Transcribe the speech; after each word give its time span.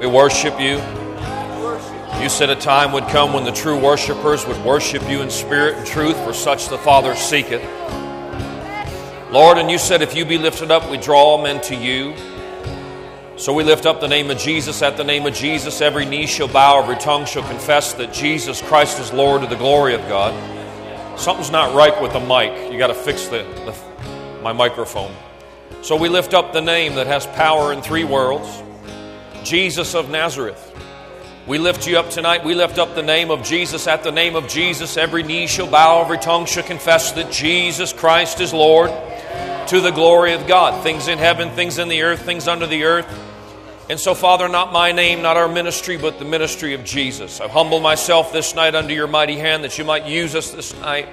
We 0.00 0.06
worship 0.06 0.60
you. 0.60 0.76
You 2.22 2.28
said 2.28 2.50
a 2.50 2.54
time 2.54 2.92
would 2.92 3.08
come 3.08 3.32
when 3.32 3.42
the 3.42 3.50
true 3.50 3.76
worshipers 3.76 4.46
would 4.46 4.64
worship 4.64 5.02
you 5.10 5.22
in 5.22 5.30
spirit 5.30 5.76
and 5.76 5.84
truth, 5.84 6.16
for 6.24 6.32
such 6.32 6.68
the 6.68 6.78
Father 6.78 7.16
seeketh. 7.16 7.62
Lord, 9.32 9.58
and 9.58 9.68
you 9.68 9.76
said 9.76 10.00
if 10.00 10.14
you 10.14 10.24
be 10.24 10.38
lifted 10.38 10.70
up, 10.70 10.88
we 10.88 10.98
draw 10.98 11.42
men 11.42 11.60
to 11.62 11.74
you. 11.74 12.14
So 13.36 13.52
we 13.52 13.64
lift 13.64 13.86
up 13.86 14.00
the 14.00 14.06
name 14.06 14.30
of 14.30 14.38
Jesus. 14.38 14.82
At 14.82 14.96
the 14.96 15.02
name 15.02 15.26
of 15.26 15.34
Jesus, 15.34 15.80
every 15.80 16.04
knee 16.04 16.28
shall 16.28 16.46
bow, 16.46 16.80
every 16.80 16.96
tongue 16.96 17.26
shall 17.26 17.46
confess 17.48 17.92
that 17.94 18.12
Jesus 18.12 18.62
Christ 18.62 19.00
is 19.00 19.12
Lord 19.12 19.42
to 19.42 19.48
the 19.48 19.56
glory 19.56 19.94
of 19.94 20.00
God. 20.02 20.32
Something's 21.18 21.50
not 21.50 21.74
right 21.74 22.00
with 22.00 22.12
the 22.12 22.20
mic. 22.20 22.72
You 22.72 22.78
got 22.78 22.86
to 22.86 22.94
fix 22.94 23.26
the, 23.26 23.42
the, 23.64 24.42
my 24.42 24.52
microphone. 24.52 25.12
So 25.82 25.96
we 25.96 26.08
lift 26.08 26.34
up 26.34 26.52
the 26.52 26.62
name 26.62 26.94
that 26.94 27.08
has 27.08 27.26
power 27.26 27.72
in 27.72 27.82
three 27.82 28.04
worlds 28.04 28.62
Jesus 29.44 29.94
of 29.94 30.10
Nazareth. 30.10 30.64
We 31.46 31.58
lift 31.58 31.86
you 31.86 31.98
up 31.98 32.10
tonight. 32.10 32.44
We 32.44 32.54
lift 32.54 32.78
up 32.78 32.94
the 32.94 33.02
name 33.02 33.30
of 33.30 33.42
Jesus. 33.42 33.86
At 33.86 34.02
the 34.02 34.12
name 34.12 34.36
of 34.36 34.48
Jesus, 34.48 34.98
every 34.98 35.22
knee 35.22 35.46
shall 35.46 35.66
bow, 35.66 36.02
every 36.02 36.18
tongue 36.18 36.44
shall 36.44 36.62
confess 36.62 37.12
that 37.12 37.32
Jesus 37.32 37.92
Christ 37.92 38.40
is 38.40 38.52
Lord 38.52 38.90
to 39.68 39.80
the 39.80 39.90
glory 39.90 40.34
of 40.34 40.46
God. 40.46 40.82
Things 40.82 41.08
in 41.08 41.18
heaven, 41.18 41.50
things 41.50 41.78
in 41.78 41.88
the 41.88 42.02
earth, 42.02 42.22
things 42.22 42.48
under 42.48 42.66
the 42.66 42.84
earth. 42.84 43.06
And 43.88 43.98
so, 43.98 44.14
Father, 44.14 44.48
not 44.48 44.74
my 44.74 44.92
name, 44.92 45.22
not 45.22 45.38
our 45.38 45.48
ministry, 45.48 45.96
but 45.96 46.18
the 46.18 46.24
ministry 46.26 46.74
of 46.74 46.84
Jesus. 46.84 47.40
I 47.40 47.48
humble 47.48 47.80
myself 47.80 48.30
this 48.30 48.54
night 48.54 48.74
under 48.74 48.92
your 48.92 49.06
mighty 49.06 49.36
hand 49.36 49.64
that 49.64 49.78
you 49.78 49.84
might 49.84 50.04
use 50.06 50.34
us 50.34 50.50
this 50.50 50.78
night. 50.80 51.08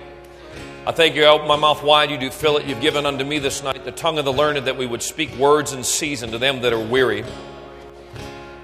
I 0.86 0.92
thank 0.92 1.16
you. 1.16 1.24
I 1.24 1.30
open 1.30 1.48
my 1.48 1.56
mouth 1.56 1.82
wide. 1.82 2.12
You 2.12 2.18
do 2.18 2.30
fill 2.30 2.58
it. 2.58 2.66
You've 2.66 2.82
given 2.82 3.06
unto 3.06 3.24
me 3.24 3.40
this 3.40 3.64
night 3.64 3.86
the 3.86 3.94
tongue 3.94 4.20
of 4.20 4.26
the 4.26 4.34
learned 4.34 4.68
that 4.68 4.78
we 4.78 4.86
would 4.86 5.02
speak 5.02 5.34
words 5.38 5.72
in 5.72 5.84
season 5.84 6.32
to 6.32 6.38
them 6.38 6.62
that 6.62 6.74
are 6.74 6.86
weary. 6.86 7.24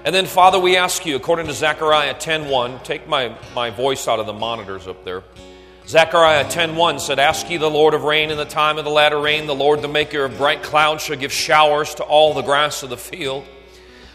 And 0.04 0.12
then, 0.12 0.26
Father, 0.26 0.58
we 0.58 0.76
ask 0.76 1.06
you, 1.06 1.14
according 1.14 1.46
to 1.46 1.52
Zechariah 1.52 2.14
10.1, 2.14 2.82
take 2.82 3.06
my, 3.06 3.36
my 3.54 3.70
voice 3.70 4.08
out 4.08 4.18
of 4.18 4.26
the 4.26 4.32
monitors 4.32 4.88
up 4.88 5.04
there. 5.04 5.22
Zechariah 5.86 6.44
10.1 6.44 7.00
said, 7.00 7.20
Ask 7.20 7.48
ye 7.48 7.56
the 7.56 7.70
Lord 7.70 7.94
of 7.94 8.02
rain 8.02 8.30
in 8.30 8.36
the 8.36 8.44
time 8.44 8.78
of 8.78 8.84
the 8.84 8.90
latter 8.90 9.20
rain. 9.20 9.46
The 9.46 9.54
Lord, 9.54 9.80
the 9.80 9.88
maker 9.88 10.24
of 10.24 10.36
bright 10.38 10.62
clouds, 10.64 11.04
shall 11.04 11.16
give 11.16 11.32
showers 11.32 11.94
to 11.96 12.02
all 12.02 12.34
the 12.34 12.42
grass 12.42 12.82
of 12.82 12.90
the 12.90 12.96
field. 12.96 13.44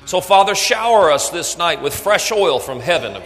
So, 0.05 0.19
Father, 0.19 0.55
shower 0.55 1.09
us 1.09 1.29
this 1.29 1.57
night 1.57 1.81
with 1.81 1.95
fresh 1.95 2.31
oil 2.31 2.59
from 2.59 2.81
heaven. 2.81 3.21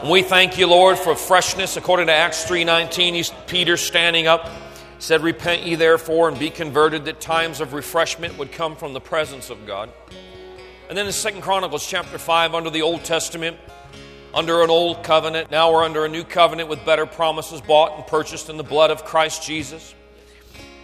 And 0.00 0.10
we 0.10 0.22
thank 0.22 0.58
you, 0.58 0.66
Lord, 0.66 0.98
for 0.98 1.14
freshness. 1.14 1.76
According 1.76 2.08
to 2.08 2.12
Acts 2.12 2.44
3.19, 2.44 3.46
Peter 3.46 3.76
standing 3.76 4.26
up 4.26 4.50
said, 4.98 5.22
Repent 5.22 5.62
ye 5.62 5.76
therefore 5.76 6.28
and 6.28 6.38
be 6.38 6.50
converted, 6.50 7.04
that 7.04 7.20
times 7.20 7.60
of 7.60 7.72
refreshment 7.72 8.36
would 8.38 8.50
come 8.50 8.74
from 8.74 8.92
the 8.92 9.00
presence 9.00 9.48
of 9.48 9.64
God. 9.64 9.90
And 10.92 10.98
then 10.98 11.06
in 11.06 11.12
Second 11.14 11.40
Chronicles 11.40 11.86
chapter 11.86 12.18
5, 12.18 12.54
under 12.54 12.68
the 12.68 12.82
Old 12.82 13.02
Testament, 13.02 13.56
under 14.34 14.62
an 14.62 14.68
old 14.68 15.02
covenant, 15.02 15.50
now 15.50 15.72
we're 15.72 15.84
under 15.84 16.04
a 16.04 16.08
new 16.10 16.22
covenant 16.22 16.68
with 16.68 16.84
better 16.84 17.06
promises 17.06 17.62
bought 17.62 17.96
and 17.96 18.06
purchased 18.06 18.50
in 18.50 18.58
the 18.58 18.62
blood 18.62 18.90
of 18.90 19.02
Christ 19.02 19.42
Jesus. 19.42 19.94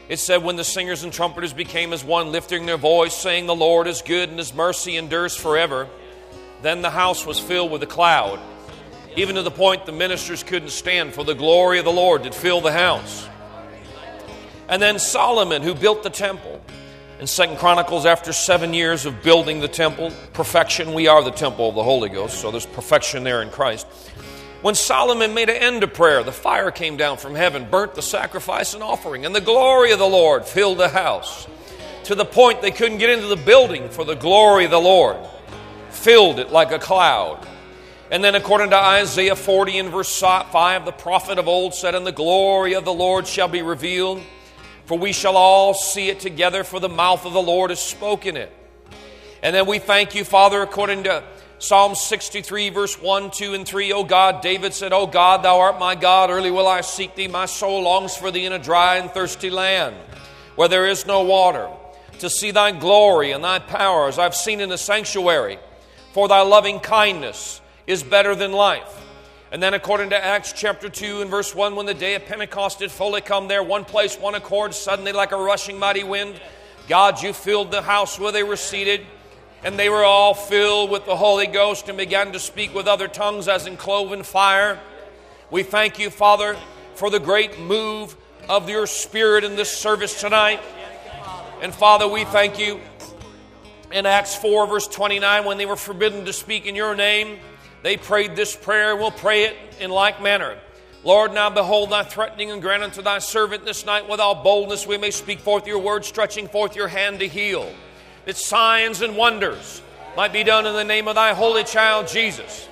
It 0.08 0.18
said, 0.18 0.42
When 0.42 0.56
the 0.56 0.64
singers 0.64 1.04
and 1.04 1.12
trumpeters 1.12 1.52
became 1.52 1.92
as 1.92 2.02
one, 2.02 2.32
lifting 2.32 2.64
their 2.64 2.78
voice, 2.78 3.14
saying, 3.14 3.44
The 3.44 3.54
Lord 3.54 3.86
is 3.86 4.00
good 4.00 4.30
and 4.30 4.38
his 4.38 4.54
mercy 4.54 4.96
endures 4.96 5.36
forever, 5.36 5.86
then 6.62 6.80
the 6.80 6.88
house 6.88 7.26
was 7.26 7.38
filled 7.38 7.70
with 7.70 7.82
a 7.82 7.86
cloud, 7.86 8.40
even 9.14 9.34
to 9.34 9.42
the 9.42 9.50
point 9.50 9.84
the 9.84 9.92
ministers 9.92 10.42
couldn't 10.42 10.70
stand, 10.70 11.12
for 11.12 11.22
the 11.22 11.34
glory 11.34 11.80
of 11.80 11.84
the 11.84 11.92
Lord 11.92 12.22
did 12.22 12.34
fill 12.34 12.62
the 12.62 12.72
house. 12.72 13.28
And 14.70 14.80
then 14.80 14.98
Solomon, 14.98 15.60
who 15.60 15.74
built 15.74 16.02
the 16.02 16.08
temple, 16.08 16.62
in 17.20 17.26
Second 17.26 17.58
Chronicles, 17.58 18.06
after 18.06 18.32
seven 18.32 18.72
years 18.72 19.04
of 19.06 19.22
building 19.22 19.60
the 19.60 19.68
temple, 19.68 20.12
perfection, 20.32 20.94
we 20.94 21.08
are 21.08 21.22
the 21.22 21.30
temple 21.30 21.68
of 21.68 21.74
the 21.74 21.82
Holy 21.82 22.08
Ghost, 22.08 22.40
so 22.40 22.50
there's 22.50 22.66
perfection 22.66 23.24
there 23.24 23.42
in 23.42 23.50
Christ. 23.50 23.86
When 24.62 24.74
Solomon 24.74 25.34
made 25.34 25.48
an 25.48 25.56
end 25.56 25.80
to 25.80 25.88
prayer, 25.88 26.22
the 26.22 26.32
fire 26.32 26.70
came 26.70 26.96
down 26.96 27.16
from 27.16 27.34
heaven, 27.34 27.68
burnt 27.70 27.94
the 27.94 28.02
sacrifice 28.02 28.74
and 28.74 28.82
offering, 28.82 29.26
and 29.26 29.34
the 29.34 29.40
glory 29.40 29.92
of 29.92 29.98
the 29.98 30.06
Lord 30.06 30.44
filled 30.44 30.78
the 30.78 30.88
house 30.88 31.46
to 32.04 32.14
the 32.14 32.24
point 32.24 32.62
they 32.62 32.70
couldn't 32.70 32.98
get 32.98 33.10
into 33.10 33.26
the 33.26 33.36
building 33.36 33.88
for 33.88 34.04
the 34.04 34.14
glory 34.14 34.64
of 34.64 34.70
the 34.70 34.80
Lord 34.80 35.16
filled 35.90 36.38
it 36.38 36.50
like 36.50 36.72
a 36.72 36.78
cloud. 36.78 37.46
And 38.10 38.24
then, 38.24 38.34
according 38.34 38.70
to 38.70 38.76
Isaiah 38.76 39.36
40 39.36 39.78
and 39.78 39.90
verse 39.90 40.20
5, 40.20 40.84
the 40.84 40.92
prophet 40.92 41.38
of 41.38 41.48
old 41.48 41.74
said, 41.74 41.94
And 41.94 42.06
the 42.06 42.12
glory 42.12 42.74
of 42.74 42.84
the 42.84 42.92
Lord 42.92 43.26
shall 43.26 43.48
be 43.48 43.60
revealed, 43.60 44.22
for 44.88 44.98
we 44.98 45.12
shall 45.12 45.36
all 45.36 45.74
see 45.74 46.08
it 46.08 46.18
together, 46.18 46.64
for 46.64 46.80
the 46.80 46.88
mouth 46.88 47.26
of 47.26 47.34
the 47.34 47.42
Lord 47.42 47.68
has 47.68 47.78
spoken 47.78 48.38
it. 48.38 48.50
And 49.42 49.54
then 49.54 49.66
we 49.66 49.78
thank 49.78 50.14
you, 50.14 50.24
Father, 50.24 50.62
according 50.62 51.02
to 51.02 51.22
Psalm 51.58 51.94
63, 51.94 52.70
verse 52.70 52.98
1, 52.98 53.30
2, 53.30 53.52
and 53.52 53.68
3. 53.68 53.92
O 53.92 54.02
God, 54.02 54.40
David 54.40 54.72
said, 54.72 54.94
O 54.94 55.06
God, 55.06 55.42
thou 55.42 55.60
art 55.60 55.78
my 55.78 55.94
God. 55.94 56.30
Early 56.30 56.50
will 56.50 56.66
I 56.66 56.80
seek 56.80 57.14
thee. 57.16 57.28
My 57.28 57.44
soul 57.44 57.82
longs 57.82 58.16
for 58.16 58.30
thee 58.30 58.46
in 58.46 58.54
a 58.54 58.58
dry 58.58 58.96
and 58.96 59.10
thirsty 59.10 59.50
land 59.50 59.94
where 60.56 60.68
there 60.68 60.86
is 60.86 61.04
no 61.04 61.22
water, 61.22 61.68
to 62.20 62.30
see 62.30 62.50
thy 62.50 62.72
glory 62.72 63.32
and 63.32 63.44
thy 63.44 63.58
power 63.58 64.08
as 64.08 64.18
I've 64.18 64.34
seen 64.34 64.58
in 64.58 64.70
the 64.70 64.78
sanctuary. 64.78 65.58
For 66.14 66.28
thy 66.28 66.40
loving 66.40 66.80
kindness 66.80 67.60
is 67.86 68.02
better 68.02 68.34
than 68.34 68.52
life. 68.52 69.04
And 69.50 69.62
then, 69.62 69.72
according 69.72 70.10
to 70.10 70.22
Acts 70.22 70.52
chapter 70.52 70.90
2 70.90 71.22
and 71.22 71.30
verse 71.30 71.54
1, 71.54 71.74
when 71.74 71.86
the 71.86 71.94
day 71.94 72.14
of 72.14 72.26
Pentecost 72.26 72.80
had 72.80 72.90
fully 72.90 73.22
come 73.22 73.48
there, 73.48 73.62
one 73.62 73.86
place, 73.86 74.18
one 74.18 74.34
accord, 74.34 74.74
suddenly 74.74 75.12
like 75.12 75.32
a 75.32 75.36
rushing 75.36 75.78
mighty 75.78 76.04
wind, 76.04 76.38
God, 76.86 77.22
you 77.22 77.32
filled 77.32 77.70
the 77.70 77.80
house 77.80 78.18
where 78.18 78.30
they 78.30 78.42
were 78.42 78.56
seated 78.56 79.06
and 79.64 79.78
they 79.78 79.88
were 79.88 80.04
all 80.04 80.34
filled 80.34 80.90
with 80.90 81.06
the 81.06 81.16
Holy 81.16 81.46
Ghost 81.46 81.88
and 81.88 81.96
began 81.96 82.32
to 82.32 82.38
speak 82.38 82.74
with 82.74 82.86
other 82.86 83.08
tongues 83.08 83.48
as 83.48 83.66
in 83.66 83.78
cloven 83.78 84.22
fire. 84.22 84.78
We 85.50 85.62
thank 85.62 85.98
you, 85.98 86.10
Father, 86.10 86.56
for 86.94 87.10
the 87.10 87.18
great 87.18 87.58
move 87.58 88.16
of 88.50 88.68
your 88.68 88.86
Spirit 88.86 89.44
in 89.44 89.56
this 89.56 89.74
service 89.74 90.20
tonight. 90.20 90.60
And 91.62 91.74
Father, 91.74 92.06
we 92.06 92.24
thank 92.24 92.58
you 92.58 92.80
in 93.90 94.04
Acts 94.04 94.36
4, 94.36 94.66
verse 94.66 94.86
29, 94.86 95.46
when 95.46 95.56
they 95.56 95.66
were 95.66 95.76
forbidden 95.76 96.26
to 96.26 96.32
speak 96.32 96.66
in 96.66 96.76
your 96.76 96.94
name, 96.94 97.38
they 97.82 97.96
prayed 97.96 98.36
this 98.36 98.56
prayer. 98.56 98.92
and 98.92 99.00
We'll 99.00 99.10
pray 99.10 99.44
it 99.44 99.56
in 99.80 99.90
like 99.90 100.22
manner. 100.22 100.58
Lord, 101.04 101.32
now 101.32 101.48
behold 101.48 101.90
thy 101.90 102.02
threatening 102.02 102.50
and 102.50 102.60
grant 102.60 102.82
unto 102.82 103.02
thy 103.02 103.18
servant 103.18 103.64
this 103.64 103.86
night 103.86 104.08
with 104.08 104.20
all 104.20 104.42
boldness 104.42 104.86
we 104.86 104.98
may 104.98 105.10
speak 105.10 105.38
forth 105.38 105.66
your 105.66 105.78
word, 105.78 106.04
stretching 106.04 106.48
forth 106.48 106.74
your 106.74 106.88
hand 106.88 107.20
to 107.20 107.28
heal 107.28 107.72
that 108.24 108.36
signs 108.36 109.00
and 109.00 109.16
wonders 109.16 109.80
might 110.16 110.32
be 110.32 110.42
done 110.42 110.66
in 110.66 110.74
the 110.74 110.84
name 110.84 111.08
of 111.08 111.14
thy 111.14 111.32
holy 111.32 111.64
child 111.64 112.08
Jesus. 112.08 112.68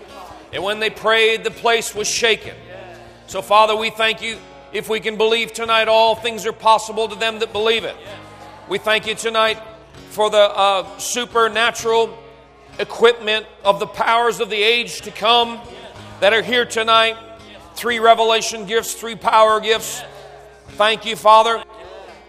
And 0.52 0.62
when 0.62 0.80
they 0.80 0.90
prayed, 0.90 1.44
the 1.44 1.50
place 1.50 1.94
was 1.94 2.08
shaken. 2.08 2.54
So, 3.26 3.40
Father, 3.40 3.74
we 3.74 3.90
thank 3.90 4.20
you. 4.20 4.38
If 4.72 4.88
we 4.88 5.00
can 5.00 5.16
believe 5.16 5.52
tonight, 5.52 5.88
all 5.88 6.14
things 6.14 6.44
are 6.44 6.52
possible 6.52 7.08
to 7.08 7.14
them 7.14 7.38
that 7.38 7.52
believe 7.52 7.84
it. 7.84 7.96
We 8.68 8.78
thank 8.78 9.06
you 9.06 9.14
tonight 9.14 9.58
for 10.10 10.28
the 10.28 10.38
uh, 10.38 10.98
supernatural 10.98 12.18
equipment 12.78 13.46
of 13.64 13.80
the 13.80 13.86
powers 13.86 14.40
of 14.40 14.50
the 14.50 14.62
age 14.62 15.00
to 15.02 15.10
come 15.10 15.60
that 16.20 16.32
are 16.32 16.42
here 16.42 16.64
tonight. 16.64 17.16
Three 17.74 17.98
revelation 17.98 18.66
gifts, 18.66 18.94
three 18.94 19.16
power 19.16 19.60
gifts. 19.60 20.02
Thank 20.70 21.04
you, 21.04 21.16
Father. 21.16 21.62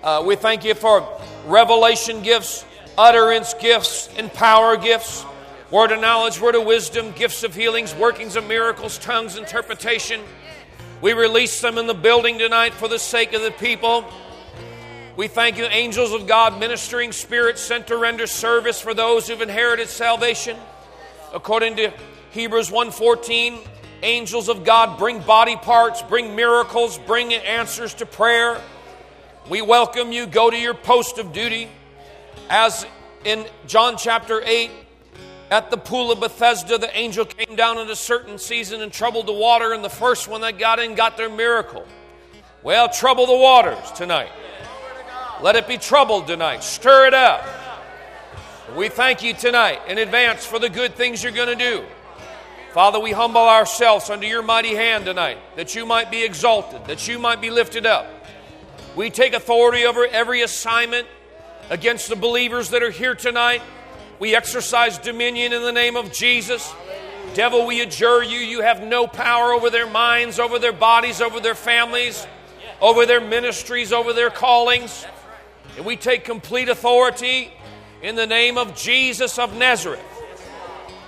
Uh, 0.03 0.23
we 0.25 0.35
thank 0.35 0.63
you 0.63 0.73
for 0.73 1.07
revelation 1.45 2.21
gifts 2.21 2.65
utterance 2.97 3.53
gifts 3.53 4.09
and 4.17 4.33
power 4.33 4.75
gifts, 4.75 5.23
word 5.69 5.91
of 5.91 6.01
knowledge, 6.01 6.41
word 6.41 6.55
of 6.55 6.65
wisdom, 6.65 7.11
gifts 7.11 7.43
of 7.43 7.53
healings, 7.53 7.93
workings 7.93 8.35
of 8.35 8.47
miracles, 8.47 8.97
tongues, 8.97 9.37
interpretation. 9.37 10.21
We 11.01 11.13
release 11.13 11.61
them 11.61 11.77
in 11.77 11.85
the 11.85 11.93
building 11.93 12.39
tonight 12.39 12.73
for 12.73 12.87
the 12.87 12.97
sake 12.97 13.33
of 13.33 13.43
the 13.43 13.51
people. 13.51 14.03
We 15.17 15.27
thank 15.27 15.57
you, 15.57 15.65
angels 15.65 16.13
of 16.13 16.27
God, 16.27 16.59
ministering 16.59 17.11
spirits 17.11 17.59
sent 17.59 17.87
to 17.87 17.97
render 17.97 18.27
service 18.27 18.79
for 18.79 18.93
those 18.93 19.27
who've 19.27 19.41
inherited 19.41 19.89
salvation. 19.89 20.55
According 21.33 21.77
to 21.77 21.91
Hebrews 22.29 22.69
1:14, 22.69 23.67
angels 24.03 24.47
of 24.47 24.63
God 24.63 24.99
bring 24.99 25.17
body 25.17 25.55
parts, 25.55 26.03
bring 26.03 26.35
miracles, 26.35 26.99
bring 26.99 27.33
answers 27.33 27.95
to 27.95 28.05
prayer. 28.05 28.61
We 29.49 29.63
welcome 29.63 30.11
you. 30.11 30.27
Go 30.27 30.51
to 30.51 30.57
your 30.57 30.75
post 30.75 31.17
of 31.17 31.33
duty. 31.33 31.67
As 32.47 32.85
in 33.23 33.47
John 33.65 33.97
chapter 33.97 34.43
8, 34.45 34.69
at 35.49 35.71
the 35.71 35.77
pool 35.77 36.11
of 36.11 36.19
Bethesda, 36.19 36.77
the 36.77 36.95
angel 36.95 37.25
came 37.25 37.55
down 37.55 37.79
in 37.79 37.89
a 37.89 37.95
certain 37.95 38.37
season 38.37 38.83
and 38.83 38.93
troubled 38.93 39.25
the 39.25 39.33
water, 39.33 39.73
and 39.73 39.83
the 39.83 39.89
first 39.89 40.27
one 40.27 40.41
that 40.41 40.59
got 40.59 40.77
in 40.77 40.93
got 40.93 41.17
their 41.17 41.27
miracle. 41.27 41.87
Well, 42.61 42.87
trouble 42.87 43.25
the 43.25 43.35
waters 43.35 43.91
tonight. 43.93 44.29
Let 45.41 45.55
it 45.55 45.67
be 45.67 45.77
troubled 45.77 46.27
tonight. 46.27 46.63
Stir 46.63 47.07
it 47.07 47.13
up. 47.13 47.45
We 48.75 48.89
thank 48.89 49.21
you 49.23 49.33
tonight 49.33 49.79
in 49.87 49.97
advance 49.97 50.45
for 50.45 50.59
the 50.59 50.69
good 50.69 50.95
things 50.95 51.21
you're 51.21 51.31
going 51.31 51.55
to 51.57 51.63
do. 51.63 51.85
Father, 52.73 52.99
we 52.99 53.11
humble 53.11 53.41
ourselves 53.41 54.09
under 54.09 54.25
your 54.25 54.41
mighty 54.41 54.75
hand 54.75 55.05
tonight 55.05 55.37
that 55.55 55.75
you 55.75 55.85
might 55.85 56.11
be 56.11 56.23
exalted, 56.23 56.85
that 56.85 57.07
you 57.07 57.17
might 57.17 57.39
be 57.39 57.49
lifted 57.49 57.85
up. 57.85 58.07
We 58.95 59.09
take 59.09 59.33
authority 59.33 59.85
over 59.85 60.05
every 60.07 60.41
assignment 60.41 61.07
against 61.69 62.09
the 62.09 62.15
believers 62.15 62.71
that 62.71 62.81
are 62.81 62.91
here 62.91 63.15
tonight. 63.15 63.61
We 64.19 64.35
exercise 64.35 64.97
dominion 64.97 65.53
in 65.53 65.61
the 65.61 65.71
name 65.71 65.95
of 65.95 66.11
Jesus. 66.11 66.73
Devil, 67.35 67.67
we 67.67 67.81
adjure 67.81 68.23
you, 68.23 68.39
you 68.39 68.61
have 68.61 68.83
no 68.83 69.05
power 69.05 69.53
over 69.53 69.69
their 69.69 69.89
minds, 69.89 70.39
over 70.39 70.57
their 70.57 70.73
bodies, 70.73 71.21
over 71.21 71.39
their 71.39 71.55
families, 71.55 72.25
over 72.81 73.05
their 73.05 73.21
ministries, 73.21 73.93
over 73.93 74.13
their 74.13 74.29
callings. 74.31 75.05
And 75.77 75.85
we 75.85 75.95
take 75.95 76.25
complete 76.25 76.69
authority 76.69 77.51
in 78.01 78.15
the 78.15 78.27
name 78.27 78.57
of 78.57 78.75
Jesus 78.75 79.37
of 79.37 79.55
Nazareth. 79.55 80.03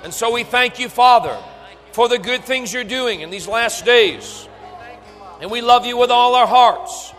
And 0.03 0.13
so 0.13 0.31
we 0.31 0.43
thank 0.43 0.79
you, 0.79 0.87
Father, 0.87 1.37
for 1.91 2.07
the 2.07 2.19
good 2.19 2.45
things 2.45 2.71
you're 2.71 2.83
doing 2.83 3.21
in 3.21 3.31
these 3.31 3.47
last 3.47 3.83
days. 3.83 4.47
And 5.41 5.49
we 5.49 5.61
love 5.61 5.85
you 5.85 5.97
with 5.97 6.11
all 6.11 6.35
our 6.35 6.47
hearts. 6.47 7.13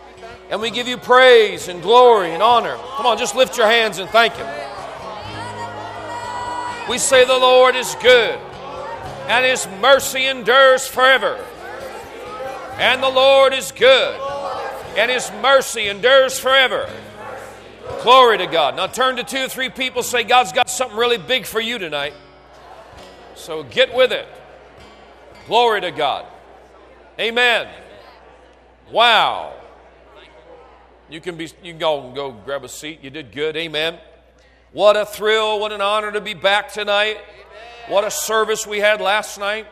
And 0.49 0.61
we 0.61 0.71
give 0.71 0.89
you 0.89 0.97
praise 0.97 1.69
and 1.69 1.83
glory 1.83 2.33
and 2.33 2.43
honor. 2.43 2.77
Come 2.97 3.07
on, 3.07 3.19
just 3.19 3.35
lift 3.35 3.57
your 3.57 3.67
hands 3.67 3.99
and 3.99 4.09
thank 4.11 4.35
Him. 4.35 4.47
We 6.89 6.99
say 6.99 7.25
the 7.25 7.39
Lord 7.39 7.77
is 7.77 7.97
good, 8.03 8.39
and 9.29 9.45
His 9.45 9.69
mercy 9.81 10.27
endures 10.27 10.89
forever. 10.89 11.45
And 12.79 13.03
the 13.03 13.09
Lord 13.09 13.55
is 13.55 13.71
good, 13.71 14.21
and 14.97 15.11
His 15.11 15.31
mercy 15.41 15.89
endures 15.89 16.39
forever. 16.39 16.91
Glory 18.03 18.39
to 18.39 18.47
God. 18.47 18.77
Now 18.77 18.87
turn 18.87 19.17
to 19.17 19.25
two 19.25 19.45
or 19.45 19.49
three 19.49 19.69
people, 19.69 20.03
say, 20.03 20.25
God's 20.25 20.53
got 20.53 20.71
something 20.71 20.97
really 20.97 21.19
big 21.19 21.47
for 21.47 21.61
you 21.61 21.79
tonight. 21.79 22.15
So 23.35 23.63
get 23.63 23.95
with 23.95 24.13
it. 24.13 24.27
Glory 25.47 25.81
to 25.81 25.91
God. 25.91 26.27
Amen. 27.19 27.69
Wow. 28.91 29.55
You 31.09 31.21
can 31.21 31.37
be 31.37 31.45
you 31.63 31.73
can 31.73 31.79
go 31.79 32.13
go 32.13 32.31
grab 32.31 32.65
a 32.65 32.69
seat. 32.69 33.01
You 33.03 33.11
did 33.11 33.33
good. 33.33 33.57
Amen. 33.57 33.99
What 34.73 34.97
a 34.97 35.05
thrill, 35.05 35.59
what 35.59 35.73
an 35.73 35.81
honor 35.81 36.13
to 36.13 36.21
be 36.21 36.35
back 36.35 36.73
tonight. 36.73 37.19
What 37.89 38.05
a 38.05 38.11
service 38.11 38.67
we 38.67 38.79
had 38.79 39.01
last 39.01 39.39
night. 39.39 39.67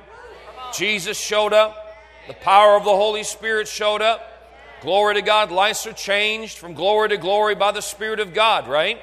Jesus 0.74 1.18
showed 1.18 1.52
up. 1.52 1.96
The 2.26 2.34
power 2.34 2.76
of 2.76 2.84
the 2.84 2.90
Holy 2.90 3.22
Spirit 3.22 3.68
showed 3.68 4.02
up. 4.02 4.37
Glory 4.80 5.14
to 5.14 5.22
God. 5.22 5.50
Lives 5.50 5.86
are 5.86 5.92
changed 5.92 6.58
from 6.58 6.74
glory 6.74 7.08
to 7.08 7.16
glory 7.16 7.54
by 7.54 7.72
the 7.72 7.82
Spirit 7.82 8.20
of 8.20 8.32
God, 8.32 8.68
right? 8.68 9.00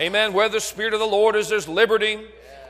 Amen. 0.00 0.32
Where 0.32 0.48
the 0.48 0.60
Spirit 0.60 0.92
of 0.92 1.00
the 1.00 1.06
Lord 1.06 1.34
is, 1.34 1.48
there's 1.48 1.66
liberty. 1.66 2.20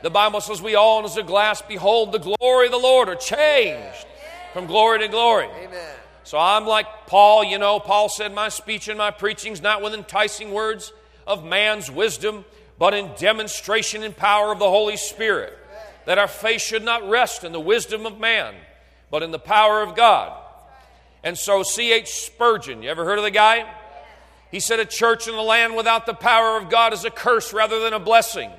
The 0.01 0.09
Bible 0.09 0.39
says, 0.39 0.61
We 0.61 0.75
all, 0.75 1.03
as 1.03 1.17
a 1.17 1.23
glass, 1.23 1.61
behold 1.61 2.11
the 2.11 2.35
glory 2.37 2.67
of 2.67 2.71
the 2.71 2.77
Lord, 2.77 3.09
are 3.09 3.15
changed 3.15 4.05
from 4.53 4.67
glory 4.67 4.99
to 4.99 5.07
glory. 5.09 5.47
Amen. 5.63 5.95
So 6.23 6.37
I'm 6.37 6.65
like 6.65 6.85
Paul, 7.07 7.43
you 7.43 7.57
know, 7.57 7.79
Paul 7.79 8.07
said, 8.07 8.33
My 8.33 8.49
speech 8.49 8.87
and 8.87 8.97
my 8.97 9.11
preaching's 9.11 9.61
not 9.61 9.81
with 9.81 9.93
enticing 9.93 10.53
words 10.53 10.93
of 11.27 11.43
man's 11.43 11.91
wisdom, 11.91 12.45
but 12.77 12.93
in 12.93 13.11
demonstration 13.17 14.03
and 14.03 14.15
power 14.15 14.51
of 14.53 14.59
the 14.59 14.69
Holy 14.69 14.95
Spirit. 14.95 15.57
That 16.05 16.17
our 16.17 16.27
faith 16.27 16.61
should 16.61 16.83
not 16.83 17.07
rest 17.09 17.43
in 17.43 17.51
the 17.51 17.59
wisdom 17.59 18.05
of 18.05 18.19
man, 18.19 18.55
but 19.11 19.23
in 19.23 19.31
the 19.31 19.39
power 19.39 19.81
of 19.81 19.95
God. 19.95 20.38
And 21.23 21.37
so, 21.37 21.63
C.H. 21.63 22.07
Spurgeon, 22.07 22.81
you 22.81 22.89
ever 22.89 23.05
heard 23.05 23.17
of 23.17 23.23
the 23.23 23.31
guy? 23.31 23.69
He 24.51 24.59
said, 24.59 24.79
A 24.79 24.85
church 24.85 25.27
in 25.27 25.35
the 25.35 25.41
land 25.41 25.75
without 25.75 26.05
the 26.05 26.13
power 26.13 26.57
of 26.57 26.69
God 26.69 26.93
is 26.93 27.05
a 27.05 27.11
curse 27.11 27.53
rather 27.53 27.79
than 27.79 27.93
a 27.93 27.99
blessing. 27.99 28.51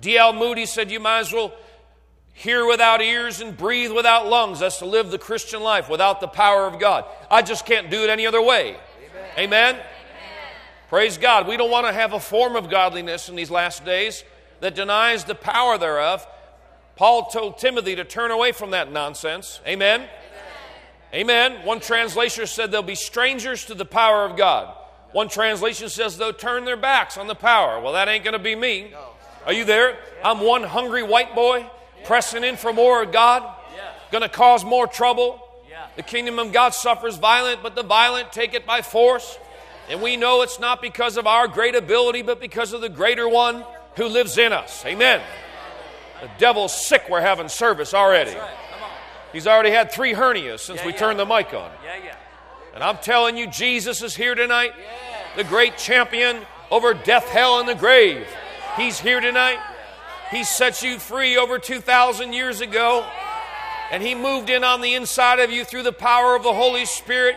D.L. 0.00 0.32
Moody 0.32 0.66
said, 0.66 0.90
You 0.90 1.00
might 1.00 1.20
as 1.20 1.32
well 1.32 1.52
hear 2.32 2.66
without 2.66 3.00
ears 3.00 3.40
and 3.40 3.56
breathe 3.56 3.92
without 3.92 4.26
lungs. 4.26 4.60
That's 4.60 4.78
to 4.78 4.86
live 4.86 5.10
the 5.10 5.18
Christian 5.18 5.62
life 5.62 5.88
without 5.88 6.20
the 6.20 6.28
power 6.28 6.66
of 6.66 6.78
God. 6.78 7.04
I 7.30 7.42
just 7.42 7.66
can't 7.66 7.90
do 7.90 8.02
it 8.04 8.10
any 8.10 8.26
other 8.26 8.42
way. 8.42 8.76
Amen? 9.38 9.74
Amen? 9.74 9.80
Praise 10.88 11.18
God. 11.18 11.48
We 11.48 11.56
don't 11.56 11.70
want 11.70 11.86
to 11.86 11.92
have 11.92 12.12
a 12.12 12.20
form 12.20 12.56
of 12.56 12.70
godliness 12.70 13.28
in 13.28 13.36
these 13.36 13.50
last 13.50 13.84
days 13.84 14.22
that 14.60 14.74
denies 14.74 15.24
the 15.24 15.34
power 15.34 15.76
thereof. 15.76 16.26
Paul 16.96 17.26
told 17.26 17.58
Timothy 17.58 17.96
to 17.96 18.04
turn 18.04 18.30
away 18.30 18.52
from 18.52 18.70
that 18.70 18.92
nonsense. 18.92 19.60
Amen? 19.66 20.08
Amen. 21.14 21.64
One 21.64 21.78
translation 21.78 22.46
said 22.46 22.72
they'll 22.72 22.82
be 22.82 22.96
strangers 22.96 23.66
to 23.66 23.74
the 23.74 23.84
power 23.84 24.24
of 24.24 24.36
God. 24.36 24.76
One 25.12 25.28
translation 25.28 25.88
says 25.88 26.18
they'll 26.18 26.32
turn 26.32 26.64
their 26.64 26.76
backs 26.76 27.16
on 27.16 27.28
the 27.28 27.36
power. 27.36 27.80
Well, 27.80 27.92
that 27.92 28.08
ain't 28.08 28.24
going 28.24 28.32
to 28.32 28.40
be 28.40 28.56
me. 28.56 28.92
Are 29.46 29.52
you 29.52 29.64
there? 29.64 29.96
I'm 30.24 30.40
one 30.40 30.64
hungry 30.64 31.04
white 31.04 31.36
boy 31.36 31.70
pressing 32.04 32.42
in 32.42 32.56
for 32.56 32.72
more 32.72 33.02
of 33.02 33.12
God, 33.12 33.48
going 34.10 34.22
to 34.22 34.28
cause 34.28 34.64
more 34.64 34.88
trouble. 34.88 35.40
The 35.96 36.02
kingdom 36.02 36.40
of 36.40 36.52
God 36.52 36.74
suffers 36.74 37.16
violent, 37.16 37.62
but 37.62 37.76
the 37.76 37.84
violent 37.84 38.32
take 38.32 38.54
it 38.54 38.66
by 38.66 38.82
force. 38.82 39.38
And 39.88 40.02
we 40.02 40.16
know 40.16 40.42
it's 40.42 40.58
not 40.58 40.82
because 40.82 41.16
of 41.16 41.28
our 41.28 41.46
great 41.46 41.76
ability, 41.76 42.22
but 42.22 42.40
because 42.40 42.72
of 42.72 42.80
the 42.80 42.88
greater 42.88 43.28
one 43.28 43.64
who 43.96 44.06
lives 44.06 44.36
in 44.36 44.52
us. 44.52 44.84
Amen. 44.84 45.22
The 46.20 46.30
devil's 46.38 46.74
sick 46.74 47.04
we're 47.08 47.20
having 47.20 47.48
service 47.48 47.94
already. 47.94 48.34
He's 49.34 49.48
already 49.48 49.70
had 49.70 49.90
three 49.90 50.14
hernias 50.14 50.60
since 50.60 50.84
we 50.84 50.92
turned 50.92 51.18
the 51.18 51.26
mic 51.26 51.48
on. 51.48 51.70
Yeah, 51.84 51.96
yeah. 52.04 52.16
And 52.72 52.84
I'm 52.84 52.98
telling 52.98 53.36
you, 53.36 53.48
Jesus 53.48 54.00
is 54.00 54.14
here 54.14 54.36
tonight, 54.36 54.72
the 55.36 55.42
great 55.42 55.76
champion 55.76 56.42
over 56.70 56.94
death, 56.94 57.28
hell, 57.28 57.58
and 57.58 57.68
the 57.68 57.74
grave. 57.74 58.28
He's 58.76 59.00
here 59.00 59.20
tonight. 59.20 59.58
He 60.30 60.44
set 60.44 60.82
you 60.82 61.00
free 61.00 61.36
over 61.36 61.58
2,000 61.58 62.32
years 62.32 62.60
ago. 62.60 63.04
And 63.90 64.02
He 64.02 64.14
moved 64.14 64.50
in 64.50 64.62
on 64.62 64.80
the 64.80 64.94
inside 64.94 65.40
of 65.40 65.50
you 65.50 65.64
through 65.64 65.82
the 65.82 65.92
power 65.92 66.36
of 66.36 66.44
the 66.44 66.52
Holy 66.52 66.84
Spirit 66.84 67.36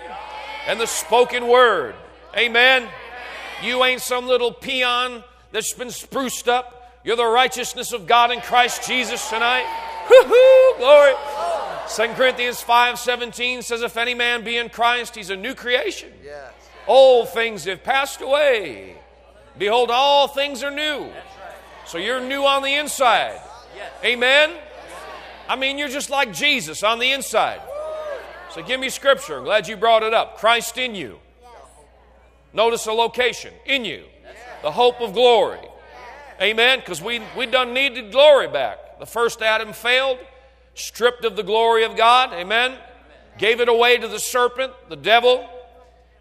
and 0.68 0.80
the 0.80 0.86
spoken 0.86 1.48
word. 1.48 1.96
Amen. 2.36 2.88
You 3.64 3.84
ain't 3.84 4.02
some 4.02 4.28
little 4.28 4.52
peon 4.52 5.24
that's 5.52 5.74
been 5.74 5.90
spruced 5.90 6.48
up. 6.48 7.00
You're 7.04 7.16
the 7.16 7.26
righteousness 7.26 7.92
of 7.92 8.06
God 8.06 8.32
in 8.32 8.40
Christ 8.42 8.88
Jesus 8.88 9.30
tonight. 9.30 9.66
Woo-hoo, 10.10 10.78
glory. 10.78 11.57
2 11.90 12.08
Corinthians 12.10 12.62
5 12.62 13.00
17 13.00 13.62
says, 13.62 13.82
If 13.82 13.98
any 13.98 14.14
man 14.14 14.44
be 14.44 14.58
in 14.58 14.70
Christ, 14.70 15.16
he's 15.16 15.30
a 15.30 15.36
new 15.36 15.56
creation. 15.56 16.12
Yes. 16.24 16.52
Old 16.88 17.30
things 17.30 17.66
have 17.66 17.84
passed 17.84 18.22
away. 18.22 18.96
Behold, 19.58 19.90
all 19.92 20.28
things 20.28 20.64
are 20.64 20.72
new. 20.72 21.10
So 21.86 21.98
you're 21.98 22.22
new 22.22 22.46
on 22.46 22.64
the 22.64 22.74
inside. 22.76 23.42
Amen? 24.04 24.52
I 25.48 25.56
mean, 25.56 25.78
you're 25.78 25.88
just 25.88 26.10
like 26.10 26.34
Jesus 26.34 26.84
on 26.84 27.00
the 27.00 27.12
inside. 27.12 27.62
So 28.52 28.62
give 28.64 28.80
me 28.80 28.90
scripture. 28.90 29.38
I'm 29.38 29.44
glad 29.44 29.68
you 29.68 29.78
brought 29.78 30.04
it 30.04 30.14
up. 30.14 30.38
Christ 30.38 30.78
in 30.78 30.96
you 30.96 31.20
Notice 32.54 32.86
the 32.86 32.92
location 32.92 33.54
in 33.68 33.86
you, 33.86 34.04
the 34.64 34.72
hope 34.72 35.00
of 35.02 35.14
glory. 35.14 35.60
Amen. 36.42 36.80
Because 36.80 37.02
we 37.02 37.22
we 37.36 37.46
done 37.46 37.74
needed 37.74 38.12
glory 38.12 38.48
back. 38.48 39.00
The 39.00 39.06
first 39.06 39.44
Adam 39.44 39.74
failed, 39.74 40.18
stripped 40.78 41.26
of 41.26 41.36
the 41.36 41.44
glory 41.44 41.84
of 41.84 41.96
God. 41.96 42.34
Amen. 42.34 42.78
Gave 43.38 43.60
it 43.60 43.70
away 43.70 43.98
to 43.98 44.08
the 44.08 44.20
serpent, 44.20 44.74
the 44.90 44.96
devil. 44.96 45.48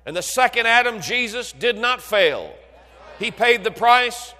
And 0.05 0.17
the 0.17 0.23
second 0.23 0.67
Adam, 0.67 1.01
Jesus, 1.01 1.53
did 1.53 1.79
not 1.79 2.01
fail. 2.01 2.53
He 3.19 3.31
paid 3.31 3.65
the 3.65 3.71
price. 3.71 4.35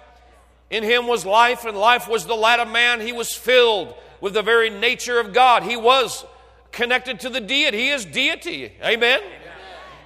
In 0.69 0.83
him 0.83 1.07
was 1.07 1.25
life, 1.25 1.65
and 1.65 1.77
life 1.77 2.07
was 2.07 2.25
the 2.25 2.35
light 2.35 2.59
of 2.59 2.69
man. 2.69 2.99
He 2.99 3.13
was 3.13 3.33
filled 3.33 3.93
with 4.19 4.33
the 4.33 4.41
very 4.41 4.69
nature 4.69 5.19
of 5.19 5.33
God. 5.33 5.63
He 5.63 5.77
was 5.77 6.25
connected 6.71 7.21
to 7.21 7.29
the 7.29 7.39
deity. 7.39 7.77
He 7.77 7.89
is 7.89 8.05
deity. 8.05 8.73
Amen. 8.83 9.21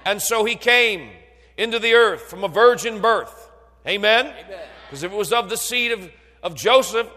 And 0.04 0.20
so 0.20 0.44
he 0.44 0.54
came 0.54 1.10
into 1.56 1.78
the 1.78 1.94
earth 1.94 2.22
from 2.22 2.44
a 2.44 2.48
virgin 2.48 3.00
birth. 3.00 3.50
Amen? 3.86 4.32
Because 4.86 5.02
if 5.02 5.12
it 5.12 5.16
was 5.16 5.32
of 5.32 5.48
the 5.48 5.56
seed 5.56 5.92
of, 5.92 6.10
of 6.42 6.54
Joseph, 6.54 7.08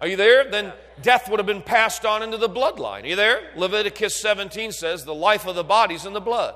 are 0.00 0.06
you 0.06 0.16
there? 0.16 0.50
Then 0.50 0.72
death 1.02 1.28
would 1.28 1.38
have 1.38 1.46
been 1.46 1.62
passed 1.62 2.04
on 2.04 2.22
into 2.22 2.36
the 2.36 2.48
bloodline. 2.48 3.04
Are 3.04 3.06
you 3.06 3.16
there? 3.16 3.50
Leviticus 3.56 4.16
17 4.16 4.72
says, 4.72 5.04
the 5.04 5.14
life 5.14 5.46
of 5.46 5.54
the 5.54 5.64
body's 5.64 6.06
in 6.06 6.12
the 6.12 6.20
blood. 6.20 6.54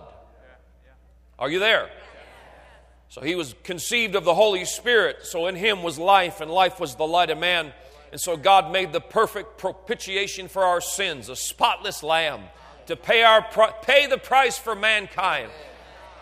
Are 1.38 1.50
you 1.50 1.58
there? 1.58 1.90
So 3.08 3.20
he 3.20 3.34
was 3.34 3.54
conceived 3.62 4.14
of 4.14 4.24
the 4.24 4.34
Holy 4.34 4.64
Spirit. 4.64 5.24
So 5.24 5.46
in 5.46 5.56
him 5.56 5.82
was 5.82 5.98
life, 5.98 6.40
and 6.40 6.50
life 6.50 6.78
was 6.78 6.94
the 6.94 7.06
light 7.06 7.30
of 7.30 7.38
man. 7.38 7.72
And 8.12 8.20
so 8.20 8.36
God 8.36 8.72
made 8.72 8.92
the 8.92 9.00
perfect 9.00 9.58
propitiation 9.58 10.48
for 10.48 10.64
our 10.64 10.80
sins, 10.80 11.28
a 11.28 11.36
spotless 11.36 12.02
lamb, 12.02 12.42
to 12.86 12.96
pay, 12.96 13.22
our, 13.22 13.46
pay 13.82 14.06
the 14.06 14.18
price 14.18 14.58
for 14.58 14.74
mankind 14.74 15.50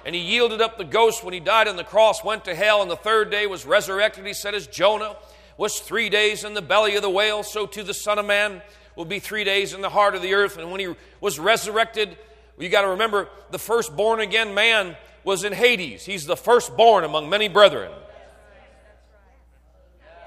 and 0.06 0.14
he 0.14 0.20
yielded 0.20 0.60
up 0.60 0.78
the 0.78 0.84
ghost 0.84 1.24
when 1.24 1.34
he 1.34 1.40
died 1.40 1.66
on 1.66 1.74
the 1.74 1.82
cross, 1.82 2.22
went 2.22 2.44
to 2.44 2.54
hell, 2.54 2.80
and 2.80 2.88
the 2.88 2.96
third 2.96 3.28
day 3.28 3.48
was 3.48 3.66
resurrected. 3.66 4.24
He 4.24 4.34
said, 4.34 4.54
As 4.54 4.68
Jonah 4.68 5.16
was 5.56 5.80
three 5.80 6.08
days 6.08 6.44
in 6.44 6.54
the 6.54 6.62
belly 6.62 6.96
of 6.96 7.02
the 7.02 7.10
whale, 7.10 7.42
so 7.42 7.66
too 7.66 7.82
the 7.82 7.94
Son 7.94 8.18
of 8.18 8.26
Man 8.26 8.62
will 8.94 9.04
be 9.04 9.18
three 9.18 9.44
days 9.44 9.72
in 9.72 9.80
the 9.80 9.90
heart 9.90 10.14
of 10.14 10.22
the 10.22 10.34
earth. 10.34 10.58
And 10.58 10.70
when 10.70 10.80
he 10.80 10.94
was 11.20 11.38
resurrected, 11.38 12.16
you 12.58 12.68
got 12.68 12.82
to 12.82 12.88
remember 12.88 13.28
the 13.50 13.58
first 13.58 13.94
born 13.94 14.20
again 14.20 14.54
man 14.54 14.96
was 15.24 15.44
in 15.44 15.52
Hades. 15.52 16.04
He's 16.04 16.26
the 16.26 16.36
firstborn 16.36 17.04
among 17.04 17.28
many 17.28 17.48
brethren. 17.48 17.92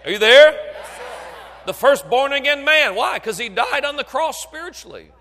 Are 0.06 0.12
you 0.12 0.20
there? 0.20 0.56
The 1.66 1.74
first 1.74 2.10
born 2.10 2.34
again 2.34 2.64
man. 2.64 2.96
Why? 2.96 3.18
Because 3.18 3.38
he 3.38 3.50
died 3.50 3.86
on 3.86 3.96
the 3.96 4.04
cross 4.04 4.42
spiritually. 4.42 5.12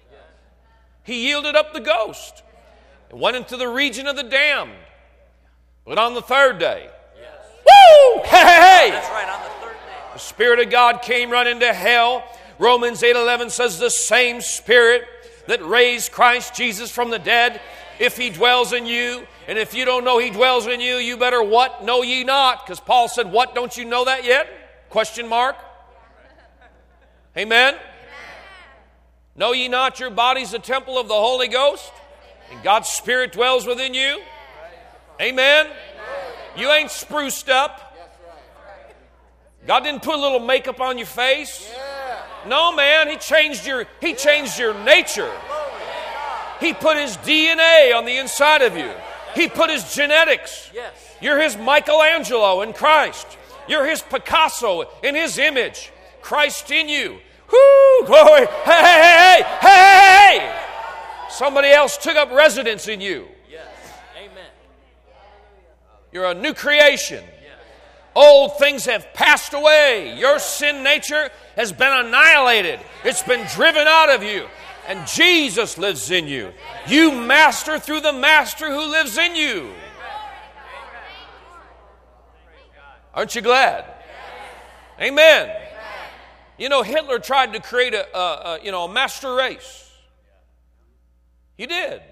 He 1.05 1.27
yielded 1.27 1.57
up 1.57 1.73
the 1.73 1.81
ghost 1.81 2.43
and 3.11 3.21
went 3.21 3.37
into 3.37 3.57
the 3.57 3.69
region 3.69 4.07
of 4.07 4.17
the 4.17 4.23
damned. 4.23 4.73
But 5.87 5.99
on 5.99 6.13
the 6.13 6.21
third 6.21 6.59
day, 6.59 6.91
yes. 7.19 7.33
woo! 7.65 8.23
Hey, 8.25 8.37
hey, 8.37 8.45
hey! 8.45 8.91
That's 8.91 9.09
right, 9.09 9.27
on 9.27 9.43
the 9.43 9.49
third 9.49 9.53
day. 9.53 9.58
The 10.19 10.25
Spirit 10.25 10.59
of 10.59 10.69
God 10.69 11.03
came 11.03 11.31
running 11.31 11.61
to 11.61 11.73
hell. 11.73 12.25
Romans 12.59 13.05
8:11 13.05 13.51
says 13.51 13.79
the 13.79 13.89
same 13.89 14.41
Spirit 14.41 15.07
that 15.47 15.65
raised 15.65 16.11
Christ 16.11 16.55
Jesus 16.57 16.91
from 16.91 17.11
the 17.11 17.21
dead, 17.21 17.61
if 18.01 18.17
he 18.17 18.29
dwells 18.29 18.73
in 18.73 18.85
you, 18.85 19.29
and 19.47 19.57
if 19.57 19.75
you 19.75 19.85
don't 19.85 20.03
know 20.03 20.19
he 20.19 20.31
dwells 20.31 20.67
in 20.67 20.81
you, 20.81 20.97
you 20.97 21.17
better 21.17 21.41
what? 21.41 21.85
Know 21.85 22.03
ye 22.03 22.25
not? 22.25 22.67
Because 22.67 22.81
Paul 22.81 23.07
said, 23.07 23.31
What? 23.31 23.55
Don't 23.55 23.77
you 23.77 23.85
know 23.85 24.07
that 24.07 24.25
yet? 24.25 24.49
Question 24.91 25.29
mark. 25.29 25.55
Amen. 27.37 27.77
Know 29.37 29.53
ye 29.53 29.69
not 29.69 30.01
your 30.01 30.11
body's 30.11 30.51
the 30.51 30.59
temple 30.59 30.99
of 30.99 31.07
the 31.07 31.15
Holy 31.15 31.47
Ghost? 31.47 31.93
And 32.51 32.61
God's 32.65 32.89
Spirit 32.89 33.31
dwells 33.31 33.69
within 33.69 33.95
you? 33.95 34.21
Amen. 35.21 35.69
You 36.57 36.73
ain't 36.73 36.91
spruced 36.91 37.49
up. 37.49 37.88
God 39.69 39.85
didn't 39.85 40.03
put 40.03 40.15
a 40.15 40.19
little 40.19 40.41
makeup 40.41 40.81
on 40.81 40.97
your 40.97 41.07
face. 41.07 41.71
No, 42.47 42.75
man, 42.75 43.11
He 43.11 43.17
changed 43.17 43.67
your 43.67 43.85
He 44.01 44.15
changed 44.15 44.59
your 44.59 44.73
nature. 44.83 45.31
He 46.59 46.73
put 46.73 46.97
His 46.97 47.19
DNA 47.19 47.95
on 47.95 48.07
the 48.07 48.17
inside 48.17 48.63
of 48.63 48.79
you. 48.79 48.91
He 49.35 49.47
put 49.47 49.69
His 49.69 49.95
genetics. 49.95 50.71
You're 51.21 51.39
His 51.39 51.59
Michelangelo 51.59 52.63
in 52.63 52.73
Christ. 52.73 53.27
You're 53.69 53.85
His 53.85 54.01
Picasso 54.01 54.89
in 55.05 55.15
His 55.15 55.37
image. 55.37 55.93
Christ 56.23 56.71
in 56.71 56.89
you. 56.89 57.19
Whoo, 57.53 58.07
glory. 58.07 58.47
Hey, 58.65 58.73
hey, 58.73 59.43
hey, 59.43 59.43
hey, 59.61 60.39
hey. 60.39 60.63
Somebody 61.29 61.69
else 61.69 61.99
took 61.99 62.17
up 62.17 62.33
residence 62.33 62.89
in 62.89 63.03
you. 63.03 63.29
Yes. 63.51 63.67
Amen. 64.17 64.51
You're 66.11 66.25
a 66.25 66.35
new 66.35 66.55
creation. 66.55 67.23
Old 68.19 68.59
things 68.59 68.85
have 68.87 69.15
passed 69.15 69.55
away. 69.55 70.19
Your 70.19 70.41
sin 70.41 70.83
nature 70.83 71.31
has 71.55 71.73
been 71.73 72.07
annihilated, 72.07 72.81
it's 73.05 73.23
been 73.23 73.47
driven 73.55 73.87
out 73.87 74.11
of 74.11 74.25
you. 74.25 74.49
And 74.89 75.07
Jesus 75.07 75.79
lives 75.79 76.11
in 76.11 76.27
you. 76.27 76.53
You 76.89 77.13
master 77.13 77.79
through 77.79 78.01
the 78.01 78.13
master 78.13 78.69
who 78.69 78.91
lives 78.91 79.19
in 79.19 79.37
you. 79.37 79.71
Aren't 83.15 83.37
you 83.37 83.43
glad? 83.43 83.85
Amen. 85.01 85.55
You 86.57 86.71
know, 86.71 86.83
Hitler 86.83 87.21
tried 87.21 87.53
to 87.53 87.61
create 87.61 87.95
a, 87.95 88.17
a, 88.17 88.21
a, 88.21 88.61
you 88.65 88.73
know, 88.73 88.85
a 88.85 88.93
master 88.93 89.33
race. 89.33 89.93
He 91.57 91.67
did. 91.67 92.01
It 92.01 92.03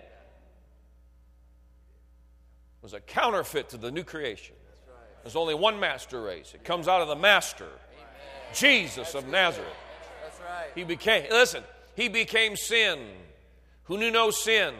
was 2.82 2.92
a 2.92 3.00
counterfeit 3.00 3.70
to 3.70 3.76
the 3.76 3.90
new 3.90 4.04
creation. 4.04 4.55
There's 5.26 5.34
only 5.34 5.56
one 5.56 5.80
master 5.80 6.22
race. 6.22 6.52
It 6.54 6.62
comes 6.62 6.86
out 6.86 7.02
of 7.02 7.08
the 7.08 7.16
master, 7.16 7.66
Jesus 8.54 9.16
of 9.16 9.26
Nazareth. 9.26 9.66
That's 10.22 10.38
right. 10.38 10.68
He 10.72 10.84
became, 10.84 11.26
listen, 11.32 11.64
he 11.96 12.08
became 12.08 12.54
sin, 12.54 13.00
who 13.86 13.98
knew 13.98 14.12
no 14.12 14.30
sin, 14.30 14.72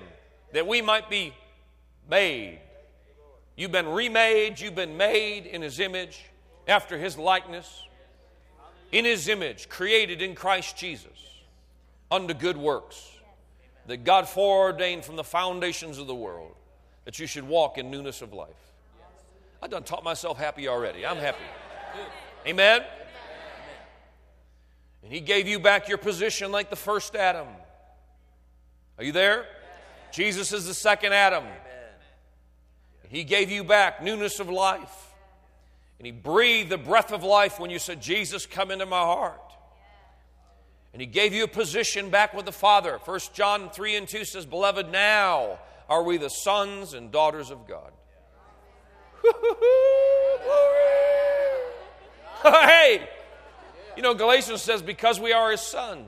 that 0.52 0.64
we 0.64 0.82
might 0.82 1.10
be 1.10 1.34
made. 2.08 2.60
You've 3.56 3.72
been 3.72 3.88
remade, 3.88 4.60
you've 4.60 4.76
been 4.76 4.96
made 4.96 5.46
in 5.46 5.62
his 5.62 5.80
image, 5.80 6.24
after 6.68 6.96
his 6.96 7.18
likeness, 7.18 7.82
in 8.92 9.04
his 9.04 9.26
image, 9.26 9.68
created 9.68 10.22
in 10.22 10.36
Christ 10.36 10.76
Jesus, 10.76 11.42
unto 12.08 12.34
good 12.34 12.56
works, 12.56 13.10
that 13.88 14.04
God 14.04 14.28
foreordained 14.28 15.04
from 15.04 15.16
the 15.16 15.24
foundations 15.24 15.98
of 15.98 16.06
the 16.06 16.14
world, 16.14 16.54
that 17.04 17.18
you 17.18 17.26
should 17.26 17.48
walk 17.48 17.78
in 17.78 17.90
newness 17.90 18.22
of 18.22 18.32
life. 18.32 18.65
I 19.62 19.68
done 19.68 19.82
taught 19.82 20.04
myself 20.04 20.38
happy 20.38 20.68
already. 20.68 21.06
I'm 21.06 21.16
happy. 21.16 21.44
Amen. 22.46 22.82
And 25.02 25.12
he 25.12 25.20
gave 25.20 25.46
you 25.46 25.58
back 25.58 25.88
your 25.88 25.98
position 25.98 26.52
like 26.52 26.70
the 26.70 26.76
first 26.76 27.14
Adam. 27.14 27.46
Are 28.98 29.04
you 29.04 29.12
there? 29.12 29.46
Jesus 30.12 30.52
is 30.52 30.66
the 30.66 30.74
second 30.74 31.12
Adam. 31.12 31.44
He 33.08 33.24
gave 33.24 33.50
you 33.50 33.62
back 33.62 34.02
newness 34.02 34.40
of 34.40 34.48
life. 34.48 35.14
And 35.98 36.06
he 36.06 36.12
breathed 36.12 36.70
the 36.70 36.78
breath 36.78 37.12
of 37.12 37.22
life 37.22 37.58
when 37.58 37.70
you 37.70 37.78
said, 37.78 38.02
Jesus, 38.02 38.46
come 38.46 38.70
into 38.70 38.86
my 38.86 39.00
heart. 39.00 39.40
And 40.92 41.00
he 41.00 41.06
gave 41.06 41.32
you 41.32 41.44
a 41.44 41.48
position 41.48 42.10
back 42.10 42.34
with 42.34 42.46
the 42.46 42.52
Father. 42.52 42.98
1 43.04 43.20
John 43.32 43.70
3 43.70 43.96
and 43.96 44.08
2 44.08 44.24
says, 44.24 44.46
Beloved, 44.46 44.90
now 44.90 45.58
are 45.88 46.02
we 46.02 46.16
the 46.16 46.30
sons 46.30 46.94
and 46.94 47.12
daughters 47.12 47.50
of 47.50 47.68
God. 47.68 47.92
Hey! 52.42 53.08
You 53.96 54.02
know, 54.02 54.14
Galatians 54.14 54.62
says, 54.62 54.82
because 54.82 55.18
we 55.18 55.32
are 55.32 55.50
his 55.50 55.60
sons. 55.60 56.06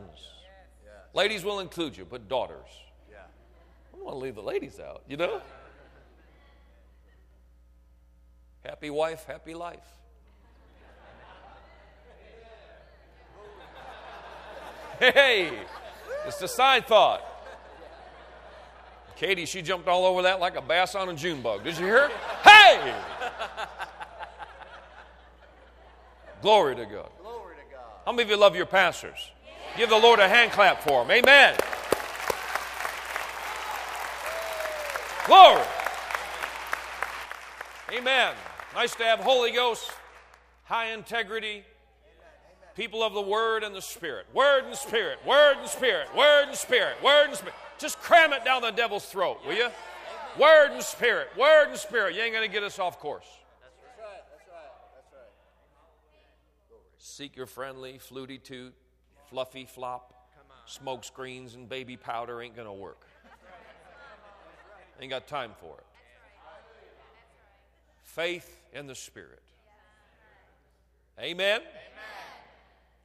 Ladies 1.15 1.43
will 1.43 1.61
include 1.61 1.97
you, 1.97 2.05
but 2.05 2.29
daughters. 2.29 2.69
I 3.13 3.97
don't 3.97 4.05
want 4.05 4.17
to 4.17 4.21
leave 4.21 4.35
the 4.35 4.43
ladies 4.43 4.79
out, 4.79 5.03
you 5.09 5.17
know? 5.17 5.41
Happy 8.65 8.91
wife, 8.91 9.25
happy 9.25 9.55
life. 9.55 9.79
Hey, 14.99 15.53
it's 16.27 16.43
a 16.43 16.49
side 16.49 16.87
thought. 16.87 17.23
Katie, 19.19 19.47
she 19.47 19.63
jumped 19.63 19.89
all 19.89 20.07
over 20.07 20.23
that 20.23 20.39
like 20.39 20.57
a 20.57 20.63
bass 20.63 20.95
on 20.95 21.09
a 21.09 21.15
June 21.15 21.43
bug. 21.43 21.65
Did 21.65 21.77
you 21.77 21.87
hear? 21.87 22.09
Hey! 22.45 22.95
Glory 26.41 26.77
to 26.77 26.85
God. 26.85 27.09
Glory 27.21 27.57
to 27.57 27.75
God. 27.75 27.83
How 28.07 28.13
many 28.13 28.23
of 28.23 28.31
you 28.31 28.37
love 28.37 28.55
your 28.55 28.65
pastors? 28.65 29.33
Give 29.77 29.91
the 29.91 29.97
Lord 29.97 30.21
a 30.21 30.29
hand 30.29 30.53
clap 30.53 30.83
for 30.83 31.05
them. 31.05 31.11
Amen. 31.11 31.57
Glory. 35.27 35.67
Amen. 37.93 38.35
Nice 38.73 38.95
to 38.95 39.03
have 39.03 39.19
Holy 39.19 39.51
Ghost, 39.51 39.91
high 40.63 40.93
integrity, 40.93 41.65
people 42.77 43.03
of 43.03 43.15
the 43.15 43.21
Word 43.21 43.65
and 43.65 43.75
the 43.75 43.83
Spirit. 43.83 44.27
Word 44.33 44.67
and 44.67 44.77
Spirit, 44.77 45.19
Word 45.27 45.57
and 45.59 45.69
Spirit, 45.69 46.07
Word 46.17 46.45
and 46.49 46.57
Spirit, 46.57 47.03
Word 47.03 47.27
and 47.31 47.37
Spirit. 47.37 47.55
Just 47.79 48.01
cram 48.01 48.33
it 48.33 48.45
down 48.45 48.63
the 48.63 48.71
devil's 48.71 49.05
throat, 49.05 49.39
will 49.47 49.55
you? 49.55 49.69
Word 50.39 50.73
and 50.73 50.83
Spirit, 50.83 51.29
Word 51.37 51.69
and 51.69 51.79
Spirit. 51.79 52.15
You 52.15 52.23
ain't 52.23 52.33
going 52.33 52.47
to 52.47 52.53
get 52.53 52.63
us 52.63 52.79
off 52.79 52.99
course. 52.99 53.27
That's 53.61 53.99
right. 53.99 54.23
That's 54.31 54.49
right. 54.49 54.71
That's 54.95 55.13
right. 55.13 56.81
Seek 56.99 57.37
your 57.37 57.47
friendly, 57.47 57.99
fluty 57.99 58.39
toot, 58.39 58.75
fluffy 59.31 59.65
flop, 59.65 60.15
smoke 60.67 61.05
screens, 61.05 61.55
and 61.55 61.69
baby 61.69 61.97
powder 61.97 62.43
ain't 62.43 62.55
going 62.55 62.69
to 62.69 62.73
work. 62.73 63.07
Ain't 65.01 65.11
got 65.11 65.29
time 65.29 65.53
for 65.61 65.77
it. 65.79 65.87
Faith 68.03 68.61
in 68.73 68.89
the 68.89 68.95
Spirit. 68.97 69.43
Amen? 71.21 71.61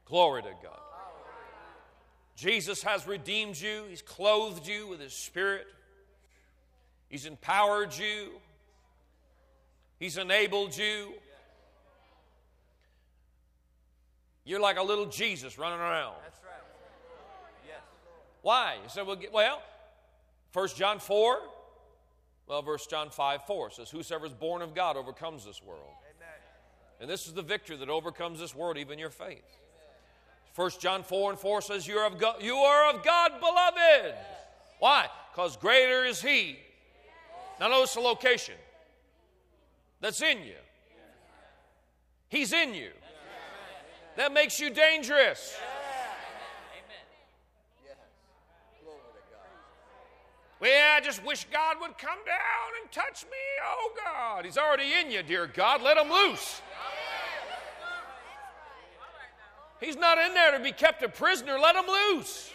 Glory 0.06 0.42
to 0.42 0.50
God. 0.62 0.83
Jesus 2.36 2.84
has 2.84 3.08
redeemed 3.08 3.60
you, 3.60 3.84
He's 3.90 4.02
clothed 4.02 4.68
you 4.68 4.88
with 4.88 5.00
His 5.00 5.14
Spirit, 5.14 5.68
He's 7.10 7.26
empowered 7.26 7.96
you, 7.98 8.30
He's 10.00 10.18
enabled 10.18 10.76
you. 10.76 11.14
You're 14.46 14.60
like 14.60 14.78
a 14.78 14.84
little 14.84 15.06
Jesus 15.06 15.58
running 15.58 15.80
around. 15.80 16.16
That's 16.24 16.44
right. 16.44 16.62
Yes. 17.66 17.80
Why? 18.42 18.76
You 18.84 18.90
say, 18.90 19.02
well, 19.02 19.16
get- 19.16 19.32
well, 19.32 19.62
1 20.52 20.68
John 20.76 21.00
4, 21.00 21.40
well, 22.48 22.62
verse 22.62 22.86
John 22.86 23.10
5 23.10 23.46
4 23.46 23.72
says, 23.72 23.90
Whosoever 23.90 24.26
is 24.26 24.34
born 24.34 24.62
of 24.62 24.76
God 24.76 24.98
overcomes 24.98 25.46
this 25.46 25.64
world. 25.64 25.94
And 27.00 27.10
this 27.10 27.28
is 27.28 27.34
the 27.34 27.42
victory 27.42 27.76
that 27.78 27.90
overcomes 27.90 28.40
this 28.40 28.56
world, 28.56 28.78
even 28.78 29.00
your 29.00 29.10
faith. 29.10 29.44
1 30.56 30.72
John 30.80 31.04
4 31.04 31.32
and 31.32 31.40
4 31.40 31.62
says, 31.62 31.88
You 31.88 31.98
are 31.98 32.06
of 32.06 32.20
God, 32.20 32.36
you 32.42 32.56
are 32.56 32.94
of 32.94 33.04
God 33.04 33.40
beloved. 33.40 34.16
Why? 34.80 35.08
Because 35.32 35.58
greater 35.58 36.06
is 36.06 36.22
He. 36.22 36.60
Now, 37.60 37.70
notice 37.70 37.94
the 37.94 38.02
location 38.02 38.56
that's 40.00 40.22
in 40.22 40.40
you. 40.44 40.56
He's 42.30 42.52
in 42.52 42.74
you. 42.74 42.90
That 44.16 44.34
makes 44.34 44.60
you 44.60 44.70
dangerous. 44.70 45.56
Amen. 46.72 47.06
Yes. 47.86 47.96
Glory 48.84 48.98
to 48.98 49.36
God. 49.36 49.48
Well, 50.60 50.98
I 50.98 51.00
just 51.02 51.24
wish 51.26 51.48
God 51.52 51.78
would 51.82 51.98
come 51.98 52.20
down 52.26 52.82
and 52.82 52.92
touch 52.92 53.24
me. 53.24 53.38
Oh, 53.66 53.92
God. 54.04 54.46
He's 54.46 54.58
already 54.58 54.94
in 55.00 55.10
you, 55.10 55.24
dear 55.24 55.48
God. 55.48 55.82
Let 55.82 55.98
him 55.98 56.12
loose. 56.12 56.62
He's 59.84 59.98
not 59.98 60.18
in 60.18 60.34
there 60.34 60.58
to 60.58 60.64
be 60.64 60.72
kept 60.72 61.04
a 61.04 61.10
prisoner. 61.10 61.60
Let 61.60 61.76
him 61.76 61.86
loose. 61.88 62.50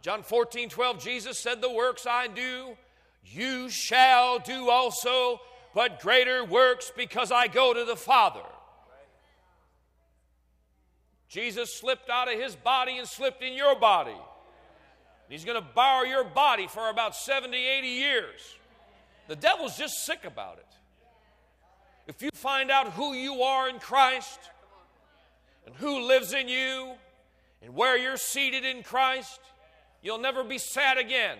John 0.00 0.24
14, 0.24 0.68
12, 0.68 1.04
Jesus 1.04 1.38
said, 1.38 1.60
The 1.60 1.70
works 1.70 2.04
I 2.04 2.26
do, 2.26 2.76
you 3.24 3.68
shall 3.70 4.40
do 4.40 4.68
also, 4.68 5.40
but 5.72 6.00
greater 6.00 6.44
works 6.44 6.90
because 6.96 7.30
I 7.30 7.46
go 7.46 7.72
to 7.72 7.84
the 7.84 7.94
Father. 7.94 8.42
Jesus 11.28 11.78
slipped 11.78 12.10
out 12.10 12.30
of 12.30 12.38
his 12.38 12.56
body 12.56 12.98
and 12.98 13.06
slipped 13.06 13.42
in 13.42 13.52
your 13.52 13.78
body. 13.78 14.16
He's 15.28 15.44
going 15.44 15.62
to 15.62 15.68
borrow 15.74 16.02
your 16.02 16.24
body 16.24 16.66
for 16.66 16.90
about 16.90 17.14
70, 17.14 17.56
80 17.56 17.86
years. 17.86 18.40
The 19.28 19.36
devil's 19.36 19.78
just 19.78 20.04
sick 20.04 20.24
about 20.24 20.58
it. 20.58 20.66
If 22.08 22.20
you 22.20 22.30
find 22.34 22.68
out 22.68 22.92
who 22.94 23.14
you 23.14 23.42
are 23.42 23.68
in 23.68 23.78
Christ 23.78 24.40
and 25.66 25.74
who 25.76 26.00
lives 26.00 26.32
in 26.32 26.48
you 26.48 26.94
and 27.62 27.74
where 27.74 27.96
you're 27.96 28.16
seated 28.16 28.64
in 28.64 28.82
Christ, 28.82 29.40
you'll 30.02 30.18
never 30.18 30.42
be 30.44 30.58
sad 30.58 30.98
again. 30.98 31.38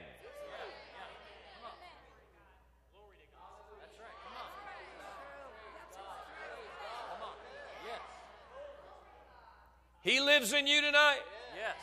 He 10.02 10.21
lives 10.21 10.52
in 10.52 10.67
you 10.67 10.81
tonight. 10.81 11.21
Yes. 11.57 11.76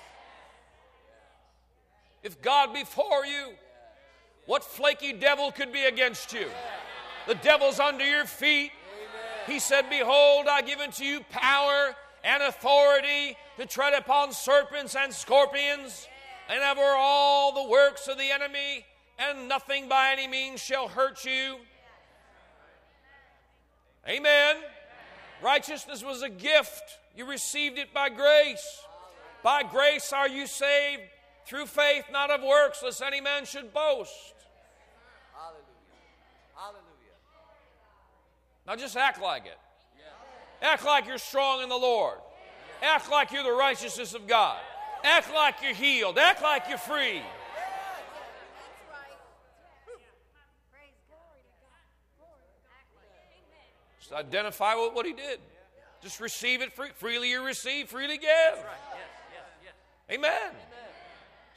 If 2.22 2.42
God 2.42 2.74
be 2.74 2.84
for 2.84 3.26
you, 3.26 3.54
what 4.46 4.64
flaky 4.64 5.14
devil 5.14 5.52
could 5.52 5.72
be 5.72 5.86
against 5.86 6.34
you? 6.34 6.48
The 7.28 7.36
devil's 7.36 7.80
under 7.80 8.04
your 8.04 8.26
feet. 8.26 8.72
He 9.48 9.60
said, 9.60 9.90
Behold, 9.90 10.48
I 10.48 10.62
give 10.62 10.80
unto 10.80 11.04
you 11.04 11.22
power 11.30 11.96
and 12.24 12.44
authority 12.44 13.36
to 13.58 13.66
tread 13.66 13.94
upon 13.94 14.32
serpents 14.32 14.96
and 14.96 15.14
scorpions 15.14 16.08
and 16.50 16.64
over 16.64 16.96
all 16.98 17.54
the 17.54 17.70
works 17.70 18.08
of 18.08 18.18
the 18.18 18.32
enemy, 18.32 18.86
and 19.20 19.48
nothing 19.48 19.88
by 19.88 20.12
any 20.12 20.28
means 20.28 20.60
shall 20.60 20.88
hurt 20.88 21.24
you. 21.24 21.58
Amen. 24.08 24.56
Righteousness 25.44 26.04
was 26.04 26.24
a 26.24 26.30
gift. 26.30 26.98
You 27.16 27.26
received 27.26 27.78
it 27.78 27.94
by 27.94 28.10
grace. 28.10 28.66
By 29.44 29.64
grace 29.64 30.12
are 30.12 30.28
you 30.28 30.48
saved 30.48 31.04
through 31.46 31.68
faith, 31.68 32.06
not 32.12 32.32
of 32.32 32.42
works, 32.42 32.82
lest 32.84 33.02
any 33.02 33.22
man 33.22 33.46
should 33.46 33.74
boast. 33.74 34.34
Hallelujah. 35.34 35.64
Hallelujah. 36.56 36.84
Now 38.66 38.76
just 38.76 38.98
act 38.98 39.22
like 39.22 39.46
it. 39.46 39.58
Act 40.62 40.86
like 40.86 41.08
you're 41.08 41.18
strong 41.18 41.62
in 41.62 41.70
the 41.70 41.78
Lord. 41.78 42.18
Act 42.82 43.10
like 43.10 43.32
you're 43.32 43.44
the 43.44 43.52
righteousness 43.52 44.14
of 44.14 44.28
God. 44.28 44.60
Act 45.04 45.34
like 45.34 45.56
you're 45.62 45.74
healed. 45.74 46.18
Act 46.18 46.42
like 46.42 46.64
you're 46.68 46.78
free. 46.78 47.22
Just 54.00 54.12
identify 54.14 54.76
with 54.76 54.94
what 54.94 55.06
he 55.06 55.14
did. 55.14 55.40
Just 56.02 56.20
receive 56.20 56.62
it 56.62 56.74
free. 56.74 56.90
Freely 56.96 57.30
you 57.30 57.44
receive, 57.44 57.90
freely 57.90 58.18
give. 58.18 58.66
Amen. 60.12 60.52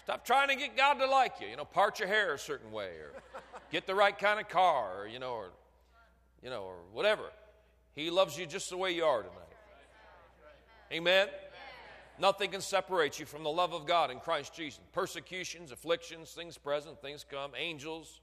Stop 0.04 0.26
trying 0.26 0.48
to 0.48 0.56
get 0.56 0.76
God 0.76 0.94
to 0.94 1.06
like 1.06 1.34
you. 1.40 1.46
You 1.46 1.56
know, 1.56 1.64
part 1.64 2.00
your 2.00 2.08
hair 2.08 2.34
a 2.34 2.38
certain 2.38 2.72
way, 2.72 2.88
or 2.88 3.12
get 3.70 3.86
the 3.86 3.94
right 3.94 4.16
kind 4.18 4.40
of 4.40 4.48
car, 4.48 5.02
or 5.02 5.06
you 5.06 5.20
know, 5.20 5.32
or 5.32 5.50
you 6.42 6.50
know, 6.50 6.62
or 6.64 6.74
whatever. 6.92 7.22
He 7.94 8.10
loves 8.10 8.38
you 8.38 8.46
just 8.46 8.70
the 8.70 8.76
way 8.76 8.92
you 8.92 9.04
are 9.04 9.22
tonight. 9.22 9.36
Amen. 10.92 11.28
Nothing 12.18 12.50
can 12.50 12.60
separate 12.60 13.18
you 13.18 13.26
from 13.26 13.42
the 13.42 13.50
love 13.50 13.72
of 13.72 13.86
God 13.86 14.10
in 14.10 14.18
Christ 14.20 14.54
Jesus. 14.54 14.80
Persecutions, 14.92 15.72
afflictions, 15.72 16.30
things 16.32 16.58
present, 16.58 17.00
things 17.00 17.24
come, 17.28 17.52
angels, 17.56 18.20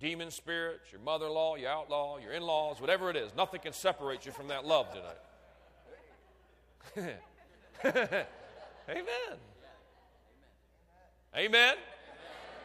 demon 0.00 0.30
spirits, 0.30 0.90
your 0.92 1.00
mother 1.00 1.26
in 1.26 1.32
law, 1.32 1.56
your 1.56 1.70
outlaw, 1.70 2.18
your 2.18 2.32
in 2.32 2.42
laws, 2.42 2.80
whatever 2.80 3.10
it 3.10 3.16
is. 3.16 3.34
Nothing 3.36 3.60
can 3.60 3.72
separate 3.72 4.26
you 4.26 4.32
from 4.32 4.48
that 4.48 4.64
love 4.64 4.86
tonight. 6.94 7.16
Amen. 8.88 9.38
Amen. 11.36 11.74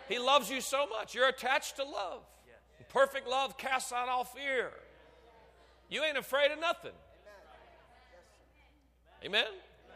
He 0.10 0.18
loves 0.20 0.50
you 0.50 0.62
so 0.62 0.88
much. 0.88 1.14
You're 1.14 1.30
attached 1.30 1.76
to 1.78 1.84
love. 1.84 2.22
Perfect 2.90 3.28
love 3.28 3.58
casts 3.58 3.92
out 3.92 4.08
all 4.08 4.24
fear. 4.24 4.72
You 5.90 6.04
ain't 6.04 6.18
afraid 6.18 6.52
of 6.52 6.60
nothing. 6.60 6.92
Amen. 9.24 9.46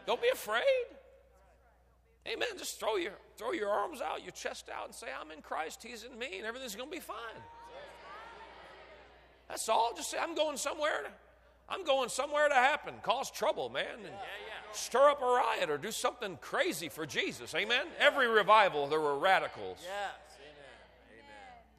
Don't 0.06 0.20
be 0.20 0.28
afraid. 0.32 0.86
Amen. 2.26 2.48
Just 2.58 2.78
throw 2.78 2.96
your 2.96 3.12
throw 3.36 3.52
your 3.52 3.70
arms 3.70 4.00
out, 4.00 4.22
your 4.22 4.32
chest 4.32 4.68
out, 4.68 4.86
and 4.86 4.94
say, 4.94 5.06
"I'm 5.18 5.30
in 5.30 5.40
Christ. 5.40 5.82
He's 5.82 6.04
in 6.04 6.18
me, 6.18 6.38
and 6.38 6.46
everything's 6.46 6.76
going 6.76 6.90
to 6.90 6.94
be 6.94 7.00
fine." 7.00 7.42
That's 9.48 9.68
all. 9.68 9.92
Just 9.96 10.10
say, 10.10 10.18
"I'm 10.18 10.34
going 10.34 10.56
somewhere. 10.56 11.02
To, 11.02 11.10
I'm 11.68 11.84
going 11.84 12.08
somewhere 12.08 12.48
to 12.48 12.54
happen. 12.54 12.94
Cause 13.02 13.30
trouble, 13.30 13.68
man, 13.68 14.04
and 14.04 14.14
stir 14.72 15.10
up 15.10 15.22
a 15.22 15.24
riot 15.24 15.70
or 15.70 15.78
do 15.78 15.90
something 15.90 16.36
crazy 16.38 16.88
for 16.88 17.06
Jesus." 17.06 17.54
Amen. 17.54 17.86
Every 17.98 18.28
revival, 18.28 18.86
there 18.86 19.00
were 19.00 19.18
radicals. 19.18 19.78
Yes. 19.82 20.12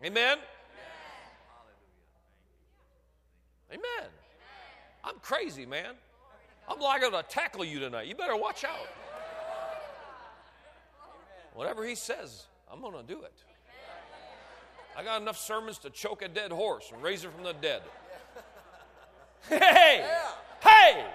Amen. 0.02 0.16
Amen. 0.16 0.38
Amen. 0.38 0.48
Amen. 3.72 4.10
I'm 5.04 5.16
crazy, 5.22 5.66
man. 5.66 5.94
I'm 6.68 6.80
liable 6.80 7.12
to 7.12 7.24
tackle 7.28 7.66
you 7.66 7.80
tonight. 7.80 8.08
You 8.08 8.16
better 8.16 8.36
watch 8.36 8.64
out. 8.64 8.88
Whatever 11.54 11.86
he 11.86 11.96
says, 11.96 12.46
I'm 12.72 12.82
going 12.82 12.94
to 12.94 13.04
do 13.04 13.22
it. 13.24 13.34
I 14.96 15.04
got 15.04 15.22
enough 15.22 15.38
sermons 15.38 15.78
to 15.80 15.90
choke 15.90 16.22
a 16.22 16.28
dead 16.28 16.52
horse 16.52 16.92
and 16.94 17.02
raise 17.02 17.24
it 17.24 17.32
from 17.34 17.44
the 17.44 17.54
dead. 17.54 17.82
Hey! 19.48 20.06
Hey! 20.62 21.06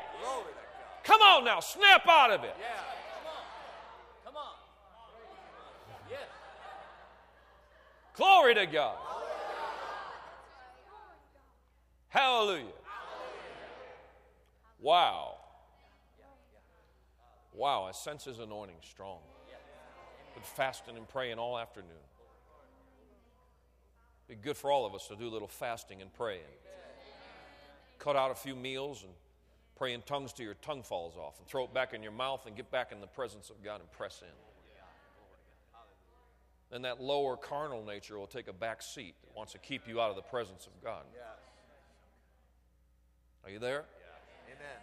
Come 1.05 1.21
on 1.21 1.45
now, 1.45 1.61
snap 1.61 2.07
out 2.09 2.33
of 2.33 2.43
it. 2.45 2.57
Glory 8.15 8.55
to 8.55 8.67
God. 8.67 8.97
Hallelujah. 12.17 12.65
Wow. 14.81 15.35
Wow, 17.53 17.85
I 17.85 17.93
sense 17.93 18.25
his 18.25 18.39
anointing 18.39 18.77
strong. 18.81 19.19
Been 20.33 20.43
fasting 20.43 20.97
and 20.97 21.07
praying 21.07 21.39
all 21.39 21.59
afternoon. 21.59 21.91
Be 24.29 24.35
good 24.35 24.57
for 24.57 24.71
all 24.71 24.87
of 24.87 24.95
us 24.95 25.07
to 25.09 25.17
do 25.17 25.29
a 25.29 25.31
little 25.31 25.47
fasting 25.47 26.01
and 26.01 26.13
praying. 26.15 26.41
Cut 27.99 28.17
out 28.17 28.31
a 28.31 28.35
few 28.35 28.57
meals 28.57 29.03
and 29.03 29.13
pray 29.77 29.93
in 29.93 30.01
tongues 30.01 30.33
till 30.33 30.47
your 30.47 30.55
tongue 30.55 30.83
falls 30.83 31.19
off 31.19 31.39
and 31.39 31.47
throw 31.47 31.65
it 31.65 31.75
back 31.75 31.93
in 31.93 32.03
your 32.03 32.13
mouth 32.13 32.47
and 32.47 32.57
get 32.57 32.71
back 32.71 32.93
in 32.93 33.01
the 33.03 33.07
presence 33.07 33.51
of 33.51 33.63
God 33.63 33.81
and 33.81 33.93
press 33.93 34.23
in. 34.23 34.35
Then 36.71 36.83
that 36.83 36.99
lower 37.01 37.37
carnal 37.37 37.85
nature 37.85 38.19
will 38.19 38.27
take 38.27 38.49
a 38.49 38.55
back 38.55 38.81
seat 38.81 39.15
that 39.23 39.37
wants 39.37 39.53
to 39.53 39.59
keep 39.59 39.87
you 39.87 40.01
out 40.01 40.09
of 40.09 40.17
the 40.17 40.23
presence 40.23 40.67
of 40.67 40.73
God. 40.83 41.05
Are 43.47 43.51
you 43.51 43.61
there? 43.61 43.85
Amen. 44.49 44.83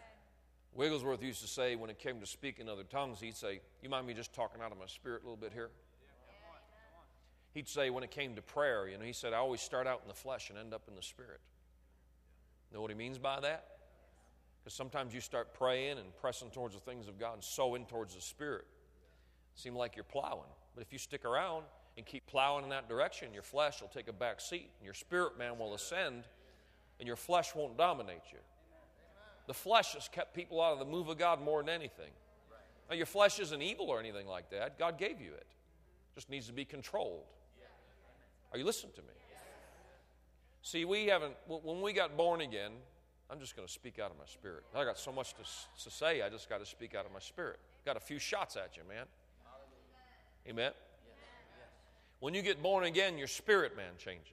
Wigglesworth 0.74 1.22
used 1.22 1.42
to 1.42 1.50
say 1.50 1.76
when 1.76 1.90
it 1.90 2.00
came 2.00 2.22
to 2.22 2.26
speaking 2.26 2.70
other 2.70 2.86
tongues, 2.86 3.20
he'd 3.20 3.36
say, 3.36 3.60
You 3.82 3.90
mind 3.90 4.08
me 4.08 4.14
just 4.14 4.34
talking 4.34 4.62
out 4.62 4.72
of 4.72 4.78
my 4.78 4.86
spirit 4.86 5.22
a 5.22 5.26
little 5.26 5.36
bit 5.36 5.52
here? 5.52 5.70
He'd 7.54 7.68
say 7.68 7.90
when 7.90 8.06
it 8.06 8.12
came 8.12 8.36
to 8.36 8.42
prayer, 8.42 8.88
you 8.88 8.98
know, 8.98 9.04
he 9.04 9.12
said, 9.12 9.34
I 9.34 9.38
always 9.38 9.60
start 9.60 9.86
out 9.86 10.00
in 10.02 10.08
the 10.08 10.14
flesh 10.14 10.50
and 10.50 10.58
end 10.58 10.74
up 10.74 10.84
in 10.88 10.96
the 10.96 11.02
spirit. 11.02 11.42
Know 12.74 12.80
what 12.80 12.90
he 12.90 12.96
means 12.96 13.18
by 13.18 13.42
that? 13.42 13.66
Because 14.64 14.74
sometimes 14.74 15.14
you 15.14 15.20
start 15.20 15.54
praying 15.54 15.98
and 15.98 16.16
pressing 16.22 16.50
towards 16.50 16.74
the 16.74 16.80
things 16.80 17.10
of 17.10 17.20
God 17.20 17.34
and 17.34 17.44
so 17.44 17.76
in 17.76 17.86
towards 17.86 18.16
the 18.16 18.22
spirit. 18.22 18.66
Seem 19.56 19.76
like 19.76 19.98
you're 19.98 20.06
plowing. 20.06 20.50
But 20.74 20.84
if 20.84 20.94
you 20.94 21.00
stick 21.00 21.26
around 21.26 21.66
and 21.98 22.06
keep 22.06 22.26
plowing 22.28 22.64
in 22.64 22.70
that 22.70 22.88
direction, 22.88 23.34
your 23.34 23.44
flesh 23.44 23.82
will 23.82 23.90
take 23.90 24.08
a 24.08 24.14
back 24.14 24.40
seat 24.40 24.70
and 24.80 24.86
your 24.86 24.94
spirit 24.94 25.38
man 25.38 25.60
will 25.60 25.74
ascend 25.74 26.24
and 27.00 27.08
your 27.08 27.18
flesh 27.18 27.54
won't 27.54 27.78
dominate 27.78 28.22
you. 28.32 28.40
The 29.48 29.54
flesh 29.54 29.94
has 29.94 30.08
kept 30.08 30.34
people 30.34 30.62
out 30.62 30.74
of 30.74 30.80
the 30.80 30.86
move 30.86 31.10
of 31.10 31.18
God 31.18 31.42
more 31.42 31.62
than 31.62 31.70
anything. 31.70 32.12
Now, 32.90 32.96
your 32.96 33.06
flesh 33.06 33.40
isn't 33.40 33.62
evil 33.62 33.90
or 33.90 34.00
anything 34.00 34.28
like 34.28 34.50
that. 34.52 34.78
God 34.78 34.98
gave 34.98 35.20
you 35.20 35.34
it. 35.34 35.48
Just 36.16 36.30
needs 36.30 36.48
to 36.48 36.54
be 36.54 36.66
controlled. 36.66 37.26
Are 38.52 38.58
you 38.58 38.66
listening 38.66 38.94
to 38.96 39.02
me? 39.02 39.08
See, 40.62 40.86
we 40.86 41.08
haven't, 41.08 41.34
when 41.48 41.82
we 41.82 41.92
got 41.92 42.16
born 42.16 42.42
again, 42.42 42.72
I'm 43.30 43.40
just 43.40 43.56
going 43.56 43.68
to 43.68 43.74
speak 43.74 44.00
out 44.00 44.12
of 44.12 44.18
my 44.18 44.26
spirit. 44.26 44.64
I 44.76 44.86
got 44.86 44.98
so 44.98 45.12
much 45.12 45.34
to, 45.34 45.44
to 45.84 45.90
say, 45.90 46.22
I 46.22 46.30
just 46.30 46.50
got 46.50 46.60
to 46.60 46.66
speak 46.66 46.96
out 46.96 47.06
of 47.06 47.12
my 47.12 47.20
spirit. 47.20 47.60
Got 47.86 47.98
a 47.98 48.00
few 48.00 48.20
shots 48.20 48.56
at 48.56 48.78
you, 48.78 48.84
man. 48.88 49.06
Amen? 50.48 50.72
When 52.20 52.34
you 52.34 52.42
get 52.42 52.62
born 52.64 52.86
again, 52.86 53.18
your 53.18 53.28
spirit 53.28 53.76
man 53.76 53.94
changes, 53.98 54.30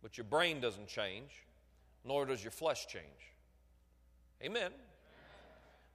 but 0.00 0.16
your 0.16 0.24
brain 0.24 0.60
doesn't 0.60 0.86
change, 0.86 1.30
nor 2.04 2.24
does 2.24 2.42
your 2.42 2.50
flesh 2.50 2.86
change. 2.86 3.29
Amen. 4.42 4.72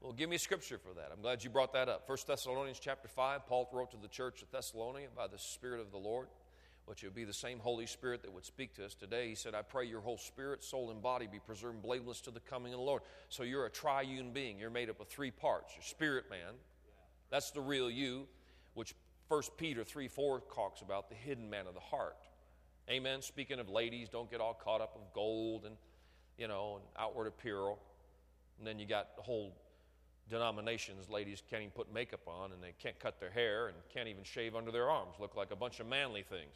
Well, 0.02 0.14
give 0.14 0.30
me 0.30 0.38
scripture 0.38 0.78
for 0.78 0.94
that. 0.94 1.10
I'm 1.12 1.22
glad 1.22 1.44
you 1.44 1.50
brought 1.50 1.74
that 1.74 1.90
up. 1.90 2.08
1 2.08 2.18
Thessalonians 2.28 2.80
chapter 2.80 3.08
5, 3.08 3.48
Paul 3.48 3.68
wrote 3.74 3.90
to 3.92 3.98
the 3.98 4.08
church 4.08 4.44
at 4.44 4.52
Thessalonica 4.52 5.08
by 5.16 5.26
the 5.26 5.40
Spirit 5.40 5.82
of 5.82 5.92
the 5.92 5.98
Lord. 5.98 6.28
which 6.86 7.04
would 7.04 7.16
be 7.16 7.24
the 7.24 7.34
same 7.34 7.60
Holy 7.60 7.88
Spirit 7.88 8.22
that 8.22 8.32
would 8.32 8.46
speak 8.46 8.76
to 8.76 8.86
us 8.86 8.94
today. 8.94 9.30
He 9.30 9.36
said, 9.36 9.56
I 9.56 9.64
pray 9.64 9.86
your 9.86 10.02
whole 10.02 10.20
spirit, 10.20 10.64
soul, 10.64 10.92
and 10.92 11.02
body 11.02 11.28
be 11.28 11.40
preserved 11.40 11.82
blameless 11.82 12.22
to 12.22 12.32
the 12.32 12.40
coming 12.40 12.74
of 12.74 12.80
the 12.80 12.86
Lord. 12.86 13.02
So 13.30 13.44
you're 13.44 13.66
a 13.66 13.72
triune 13.72 14.32
being. 14.32 14.60
You're 14.60 14.70
made 14.70 14.90
up 14.90 15.00
of 15.00 15.08
three 15.08 15.32
parts 15.32 15.74
your 15.76 15.84
spirit 15.84 16.26
man, 16.30 16.54
that's 17.32 17.52
the 17.52 17.62
real 17.62 17.90
you, 17.90 18.28
which 18.76 18.94
1 19.28 19.42
Peter 19.58 19.84
3 19.84 20.08
4 20.08 20.44
talks 20.54 20.82
about, 20.82 21.10
the 21.10 21.16
hidden 21.16 21.50
man 21.50 21.66
of 21.66 21.74
the 21.74 21.80
heart. 21.80 22.18
Amen. 22.88 23.24
Speaking 23.24 23.60
of 23.60 23.68
ladies, 23.68 24.10
don't 24.10 24.30
get 24.30 24.40
all 24.40 24.54
caught 24.54 24.82
up 24.82 24.96
of 24.96 25.12
gold 25.12 25.66
and, 25.66 25.76
you 26.38 26.48
know, 26.48 26.76
and 26.76 26.86
outward 27.00 27.26
apparel. 27.26 27.80
And 28.58 28.66
then 28.66 28.80
you 28.80 28.86
got 28.86 29.10
whole 29.18 29.54
denominations, 30.30 31.10
ladies 31.10 31.42
can't 31.50 31.62
even 31.62 31.72
put 31.72 31.94
makeup 31.94 32.28
on 32.28 32.52
and 32.52 32.64
they 32.64 32.74
can't 32.80 33.00
cut 33.00 33.20
their 33.20 33.30
hair 33.30 33.68
and 33.68 33.78
can't 33.94 34.08
even 34.08 34.24
shave 34.24 34.56
under 34.56 34.72
their 34.72 34.90
arms. 34.90 35.16
Look 35.20 35.36
like 35.36 35.52
a 35.52 35.56
bunch 35.56 35.80
of 35.80 35.88
manly 35.88 36.24
things. 36.24 36.56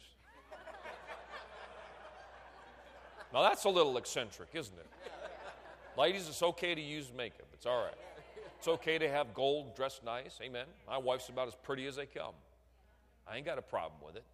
now 3.32 3.42
that's 3.42 3.64
a 3.64 3.68
little 3.68 3.96
eccentric, 3.96 4.48
isn't 4.54 4.76
it? 4.76 4.86
Ladies, 5.96 6.28
it's 6.28 6.42
okay 6.42 6.74
to 6.74 6.80
use 6.80 7.12
makeup. 7.16 7.46
It's 7.52 7.66
all 7.66 7.84
right. 7.84 7.94
It's 8.58 8.68
okay 8.68 8.98
to 8.98 9.08
have 9.08 9.34
gold, 9.34 9.74
dress 9.74 10.00
nice. 10.04 10.38
Amen. 10.42 10.66
My 10.86 10.98
wife's 10.98 11.28
about 11.28 11.48
as 11.48 11.56
pretty 11.62 11.86
as 11.86 11.96
they 11.96 12.06
come. 12.06 12.34
I 13.26 13.36
ain't 13.36 13.46
got 13.46 13.58
a 13.58 13.62
problem 13.62 14.00
with 14.04 14.16
it. 14.16 14.24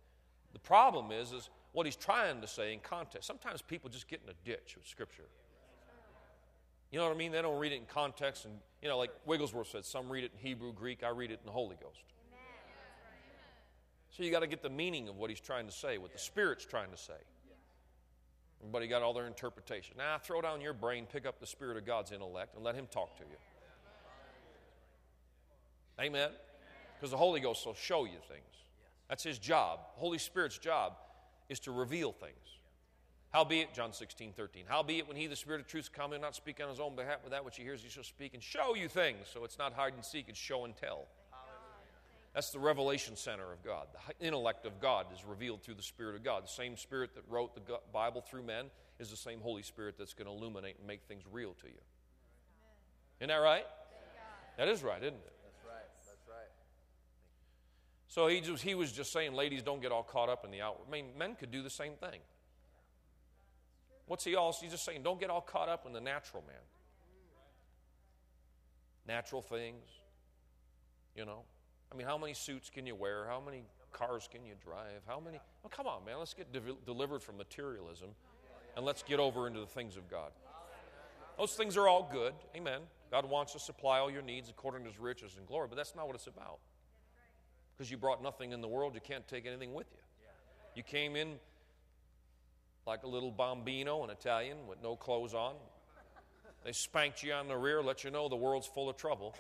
The 0.53 0.59
problem 0.59 1.13
is, 1.13 1.33
is 1.33 1.51
what 1.73 1.87
he's 1.87 1.97
trying 1.97 2.41
to 2.41 2.47
say 2.47 2.73
in 2.73 2.81
context. 2.81 3.27
Sometimes 3.27 3.61
people 3.61 3.91
just 3.91 4.09
get 4.09 4.21
in 4.25 4.31
a 4.31 4.35
ditch 4.45 4.77
with 4.77 4.87
Scripture. 4.87 5.25
You 6.97 7.03
know 7.03 7.09
what 7.09 7.15
I 7.15 7.19
mean? 7.19 7.33
They 7.33 7.43
don't 7.43 7.59
read 7.59 7.73
it 7.73 7.77
in 7.77 7.85
context. 7.85 8.47
And, 8.47 8.55
you 8.81 8.89
know, 8.89 8.97
like 8.97 9.11
Wigglesworth 9.27 9.69
said, 9.69 9.85
some 9.85 10.09
read 10.09 10.25
it 10.25 10.31
in 10.33 10.39
Hebrew, 10.39 10.73
Greek, 10.73 11.03
I 11.05 11.11
read 11.11 11.31
it 11.31 11.41
in 11.43 11.45
the 11.45 11.53
Holy 11.53 11.77
Ghost. 11.77 12.01
So 14.09 14.23
you 14.23 14.31
got 14.31 14.41
to 14.41 14.47
get 14.47 14.63
the 14.63 14.71
meaning 14.71 15.07
of 15.07 15.17
what 15.19 15.29
he's 15.29 15.39
trying 15.39 15.67
to 15.67 15.73
say, 15.73 15.99
what 15.99 16.15
the 16.15 16.19
Spirit's 16.19 16.65
trying 16.65 16.91
to 16.93 16.97
say. 16.97 17.13
But 18.63 18.63
Everybody 18.63 18.89
got 18.89 19.03
all 19.03 19.13
their 19.13 19.27
interpretation. 19.27 19.97
Now, 19.99 20.17
throw 20.17 20.41
down 20.41 20.63
your 20.63 20.73
brain, 20.73 21.05
pick 21.05 21.27
up 21.27 21.39
the 21.39 21.47
Spirit 21.47 21.77
of 21.77 21.85
God's 21.85 22.13
intellect, 22.13 22.55
and 22.55 22.65
let 22.65 22.75
Him 22.75 22.87
talk 22.91 23.15
to 23.19 23.25
you. 23.25 23.37
Amen? 26.01 26.31
Because 26.95 27.11
the 27.11 27.19
Holy 27.19 27.41
Ghost 27.41 27.67
will 27.67 27.75
show 27.75 28.07
you 28.07 28.21
things. 28.27 28.55
That's 29.11 29.23
His 29.23 29.39
job. 29.39 29.81
Holy 29.97 30.17
Spirit's 30.17 30.57
job 30.57 30.95
is 31.51 31.61
to 31.61 31.73
reveal 31.73 32.13
things. 32.13 32.56
Howbeit, 33.37 33.75
John 33.75 33.93
16, 33.93 34.33
13, 34.33 34.65
howbeit 34.67 35.07
when 35.07 35.15
he, 35.15 35.27
the 35.27 35.37
Spirit 35.37 35.61
of 35.61 35.67
truth, 35.67 35.91
come, 35.93 36.13
he'll 36.13 36.21
not 36.23 36.35
speak 36.35 36.59
on 36.63 36.71
his 36.71 36.81
own 36.81 36.97
behalf, 36.97 37.19
but 37.23 37.33
that 37.33 37.45
which 37.45 37.59
he 37.59 37.63
hears 37.63 37.83
he 37.83 37.91
shall 37.91 38.03
speak 38.03 38.33
and 38.33 38.43
show 38.43 38.75
you 38.75 38.89
things. 38.89 39.27
So 39.31 39.45
it's 39.45 39.59
not 39.59 39.75
hide 39.75 39.93
and 39.93 40.03
seek, 40.03 40.31
it's 40.31 40.39
show 40.39 40.65
and 40.65 40.75
tell. 40.75 41.05
That's 42.33 42.49
the 42.49 42.59
revelation 42.59 43.15
center 43.15 43.53
of 43.53 43.63
God. 43.63 43.89
The 43.93 44.27
intellect 44.27 44.65
of 44.65 44.81
God 44.81 45.09
is 45.15 45.23
revealed 45.23 45.61
through 45.61 45.75
the 45.75 45.83
Spirit 45.83 46.17
of 46.17 46.25
God. 46.25 46.45
The 46.45 46.49
same 46.49 46.79
Spirit 46.79 47.15
that 47.15 47.25
wrote 47.29 47.55
the 47.55 47.61
Bible 47.93 48.23
through 48.23 48.45
men 48.45 48.71
is 48.99 49.11
the 49.11 49.19
same 49.19 49.41
Holy 49.43 49.63
Spirit 49.63 49.97
that's 49.99 50.15
going 50.15 50.29
to 50.29 50.33
illuminate 50.33 50.79
and 50.79 50.87
make 50.87 51.03
things 51.03 51.23
real 51.31 51.53
to 51.61 51.67
you. 51.67 51.81
Isn't 53.21 53.29
that 53.29 53.37
right? 53.37 53.67
That 54.57 54.69
is 54.69 54.83
right, 54.83 55.03
isn't 55.03 55.13
it? 55.13 55.33
That's 55.45 55.63
right. 55.63 55.85
That's 56.07 56.27
right. 56.27 56.49
So 58.09 58.29
he, 58.29 58.41
just, 58.41 58.63
he 58.63 58.75
was 58.75 58.93
just 58.93 59.13
saying, 59.13 59.35
ladies, 59.35 59.63
don't 59.63 59.83
get 59.83 59.93
all 59.93 60.05
caught 60.05 60.31
up 60.31 60.47
in 60.47 60.51
the 60.51 60.63
outward. 60.63 60.87
I 60.89 60.91
mean, 60.91 61.09
men 61.19 61.35
could 61.35 61.51
do 61.51 61.61
the 61.61 61.69
same 61.69 61.97
thing. 62.01 62.21
What's 64.07 64.25
he 64.25 64.37
also? 64.37 64.63
He's 64.63 64.73
just 64.73 64.85
saying, 64.85 65.03
don't 65.03 65.21
get 65.21 65.31
all 65.31 65.41
caught 65.41 65.69
up 65.69 65.87
in 65.87 65.93
the 65.93 66.01
natural 66.01 66.43
man. 66.47 66.57
Natural 69.07 69.43
things, 69.43 69.85
you 71.15 71.25
know. 71.25 71.43
I 71.93 71.97
mean, 71.97 72.07
how 72.07 72.19
many 72.19 72.35
suits 72.35 72.71
can 72.71 72.87
you 72.87 72.95
wear? 72.95 73.27
How 73.27 73.41
many 73.45 73.63
cars 73.93 74.29
can 74.31 74.45
you 74.45 74.55
drive? 74.63 75.03
How 75.07 75.21
many? 75.21 75.39
Oh, 75.65 75.69
come 75.69 75.87
on, 75.87 76.05
man. 76.05 76.19
Let's 76.19 76.35
get 76.35 76.53
de- 76.53 76.61
delivered 76.85 77.23
from 77.23 77.37
materialism 77.37 78.09
and 78.77 78.85
let's 78.85 79.03
get 79.03 79.21
over 79.21 79.47
into 79.47 79.61
the 79.61 79.67
things 79.67 79.97
of 79.97 80.11
God. 80.11 80.31
Those 81.39 81.55
things 81.55 81.77
are 81.77 81.87
all 81.87 82.09
good. 82.11 82.35
Amen. 82.57 82.81
God 83.11 83.29
wants 83.29 83.53
to 83.53 83.59
supply 83.59 83.99
all 83.99 84.11
your 84.11 84.23
needs 84.23 84.49
according 84.49 84.85
to 84.85 84.91
his 84.91 84.99
riches 84.99 85.37
and 85.39 85.47
glory, 85.47 85.67
but 85.69 85.77
that's 85.77 85.95
not 85.95 86.07
what 86.07 86.17
it's 86.17 86.27
about. 86.27 86.59
Because 87.77 87.91
you 87.91 87.97
brought 87.97 88.23
nothing 88.23 88.53
in 88.53 88.61
the 88.61 88.69
world, 88.69 88.95
you 88.95 89.01
can't 89.01 89.27
take 89.29 89.47
anything 89.47 89.75
with 89.75 89.87
you. 89.93 89.99
You 90.75 90.83
came 90.83 91.15
in 91.15 91.35
like 92.87 93.03
a 93.03 93.09
little 93.09 93.33
bambino, 93.33 94.05
an 94.05 94.11
Italian 94.11 94.67
with 94.69 94.83
no 94.83 94.95
clothes 94.95 95.35
on. 95.35 95.55
They 96.65 96.73
spanked 96.73 97.23
you 97.23 97.33
on 97.33 97.49
the 97.49 97.57
rear, 97.57 97.83
let 97.83 98.05
you 98.05 98.11
know 98.11 98.29
the 98.29 98.37
world's 98.37 98.67
full 98.67 98.89
of 98.89 98.97
trouble. 98.97 99.37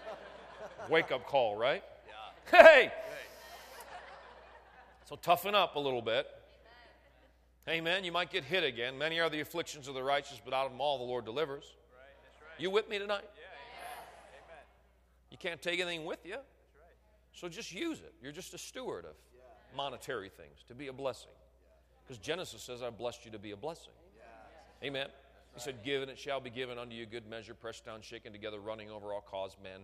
Wake 0.90 1.12
up 1.12 1.26
call, 1.26 1.56
right? 1.56 1.82
Yeah. 2.52 2.62
Hey! 2.62 2.92
So 5.06 5.16
toughen 5.16 5.54
up 5.54 5.76
a 5.76 5.78
little 5.78 6.02
bit. 6.02 6.26
Amen. 7.68 8.04
You 8.04 8.12
might 8.12 8.30
get 8.30 8.44
hit 8.44 8.62
again. 8.62 8.98
Many 8.98 9.20
are 9.20 9.30
the 9.30 9.40
afflictions 9.40 9.88
of 9.88 9.94
the 9.94 10.02
righteous, 10.02 10.40
but 10.44 10.52
out 10.52 10.66
of 10.66 10.72
them 10.72 10.80
all 10.80 10.98
the 10.98 11.04
Lord 11.04 11.24
delivers. 11.24 11.64
Right. 11.64 12.60
You 12.60 12.70
with 12.70 12.88
me 12.90 12.98
tonight? 12.98 13.24
Yeah, 13.36 13.44
Amen. 14.44 14.64
You 15.30 15.38
can't 15.38 15.62
take 15.62 15.80
anything 15.80 16.04
with 16.04 16.24
you. 16.24 16.36
So 17.32 17.48
just 17.48 17.72
use 17.72 18.00
it. 18.00 18.14
You're 18.22 18.32
just 18.32 18.54
a 18.54 18.58
steward 18.58 19.06
of 19.06 19.14
monetary 19.74 20.28
things 20.28 20.62
to 20.68 20.74
be 20.74 20.88
a 20.88 20.92
blessing. 20.92 21.32
Because 22.04 22.18
Genesis 22.18 22.62
says, 22.62 22.82
I 22.82 22.90
blessed 22.90 23.24
you 23.24 23.30
to 23.30 23.38
be 23.38 23.52
a 23.52 23.56
blessing. 23.56 23.92
Amen. 24.82 25.08
He 25.54 25.60
said, 25.60 25.82
Give 25.84 26.02
and 26.02 26.10
it 26.10 26.18
shall 26.18 26.40
be 26.40 26.50
given 26.50 26.78
unto 26.78 26.94
you 26.94 27.06
good 27.06 27.28
measure, 27.28 27.54
pressed 27.54 27.84
down, 27.86 28.02
shaken 28.02 28.32
together, 28.32 28.58
running 28.58 28.90
over 28.90 29.12
all 29.12 29.22
cause 29.22 29.56
men 29.62 29.80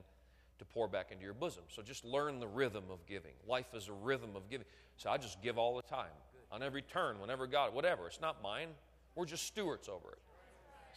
to 0.58 0.64
pour 0.64 0.88
back 0.88 1.10
into 1.10 1.24
your 1.24 1.32
bosom. 1.32 1.62
So 1.68 1.80
just 1.80 2.04
learn 2.04 2.38
the 2.38 2.46
rhythm 2.46 2.84
of 2.90 3.06
giving. 3.06 3.32
Life 3.48 3.74
is 3.74 3.88
a 3.88 3.92
rhythm 3.92 4.36
of 4.36 4.50
giving. 4.50 4.66
So 4.96 5.08
I 5.08 5.16
just 5.16 5.40
give 5.42 5.56
all 5.56 5.76
the 5.76 5.82
time, 5.82 6.10
on 6.52 6.62
every 6.62 6.82
turn, 6.82 7.18
whenever 7.20 7.46
God, 7.46 7.72
whatever. 7.72 8.06
It's 8.06 8.20
not 8.20 8.42
mine. 8.42 8.68
We're 9.14 9.26
just 9.26 9.46
stewards 9.46 9.88
over 9.88 10.10
it. 10.10 10.18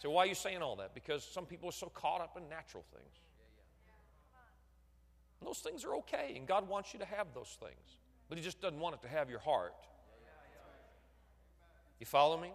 So 0.02 0.10
why 0.10 0.24
are 0.24 0.26
you 0.26 0.34
saying 0.34 0.60
all 0.60 0.76
that? 0.76 0.94
Because 0.94 1.24
some 1.24 1.46
people 1.46 1.68
are 1.68 1.72
so 1.72 1.86
caught 1.86 2.20
up 2.20 2.36
in 2.36 2.48
natural 2.48 2.84
things. 2.92 3.20
Those 5.42 5.58
things 5.58 5.84
are 5.84 5.94
okay, 5.96 6.34
and 6.36 6.46
God 6.46 6.68
wants 6.68 6.92
you 6.92 6.98
to 6.98 7.06
have 7.06 7.28
those 7.34 7.56
things. 7.60 7.98
But 8.28 8.38
He 8.38 8.44
just 8.44 8.60
doesn't 8.60 8.78
want 8.78 8.96
it 8.96 9.02
to 9.02 9.08
have 9.08 9.30
your 9.30 9.38
heart. 9.38 9.74
You 12.00 12.06
follow 12.06 12.38
me? 12.38 12.50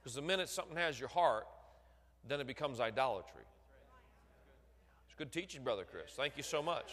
Because 0.00 0.14
the 0.14 0.22
minute 0.22 0.48
something 0.48 0.76
has 0.76 0.98
your 0.98 1.08
heart, 1.08 1.46
then 2.26 2.40
it 2.40 2.46
becomes 2.46 2.80
idolatry. 2.80 3.42
It's 5.06 5.14
good 5.16 5.32
teaching, 5.32 5.62
Brother 5.62 5.84
Chris. 5.90 6.12
Thank 6.16 6.36
you 6.36 6.42
so 6.42 6.62
much. 6.62 6.92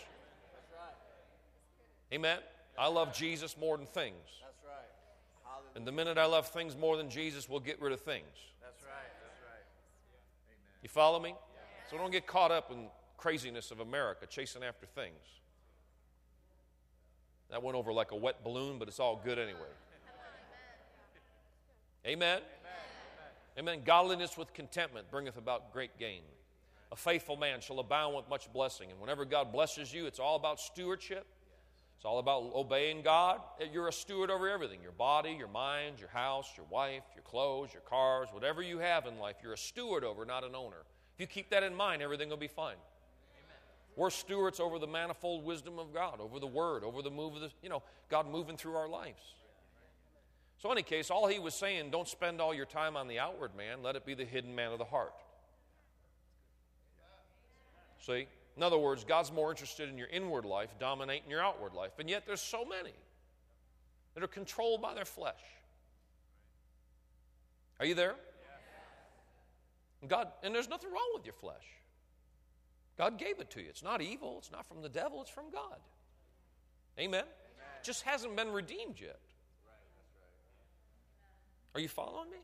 Amen. 2.14 2.40
I 2.78 2.88
love 2.88 3.14
Jesus 3.14 3.56
more 3.58 3.78
than 3.78 3.86
things. 3.86 4.16
That's 4.44 4.64
right. 4.66 5.76
And 5.76 5.88
the 5.88 5.92
minute 5.92 6.18
I 6.18 6.26
love 6.26 6.48
things 6.48 6.76
more 6.76 6.98
than 6.98 7.10
Jesus, 7.10 7.50
we'll 7.50 7.60
get 7.60 7.82
rid 7.82 7.94
of 7.94 8.02
things. 8.02 8.26
That's 8.62 8.84
right. 8.84 8.92
That's 9.24 9.42
right. 9.42 9.66
You 10.84 10.90
follow 10.90 11.20
me? 11.20 11.36
So 11.90 11.98
don't 11.98 12.12
get 12.12 12.28
caught 12.28 12.52
up 12.52 12.72
in 12.72 12.88
craziness 13.18 13.72
of 13.72 13.80
America, 13.80 14.26
chasing 14.26 14.64
after 14.64 14.86
things. 14.86 15.16
That 17.52 17.62
went 17.62 17.78
over 17.78 17.94
like 17.94 18.12
a 18.12 18.16
wet 18.16 18.44
balloon, 18.44 18.80
but 18.80 18.88
it's 18.88 19.00
all 19.00 19.22
good 19.24 19.38
anyway. 19.38 19.60
Amen? 22.06 22.38
Amen. 22.38 22.44
Amen. 23.58 23.82
Godliness 23.84 24.38
with 24.38 24.54
contentment 24.54 25.10
bringeth 25.10 25.38
about 25.38 25.74
great 25.74 25.98
gain. 25.98 26.22
A 26.92 26.96
faithful 26.96 27.36
man 27.36 27.62
shall 27.62 27.80
abound 27.80 28.16
with 28.16 28.30
much 28.30 28.52
blessing. 28.54 28.92
And 28.92 29.00
whenever 29.00 29.26
God 29.26 29.52
blesses 29.52 29.94
you, 29.94 30.06
it's 30.06 30.20
all 30.20 30.36
about 30.36 30.60
stewardship. 30.60 31.26
It's 31.98 32.06
all 32.06 32.20
about 32.20 32.52
obeying 32.54 33.02
God. 33.02 33.42
You're 33.74 33.88
a 33.88 33.94
steward 33.94 34.30
over 34.30 34.48
everything 34.48 34.82
your 34.84 34.92
body, 34.92 35.32
your 35.32 35.48
mind, 35.48 36.00
your 36.00 36.10
house, 36.10 36.52
your 36.56 36.68
wife, 36.70 37.04
your 37.16 37.24
clothes, 37.24 37.74
your 37.74 37.82
cars, 37.82 38.28
whatever 38.32 38.62
you 38.62 38.78
have 38.78 39.08
in 39.08 39.18
life. 39.18 39.38
You're 39.42 39.54
a 39.54 39.58
steward 39.58 40.04
over, 40.04 40.26
not 40.26 40.44
an 40.44 40.54
owner. 40.54 40.84
If 41.16 41.22
you 41.22 41.28
keep 41.28 41.50
that 41.50 41.64
in 41.64 41.74
mind, 41.74 42.02
everything 42.02 42.30
will 42.30 42.38
be 42.38 42.48
fine. 42.48 42.76
We're 43.96 44.10
stewards 44.10 44.60
over 44.60 44.78
the 44.78 44.88
manifold 44.88 45.46
wisdom 45.46 45.80
of 45.80 45.94
God, 45.94 46.20
over 46.20 46.40
the 46.40 46.48
Word, 46.48 46.84
over 46.84 47.02
the 47.02 47.10
move 47.10 47.36
of 47.36 47.42
the, 47.42 47.50
you 47.64 47.70
know, 47.70 47.82
God 48.10 48.30
moving 48.30 48.58
through 48.58 48.76
our 48.76 48.90
lives. 48.90 49.22
So, 50.66 50.72
in 50.72 50.80
any 50.80 50.84
case, 50.84 51.12
all 51.12 51.28
he 51.28 51.38
was 51.38 51.54
saying, 51.54 51.92
don't 51.92 52.08
spend 52.08 52.42
all 52.42 52.52
your 52.52 52.66
time 52.66 52.98
on 52.98 53.08
the 53.08 53.20
outward 53.20 53.56
man, 53.56 53.84
let 53.84 53.96
it 53.96 54.04
be 54.04 54.16
the 54.16 54.26
hidden 54.26 54.56
man 54.56 54.72
of 54.72 54.80
the 54.80 54.86
heart. 54.86 55.14
See? 58.04 58.26
In 58.58 58.64
other 58.64 58.80
words, 58.80 59.04
God's 59.04 59.32
more 59.32 59.52
interested 59.52 59.90
in 59.90 59.96
your 60.00 60.08
inward 60.08 60.44
life 60.44 60.72
dominating 60.80 61.30
your 61.30 61.40
outward 61.40 61.76
life. 61.76 61.92
And 62.00 62.10
yet, 62.10 62.24
there's 62.26 62.42
so 62.42 62.66
many 62.66 62.96
that 64.16 64.24
are 64.24 64.28
controlled 64.28 64.82
by 64.82 64.96
their 64.96 65.06
flesh. 65.06 65.44
Are 67.80 67.86
you 67.86 67.94
there? 67.94 68.16
God, 70.08 70.30
and 70.42 70.56
there's 70.56 70.68
nothing 70.68 70.90
wrong 70.90 71.12
with 71.14 71.28
your 71.28 71.34
flesh. 71.34 71.68
God 72.98 73.20
gave 73.20 73.40
it 73.40 73.52
to 73.52 73.62
you. 73.62 73.68
It's 73.70 73.84
not 73.84 74.02
evil, 74.02 74.38
it's 74.40 74.52
not 74.52 74.66
from 74.66 74.82
the 74.82 74.90
devil, 74.90 75.22
it's 75.22 75.30
from 75.30 75.52
God. 75.52 75.78
Amen? 76.98 77.20
Amen. 77.20 77.26
Just 77.84 78.02
hasn't 78.02 78.36
been 78.36 78.52
redeemed 78.52 79.00
yet. 79.00 79.20
Are 81.76 81.80
you 81.80 81.88
following 81.88 82.32
me? 82.32 82.38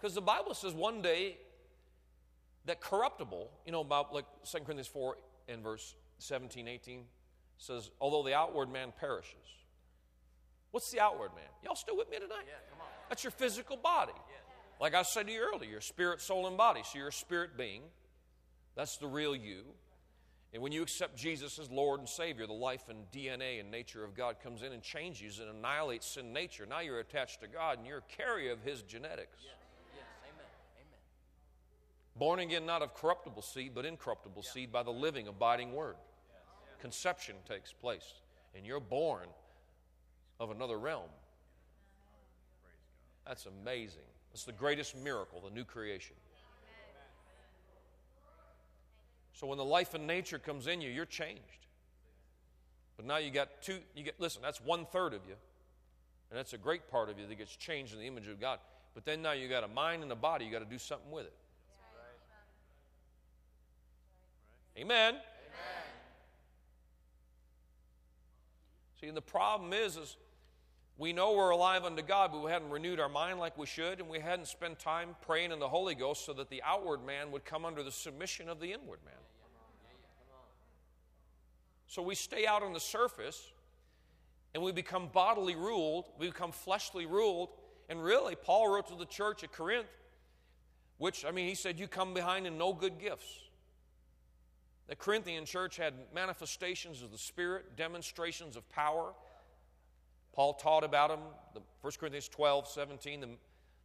Because 0.00 0.14
the 0.14 0.22
Bible 0.22 0.54
says 0.54 0.72
one 0.72 1.02
day 1.02 1.36
that 2.64 2.80
corruptible, 2.80 3.50
you 3.66 3.72
know, 3.72 3.80
about 3.80 4.14
like 4.14 4.24
2 4.50 4.58
Corinthians 4.58 4.86
4 4.86 5.16
and 5.48 5.62
verse 5.62 5.94
17, 6.18 6.68
18 6.68 7.04
says, 7.58 7.90
although 8.00 8.22
the 8.22 8.34
outward 8.34 8.70
man 8.70 8.92
perishes, 8.98 9.54
What's 10.74 10.90
the 10.90 10.98
outward 10.98 11.30
man? 11.36 11.44
Y'all 11.62 11.76
still 11.76 11.96
with 11.96 12.10
me 12.10 12.16
tonight? 12.18 12.46
That's 13.08 13.22
your 13.22 13.30
physical 13.30 13.76
body. 13.76 14.10
Like 14.80 14.92
I 14.92 15.02
said 15.02 15.28
to 15.28 15.32
you 15.32 15.38
earlier, 15.40 15.70
your 15.70 15.80
spirit, 15.80 16.20
soul, 16.20 16.48
and 16.48 16.56
body. 16.56 16.80
So 16.82 16.98
you're 16.98 17.08
a 17.08 17.12
spirit 17.12 17.56
being. 17.56 17.82
That's 18.74 18.96
the 18.96 19.06
real 19.06 19.36
you. 19.36 19.62
And 20.54 20.62
when 20.62 20.70
you 20.70 20.82
accept 20.82 21.16
Jesus 21.16 21.58
as 21.58 21.68
Lord 21.68 21.98
and 21.98 22.08
Savior, 22.08 22.46
the 22.46 22.52
life 22.52 22.88
and 22.88 23.10
DNA 23.10 23.58
and 23.58 23.72
nature 23.72 24.04
of 24.04 24.14
God 24.14 24.36
comes 24.40 24.62
in 24.62 24.72
and 24.72 24.80
changes 24.80 25.40
and 25.40 25.50
annihilates 25.50 26.06
sin 26.06 26.32
nature. 26.32 26.64
Now 26.64 26.78
you're 26.78 27.00
attached 27.00 27.40
to 27.40 27.48
God 27.48 27.78
and 27.78 27.86
you're 27.86 27.98
a 27.98 28.16
carrier 28.16 28.52
of 28.52 28.62
His 28.62 28.82
genetics. 28.82 29.40
Yes. 29.42 29.52
Amen. 30.22 30.46
Amen. 30.76 30.98
Born 32.14 32.38
again, 32.38 32.64
not 32.64 32.82
of 32.82 32.94
corruptible 32.94 33.42
seed, 33.42 33.72
but 33.74 33.84
incorruptible 33.84 34.44
seed 34.44 34.70
by 34.70 34.84
the 34.84 34.92
living, 34.92 35.26
abiding 35.26 35.72
Word. 35.72 35.96
Conception 36.80 37.34
takes 37.48 37.72
place, 37.72 38.14
and 38.54 38.64
you're 38.64 38.78
born 38.78 39.26
of 40.38 40.52
another 40.52 40.78
realm. 40.78 41.10
That's 43.26 43.46
amazing. 43.46 44.02
It's 44.32 44.44
the 44.44 44.52
greatest 44.52 44.96
miracle, 44.96 45.40
the 45.40 45.50
new 45.52 45.64
creation. 45.64 46.14
So 49.34 49.48
when 49.48 49.58
the 49.58 49.64
life 49.64 49.94
and 49.94 50.06
nature 50.06 50.38
comes 50.38 50.66
in 50.68 50.80
you, 50.80 50.90
you're 50.90 51.04
changed. 51.04 51.66
But 52.96 53.04
now 53.04 53.16
you 53.16 53.30
got 53.30 53.60
two, 53.60 53.78
you 53.94 54.04
get, 54.04 54.20
listen, 54.20 54.40
that's 54.40 54.60
one 54.60 54.86
third 54.86 55.12
of 55.12 55.20
you. 55.26 55.34
And 56.30 56.38
that's 56.38 56.52
a 56.52 56.58
great 56.58 56.88
part 56.88 57.10
of 57.10 57.18
you 57.18 57.26
that 57.26 57.34
gets 57.36 57.54
changed 57.56 57.92
in 57.92 57.98
the 57.98 58.06
image 58.06 58.28
of 58.28 58.40
God. 58.40 58.60
But 58.94 59.04
then 59.04 59.22
now 59.22 59.32
you 59.32 59.48
got 59.48 59.64
a 59.64 59.68
mind 59.68 60.02
and 60.04 60.12
a 60.12 60.16
body, 60.16 60.44
you 60.44 60.52
got 60.52 60.60
to 60.60 60.64
do 60.64 60.78
something 60.78 61.10
with 61.10 61.26
it. 61.26 61.32
Amen. 64.78 65.14
Amen. 65.14 65.20
See, 69.00 69.08
and 69.08 69.16
the 69.16 69.22
problem 69.22 69.72
is, 69.72 69.96
is 69.96 70.16
we 70.96 71.12
know 71.12 71.32
we're 71.32 71.50
alive 71.50 71.84
unto 71.84 72.02
God, 72.02 72.30
but 72.32 72.42
we 72.42 72.50
hadn't 72.50 72.70
renewed 72.70 73.00
our 73.00 73.08
mind 73.08 73.40
like 73.40 73.58
we 73.58 73.66
should, 73.66 73.98
and 73.98 74.08
we 74.08 74.20
hadn't 74.20 74.46
spent 74.46 74.78
time 74.78 75.16
praying 75.22 75.50
in 75.50 75.58
the 75.58 75.68
Holy 75.68 75.94
Ghost 75.94 76.24
so 76.24 76.32
that 76.34 76.50
the 76.50 76.62
outward 76.62 77.04
man 77.04 77.32
would 77.32 77.44
come 77.44 77.64
under 77.64 77.82
the 77.82 77.90
submission 77.90 78.48
of 78.48 78.60
the 78.60 78.72
inward 78.72 79.00
man. 79.04 79.14
So 81.86 82.02
we 82.02 82.14
stay 82.14 82.46
out 82.46 82.62
on 82.62 82.72
the 82.72 82.80
surface 82.80 83.52
and 84.54 84.62
we 84.62 84.72
become 84.72 85.08
bodily 85.12 85.56
ruled, 85.56 86.10
we 86.18 86.28
become 86.28 86.52
fleshly 86.52 87.06
ruled. 87.06 87.50
And 87.88 88.02
really, 88.02 88.36
Paul 88.36 88.72
wrote 88.72 88.88
to 88.88 88.94
the 88.94 89.04
church 89.04 89.44
at 89.44 89.52
Corinth, 89.52 89.88
which, 90.98 91.24
I 91.24 91.32
mean, 91.32 91.48
he 91.48 91.54
said, 91.54 91.78
You 91.78 91.88
come 91.88 92.14
behind 92.14 92.46
in 92.46 92.56
no 92.56 92.72
good 92.72 92.98
gifts. 92.98 93.26
The 94.86 94.96
Corinthian 94.96 95.44
church 95.44 95.76
had 95.76 95.94
manifestations 96.14 97.02
of 97.02 97.10
the 97.10 97.18
Spirit, 97.18 97.76
demonstrations 97.76 98.56
of 98.56 98.68
power. 98.70 99.12
Paul 100.34 100.54
taught 100.54 100.82
about 100.82 101.10
them. 101.10 101.20
The 101.54 101.60
1 101.80 101.92
Corinthians 101.98 102.28
12, 102.28 102.68
17, 102.68 103.20
the, 103.20 103.28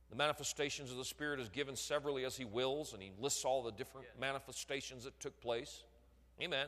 the 0.10 0.16
manifestations 0.16 0.92
of 0.92 0.98
the 0.98 1.06
Spirit 1.06 1.40
is 1.40 1.48
given 1.48 1.76
severally 1.76 2.26
as 2.26 2.36
he 2.36 2.44
wills, 2.44 2.94
and 2.94 3.02
he 3.02 3.12
lists 3.20 3.46
all 3.46 3.62
the 3.62 3.72
different 3.72 4.08
manifestations 4.20 5.04
that 5.04 5.20
took 5.20 5.40
place. 5.42 5.84
Amen. 6.42 6.68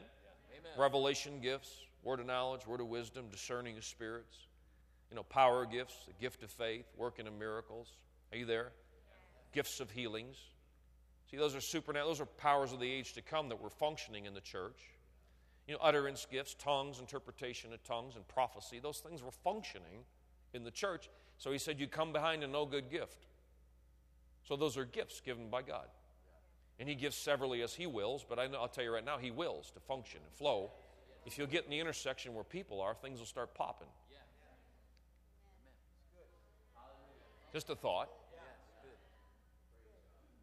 Amen. 0.58 0.72
Revelation 0.78 1.39
gifts, 1.41 1.72
word 2.04 2.20
of 2.20 2.28
knowledge, 2.28 2.67
word 2.67 2.80
of 2.80 2.88
wisdom, 2.88 3.26
discerning 3.32 3.76
of 3.78 3.84
spirits, 3.84 4.38
you 5.10 5.15
know, 5.15 5.24
power 5.24 5.65
gifts, 5.65 5.96
the 6.06 6.13
gift 6.22 6.44
of 6.44 6.52
faith, 6.52 6.86
working 6.96 7.26
of 7.26 7.34
miracles. 7.34 7.88
Are 8.32 8.38
you 8.38 8.46
there? 8.46 8.72
Gifts 9.52 9.80
of 9.80 9.89
healings. 9.89 10.38
See, 11.32 11.38
those 11.38 11.56
are 11.56 11.62
supernatural, 11.62 12.12
those 12.12 12.22
are 12.22 12.26
powers 12.26 12.72
of 12.72 12.80
the 12.80 12.91
age 12.91 13.13
to 13.13 13.22
come 13.22 13.50
that 13.50 13.60
were 13.60 13.70
functioning 13.70 14.26
in 14.26 14.34
the 14.34 14.41
church. 14.41 14.80
You 15.71 15.77
know, 15.77 15.84
utterance 15.84 16.27
gifts, 16.29 16.53
tongues, 16.55 16.99
interpretation 16.99 17.71
of 17.71 17.81
tongues, 17.86 18.17
and 18.17 18.27
prophecy, 18.27 18.79
those 18.79 18.97
things 18.97 19.23
were 19.23 19.31
functioning 19.31 20.03
in 20.53 20.65
the 20.65 20.69
church. 20.69 21.10
So 21.38 21.49
he 21.49 21.57
said, 21.57 21.79
You 21.79 21.88
come 21.88 22.12
behind 22.12 22.43
a 22.43 22.47
no 22.47 22.65
good 22.65 22.91
gift. 22.91 23.25
So 24.43 24.57
those 24.57 24.75
are 24.75 24.84
gifts 24.84 25.21
given 25.21 25.49
by 25.49 25.62
God. 25.62 25.88
And 26.77 26.89
he 26.89 26.95
gives 26.95 27.15
severally 27.15 27.62
as 27.62 27.73
he 27.73 27.88
wills, 27.88 28.25
but 28.27 28.38
I 28.38 28.47
know, 28.47 28.60
I'll 28.60 28.67
tell 28.67 28.84
you 28.84 28.93
right 28.93 29.05
now, 29.05 29.17
he 29.17 29.31
wills 29.31 29.71
to 29.71 29.79
function 29.79 30.19
and 30.25 30.34
flow. 30.34 30.71
If 31.25 31.38
you'll 31.38 31.47
get 31.47 31.63
in 31.63 31.71
the 31.71 31.79
intersection 31.79 32.34
where 32.34 32.43
people 32.43 32.81
are, 32.81 32.93
things 32.93 33.19
will 33.19 33.25
start 33.25 33.55
popping. 33.55 33.88
Just 37.53 37.69
a 37.69 37.75
thought. 37.75 38.10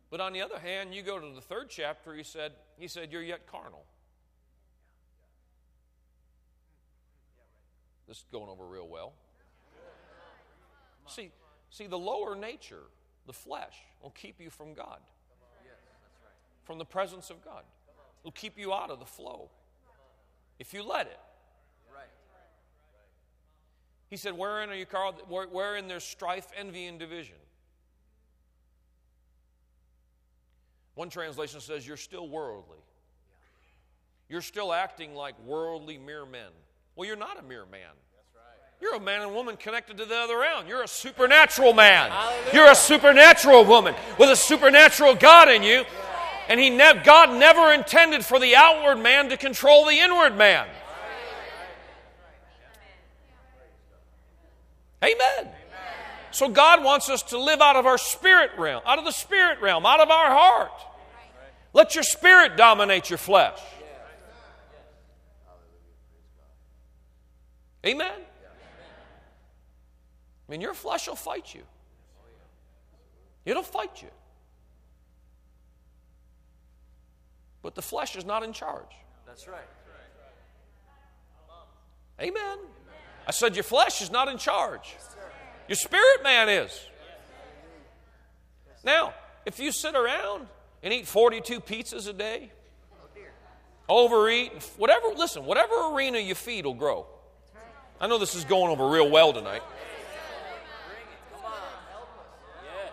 But 0.08 0.22
on 0.22 0.32
the 0.32 0.40
other 0.40 0.58
hand, 0.58 0.94
you 0.94 1.02
go 1.02 1.18
to 1.18 1.34
the 1.34 1.42
third 1.42 1.68
chapter, 1.68 2.14
he 2.14 2.22
said, 2.22 2.52
he 2.78 2.88
said, 2.88 3.12
You're 3.12 3.20
yet 3.20 3.46
carnal. 3.46 3.84
This 8.08 8.18
is 8.18 8.24
going 8.32 8.48
over 8.48 8.66
real 8.66 8.88
well. 8.88 9.12
See, 11.06 11.30
see, 11.70 11.86
the 11.86 11.98
lower 11.98 12.34
nature, 12.34 12.82
the 13.26 13.32
flesh, 13.32 13.74
will 14.02 14.10
keep 14.10 14.40
you 14.40 14.50
from 14.50 14.74
God, 14.74 15.00
from 16.64 16.78
the 16.78 16.84
presence 16.84 17.30
of 17.30 17.44
God. 17.44 17.62
It'll 18.22 18.32
keep 18.32 18.58
you 18.58 18.72
out 18.72 18.90
of 18.90 18.98
the 18.98 19.06
flow 19.06 19.50
if 20.58 20.74
you 20.74 20.82
let 20.82 21.06
it. 21.06 21.20
He 24.10 24.16
said, 24.16 24.36
Wherein 24.36 24.70
are 24.70 24.74
you? 24.74 24.86
Where- 25.28 25.48
Wherein 25.48 25.86
there's 25.86 26.04
strife, 26.04 26.48
envy, 26.56 26.86
and 26.86 26.98
division. 26.98 27.36
One 30.94 31.10
translation 31.10 31.60
says, 31.60 31.86
You're 31.86 31.96
still 31.96 32.28
worldly. 32.28 32.78
You're 34.28 34.42
still 34.42 34.72
acting 34.72 35.14
like 35.14 35.38
worldly 35.44 35.96
mere 35.96 36.26
men. 36.26 36.50
Well, 36.98 37.06
you're 37.06 37.16
not 37.16 37.38
a 37.38 37.42
mere 37.42 37.64
man. 37.70 37.92
You're 38.80 38.96
a 38.96 39.00
man 39.00 39.22
and 39.22 39.32
woman 39.32 39.56
connected 39.56 39.98
to 39.98 40.04
the 40.04 40.16
other 40.16 40.36
realm. 40.36 40.66
You're 40.66 40.82
a 40.82 40.88
supernatural 40.88 41.72
man. 41.72 42.10
Hallelujah. 42.10 42.50
You're 42.52 42.70
a 42.72 42.74
supernatural 42.74 43.64
woman 43.64 43.94
with 44.18 44.30
a 44.30 44.34
supernatural 44.34 45.14
God 45.14 45.48
in 45.48 45.62
you. 45.62 45.84
And 46.48 46.58
he 46.58 46.70
ne- 46.70 47.00
God 47.04 47.38
never 47.38 47.72
intended 47.72 48.24
for 48.24 48.40
the 48.40 48.56
outward 48.56 48.96
man 48.96 49.28
to 49.28 49.36
control 49.36 49.84
the 49.84 49.96
inward 49.96 50.36
man. 50.36 50.66
Amen. 55.00 55.52
So 56.32 56.48
God 56.48 56.82
wants 56.82 57.08
us 57.08 57.22
to 57.24 57.38
live 57.38 57.60
out 57.60 57.76
of 57.76 57.86
our 57.86 57.98
spirit 57.98 58.50
realm, 58.58 58.82
out 58.84 58.98
of 58.98 59.04
the 59.04 59.12
spirit 59.12 59.60
realm, 59.60 59.86
out 59.86 60.00
of 60.00 60.10
our 60.10 60.30
heart. 60.30 60.72
Let 61.72 61.94
your 61.94 62.02
spirit 62.02 62.56
dominate 62.56 63.08
your 63.08 63.18
flesh. 63.18 63.60
Amen. 67.86 68.20
I 70.48 70.50
mean, 70.50 70.60
your 70.60 70.74
flesh 70.74 71.08
will 71.08 71.16
fight 71.16 71.54
you. 71.54 71.62
It'll 73.44 73.62
fight 73.62 74.02
you. 74.02 74.08
But 77.62 77.74
the 77.74 77.82
flesh 77.82 78.16
is 78.16 78.24
not 78.24 78.42
in 78.42 78.52
charge. 78.52 78.94
That's 79.26 79.46
right. 79.46 79.60
Amen. 82.20 82.58
I 83.26 83.30
said, 83.30 83.54
Your 83.54 83.62
flesh 83.62 84.02
is 84.02 84.10
not 84.10 84.28
in 84.28 84.38
charge. 84.38 84.96
Your 85.68 85.76
spirit 85.76 86.22
man 86.22 86.48
is. 86.48 86.86
Now, 88.84 89.12
if 89.44 89.58
you 89.58 89.70
sit 89.70 89.94
around 89.94 90.46
and 90.82 90.92
eat 90.92 91.06
42 91.06 91.60
pizzas 91.60 92.08
a 92.08 92.12
day, 92.12 92.50
overeat, 93.88 94.52
whatever, 94.76 95.08
listen, 95.16 95.44
whatever 95.44 95.94
arena 95.94 96.18
you 96.18 96.34
feed 96.34 96.64
will 96.64 96.74
grow. 96.74 97.06
I 98.00 98.06
know 98.06 98.18
this 98.18 98.34
is 98.34 98.44
going 98.44 98.70
over 98.70 98.88
real 98.88 99.10
well 99.10 99.32
tonight. 99.32 99.62
Yeah. 102.64 102.90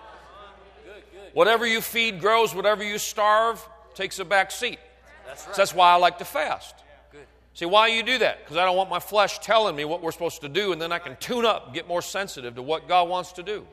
Good, 0.83 1.03
good. 1.13 1.33
Whatever 1.33 1.67
you 1.67 1.79
feed 1.79 2.19
grows, 2.19 2.55
whatever 2.55 2.83
you 2.83 2.97
starve 2.97 3.63
takes 3.93 4.17
a 4.17 4.25
back 4.25 4.49
seat. 4.49 4.79
That's 5.27 5.45
right. 5.45 5.55
So 5.55 5.61
that's 5.61 5.73
why 5.75 5.91
I 5.91 5.95
like 5.97 6.17
to 6.17 6.25
fast. 6.25 6.75
Good. 7.11 7.25
See, 7.53 7.65
why 7.65 7.87
you 7.87 8.01
do 8.01 8.17
that? 8.17 8.39
Because 8.43 8.57
I 8.57 8.65
don't 8.65 8.75
want 8.75 8.89
my 8.89 8.99
flesh 8.99 9.37
telling 9.39 9.75
me 9.75 9.85
what 9.85 10.01
we're 10.01 10.11
supposed 10.11 10.41
to 10.41 10.49
do, 10.49 10.71
and 10.71 10.81
then 10.81 10.91
I 10.91 10.97
can 10.97 11.15
tune 11.17 11.45
up, 11.45 11.73
get 11.73 11.87
more 11.87 12.01
sensitive 12.01 12.55
to 12.55 12.63
what 12.63 12.87
God 12.87 13.07
wants 13.07 13.33
to 13.33 13.43
do. 13.43 13.67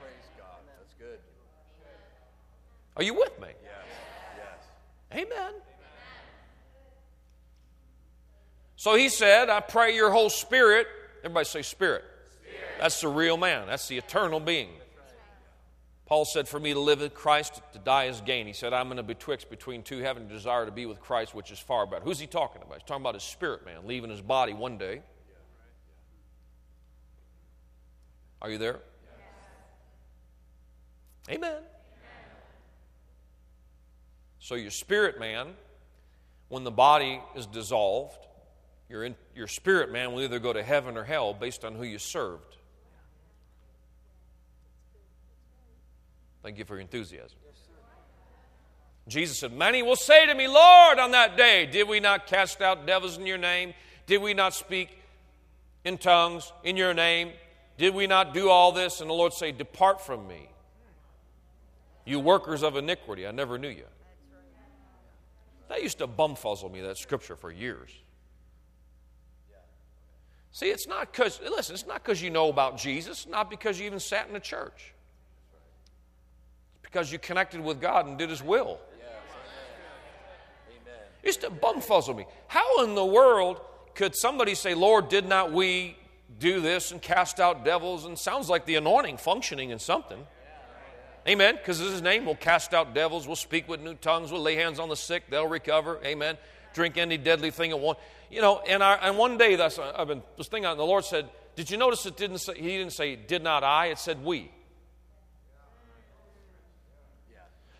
Praise 0.00 0.30
God. 0.38 0.46
That's 0.78 0.94
good. 1.00 1.18
Are 2.96 3.02
you 3.02 3.14
with 3.14 3.40
me? 3.40 3.48
Yes. 3.48 4.46
Yes. 5.10 5.26
Amen. 5.26 5.52
So 8.82 8.96
he 8.96 9.10
said, 9.10 9.48
I 9.48 9.60
pray 9.60 9.94
your 9.94 10.10
whole 10.10 10.28
spirit. 10.28 10.88
Everybody 11.22 11.44
say 11.44 11.62
spirit. 11.62 12.02
That's 12.80 13.00
the 13.00 13.06
real 13.06 13.36
man, 13.36 13.68
that's 13.68 13.86
the 13.86 13.96
eternal 13.96 14.40
being. 14.40 14.70
Paul 16.06 16.24
said, 16.24 16.48
For 16.48 16.58
me 16.58 16.72
to 16.72 16.80
live 16.80 16.98
with 16.98 17.14
Christ, 17.14 17.62
to 17.74 17.78
die 17.78 18.06
is 18.06 18.20
gain. 18.22 18.48
He 18.48 18.52
said, 18.52 18.72
I'm 18.72 18.90
in 18.90 18.98
a 18.98 19.04
betwixt 19.04 19.50
between 19.50 19.84
two, 19.84 19.98
having 19.98 20.24
a 20.24 20.28
desire 20.28 20.66
to 20.66 20.72
be 20.72 20.86
with 20.86 21.00
Christ, 21.00 21.32
which 21.32 21.52
is 21.52 21.60
far 21.60 21.86
better. 21.86 22.02
Who's 22.02 22.18
he 22.18 22.26
talking 22.26 22.60
about? 22.60 22.78
He's 22.78 22.82
talking 22.88 23.04
about 23.04 23.14
his 23.14 23.22
spirit 23.22 23.64
man, 23.64 23.86
leaving 23.86 24.10
his 24.10 24.20
body 24.20 24.52
one 24.52 24.78
day. 24.78 25.02
Are 28.42 28.50
you 28.50 28.58
there? 28.58 28.80
Amen. 31.30 31.62
So, 34.40 34.56
your 34.56 34.72
spirit 34.72 35.20
man, 35.20 35.54
when 36.48 36.64
the 36.64 36.72
body 36.72 37.20
is 37.36 37.46
dissolved, 37.46 38.26
your, 38.92 39.04
in, 39.04 39.16
your 39.34 39.46
spirit 39.46 39.90
man 39.90 40.12
will 40.12 40.20
either 40.20 40.38
go 40.38 40.52
to 40.52 40.62
heaven 40.62 40.98
or 40.98 41.04
hell 41.04 41.32
based 41.32 41.64
on 41.64 41.74
who 41.74 41.82
you 41.82 41.98
served. 41.98 42.58
Thank 46.42 46.58
you 46.58 46.66
for 46.66 46.74
your 46.74 46.82
enthusiasm. 46.82 47.38
Jesus 49.08 49.38
said, 49.38 49.52
Many 49.52 49.82
will 49.82 49.96
say 49.96 50.26
to 50.26 50.34
me, 50.34 50.46
Lord, 50.46 50.98
on 50.98 51.12
that 51.12 51.38
day, 51.38 51.66
did 51.66 51.88
we 51.88 52.00
not 52.00 52.26
cast 52.26 52.60
out 52.60 52.86
devils 52.86 53.16
in 53.16 53.26
your 53.26 53.38
name? 53.38 53.72
Did 54.06 54.20
we 54.20 54.34
not 54.34 54.52
speak 54.52 54.90
in 55.84 55.96
tongues 55.96 56.52
in 56.62 56.76
your 56.76 56.92
name? 56.92 57.32
Did 57.78 57.94
we 57.94 58.06
not 58.06 58.34
do 58.34 58.50
all 58.50 58.72
this? 58.72 59.00
And 59.00 59.08
the 59.08 59.14
Lord 59.14 59.32
say, 59.32 59.52
Depart 59.52 60.04
from 60.04 60.28
me, 60.28 60.50
you 62.04 62.20
workers 62.20 62.62
of 62.62 62.76
iniquity. 62.76 63.26
I 63.26 63.30
never 63.30 63.56
knew 63.56 63.68
you. 63.68 63.86
That 65.68 65.82
used 65.82 65.98
to 65.98 66.06
bumfuzzle 66.06 66.70
me, 66.70 66.82
that 66.82 66.98
scripture, 66.98 67.36
for 67.36 67.50
years. 67.50 67.90
See, 70.52 70.66
it's 70.66 70.86
not 70.86 71.10
because, 71.10 71.40
listen, 71.40 71.74
it's 71.74 71.86
not 71.86 72.02
because 72.04 72.20
you 72.20 72.30
know 72.30 72.50
about 72.50 72.76
Jesus, 72.76 73.26
not 73.26 73.48
because 73.48 73.80
you 73.80 73.86
even 73.86 73.98
sat 73.98 74.28
in 74.28 74.36
a 74.36 74.40
church. 74.40 74.92
It's 76.74 76.82
because 76.82 77.10
you 77.10 77.18
connected 77.18 77.62
with 77.62 77.80
God 77.80 78.06
and 78.06 78.18
did 78.18 78.28
His 78.28 78.42
will. 78.42 78.78
It 81.22 81.26
used 81.26 81.40
to 81.42 81.50
bumfuzzle 81.50 82.16
me. 82.16 82.26
How 82.48 82.84
in 82.84 82.94
the 82.94 83.04
world 83.04 83.60
could 83.94 84.14
somebody 84.14 84.54
say, 84.54 84.74
Lord, 84.74 85.08
did 85.08 85.26
not 85.26 85.52
we 85.52 85.96
do 86.38 86.60
this 86.60 86.90
and 86.90 87.00
cast 87.00 87.40
out 87.40 87.64
devils? 87.64 88.04
And 88.04 88.18
sounds 88.18 88.50
like 88.50 88.66
the 88.66 88.74
anointing 88.74 89.18
functioning 89.18 89.70
in 89.70 89.78
something. 89.78 90.26
Amen. 91.26 91.54
Because 91.56 91.78
his 91.78 92.02
name 92.02 92.26
will 92.26 92.34
cast 92.34 92.74
out 92.74 92.94
devils, 92.94 93.28
will 93.28 93.36
speak 93.36 93.68
with 93.68 93.80
new 93.80 93.94
tongues, 93.94 94.32
will 94.32 94.40
lay 94.40 94.56
hands 94.56 94.80
on 94.80 94.88
the 94.88 94.96
sick, 94.96 95.30
they'll 95.30 95.46
recover. 95.46 96.00
Amen. 96.04 96.36
Drink 96.74 96.98
any 96.98 97.16
deadly 97.16 97.50
thing 97.50 97.70
at 97.70 97.78
one. 97.78 97.96
You 98.32 98.40
know, 98.40 98.60
and, 98.66 98.82
I, 98.82 98.94
and 98.94 99.18
one 99.18 99.38
day 99.38 99.56
that's 99.56 99.78
uh, 99.78 99.92
I've 99.96 100.08
been 100.08 100.22
this 100.36 100.48
thing 100.48 100.66
on 100.66 100.76
the 100.76 100.84
Lord 100.84 101.04
said, 101.04 101.28
Did 101.54 101.70
you 101.70 101.76
notice 101.76 102.06
it 102.06 102.16
didn't 102.16 102.38
say 102.38 102.54
he 102.54 102.78
didn't 102.78 102.92
say 102.92 103.14
did 103.14 103.42
not 103.42 103.62
I, 103.62 103.86
it 103.86 103.98
said 103.98 104.24
we. 104.24 104.50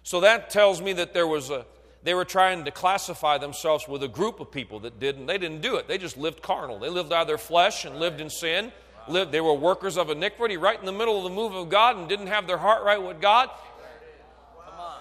So 0.04 0.20
that 0.20 0.50
tells 0.50 0.82
me 0.82 0.92
that 0.94 1.14
there 1.14 1.26
was 1.26 1.50
a 1.50 1.64
they 2.04 2.14
were 2.14 2.24
trying 2.24 2.64
to 2.64 2.70
classify 2.70 3.38
themselves 3.38 3.88
with 3.88 4.02
a 4.02 4.08
group 4.08 4.40
of 4.40 4.50
people 4.50 4.80
that 4.80 5.00
didn't 5.00 5.26
they 5.26 5.38
didn't 5.38 5.62
do 5.62 5.76
it. 5.76 5.88
They 5.88 5.98
just 5.98 6.16
lived 6.16 6.42
carnal. 6.42 6.78
They 6.78 6.90
lived 6.90 7.12
out 7.12 7.22
of 7.22 7.26
their 7.28 7.38
flesh 7.38 7.84
and 7.84 7.96
lived 7.96 8.20
in 8.20 8.28
sin 8.28 8.72
lived, 9.08 9.32
they 9.32 9.40
were 9.40 9.54
workers 9.54 9.96
of 9.96 10.10
iniquity 10.10 10.56
right 10.56 10.78
in 10.78 10.86
the 10.86 10.92
middle 10.92 11.16
of 11.18 11.24
the 11.24 11.30
move 11.30 11.54
of 11.54 11.68
God 11.68 11.96
and 11.96 12.08
didn't 12.08 12.28
have 12.28 12.46
their 12.46 12.58
heart 12.58 12.84
right 12.84 13.02
with 13.02 13.20
God. 13.20 13.48
Come 13.48 14.80
on. 14.80 15.00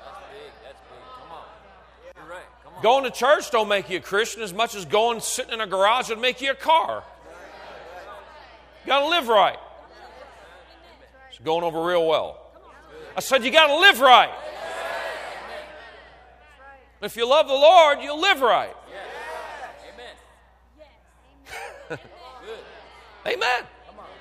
That's 0.00 0.18
big. 0.30 0.52
That's 0.64 0.80
big. 0.80 1.00
Come 1.20 1.32
on. 1.32 1.44
You're 2.16 2.26
right. 2.26 2.46
Come 2.62 2.67
on. 2.67 2.67
Going 2.82 3.04
to 3.04 3.10
church 3.10 3.50
don't 3.50 3.68
make 3.68 3.90
you 3.90 3.98
a 3.98 4.00
Christian 4.00 4.42
as 4.42 4.54
much 4.54 4.74
as 4.74 4.84
going 4.84 5.20
sitting 5.20 5.52
in 5.52 5.60
a 5.60 5.66
garage 5.66 6.10
would 6.10 6.20
make 6.20 6.40
you 6.40 6.52
a 6.52 6.54
car. 6.54 7.02
You 8.84 8.86
got 8.86 9.00
to 9.00 9.08
live 9.08 9.28
right. 9.28 9.58
It's 11.30 11.38
going 11.40 11.64
over 11.64 11.84
real 11.84 12.06
well. 12.06 12.40
I 13.16 13.20
said 13.20 13.44
you 13.44 13.50
got 13.50 13.66
to 13.66 13.76
live 13.78 14.00
right. 14.00 14.30
If 17.00 17.16
you 17.16 17.28
love 17.28 17.46
the 17.46 17.54
Lord, 17.54 17.98
you'll 18.00 18.20
live 18.20 18.40
right. 18.40 18.74
Amen. 21.88 21.98
Amen. 23.26 23.62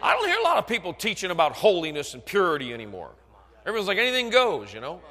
I 0.02 0.14
don't 0.14 0.28
hear 0.28 0.40
a 0.40 0.44
lot 0.44 0.58
of 0.58 0.68
people 0.68 0.94
teaching 0.94 1.32
about 1.32 1.54
holiness 1.54 2.14
and 2.14 2.24
purity 2.24 2.74
anymore. 2.74 3.12
Everyone's 3.66 3.88
like 3.88 3.98
anything 3.98 4.30
goes, 4.30 4.74
you 4.74 4.80
know. 4.80 5.02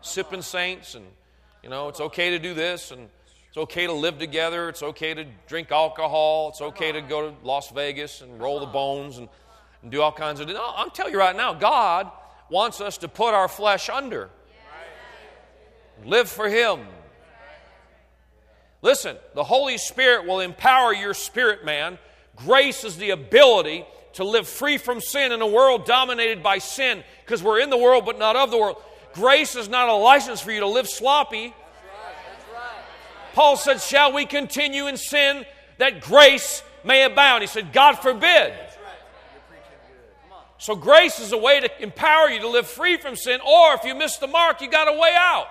Sipping 0.00 0.42
saints 0.42 0.94
and 0.94 1.04
you 1.68 1.74
know, 1.74 1.88
it's 1.88 2.00
okay 2.00 2.30
to 2.30 2.38
do 2.38 2.54
this 2.54 2.92
and 2.92 3.10
it's 3.46 3.58
okay 3.58 3.86
to 3.86 3.92
live 3.92 4.18
together, 4.18 4.70
it's 4.70 4.82
okay 4.82 5.12
to 5.12 5.26
drink 5.46 5.70
alcohol, 5.70 6.48
it's 6.48 6.62
okay 6.62 6.92
to 6.92 7.02
go 7.02 7.28
to 7.28 7.36
Las 7.42 7.70
Vegas 7.72 8.22
and 8.22 8.40
roll 8.40 8.58
the 8.58 8.64
bones 8.64 9.18
and, 9.18 9.28
and 9.82 9.92
do 9.92 10.00
all 10.00 10.10
kinds 10.10 10.40
of 10.40 10.48
no, 10.48 10.72
I'm 10.74 10.88
telling 10.88 11.12
you 11.12 11.18
right 11.18 11.36
now, 11.36 11.52
God 11.52 12.10
wants 12.48 12.80
us 12.80 12.96
to 12.98 13.08
put 13.08 13.34
our 13.34 13.48
flesh 13.48 13.90
under. 13.90 14.30
Live 16.06 16.30
for 16.30 16.48
him. 16.48 16.86
Listen, 18.80 19.18
the 19.34 19.44
Holy 19.44 19.76
Spirit 19.76 20.26
will 20.26 20.40
empower 20.40 20.94
your 20.94 21.12
spirit 21.12 21.66
man 21.66 21.98
Grace 22.44 22.84
is 22.84 22.96
the 22.96 23.10
ability 23.10 23.84
to 24.14 24.24
live 24.24 24.46
free 24.46 24.78
from 24.78 25.00
sin 25.00 25.32
in 25.32 25.42
a 25.42 25.46
world 25.46 25.86
dominated 25.86 26.42
by 26.42 26.58
sin 26.58 27.02
because 27.24 27.42
we're 27.42 27.60
in 27.60 27.68
the 27.68 27.76
world 27.76 28.06
but 28.06 28.18
not 28.18 28.36
of 28.36 28.50
the 28.50 28.56
world. 28.56 28.82
Grace 29.14 29.56
is 29.56 29.68
not 29.68 29.88
a 29.88 29.94
license 29.94 30.40
for 30.40 30.52
you 30.52 30.60
to 30.60 30.66
live 30.66 30.88
sloppy. 30.88 31.54
Paul 33.32 33.56
said, 33.56 33.80
Shall 33.80 34.12
we 34.12 34.26
continue 34.26 34.86
in 34.86 34.96
sin 34.96 35.44
that 35.78 36.00
grace 36.00 36.62
may 36.84 37.04
abound? 37.04 37.42
He 37.42 37.46
said, 37.46 37.72
God 37.72 37.94
forbid. 37.94 38.52
So, 40.60 40.74
grace 40.74 41.20
is 41.20 41.30
a 41.30 41.38
way 41.38 41.60
to 41.60 41.82
empower 41.82 42.28
you 42.28 42.40
to 42.40 42.48
live 42.48 42.66
free 42.66 42.96
from 42.96 43.14
sin, 43.14 43.40
or 43.46 43.74
if 43.74 43.84
you 43.84 43.94
miss 43.94 44.16
the 44.16 44.26
mark, 44.26 44.60
you 44.60 44.68
got 44.68 44.88
a 44.88 44.98
way 44.98 45.14
out. 45.16 45.46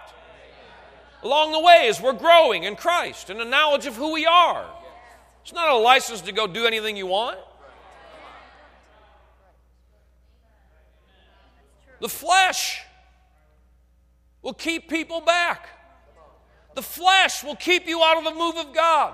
Along 1.24 1.54
the 1.54 1.62
way, 1.62 1.88
as 1.88 2.02
we're 2.02 2.14
growing 2.14 2.64
in 2.64 2.76
Christ 2.76 3.30
and 3.30 3.40
the 3.40 3.46
knowledge 3.46 3.86
of 3.86 3.96
who 3.96 4.12
we 4.12 4.26
are. 4.26 4.66
It's 5.44 5.54
not 5.54 5.70
a 5.70 5.78
license 5.78 6.20
to 6.22 6.34
go 6.34 6.46
do 6.46 6.66
anything 6.66 6.98
you 6.98 7.08
want. 7.08 7.40
The 12.02 12.10
flesh 12.10 12.82
will 14.48 14.54
keep 14.54 14.88
people 14.88 15.20
back. 15.20 15.68
The 16.74 16.82
flesh 16.82 17.44
will 17.44 17.58
keep 17.58 17.86
you 17.86 18.02
out 18.02 18.18
of 18.18 18.24
the 18.24 18.32
move 18.32 18.56
of 18.56 18.74
God. 18.74 19.14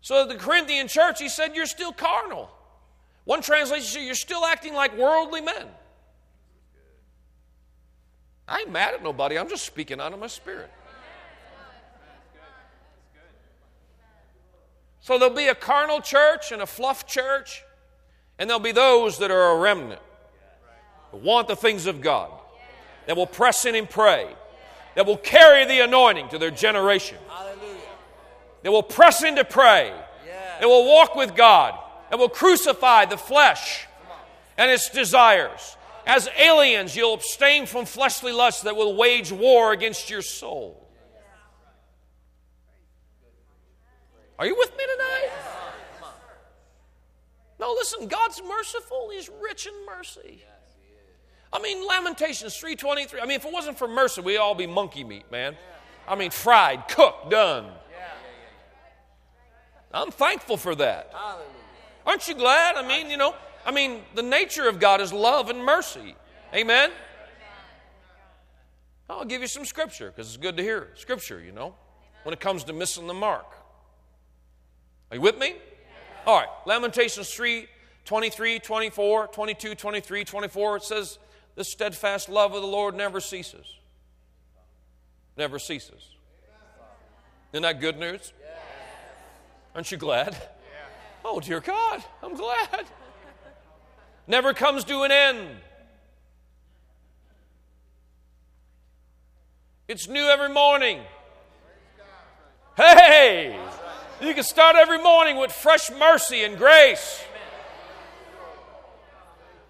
So, 0.00 0.24
the 0.28 0.36
Corinthian 0.36 0.86
church, 0.86 1.20
he 1.20 1.28
said, 1.28 1.56
You're 1.56 1.66
still 1.66 1.92
carnal. 1.92 2.48
One 3.24 3.42
translation 3.42 3.84
said, 3.84 4.02
You're 4.02 4.14
still 4.14 4.44
acting 4.44 4.74
like 4.74 4.96
worldly 4.96 5.40
men. 5.40 5.66
I 8.46 8.60
ain't 8.60 8.70
mad 8.70 8.94
at 8.94 9.02
nobody, 9.02 9.36
I'm 9.36 9.48
just 9.48 9.66
speaking 9.66 10.00
out 10.00 10.12
of 10.12 10.20
my 10.20 10.28
spirit. 10.28 10.70
So 15.00 15.18
there'll 15.18 15.34
be 15.34 15.48
a 15.48 15.54
carnal 15.56 16.00
church 16.00 16.52
and 16.52 16.62
a 16.62 16.66
fluff 16.66 17.08
church, 17.08 17.64
and 18.38 18.48
there'll 18.48 18.60
be 18.60 18.70
those 18.70 19.18
that 19.18 19.32
are 19.32 19.56
a 19.56 19.58
remnant, 19.58 20.00
that 21.10 21.20
want 21.20 21.48
the 21.48 21.56
things 21.56 21.86
of 21.86 22.00
God, 22.00 22.30
that 23.06 23.16
will 23.16 23.26
press 23.26 23.64
in 23.64 23.74
and 23.74 23.88
pray, 23.88 24.28
that 24.94 25.06
will 25.06 25.16
carry 25.16 25.64
the 25.64 25.80
anointing 25.80 26.28
to 26.30 26.38
their 26.38 26.50
generation, 26.50 27.18
that 28.62 28.70
will 28.70 28.82
press 28.82 29.22
in 29.22 29.36
to 29.36 29.44
pray, 29.44 29.92
that 30.60 30.68
will 30.68 30.86
walk 30.86 31.14
with 31.14 31.34
God, 31.34 31.78
that 32.10 32.18
will 32.18 32.28
crucify 32.28 33.04
the 33.06 33.16
flesh 33.16 33.86
and 34.56 34.70
its 34.70 34.90
desires. 34.90 35.76
As 36.06 36.28
aliens, 36.36 36.96
you'll 36.96 37.14
abstain 37.14 37.66
from 37.66 37.84
fleshly 37.84 38.32
lusts 38.32 38.62
that 38.62 38.76
will 38.76 38.96
wage 38.96 39.30
war 39.30 39.72
against 39.72 40.10
your 40.10 40.22
soul. 40.22 40.78
Are 44.38 44.46
you 44.46 44.56
with 44.56 44.70
me 44.76 44.84
tonight? 44.92 45.30
No, 47.60 47.72
listen, 47.72 48.08
God's 48.08 48.42
merciful. 48.42 49.10
He's 49.12 49.30
rich 49.40 49.68
in 49.68 49.86
mercy. 49.86 50.42
I 51.52 51.60
mean, 51.60 51.86
Lamentations 51.86 52.54
3.23. 52.54 53.22
I 53.22 53.26
mean, 53.26 53.36
if 53.36 53.44
it 53.44 53.52
wasn't 53.52 53.78
for 53.78 53.86
mercy, 53.86 54.22
we'd 54.22 54.38
all 54.38 54.54
be 54.54 54.66
monkey 54.66 55.04
meat, 55.04 55.30
man. 55.30 55.56
I 56.08 56.14
mean, 56.14 56.30
fried, 56.30 56.88
cooked, 56.88 57.30
done. 57.30 57.66
I'm 59.94 60.10
thankful 60.10 60.56
for 60.56 60.74
that. 60.76 61.12
Aren't 62.06 62.26
you 62.26 62.34
glad? 62.34 62.76
I 62.76 62.86
mean, 62.86 63.10
you 63.10 63.16
know, 63.16 63.34
I 63.66 63.70
mean, 63.70 64.00
the 64.14 64.22
nature 64.22 64.68
of 64.68 64.80
God 64.80 65.00
is 65.00 65.12
love 65.12 65.50
and 65.50 65.62
mercy. 65.62 66.16
Amen? 66.54 66.90
I'll 69.08 69.24
give 69.26 69.42
you 69.42 69.46
some 69.46 69.66
scripture 69.66 70.10
because 70.10 70.28
it's 70.28 70.38
good 70.38 70.56
to 70.56 70.62
hear 70.62 70.88
scripture, 70.94 71.40
you 71.40 71.52
know, 71.52 71.74
when 72.22 72.32
it 72.32 72.40
comes 72.40 72.64
to 72.64 72.72
missing 72.72 73.06
the 73.06 73.14
mark. 73.14 73.46
Are 75.10 75.16
you 75.16 75.20
with 75.20 75.38
me? 75.38 75.56
All 76.26 76.38
right. 76.38 76.48
Lamentations 76.66 77.32
3 77.34 77.68
23, 78.04 78.58
24, 78.58 79.26
22, 79.28 79.74
23, 79.76 80.24
24. 80.24 80.76
It 80.76 80.82
says, 80.82 81.18
The 81.54 81.64
steadfast 81.64 82.28
love 82.28 82.54
of 82.54 82.62
the 82.62 82.68
Lord 82.68 82.94
never 82.94 83.20
ceases. 83.20 83.66
Never 85.36 85.58
ceases. 85.58 86.08
Isn't 87.52 87.62
that 87.62 87.80
good 87.80 87.98
news? 87.98 88.32
Aren't 89.74 89.90
you 89.90 89.98
glad? 89.98 90.36
Oh, 91.24 91.40
dear 91.40 91.60
God, 91.60 92.02
I'm 92.22 92.34
glad. 92.34 92.86
Never 94.26 94.54
comes 94.54 94.84
to 94.84 95.02
an 95.02 95.10
end. 95.10 95.48
It's 99.88 100.08
new 100.08 100.24
every 100.24 100.48
morning. 100.48 101.00
Hey! 102.76 103.58
You 104.22 104.34
can 104.34 104.44
start 104.44 104.76
every 104.76 105.02
morning 105.02 105.36
with 105.36 105.52
fresh 105.52 105.90
mercy 105.90 106.44
and 106.44 106.56
grace. 106.56 107.22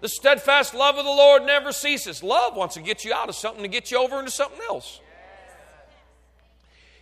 The 0.03 0.09
steadfast 0.09 0.73
love 0.73 0.97
of 0.97 1.05
the 1.05 1.11
Lord 1.11 1.45
never 1.45 1.71
ceases. 1.71 2.21
Love 2.21 2.57
wants 2.57 2.75
to 2.75 2.81
get 2.81 3.05
you 3.05 3.13
out 3.13 3.29
of 3.29 3.35
something 3.35 3.63
to 3.63 3.69
get 3.69 3.89
you 3.89 3.99
over 3.99 4.19
into 4.19 4.31
something 4.31 4.59
else. 4.67 4.99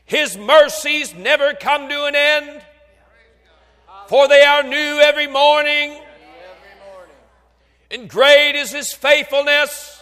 His 0.06 0.38
mercies 0.38 1.16
never 1.16 1.56
come 1.56 1.89
to 1.89 2.06
an 2.06 2.16
end, 2.16 2.62
for 4.06 4.28
they 4.28 4.43
are 4.43 4.62
new 4.62 4.99
every 4.99 5.26
morning. 5.26 5.99
And 7.89 8.08
great 8.08 8.54
is 8.56 8.72
His 8.72 8.93
faithfulness. 8.93 9.99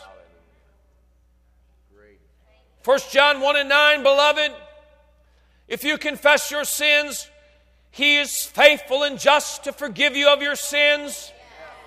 1 2.83 2.99
John 3.11 3.39
1 3.39 3.55
and 3.55 3.69
9, 3.69 4.03
beloved, 4.03 4.51
if 5.69 5.85
you 5.85 5.97
confess 5.97 6.51
your 6.51 6.65
sins, 6.65 7.29
He 7.91 8.17
is 8.17 8.43
faithful 8.43 9.03
and 9.03 9.17
just 9.17 9.63
to 9.63 9.71
forgive 9.71 10.17
you 10.17 10.27
of 10.27 10.41
your 10.41 10.57
sins 10.57 11.31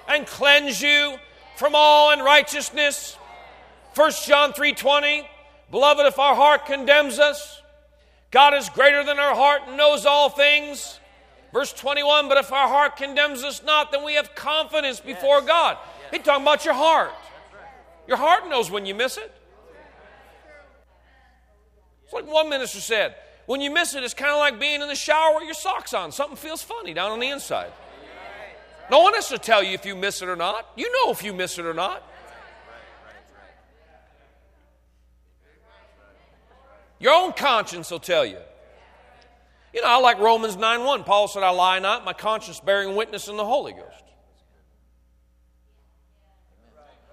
and 0.08 0.26
cleanse 0.26 0.80
you 0.80 1.16
from 1.56 1.74
all 1.74 2.10
unrighteousness. 2.10 3.16
1 3.94 4.12
John 4.26 4.52
3:20 4.52 5.26
Beloved 5.70 6.06
if 6.06 6.18
our 6.18 6.34
heart 6.34 6.66
condemns 6.66 7.18
us 7.18 7.62
God 8.32 8.54
is 8.54 8.68
greater 8.70 9.04
than 9.04 9.18
our 9.18 9.34
heart 9.34 9.62
and 9.68 9.76
knows 9.76 10.06
all 10.06 10.30
things. 10.30 10.98
Verse 11.52 11.72
21 11.74 12.28
But 12.28 12.38
if 12.38 12.50
our 12.50 12.66
heart 12.66 12.96
condemns 12.96 13.44
us 13.44 13.62
not, 13.62 13.92
then 13.92 14.04
we 14.04 14.14
have 14.14 14.34
confidence 14.34 14.98
before 14.98 15.38
yes. 15.38 15.46
God. 15.46 15.78
Yes. 15.80 16.10
He's 16.10 16.22
talking 16.22 16.42
about 16.42 16.64
your 16.64 16.74
heart. 16.74 17.12
Your 18.08 18.16
heart 18.16 18.48
knows 18.48 18.70
when 18.70 18.86
you 18.86 18.94
miss 18.94 19.18
it. 19.18 19.32
It's 22.04 22.12
like 22.12 22.26
one 22.26 22.48
minister 22.48 22.80
said 22.80 23.14
when 23.46 23.60
you 23.60 23.70
miss 23.70 23.94
it, 23.94 24.02
it's 24.02 24.14
kind 24.14 24.30
of 24.30 24.38
like 24.38 24.58
being 24.58 24.80
in 24.80 24.88
the 24.88 24.94
shower 24.94 25.34
with 25.34 25.44
your 25.44 25.54
socks 25.54 25.92
on. 25.92 26.10
Something 26.10 26.36
feels 26.36 26.62
funny 26.62 26.94
down 26.94 27.10
on 27.10 27.20
the 27.20 27.28
inside. 27.28 27.72
No 28.92 29.00
one 29.00 29.14
has 29.14 29.28
to 29.28 29.38
tell 29.38 29.62
you 29.62 29.72
if 29.72 29.86
you 29.86 29.96
miss 29.96 30.20
it 30.20 30.28
or 30.28 30.36
not. 30.36 30.68
You 30.76 30.92
know 30.92 31.10
if 31.10 31.24
you 31.24 31.32
miss 31.32 31.58
it 31.58 31.64
or 31.64 31.72
not. 31.72 32.06
Your 37.00 37.14
own 37.14 37.32
conscience 37.32 37.90
will 37.90 38.00
tell 38.00 38.26
you. 38.26 38.36
You 39.72 39.80
know, 39.80 39.88
I 39.88 39.96
like 39.96 40.18
Romans 40.18 40.58
9 40.58 40.84
1. 40.84 41.04
Paul 41.04 41.26
said, 41.26 41.42
I 41.42 41.48
lie 41.48 41.78
not, 41.78 42.04
my 42.04 42.12
conscience 42.12 42.60
bearing 42.60 42.94
witness 42.94 43.28
in 43.28 43.38
the 43.38 43.46
Holy 43.46 43.72
Ghost. 43.72 44.04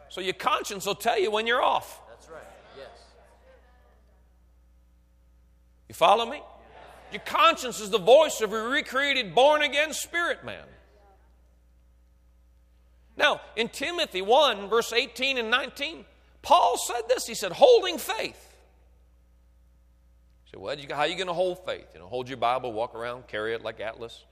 So 0.10 0.20
your 0.20 0.34
conscience 0.34 0.86
will 0.86 0.96
tell 0.96 1.18
you 1.18 1.32
when 1.32 1.48
you're 1.48 1.64
off. 1.64 2.02
That's 2.10 2.28
right. 2.28 2.44
Yes. 2.78 2.90
You 5.88 5.96
follow 5.96 6.26
me? 6.26 6.42
Your 7.14 7.22
conscience 7.22 7.80
is 7.80 7.90
the 7.90 8.00
voice 8.00 8.42
of 8.42 8.52
a 8.52 8.68
recreated, 8.68 9.34
born 9.34 9.62
again 9.62 9.94
spirit 9.94 10.44
man. 10.44 10.66
Now, 13.20 13.41
in 13.55 13.70
Timothy 13.70 14.24
1, 14.24 14.70
verse 14.70 14.93
18 14.93 15.38
and 15.38 15.51
19, 15.51 16.05
Paul 16.41 16.78
said 16.78 17.01
this. 17.07 17.28
He 17.28 17.36
said, 17.36 17.51
holding 17.51 17.99
faith 17.99 18.49
say, 20.51 20.57
well, 20.57 20.76
how 20.89 21.01
are 21.01 21.07
you 21.07 21.15
going 21.15 21.28
to 21.28 21.34
hold 21.34 21.63
faith? 21.65 21.86
You 21.93 21.99
know, 21.99 22.07
hold 22.07 22.28
your 22.28 22.38
Bible, 22.38 22.74
walk 22.74 22.95
around, 22.95 23.28
carry 23.28 23.53
it 23.53 23.61
like 23.61 23.80
Atlas. 23.80 24.26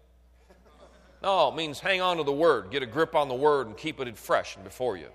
No, 1.22 1.50
it 1.50 1.56
means 1.56 1.80
hang 1.80 2.02
on 2.02 2.18
to 2.18 2.24
the 2.24 2.32
Word, 2.32 2.70
get 2.72 2.84
a 2.84 2.86
grip 2.86 3.16
on 3.16 3.28
the 3.28 3.36
Word, 3.36 3.68
and 3.68 3.76
keep 3.76 4.00
it 4.00 4.18
fresh 4.18 4.56
and 4.56 4.64
before 4.64 4.98
you. 4.98 5.08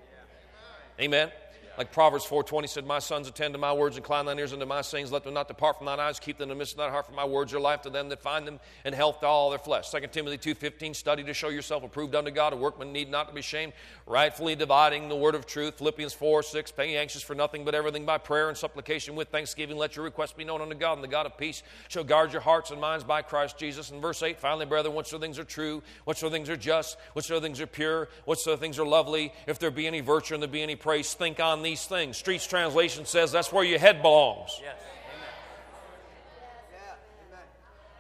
Amen. 1.00 1.30
Like 1.78 1.90
Proverbs 1.90 2.26
4.20 2.26 2.68
said, 2.68 2.86
My 2.86 2.98
sons, 2.98 3.28
attend 3.28 3.54
to 3.54 3.58
my 3.58 3.72
words, 3.72 3.96
incline 3.96 4.26
thine 4.26 4.38
ears 4.38 4.52
unto 4.52 4.66
my 4.66 4.82
sayings. 4.82 5.10
Let 5.10 5.24
them 5.24 5.32
not 5.32 5.48
depart 5.48 5.78
from 5.78 5.86
thine 5.86 6.00
eyes. 6.00 6.20
Keep 6.20 6.36
them 6.36 6.44
in 6.44 6.48
the 6.50 6.54
midst 6.58 6.74
of 6.74 6.78
thy 6.78 6.90
heart, 6.90 7.06
for 7.06 7.12
my 7.12 7.24
words 7.24 7.54
are 7.54 7.60
life 7.60 7.80
to 7.82 7.90
them 7.90 8.10
that 8.10 8.20
find 8.20 8.46
them, 8.46 8.60
and 8.84 8.94
health 8.94 9.20
to 9.20 9.26
all 9.26 9.48
their 9.48 9.58
flesh. 9.58 9.90
2 9.90 10.00
Timothy 10.12 10.54
2.15, 10.54 10.94
study 10.94 11.24
to 11.24 11.32
show 11.32 11.48
yourself 11.48 11.82
approved 11.82 12.14
unto 12.14 12.30
God, 12.30 12.52
a 12.52 12.56
workman 12.56 12.92
need 12.92 13.10
not 13.10 13.28
to 13.28 13.34
be 13.34 13.40
ashamed, 13.40 13.72
rightfully 14.06 14.54
dividing 14.54 15.08
the 15.08 15.16
word 15.16 15.34
of 15.34 15.46
truth. 15.46 15.78
Philippians 15.78 16.12
4, 16.12 16.42
6, 16.42 16.72
being 16.72 16.96
anxious 16.96 17.22
for 17.22 17.34
nothing 17.34 17.64
but 17.64 17.74
everything 17.74 18.04
by 18.04 18.18
prayer 18.18 18.48
and 18.48 18.58
supplication 18.58 19.14
with 19.14 19.28
thanksgiving. 19.28 19.78
Let 19.78 19.96
your 19.96 20.04
requests 20.04 20.34
be 20.34 20.44
known 20.44 20.60
unto 20.60 20.74
God, 20.74 20.94
and 20.94 21.02
the 21.02 21.08
God 21.08 21.24
of 21.24 21.38
peace 21.38 21.62
shall 21.88 22.04
guard 22.04 22.32
your 22.32 22.42
hearts 22.42 22.70
and 22.70 22.80
minds 22.80 23.02
by 23.02 23.22
Christ 23.22 23.56
Jesus. 23.56 23.90
And 23.90 24.02
verse 24.02 24.22
8, 24.22 24.38
finally, 24.38 24.66
brethren, 24.66 24.94
whatsoever 24.94 25.24
things 25.24 25.38
are 25.38 25.44
true, 25.44 25.82
whatsoever 26.04 26.34
things 26.34 26.50
are 26.50 26.56
just, 26.56 26.98
whatsoever 27.14 27.42
things 27.42 27.62
are 27.62 27.66
pure, 27.66 28.10
whatsoever 28.26 28.60
things 28.60 28.78
are 28.78 28.86
lovely, 28.86 29.32
if 29.46 29.58
there 29.58 29.70
be 29.70 29.86
any 29.86 30.00
virtue 30.00 30.34
and 30.34 30.42
there 30.42 30.50
be 30.50 30.62
any 30.62 30.76
praise, 30.76 31.14
think 31.14 31.40
on 31.40 31.61
these 31.62 31.84
things. 31.86 32.16
Streets 32.16 32.46
translation 32.46 33.04
says 33.04 33.32
that's 33.32 33.52
where 33.52 33.64
your 33.64 33.78
head 33.78 34.02
belongs. 34.02 34.60
Yes. 34.62 34.76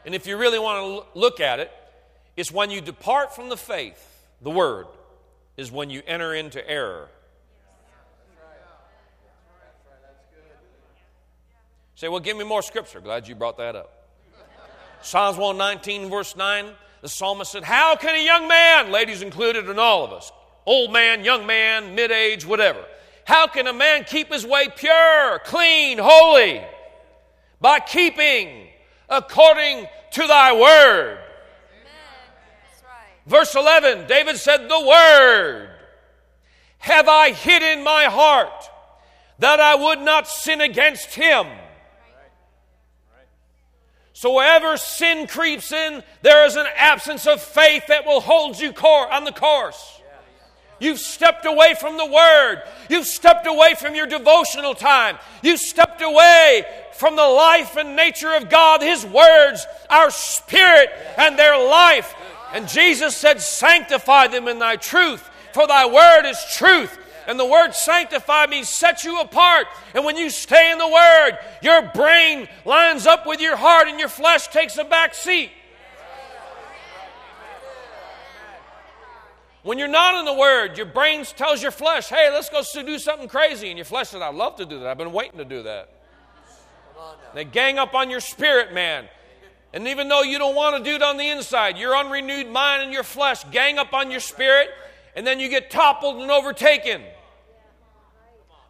And 0.04 0.14
if 0.14 0.26
you 0.26 0.36
really 0.36 0.58
want 0.58 1.04
to 1.14 1.18
look 1.18 1.40
at 1.40 1.60
it, 1.60 1.70
it's 2.36 2.50
when 2.50 2.70
you 2.70 2.80
depart 2.80 3.34
from 3.34 3.48
the 3.48 3.56
faith, 3.56 4.26
the 4.40 4.50
word, 4.50 4.86
is 5.56 5.70
when 5.70 5.90
you 5.90 6.02
enter 6.06 6.34
into 6.34 6.68
error. 6.68 7.08
Say, 11.94 12.08
well, 12.08 12.20
give 12.20 12.36
me 12.36 12.44
more 12.44 12.62
scripture. 12.62 13.00
Glad 13.00 13.28
you 13.28 13.36
brought 13.36 13.58
that 13.58 13.76
up. 13.76 14.08
Psalms 15.02 15.36
119, 15.36 16.10
verse 16.10 16.34
9, 16.34 16.66
the 17.00 17.08
psalmist 17.08 17.52
said, 17.52 17.62
How 17.62 17.94
can 17.94 18.16
a 18.16 18.24
young 18.24 18.48
man, 18.48 18.90
ladies 18.90 19.22
included, 19.22 19.68
and 19.68 19.78
all 19.78 20.04
of 20.04 20.12
us, 20.12 20.32
old 20.66 20.92
man, 20.92 21.24
young 21.24 21.46
man, 21.46 21.94
mid 21.94 22.10
age, 22.10 22.44
whatever, 22.44 22.84
how 23.24 23.46
can 23.46 23.66
a 23.66 23.72
man 23.72 24.04
keep 24.04 24.32
his 24.32 24.46
way 24.46 24.68
pure, 24.74 25.40
clean, 25.44 25.98
holy? 25.98 26.62
By 27.60 27.78
keeping 27.80 28.68
according 29.08 29.86
to 30.12 30.26
thy 30.26 30.52
word. 30.52 31.18
Right. 32.82 33.26
Verse 33.26 33.54
11, 33.54 34.06
David 34.08 34.36
said, 34.36 34.68
The 34.68 34.86
word 34.86 35.70
have 36.78 37.08
I 37.08 37.30
hid 37.30 37.62
in 37.62 37.84
my 37.84 38.04
heart 38.04 38.70
that 39.38 39.60
I 39.60 39.74
would 39.74 40.00
not 40.00 40.26
sin 40.26 40.60
against 40.60 41.14
him. 41.14 41.46
So, 44.14 44.34
wherever 44.34 44.76
sin 44.76 45.26
creeps 45.26 45.72
in, 45.72 46.02
there 46.22 46.46
is 46.46 46.54
an 46.54 46.66
absence 46.76 47.26
of 47.26 47.42
faith 47.42 47.88
that 47.88 48.06
will 48.06 48.20
hold 48.20 48.60
you 48.60 48.72
on 48.72 49.24
the 49.24 49.32
course. 49.32 50.00
You've 50.80 50.98
stepped 50.98 51.46
away 51.46 51.74
from 51.78 51.96
the 51.96 52.06
Word. 52.06 52.62
You've 52.88 53.06
stepped 53.06 53.46
away 53.46 53.74
from 53.78 53.94
your 53.94 54.06
devotional 54.06 54.74
time. 54.74 55.18
You've 55.42 55.60
stepped 55.60 56.02
away 56.02 56.64
from 56.94 57.16
the 57.16 57.22
life 57.22 57.76
and 57.76 57.94
nature 57.94 58.34
of 58.34 58.50
God. 58.50 58.82
His 58.82 59.06
words 59.06 59.66
our 59.88 60.10
spirit 60.10 60.90
and 61.16 61.38
their 61.38 61.56
life. 61.58 62.14
And 62.52 62.68
Jesus 62.68 63.16
said, 63.16 63.40
Sanctify 63.40 64.28
them 64.28 64.48
in 64.48 64.58
thy 64.58 64.76
truth, 64.76 65.28
for 65.52 65.66
thy 65.66 65.86
word 65.86 66.28
is 66.28 66.38
truth. 66.54 66.98
And 67.26 67.38
the 67.38 67.46
word 67.46 67.72
sanctify 67.72 68.46
means 68.46 68.68
set 68.68 69.04
you 69.04 69.20
apart. 69.20 69.66
And 69.94 70.04
when 70.04 70.16
you 70.16 70.28
stay 70.28 70.72
in 70.72 70.78
the 70.78 70.88
word, 70.88 71.38
your 71.62 71.82
brain 71.94 72.48
lines 72.64 73.06
up 73.06 73.26
with 73.26 73.40
your 73.40 73.56
heart 73.56 73.86
and 73.86 74.00
your 74.00 74.08
flesh 74.08 74.48
takes 74.48 74.76
a 74.76 74.84
back 74.84 75.14
seat. 75.14 75.50
When 79.62 79.78
you're 79.78 79.88
not 79.88 80.18
in 80.18 80.24
the 80.24 80.34
Word, 80.34 80.76
your 80.76 80.86
brain 80.86 81.24
tells 81.24 81.62
your 81.62 81.70
flesh, 81.70 82.08
hey, 82.08 82.30
let's 82.32 82.48
go 82.48 82.62
do 82.82 82.98
something 82.98 83.28
crazy. 83.28 83.68
And 83.68 83.78
your 83.78 83.84
flesh 83.84 84.08
says, 84.08 84.20
I'd 84.20 84.34
love 84.34 84.56
to 84.56 84.66
do 84.66 84.80
that. 84.80 84.88
I've 84.88 84.98
been 84.98 85.12
waiting 85.12 85.38
to 85.38 85.44
do 85.44 85.62
that. 85.62 85.88
They 87.34 87.44
gang 87.44 87.78
up 87.78 87.94
on 87.94 88.10
your 88.10 88.20
spirit, 88.20 88.74
man. 88.74 89.06
And 89.72 89.88
even 89.88 90.08
though 90.08 90.22
you 90.22 90.38
don't 90.38 90.54
want 90.54 90.76
to 90.76 90.90
do 90.90 90.96
it 90.96 91.02
on 91.02 91.16
the 91.16 91.28
inside, 91.28 91.78
your 91.78 91.96
unrenewed 91.96 92.48
mind 92.48 92.82
and 92.82 92.92
your 92.92 93.04
flesh 93.04 93.42
gang 93.50 93.78
up 93.78 93.94
on 93.94 94.10
your 94.10 94.20
spirit, 94.20 94.68
and 95.16 95.26
then 95.26 95.40
you 95.40 95.48
get 95.48 95.70
toppled 95.70 96.20
and 96.20 96.30
overtaken. 96.30 97.02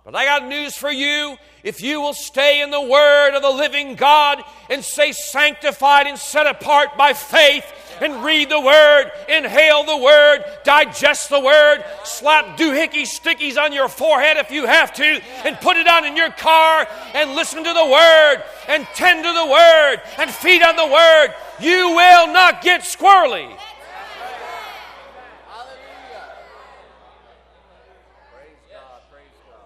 But 0.05 0.15
I 0.17 0.25
got 0.25 0.47
news 0.47 0.77
for 0.77 0.91
you. 0.91 1.37
If 1.63 1.81
you 1.81 2.01
will 2.01 2.15
stay 2.15 2.61
in 2.61 2.71
the 2.71 2.81
Word 2.81 3.35
of 3.35 3.43
the 3.43 3.51
living 3.51 3.95
God 3.95 4.43
and 4.69 4.85
stay 4.85 5.13
sanctified 5.13 6.07
and 6.07 6.19
set 6.19 6.47
apart 6.47 6.97
by 6.99 7.13
faith 7.13 7.65
and 8.03 8.25
read 8.25 8.51
the 8.51 8.61
Word, 8.61 9.13
inhale 9.29 9.85
the 9.85 9.97
Word, 9.97 10.45
digest 10.65 11.31
the 11.31 11.39
Word, 11.39 11.85
slap 12.05 12.59
doohickey 12.59 13.03
stickies 13.03 13.57
on 13.57 13.73
your 13.73 13.89
forehead 13.89 14.37
if 14.37 14.51
you 14.51 14.67
have 14.67 14.93
to, 14.95 15.23
and 15.45 15.57
put 15.61 15.77
it 15.77 15.87
on 15.87 16.05
in 16.05 16.17
your 16.17 16.31
car 16.31 16.87
and 17.15 17.35
listen 17.35 17.63
to 17.63 17.73
the 17.73 17.87
Word 17.87 18.43
and 18.69 18.85
tend 18.95 19.25
to 19.25 19.33
the 19.33 19.47
Word 19.47 19.97
and 20.19 20.31
feed 20.31 20.63
on 20.63 20.75
the 20.75 20.87
Word, 20.87 21.35
you 21.61 21.91
will 21.91 22.33
not 22.33 22.61
get 22.61 22.83
squirrely. 22.83 23.57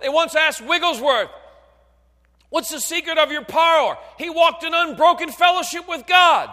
They 0.03 0.11
once 0.11 0.37
asked 0.37 0.61
Wigglesworth, 0.61 1.31
What's 2.49 2.71
the 2.71 2.81
secret 2.81 3.19
of 3.19 3.33
your 3.33 3.45
power? 3.45 3.99
He 4.19 4.31
walked 4.31 4.63
in 4.63 4.73
unbroken 4.73 5.31
fellowship 5.31 5.89
with 5.89 6.07
God. 6.07 6.49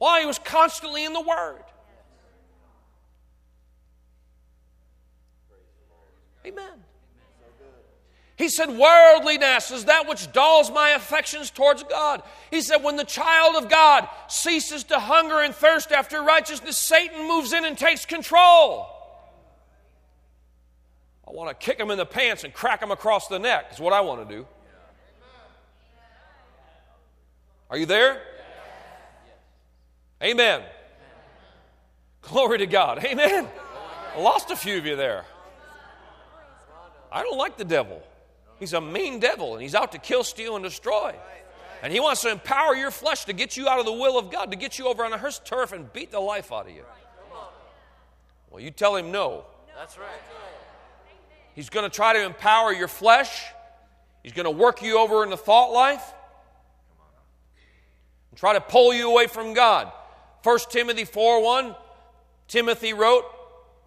Why? 0.00 0.20
He 0.20 0.26
was 0.26 0.38
constantly 0.38 1.04
in 1.04 1.12
the 1.12 1.20
Word. 1.20 1.62
Amen. 6.46 6.82
He 8.36 8.48
said, 8.48 8.70
Worldliness 8.70 9.70
is 9.70 9.84
that 9.84 10.08
which 10.08 10.32
dulls 10.32 10.70
my 10.70 10.92
affections 10.92 11.50
towards 11.50 11.82
God. 11.82 12.22
He 12.50 12.62
said, 12.62 12.82
When 12.82 12.96
the 12.96 13.04
child 13.04 13.62
of 13.62 13.68
God 13.68 14.08
ceases 14.28 14.84
to 14.84 14.98
hunger 14.98 15.40
and 15.40 15.54
thirst 15.54 15.92
after 15.92 16.22
righteousness, 16.22 16.78
Satan 16.78 17.28
moves 17.28 17.52
in 17.52 17.66
and 17.66 17.76
takes 17.76 18.06
control. 18.06 18.88
I 21.28 21.32
want 21.32 21.50
to 21.50 21.54
kick 21.54 21.78
him 21.78 21.90
in 21.90 21.98
the 21.98 22.06
pants 22.06 22.42
and 22.42 22.54
crack 22.54 22.82
him 22.82 22.90
across 22.90 23.28
the 23.28 23.38
neck, 23.38 23.66
is 23.74 23.78
what 23.78 23.92
I 23.92 24.00
want 24.00 24.26
to 24.26 24.34
do. 24.34 24.46
Are 27.68 27.76
you 27.76 27.84
there? 27.84 28.22
Amen. 30.22 30.62
Glory 32.22 32.58
to 32.58 32.66
God. 32.66 33.04
Amen. 33.04 33.48
I 34.14 34.20
lost 34.20 34.50
a 34.50 34.56
few 34.56 34.76
of 34.76 34.86
you 34.86 34.96
there. 34.96 35.24
I 37.10 37.22
don't 37.22 37.38
like 37.38 37.56
the 37.56 37.64
devil. 37.64 38.02
He's 38.58 38.72
a 38.72 38.80
mean 38.80 39.20
devil, 39.20 39.54
and 39.54 39.62
he's 39.62 39.74
out 39.74 39.92
to 39.92 39.98
kill, 39.98 40.22
steal, 40.22 40.54
and 40.54 40.64
destroy. 40.64 41.14
And 41.82 41.92
he 41.92 41.98
wants 41.98 42.20
to 42.22 42.30
empower 42.30 42.74
your 42.74 42.90
flesh 42.90 43.24
to 43.24 43.32
get 43.32 43.56
you 43.56 43.68
out 43.68 43.78
of 43.78 43.86
the 43.86 43.92
will 43.92 44.18
of 44.18 44.30
God, 44.30 44.50
to 44.50 44.56
get 44.56 44.78
you 44.78 44.86
over 44.86 45.04
on 45.04 45.18
his 45.18 45.38
turf 45.38 45.72
and 45.72 45.90
beat 45.92 46.10
the 46.10 46.20
life 46.20 46.52
out 46.52 46.68
of 46.68 46.74
you. 46.74 46.84
Well, 48.50 48.60
you 48.60 48.70
tell 48.70 48.96
him 48.96 49.10
no. 49.10 49.44
That's 49.76 49.96
right. 49.96 50.08
He's 51.54 51.70
going 51.70 51.88
to 51.88 51.94
try 51.94 52.12
to 52.12 52.24
empower 52.24 52.72
your 52.72 52.88
flesh. 52.88 53.44
He's 54.22 54.32
going 54.32 54.44
to 54.44 54.50
work 54.50 54.82
you 54.82 54.98
over 54.98 55.24
in 55.24 55.30
the 55.30 55.36
thought 55.36 55.72
life 55.72 56.02
and 58.30 58.38
try 58.38 58.52
to 58.52 58.60
pull 58.60 58.92
you 58.92 59.10
away 59.10 59.26
from 59.26 59.54
God. 59.54 59.90
1 60.42 60.58
Timothy 60.70 61.04
4 61.04 61.42
1, 61.42 61.74
Timothy 62.48 62.92
wrote, 62.92 63.24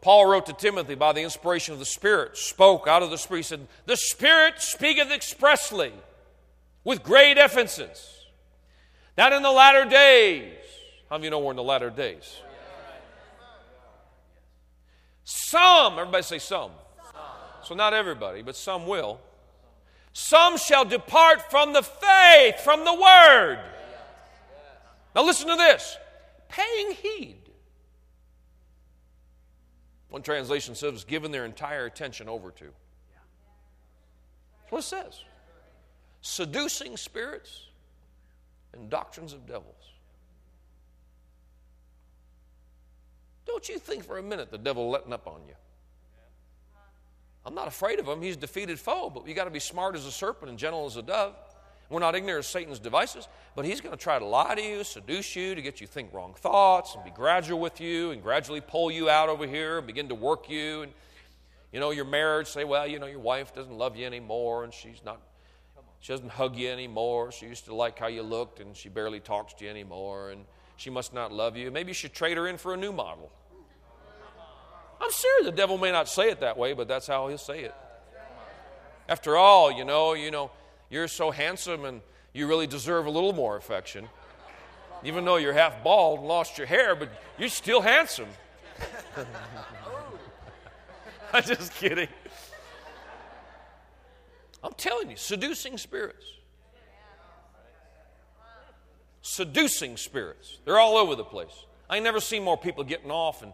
Paul 0.02 0.26
wrote 0.26 0.46
to 0.48 0.54
Timothy 0.54 0.96
by 0.96 1.14
the 1.14 1.22
inspiration 1.22 1.74
of 1.74 1.80
the 1.80 1.86
Spirit, 1.86 2.38
spoke 2.38 2.88
out 2.88 3.04
of 3.04 3.10
the 3.10 3.18
Spirit. 3.18 3.40
He 3.40 3.44
said, 3.44 3.68
The 3.86 3.98
Spirit 3.98 4.56
speaketh 4.58 5.12
expressly 5.12 5.94
with 6.84 7.04
great 7.04 7.38
emphasis 7.38 8.26
that 9.16 9.32
in 9.32 9.44
the 9.44 9.52
latter 9.52 9.86
days, 9.86 10.54
how 11.10 11.18
many 11.18 11.22
of 11.22 11.24
you 11.26 11.30
know 11.32 11.40
we're 11.40 11.52
in 11.52 11.58
the 11.58 11.64
latter 11.64 11.90
days? 11.90 12.38
Some, 15.24 16.00
everybody 16.00 16.24
say 16.24 16.40
some. 16.40 16.72
So 17.64 17.76
not 17.76 17.94
everybody, 17.94 18.42
but 18.42 18.56
some 18.56 18.88
will. 18.88 19.22
Some 20.12 20.58
shall 20.58 20.84
depart 20.84 21.50
from 21.50 21.74
the 21.74 21.82
faith, 21.82 22.60
from 22.60 22.84
the 22.84 22.94
word. 22.94 23.60
Now 25.16 25.24
listen 25.24 25.48
to 25.48 25.56
this 25.56 25.98
paying 26.54 26.92
heed 26.92 27.44
one 30.14 30.22
translation 30.22 30.76
says, 30.76 31.04
given 31.06 31.32
their 31.32 31.44
entire 31.44 31.88
attention 31.88 32.30
over 32.30 32.52
to. 32.52 32.66
That's 32.66 34.72
what 34.72 34.78
it 34.78 34.84
says. 34.84 35.24
Seducing 36.22 36.98
spirits 36.98 37.64
and 38.76 38.92
doctrines 38.92 39.34
of 39.34 39.48
devils. 39.48 39.74
Don't 43.48 43.68
you 43.68 43.80
think 43.80 44.06
for 44.06 44.20
a 44.20 44.22
minute 44.22 44.52
the 44.52 44.60
devil 44.60 44.92
letting 44.92 45.14
up 45.14 45.26
on 45.26 45.42
you. 45.48 45.56
I'm 47.44 47.56
not 47.56 47.68
afraid 47.68 47.98
of 47.98 48.08
him. 48.08 48.22
He's 48.22 48.38
defeated 48.38 48.80
foe, 48.80 49.10
but 49.10 49.28
you 49.28 49.34
got 49.34 49.46
to 49.46 49.50
be 49.50 49.60
smart 49.60 49.96
as 49.96 50.06
a 50.06 50.12
serpent 50.12 50.52
and 50.52 50.60
gentle 50.60 50.86
as 50.86 50.96
a 50.96 51.02
dove. 51.02 51.34
We're 51.94 52.00
not 52.00 52.16
ignorant 52.16 52.40
of 52.40 52.46
Satan's 52.48 52.80
devices, 52.80 53.28
but 53.56 53.66
he's 53.66 53.80
going 53.80 53.96
to 53.96 54.02
try 54.02 54.18
to 54.18 54.26
lie 54.26 54.56
to 54.56 54.62
you, 54.62 54.84
seduce 54.84 55.36
you, 55.36 55.54
to 55.54 55.62
get 55.62 55.80
you 55.80 55.86
think 55.86 56.12
wrong 56.12 56.34
thoughts, 56.34 56.96
and 56.96 57.04
be 57.04 57.12
gradual 57.12 57.60
with 57.60 57.80
you, 57.80 58.10
and 58.10 58.24
gradually 58.24 58.62
pull 58.62 58.90
you 58.90 59.12
out 59.12 59.30
over 59.30 59.46
here, 59.46 59.78
and 59.78 59.86
begin 59.86 60.10
to 60.10 60.16
work 60.16 60.50
you. 60.50 60.82
And, 60.82 60.92
you 61.72 61.80
know, 61.80 61.92
your 61.92 62.06
marriage, 62.06 62.48
say, 62.48 62.64
well, 62.64 62.88
you 62.88 62.98
know, 62.98 63.06
your 63.06 63.20
wife 63.20 63.54
doesn't 63.54 63.78
love 63.78 63.96
you 63.96 64.08
anymore, 64.08 64.64
and 64.64 64.74
she's 64.74 65.04
not, 65.06 65.22
she 66.00 66.12
doesn't 66.14 66.32
hug 66.32 66.56
you 66.56 66.68
anymore. 66.68 67.32
She 67.32 67.46
used 67.46 67.66
to 67.66 67.76
like 67.76 68.00
how 68.00 68.08
you 68.08 68.24
looked, 68.24 68.60
and 68.60 68.76
she 68.76 68.90
barely 68.90 69.20
talks 69.20 69.54
to 69.54 69.66
you 69.66 69.70
anymore, 69.70 70.32
and 70.32 70.46
she 70.78 70.90
must 70.90 71.14
not 71.14 71.32
love 71.32 71.56
you. 71.56 71.70
Maybe 71.70 71.92
you 71.92 71.94
should 71.94 72.14
trade 72.14 72.38
her 72.38 72.48
in 72.48 72.58
for 72.58 72.74
a 72.74 72.78
new 72.78 72.92
model. 72.92 73.32
I'm 75.00 75.12
sure 75.12 75.44
the 75.44 75.52
devil 75.52 75.78
may 75.78 75.92
not 75.92 76.10
say 76.10 76.32
it 76.32 76.40
that 76.40 76.58
way, 76.58 76.74
but 76.74 76.88
that's 76.88 77.06
how 77.06 77.28
he'll 77.28 77.38
say 77.38 77.66
it. 77.66 77.76
After 79.08 79.38
all, 79.38 79.72
you 79.72 79.86
know, 79.86 80.14
you 80.14 80.32
know, 80.32 80.50
you're 80.94 81.08
so 81.08 81.32
handsome 81.32 81.86
and 81.86 82.02
you 82.34 82.48
really 82.48 82.68
deserve 82.68 83.08
a 83.08 83.10
little 83.10 83.34
more 83.34 83.58
affection. 83.58 84.08
Even 85.04 85.26
though 85.26 85.38
you're 85.38 85.54
half 85.54 85.84
bald 85.84 86.20
and 86.20 86.28
lost 86.28 86.58
your 86.58 86.68
hair, 86.68 86.96
but 86.96 87.10
you're 87.38 87.50
still 87.50 87.82
handsome. 87.82 88.30
I'm 91.34 91.44
just 91.44 91.74
kidding. 91.74 92.08
I'm 94.64 94.74
telling 94.74 95.10
you, 95.10 95.18
seducing 95.18 95.80
spirits. 95.80 96.26
Seducing 99.24 99.98
spirits. 99.98 100.60
They're 100.64 100.80
all 100.80 100.96
over 100.96 101.16
the 101.16 101.24
place. 101.24 101.66
I 101.90 102.00
never 102.00 102.20
see 102.20 102.40
more 102.40 102.58
people 102.58 102.84
getting 102.84 103.10
off 103.10 103.42
and 103.42 103.52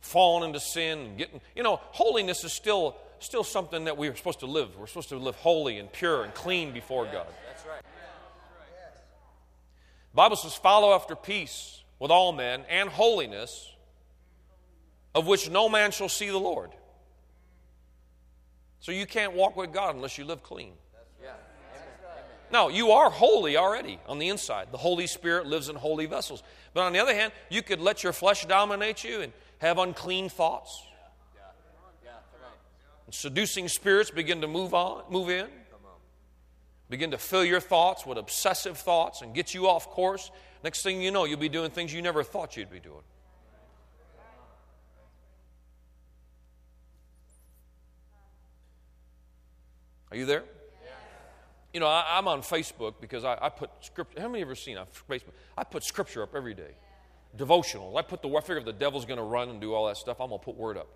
falling 0.00 0.48
into 0.48 0.60
sin 0.60 0.98
and 0.98 1.18
getting, 1.18 1.40
you 1.56 1.62
know, 1.62 1.80
holiness 1.92 2.44
is 2.44 2.52
still 2.52 2.96
still 3.20 3.44
something 3.44 3.84
that 3.84 3.96
we're 3.96 4.14
supposed 4.14 4.40
to 4.40 4.46
live. 4.46 4.76
We're 4.76 4.86
supposed 4.86 5.08
to 5.10 5.18
live 5.18 5.34
holy 5.36 5.78
and 5.78 5.92
pure 5.92 6.24
and 6.24 6.34
clean 6.34 6.72
before 6.72 7.04
God. 7.04 7.26
That's 7.48 7.66
right. 7.66 7.82
The 10.12 10.16
Bible 10.16 10.36
says, 10.36 10.54
follow 10.54 10.94
after 10.94 11.14
peace 11.14 11.82
with 11.98 12.10
all 12.10 12.32
men 12.32 12.64
and 12.68 12.88
holiness, 12.88 13.70
of 15.14 15.26
which 15.26 15.50
no 15.50 15.68
man 15.68 15.90
shall 15.90 16.08
see 16.08 16.28
the 16.28 16.38
Lord. 16.38 16.70
So 18.80 18.92
you 18.92 19.06
can't 19.06 19.32
walk 19.32 19.56
with 19.56 19.72
God 19.72 19.96
unless 19.96 20.18
you 20.18 20.24
live 20.24 20.42
clean. 20.42 20.72
Yeah. 21.22 21.32
No, 22.50 22.68
you 22.68 22.92
are 22.92 23.10
holy 23.10 23.56
already 23.56 23.98
on 24.06 24.18
the 24.18 24.28
inside. 24.28 24.68
The 24.70 24.78
Holy 24.78 25.06
Spirit 25.06 25.46
lives 25.46 25.68
in 25.68 25.76
holy 25.76 26.06
vessels. 26.06 26.42
But 26.72 26.82
on 26.82 26.92
the 26.92 27.00
other 27.00 27.14
hand, 27.14 27.32
you 27.50 27.62
could 27.62 27.80
let 27.80 28.02
your 28.02 28.12
flesh 28.12 28.46
dominate 28.46 29.04
you 29.04 29.20
and 29.20 29.32
have 29.58 29.78
unclean 29.78 30.28
thoughts. 30.28 30.82
And 33.08 33.14
seducing 33.14 33.68
spirits 33.68 34.10
begin 34.10 34.42
to 34.42 34.46
move 34.46 34.74
on, 34.74 35.02
move 35.10 35.30
in. 35.30 35.46
Begin 36.90 37.10
to 37.12 37.16
fill 37.16 37.42
your 37.42 37.58
thoughts 37.58 38.04
with 38.04 38.18
obsessive 38.18 38.76
thoughts 38.76 39.22
and 39.22 39.34
get 39.34 39.54
you 39.54 39.66
off 39.66 39.88
course. 39.88 40.30
Next 40.62 40.82
thing 40.82 41.00
you 41.00 41.10
know, 41.10 41.24
you'll 41.24 41.38
be 41.38 41.48
doing 41.48 41.70
things 41.70 41.90
you 41.90 42.02
never 42.02 42.22
thought 42.22 42.54
you'd 42.54 42.70
be 42.70 42.80
doing. 42.80 43.00
Are 50.10 50.16
you 50.18 50.26
there? 50.26 50.44
You 51.72 51.80
know, 51.80 51.86
I, 51.86 52.18
am 52.18 52.28
on 52.28 52.42
Facebook 52.42 52.96
because 53.00 53.24
I, 53.24 53.38
I, 53.40 53.48
put 53.48 53.70
scripture. 53.80 54.20
How 54.20 54.28
many 54.28 54.42
of 54.42 54.48
you 54.48 54.50
ever 54.50 54.54
seen 54.54 54.76
on 54.76 54.86
Facebook? 55.08 55.32
I 55.56 55.64
put 55.64 55.82
scripture 55.82 56.22
up 56.22 56.34
every 56.34 56.52
day. 56.52 56.76
Devotional. 57.34 57.96
I 57.96 58.02
put 58.02 58.20
the. 58.20 58.28
I 58.28 58.40
figure 58.42 58.58
if 58.58 58.66
the 58.66 58.72
devil's 58.74 59.06
going 59.06 59.18
to 59.18 59.24
run 59.24 59.48
and 59.48 59.62
do 59.62 59.72
all 59.72 59.86
that 59.86 59.96
stuff, 59.96 60.20
I'm 60.20 60.28
going 60.28 60.40
to 60.40 60.44
put 60.44 60.56
word 60.56 60.76
up. 60.76 60.88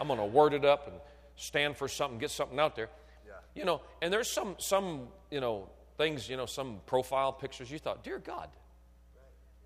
I'm 0.00 0.06
going 0.06 0.18
to 0.20 0.24
word 0.24 0.54
it 0.54 0.64
up 0.64 0.86
and 0.86 0.96
stand 1.38 1.76
for 1.76 1.88
something, 1.88 2.18
get 2.18 2.30
something 2.30 2.58
out 2.58 2.76
there. 2.76 2.90
Yeah. 3.26 3.32
You 3.54 3.64
know, 3.64 3.80
and 4.02 4.12
there's 4.12 4.30
some 4.30 4.56
some 4.58 5.08
you 5.30 5.40
know 5.40 5.70
things, 5.96 6.28
you 6.28 6.36
know, 6.36 6.46
some 6.46 6.80
profile 6.86 7.32
pictures. 7.32 7.70
You 7.70 7.78
thought, 7.78 8.04
dear 8.04 8.18
God, 8.18 8.48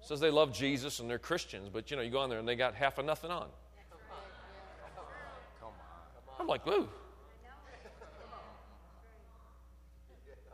says 0.00 0.20
they 0.20 0.30
love 0.30 0.52
Jesus 0.52 1.00
and 1.00 1.08
they're 1.08 1.18
Christians, 1.18 1.68
but 1.72 1.90
you 1.90 1.96
know, 1.96 2.02
you 2.02 2.10
go 2.10 2.18
on 2.18 2.30
there 2.30 2.38
and 2.38 2.48
they 2.48 2.56
got 2.56 2.74
half 2.74 2.98
of 2.98 3.04
nothing 3.04 3.30
on. 3.30 3.48
I'm 6.40 6.46
like, 6.46 6.66
ooh. 6.66 6.88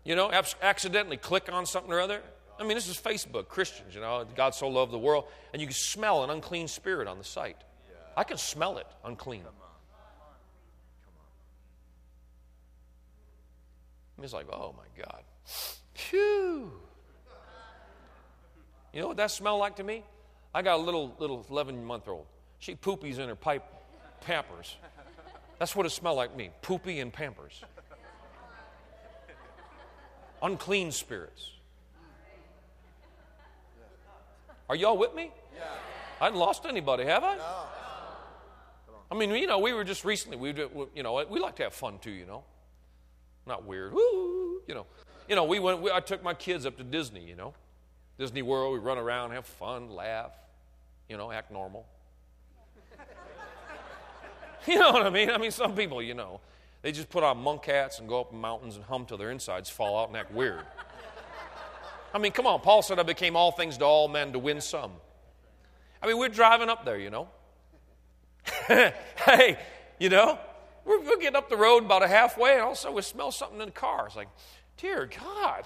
You 0.05 0.17
know, 0.17 0.31
accidentally 0.63 1.17
click 1.17 1.51
on 1.53 1.67
something 1.67 1.93
or 1.93 2.01
other. 2.01 2.23
I 2.59 2.65
mean, 2.65 2.75
this 2.75 2.89
is 2.89 2.97
Facebook, 2.97 3.49
Christians, 3.49 3.95
you 3.95 4.01
know, 4.01 4.25
God 4.35 4.55
so 4.55 4.69
loved 4.69 4.91
the 4.91 4.99
world, 4.99 5.27
and 5.53 5.61
you 5.61 5.69
can 5.69 5.77
smell 5.77 6.25
an 6.25 6.31
unclean 6.31 6.67
spirit 6.67 7.07
on 7.07 7.19
the 7.19 7.25
site. 7.25 7.59
I 8.17 8.25
can 8.25 8.37
smell 8.37 8.79
it 8.79 8.87
unclean. 9.05 9.45
It's 14.23 14.33
like, 14.33 14.47
oh 14.53 14.75
my 14.77 15.03
God. 15.03 15.23
Phew. 15.95 16.73
You 18.93 19.01
know 19.01 19.09
what 19.09 19.17
that 19.19 19.31
smelled 19.31 19.61
like 19.61 19.77
to 19.77 19.85
me? 19.85 20.03
I 20.55 20.63
got 20.63 20.79
a 20.79 20.83
little 20.83 21.15
little 21.19 21.47
11 21.51 21.85
month 21.85 22.09
old. 22.09 22.27
She 22.59 22.75
poopies 22.75 23.19
in 23.19 23.29
her 23.29 23.37
pipe 23.37 23.65
pampers. 24.21 24.77
That's 25.59 25.75
what 25.75 25.87
it 25.87 25.91
smelled 25.91 26.17
like 26.17 26.37
me. 26.37 26.51
Poopy 26.63 27.01
and 27.01 27.13
pampers. 27.13 27.63
Unclean 30.43 30.93
spirits. 30.93 31.51
Are 34.69 34.77
y'all 34.77 34.97
with 34.97 35.15
me? 35.15 35.33
Yeah. 35.57 35.65
I 36.21 36.25
haven't 36.25 36.39
lost 36.39 36.67
anybody, 36.67 37.05
have 37.05 37.25
I? 37.25 37.37
No. 37.37 37.45
I 39.11 39.15
mean, 39.15 39.31
you 39.31 39.47
know, 39.47 39.59
we 39.59 39.73
were 39.73 39.85
just 39.85 40.05
recently, 40.05 40.37
we, 40.37 40.55
you 40.95 41.03
know, 41.03 41.25
we 41.29 41.41
like 41.41 41.57
to 41.57 41.63
have 41.65 41.73
fun 41.73 41.99
too, 41.99 42.11
you 42.11 42.27
know. 42.27 42.45
Not 43.49 43.65
weird. 43.65 43.95
Woo, 43.95 44.61
you 44.69 44.75
know. 44.75 44.87
You 45.29 45.35
know, 45.35 45.45
we 45.45 45.59
went, 45.59 45.81
we, 45.81 45.91
I 45.91 46.01
took 46.01 46.23
my 46.23 46.35
kids 46.35 46.67
up 46.67 46.77
to 46.77 46.85
Disney, 46.85 47.25
you 47.25 47.35
know. 47.35 47.55
Disney 48.19 48.43
World, 48.43 48.75
we 48.75 48.79
run 48.79 48.99
around, 48.99 49.31
have 49.31 49.47
fun, 49.47 49.91
laugh, 49.91 50.33
you 51.09 51.17
know, 51.17 51.33
act 51.33 51.51
normal. 51.51 51.87
you 54.67 54.79
know 54.79 54.93
what 54.93 55.07
I 55.07 55.11
mean? 55.11 55.31
I 55.31 55.39
mean, 55.39 55.51
some 55.51 55.75
people, 55.75 56.03
you 56.03 56.15
know, 56.15 56.41
they 56.83 56.93
just 56.93 57.09
put 57.09 57.25
on 57.25 57.39
monk 57.39 57.65
hats 57.65 57.99
and 57.99 58.09
go 58.09 58.21
up 58.21 58.33
mountains 58.33 58.77
and 58.77 58.85
hum 58.85 59.07
till 59.07 59.17
their 59.17 59.31
insides 59.31 59.71
fall 59.71 59.99
out 59.99 60.09
and 60.09 60.17
act 60.17 60.33
weird. 60.33 60.65
I 62.13 62.19
mean, 62.19 62.33
come 62.33 62.47
on. 62.47 62.61
Paul 62.61 62.83
said, 62.83 62.99
I 62.99 63.03
became 63.03 63.37
all 63.37 63.53
things 63.53 63.79
to 63.79 63.85
all 63.85 64.09
men 64.09 64.33
to 64.33 64.39
win 64.39 64.61
some. 64.61 64.93
I 66.03 66.07
mean, 66.07 66.19
we're 66.19 66.29
driving 66.29 66.69
up 66.69 66.85
there, 66.85 66.99
you 66.99 67.11
know. 67.11 67.29
hey, 68.69 69.59
you 69.99 70.09
know, 70.09 70.39
we're, 70.89 71.19
getting 71.19 71.37
up 71.37 71.49
the 71.49 71.57
road 71.57 71.85
about 71.85 72.03
a 72.03 72.09
halfway, 72.09 72.55
and 72.55 72.63
all 72.63 72.71
of 72.71 72.77
a 72.77 72.81
sudden 72.81 72.97
we 72.97 73.03
smell 73.03 73.31
something 73.31 73.61
in 73.61 73.67
the 73.67 73.73
car. 73.73 74.07
It's 74.07 74.17
like, 74.17 74.29
dear 74.79 75.07
God. 75.07 75.65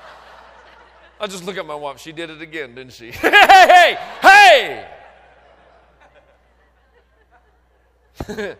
I 1.20 1.26
just 1.26 1.44
look 1.44 1.58
at 1.58 1.66
my 1.66 1.74
wife. 1.74 2.00
She 2.00 2.12
did 2.12 2.30
it 2.30 2.40
again, 2.40 2.74
didn't 2.74 2.94
she? 2.94 3.10
hey, 3.12 3.96
hey, 4.20 4.86
hey! 8.26 8.56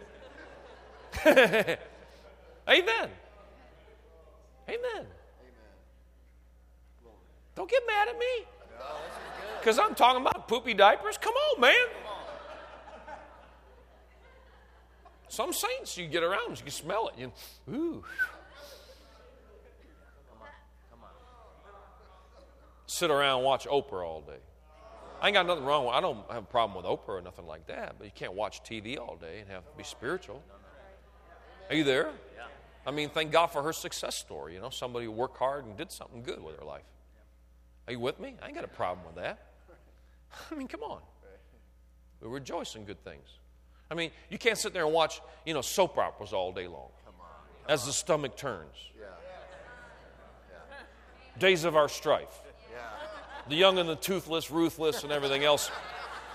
Amen. 2.69 3.11
Amen. 4.69 5.07
Don't 7.55 7.71
get 7.71 7.83
mad 7.87 8.09
at 8.09 8.19
me. 8.19 8.47
Because 9.61 9.79
I'm 9.79 9.95
talking 9.95 10.21
about 10.21 10.49
poopy 10.49 10.75
diapers. 10.75 11.17
Come 11.19 11.35
on, 11.35 11.61
man. 11.61 11.87
Some 15.35 15.53
saints, 15.53 15.99
you 15.99 16.07
get 16.07 16.23
around, 16.23 16.59
you 16.59 16.63
can 16.63 16.71
smell 16.71 17.09
it. 17.09 17.19
You, 17.19 17.33
ooh. 17.75 18.05
Sit 22.87 23.11
around 23.11 23.43
watch 23.43 23.67
Oprah 23.67 24.07
all 24.07 24.21
day. 24.21 24.39
I 25.21 25.27
ain't 25.27 25.35
got 25.35 25.45
nothing 25.45 25.65
wrong 25.65 25.87
with 25.87 25.95
I 25.97 26.01
don't 26.01 26.19
have 26.31 26.45
a 26.45 26.47
problem 26.47 26.77
with 26.77 26.87
Oprah 26.87 27.19
or 27.19 27.21
nothing 27.21 27.49
like 27.49 27.67
that, 27.67 27.97
but 27.99 28.05
you 28.05 28.13
can't 28.15 28.35
watch 28.35 28.63
TV 28.63 28.97
all 28.97 29.17
day 29.17 29.41
and 29.41 29.51
have 29.51 29.69
to 29.69 29.77
be 29.77 29.83
spiritual. 29.83 30.41
Are 31.69 31.75
you 31.75 31.83
there? 31.83 32.11
I 32.87 32.93
mean, 32.93 33.09
thank 33.09 33.33
God 33.33 33.49
for 33.49 33.61
her 33.65 33.73
success 33.73 34.15
story. 34.15 34.55
You 34.55 34.61
know, 34.61 34.71
somebody 34.71 35.07
who 35.07 35.11
worked 35.11 35.39
hard 35.39 35.65
and 35.65 35.77
did 35.77 35.91
something 35.91 36.23
good 36.23 36.41
with 36.41 36.57
her 36.61 36.65
life. 36.65 36.85
Are 37.89 37.93
you 37.93 37.99
with 37.99 38.21
me? 38.21 38.37
I 38.41 38.47
ain't 38.47 38.55
got 38.55 38.63
a 38.63 38.69
problem 38.69 39.05
with 39.05 39.17
that. 39.17 39.49
I 40.53 40.55
mean, 40.55 40.69
come 40.69 40.85
on. 40.85 41.01
We 42.21 42.29
rejoice 42.29 42.77
in 42.77 42.85
good 42.85 43.03
things. 43.03 43.41
I 43.91 43.95
mean, 43.95 44.11
you 44.31 44.39
can't 44.39 44.59
sit 44.59 44.73
there 44.73 44.85
and 44.85 44.93
watch, 44.93 45.21
you 45.45 45.55
know, 45.55 45.61
soap 45.61 45.99
operas 45.99 46.33
all 46.33 46.53
day 46.53 46.67
long 46.67 46.89
as 47.69 47.87
the 47.87 47.93
stomach 47.93 48.37
turns. 48.37 48.77
Days 51.39 51.65
of 51.65 51.77
our 51.77 51.89
strife. 51.89 52.41
The 53.49 53.57
young 53.57 53.79
and 53.79 53.89
the 53.89 53.97
toothless, 53.97 54.51
ruthless, 54.51 55.03
and 55.03 55.13
everything 55.13 55.45
else 55.45 55.71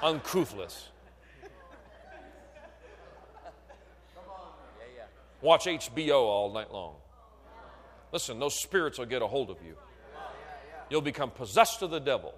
uncouthless. 0.04 0.90
Watch 5.42 5.66
HBO 5.66 6.20
all 6.20 6.52
night 6.52 6.72
long. 6.72 6.96
Listen, 8.12 8.40
those 8.40 8.60
spirits 8.60 9.00
will 9.00 9.06
get 9.06 9.22
a 9.22 9.28
hold 9.28 9.50
of 9.50 9.58
you. 9.66 9.76
Oh, 9.78 10.32
You'll 10.90 11.02
become 11.02 11.32
possessed 11.32 11.82
of 11.82 11.92
the 11.92 12.00
devil. 12.00 12.34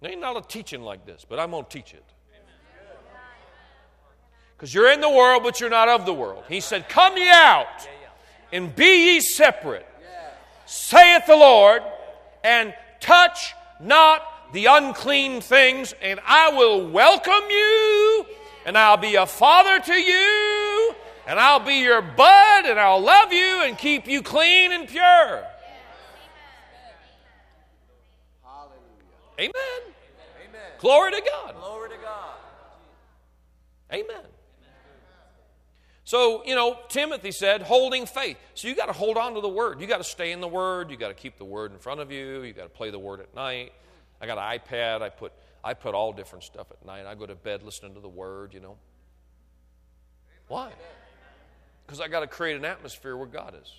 There 0.00 0.10
ain't 0.10 0.20
not 0.20 0.36
a 0.36 0.42
teaching 0.42 0.82
like 0.82 1.04
this, 1.04 1.26
but 1.28 1.38
I'm 1.38 1.50
going 1.50 1.64
to 1.64 1.70
teach 1.70 1.92
it. 1.92 2.04
Because 4.56 4.74
you're 4.74 4.90
in 4.90 5.00
the 5.00 5.10
world, 5.10 5.42
but 5.42 5.60
you're 5.60 5.70
not 5.70 5.88
of 5.88 6.04
the 6.04 6.12
world. 6.12 6.44
He 6.48 6.60
said, 6.60 6.88
Come 6.88 7.16
ye 7.16 7.28
out 7.28 7.88
and 8.52 8.74
be 8.74 9.14
ye 9.14 9.20
separate, 9.20 9.86
saith 10.66 11.26
the 11.26 11.36
Lord, 11.36 11.82
and 12.44 12.74
touch 13.00 13.54
not 13.80 14.52
the 14.52 14.66
unclean 14.66 15.40
things, 15.40 15.94
and 16.02 16.20
I 16.26 16.50
will 16.50 16.86
welcome 16.88 17.48
you, 17.48 18.26
and 18.66 18.76
I'll 18.76 18.96
be 18.96 19.14
a 19.14 19.26
father 19.26 19.80
to 19.80 19.94
you, 19.94 20.94
and 21.26 21.38
I'll 21.38 21.60
be 21.60 21.76
your 21.76 22.02
bud, 22.02 22.66
and 22.66 22.78
I'll 22.78 23.00
love 23.00 23.32
you 23.32 23.62
and 23.64 23.78
keep 23.78 24.06
you 24.06 24.22
clean 24.22 24.72
and 24.72 24.88
pure. 24.88 25.44
Amen. 29.40 29.52
Amen. 30.48 30.70
Glory 30.78 31.12
to 31.12 31.22
God. 31.22 31.54
Glory 31.56 31.88
to 31.88 31.96
God. 31.96 32.34
Amen. 33.92 34.24
So, 36.04 36.44
you 36.44 36.54
know, 36.54 36.76
Timothy 36.88 37.30
said, 37.30 37.62
holding 37.62 38.04
faith. 38.04 38.36
So 38.54 38.68
you 38.68 38.74
got 38.74 38.86
to 38.86 38.92
hold 38.92 39.16
on 39.16 39.34
to 39.34 39.40
the 39.40 39.48
word. 39.48 39.80
You 39.80 39.86
got 39.86 39.98
to 39.98 40.04
stay 40.04 40.32
in 40.32 40.40
the 40.40 40.48
word. 40.48 40.90
You 40.90 40.96
got 40.96 41.08
to 41.08 41.14
keep 41.14 41.38
the 41.38 41.44
word 41.44 41.72
in 41.72 41.78
front 41.78 42.00
of 42.00 42.10
you. 42.10 42.42
You 42.42 42.52
got 42.52 42.64
to 42.64 42.68
play 42.68 42.90
the 42.90 42.98
word 42.98 43.20
at 43.20 43.32
night. 43.34 43.72
I 44.20 44.26
got 44.26 44.36
an 44.36 44.58
iPad. 44.58 45.02
I 45.02 45.08
put 45.08 45.32
I 45.62 45.74
put 45.74 45.94
all 45.94 46.12
different 46.12 46.44
stuff 46.44 46.66
at 46.70 46.84
night. 46.84 47.06
I 47.06 47.14
go 47.14 47.26
to 47.26 47.34
bed 47.34 47.62
listening 47.62 47.94
to 47.94 48.00
the 48.00 48.08
word, 48.08 48.54
you 48.54 48.60
know. 48.60 48.76
Why? 50.48 50.72
Because 51.86 52.00
I 52.00 52.08
got 52.08 52.20
to 52.20 52.26
create 52.26 52.56
an 52.56 52.64
atmosphere 52.64 53.16
where 53.16 53.26
God 53.26 53.54
is. 53.60 53.72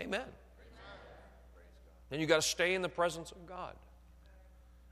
Amen. 0.00 0.24
And 2.14 2.20
you 2.20 2.28
got 2.28 2.36
to 2.36 2.48
stay 2.48 2.74
in 2.74 2.82
the 2.82 2.88
presence 2.88 3.32
of 3.32 3.44
God. 3.44 3.74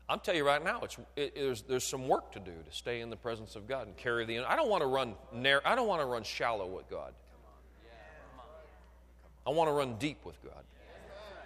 I'm 0.09 0.19
telling 0.19 0.39
you 0.39 0.45
right 0.45 0.63
now, 0.63 0.81
it's, 0.83 0.97
it, 1.15 1.37
there's, 1.37 1.63
there's 1.63 1.85
some 1.85 2.09
work 2.09 2.33
to 2.33 2.41
do 2.41 2.51
to 2.51 2.77
stay 2.77 3.01
in 3.01 3.11
the 3.11 3.17
presence 3.17 3.55
of 3.55 3.69
God 3.69 3.87
and 3.87 3.97
carry 3.97 4.25
the. 4.25 4.41
I 4.41 4.57
don't 4.57 4.69
want 4.69 4.81
to 4.81 4.89
run 4.89 5.15
narrow. 5.33 5.61
I 5.65 5.77
don't 5.77 5.87
want 5.87 6.01
to 6.01 6.07
run 6.07 6.25
shallow 6.25 6.67
with 6.67 6.91
God. 6.91 7.13
I 9.47 9.51
want 9.51 9.69
to 9.69 9.73
run 9.73 9.95
deep 10.01 10.25
with 10.25 10.43
God. 10.43 10.65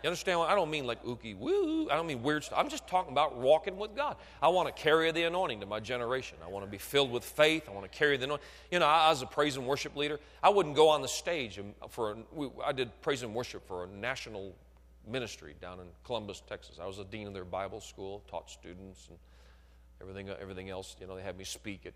You 0.03 0.09
understand? 0.09 0.39
What, 0.39 0.49
I 0.49 0.55
don't 0.55 0.71
mean 0.71 0.87
like 0.87 1.05
ookie 1.05 1.37
woo. 1.37 1.91
I 1.91 1.95
don't 1.97 2.07
mean 2.07 2.23
weird 2.23 2.45
stuff. 2.45 2.59
I'm 2.59 2.71
just 2.71 2.89
talking 2.89 3.13
about 3.13 3.37
walking 3.37 3.77
with 3.77 3.95
God. 3.95 4.17
I 4.41 4.49
want 4.49 4.75
to 4.75 4.83
carry 4.83 5.13
the 5.13 5.25
anointing 5.25 5.61
to 5.61 5.67
my 5.67 5.81
generation. 5.81 6.39
I 6.43 6.49
want 6.49 6.65
to 6.65 6.71
be 6.71 6.79
filled 6.79 7.13
with 7.13 7.23
faith. 7.23 7.69
I 7.69 7.73
want 7.73 7.85
to 7.85 7.99
carry 7.99 8.17
the 8.17 8.25
anointing. 8.25 8.47
You 8.71 8.79
know, 8.79 8.87
I, 8.87 9.11
as 9.11 9.21
a 9.21 9.27
praise 9.27 9.59
and 9.59 9.67
worship 9.67 9.95
leader, 9.95 10.21
I 10.43 10.49
wouldn't 10.49 10.75
go 10.75 10.89
on 10.89 11.03
the 11.03 11.09
stage 11.09 11.61
for. 11.91 12.17
I 12.65 12.73
did 12.73 12.99
praise 13.03 13.23
and 13.23 13.35
worship 13.35 13.69
for 13.69 13.85
a 13.85 13.89
national 13.89 14.55
ministry 15.07 15.55
down 15.61 15.81
in 15.81 15.87
Columbus, 16.05 16.43
Texas. 16.49 16.79
I 16.81 16.87
was 16.87 16.97
the 16.97 17.05
dean 17.05 17.27
of 17.27 17.35
their 17.35 17.45
Bible 17.45 17.81
school, 17.81 18.23
taught 18.29 18.51
students 18.51 19.09
and 19.09 19.19
everything, 20.01 20.29
everything 20.41 20.71
else. 20.71 20.97
You 21.01 21.07
know, 21.07 21.17
they 21.17 21.23
had 21.23 21.39
me 21.39 21.45
speak 21.45 21.87
at 21.87 21.95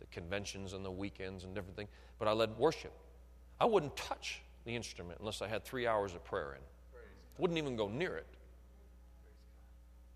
the 0.00 0.06
conventions 0.06 0.72
and 0.72 0.84
the 0.84 0.90
weekends 0.90 1.44
and 1.44 1.56
everything. 1.56 1.88
But 2.18 2.28
I 2.28 2.32
led 2.32 2.56
worship. 2.58 2.92
I 3.60 3.64
wouldn't 3.64 3.96
touch 3.96 4.42
the 4.64 4.74
instrument 4.74 5.18
unless 5.20 5.42
I 5.42 5.48
had 5.48 5.64
three 5.64 5.86
hours 5.86 6.14
of 6.14 6.24
prayer 6.24 6.54
in. 6.54 6.60
Wouldn't 7.38 7.58
even 7.58 7.76
go 7.76 7.88
near 7.88 8.16
it. 8.16 8.26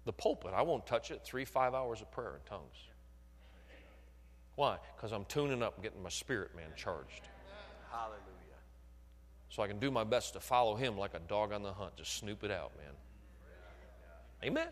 The 0.05 0.13
pulpit, 0.13 0.53
I 0.55 0.63
won't 0.63 0.87
touch 0.87 1.11
it. 1.11 1.23
Three, 1.25 1.45
five 1.45 1.75
hours 1.75 2.01
of 2.01 2.11
prayer 2.11 2.37
in 2.37 2.49
tongues. 2.49 2.77
Why? 4.55 4.79
Because 4.97 5.13
I'm 5.13 5.25
tuning 5.27 5.63
up 5.63 5.83
getting 5.83 6.03
my 6.03 6.09
spirit 6.09 6.55
man 6.57 6.71
charged. 6.77 7.29
Hallelujah. 7.91 8.28
So 9.51 9.63
I 9.63 9.67
can 9.67 9.79
do 9.79 9.91
my 9.91 10.05
best 10.05 10.35
to 10.35 10.41
follow 10.41 10.77
him 10.77 10.99
like 10.99 11.15
a 11.15 11.21
dog 11.21 11.53
on 11.53 11.63
the 11.63 11.73
hunt. 11.73 11.97
Just 11.97 12.15
snoop 12.17 12.45
it 12.45 12.51
out, 12.51 12.73
man. 12.77 12.95
Amen. 14.45 14.69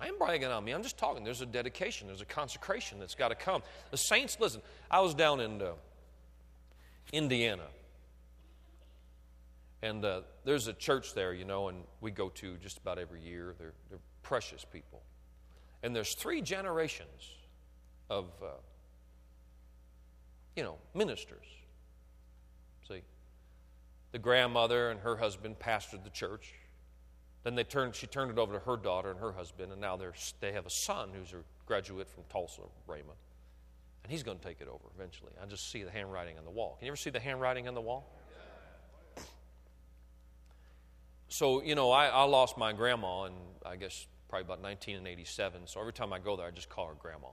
I 0.00 0.06
am 0.06 0.18
bragging 0.18 0.48
on 0.48 0.64
me. 0.64 0.72
I'm 0.72 0.82
just 0.82 0.98
talking. 0.98 1.24
There's 1.24 1.42
a 1.42 1.46
dedication, 1.46 2.06
there's 2.06 2.22
a 2.22 2.26
consecration 2.26 2.98
that's 2.98 3.14
got 3.14 3.28
to 3.28 3.34
come. 3.34 3.62
The 3.90 3.98
saints, 3.98 4.38
listen, 4.40 4.62
I 4.90 5.00
was 5.00 5.14
down 5.14 5.40
in 5.40 5.60
uh, 5.60 5.72
Indiana. 7.12 7.64
And 9.82 10.04
uh, 10.04 10.22
there's 10.44 10.68
a 10.68 10.72
church 10.72 11.14
there, 11.14 11.32
you 11.32 11.44
know, 11.44 11.68
and 11.68 11.84
we 12.00 12.10
go 12.10 12.28
to 12.30 12.56
just 12.58 12.78
about 12.78 12.98
every 12.98 13.22
year. 13.22 13.54
They're, 13.58 13.72
they're 13.88 13.98
precious 14.22 14.64
people. 14.64 15.02
And 15.82 15.96
there's 15.96 16.14
three 16.14 16.42
generations 16.42 17.30
of, 18.10 18.26
uh, 18.42 18.48
you 20.56 20.62
know, 20.62 20.76
ministers. 20.94 21.46
The 24.12 24.18
grandmother 24.18 24.90
and 24.90 25.00
her 25.00 25.16
husband 25.16 25.58
pastored 25.58 26.04
the 26.04 26.10
church. 26.10 26.54
Then 27.42 27.54
they 27.54 27.64
turned, 27.64 27.94
she 27.94 28.06
turned 28.06 28.30
it 28.30 28.38
over 28.38 28.52
to 28.52 28.64
her 28.64 28.76
daughter 28.76 29.10
and 29.10 29.20
her 29.20 29.32
husband, 29.32 29.72
and 29.72 29.80
now 29.80 29.98
they 30.40 30.52
have 30.52 30.66
a 30.66 30.70
son 30.70 31.10
who's 31.14 31.32
a 31.32 31.42
graduate 31.66 32.08
from 32.08 32.24
Tulsa, 32.30 32.62
Rhema. 32.88 33.14
And 34.02 34.12
he's 34.12 34.22
going 34.22 34.38
to 34.38 34.44
take 34.44 34.60
it 34.60 34.68
over 34.68 34.84
eventually. 34.94 35.32
I 35.40 35.46
just 35.46 35.70
see 35.70 35.82
the 35.82 35.90
handwriting 35.90 36.38
on 36.38 36.44
the 36.44 36.50
wall. 36.50 36.76
Can 36.78 36.86
you 36.86 36.90
ever 36.90 36.96
see 36.96 37.10
the 37.10 37.20
handwriting 37.20 37.68
on 37.68 37.74
the 37.74 37.80
wall? 37.80 38.12
so, 41.28 41.62
you 41.62 41.74
know, 41.74 41.90
I, 41.90 42.08
I 42.08 42.24
lost 42.24 42.58
my 42.58 42.72
grandma 42.72 43.24
in, 43.24 43.32
I 43.64 43.76
guess, 43.76 44.06
probably 44.28 44.44
about 44.44 44.62
1987. 44.62 45.66
So 45.66 45.80
every 45.80 45.92
time 45.92 46.12
I 46.12 46.18
go 46.18 46.36
there, 46.36 46.46
I 46.46 46.50
just 46.50 46.68
call 46.68 46.86
her 46.86 46.94
grandma. 46.94 47.28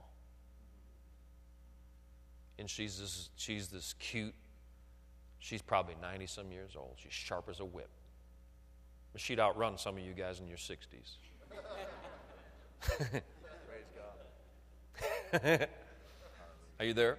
And 2.58 2.68
she's 2.68 2.98
this, 2.98 3.30
she's 3.36 3.68
this 3.68 3.94
cute, 3.94 4.34
she's 5.38 5.62
probably 5.62 5.94
90 6.00 6.26
some 6.26 6.52
years 6.52 6.72
old. 6.76 6.94
She's 6.96 7.12
sharp 7.12 7.48
as 7.48 7.60
a 7.60 7.64
whip. 7.64 7.90
But 9.12 9.20
she'd 9.20 9.40
outrun 9.40 9.78
some 9.78 9.96
of 9.96 10.02
you 10.02 10.12
guys 10.12 10.40
in 10.40 10.48
your 10.48 10.58
60s. 10.58 11.16
Praise 13.00 13.22
God. 15.32 15.68
Are 16.80 16.84
you 16.84 16.94
there? 16.94 17.18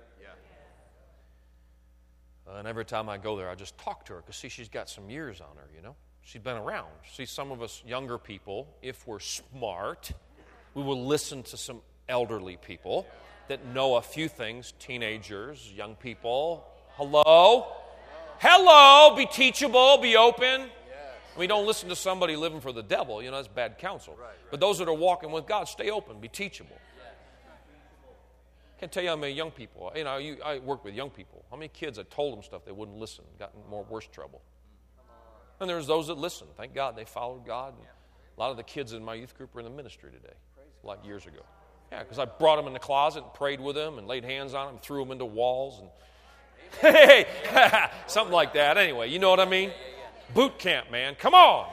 Uh, 2.49 2.57
and 2.57 2.67
every 2.67 2.85
time 2.85 3.09
I 3.09 3.17
go 3.17 3.37
there, 3.37 3.49
I 3.49 3.55
just 3.55 3.77
talk 3.77 4.05
to 4.05 4.13
her 4.13 4.21
because, 4.21 4.35
see, 4.37 4.49
she's 4.49 4.69
got 4.69 4.89
some 4.89 5.09
years 5.09 5.41
on 5.41 5.55
her, 5.57 5.69
you 5.75 5.81
know? 5.81 5.95
She's 6.23 6.41
been 6.41 6.57
around. 6.57 6.89
See, 7.13 7.25
some 7.25 7.51
of 7.51 7.61
us 7.61 7.83
younger 7.85 8.17
people, 8.17 8.67
if 8.81 9.07
we're 9.07 9.19
smart, 9.19 10.11
we 10.73 10.83
will 10.83 11.05
listen 11.05 11.43
to 11.43 11.57
some 11.57 11.81
elderly 12.07 12.57
people 12.57 13.07
that 13.47 13.65
know 13.67 13.95
a 13.95 14.01
few 14.01 14.27
things 14.27 14.73
teenagers, 14.79 15.71
young 15.75 15.95
people. 15.95 16.65
Hello? 16.93 17.67
Hello, 18.41 19.17
be 19.17 19.25
teachable, 19.25 19.97
be 19.97 20.15
open. 20.15 20.69
We 21.37 21.45
don't 21.45 21.67
listen 21.67 21.89
to 21.89 21.95
somebody 21.95 22.37
living 22.37 22.61
for 22.61 22.71
the 22.71 22.81
devil, 22.81 23.21
you 23.21 23.31
know, 23.31 23.35
that's 23.35 23.49
bad 23.49 23.77
counsel. 23.77 24.17
But 24.49 24.61
those 24.61 24.77
that 24.79 24.87
are 24.87 24.93
walking 24.93 25.31
with 25.31 25.45
God, 25.45 25.67
stay 25.67 25.89
open, 25.89 26.21
be 26.21 26.29
teachable. 26.29 26.77
can't 28.79 28.91
tell 28.91 29.03
you 29.03 29.09
how 29.09 29.17
many 29.17 29.33
young 29.33 29.51
people, 29.51 29.91
you 29.93 30.05
know, 30.05 30.17
you, 30.17 30.37
I 30.43 30.59
work 30.59 30.85
with 30.85 30.93
young 30.93 31.09
people. 31.09 31.43
How 31.51 31.57
many 31.57 31.67
kids 31.67 31.99
I 31.99 32.03
told 32.03 32.33
them 32.33 32.41
stuff 32.41 32.63
they 32.63 32.71
wouldn't 32.71 32.97
listen, 32.97 33.25
got 33.37 33.51
in 33.53 33.69
more 33.69 33.85
worse 33.89 34.07
trouble. 34.07 34.41
And 35.59 35.69
there's 35.69 35.87
those 35.87 36.07
that 36.07 36.17
listen. 36.17 36.47
Thank 36.55 36.73
God 36.73 36.95
they 36.95 37.03
followed 37.03 37.45
God. 37.45 37.73
And 37.73 37.85
a 38.37 38.39
lot 38.39 38.51
of 38.51 38.57
the 38.57 38.63
kids 38.63 38.93
in 38.93 39.03
my 39.03 39.15
youth 39.15 39.37
group 39.37 39.53
are 39.53 39.59
in 39.59 39.65
the 39.65 39.71
ministry 39.71 40.11
today, 40.11 40.35
like 40.83 41.05
years 41.05 41.25
ago. 41.25 41.41
Yeah, 41.91 42.03
because 42.03 42.19
I 42.19 42.25
brought 42.25 42.55
them 42.55 42.67
in 42.67 42.73
the 42.73 42.79
closet 42.79 43.23
and 43.23 43.33
prayed 43.33 43.59
with 43.59 43.75
them 43.75 43.97
and 43.97 44.07
laid 44.07 44.23
hands 44.23 44.53
on 44.53 44.67
them, 44.67 44.77
threw 44.77 45.03
them 45.03 45.11
into 45.11 45.25
walls, 45.25 45.79
and 45.79 45.89
hey, 46.81 47.25
something 48.07 48.33
like 48.33 48.53
that. 48.53 48.77
Anyway, 48.77 49.09
you 49.09 49.19
know 49.19 49.29
what 49.29 49.39
I 49.39 49.45
mean? 49.45 49.71
Boot 50.33 50.59
camp, 50.59 50.91
man. 50.91 51.15
Come 51.15 51.33
on. 51.33 51.71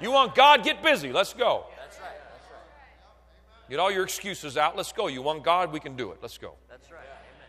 You 0.00 0.10
want 0.10 0.34
God? 0.34 0.62
Get 0.64 0.82
busy. 0.82 1.12
Let's 1.12 1.32
go. 1.32 1.64
That's 1.76 1.98
right. 1.98 2.08
That's 2.32 2.50
right. 2.50 3.70
Get 3.70 3.78
all 3.78 3.90
your 3.90 4.04
excuses 4.04 4.56
out. 4.56 4.76
Let's 4.76 4.92
go. 4.92 5.06
You 5.06 5.22
want 5.22 5.44
God? 5.44 5.72
We 5.72 5.80
can 5.80 5.96
do 5.96 6.10
it. 6.12 6.18
Let's 6.20 6.38
go. 6.38 6.54
That's 6.68 6.90
right. 6.90 7.00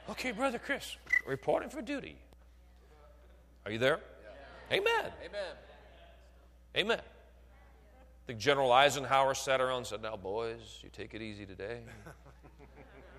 Okay, 0.10 0.32
Brother 0.32 0.60
Chris, 0.60 0.96
reporting 1.26 1.70
for 1.70 1.82
duty. 1.82 2.16
Are 3.66 3.72
you 3.72 3.80
there? 3.80 4.00
Amen. 4.72 5.12
Amen. 5.24 5.56
Amen. 6.78 7.00
I 7.00 8.28
think 8.28 8.39
General 8.39 8.72
Eisenhower 8.72 9.34
sat 9.34 9.62
around 9.62 9.78
and 9.78 9.88
said, 9.88 10.02
Now, 10.02 10.16
boys, 10.16 10.80
you 10.82 10.89
take 10.89 11.14
it 11.14 11.22
easy 11.22 11.46
today. 11.46 11.80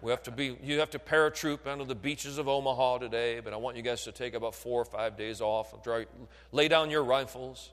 We 0.02 0.10
have 0.10 0.22
to 0.24 0.30
be, 0.30 0.56
you 0.62 0.78
have 0.80 0.90
to 0.90 0.98
paratroop 0.98 1.66
onto 1.66 1.84
the 1.84 1.94
beaches 1.94 2.38
of 2.38 2.48
Omaha 2.48 2.98
today, 2.98 3.40
but 3.40 3.52
I 3.52 3.56
want 3.56 3.76
you 3.76 3.82
guys 3.82 4.04
to 4.04 4.12
take 4.12 4.34
about 4.34 4.54
four 4.54 4.80
or 4.80 4.84
five 4.84 5.16
days 5.16 5.40
off. 5.40 5.74
Lay 6.52 6.68
down 6.68 6.90
your 6.90 7.02
rifles. 7.02 7.70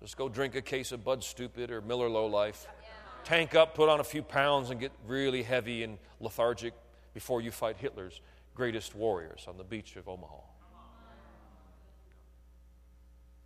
Just 0.00 0.16
go 0.16 0.28
drink 0.28 0.54
a 0.54 0.62
case 0.62 0.92
of 0.92 1.04
Bud 1.04 1.22
Stupid 1.22 1.70
or 1.70 1.80
Miller 1.80 2.08
Low 2.08 2.26
Life. 2.26 2.66
Tank 3.24 3.54
up, 3.54 3.74
put 3.74 3.88
on 3.88 4.00
a 4.00 4.04
few 4.04 4.22
pounds, 4.22 4.70
and 4.70 4.78
get 4.78 4.92
really 5.06 5.42
heavy 5.42 5.82
and 5.82 5.98
lethargic 6.20 6.74
before 7.14 7.40
you 7.40 7.50
fight 7.50 7.76
Hitler's 7.78 8.20
greatest 8.54 8.94
warriors 8.94 9.46
on 9.48 9.56
the 9.56 9.64
beach 9.64 9.96
of 9.96 10.08
Omaha. 10.08 10.36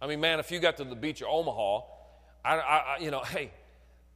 I 0.01 0.07
mean, 0.07 0.21
man, 0.21 0.39
if 0.39 0.51
you 0.51 0.59
got 0.61 0.77
to 0.79 0.85
the 0.85 0.97
beach 0.97 1.23
of 1.23 1.29
Omaha, 1.29 1.81
I, 2.45 2.57
I 2.57 2.99
you 3.01 3.11
know, 3.11 3.21
hey, 3.21 3.51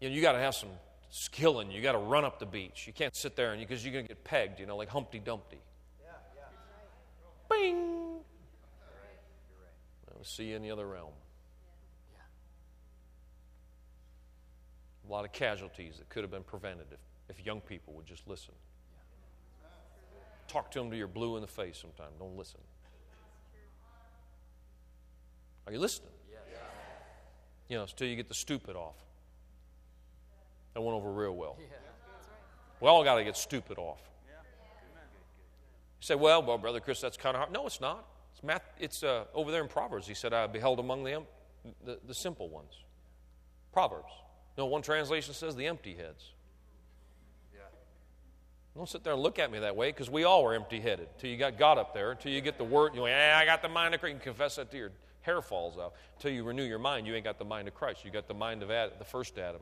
you, 0.01 0.09
know, 0.09 0.15
you 0.15 0.23
got 0.23 0.33
to 0.33 0.39
have 0.39 0.55
some 0.55 0.71
skill 1.13 1.61
and 1.61 1.71
you 1.71 1.83
got 1.83 1.93
to 1.93 1.99
run 1.99 2.25
up 2.25 2.39
the 2.39 2.47
beach. 2.47 2.87
You 2.87 2.93
can't 2.93 3.15
sit 3.15 3.37
there 3.37 3.53
and 3.53 3.61
because 3.61 3.85
you're 3.85 3.93
going 3.93 4.07
to 4.07 4.09
get 4.09 4.25
pegged, 4.25 4.59
you 4.59 4.67
know, 4.67 4.77
like 4.79 4.89
Humpty 4.89 5.19
Dumpty. 5.19 5.61
yeah 6.01 6.45
Bing. 7.51 8.21
I'll 10.17 10.25
see 10.25 10.45
you 10.45 10.57
in 10.57 10.63
the 10.63 10.71
other 10.71 10.87
realm. 10.87 11.13
A 15.07 15.13
lot 15.13 15.25
of 15.27 15.33
casualties 15.33 15.99
that 15.99 16.09
could 16.09 16.23
have 16.23 16.31
been 16.31 16.45
prevented 16.45 16.87
if, 16.91 17.37
if 17.37 17.45
young 17.45 17.61
people 17.61 17.93
would 17.95 18.07
just 18.07 18.27
listen. 18.27 18.55
Talk 20.49 20.71
to 20.71 20.79
them 20.79 20.89
till 20.89 20.99
you're 20.99 21.09
blue 21.09 21.37
in 21.37 21.43
the 21.43 21.49
face 21.49 21.77
sometime. 21.77 22.13
Don't 22.19 22.37
listen. 22.37 22.61
Are 25.67 25.73
you 25.73 25.79
listening? 25.79 26.11
You 27.69 27.77
know, 27.77 27.83
until 27.83 28.09
you 28.09 28.17
get 28.17 28.29
the 28.29 28.35
stupid 28.35 28.77
off. 28.77 28.97
That 30.75 30.81
went 30.81 30.95
over 30.95 31.11
real 31.13 31.37
well. 31.37 31.57
We 32.81 32.89
all 32.89 33.05
got 33.05 33.17
to 33.17 33.25
get 33.25 33.37
stupid 33.37 33.79
off. 33.79 34.01
You 36.01 36.07
say, 36.07 36.15
well, 36.17 36.43
well, 36.43 36.59
Brother 36.59 36.81
Chris, 36.81 37.01
that's 37.01 37.17
kind 37.17 37.37
of 37.37 37.41
hard. 37.41 37.53
No, 37.53 37.67
it's 37.67 37.81
not. 37.81 38.05
It's, 38.33 38.43
math, 38.43 38.63
it's 38.81 39.05
uh, 39.05 39.25
over 39.35 39.53
there 39.53 39.63
in 39.63 39.69
Proverbs. 39.69 40.07
He 40.07 40.15
said, 40.15 40.33
I 40.33 40.47
beheld 40.49 40.81
among 40.81 41.05
them 41.05 41.25
the, 41.85 41.99
the 42.07 42.15
simple 42.15 42.49
ones. 42.49 42.73
Proverbs. 43.73 44.13
No, 44.59 44.67
one 44.67 44.83
translation 44.83 45.33
says 45.33 45.55
the 45.55 45.67
empty 45.67 45.95
heads. 45.95 46.33
Don't 48.75 48.89
sit 48.89 49.05
there 49.05 49.13
and 49.13 49.23
look 49.23 49.39
at 49.39 49.53
me 49.53 49.59
that 49.59 49.77
way 49.77 49.91
because 49.91 50.09
we 50.09 50.25
all 50.25 50.43
were 50.43 50.55
empty 50.55 50.81
headed 50.81 51.09
until 51.15 51.29
you 51.29 51.37
got 51.37 51.59
God 51.59 51.77
up 51.77 51.93
there, 51.93 52.13
until 52.13 52.33
you 52.33 52.41
get 52.41 52.57
the 52.57 52.65
word. 52.65 52.95
You 52.95 53.01
go, 53.01 53.07
yeah, 53.07 53.39
I 53.41 53.45
got 53.45 53.61
the 53.61 53.69
mind 53.69 53.95
of 53.95 54.01
Christ. 54.01 54.15
You 54.15 54.19
can 54.21 54.25
confess 54.33 54.57
that 54.57 54.71
to 54.71 54.77
your 54.79 54.93
hair 55.21 55.43
falls 55.43 55.77
out. 55.77 55.93
Until 56.17 56.33
you 56.33 56.43
renew 56.43 56.63
your 56.65 56.79
mind, 56.79 57.07
you 57.07 57.15
ain't 57.15 57.25
got 57.25 57.39
the 57.39 57.45
mind 57.45 57.69
of 57.69 57.75
Christ. 57.75 58.03
You 58.03 58.11
got 58.11 58.29
the 58.29 58.35
mind 58.35 58.63
of 58.63 58.71
Adam, 58.71 58.95
the 58.99 59.05
first 59.05 59.37
Adam. 59.37 59.61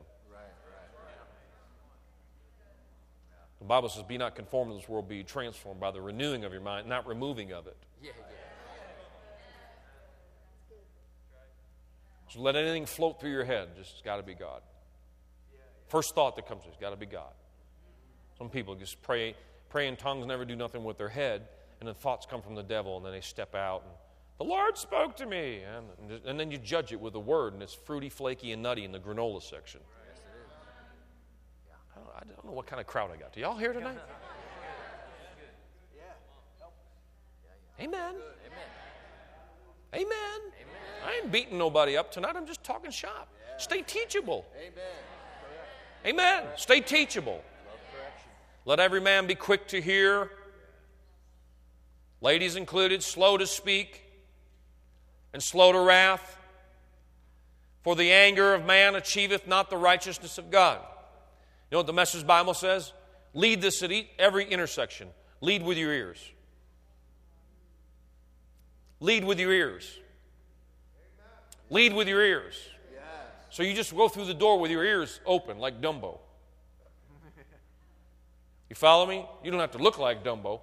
The 3.61 3.67
Bible 3.67 3.89
says, 3.89 4.03
Be 4.03 4.17
not 4.17 4.35
conformed 4.35 4.71
to 4.71 4.77
this 4.77 4.89
world, 4.89 5.07
be 5.07 5.23
transformed 5.23 5.79
by 5.79 5.91
the 5.91 6.01
renewing 6.01 6.43
of 6.43 6.51
your 6.51 6.61
mind, 6.61 6.89
not 6.89 7.07
removing 7.07 7.53
of 7.53 7.67
it. 7.67 7.77
Yeah, 8.01 8.09
yeah. 8.17 8.35
So 12.29 12.41
let 12.41 12.55
anything 12.55 12.85
float 12.85 13.19
through 13.19 13.31
your 13.31 13.43
head. 13.43 13.69
Just 13.77 13.91
it's 13.91 14.01
got 14.01 14.17
to 14.17 14.23
be 14.23 14.33
God. 14.33 14.61
First 15.89 16.15
thought 16.15 16.35
that 16.37 16.47
comes, 16.47 16.63
to 16.63 16.69
it's 16.69 16.77
got 16.77 16.89
to 16.89 16.95
be 16.95 17.05
God. 17.05 17.33
Some 18.37 18.49
people 18.49 18.73
just 18.75 19.01
pray, 19.01 19.35
pray 19.69 19.87
in 19.87 19.95
tongues, 19.95 20.25
never 20.25 20.45
do 20.45 20.55
nothing 20.55 20.83
with 20.83 20.97
their 20.97 21.09
head, 21.09 21.47
and 21.79 21.87
then 21.87 21.93
thoughts 21.93 22.25
come 22.25 22.41
from 22.41 22.55
the 22.55 22.63
devil, 22.63 22.97
and 22.97 23.05
then 23.05 23.11
they 23.11 23.21
step 23.21 23.53
out. 23.53 23.83
And, 23.83 23.91
the 24.37 24.45
Lord 24.45 24.75
spoke 24.75 25.15
to 25.17 25.27
me. 25.27 25.61
And, 25.61 26.19
and 26.25 26.39
then 26.39 26.49
you 26.49 26.57
judge 26.57 26.91
it 26.91 26.99
with 26.99 27.13
a 27.13 27.19
word, 27.19 27.53
and 27.53 27.61
it's 27.61 27.75
fruity, 27.75 28.09
flaky, 28.09 28.53
and 28.53 28.63
nutty 28.63 28.85
in 28.85 28.91
the 28.91 28.99
granola 28.99 29.43
section. 29.43 29.81
I 32.21 32.23
don't, 32.25 32.45
know 32.45 32.51
what 32.51 32.67
kind 32.67 32.79
of 32.79 32.85
crowd 32.85 33.09
I 33.11 33.17
got. 33.17 33.33
Do 33.33 33.39
y'all 33.39 33.57
here 33.57 33.73
tonight? 33.73 33.97
Amen. 37.79 38.15
Amen. 39.95 40.39
I 41.05 41.15
ain't 41.15 41.31
beating 41.31 41.57
nobody 41.57 41.97
up 41.97 42.11
tonight. 42.11 42.35
I'm 42.35 42.45
just 42.45 42.63
talking 42.63 42.91
shop. 42.91 43.27
Stay 43.57 43.81
teachable. 43.81 44.45
Amen. 46.05 46.43
Stay 46.57 46.79
teachable. 46.79 47.43
Let 48.65 48.79
every 48.79 49.01
man 49.01 49.25
be 49.25 49.33
quick 49.33 49.67
to 49.69 49.81
hear, 49.81 50.29
ladies 52.21 52.55
included, 52.55 53.01
slow 53.01 53.37
to 53.37 53.47
speak, 53.47 54.03
and 55.33 55.41
slow 55.41 55.71
to 55.71 55.79
wrath. 55.79 56.37
For 57.81 57.95
the 57.95 58.11
anger 58.11 58.53
of 58.53 58.63
man 58.63 58.93
achieveth 58.93 59.47
not 59.47 59.71
the 59.71 59.77
righteousness 59.77 60.37
of 60.37 60.51
God. 60.51 60.79
Know 61.71 61.79
what 61.79 61.87
the 61.87 61.93
Message 61.93 62.27
Bible 62.27 62.53
says? 62.53 62.91
Lead 63.33 63.61
this 63.61 63.81
at 63.81 63.91
every 64.19 64.45
intersection. 64.45 65.07
Lead 65.39 65.63
with 65.63 65.77
your 65.77 65.93
ears. 65.93 66.19
Lead 68.99 69.23
with 69.23 69.39
your 69.39 69.53
ears. 69.53 69.97
Lead 71.69 71.93
with 71.93 72.07
your 72.07 72.23
ears. 72.23 72.55
So 73.49 73.63
you 73.63 73.73
just 73.73 73.95
go 73.95 74.07
through 74.07 74.25
the 74.25 74.33
door 74.33 74.59
with 74.59 74.71
your 74.71 74.83
ears 74.83 75.19
open 75.25 75.59
like 75.59 75.81
Dumbo. 75.81 76.19
You 78.69 78.75
follow 78.75 79.05
me? 79.05 79.25
You 79.43 79.51
don't 79.51 79.59
have 79.59 79.71
to 79.71 79.77
look 79.77 79.97
like 79.97 80.23
Dumbo. 80.23 80.61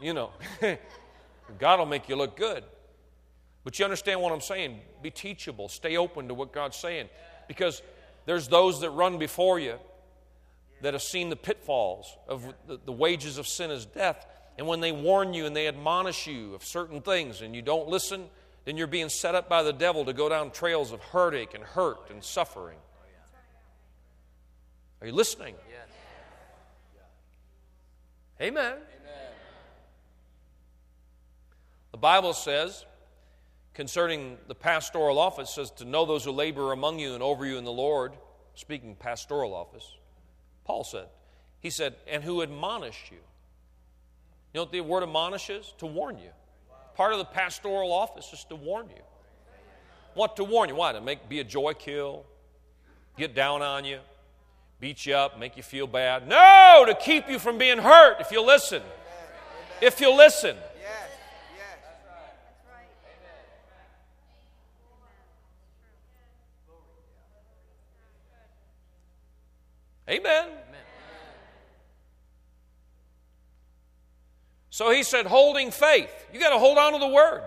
You 0.00 0.14
know, 0.14 0.30
God 1.58 1.78
will 1.78 1.86
make 1.86 2.08
you 2.08 2.16
look 2.16 2.36
good. 2.36 2.64
But 3.64 3.78
you 3.78 3.84
understand 3.84 4.20
what 4.20 4.32
I'm 4.32 4.40
saying? 4.40 4.80
Be 5.02 5.10
teachable. 5.10 5.68
Stay 5.68 5.96
open 5.96 6.28
to 6.28 6.34
what 6.34 6.52
God's 6.52 6.76
saying. 6.76 7.08
Because 7.46 7.82
there's 8.26 8.48
those 8.48 8.80
that 8.80 8.90
run 8.90 9.18
before 9.18 9.58
you 9.58 9.78
that 10.82 10.94
have 10.94 11.02
seen 11.02 11.28
the 11.28 11.36
pitfalls 11.36 12.16
of 12.28 12.54
the, 12.66 12.78
the 12.84 12.92
wages 12.92 13.38
of 13.38 13.46
sin 13.46 13.70
is 13.70 13.86
death. 13.86 14.26
And 14.56 14.66
when 14.66 14.80
they 14.80 14.92
warn 14.92 15.34
you 15.34 15.46
and 15.46 15.54
they 15.54 15.68
admonish 15.68 16.26
you 16.26 16.54
of 16.54 16.64
certain 16.64 17.00
things 17.00 17.42
and 17.42 17.54
you 17.54 17.62
don't 17.62 17.88
listen, 17.88 18.26
then 18.64 18.76
you're 18.76 18.86
being 18.86 19.08
set 19.08 19.34
up 19.34 19.48
by 19.48 19.62
the 19.62 19.72
devil 19.72 20.04
to 20.04 20.12
go 20.12 20.28
down 20.28 20.50
trails 20.50 20.92
of 20.92 21.00
heartache 21.00 21.54
and 21.54 21.64
hurt 21.64 22.10
and 22.10 22.22
suffering. 22.22 22.78
Are 25.00 25.06
you 25.06 25.12
listening? 25.12 25.54
Amen. 28.40 28.64
Amen. 28.64 28.78
The 31.92 31.98
Bible 31.98 32.32
says 32.32 32.84
concerning 33.74 34.36
the 34.48 34.54
pastoral 34.54 35.20
office 35.20 35.54
says 35.54 35.70
to 35.70 35.84
know 35.84 36.04
those 36.04 36.24
who 36.24 36.32
labor 36.32 36.72
among 36.72 36.98
you 36.98 37.14
and 37.14 37.22
over 37.22 37.46
you 37.46 37.58
in 37.58 37.64
the 37.64 37.72
Lord, 37.72 38.12
speaking 38.54 38.96
pastoral 38.96 39.54
office. 39.54 39.97
Paul 40.68 40.84
said. 40.84 41.06
He 41.60 41.70
said, 41.70 41.96
and 42.06 42.22
who 42.22 42.42
admonished 42.42 43.10
you. 43.10 43.16
You 43.16 44.58
know 44.58 44.62
what 44.62 44.72
the 44.72 44.82
word 44.82 45.02
admonish 45.02 45.48
is? 45.48 45.72
To 45.78 45.86
warn 45.86 46.18
you. 46.18 46.28
Part 46.94 47.12
of 47.12 47.18
the 47.18 47.24
pastoral 47.24 47.90
office 47.90 48.30
is 48.34 48.44
to 48.50 48.54
warn 48.54 48.90
you. 48.90 49.02
What 50.12 50.36
to 50.36 50.44
warn 50.44 50.68
you? 50.68 50.74
Why? 50.74 50.92
To 50.92 51.00
make 51.00 51.26
be 51.26 51.40
a 51.40 51.44
joy 51.44 51.72
kill, 51.72 52.26
get 53.16 53.34
down 53.34 53.62
on 53.62 53.86
you, 53.86 54.00
beat 54.78 55.06
you 55.06 55.14
up, 55.14 55.38
make 55.38 55.56
you 55.56 55.62
feel 55.62 55.86
bad. 55.86 56.28
No, 56.28 56.84
to 56.86 56.94
keep 56.94 57.30
you 57.30 57.38
from 57.38 57.56
being 57.56 57.78
hurt 57.78 58.20
if 58.20 58.30
you 58.30 58.44
listen. 58.44 58.82
If 59.80 60.00
you 60.02 60.14
listen. 60.14 60.56
Amen. 70.08 70.46
So 74.78 74.92
he 74.92 75.02
said, 75.02 75.26
holding 75.26 75.72
faith. 75.72 76.08
You 76.32 76.38
got 76.38 76.50
to 76.50 76.58
hold 76.60 76.78
on 76.78 76.92
to 76.92 77.00
the 77.00 77.08
word. 77.08 77.42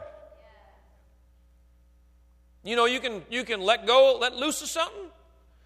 You 2.61 2.75
know, 2.75 2.83
you 2.83 2.99
can, 2.99 3.21
you 3.29 3.45
can 3.45 3.61
let 3.61 3.87
go, 3.87 4.17
let 4.19 4.35
loose 4.35 4.61
of 4.61 4.67
something. 4.67 5.05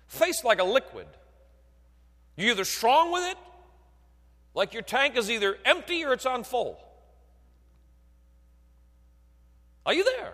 Faith's 0.06 0.44
like 0.44 0.60
a 0.60 0.64
liquid. 0.64 1.08
You're 2.38 2.52
either 2.52 2.66
strong 2.66 3.12
with 3.12 3.24
it 3.32 3.38
Like 4.54 4.74
your 4.74 4.84
tank 4.84 5.18
is 5.18 5.32
either 5.32 5.58
empty 5.66 6.06
or 6.06 6.14
it's 6.14 6.28
on 6.28 6.44
full. 6.44 6.78
Are 9.88 9.94
you 9.96 10.04
there? 10.04 10.34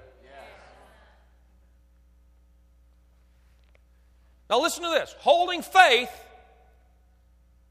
Now 4.49 4.59
listen 4.59 4.83
to 4.83 4.89
this. 4.89 5.15
Holding 5.19 5.61
faith, 5.61 6.11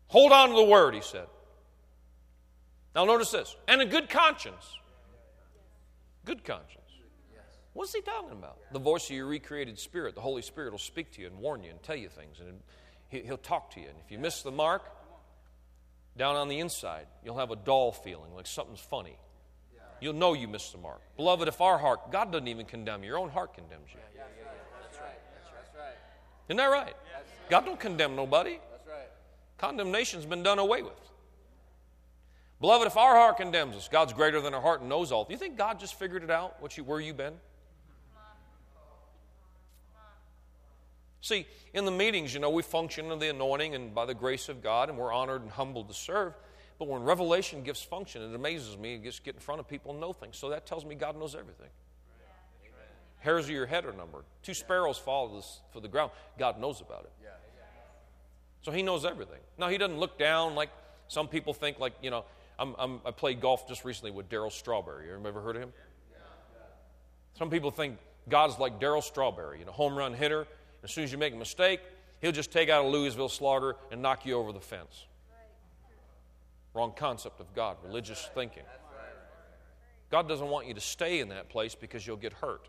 hold 0.08 0.32
on 0.32 0.48
to 0.48 0.54
the 0.54 0.64
word, 0.64 0.94
he 0.94 1.02
said. 1.02 1.26
Now 2.95 3.05
notice 3.05 3.30
this. 3.30 3.57
And 3.68 3.80
a 3.80 3.86
good 3.86 4.09
conscience. 4.09 4.76
Good 6.24 6.45
conscience. 6.45 6.76
What's 7.72 7.95
he 7.95 8.01
talking 8.01 8.32
about? 8.32 8.59
The 8.72 8.80
voice 8.80 9.09
of 9.09 9.16
your 9.16 9.26
recreated 9.26 9.78
spirit. 9.78 10.14
The 10.14 10.20
Holy 10.20 10.43
Spirit 10.43 10.72
will 10.72 10.78
speak 10.78 11.12
to 11.12 11.20
you 11.20 11.28
and 11.28 11.38
warn 11.38 11.62
you 11.62 11.70
and 11.70 11.82
tell 11.82 11.97
you 11.97 12.09
things. 12.09 12.41
And 12.41 12.61
he'll 13.09 13.36
talk 13.36 13.72
to 13.74 13.80
you. 13.80 13.88
And 13.88 13.97
if 14.05 14.11
you 14.11 14.18
miss 14.18 14.43
the 14.43 14.51
mark, 14.51 14.82
down 16.16 16.34
on 16.34 16.49
the 16.49 16.59
inside, 16.59 17.07
you'll 17.24 17.38
have 17.38 17.53
a 17.53 17.57
dull 17.57 17.93
feeling, 17.93 18.34
like 18.34 18.47
something's 18.47 18.80
funny. 18.80 19.16
You'll 20.01 20.14
know 20.14 20.32
you 20.32 20.49
missed 20.49 20.72
the 20.72 20.78
mark. 20.78 21.01
Beloved, 21.16 21.47
if 21.47 21.61
our 21.61 21.78
heart, 21.78 22.11
God 22.11 22.32
doesn't 22.32 22.49
even 22.49 22.66
condemn 22.66 23.03
you, 23.03 23.11
your 23.11 23.18
own 23.18 23.30
heart 23.30 23.55
condemns 23.55 23.88
you. 23.93 24.01
Isn't 26.49 26.57
that 26.57 26.66
right? 26.66 26.95
God 27.49 27.64
don't 27.64 27.78
condemn 27.78 28.16
nobody. 28.16 28.59
That's 28.72 28.86
right. 28.88 29.09
Condemnation's 29.59 30.26
been 30.26 30.43
done 30.43 30.59
away 30.59 30.82
with. 30.82 31.09
Beloved, 32.61 32.86
if 32.86 32.96
our 32.96 33.14
heart 33.14 33.38
condemns 33.38 33.74
us, 33.74 33.88
God's 33.88 34.12
greater 34.12 34.40
than 34.40 34.52
our 34.52 34.61
heart 34.61 34.80
and 34.80 34.88
knows 34.88 35.12
all. 35.12 35.24
Do 35.24 35.32
you 35.32 35.38
think 35.38 35.56
God 35.56 35.80
just 35.80 35.94
figured 35.98 36.22
it 36.22 36.30
out? 36.30 36.61
What 36.61 36.76
you, 36.76 36.84
where 36.84 37.00
you 37.00 37.14
been? 37.14 37.34
See, 41.22 41.46
in 41.74 41.84
the 41.84 41.90
meetings, 41.90 42.32
you 42.32 42.40
know, 42.40 42.50
we 42.50 42.62
function 42.62 43.11
in 43.11 43.18
the 43.18 43.28
anointing 43.28 43.74
and 43.74 43.94
by 43.94 44.06
the 44.06 44.14
grace 44.14 44.48
of 44.48 44.62
God, 44.62 44.88
and 44.88 44.98
we're 44.98 45.12
honored 45.12 45.42
and 45.42 45.50
humbled 45.50 45.88
to 45.88 45.94
serve. 45.94 46.34
But 46.78 46.88
when 46.88 47.02
revelation 47.02 47.62
gives 47.62 47.82
function, 47.82 48.22
it 48.22 48.34
amazes 48.34 48.76
me. 48.76 48.94
It 48.94 49.04
gets 49.04 49.20
get 49.20 49.34
in 49.34 49.40
front 49.40 49.61
of 49.61 49.68
people 49.68 49.92
and 49.92 50.00
know 50.00 50.14
things. 50.14 50.38
So 50.38 50.48
that 50.50 50.66
tells 50.66 50.84
me 50.84 50.94
God 50.94 51.18
knows 51.18 51.34
everything. 51.34 51.68
Hairs 53.18 53.44
of 53.44 53.50
your 53.50 53.66
head 53.66 53.84
are 53.84 53.92
numbered. 53.92 54.24
Two 54.42 54.54
sparrows 54.54 54.96
fall 54.96 55.44
for 55.72 55.80
the 55.80 55.88
ground. 55.88 56.11
God 56.38 56.58
knows 56.58 56.80
about 56.80 57.04
it. 57.04 57.12
So 58.62 58.72
He 58.72 58.82
knows 58.82 59.04
everything. 59.04 59.40
Now, 59.58 59.68
He 59.68 59.76
doesn't 59.76 59.98
look 59.98 60.18
down 60.18 60.54
like 60.54 60.70
some 61.08 61.28
people 61.28 61.52
think, 61.52 61.78
like, 61.78 61.92
you 62.00 62.11
know, 62.11 62.24
I'm, 62.61 62.74
I'm, 62.78 63.00
i 63.06 63.11
played 63.11 63.40
golf 63.40 63.66
just 63.66 63.84
recently 63.84 64.11
with 64.12 64.28
Darryl 64.28 64.52
Strawberry. 64.52 65.06
You 65.06 65.26
ever 65.26 65.40
heard 65.40 65.56
of 65.56 65.62
him? 65.62 65.72
Some 67.38 67.50
people 67.50 67.70
think 67.70 67.96
God's 68.28 68.58
like 68.58 68.78
Darryl 68.78 69.02
Strawberry, 69.02 69.58
you 69.58 69.64
know, 69.64 69.72
home 69.72 69.96
run 69.96 70.12
hitter. 70.12 70.46
As 70.84 70.92
soon 70.92 71.04
as 71.04 71.12
you 71.12 71.18
make 71.18 71.32
a 71.32 71.36
mistake, 71.36 71.80
He'll 72.20 72.32
just 72.32 72.52
take 72.52 72.68
out 72.68 72.84
a 72.84 72.88
Louisville 72.88 73.28
slugger 73.28 73.76
and 73.90 74.02
knock 74.02 74.26
you 74.26 74.34
over 74.34 74.52
the 74.52 74.61
fence. 74.61 75.06
Wrong 76.74 76.92
concept 76.94 77.40
of 77.40 77.52
God, 77.54 77.78
religious 77.82 78.28
thinking. 78.34 78.62
God 80.11 80.28
doesn't 80.28 80.48
want 80.48 80.66
you 80.66 80.74
to 80.74 80.80
stay 80.80 81.20
in 81.20 81.30
that 81.30 81.48
place 81.48 81.74
because 81.74 82.06
you'll 82.06 82.16
get 82.16 82.32
hurt. 82.34 82.68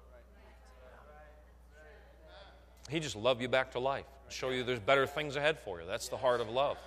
He 2.89 2.99
just 2.99 3.15
love 3.15 3.41
you 3.41 3.47
back 3.47 3.71
to 3.71 3.79
life, 3.79 4.05
show 4.29 4.49
you 4.49 4.63
there's 4.63 4.79
better 4.79 5.05
things 5.05 5.35
ahead 5.35 5.59
for 5.59 5.81
you. 5.81 5.87
That's 5.87 6.07
the 6.07 6.17
heart 6.17 6.41
of 6.41 6.49
love. 6.49 6.77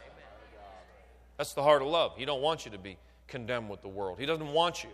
That's 1.36 1.52
the 1.52 1.62
heart 1.62 1.82
of 1.82 1.88
love. 1.88 2.12
He 2.16 2.24
don't 2.24 2.42
want 2.42 2.64
you 2.64 2.70
to 2.70 2.78
be 2.78 2.96
condemned 3.26 3.68
with 3.68 3.82
the 3.82 3.88
world. 3.88 4.18
He 4.18 4.26
doesn't 4.26 4.52
want 4.52 4.84
you 4.84 4.90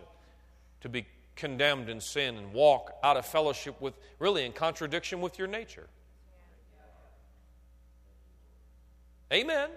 to 0.80 0.88
be 0.88 1.06
condemned 1.36 1.88
in 1.88 2.00
sin 2.00 2.36
and 2.36 2.52
walk 2.52 2.92
out 3.02 3.16
of 3.16 3.26
fellowship 3.26 3.80
with 3.80 3.94
really 4.18 4.44
in 4.44 4.52
contradiction 4.52 5.20
with 5.20 5.38
your 5.38 5.48
nature. 5.48 5.88
Amen. 9.32 9.70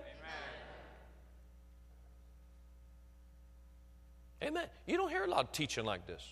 Amen. 4.41 4.65
You 4.85 4.97
don't 4.97 5.09
hear 5.09 5.23
a 5.23 5.27
lot 5.27 5.45
of 5.45 5.51
teaching 5.51 5.85
like 5.85 6.05
this. 6.05 6.23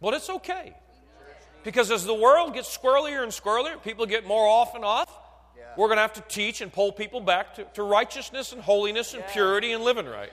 But 0.00 0.14
it's 0.14 0.30
okay. 0.30 0.74
Because 1.64 1.90
as 1.90 2.04
the 2.04 2.14
world 2.14 2.54
gets 2.54 2.76
squirrelier 2.76 3.22
and 3.22 3.32
squirrelier, 3.32 3.82
people 3.82 4.06
get 4.06 4.26
more 4.26 4.46
off 4.46 4.74
and 4.74 4.84
off, 4.84 5.10
we're 5.76 5.88
going 5.88 5.96
to 5.96 6.02
have 6.02 6.12
to 6.14 6.22
teach 6.22 6.60
and 6.60 6.72
pull 6.72 6.92
people 6.92 7.20
back 7.20 7.54
to, 7.54 7.64
to 7.74 7.82
righteousness 7.82 8.52
and 8.52 8.62
holiness 8.62 9.14
and 9.14 9.24
purity 9.28 9.72
and 9.72 9.84
living 9.84 10.06
right. 10.06 10.32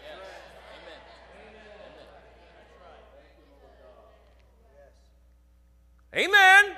Amen. 6.14 6.66
Amen. 6.66 6.76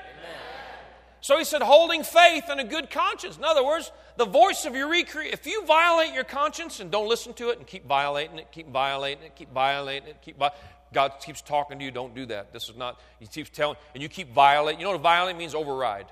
So 1.22 1.38
he 1.38 1.44
said, 1.44 1.62
holding 1.62 2.04
faith 2.04 2.46
and 2.50 2.60
a 2.60 2.64
good 2.64 2.92
conscience. 2.92 3.38
In 3.38 3.44
other 3.44 3.64
words, 3.64 3.92
the 4.18 4.26
voice 4.26 4.66
of 4.66 4.76
your 4.76 4.90
recreate. 4.90 5.34
If 5.34 5.48
you 5.48 5.66
violate 5.66 6.14
your 6.14 6.26
conscience 6.26 6.80
and 6.80 6.92
don't 6.92 7.10
listen 7.10 7.34
to 7.36 7.50
it 7.50 7.58
and 7.58 7.66
keep 7.66 7.88
violating 7.88 8.38
it, 8.38 8.52
keep 8.52 8.70
violating 8.70 9.24
it, 9.24 9.36
keep 9.36 9.52
violating 9.52 10.10
it, 10.10 10.18
keep 10.22 10.38
violating 10.38 10.60
God 10.94 11.14
keeps 11.20 11.42
talking 11.42 11.80
to 11.80 11.86
you. 11.86 11.92
Don't 11.92 12.16
do 12.16 12.26
that. 12.28 12.54
This 12.54 12.70
is 12.70 12.78
not. 12.78 13.02
He 13.20 13.28
keeps 13.28 13.50
telling, 13.50 13.78
and 13.94 14.02
you 14.02 14.08
keep 14.08 14.32
violating. 14.32 14.80
You 14.80 14.86
know 14.86 14.92
what 14.92 15.02
violate 15.02 15.36
means? 15.36 15.56
Override. 15.56 16.06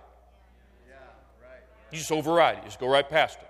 You 1.92 1.98
just 1.98 2.12
override 2.12 2.58
it. 2.58 2.64
You 2.64 2.66
just 2.66 2.80
go 2.80 2.88
right 2.88 3.08
past 3.08 3.40
it. 3.40 3.48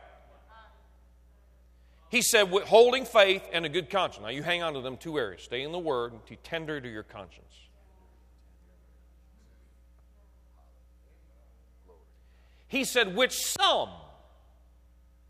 He 2.10 2.22
said, 2.22 2.50
holding 2.50 3.06
faith 3.06 3.44
and 3.54 3.66
a 3.66 3.70
good 3.70 3.90
conscience. 3.90 4.24
Now 4.24 4.30
you 4.30 4.44
hang 4.44 4.62
on 4.64 4.74
to 4.74 4.82
them 4.82 4.98
two 4.98 5.18
areas. 5.18 5.44
Stay 5.44 5.62
in 5.62 5.72
the 5.72 5.80
Word 5.80 6.12
and 6.12 6.26
be 6.26 6.36
tender 6.38 6.82
to 6.82 6.90
your 6.90 7.04
conscience. 7.04 7.46
He 12.68 12.86
said, 12.86 13.16
which 13.16 13.34
some 13.34 13.90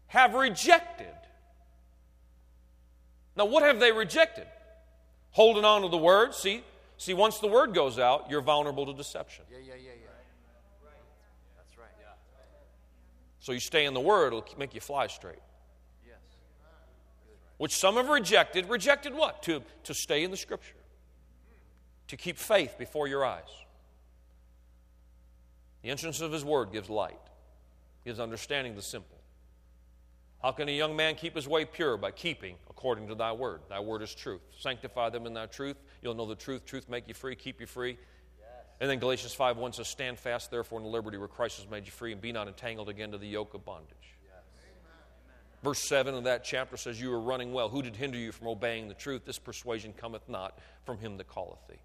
have 0.06 0.36
rejected. 0.36 1.08
Now, 3.36 3.46
what 3.46 3.64
have 3.64 3.80
they 3.80 3.92
rejected? 3.92 4.46
Holding 5.32 5.66
on 5.66 5.82
to 5.82 5.88
the 5.88 5.98
word. 5.98 6.36
See, 6.36 6.64
see, 6.98 7.16
once 7.16 7.40
the 7.40 7.48
word 7.48 7.74
goes 7.74 7.98
out, 7.98 8.30
you're 8.30 8.42
vulnerable 8.42 8.86
to 8.86 8.94
deception. 8.94 9.46
Yeah, 9.50 9.58
yeah, 9.66 9.74
yeah. 9.82 9.92
That's 11.58 11.78
right. 11.78 11.88
Yeah. 12.00 12.14
So 13.42 13.52
you 13.52 13.60
stay 13.60 13.86
in 13.86 13.94
the 13.94 14.00
word, 14.00 14.28
it'll 14.28 14.46
make 14.58 14.74
you 14.74 14.82
fly 14.82 15.08
straight. 15.08 15.42
Yes. 16.08 16.16
Which 17.58 17.76
some 17.76 17.96
have 17.96 18.08
rejected. 18.08 18.70
Rejected 18.70 19.14
what? 19.14 19.44
To, 19.44 19.62
to 19.84 19.94
stay 19.94 20.24
in 20.24 20.32
the 20.32 20.38
scripture, 20.38 20.78
to 22.08 22.16
keep 22.16 22.38
faith 22.38 22.78
before 22.78 23.08
your 23.08 23.26
eyes. 23.26 23.44
The 25.82 25.90
entrance 25.90 26.22
of 26.22 26.32
his 26.32 26.46
word 26.46 26.72
gives 26.72 26.90
light 26.90 27.18
gives 28.06 28.20
understanding 28.20 28.76
the 28.76 28.82
simple. 28.82 29.18
How 30.42 30.52
can 30.52 30.68
a 30.68 30.72
young 30.72 30.96
man 30.96 31.16
keep 31.16 31.36
his 31.36 31.48
way 31.48 31.66
pure? 31.66 31.98
By 31.98 32.12
keeping 32.12 32.56
according 32.70 33.08
to 33.10 33.16
thy 33.16 33.32
word. 33.32 33.62
Thy 33.70 33.80
word 33.80 34.02
is 34.02 34.14
truth. 34.16 34.42
Sanctify 34.58 35.10
them 35.10 35.28
in 35.28 35.34
thy 35.34 35.46
truth. 35.46 35.78
You'll 36.02 36.16
know 36.16 36.26
the 36.26 36.36
truth. 36.36 36.66
Truth 36.66 36.90
make 36.90 37.08
you 37.08 37.14
free, 37.14 37.36
keep 37.36 37.62
you 37.62 37.68
free. 37.68 37.98
And 38.82 38.90
then 38.90 38.98
Galatians 38.98 39.34
5 39.34 39.58
1 39.58 39.74
says, 39.74 39.88
Stand 39.88 40.18
fast, 40.18 40.50
therefore, 40.50 40.80
in 40.80 40.84
the 40.84 40.90
liberty 40.90 41.18
where 41.18 41.28
Christ 41.28 41.62
has 41.62 41.70
made 41.70 41.86
you 41.86 41.92
free, 41.92 42.12
and 42.12 42.20
be 42.20 42.32
not 42.32 42.48
entangled 42.48 42.90
again 42.90 43.12
to 43.12 43.20
the 43.20 43.28
yoke 43.28 43.54
of 43.54 43.64
bondage. 43.64 43.96
Yes. 44.26 44.44
Verse 45.64 45.80
7 45.88 46.16
of 46.16 46.24
that 46.24 46.44
chapter 46.44 46.78
says, 46.78 47.00
You 47.00 47.14
are 47.14 47.20
running 47.22 47.54
well. 47.54 47.70
Who 47.70 47.84
did 47.84 47.96
hinder 47.96 48.18
you 48.18 48.32
from 48.32 48.48
obeying 48.48 48.88
the 48.88 48.96
truth? 48.96 49.24
This 49.24 49.38
persuasion 49.38 49.94
cometh 49.94 50.28
not 50.28 50.58
from 50.84 50.98
him 50.98 51.18
that 51.18 51.32
calleth 51.32 51.60
thee. 51.70 51.80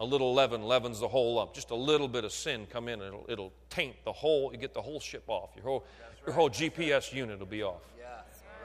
A 0.00 0.06
little 0.06 0.32
leaven 0.32 0.62
leavens 0.62 0.98
the 0.98 1.08
whole 1.08 1.38
up. 1.38 1.54
Just 1.54 1.70
a 1.70 1.76
little 1.76 2.08
bit 2.08 2.24
of 2.24 2.32
sin 2.32 2.66
come 2.70 2.88
in, 2.88 3.02
it'll, 3.02 3.26
it'll 3.28 3.52
taint 3.68 3.96
the 4.04 4.12
whole, 4.12 4.50
you 4.50 4.58
get 4.58 4.72
the 4.72 4.80
whole 4.80 4.98
ship 4.98 5.24
off. 5.26 5.50
Your 5.54 5.64
whole, 5.64 5.80
right. 5.80 6.26
your 6.26 6.34
whole 6.34 6.48
GPS 6.48 7.12
unit 7.12 7.38
will 7.38 7.44
be 7.44 7.62
off. 7.62 7.82
Yeah, 7.98 8.06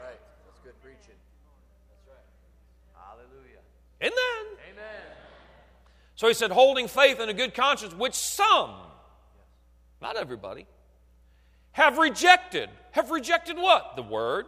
right. 0.02 0.18
That's 0.46 0.60
good 0.64 0.82
preaching. 0.82 1.20
That's 1.90 2.08
right. 2.08 2.24
Hallelujah. 2.96 3.60
Amen. 4.02 4.14
Amen. 4.14 4.57
So 6.18 6.28
he 6.28 6.34
said, 6.34 6.52
holding 6.52 6.88
faith 6.88 7.20
and 7.20 7.30
a 7.30 7.34
good 7.34 7.54
conscience, 7.54 7.94
which 7.94 8.16
some, 8.16 8.74
not 10.02 10.18
everybody, 10.18 10.66
have 11.72 12.00
rejected. 12.00 12.70
Have 12.92 13.12
rejected 13.12 13.56
what? 13.56 13.96
The 13.96 14.02
word. 14.02 14.48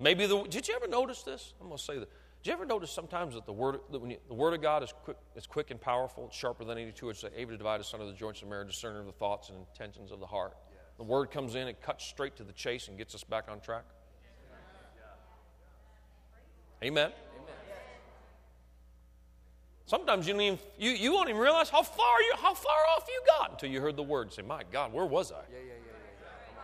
Maybe 0.00 0.26
the. 0.26 0.42
Did 0.42 0.66
you 0.66 0.74
ever 0.74 0.88
notice 0.88 1.22
this? 1.22 1.54
I'm 1.60 1.68
going 1.68 1.78
to 1.78 1.82
say 1.82 1.96
that. 1.96 2.10
Do 2.42 2.50
you 2.50 2.54
ever 2.54 2.66
notice 2.66 2.90
sometimes 2.90 3.34
that 3.34 3.46
the 3.46 3.52
word, 3.52 3.78
that 3.92 4.00
when 4.00 4.10
you, 4.10 4.16
the 4.26 4.34
word 4.34 4.52
of 4.52 4.60
God 4.60 4.82
is 4.82 4.92
quick, 5.04 5.16
is 5.36 5.46
quick 5.46 5.70
and 5.70 5.80
powerful, 5.80 6.28
sharper 6.32 6.64
than 6.64 6.76
any 6.76 6.90
two-edged 6.90 7.24
able 7.36 7.52
to 7.52 7.56
divide 7.56 7.80
asunder 7.80 8.04
the 8.04 8.12
joints 8.12 8.42
of 8.42 8.48
marriage, 8.48 8.66
discerner 8.66 8.98
of 8.98 9.06
the 9.06 9.12
thoughts 9.12 9.48
and 9.48 9.58
intentions 9.58 10.10
of 10.10 10.18
the 10.18 10.26
heart. 10.26 10.56
Yes. 10.72 10.80
The 10.96 11.04
word 11.04 11.30
comes 11.30 11.54
in, 11.54 11.68
it 11.68 11.80
cuts 11.80 12.04
straight 12.04 12.34
to 12.38 12.42
the 12.42 12.52
chase 12.52 12.88
and 12.88 12.98
gets 12.98 13.14
us 13.14 13.22
back 13.22 13.44
on 13.48 13.60
track. 13.60 13.84
Amen. 16.82 17.12
Sometimes 19.86 20.26
you, 20.26 20.40
even, 20.40 20.58
you, 20.78 20.90
you 20.90 21.12
won't 21.12 21.28
even 21.28 21.40
realize 21.40 21.68
how 21.68 21.82
far 21.82 22.20
you 22.22 22.34
how 22.38 22.54
far 22.54 22.78
off 22.96 23.06
you 23.08 23.22
got 23.26 23.52
until 23.52 23.68
you 23.68 23.80
heard 23.80 23.96
the 23.96 24.02
word 24.02 24.22
and 24.22 24.32
say, 24.32 24.42
"My 24.42 24.62
God, 24.70 24.92
where 24.92 25.04
was 25.04 25.32
I?" 25.32 25.34
Yeah, 25.34 25.58
yeah, 25.58 25.64
yeah, 25.66 25.68
yeah. 25.68 26.62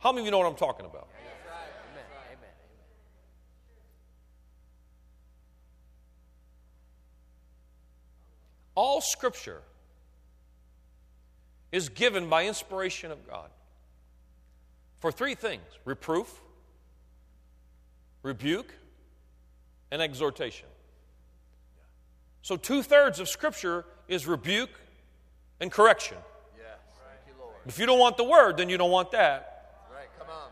How 0.00 0.12
many 0.12 0.22
of 0.22 0.26
you 0.26 0.30
know 0.32 0.38
what 0.38 0.48
I'm 0.48 0.56
talking 0.56 0.86
about? 0.86 1.08
All 8.74 9.00
scripture 9.00 9.62
is 11.70 11.88
given 11.88 12.28
by 12.28 12.46
inspiration 12.46 13.10
of 13.10 13.26
God 13.28 13.50
for 14.98 15.12
three 15.12 15.34
things 15.34 15.62
reproof, 15.84 16.40
rebuke, 18.22 18.74
and 19.90 20.02
exhortation. 20.02 20.68
So, 22.44 22.58
two 22.58 22.82
thirds 22.82 23.20
of 23.20 23.28
Scripture 23.30 23.86
is 24.06 24.26
rebuke 24.26 24.68
and 25.60 25.72
correction. 25.72 26.18
Yes. 26.58 26.76
Thank 26.98 27.26
you, 27.26 27.42
Lord. 27.42 27.54
If 27.64 27.78
you 27.78 27.86
don't 27.86 27.98
want 27.98 28.18
the 28.18 28.24
word, 28.24 28.58
then 28.58 28.68
you 28.68 28.76
don't 28.76 28.90
want 28.90 29.12
that. 29.12 29.86
Right. 29.90 30.08
Come 30.18 30.28
on. 30.28 30.50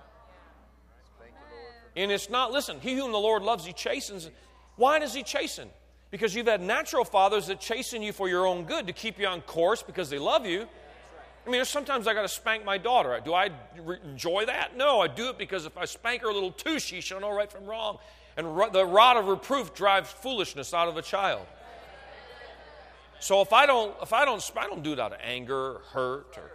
Thank 1.20 1.32
you, 1.32 1.54
Lord. 1.54 1.74
And 1.94 2.10
it's 2.10 2.30
not, 2.30 2.50
listen, 2.50 2.80
he 2.80 2.94
whom 2.94 3.12
the 3.12 3.18
Lord 3.18 3.42
loves, 3.42 3.66
he 3.66 3.74
chastens. 3.74 4.30
Why 4.76 5.00
does 5.00 5.12
he 5.12 5.22
chasten? 5.22 5.68
Because 6.10 6.34
you've 6.34 6.46
had 6.46 6.62
natural 6.62 7.04
fathers 7.04 7.48
that 7.48 7.60
chasten 7.60 8.00
you 8.00 8.14
for 8.14 8.26
your 8.26 8.46
own 8.46 8.64
good, 8.64 8.86
to 8.86 8.94
keep 8.94 9.18
you 9.18 9.26
on 9.26 9.42
course 9.42 9.82
because 9.82 10.08
they 10.08 10.18
love 10.18 10.46
you. 10.46 10.62
I 10.62 11.44
mean, 11.44 11.58
there's 11.58 11.68
sometimes 11.68 12.06
I 12.06 12.14
got 12.14 12.22
to 12.22 12.28
spank 12.28 12.64
my 12.64 12.78
daughter. 12.78 13.20
Do 13.22 13.34
I 13.34 13.50
re- 13.78 13.98
enjoy 14.02 14.46
that? 14.46 14.78
No, 14.78 15.00
I 15.00 15.08
do 15.08 15.28
it 15.28 15.36
because 15.36 15.66
if 15.66 15.76
I 15.76 15.84
spank 15.84 16.22
her 16.22 16.30
a 16.30 16.32
little 16.32 16.52
too, 16.52 16.78
she 16.78 17.02
shall 17.02 17.20
know 17.20 17.34
right 17.34 17.52
from 17.52 17.66
wrong. 17.66 17.98
And 18.38 18.56
ro- 18.56 18.70
the 18.70 18.86
rod 18.86 19.18
of 19.18 19.26
reproof 19.26 19.74
drives 19.74 20.10
foolishness 20.10 20.72
out 20.72 20.88
of 20.88 20.96
a 20.96 21.02
child. 21.02 21.46
So 23.22 23.40
if 23.40 23.52
I 23.52 23.66
don't, 23.66 23.94
if 24.02 24.12
I 24.12 24.24
don't, 24.24 24.50
I 24.56 24.66
don't 24.66 24.82
do 24.82 24.94
it 24.94 24.98
out 24.98 25.12
of 25.12 25.18
anger 25.22 25.54
or 25.54 25.82
hurt 25.92 26.36
or, 26.36 26.50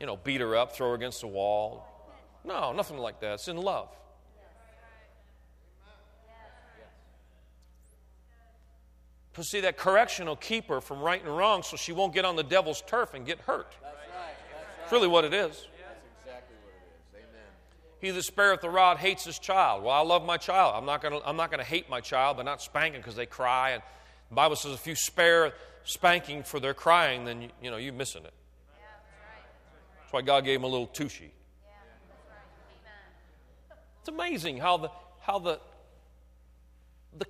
you 0.00 0.06
know, 0.06 0.16
beat 0.16 0.40
her 0.40 0.56
up, 0.56 0.74
throw 0.74 0.88
her 0.88 0.94
against 0.94 1.20
the 1.20 1.26
wall. 1.26 1.86
No, 2.42 2.72
nothing 2.72 2.96
like 2.96 3.20
that. 3.20 3.34
It's 3.34 3.48
in 3.48 3.58
love. 3.58 3.90
Because 9.30 9.50
see, 9.50 9.60
that 9.60 9.76
correction 9.76 10.26
will 10.26 10.36
keep 10.36 10.68
her 10.68 10.80
from 10.80 11.00
right 11.00 11.22
and 11.22 11.36
wrong 11.36 11.62
so 11.62 11.76
she 11.76 11.92
won't 11.92 12.14
get 12.14 12.24
on 12.24 12.34
the 12.34 12.42
devil's 12.42 12.80
turf 12.86 13.12
and 13.12 13.26
get 13.26 13.38
hurt. 13.40 13.74
That's 14.78 14.90
really 14.90 15.08
what 15.08 15.26
it 15.26 15.34
is. 15.34 15.50
That's 15.50 16.00
exactly 16.22 16.56
what 16.64 16.72
it 16.72 17.20
is. 17.20 17.28
Amen. 17.28 17.44
He 18.00 18.10
that 18.10 18.22
spareth 18.22 18.62
the 18.62 18.70
rod 18.70 18.96
hates 18.96 19.26
his 19.26 19.38
child. 19.38 19.84
Well, 19.84 19.92
I 19.92 20.00
love 20.00 20.24
my 20.24 20.38
child. 20.38 20.76
I'm 20.78 20.86
not 20.86 21.02
going 21.02 21.20
to 21.20 21.28
I'm 21.28 21.36
not 21.36 21.50
going 21.50 21.62
to 21.62 21.68
hate 21.68 21.90
my 21.90 22.00
child 22.00 22.38
but 22.38 22.44
not 22.44 22.62
spanking 22.62 23.02
because 23.02 23.16
they 23.16 23.26
cry. 23.26 23.72
And 23.72 23.82
the 24.30 24.34
Bible 24.34 24.56
says 24.56 24.72
if 24.72 24.86
you 24.86 24.94
spare 24.94 25.52
spanking 25.86 26.42
for 26.42 26.60
their 26.60 26.74
crying, 26.74 27.24
then 27.24 27.42
you, 27.42 27.48
you 27.62 27.70
know 27.70 27.78
you're 27.78 27.94
missing 27.94 28.24
it. 28.24 28.34
That's 30.00 30.12
why 30.12 30.22
God 30.22 30.44
gave 30.44 30.58
him 30.58 30.64
a 30.64 30.68
little 30.68 30.86
tushy. 30.86 31.32
It's 34.00 34.08
amazing 34.08 34.58
how 34.58 34.76
the 34.76 34.90
how 35.20 35.38
the 35.38 35.58
the 37.18 37.26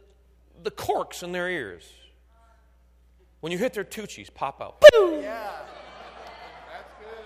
the 0.62 0.70
corks 0.70 1.22
in 1.22 1.32
their 1.32 1.48
ears 1.48 1.90
when 3.40 3.52
you 3.52 3.58
hit 3.58 3.72
their 3.72 3.84
tushies 3.84 4.32
pop 4.32 4.60
out. 4.60 4.82
Boom! 4.92 5.22
Yeah. 5.22 5.52
That's 6.72 6.92
good. 7.00 7.24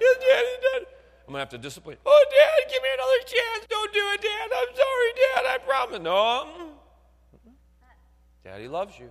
Yes, 0.00 0.16
Daddy, 0.16 0.48
Dad. 0.62 0.86
I'm 1.26 1.32
gonna 1.32 1.38
have 1.38 1.50
to 1.50 1.58
discipline. 1.58 1.98
Oh, 2.04 2.24
Dad, 2.30 2.70
give 2.72 2.82
me 2.82 2.88
another 2.94 3.22
chance. 3.26 3.66
Don't 3.68 3.92
do 3.92 4.00
it, 4.14 4.22
Dad. 4.22 4.50
I'm 4.56 4.74
sorry, 4.74 5.12
Dad. 5.22 5.46
I 5.46 5.58
promise. 5.64 6.00
No. 6.00 6.72
Daddy 8.42 8.66
loves 8.66 8.98
you. 8.98 9.10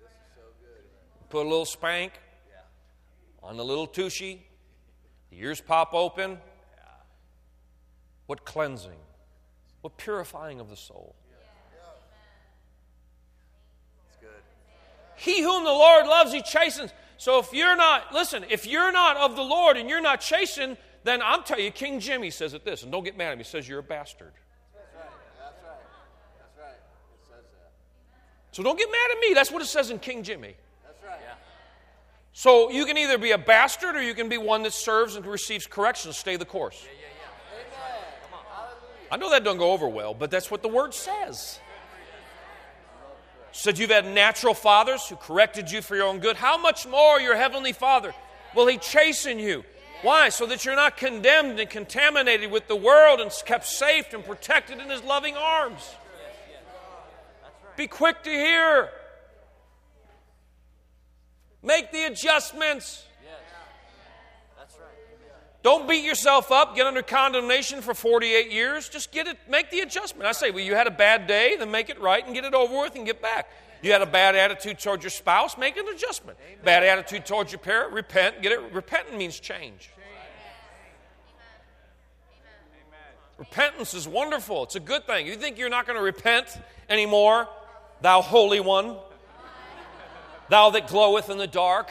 This 0.00 0.10
is 0.10 0.16
so 0.34 0.42
good. 0.60 0.82
Put 1.32 1.46
a 1.46 1.48
little 1.48 1.64
spank 1.64 2.12
on 3.42 3.56
the 3.56 3.64
little 3.64 3.86
tushy. 3.86 4.44
The 5.30 5.40
ears 5.40 5.62
pop 5.62 5.94
open. 5.94 6.36
What 8.26 8.44
cleansing. 8.44 8.98
What 9.80 9.96
purifying 9.96 10.60
of 10.60 10.68
the 10.68 10.76
soul. 10.76 11.16
It's 14.10 14.18
good. 14.20 14.28
He 15.16 15.40
whom 15.40 15.64
the 15.64 15.70
Lord 15.70 16.06
loves, 16.06 16.34
he 16.34 16.42
chastens. 16.42 16.90
So 17.16 17.38
if 17.38 17.50
you're 17.54 17.76
not, 17.76 18.12
listen, 18.12 18.44
if 18.50 18.66
you're 18.66 18.92
not 18.92 19.16
of 19.16 19.34
the 19.34 19.42
Lord 19.42 19.78
and 19.78 19.88
you're 19.88 20.02
not 20.02 20.20
chastened, 20.20 20.76
then 21.02 21.22
I'm 21.22 21.44
telling 21.44 21.64
you, 21.64 21.70
King 21.70 21.98
Jimmy 21.98 22.28
says 22.28 22.52
it 22.52 22.62
this, 22.62 22.82
and 22.82 22.92
don't 22.92 23.04
get 23.04 23.16
mad 23.16 23.32
at 23.32 23.38
me, 23.38 23.44
he 23.44 23.48
says 23.48 23.66
you're 23.66 23.78
a 23.78 23.82
bastard. 23.82 24.34
That's 24.74 24.94
right. 24.94 25.06
That's 25.40 25.62
right. 25.62 25.78
That's 26.38 26.58
right. 26.58 26.74
It 26.74 27.26
says 27.26 27.50
that. 27.52 27.70
So 28.50 28.62
don't 28.62 28.78
get 28.78 28.90
mad 28.90 29.12
at 29.12 29.18
me. 29.18 29.32
That's 29.32 29.50
what 29.50 29.62
it 29.62 29.68
says 29.68 29.90
in 29.90 29.98
King 29.98 30.22
Jimmy. 30.22 30.56
So 32.32 32.70
you 32.70 32.86
can 32.86 32.96
either 32.96 33.18
be 33.18 33.32
a 33.32 33.38
bastard 33.38 33.94
or 33.94 34.02
you 34.02 34.14
can 34.14 34.28
be 34.28 34.38
one 34.38 34.62
that 34.62 34.72
serves 34.72 35.16
and 35.16 35.26
receives 35.26 35.66
correction. 35.66 36.10
To 36.10 36.16
stay 36.16 36.36
the 36.36 36.44
course. 36.44 36.84
I 39.10 39.18
know 39.18 39.30
that 39.30 39.44
doesn't 39.44 39.58
go 39.58 39.72
over 39.72 39.88
well, 39.88 40.14
but 40.14 40.30
that's 40.30 40.50
what 40.50 40.62
the 40.62 40.68
word 40.68 40.94
says. 40.94 41.60
Said 43.52 43.78
you've 43.78 43.90
had 43.90 44.06
natural 44.06 44.54
fathers 44.54 45.06
who 45.06 45.16
corrected 45.16 45.70
you 45.70 45.82
for 45.82 45.94
your 45.94 46.06
own 46.06 46.20
good. 46.20 46.36
How 46.36 46.56
much 46.56 46.86
more 46.86 47.20
your 47.20 47.36
heavenly 47.36 47.74
Father 47.74 48.14
will 48.54 48.66
He 48.66 48.78
chasten 48.78 49.38
you? 49.38 49.64
Why? 50.00 50.30
So 50.30 50.46
that 50.46 50.64
you're 50.64 50.74
not 50.74 50.96
condemned 50.96 51.60
and 51.60 51.68
contaminated 51.68 52.50
with 52.50 52.66
the 52.66 52.74
world 52.74 53.20
and 53.20 53.30
kept 53.44 53.66
safe 53.66 54.14
and 54.14 54.24
protected 54.24 54.80
in 54.80 54.88
His 54.88 55.02
loving 55.02 55.36
arms. 55.36 55.94
Be 57.76 57.86
quick 57.86 58.22
to 58.22 58.30
hear. 58.30 58.88
Make 61.62 61.92
the 61.92 62.04
adjustments. 62.04 63.04
That's 64.58 64.74
right. 64.78 64.88
Don't 65.62 65.88
beat 65.88 66.04
yourself 66.04 66.50
up, 66.50 66.74
get 66.74 66.86
under 66.86 67.02
condemnation 67.02 67.82
for 67.82 67.94
48 67.94 68.50
years. 68.50 68.88
Just 68.88 69.12
get 69.12 69.28
it, 69.28 69.38
make 69.48 69.70
the 69.70 69.80
adjustment. 69.80 70.26
I 70.26 70.32
say, 70.32 70.50
well, 70.50 70.64
you 70.64 70.74
had 70.74 70.86
a 70.88 70.92
bad 70.92 71.26
day, 71.26 71.56
then 71.56 71.70
make 71.70 71.88
it 71.88 72.00
right 72.00 72.24
and 72.24 72.34
get 72.34 72.44
it 72.44 72.54
over 72.54 72.80
with 72.80 72.96
and 72.96 73.06
get 73.06 73.22
back. 73.22 73.48
You 73.80 73.92
had 73.92 74.02
a 74.02 74.06
bad 74.06 74.36
attitude 74.36 74.78
towards 74.78 75.02
your 75.02 75.10
spouse, 75.10 75.58
make 75.58 75.76
an 75.76 75.86
adjustment. 75.88 76.38
Bad 76.64 76.84
attitude 76.84 77.26
towards 77.26 77.50
your 77.50 77.58
parent, 77.58 77.92
repent, 77.92 78.40
get 78.42 78.52
it. 78.52 78.60
Repenting 78.72 79.18
means 79.18 79.38
change. 79.38 79.90
Repentance 83.38 83.92
is 83.94 84.06
wonderful. 84.06 84.62
It's 84.62 84.76
a 84.76 84.80
good 84.80 85.04
thing. 85.04 85.26
You 85.26 85.34
think 85.34 85.58
you're 85.58 85.68
not 85.68 85.84
going 85.86 85.98
to 85.98 86.04
repent 86.04 86.46
anymore, 86.88 87.48
thou 88.00 88.20
holy 88.20 88.60
one, 88.60 88.96
thou 90.48 90.70
that 90.70 90.88
gloweth 90.88 91.30
in 91.30 91.38
the 91.38 91.46
dark? 91.46 91.90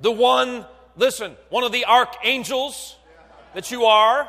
The 0.00 0.12
one, 0.12 0.66
listen, 0.96 1.36
one 1.48 1.64
of 1.64 1.72
the 1.72 1.86
archangels 1.86 2.96
that 3.54 3.70
you 3.70 3.84
are. 3.86 4.28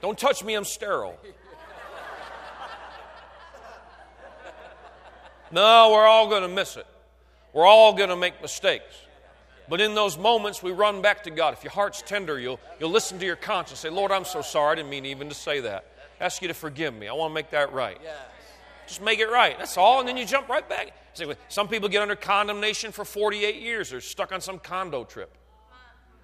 Don't 0.00 0.18
touch 0.18 0.42
me, 0.44 0.54
I'm 0.54 0.64
sterile. 0.64 1.18
No, 5.50 5.90
we're 5.92 6.06
all 6.06 6.28
going 6.28 6.42
to 6.42 6.48
miss 6.48 6.76
it. 6.76 6.86
We're 7.52 7.66
all 7.66 7.94
going 7.94 8.10
to 8.10 8.16
make 8.16 8.40
mistakes. 8.40 8.94
But 9.68 9.80
in 9.80 9.94
those 9.94 10.16
moments, 10.16 10.62
we 10.62 10.72
run 10.72 11.02
back 11.02 11.24
to 11.24 11.30
God. 11.30 11.52
If 11.52 11.62
your 11.62 11.72
heart's 11.72 12.02
tender, 12.02 12.38
you'll, 12.40 12.58
you'll 12.80 12.90
listen 12.90 13.18
to 13.18 13.26
your 13.26 13.36
conscience. 13.36 13.80
Say, 13.80 13.90
Lord, 13.90 14.10
I'm 14.10 14.24
so 14.24 14.40
sorry. 14.40 14.72
I 14.72 14.74
didn't 14.76 14.90
mean 14.90 15.04
even 15.06 15.28
to 15.28 15.34
say 15.34 15.60
that. 15.60 15.84
Ask 16.20 16.40
you 16.42 16.48
to 16.48 16.54
forgive 16.54 16.94
me. 16.94 17.06
I 17.06 17.12
want 17.12 17.30
to 17.30 17.34
make 17.34 17.50
that 17.50 17.72
right. 17.72 17.98
Yes. 18.02 18.16
Just 18.86 19.02
make 19.02 19.18
it 19.18 19.30
right. 19.30 19.58
That's 19.58 19.76
all. 19.76 20.00
And 20.00 20.08
then 20.08 20.16
you 20.16 20.24
jump 20.24 20.48
right 20.48 20.66
back. 20.66 20.92
Some 21.48 21.68
people 21.68 21.88
get 21.88 22.00
under 22.00 22.16
condemnation 22.16 22.92
for 22.92 23.04
48 23.04 23.56
years. 23.56 23.90
They're 23.90 24.00
stuck 24.00 24.32
on 24.32 24.40
some 24.40 24.58
condo 24.58 25.04
trip. 25.04 25.36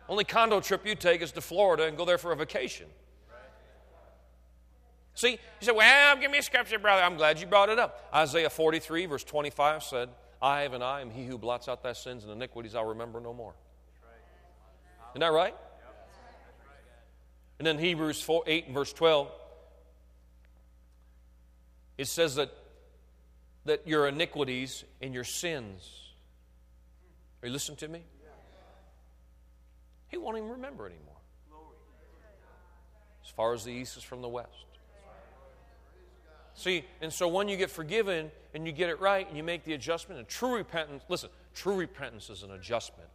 Only 0.08 0.24
condo 0.24 0.60
trip 0.60 0.86
you 0.86 0.94
take 0.94 1.20
is 1.20 1.32
to 1.32 1.40
Florida 1.40 1.84
and 1.84 1.96
go 1.96 2.04
there 2.04 2.18
for 2.18 2.32
a 2.32 2.36
vacation. 2.36 2.86
See, 5.14 5.32
you 5.32 5.38
say, 5.60 5.72
well, 5.72 6.16
give 6.16 6.30
me 6.30 6.38
a 6.38 6.42
scripture, 6.42 6.78
brother. 6.78 7.02
I'm 7.02 7.16
glad 7.16 7.40
you 7.40 7.46
brought 7.46 7.68
it 7.68 7.78
up. 7.78 8.08
Isaiah 8.12 8.50
43, 8.50 9.06
verse 9.06 9.24
25 9.24 9.82
said, 9.82 10.08
I 10.44 10.60
have 10.60 10.74
an 10.74 10.82
I 10.82 11.00
am 11.00 11.10
he 11.10 11.24
who 11.24 11.38
blots 11.38 11.68
out 11.68 11.82
thy 11.82 11.94
sins 11.94 12.22
and 12.22 12.30
iniquities 12.30 12.74
I'll 12.74 12.84
remember 12.84 13.18
no 13.18 13.32
more. 13.32 13.54
Isn't 15.12 15.20
that 15.20 15.32
right? 15.32 15.54
And 17.58 17.66
then 17.66 17.78
Hebrews 17.78 18.20
4, 18.20 18.44
8 18.46 18.66
and 18.66 18.74
verse 18.74 18.92
12, 18.92 19.30
it 21.96 22.08
says 22.08 22.34
that, 22.34 22.50
that 23.64 23.88
your 23.88 24.06
iniquities 24.06 24.84
and 25.00 25.14
your 25.14 25.24
sins, 25.24 26.12
are 27.42 27.46
you 27.46 27.52
listening 27.54 27.78
to 27.78 27.88
me? 27.88 28.02
He 30.08 30.18
won't 30.18 30.36
even 30.36 30.50
remember 30.50 30.84
anymore. 30.84 31.14
As 33.24 33.30
far 33.30 33.54
as 33.54 33.64
the 33.64 33.72
east 33.72 33.96
is 33.96 34.02
from 34.02 34.20
the 34.20 34.28
west. 34.28 34.50
See, 36.52 36.84
and 37.00 37.10
so 37.10 37.28
when 37.28 37.48
you 37.48 37.56
get 37.56 37.70
forgiven 37.70 38.30
and 38.54 38.66
you 38.66 38.72
get 38.72 38.88
it 38.88 39.00
right 39.00 39.26
and 39.28 39.36
you 39.36 39.42
make 39.42 39.64
the 39.64 39.74
adjustment, 39.74 40.18
and 40.18 40.28
true 40.28 40.54
repentance, 40.54 41.02
listen, 41.08 41.28
true 41.54 41.74
repentance 41.74 42.30
is 42.30 42.42
an 42.42 42.52
adjustment. 42.52 43.08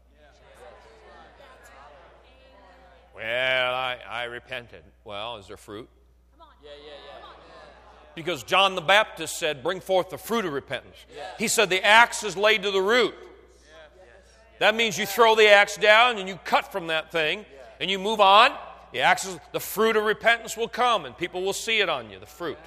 Well, 3.16 3.74
I, 3.74 3.98
I 4.10 4.24
repented. 4.26 4.84
Well, 5.04 5.38
is 5.38 5.48
there 5.48 5.58
fruit? 5.58 5.90
Yeah, 6.40 6.70
yeah, 6.86 6.92
yeah. 7.22 7.28
Because 8.16 8.44
John 8.44 8.76
the 8.76 8.82
Baptist 8.82 9.38
said, 9.38 9.62
Bring 9.62 9.82
forth 9.82 10.10
the 10.10 10.18
fruit 10.18 10.46
of 10.46 10.54
repentance. 10.54 10.96
He 11.38 11.50
said, 11.50 11.70
The 11.70 11.84
axe 11.86 12.24
is 12.24 12.38
laid 12.38 12.64
to 12.64 12.72
the 12.72 12.82
root. 12.82 13.14
That 14.60 14.76
means 14.76 14.98
you 14.98 15.06
throw 15.06 15.36
the 15.36 15.50
axe 15.50 15.78
down 15.78 16.18
and 16.18 16.28
you 16.28 16.38
cut 16.44 16.72
from 16.72 16.88
that 16.88 17.12
thing 17.12 17.46
and 17.80 17.90
you 17.90 18.00
move 18.00 18.20
on. 18.20 18.52
The 18.92 19.02
axe 19.02 19.26
is, 19.26 19.38
the 19.54 19.60
fruit 19.60 19.96
of 19.96 20.04
repentance 20.04 20.58
will 20.58 20.68
come 20.68 21.06
and 21.06 21.18
people 21.18 21.42
will 21.42 21.54
see 21.54 21.80
it 21.80 21.90
on 21.90 22.10
you, 22.10 22.20
the 22.20 22.26
fruit. 22.26 22.58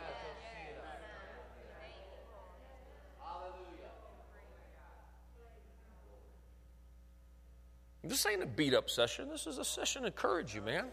This 8.04 8.26
ain't 8.26 8.42
a 8.42 8.46
beat 8.46 8.74
up 8.74 8.90
session. 8.90 9.28
This 9.28 9.46
is 9.46 9.58
a 9.58 9.64
session 9.64 10.02
to 10.02 10.08
encourage 10.08 10.54
you, 10.54 10.62
man. 10.62 10.86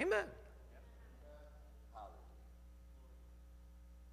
Amen. 0.00 0.24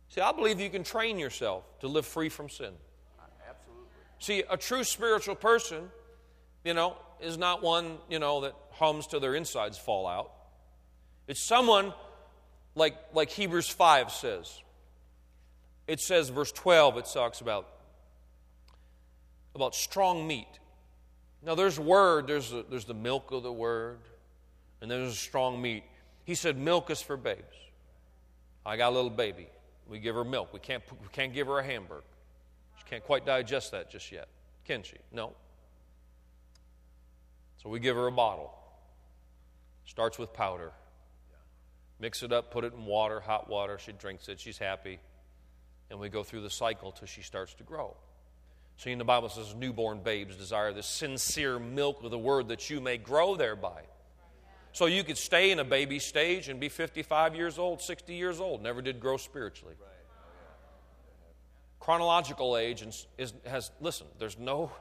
See, 0.10 0.22
I 0.22 0.32
believe 0.32 0.60
you 0.60 0.70
can 0.70 0.84
train 0.84 1.20
yourself 1.20 1.64
to 1.82 1.88
live 1.88 2.06
free 2.06 2.30
from 2.30 2.50
sin. 2.50 2.72
Absolutely. 3.50 3.86
See, 4.20 4.44
a 4.50 4.56
true 4.56 4.84
spiritual 4.84 5.36
person, 5.36 5.90
you 6.64 6.74
know, 6.74 6.96
is 7.22 7.38
not 7.38 7.62
one, 7.62 7.98
you 8.10 8.20
know, 8.20 8.42
that 8.42 8.56
hums 8.72 9.08
till 9.08 9.20
their 9.20 9.36
insides 9.36 9.78
fall 9.78 10.08
out. 10.08 10.32
It's 11.28 11.46
someone 11.46 11.94
like, 12.76 12.96
like 13.14 13.30
Hebrews 13.30 13.68
5 13.68 14.12
says. 14.12 14.62
It 15.86 16.00
says, 16.00 16.30
verse 16.30 16.52
12, 16.52 16.98
it 16.98 17.06
talks 17.14 17.42
about, 17.42 17.68
about 19.56 19.74
strong 19.74 20.28
meat. 20.28 20.60
Now, 21.42 21.56
there's 21.56 21.80
word, 21.80 22.28
there's, 22.28 22.54
there's 22.70 22.86
the 22.86 22.94
milk 22.94 23.32
of 23.32 23.44
the 23.44 23.54
word, 23.54 24.00
and 24.82 24.90
there's 24.90 25.18
strong 25.18 25.62
meat. 25.62 25.84
He 26.26 26.36
said, 26.36 26.58
milk 26.58 26.90
is 26.90 27.02
for 27.02 27.18
babes. 27.18 27.44
I 28.66 28.78
got 28.78 28.92
a 28.92 28.96
little 28.96 29.12
baby. 29.12 29.48
We 29.88 30.00
give 30.00 30.16
her 30.16 30.24
milk. 30.24 30.52
We 30.54 30.60
can't, 30.60 30.84
we 30.92 31.08
can't 31.12 31.34
give 31.34 31.48
her 31.48 31.60
a 31.60 31.64
hamburger. 31.64 32.04
She 32.80 32.86
can't 32.90 33.04
quite 33.04 33.26
digest 33.26 33.72
that 33.72 33.92
just 33.92 34.12
yet, 34.12 34.28
can 34.66 34.84
she? 34.84 34.98
No. 35.12 35.34
So 37.62 37.70
we 37.70 37.80
give 37.80 37.96
her 37.96 38.08
a 38.08 38.12
bottle. 38.12 38.54
Starts 39.86 40.18
with 40.18 40.34
powder. 40.34 40.72
Mix 42.00 42.24
it 42.24 42.34
up, 42.34 42.52
put 42.52 42.64
it 42.64 42.74
in 42.74 42.86
water, 42.86 43.20
hot 43.20 43.50
water. 43.50 43.78
She 43.78 43.92
drinks 43.92 44.28
it. 44.28 44.40
She's 44.40 44.58
happy. 44.58 45.00
And 45.90 46.00
we 46.00 46.10
go 46.10 46.24
through 46.24 46.42
the 46.42 46.50
cycle 46.50 46.92
till 46.92 47.08
she 47.08 47.22
starts 47.22 47.54
to 47.56 47.64
grow. 47.64 47.96
See, 48.78 48.92
in 48.92 48.98
the 48.98 49.06
Bible 49.06 49.30
says, 49.30 49.56
newborn 49.56 50.02
babes 50.04 50.36
desire 50.36 50.74
the 50.74 50.84
sincere 50.84 51.60
milk 51.60 52.04
of 52.04 52.12
the 52.12 52.20
word 52.20 52.50
that 52.50 52.70
you 52.70 52.82
may 52.82 52.98
grow 52.98 53.36
thereby. 53.36 53.84
So 54.74 54.88
you 54.88 55.06
could 55.06 55.18
stay 55.18 55.52
in 55.52 55.60
a 55.60 55.64
baby 55.64 56.00
stage 56.00 56.50
and 56.50 56.60
be 56.60 56.68
55 56.68 57.36
years 57.36 57.58
old, 57.58 57.82
60 57.82 58.14
years 58.14 58.42
old, 58.42 58.62
never 58.62 58.82
did 58.82 59.00
grow 59.00 59.16
spiritually. 59.16 59.76
Chronological 61.80 62.58
age 62.58 62.82
is, 62.82 63.34
has, 63.46 63.72
listen, 63.80 64.08
there's 64.20 64.38
no, 64.38 64.72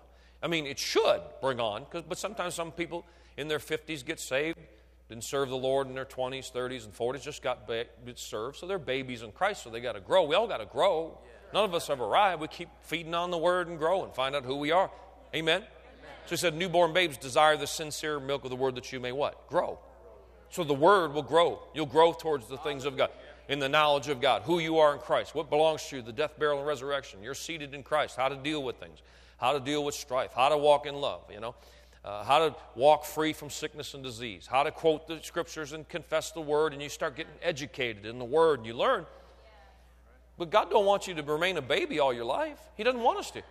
I 0.42 0.49
mean, 0.49 0.66
it 0.66 0.80
should 0.80 1.20
bring 1.40 1.61
on, 1.61 1.86
but 1.92 2.18
sometimes 2.18 2.55
some 2.55 2.72
people 2.72 3.05
in 3.36 3.47
their 3.47 3.61
50s 3.61 4.05
get 4.05 4.18
saved, 4.18 4.59
didn't 5.09 5.24
serve 5.24 5.49
the 5.49 5.57
Lord 5.57 5.86
in 5.86 5.95
their 5.95 6.05
20s, 6.05 6.51
30s, 6.51 6.86
and 6.86 6.95
40s, 6.95 7.22
just 7.22 7.42
got 7.42 7.66
ba- 7.68 7.86
served. 8.16 8.57
So 8.57 8.66
they're 8.66 8.78
babies 8.78 9.22
in 9.22 9.32
Christ, 9.32 9.62
so 9.62 9.70
they 9.70 9.80
got 9.80 9.92
to 9.92 10.01
grow. 10.01 10.24
We 10.24 10.34
all 10.34 10.49
got 10.49 10.59
to 10.59 10.66
grow. 10.66 11.18
None 11.55 11.64
of 11.64 11.74
us 11.74 11.86
have 11.86 12.00
arrived. 12.00 12.42
We 12.42 12.48
keep 12.48 12.68
feeding 12.82 13.14
on 13.14 13.30
the 13.30 13.38
Word 13.38 13.68
and 13.68 13.78
grow 13.78 14.05
and 14.05 14.12
find 14.12 14.34
out 14.34 14.44
who 14.44 14.57
we 14.57 14.72
are. 14.72 14.90
Amen? 15.34 15.62
So 16.26 16.30
he 16.30 16.36
said, 16.36 16.55
newborn 16.55 16.92
babes 16.92 17.16
desire 17.16 17.57
the 17.57 17.66
sincere 17.66 18.20
milk 18.20 18.44
of 18.44 18.50
the 18.50 18.57
Word 18.57 18.74
that 18.74 18.92
you 18.92 19.00
may 19.00 19.12
what? 19.12 19.48
Grow. 19.48 19.78
So 20.50 20.64
the 20.64 20.74
Word 20.74 21.14
will 21.14 21.22
grow. 21.22 21.62
You'll 21.74 21.86
grow 21.86 22.12
towards 22.12 22.48
the 22.48 22.59
things 22.59 22.84
of 22.84 22.96
God, 22.96 23.11
in 23.48 23.59
the 23.59 23.68
knowledge 23.68 24.09
of 24.09 24.20
God, 24.20 24.42
who 24.42 24.59
you 24.59 24.78
are 24.78 24.92
in 24.92 24.98
Christ, 24.98 25.34
what 25.34 25.48
belongs 25.48 25.88
to 25.88 25.96
you, 25.96 26.02
the 26.02 26.12
death, 26.12 26.38
burial, 26.38 26.59
and 26.59 26.66
resurrection. 26.66 27.22
You're 27.22 27.34
seated 27.34 27.72
in 27.72 27.82
Christ, 27.82 28.16
how 28.16 28.28
to 28.28 28.36
deal 28.36 28.62
with 28.62 28.76
things, 28.76 29.00
how 29.38 29.52
to 29.52 29.61
deal 29.61 29.84
with 29.84 29.94
strife, 29.94 30.32
how 30.34 30.48
to 30.48 30.59
walk 30.59 30.86
in 30.86 30.94
love, 30.94 31.22
you 31.32 31.40
know 31.40 31.55
uh, 32.05 32.22
how 32.22 32.38
to 32.38 32.55
walk 32.74 33.05
free 33.05 33.32
from 33.32 33.48
sickness 33.48 33.94
and 33.94 34.02
disease, 34.02 34.46
how 34.46 34.62
to 34.62 34.70
quote 34.70 35.07
the 35.09 35.20
scriptures 35.22 35.72
and 35.72 35.88
confess 35.88 36.32
the 36.32 36.40
word, 36.40 36.72
and 36.72 36.82
you 36.82 36.88
start 36.88 37.16
getting 37.16 37.32
educated 37.42 38.05
in 38.05 38.18
the 38.18 38.24
word 38.24 38.59
and 38.59 38.66
you 38.66 38.74
learn. 38.74 39.07
But 40.37 40.51
God 40.51 40.70
don't 40.70 40.87
want 40.87 41.07
you 41.07 41.14
to 41.14 41.22
remain 41.22 41.57
a 41.57 41.62
baby 41.62 42.01
all 42.01 42.12
your 42.12 42.24
life. 42.24 42.59
He 42.76 42.82
doesn't 42.82 43.01
want 43.01 43.18
us 43.18 43.30
to. 43.32 43.43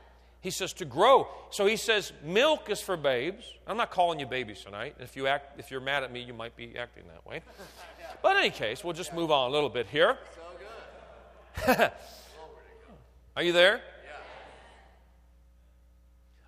He 0.41 0.51
says 0.51 0.73
to 0.73 0.85
grow. 0.85 1.27
So 1.51 1.65
he 1.65 1.77
says 1.77 2.11
milk 2.21 2.69
is 2.69 2.81
for 2.81 2.97
babes. 2.97 3.45
I'm 3.65 3.77
not 3.77 3.91
calling 3.91 4.19
you 4.19 4.25
babies 4.25 4.61
tonight. 4.61 4.95
If 4.99 5.15
you 5.15 5.27
act, 5.27 5.57
if 5.57 5.71
you're 5.71 5.79
mad 5.79 6.03
at 6.03 6.11
me, 6.11 6.21
you 6.21 6.33
might 6.33 6.57
be 6.57 6.77
acting 6.77 7.03
that 7.07 7.25
way. 7.25 7.41
But 8.21 8.35
in 8.35 8.37
any 8.39 8.49
case, 8.49 8.83
we'll 8.83 8.93
just 8.93 9.13
move 9.13 9.31
on 9.31 9.49
a 9.49 9.53
little 9.53 9.69
bit 9.69 9.87
here. 9.87 10.17
Are 13.35 13.43
you 13.43 13.53
there? 13.53 13.81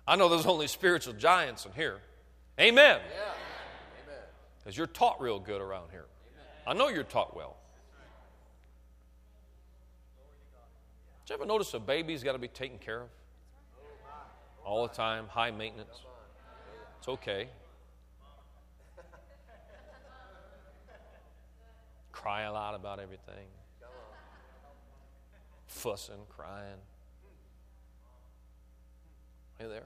I 0.06 0.16
know 0.16 0.28
there's 0.28 0.46
only 0.46 0.68
spiritual 0.68 1.14
giants 1.14 1.64
in 1.64 1.72
here. 1.72 1.98
Amen. 2.60 3.00
Because 4.58 4.76
you're 4.76 4.86
taught 4.86 5.20
real 5.20 5.38
good 5.38 5.60
around 5.60 5.90
here. 5.90 6.04
I 6.66 6.74
know 6.74 6.88
you're 6.88 7.02
taught 7.02 7.34
well. 7.34 7.56
Did 11.26 11.32
you 11.32 11.38
ever 11.40 11.46
notice 11.46 11.74
a 11.74 11.80
baby's 11.80 12.22
got 12.22 12.34
to 12.34 12.38
be 12.38 12.46
taken 12.46 12.78
care 12.78 13.00
of? 13.00 13.08
All 14.64 14.86
the 14.86 14.94
time, 14.94 15.26
high 15.26 15.50
maintenance. 15.50 16.04
It's 17.00 17.08
okay. 17.08 17.48
Cry 22.12 22.42
a 22.42 22.52
lot 22.52 22.76
about 22.76 23.00
everything. 23.00 23.48
Fussing, 25.66 26.14
crying. 26.28 26.78
You 29.60 29.68
there? 29.68 29.82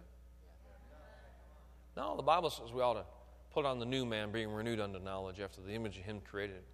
No, 1.96 2.16
the 2.16 2.22
Bible 2.22 2.50
says 2.50 2.70
we 2.70 2.82
ought 2.82 2.94
to 2.94 3.04
put 3.50 3.64
on 3.64 3.78
the 3.78 3.86
new 3.86 4.04
man, 4.04 4.30
being 4.30 4.50
renewed 4.50 4.78
unto 4.78 4.98
knowledge 4.98 5.40
after 5.40 5.62
the 5.62 5.72
image 5.72 5.96
of 5.96 6.04
him 6.04 6.20
created. 6.20 6.64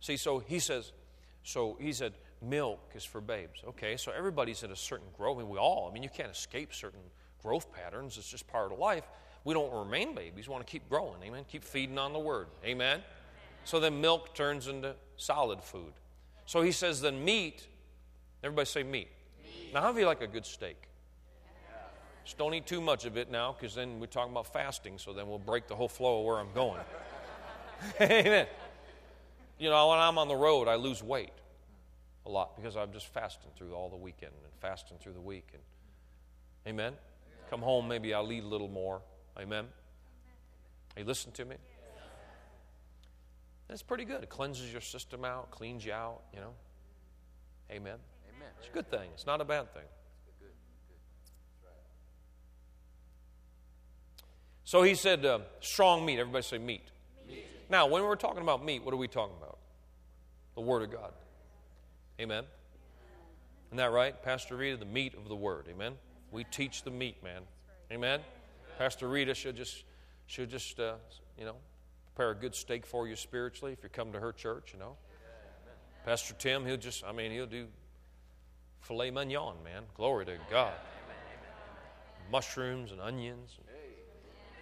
See, 0.00 0.16
so 0.16 0.40
he 0.40 0.58
says, 0.58 0.90
so 1.44 1.76
he 1.80 1.92
said, 1.92 2.14
milk 2.42 2.92
is 2.94 3.04
for 3.04 3.20
babes. 3.20 3.62
Okay, 3.68 3.96
so 3.96 4.12
everybody's 4.16 4.62
at 4.62 4.70
a 4.70 4.76
certain 4.76 5.06
growth. 5.16 5.38
I 5.38 5.40
mean, 5.40 5.48
we 5.48 5.58
all, 5.58 5.88
I 5.90 5.94
mean, 5.94 6.02
you 6.02 6.08
can't 6.08 6.30
escape 6.30 6.74
certain 6.74 7.00
growth 7.42 7.72
patterns. 7.72 8.18
It's 8.18 8.28
just 8.28 8.46
part 8.46 8.72
of 8.72 8.78
life. 8.78 9.04
We 9.44 9.54
don't 9.54 9.72
remain 9.72 10.14
babies. 10.14 10.48
We 10.48 10.52
want 10.52 10.66
to 10.66 10.70
keep 10.70 10.88
growing. 10.88 11.22
Amen. 11.22 11.44
Keep 11.48 11.64
feeding 11.64 11.98
on 11.98 12.12
the 12.12 12.18
word. 12.18 12.48
Amen. 12.64 13.00
So 13.64 13.80
then 13.80 14.00
milk 14.00 14.34
turns 14.34 14.68
into 14.68 14.94
solid 15.16 15.62
food. 15.62 15.92
So 16.46 16.62
he 16.62 16.72
says, 16.72 17.00
then 17.00 17.24
meat, 17.24 17.66
everybody 18.42 18.66
say 18.66 18.82
meat. 18.82 19.08
meat. 19.42 19.74
Now, 19.74 19.82
how 19.82 19.92
do 19.92 19.98
you 19.98 20.06
like 20.06 20.22
a 20.22 20.26
good 20.26 20.46
steak? 20.46 20.76
Just 22.24 22.38
don't 22.38 22.54
eat 22.54 22.66
too 22.66 22.80
much 22.80 23.04
of 23.04 23.16
it 23.16 23.30
now 23.30 23.54
because 23.58 23.74
then 23.74 24.00
we're 24.00 24.06
talking 24.06 24.32
about 24.32 24.52
fasting, 24.52 24.98
so 24.98 25.12
then 25.12 25.28
we'll 25.28 25.38
break 25.38 25.68
the 25.68 25.76
whole 25.76 25.88
flow 25.88 26.20
of 26.20 26.26
where 26.26 26.38
I'm 26.38 26.52
going. 26.52 26.80
Amen. 28.00 28.48
You 29.58 29.70
know, 29.70 29.88
when 29.88 29.98
I'm 29.98 30.18
on 30.18 30.26
the 30.26 30.34
road, 30.34 30.66
I 30.66 30.74
lose 30.74 31.04
weight 31.04 31.30
a 32.26 32.28
lot 32.28 32.56
because 32.56 32.76
I'm 32.76 32.92
just 32.92 33.12
fasting 33.12 33.50
through 33.56 33.74
all 33.74 33.88
the 33.88 33.96
weekend 33.96 34.32
and 34.32 34.52
fasting 34.60 34.98
through 35.00 35.14
the 35.14 35.20
week. 35.20 35.48
And 35.52 35.62
Amen. 36.66 36.94
Come 37.48 37.62
home, 37.62 37.86
maybe 37.86 38.12
I'll 38.12 38.30
eat 38.32 38.42
a 38.42 38.46
little 38.46 38.68
more. 38.68 39.00
Amen. 39.38 39.66
Hey, 40.96 41.04
listen 41.04 41.30
to 41.32 41.44
me. 41.44 41.56
That's 43.68 43.82
pretty 43.82 44.04
good. 44.04 44.22
It 44.22 44.28
cleanses 44.28 44.72
your 44.72 44.80
system 44.80 45.24
out, 45.24 45.50
cleans 45.50 45.84
you 45.84 45.92
out, 45.92 46.22
you 46.32 46.40
know. 46.40 46.54
Amen. 47.70 47.98
Amen. 48.28 48.48
It's 48.58 48.68
a 48.68 48.72
good 48.72 48.90
thing. 48.90 49.08
It's 49.14 49.26
not 49.26 49.40
a 49.40 49.44
bad 49.44 49.72
thing. 49.74 49.82
So 54.64 54.82
he 54.82 54.96
said, 54.96 55.24
uh, 55.24 55.40
strong 55.60 56.04
meat. 56.04 56.18
Everybody 56.18 56.42
say 56.42 56.58
meat. 56.58 56.82
meat. 57.28 57.46
Now, 57.70 57.86
when 57.86 58.02
we're 58.02 58.16
talking 58.16 58.42
about 58.42 58.64
meat, 58.64 58.84
what 58.84 58.92
are 58.92 58.96
we 58.96 59.06
talking 59.06 59.36
about? 59.40 59.58
The 60.56 60.60
Word 60.60 60.82
of 60.82 60.90
God. 60.90 61.12
Amen. 62.20 62.44
Isn't 63.68 63.76
that 63.76 63.92
right? 63.92 64.20
Pastor 64.22 64.56
Rita, 64.56 64.76
the 64.76 64.84
meat 64.84 65.14
of 65.14 65.28
the 65.28 65.36
Word. 65.36 65.66
Amen. 65.70 65.94
We 66.30 66.44
teach 66.44 66.82
the 66.82 66.90
meat, 66.90 67.22
man. 67.22 67.42
Amen. 67.92 68.20
Pastor 68.78 69.08
Rita 69.08 69.34
should 69.34 69.56
just, 69.56 69.84
should 70.26 70.50
just 70.50 70.80
uh, 70.80 70.94
you 71.38 71.44
know, 71.44 71.56
prepare 72.14 72.30
a 72.30 72.34
good 72.34 72.54
steak 72.54 72.86
for 72.86 73.06
you 73.06 73.16
spiritually 73.16 73.72
if 73.72 73.82
you 73.82 73.90
come 73.90 74.12
to 74.12 74.20
her 74.20 74.32
church, 74.32 74.72
you 74.72 74.78
know. 74.78 74.96
Pastor 76.04 76.34
Tim, 76.38 76.64
he'll 76.64 76.76
just, 76.76 77.04
I 77.04 77.12
mean, 77.12 77.32
he'll 77.32 77.46
do 77.46 77.66
filet 78.80 79.10
mignon, 79.10 79.56
man. 79.64 79.82
Glory 79.94 80.24
to 80.26 80.36
God. 80.50 80.72
Mushrooms 82.30 82.92
and 82.92 83.00
onions. 83.00 83.58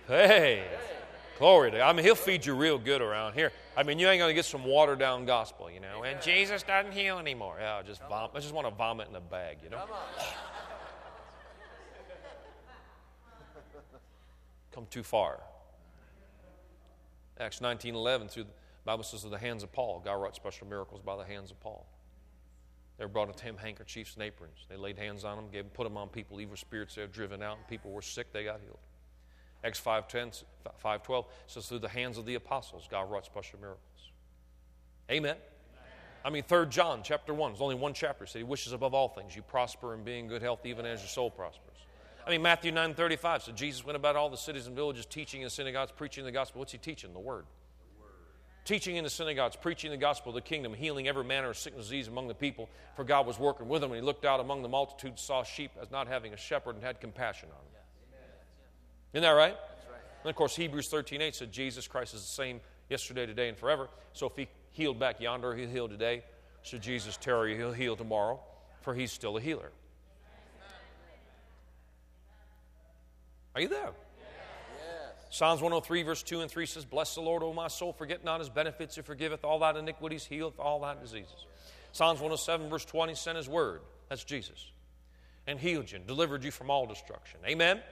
Hey, 0.09 0.65
glory 1.39 1.71
to 1.71 1.79
God. 1.79 1.89
I 1.89 1.93
mean, 1.93 2.05
he'll 2.05 2.15
feed 2.15 2.45
you 2.47 2.55
real 2.55 2.79
good 2.79 3.03
around 3.03 3.35
here. 3.35 3.53
I 3.77 3.83
mean, 3.83 3.99
you 3.99 4.09
ain't 4.09 4.19
going 4.19 4.31
to 4.31 4.35
get 4.35 4.45
some 4.45 4.65
watered 4.65 4.99
down 4.99 5.27
gospel, 5.27 5.71
you 5.71 5.81
know. 5.81 6.05
And 6.05 6.21
Jesus 6.23 6.63
doesn't 6.63 6.93
heal 6.93 7.19
anymore. 7.19 7.57
Yeah, 7.61 7.77
I 7.77 7.83
just 7.83 8.01
vom- 8.09 8.31
I 8.35 8.41
just 8.41 8.55
want 8.55 8.67
to 8.69 8.75
vomit 8.75 9.09
in 9.09 9.17
a 9.17 9.21
bag, 9.21 9.59
you 9.63 9.71
know. 9.71 9.79
Come 9.79 9.89
Come 14.73 14.87
too 14.91 15.05
far. 15.05 15.41
Acts 17.39 17.61
19:11 17.61 18.29
through 18.29 18.45
the 18.45 18.51
Bible 18.85 19.05
says, 19.05 19.25
"Of 19.25 19.31
the 19.31 19.39
hands 19.39 19.63
of 19.63 19.73
Paul, 19.73 20.01
God 20.01 20.15
wrought 20.15 20.35
special 20.35 20.67
miracles 20.67 21.01
by 21.01 21.17
the 21.17 21.25
hands 21.25 21.51
of 21.51 21.61
Paul." 21.61 21.87
They 22.97 23.05
brought 23.07 23.37
to 23.37 23.45
him 23.45 23.57
handkerchiefs 23.57 24.15
and 24.15 24.23
aprons. 24.23 24.67
They 24.69 24.77
laid 24.77 24.99
hands 24.99 25.25
on 25.25 25.37
them, 25.37 25.51
gave, 25.51 25.73
put 25.73 25.85
them 25.85 25.97
on 25.97 26.09
people. 26.09 26.41
Evil 26.41 26.57
spirits 26.57 26.95
they 26.95 27.03
were 27.03 27.09
driven 27.09 27.43
out, 27.43 27.59
and 27.59 27.67
people 27.67 27.91
were 27.91 28.03
sick. 28.03 28.33
They 28.33 28.45
got 28.45 28.61
healed. 28.61 28.79
Acts 29.65 29.81
5.10, 29.81 30.45
5.12 30.85 31.25
says, 31.47 31.67
through 31.67 31.79
the 31.79 31.89
hands 31.89 32.19
of 32.19 32.27
the 32.27 32.35
apostles, 32.35 32.87
God 32.91 33.11
wrought 33.11 33.25
special 33.25 33.59
miracles. 33.59 33.81
Amen. 35.11 35.37
I 36.25 36.31
mean, 36.31 36.43
3 36.43 36.67
John 36.67 37.01
chapter 37.03 37.33
1, 37.35 37.53
there's 37.53 37.61
only 37.61 37.75
one 37.75 37.95
chapter. 37.95 38.27
Said 38.27 38.39
he 38.39 38.45
wishes 38.45 38.73
above 38.73 38.95
all 38.95 39.09
things 39.09 39.35
you 39.35 39.43
prosper 39.43 39.95
and 39.95 40.05
be 40.05 40.19
in 40.19 40.29
good 40.29 40.43
health, 40.43 40.65
even 40.65 40.87
as 40.87 41.01
your 41.01 41.09
soul 41.09 41.31
prospers. 41.31 41.77
I 42.27 42.31
mean, 42.31 42.41
Matthew 42.41 42.73
9 42.73 42.95
35 42.95 43.43
said 43.43 43.57
Jesus 43.57 43.85
went 43.85 43.97
about 43.97 44.17
all 44.17 44.31
the 44.31 44.37
cities 44.37 44.67
and 44.67 44.75
villages, 44.75 45.05
teaching 45.05 45.43
in 45.43 45.51
synagogues, 45.51 45.93
preaching 45.93 46.25
the 46.25 46.33
gospel. 46.33 46.61
What's 46.61 46.73
he 46.73 46.79
teaching? 46.79 47.13
The 47.13 47.19
word. 47.19 47.45
Teaching 48.65 48.97
in 48.97 49.05
the 49.05 49.11
synagogues, 49.11 49.57
preaching 49.57 49.91
the 49.91 49.99
gospel 49.99 50.31
of 50.31 50.37
the 50.37 50.41
kingdom, 50.41 50.73
healing 50.73 51.07
every 51.07 51.25
manner 51.25 51.51
of 51.51 51.59
sickness 51.59 51.85
disease 51.85 52.09
among 52.09 52.29
the 52.29 52.35
people, 52.35 52.71
for 52.97 53.05
God 53.05 53.27
was 53.27 53.39
working 53.39 53.69
with 53.69 53.85
him. 53.85 53.91
And 53.91 54.01
he 54.01 54.07
looked 54.07 54.25
out 54.25 54.41
among 54.41 54.63
the 54.63 54.71
multitude, 54.71 55.19
saw 55.19 55.43
sheep 55.43 55.73
as 55.83 55.91
not 55.91 56.09
having 56.09 56.33
a 56.33 56.39
shepherd, 56.39 56.77
and 56.77 56.83
had 56.83 56.99
compassion 56.99 57.51
on 57.51 57.63
them. 57.74 57.74
Isn't 59.15 59.23
that 59.23 59.31
right? 59.31 59.53
right? 59.55 59.57
And 60.25 60.31
of 60.31 60.37
course, 60.37 60.57
Hebrews 60.57 60.89
13 60.89 61.23
8 61.23 61.35
said 61.35 61.53
Jesus 61.53 61.87
Christ 61.87 62.15
is 62.15 62.21
the 62.21 62.27
same 62.27 62.61
yesterday, 62.91 63.27
today, 63.27 63.49
and 63.49 63.57
forever. 63.57 63.89
So 64.13 64.27
if 64.27 64.37
he 64.37 64.49
healed 64.73 64.99
back 64.99 65.21
yonder, 65.21 65.55
he'll 65.55 65.69
heal 65.69 65.89
today. 65.89 66.25
Should 66.63 66.83
Jesus 66.83 67.17
tarry, 67.17 67.57
he'll 67.57 67.73
heal 67.73 67.95
tomorrow, 67.95 68.41
for 68.81 68.93
he's 68.93 69.13
still 69.13 69.37
a 69.37 69.41
healer. 69.41 69.71
Are 73.55 73.61
you 73.61 73.69
there? 73.69 73.91
Psalms 75.31 75.61
103, 75.61 76.03
verse 76.03 76.23
2 76.23 76.41
and 76.41 76.51
3 76.51 76.67
says, 76.67 76.85
Bless 76.85 77.15
the 77.15 77.21
Lord, 77.21 77.43
O 77.43 77.53
my 77.53 77.69
soul, 77.69 77.93
forget 77.93 78.25
not 78.25 78.39
his 78.41 78.49
benefits, 78.49 78.97
who 78.97 79.03
forgiveth 79.03 79.45
all 79.45 79.59
thy 79.59 79.77
iniquities, 79.77 80.25
healeth 80.25 80.59
all 80.59 80.81
thy 80.81 80.95
diseases. 80.95 81.47
Psalms 81.93 82.21
107, 82.21 82.69
verse 82.69 82.85
20, 82.85 83.15
sent 83.15 83.37
his 83.37 83.49
word, 83.49 83.81
that's 84.09 84.25
Jesus, 84.25 84.71
and 85.47 85.59
healed 85.59 85.91
you 85.91 85.97
and 85.97 86.07
delivered 86.07 86.45
you 86.45 86.53
from 86.53 86.71
all 86.71 86.87
destruction. 86.87 87.41
Amen? 87.47 87.79
Amen. 87.79 87.83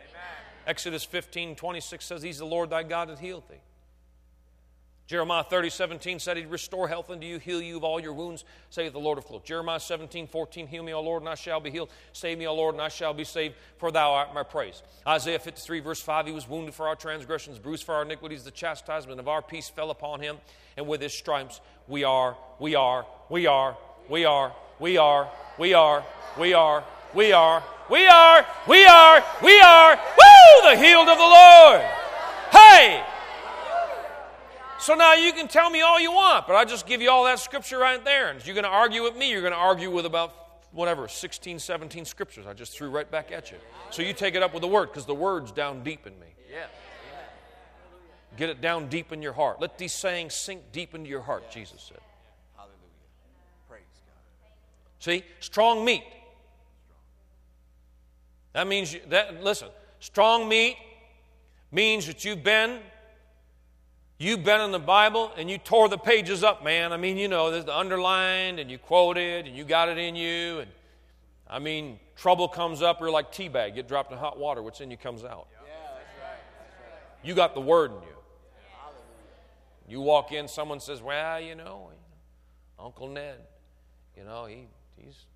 Exodus 0.67 1.05
15, 1.05 1.57
26 1.57 2.05
says, 2.05 2.23
He's 2.23 2.39
the 2.39 2.45
Lord 2.45 2.71
thy 2.71 2.83
God 2.83 3.09
that 3.09 3.19
healeth 3.19 3.49
thee. 3.49 3.61
Jeremiah 5.13 5.45
30, 5.45 5.69
17 5.69 6.19
said 6.21 6.39
he'd 6.39 6.47
restore 6.47 6.89
health 6.89 7.11
unto 7.11 7.27
you, 7.27 7.39
heal 7.39 7.61
you 7.61 7.77
of 7.77 7.85
all 7.85 8.01
your 8.01 8.15
wounds, 8.15 8.45
saith 8.71 8.95
the 8.95 8.99
Lord 8.99 9.19
of 9.19 9.25
hosts. 9.25 9.47
Jeremiah 9.47 9.79
17, 9.79 10.27
14, 10.27 10.67
heal 10.67 10.83
me, 10.83 10.95
O 10.95 11.03
Lord, 11.03 11.23
and 11.23 11.29
I 11.29 11.35
shall 11.35 11.61
be 11.61 11.71
healed. 11.71 11.91
Save 12.15 12.39
me, 12.39 12.47
O 12.47 12.55
Lord, 12.55 12.77
and 12.77 12.83
I 12.83 12.89
shall 12.89 13.13
be 13.13 13.25
saved, 13.25 13.57
for 13.77 13.91
thou 13.91 14.13
art 14.13 14.33
my 14.33 14.43
praise. 14.43 14.83
Isaiah 15.07 15.39
53, 15.39 15.81
verse 15.81 16.01
5, 16.01 16.27
he 16.29 16.33
was 16.33 16.49
wounded 16.49 16.73
for 16.73 16.89
our 16.89 16.97
transgressions, 16.97 17.59
bruised 17.59 17.85
for 17.85 17.95
our 17.95 18.05
iniquities, 18.05 18.45
the 18.45 18.51
chastisement 18.51 19.21
of 19.21 19.29
our 19.29 19.43
peace 19.43 19.69
fell 19.69 19.91
upon 19.91 20.21
him, 20.21 20.39
and 20.79 20.87
with 20.87 21.03
his 21.03 21.13
stripes 21.13 21.61
we 21.89 22.05
are, 22.05 22.37
we 22.59 22.75
are, 22.75 23.05
we 23.29 23.47
are, 23.47 23.77
we 24.09 24.25
are, 24.25 24.55
we 24.79 24.97
are, 24.97 25.31
we 25.59 25.75
are, 25.75 26.05
we 26.39 26.53
are, 26.55 26.85
we 27.15 27.33
are, 27.33 27.63
we 27.91 28.07
are, 28.07 28.47
we 28.67 28.87
are, 28.87 29.25
we 29.43 29.61
are, 29.61 29.99
woo, 30.43 30.71
the 30.71 30.77
healed 30.77 31.09
of 31.09 31.19
the 31.19 31.25
Lord. 31.25 31.81
Hey! 32.51 33.05
So 34.79 34.95
now 34.95 35.15
you 35.15 35.33
can 35.33 35.47
tell 35.47 35.71
me 35.71 35.81
all 35.81 36.01
you 36.01 36.11
want, 36.11 36.49
but 36.49 36.57
I 36.57 36.65
just 36.65 36.87
give 36.87 37.01
you 37.01 37.09
all 37.09 37.25
that 37.25 37.39
scripture 37.39 37.79
right 37.79 38.05
there. 38.05 38.31
And 38.31 38.45
you're 38.45 38.55
going 38.55 38.65
to 38.65 38.71
argue 38.71 39.03
with 39.03 39.17
me, 39.17 39.31
you're 39.31 39.41
going 39.41 39.53
to 39.53 39.59
argue 39.59 39.91
with 39.91 40.07
about 40.07 40.35
whatever, 40.73 41.07
16, 41.07 41.59
17 41.59 42.05
scriptures 42.05 42.47
I 42.47 42.55
just 42.55 42.73
threw 42.73 42.91
right 42.91 43.09
back 43.09 43.31
at 43.31 43.51
you. 43.51 43.59
So 43.91 44.03
you 44.03 44.13
take 44.13 44.35
it 44.35 44.43
up 44.43 44.53
with 44.53 44.63
the 44.63 44.69
word 44.69 44.87
because 44.87 45.07
the 45.07 45.15
word's 45.15 45.53
down 45.53 45.83
deep 45.85 46.07
in 46.07 46.19
me. 46.19 46.27
Yeah. 46.51 46.67
Get 48.37 48.49
it 48.49 48.61
down 48.61 48.89
deep 48.89 49.13
in 49.13 49.23
your 49.23 49.35
heart. 49.35 49.61
Let 49.61 49.79
these 49.79 49.93
sayings 49.93 50.35
sink 50.35 50.73
deep 50.73 50.95
into 50.95 51.09
your 51.09 51.21
heart, 51.21 51.51
Jesus 51.51 51.83
said. 51.83 52.01
Hallelujah. 52.57 52.79
Praise 53.69 53.83
God. 54.07 55.05
See, 55.05 55.25
strong 55.41 55.85
meat. 55.85 56.05
That 58.55 58.67
means 58.67 58.95
you, 58.95 59.01
that 59.11 59.43
listen, 59.43 59.69
strong 60.03 60.49
meat 60.49 60.77
means 61.71 62.07
that 62.07 62.25
you've 62.25 62.43
been 62.43 62.81
you've 64.19 64.43
been 64.43 64.61
in 64.61 64.73
the 64.73 64.79
Bible 64.79 65.33
and 65.37 65.49
you 65.49 65.59
tore 65.59 65.89
the 65.89 65.97
pages 65.97 66.43
up, 66.43 66.65
man. 66.65 66.93
I 66.93 66.97
mean, 66.97 67.17
you 67.17 67.29
know, 67.29 67.53
there's 67.53 67.65
the 67.65 67.77
underlined 67.77 68.59
and 68.59 68.69
you 68.69 68.79
quoted 68.79 69.47
and 69.47 69.57
you 69.57 69.65
got 69.65 69.89
it 69.89 69.99
in 69.99 70.17
you 70.17 70.59
and 70.59 70.71
I 71.49 71.61
mean, 71.61 72.01
trouble 72.17 72.49
comes 72.49 72.83
up, 72.83 72.99
you're 73.01 73.11
like 73.11 73.33
teabag, 73.33 73.77
get 73.77 73.87
dropped 73.87 74.11
in 74.11 74.19
hot 74.19 74.39
water, 74.39 74.61
what's 74.63 74.81
in 74.81 74.91
you 74.91 74.97
comes 74.97 75.23
out. 75.23 75.47
Yeah, 75.53 75.59
that's 75.61 76.21
right. 76.21 76.39
That's 76.59 76.81
right. 76.81 77.29
You 77.29 77.35
got 77.35 77.55
the 77.55 77.61
word 77.61 77.93
in 77.93 77.99
you. 77.99 78.09
You 79.89 80.01
walk 80.01 80.33
in, 80.33 80.49
someone 80.49 80.81
says, 80.81 81.01
Well, 81.01 81.41
you 81.41 81.55
know, 81.55 81.91
Uncle 82.77 83.09
Ned, 83.09 83.39
you 84.17 84.25
know, 84.25 84.47
he, 84.47 84.67
he's 84.97 85.27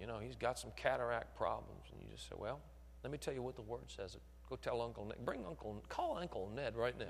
you 0.00 0.06
know, 0.06 0.18
he's 0.18 0.36
got 0.36 0.58
some 0.58 0.70
cataract 0.76 1.36
problems. 1.36 1.84
And 1.92 2.02
you 2.02 2.08
just 2.10 2.28
say, 2.28 2.34
Well, 2.36 2.60
let 3.06 3.12
me 3.12 3.18
tell 3.18 3.32
you 3.32 3.40
what 3.40 3.54
the 3.54 3.62
word 3.62 3.84
says. 3.86 4.16
Go 4.50 4.56
tell 4.56 4.82
Uncle 4.82 5.04
Ned. 5.04 5.18
Bring 5.24 5.46
Uncle 5.46 5.80
call 5.88 6.18
Uncle 6.18 6.50
Ned 6.52 6.74
right 6.74 6.98
now. 6.98 7.04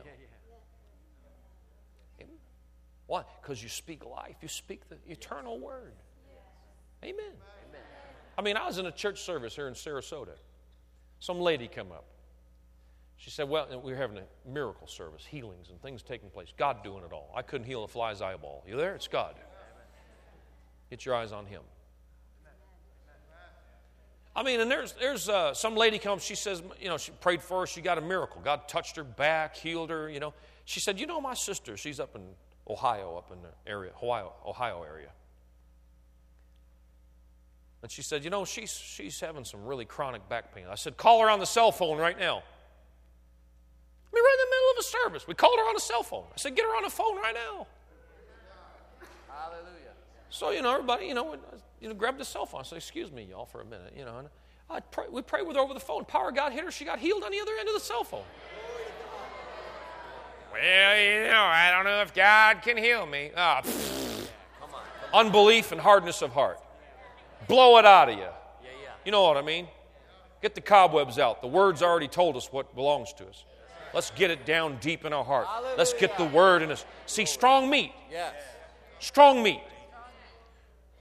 Amen. 2.21 2.35
Why? 3.07 3.23
Because 3.41 3.63
you 3.63 3.71
speak 3.71 4.05
life. 4.05 4.37
You 4.43 4.49
speak 4.49 4.91
the 4.91 4.99
eternal 5.11 5.59
word. 5.59 5.95
Amen. 7.03 7.33
I 8.37 8.43
mean, 8.43 8.59
I 8.59 8.67
was 8.67 8.77
in 8.77 8.85
a 8.85 8.93
church 8.93 9.23
service 9.23 9.57
here 9.57 9.69
in 9.69 9.73
Sarasota. 9.73 10.37
Some 11.19 11.41
lady 11.41 11.67
come 11.67 11.91
up. 11.93 12.05
She 13.17 13.31
said, 13.31 13.49
Well, 13.49 13.81
we're 13.83 13.97
having 13.97 14.19
a 14.19 14.25
miracle 14.47 14.87
service, 14.87 15.25
healings 15.25 15.71
and 15.71 15.81
things 15.81 16.03
taking 16.03 16.29
place. 16.29 16.53
God 16.59 16.85
doing 16.85 17.05
it 17.05 17.13
all. 17.15 17.33
I 17.35 17.41
couldn't 17.41 17.67
heal 17.67 17.85
a 17.85 17.89
fly's 17.89 18.21
eyeball. 18.21 18.65
You 18.69 18.77
there? 18.77 18.95
It's 18.95 19.09
God. 19.09 19.37
Get 20.91 21.07
your 21.07 21.15
eyes 21.15 21.33
on 21.33 21.47
Him. 21.47 21.63
I 24.37 24.43
mean, 24.43 24.61
and 24.61 24.71
there's, 24.71 24.93
there's 24.93 25.31
uh, 25.31 25.55
some 25.55 25.75
lady 25.75 25.99
comes, 25.99 26.23
she 26.23 26.35
says, 26.35 26.63
you 26.79 26.89
know, 26.89 26.99
she 26.99 27.11
prayed 27.11 27.41
for 27.41 27.61
her, 27.61 27.67
she 27.67 27.81
got 27.81 27.97
a 27.97 28.03
miracle. 28.03 28.43
God 28.45 28.69
touched 28.69 28.97
her 28.97 29.05
back, 29.05 29.57
healed 29.57 29.89
her, 29.89 30.11
you 30.11 30.21
know. 30.21 30.35
She 30.67 30.79
said, 30.79 31.01
you 31.01 31.07
know, 31.07 31.23
my 31.23 31.33
sister, 31.33 31.79
she's 31.79 31.99
up 31.99 32.15
in 32.15 32.23
Ohio, 32.69 33.17
up 33.17 33.33
in 33.33 33.39
the 33.41 33.49
area, 33.71 33.93
Ohio, 34.03 34.35
Ohio 34.45 34.83
area. 34.83 35.09
And 37.81 37.91
she 37.91 38.03
said, 38.03 38.25
you 38.25 38.31
know, 38.31 38.45
she's, 38.45 38.73
she's 38.73 39.19
having 39.21 39.45
some 39.45 39.65
really 39.65 39.87
chronic 39.87 40.29
back 40.29 40.55
pain. 40.55 40.67
I 40.71 40.75
said, 40.75 40.99
call 40.99 41.23
her 41.23 41.31
on 41.31 41.39
the 41.39 41.47
cell 41.47 41.73
phone 41.73 41.97
right 41.97 42.19
now. 42.19 42.37
I 42.37 44.15
mean, 44.15 44.23
right 44.23 44.37
in 44.39 44.51
the 44.51 44.55
middle 44.55 44.71
of 44.73 44.79
a 44.81 44.83
service. 44.83 45.27
We 45.27 45.35
called 45.35 45.59
her 45.59 45.65
on 45.69 45.77
a 45.77 45.81
cell 45.81 46.03
phone. 46.03 46.25
I 46.35 46.37
said, 46.37 46.55
get 46.57 46.67
her 46.67 46.77
on 46.77 46.83
the 46.83 46.91
phone 46.91 47.17
right 47.17 47.35
now. 47.35 47.67
Hallelujah. 50.39 50.53
So, 50.53 50.57
you 50.57 50.63
know, 50.63 50.75
everybody, 50.75 51.07
you 51.07 51.15
know, 51.15 51.37
you 51.81 51.89
know, 51.89 51.95
grabbed 51.95 52.19
the 52.19 52.25
cell 52.25 52.47
phone. 52.47 52.61
I 52.61 52.65
said, 52.65 52.77
excuse 52.77 53.13
me, 53.13 53.27
y'all, 53.31 53.47
for 53.47 53.61
a 53.61 53.65
minute, 53.65 53.95
you 53.97 54.05
know. 54.05 54.19
And 54.19 54.29
I 54.71 54.81
pray, 54.81 55.05
we 55.11 55.23
prayed 55.23 55.47
with 55.47 55.57
her 55.57 55.63
over 55.63 55.75
the 55.75 55.81
phone. 55.81 56.05
Power 56.05 56.33
God 56.33 56.53
hit 56.53 56.65
her. 56.65 56.71
She 56.71 56.85
got 56.85 56.99
healed 56.99 57.23
on 57.23 57.31
the 57.31 57.41
other 57.41 57.53
end 57.59 57.69
of 57.69 57.75
the 57.75 57.81
cell 57.81 58.05
phone. 58.05 58.25
Well, 60.53 61.01
you 61.01 61.29
know, 61.29 61.43
I 61.43 61.71
don't 61.71 61.85
know 61.85 62.01
if 62.01 62.15
God 62.15 62.63
can 62.63 62.77
heal 62.77 63.05
me. 63.07 63.31
Ah, 63.37 63.63
Unbelief 65.13 65.73
and 65.73 65.81
hardness 65.81 66.23
of 66.23 66.33
heart. 66.33 66.59
Blow 67.47 67.79
it 67.79 67.85
out 67.85 68.09
of 68.09 68.15
you. 68.17 68.23
Yeah, 68.23 68.31
yeah. 68.83 68.89
You 69.05 69.13
know 69.13 69.23
what 69.23 69.37
I 69.37 69.43
mean? 69.43 69.69
Get 70.43 70.55
the 70.55 70.61
cobwebs 70.61 71.19
out. 71.19 71.43
The 71.43 71.49
Word's 71.49 71.83
already 71.83 72.09
told 72.09 72.37
us 72.37 72.53
what 72.53 72.75
belongs 72.75 73.13
to 73.15 73.27
us. 73.27 73.45
Let's 73.95 74.11
get 74.11 74.31
it 74.31 74.45
down 74.45 74.79
deep 74.81 75.05
in 75.05 75.13
our 75.13 75.25
heart. 75.25 75.47
Let's 75.79 75.95
get 75.95 76.19
the 76.19 76.25
Word 76.25 76.63
in 76.63 76.71
us. 76.71 76.85
See, 77.07 77.25
strong 77.25 77.71
meat. 77.71 77.93
Yes. 78.11 78.35
Strong 78.99 79.43
meat. 79.43 79.61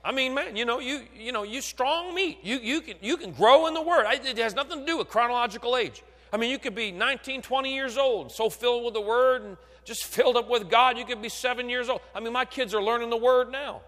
I 0.06 0.12
mean, 0.12 0.36
man, 0.36 0.56
you 0.56 0.66
know, 0.66 0.80
you 0.80 1.02
you 1.18 1.32
know, 1.32 1.42
you 1.42 1.62
strong 1.62 2.14
meat. 2.14 2.38
You 2.44 2.60
you 2.60 2.82
can 2.82 2.96
you 3.02 3.18
can 3.18 3.32
grow 3.32 3.66
in 3.66 3.74
the 3.74 3.82
Word. 3.82 4.06
It 4.08 4.38
has 4.38 4.54
nothing 4.54 4.82
to 4.82 4.86
do 4.86 5.00
with 5.00 5.10
chronological 5.10 5.76
age. 5.76 6.04
I 6.32 6.38
mean, 6.38 6.52
you 6.52 6.60
could 6.60 6.76
be 6.76 6.92
19, 6.92 7.42
20 7.42 7.74
years 7.74 7.98
old, 7.98 8.32
so 8.32 8.50
filled 8.50 8.86
with 8.86 8.94
the 8.94 9.02
Word 9.02 9.42
and 9.42 9.58
just 9.84 10.04
filled 10.14 10.38
up 10.38 10.48
with 10.48 10.70
God. 10.70 11.00
You 11.00 11.06
could 11.06 11.24
be 11.24 11.30
seven 11.30 11.70
years 11.70 11.90
old. 11.90 12.02
I 12.14 12.20
mean, 12.20 12.34
my 12.34 12.46
kids 12.46 12.76
are 12.76 12.84
learning 12.84 13.10
the 13.10 13.18
Word 13.18 13.52
now. 13.52 13.82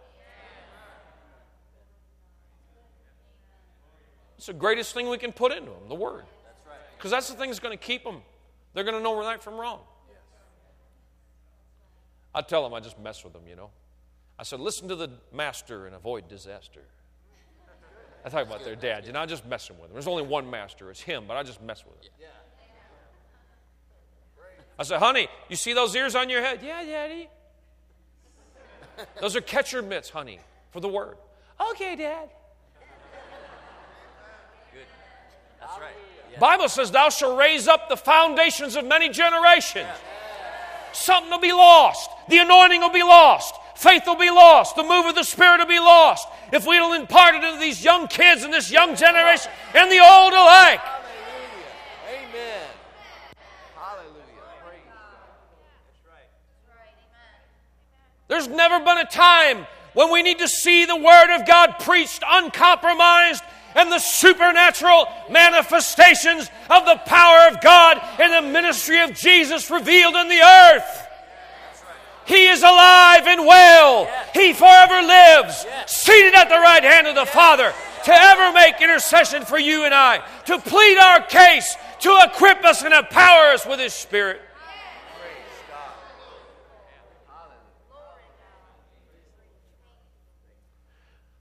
It's 4.38 4.48
the 4.48 4.53
greatest 4.53 4.94
thing 4.94 5.10
we 5.10 5.18
can 5.18 5.31
put 5.31 5.52
into 5.52 5.69
them, 5.69 5.88
the 5.88 5.95
Word. 5.95 6.26
Because 6.98 7.11
that's 7.11 7.27
the 7.30 7.35
thing 7.35 7.49
that's 7.49 7.60
going 7.60 7.77
to 7.77 7.84
keep 7.84 8.03
them. 8.03 8.22
They're 8.73 8.84
going 8.84 8.98
to 8.98 9.03
know 9.03 9.19
right 9.19 9.41
from 9.41 9.56
wrong. 9.56 9.81
I 12.34 12.41
tell 12.41 12.64
them, 12.64 12.73
I 12.73 12.80
just 12.80 12.99
mess 12.99 13.23
with 13.23 13.34
them, 13.34 13.44
you 13.48 13.56
know. 13.56 13.69
I 14.39 14.43
said, 14.43 14.59
listen 14.59 14.88
to 14.89 14.95
the 14.95 15.09
master 15.34 15.88
and 15.88 15.95
avoid 15.95 16.27
disaster. 16.27 16.81
I 18.23 18.30
talk 18.30 18.45
about 18.45 18.64
their 18.64 18.76
dad. 18.76 19.05
You 19.05 19.14
know, 19.14 19.22
I 19.22 19.26
just 19.26 19.45
messing 19.45 19.77
with 19.77 19.85
them. 19.85 19.93
There's 19.93 20.07
only 20.07 20.23
one 20.23 20.49
master, 20.49 20.91
it's 20.91 21.01
him, 21.01 21.26
but 21.27 21.38
I 21.38 21.43
just 21.43 21.61
mess 21.61 21.84
with 21.85 22.03
him. 22.03 22.11
I 24.80 24.84
said, 24.84 24.99
honey, 24.99 25.27
you 25.49 25.55
see 25.55 25.73
those 25.73 25.95
ears 25.95 26.14
on 26.15 26.30
your 26.30 26.41
head? 26.41 26.59
Yeah, 26.64 26.84
daddy. 26.84 27.30
Those 29.22 29.35
are 29.35 29.41
catcher 29.41 29.81
mitts, 29.81 30.09
honey, 30.09 30.39
for 30.72 30.80
the 30.80 30.88
word. 30.88 31.18
Okay, 31.72 31.95
dad. 31.95 32.30
Good. 34.72 34.85
That's 35.59 35.80
right. 35.80 35.91
Yeah. 36.31 36.39
Bible 36.39 36.69
says, 36.69 36.91
Thou 36.91 37.09
shalt 37.09 37.38
raise 37.39 37.68
up 37.68 37.89
the 37.89 37.97
foundations 37.97 38.76
of 38.76 38.85
many 38.85 39.09
generations. 39.09 39.88
Something 40.93 41.31
will 41.31 41.39
be 41.39 41.53
lost. 41.53 42.09
The 42.30 42.39
anointing 42.39 42.81
will 42.81 42.91
be 42.91 43.03
lost. 43.03 43.53
Faith 43.78 44.08
will 44.08 44.16
be 44.16 44.32
lost. 44.32 44.76
The 44.76 44.82
move 44.82 45.06
of 45.06 45.14
the 45.14 45.24
Spirit 45.24 45.60
will 45.60 45.68
be 45.68 45.78
lost. 45.78 46.28
If 46.52 46.66
we 46.66 46.78
don't 46.78 46.99
impart 46.99 47.36
it 47.36 47.44
into 47.44 47.60
these 47.60 47.84
young 47.84 48.08
kids 48.08 48.44
and 48.44 48.52
this 48.52 48.72
young 48.72 48.95
generation 48.95 49.52
and 49.76 49.91
the 49.91 49.99
old 49.99 50.34
alike. 50.34 50.80
Hallelujah. 50.80 52.26
Amen. 52.28 52.68
Hallelujah. 53.76 54.24
Praise 54.66 54.82
God. 54.88 55.06
There's 58.28 58.48
never 58.48 58.84
been 58.84 58.98
a 58.98 59.06
time 59.06 59.68
when 59.94 60.12
we 60.12 60.24
need 60.24 60.40
to 60.40 60.48
see 60.48 60.86
the 60.86 60.95
Word 60.95 61.36
of 61.36 61.45
God 61.45 61.76
preached 61.80 62.24
uncompromised 62.28 63.44
and 63.76 63.91
the 63.91 63.99
supernatural 63.99 65.08
manifestations 65.30 66.49
of 66.72 66.84
the 66.86 66.95
power 67.06 67.49
of 67.52 67.62
God 67.62 68.02
in 68.20 68.32
the 68.32 68.41
ministry 68.41 69.02
of 69.02 69.14
Jesus 69.14 69.70
revealed 69.70 70.16
in 70.16 70.30
the 70.30 70.41
earth. 70.41 71.07
He 72.28 72.48
is 72.48 72.62
alive 72.62 73.26
and 73.26 73.45
well. 73.45 74.06
He 74.34 74.54
forever 74.54 75.02
lives, 75.02 75.66
seated 75.88 76.36
at 76.36 76.49
the 76.49 76.56
right 76.56 76.84
hand 76.84 77.08
of 77.08 77.16
the 77.16 77.26
Father, 77.26 77.74
to 78.04 78.14
ever 78.14 78.52
make 78.54 78.82
intercession 78.82 79.45
for 79.45 79.58
you 79.58 79.86
and 79.86 79.94
I, 79.94 80.22
to 80.45 80.60
plead 80.60 80.98
our 80.98 81.22
case, 81.22 81.76
to 82.02 82.20
equip 82.26 82.64
us 82.66 82.84
and 82.84 82.94
empower 82.94 83.54
us 83.54 83.66
with 83.66 83.80
His 83.80 83.94
Spirit. 83.94 84.41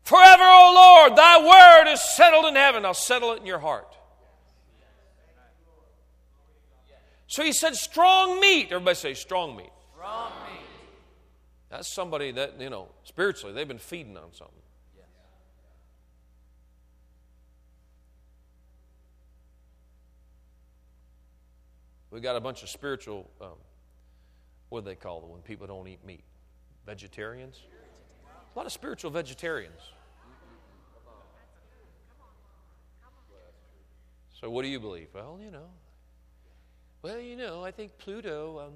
Forever, 0.05 0.45
O 0.45 0.73
Lord, 0.73 1.19
thy 1.19 1.39
word 1.45 1.93
is 1.93 2.01
settled 2.01 2.45
in 2.45 2.55
heaven. 2.55 2.85
I'll 2.85 2.95
settle 2.95 3.33
it 3.33 3.41
in 3.41 3.47
your 3.47 3.59
heart. 3.59 3.93
So 7.27 7.43
he 7.43 7.53
said, 7.53 7.75
strong 7.75 8.39
meat. 8.41 8.69
Everybody 8.71 8.95
say, 8.95 9.15
strong 9.15 9.57
meat. 9.57 9.73
Strong 9.97 10.31
meat. 10.45 10.45
That's 11.69 11.89
somebody 11.89 12.31
that, 12.33 12.61
you 12.61 12.71
know, 12.71 12.89
spiritually, 13.05 13.55
they've 13.55 13.67
been 13.67 13.79
feeding 13.79 14.17
on 14.17 14.33
something. 14.33 14.55
We 22.11 22.21
got 22.21 22.37
a 22.37 22.41
bunch 22.41 22.63
of 22.63 22.71
spiritual, 22.71 23.29
um, 23.41 23.59
what 24.69 24.85
do 24.85 24.91
they 24.91 24.95
call 24.95 25.21
them 25.21 25.31
when 25.31 25.43
people 25.43 25.67
don't 25.67 25.87
eat 25.87 26.05
meat? 26.07 26.23
Vegetarians? 26.87 27.61
A 28.55 28.59
lot 28.59 28.65
of 28.65 28.73
spiritual 28.73 29.11
vegetarians. 29.11 29.81
So, 34.41 34.49
what 34.49 34.63
do 34.63 34.69
you 34.69 34.79
believe? 34.81 35.09
Well, 35.13 35.39
you 35.43 35.51
know, 35.51 35.67
well, 37.03 37.19
you 37.19 37.37
know, 37.37 37.65
I 37.65 37.71
think 37.71 37.99
Pluto. 37.99 38.61
Um, 38.67 38.73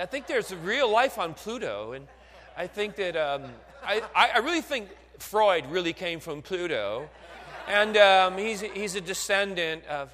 I 0.00 0.06
think 0.06 0.26
there's 0.26 0.54
real 0.54 0.90
life 0.90 1.18
on 1.18 1.34
Pluto, 1.34 1.92
and 1.92 2.06
I 2.56 2.66
think 2.66 2.96
that 2.96 3.16
um, 3.16 3.44
I, 3.84 4.02
I 4.14 4.38
really 4.38 4.60
think 4.60 4.88
Freud 5.18 5.66
really 5.70 5.92
came 5.92 6.20
from 6.20 6.42
Pluto, 6.42 7.08
and 7.68 7.96
um, 7.96 8.38
he's 8.38 8.60
he's 8.60 8.94
a 8.94 9.00
descendant 9.00 9.84
of 9.86 10.10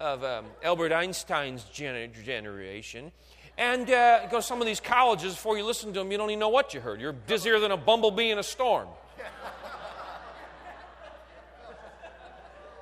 of 0.00 0.24
um, 0.24 0.46
Albert 0.62 0.92
Einstein's 0.92 1.64
gener- 1.64 2.10
generation. 2.24 3.12
And 3.58 3.90
uh, 3.90 4.26
go 4.28 4.40
some 4.40 4.60
of 4.62 4.66
these 4.66 4.80
colleges, 4.80 5.34
before 5.34 5.58
you 5.58 5.64
listen 5.66 5.92
to 5.92 5.98
them, 5.98 6.10
you 6.10 6.16
don't 6.16 6.30
even 6.30 6.40
know 6.40 6.48
what 6.48 6.72
you 6.72 6.80
heard. 6.80 6.98
You're 7.00 7.12
busier 7.12 7.60
than 7.60 7.70
a 7.70 7.76
bumblebee 7.76 8.30
in 8.30 8.38
a 8.38 8.42
storm. 8.42 8.88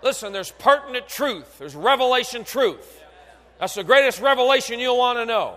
Listen, 0.01 0.33
there's 0.33 0.53
pertinent 0.53 1.09
truth, 1.09 1.59
there's 1.59 1.75
revelation 1.75 2.45
truth. 2.45 3.03
That's 3.59 3.75
the 3.75 3.83
greatest 3.83 4.21
revelation 4.21 4.79
you'll 4.79 4.99
want 4.99 5.19
to 5.19 5.27
know. 5.27 5.57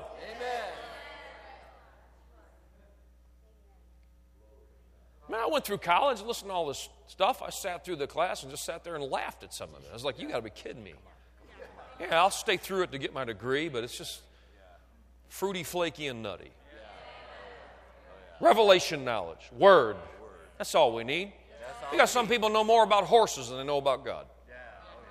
Man, 5.31 5.39
I 5.39 5.47
went 5.47 5.63
through 5.63 5.77
college, 5.77 6.21
listened 6.21 6.49
to 6.49 6.53
all 6.53 6.67
this 6.67 6.89
stuff. 7.07 7.41
I 7.41 7.51
sat 7.51 7.85
through 7.85 7.95
the 7.95 8.05
class 8.05 8.43
and 8.43 8.51
just 8.51 8.65
sat 8.65 8.83
there 8.83 8.95
and 8.95 9.03
laughed 9.05 9.43
at 9.43 9.53
some 9.53 9.69
of 9.69 9.81
it. 9.81 9.87
I 9.89 9.93
was 9.93 10.03
like, 10.03 10.19
you 10.19 10.27
got 10.27 10.35
to 10.35 10.41
be 10.41 10.49
kidding 10.49 10.83
me. 10.83 10.93
Yeah, 12.01 12.21
I'll 12.21 12.29
stay 12.29 12.57
through 12.57 12.81
it 12.81 12.91
to 12.91 12.97
get 12.97 13.13
my 13.13 13.23
degree, 13.23 13.69
but 13.69 13.81
it's 13.85 13.97
just 13.97 14.19
fruity, 15.29 15.63
flaky, 15.63 16.07
and 16.07 16.21
nutty. 16.21 16.51
Revelation 18.41 19.05
knowledge, 19.05 19.49
word. 19.57 19.95
That's 20.57 20.75
all 20.75 20.93
we 20.93 21.05
need. 21.05 21.31
Because 21.91 22.11
some 22.11 22.27
people 22.27 22.49
know 22.49 22.65
more 22.65 22.83
about 22.83 23.05
horses 23.05 23.47
than 23.47 23.57
they 23.57 23.63
know 23.63 23.77
about 23.77 24.03
God. 24.03 24.25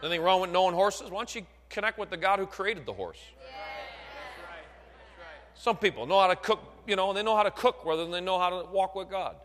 Anything 0.02 0.20
wrong 0.20 0.42
with 0.42 0.50
knowing 0.50 0.74
horses? 0.74 1.10
Why 1.10 1.20
don't 1.20 1.34
you 1.34 1.46
connect 1.70 1.98
with 1.98 2.10
the 2.10 2.18
God 2.18 2.38
who 2.38 2.46
created 2.46 2.84
the 2.84 2.92
horse? 2.92 3.20
Some 5.54 5.78
people 5.78 6.06
know 6.06 6.20
how 6.20 6.26
to 6.26 6.36
cook, 6.36 6.60
you 6.86 6.96
know, 6.96 7.08
and 7.08 7.16
they 7.16 7.22
know 7.22 7.36
how 7.36 7.42
to 7.42 7.50
cook 7.50 7.86
rather 7.86 8.02
than 8.02 8.10
they 8.10 8.20
know 8.20 8.38
how 8.38 8.50
to 8.50 8.68
walk 8.70 8.94
with 8.94 9.08
God. 9.08 9.36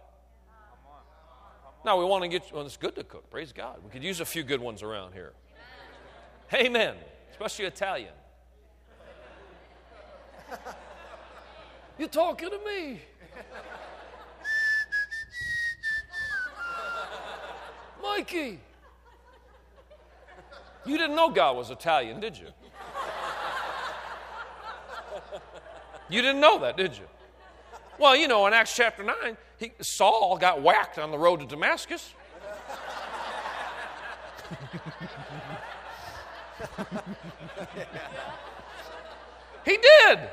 Now 1.86 2.00
we 2.00 2.06
want 2.06 2.24
to 2.24 2.28
get, 2.28 2.52
well, 2.52 2.66
it's 2.66 2.78
good 2.78 2.96
to 2.96 3.04
cook, 3.04 3.30
praise 3.30 3.54
God. 3.54 3.78
We 3.84 3.92
could 3.92 4.04
use 4.04 4.20
a 4.20 4.26
few 4.26 4.42
good 4.42 4.60
ones 4.60 4.82
around 4.82 5.14
here. 5.14 5.34
Amen. 6.52 6.96
Especially 7.30 7.66
Italian. 7.66 8.14
You're 12.00 12.08
talking 12.08 12.50
to 12.50 12.58
me. 12.66 13.02
Mikey. 18.02 18.60
You 20.88 20.98
didn't 20.98 21.16
know 21.16 21.30
God 21.30 21.56
was 21.56 21.70
Italian, 21.70 22.20
did 22.20 22.36
you? 22.36 22.48
You 26.08 26.22
didn't 26.22 26.40
know 26.40 26.60
that, 26.60 26.78
did 26.78 26.96
you? 26.96 27.06
Well, 27.98 28.16
you 28.16 28.28
know, 28.28 28.46
in 28.46 28.54
Acts 28.54 28.76
chapter 28.76 29.02
9, 29.02 29.16
he, 29.58 29.72
Saul 29.82 30.38
got 30.38 30.62
whacked 30.62 31.00
on 31.00 31.12
the 31.12 31.18
road 31.18 31.40
to 31.40 31.46
Damascus. 31.46 32.14
he 39.66 39.78
did. 39.78 40.20
It 40.20 40.30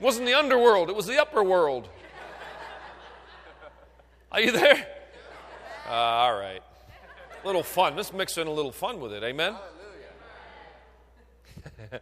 wasn't 0.00 0.26
the 0.26 0.34
underworld, 0.34 0.90
it 0.90 0.96
was 0.96 1.06
the 1.06 1.20
upper 1.20 1.42
world. 1.42 1.88
Are 4.30 4.40
you 4.40 4.52
there? 4.52 4.86
Uh, 5.88 5.92
all 5.92 6.38
right. 6.38 6.62
A 7.42 7.46
little 7.46 7.62
fun. 7.62 7.96
Let's 7.96 8.12
mix 8.12 8.36
in 8.36 8.46
a 8.46 8.52
little 8.52 8.72
fun 8.72 9.00
with 9.00 9.14
it. 9.14 9.22
Amen? 9.22 9.56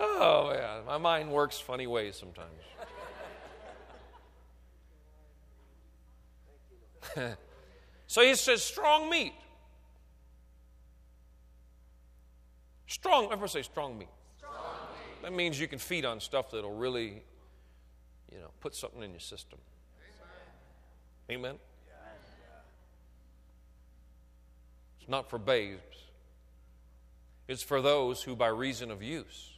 oh, 0.00 0.52
yeah. 0.52 0.80
My 0.86 0.98
mind 0.98 1.32
works 1.32 1.58
funny 1.58 1.86
ways 1.86 2.14
sometimes. 2.16 2.50
so 8.06 8.22
he 8.22 8.34
says, 8.34 8.62
strong 8.62 9.10
meat. 9.10 9.32
Strong, 12.86 13.26
everyone 13.26 13.48
say 13.48 13.62
strong 13.62 13.98
meat. 13.98 14.08
strong 14.36 14.52
meat. 14.52 15.22
That 15.22 15.32
means 15.32 15.60
you 15.60 15.68
can 15.68 15.78
feed 15.78 16.04
on 16.04 16.20
stuff 16.20 16.50
that'll 16.50 16.74
really, 16.74 17.22
you 18.32 18.38
know, 18.38 18.50
put 18.60 18.74
something 18.74 19.02
in 19.02 19.10
your 19.10 19.20
system. 19.20 19.58
Amen? 21.30 21.46
Amen? 21.46 21.58
It's 25.00 25.08
not 25.08 25.30
for 25.30 25.38
babes. 25.38 25.80
It's 27.48 27.62
for 27.62 27.80
those 27.80 28.22
who, 28.22 28.36
by 28.36 28.48
reason 28.48 28.90
of 28.90 29.02
use, 29.02 29.54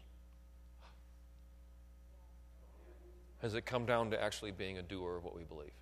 has 3.43 3.55
it 3.55 3.67
come 3.67 3.85
down 3.85 4.11
to 4.13 4.23
actually 4.23 4.53
being 4.53 4.79
a 4.79 4.83
doer 4.83 5.17
of 5.17 5.25
what 5.25 5.35
we 5.35 5.43
believe. 5.43 5.73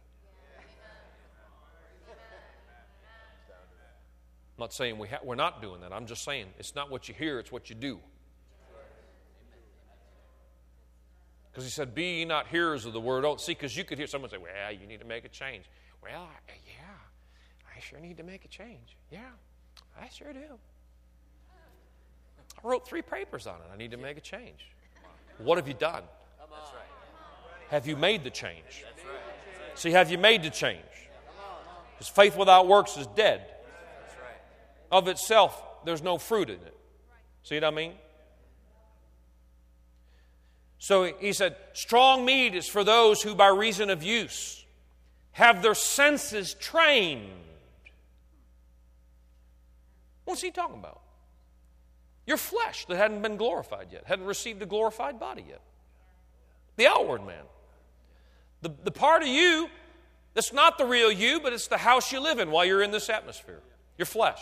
I'm 4.61 4.65
not 4.65 4.75
saying 4.75 4.99
we 4.99 5.09
ha- 5.09 5.21
we're 5.25 5.37
not 5.37 5.63
doing 5.63 5.81
that. 5.81 5.91
I'm 5.91 6.05
just 6.05 6.23
saying 6.23 6.45
it's 6.59 6.75
not 6.75 6.91
what 6.91 7.09
you 7.09 7.15
hear, 7.15 7.39
it's 7.39 7.51
what 7.51 7.71
you 7.71 7.75
do. 7.75 7.99
Because 11.51 11.65
he 11.65 11.71
said, 11.71 11.95
Be 11.95 12.19
ye 12.19 12.25
not 12.27 12.47
hearers 12.47 12.85
of 12.85 12.93
the 12.93 13.01
word 13.01 13.25
only. 13.25 13.39
See, 13.39 13.53
because 13.53 13.75
you 13.75 13.85
could 13.85 13.97
hear 13.97 14.07
someone 14.07 14.31
say, 14.31 14.37
Well, 14.37 14.71
you 14.71 14.87
need 14.87 15.01
to 15.01 15.07
make 15.07 15.25
a 15.25 15.31
change. 15.31 15.65
Well, 16.03 16.29
yeah, 16.67 16.83
I 17.75 17.81
sure 17.81 17.99
need 18.01 18.19
to 18.19 18.23
make 18.23 18.45
a 18.45 18.49
change. 18.49 18.99
Yeah, 19.11 19.31
I 19.99 20.11
sure 20.11 20.35
do. 20.35 20.59
I 22.63 22.69
wrote 22.69 22.87
three 22.87 23.01
papers 23.01 23.47
on 23.47 23.55
it. 23.55 23.71
I 23.73 23.79
need 23.79 23.93
to 23.93 23.97
make 23.97 24.19
a 24.19 24.21
change. 24.21 24.69
What 25.39 25.57
have 25.57 25.69
you 25.69 25.75
done? 25.75 26.03
Have 27.71 27.87
you 27.87 27.97
made 27.97 28.25
the 28.25 28.31
change? 28.31 28.85
See, 29.75 29.93
have 29.93 30.11
you 30.11 30.19
made 30.19 30.43
the 30.43 30.51
change? 30.51 30.83
Because 31.95 32.09
faith 32.09 32.37
without 32.37 32.69
works 32.69 32.99
is 32.99 33.07
dead. 33.07 33.47
Of 34.91 35.09
itself, 35.09 35.63
there's 35.85 36.03
no 36.03 36.19
fruit 36.19 36.51
in 36.51 36.57
it. 36.57 36.77
See 37.43 37.55
what 37.57 37.65
I 37.65 37.71
mean? 37.71 37.93
So 40.79 41.05
he 41.05 41.33
said, 41.33 41.57
strong 41.75 42.25
meat 42.25 42.55
is 42.55 42.67
for 42.67 42.85
those 42.85 43.23
who, 43.23 43.35
by 43.35 43.49
reason 43.49 43.91
of 43.91 44.03
use, 44.03 44.65
have 45.33 45.63
their 45.63 45.75
senses 45.75 46.55
trained. 46.55 47.31
What's 50.25 50.43
he 50.43 50.51
talking 50.51 50.79
about? 50.79 51.01
Your 52.27 52.37
flesh 52.37 52.87
that 52.87 52.97
hadn't 52.97 53.23
been 53.23 53.37
glorified 53.37 53.89
yet, 53.91 54.05
hadn't 54.07 54.27
received 54.27 54.63
a 54.63 54.67
glorified 54.67 55.21
body 55.21 55.45
yet. 55.49 55.61
The 56.77 56.87
outward 56.87 57.27
man. 57.27 57.45
The, 58.63 58.73
the 58.85 58.91
part 58.91 59.23
of 59.23 59.29
you 59.29 59.69
that's 60.35 60.53
not 60.53 60.79
the 60.79 60.85
real 60.87 61.11
you, 61.11 61.41
but 61.41 61.53
it's 61.53 61.67
the 61.67 61.79
house 61.79 62.13
you 62.13 62.21
live 62.21 62.39
in 62.39 62.51
while 62.51 62.65
you're 62.65 62.83
in 62.83 62.91
this 62.91 63.11
atmosphere. 63.11 63.61
Your 63.99 64.07
flesh. 64.07 64.41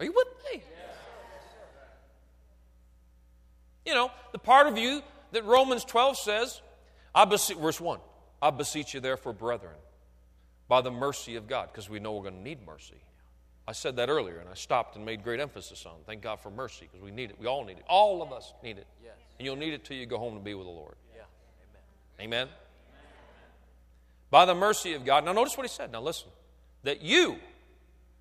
Are 0.00 0.04
you 0.04 0.12
with 0.12 0.28
me? 0.52 0.62
You 3.84 3.94
know, 3.94 4.10
the 4.32 4.38
part 4.38 4.66
of 4.66 4.76
you 4.76 5.02
that 5.32 5.44
Romans 5.44 5.84
12 5.84 6.18
says, 6.18 6.60
I 7.14 7.24
beseech, 7.24 7.56
verse 7.56 7.80
1, 7.80 7.98
I 8.42 8.50
beseech 8.50 8.94
you 8.94 9.00
therefore, 9.00 9.32
brethren, 9.32 9.76
by 10.68 10.82
the 10.82 10.90
mercy 10.90 11.36
of 11.36 11.48
God, 11.48 11.70
because 11.72 11.88
we 11.88 11.98
know 11.98 12.12
we're 12.12 12.22
going 12.22 12.36
to 12.36 12.42
need 12.42 12.66
mercy. 12.66 13.00
I 13.66 13.72
said 13.72 13.96
that 13.96 14.08
earlier, 14.08 14.38
and 14.38 14.48
I 14.48 14.54
stopped 14.54 14.96
and 14.96 15.04
made 15.04 15.24
great 15.24 15.40
emphasis 15.40 15.84
on. 15.86 15.94
Thank 16.06 16.22
God 16.22 16.40
for 16.40 16.50
mercy, 16.50 16.86
because 16.90 17.02
we 17.02 17.10
need 17.10 17.30
it. 17.30 17.36
We 17.40 17.46
all 17.46 17.64
need 17.64 17.78
it. 17.78 17.84
All 17.88 18.22
of 18.22 18.32
us 18.32 18.52
need 18.62 18.78
it. 18.78 18.86
Yes. 19.02 19.12
And 19.38 19.46
you'll 19.46 19.56
need 19.56 19.72
it 19.72 19.84
till 19.84 19.96
you 19.96 20.06
go 20.06 20.18
home 20.18 20.34
to 20.34 20.40
be 20.40 20.54
with 20.54 20.66
the 20.66 20.72
Lord. 20.72 20.94
Yeah. 21.16 22.24
Amen. 22.24 22.48
By 24.30 24.44
the 24.44 24.54
mercy 24.54 24.92
of 24.94 25.04
God. 25.04 25.24
Now, 25.24 25.32
notice 25.32 25.56
what 25.56 25.66
he 25.66 25.72
said. 25.72 25.92
Now, 25.92 26.02
listen. 26.02 26.28
That 26.82 27.02
you, 27.02 27.36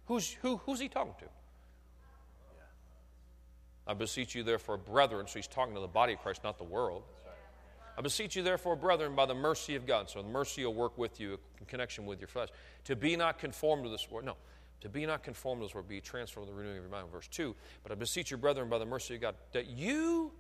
who's, 0.05 0.31
who, 0.41 0.57
who's 0.65 0.79
he 0.79 0.87
talking 0.87 1.13
to? 1.19 1.25
I 3.87 3.93
beseech 3.93 4.35
you, 4.35 4.43
therefore, 4.43 4.77
brethren. 4.77 5.27
So 5.27 5.39
he's 5.39 5.47
talking 5.47 5.73
to 5.75 5.79
the 5.79 5.87
body 5.87 6.13
of 6.13 6.19
Christ, 6.19 6.43
not 6.43 6.57
the 6.57 6.63
world. 6.63 7.03
I 7.97 8.01
beseech 8.01 8.35
you, 8.35 8.43
therefore, 8.43 8.75
brethren, 8.75 9.15
by 9.15 9.25
the 9.25 9.33
mercy 9.33 9.75
of 9.75 9.87
God. 9.87 10.09
So 10.09 10.21
the 10.21 10.27
mercy 10.27 10.63
will 10.63 10.73
work 10.73 10.97
with 10.97 11.19
you 11.19 11.39
in 11.59 11.65
connection 11.65 12.05
with 12.05 12.19
your 12.19 12.27
flesh. 12.27 12.49
To 12.85 12.95
be 12.95 13.15
not 13.15 13.39
conformed 13.39 13.85
to 13.85 13.89
this 13.89 14.09
world. 14.11 14.25
No. 14.25 14.35
To 14.81 14.89
be 14.89 15.05
not 15.07 15.23
conformed 15.23 15.61
to 15.61 15.65
this 15.65 15.73
world, 15.73 15.87
be 15.87 15.99
transformed 15.99 16.47
with 16.47 16.55
the 16.55 16.59
renewing 16.59 16.77
of 16.77 16.83
your 16.83 16.91
mind. 16.91 17.11
Verse 17.11 17.27
2. 17.29 17.55
But 17.81 17.91
I 17.91 17.95
beseech 17.95 18.29
you, 18.29 18.37
brethren, 18.37 18.69
by 18.69 18.77
the 18.77 18.85
mercy 18.85 19.15
of 19.15 19.21
God, 19.21 19.35
that 19.53 19.67
you, 19.67 20.31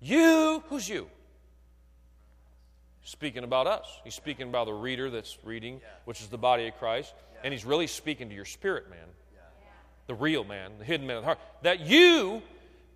you, 0.00 0.62
who's 0.68 0.88
you? 0.88 1.08
Speaking 3.02 3.42
about 3.42 3.66
us. 3.66 3.86
He's 4.04 4.14
speaking 4.14 4.48
about 4.48 4.66
the 4.66 4.74
reader 4.74 5.10
that's 5.10 5.38
reading, 5.42 5.80
which 6.04 6.20
is 6.20 6.28
the 6.28 6.38
body 6.38 6.68
of 6.68 6.76
Christ. 6.76 7.14
And 7.42 7.52
he's 7.52 7.64
really 7.64 7.86
speaking 7.86 8.28
to 8.28 8.34
your 8.34 8.44
spirit 8.44 8.90
man, 8.90 9.08
the 10.10 10.14
real 10.16 10.42
man, 10.42 10.72
the 10.80 10.84
hidden 10.84 11.06
man 11.06 11.18
of 11.18 11.22
the 11.22 11.26
heart. 11.26 11.38
That 11.62 11.86
you 11.86 12.42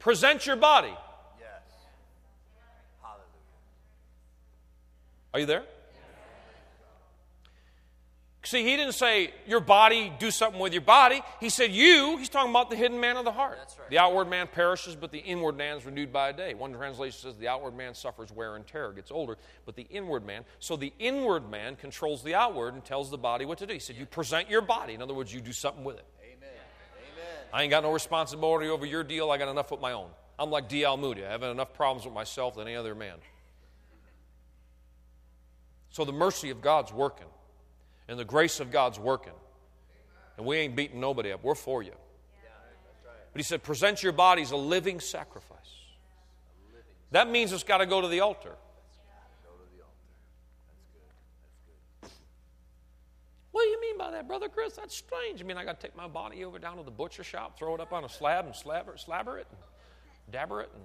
present 0.00 0.46
your 0.46 0.56
body. 0.56 0.92
Yes. 1.38 1.62
Hallelujah. 3.00 3.22
Are 5.32 5.38
you 5.38 5.46
there? 5.46 5.62
See, 8.42 8.64
he 8.64 8.76
didn't 8.76 8.94
say 8.94 9.32
your 9.46 9.60
body, 9.60 10.12
do 10.18 10.32
something 10.32 10.60
with 10.60 10.72
your 10.72 10.82
body. 10.82 11.22
He 11.38 11.50
said 11.50 11.70
you, 11.70 12.18
he's 12.18 12.28
talking 12.28 12.50
about 12.50 12.68
the 12.68 12.76
hidden 12.76 12.98
man 12.98 13.16
of 13.16 13.24
the 13.24 13.30
heart. 13.30 13.58
That's 13.58 13.78
right. 13.78 13.88
The 13.88 13.98
outward 13.98 14.28
man 14.28 14.48
perishes, 14.52 14.96
but 14.96 15.12
the 15.12 15.18
inward 15.18 15.56
man 15.56 15.78
is 15.78 15.86
renewed 15.86 16.12
by 16.12 16.30
a 16.30 16.32
day. 16.32 16.52
One 16.52 16.72
translation 16.72 17.20
says 17.20 17.36
the 17.36 17.48
outward 17.48 17.76
man 17.76 17.94
suffers 17.94 18.32
wear 18.32 18.56
and 18.56 18.66
tear, 18.66 18.92
gets 18.92 19.12
older, 19.12 19.38
but 19.64 19.76
the 19.76 19.86
inward 19.88 20.26
man, 20.26 20.44
so 20.58 20.76
the 20.76 20.92
inward 20.98 21.48
man 21.48 21.76
controls 21.76 22.24
the 22.24 22.34
outward 22.34 22.74
and 22.74 22.84
tells 22.84 23.08
the 23.08 23.18
body 23.18 23.44
what 23.44 23.58
to 23.58 23.66
do. 23.66 23.72
He 23.72 23.78
said 23.78 23.94
you 23.94 24.04
present 24.04 24.50
your 24.50 24.62
body. 24.62 24.94
In 24.94 25.00
other 25.00 25.14
words, 25.14 25.32
you 25.32 25.40
do 25.40 25.52
something 25.52 25.84
with 25.84 25.96
it. 25.96 26.04
I 27.54 27.62
ain't 27.62 27.70
got 27.70 27.84
no 27.84 27.92
responsibility 27.92 28.68
over 28.68 28.84
your 28.84 29.04
deal. 29.04 29.30
I 29.30 29.38
got 29.38 29.48
enough 29.48 29.70
with 29.70 29.80
my 29.80 29.92
own. 29.92 30.10
I'm 30.40 30.50
like 30.50 30.68
D.L. 30.68 30.96
Moody. 30.96 31.24
I 31.24 31.30
have 31.30 31.44
enough 31.44 31.72
problems 31.72 32.04
with 32.04 32.12
myself 32.12 32.56
than 32.56 32.66
any 32.66 32.74
other 32.74 32.96
man. 32.96 33.14
So 35.90 36.04
the 36.04 36.12
mercy 36.12 36.50
of 36.50 36.60
God's 36.60 36.92
working, 36.92 37.28
and 38.08 38.18
the 38.18 38.24
grace 38.24 38.58
of 38.58 38.72
God's 38.72 38.98
working. 38.98 39.34
And 40.36 40.44
we 40.44 40.56
ain't 40.56 40.74
beating 40.74 40.98
nobody 40.98 41.30
up. 41.30 41.44
We're 41.44 41.54
for 41.54 41.80
you. 41.80 41.92
But 43.32 43.38
he 43.38 43.44
said, 43.44 43.62
present 43.62 44.02
your 44.02 44.10
bodies 44.10 44.50
a 44.50 44.56
living 44.56 44.98
sacrifice. 44.98 45.58
That 47.12 47.30
means 47.30 47.52
it's 47.52 47.62
got 47.62 47.78
to 47.78 47.86
go 47.86 48.00
to 48.00 48.08
the 48.08 48.18
altar. 48.18 48.50
Go 49.44 49.52
to 49.52 49.76
the 49.76 49.84
altar. 49.84 49.94
That's 50.66 50.82
good. 50.92 51.02
That's 52.02 52.12
good. 52.12 52.20
What 53.54 53.62
do 53.62 53.68
you 53.68 53.80
mean 53.80 53.96
by 53.96 54.10
that, 54.10 54.26
Brother 54.26 54.48
Chris? 54.48 54.72
That's 54.72 54.96
strange. 54.96 55.40
I 55.40 55.44
mean, 55.44 55.56
I 55.56 55.64
got 55.64 55.78
to 55.78 55.86
take 55.86 55.96
my 55.96 56.08
body 56.08 56.44
over 56.44 56.58
down 56.58 56.76
to 56.78 56.82
the 56.82 56.90
butcher 56.90 57.22
shop, 57.22 57.56
throw 57.56 57.72
it 57.76 57.80
up 57.80 57.92
on 57.92 58.02
a 58.02 58.08
slab 58.08 58.46
and 58.46 58.54
slabber, 58.54 58.96
slabber 58.96 59.38
it 59.38 59.46
and 59.48 60.32
dabber 60.32 60.62
it. 60.62 60.70
And... 60.74 60.82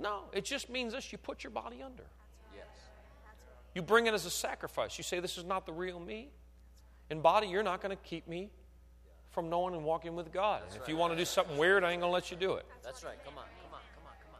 No, 0.00 0.22
it 0.32 0.44
just 0.44 0.68
means 0.70 0.92
this 0.92 1.12
you 1.12 1.18
put 1.18 1.44
your 1.44 1.52
body 1.52 1.80
under. 1.80 2.02
Yes. 2.52 2.66
You 3.76 3.82
bring 3.82 4.08
it 4.08 4.12
as 4.12 4.26
a 4.26 4.30
sacrifice. 4.30 4.98
You 4.98 5.04
say, 5.04 5.20
This 5.20 5.38
is 5.38 5.44
not 5.44 5.66
the 5.66 5.72
real 5.72 6.00
me. 6.00 6.30
In 7.10 7.20
body, 7.20 7.46
you're 7.46 7.62
not 7.62 7.80
going 7.80 7.96
to 7.96 8.02
keep 8.02 8.26
me 8.26 8.50
from 9.30 9.48
knowing 9.48 9.72
and 9.72 9.84
walking 9.84 10.16
with 10.16 10.32
God. 10.32 10.62
And 10.72 10.82
if 10.82 10.88
you 10.88 10.96
want 10.96 11.12
to 11.12 11.16
do 11.16 11.24
something 11.24 11.56
weird, 11.56 11.84
I 11.84 11.92
ain't 11.92 12.00
going 12.00 12.10
to 12.10 12.14
let 12.14 12.32
you 12.32 12.36
do 12.36 12.54
it. 12.54 12.66
That's 12.82 13.04
right. 13.04 13.24
Come 13.24 13.34
on. 13.38 13.44
Come 13.62 13.74
on. 13.74 13.80
Come 13.94 14.04
on. 14.04 14.12
Come 14.24 14.34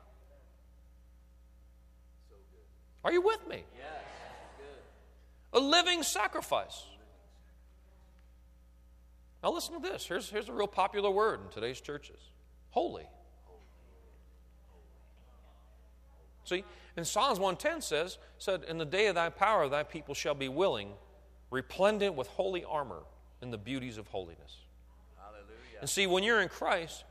on. 2.34 3.08
Are 3.08 3.12
you 3.12 3.20
with 3.20 3.46
me? 3.46 3.62
Yes. 3.76 3.86
Good. 5.52 5.62
A 5.62 5.64
living 5.64 6.02
sacrifice. 6.02 6.82
Now, 9.42 9.52
listen 9.52 9.74
to 9.74 9.80
this. 9.80 10.06
Here's, 10.06 10.28
here's 10.28 10.48
a 10.48 10.52
real 10.52 10.66
popular 10.66 11.10
word 11.10 11.40
in 11.44 11.48
today's 11.50 11.80
churches 11.80 12.18
holy. 12.70 13.06
See, 16.44 16.64
in 16.96 17.04
Psalms 17.04 17.38
110 17.38 17.82
says, 17.82 18.18
said, 18.38 18.64
In 18.64 18.78
the 18.78 18.84
day 18.84 19.06
of 19.06 19.14
thy 19.14 19.28
power, 19.28 19.68
thy 19.68 19.82
people 19.82 20.14
shall 20.14 20.34
be 20.34 20.48
willing, 20.48 20.92
resplendent 21.50 22.14
with 22.14 22.26
holy 22.28 22.64
armor 22.64 23.02
in 23.42 23.50
the 23.50 23.58
beauties 23.58 23.98
of 23.98 24.06
holiness. 24.08 24.56
Hallelujah. 25.16 25.80
And 25.80 25.90
see, 25.90 26.06
when 26.06 26.24
you're 26.24 26.40
in 26.40 26.48
Christ, 26.48 27.04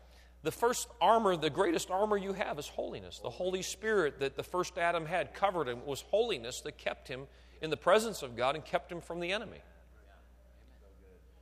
the 0.44 0.52
first 0.52 0.88
armor, 1.00 1.36
the 1.36 1.50
greatest 1.50 1.92
armor 1.92 2.18
you 2.18 2.34
have 2.34 2.58
is 2.58 2.68
holiness. 2.68 3.20
The 3.20 3.30
Holy 3.30 3.62
Spirit 3.62 4.20
that 4.20 4.36
the 4.36 4.44
first 4.44 4.78
Adam 4.78 5.06
had 5.06 5.34
covered 5.34 5.68
him 5.68 5.86
was 5.86 6.02
holiness 6.02 6.62
that 6.62 6.78
kept 6.78 7.08
him 7.08 7.28
in 7.62 7.70
the 7.70 7.78
presence 7.78 8.24
of 8.24 8.36
God 8.36 8.56
and 8.56 8.64
kept 8.64 8.92
him 8.92 9.02
from 9.02 9.20
the 9.20 9.32
enemy. 9.32 9.62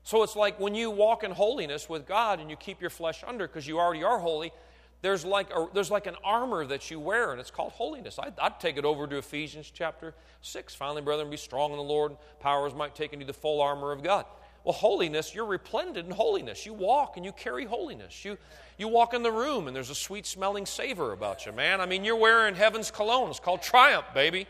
So 0.06 0.22
it's 0.22 0.36
like 0.36 0.60
when 0.60 0.76
you 0.76 0.92
walk 0.92 1.24
in 1.24 1.32
holiness 1.32 1.90
with 1.90 2.06
God 2.06 2.40
and 2.40 2.48
you 2.48 2.56
keep 2.56 2.80
your 2.80 2.92
flesh 2.92 3.24
under 3.26 3.48
because 3.48 3.68
you 3.68 3.80
already 3.80 4.04
are 4.04 4.20
holy, 4.20 4.54
there's 5.02 5.26
like, 5.26 5.50
a, 5.50 5.68
there's 5.74 5.90
like 5.90 6.06
an 6.06 6.16
armor 6.24 6.64
that 6.68 6.92
you 6.92 7.00
wear, 7.00 7.32
and 7.32 7.42
it's 7.42 7.50
called 7.50 7.72
holiness. 7.72 8.20
I'd, 8.20 8.40
I'd 8.40 8.60
take 8.60 8.78
it 8.78 8.86
over 8.86 9.08
to 9.08 9.18
Ephesians 9.18 9.72
chapter 9.74 10.14
6. 10.42 10.76
Finally, 10.76 11.02
brethren, 11.02 11.32
be 11.32 11.38
strong 11.38 11.72
in 11.72 11.78
the 11.78 11.84
Lord. 11.84 12.18
Powers 12.40 12.76
might 12.76 12.94
take 12.94 13.14
into 13.14 13.26
the 13.26 13.34
full 13.34 13.62
armor 13.62 13.92
of 13.92 14.04
God. 14.04 14.26
Well, 14.64 14.74
holiness, 14.74 15.34
you're 15.34 15.46
resplendent 15.46 16.08
in 16.08 16.14
holiness. 16.14 16.68
You 16.68 16.74
walk 16.74 17.18
and 17.18 17.26
you 17.26 17.32
carry 17.32 17.66
holiness. 17.66 18.24
You, 18.24 18.38
you 18.78 18.88
walk 18.88 19.16
in 19.16 19.24
the 19.24 19.32
room 19.32 19.66
and 19.66 19.76
there's 19.76 19.90
a 19.90 19.96
sweet 19.96 20.28
smelling 20.28 20.68
savor 20.68 21.14
about 21.14 21.48
you, 21.48 21.52
man. 21.52 21.82
I 21.82 21.88
mean, 21.88 22.04
you're 22.04 22.16
wearing 22.16 22.54
heaven's 22.54 22.92
cologne. 22.92 23.32
It's 23.32 23.40
called 23.40 23.64
Triumph, 23.64 24.06
baby. 24.14 24.46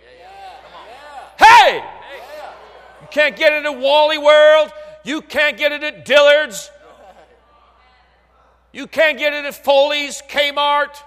Hey! 1.39 1.81
You 3.01 3.07
can't 3.09 3.37
get 3.37 3.53
into 3.53 3.71
Wally 3.71 4.17
World. 4.17 4.71
You 5.05 5.21
can't 5.21 5.57
get 5.57 5.71
it 5.71 5.83
at 5.83 6.03
Dillard's. 6.05 6.69
You 8.73 8.87
can't 8.87 9.17
get 9.17 9.31
it 9.31 9.45
at 9.45 9.55
Foley's, 9.55 10.21
Kmart, 10.27 10.97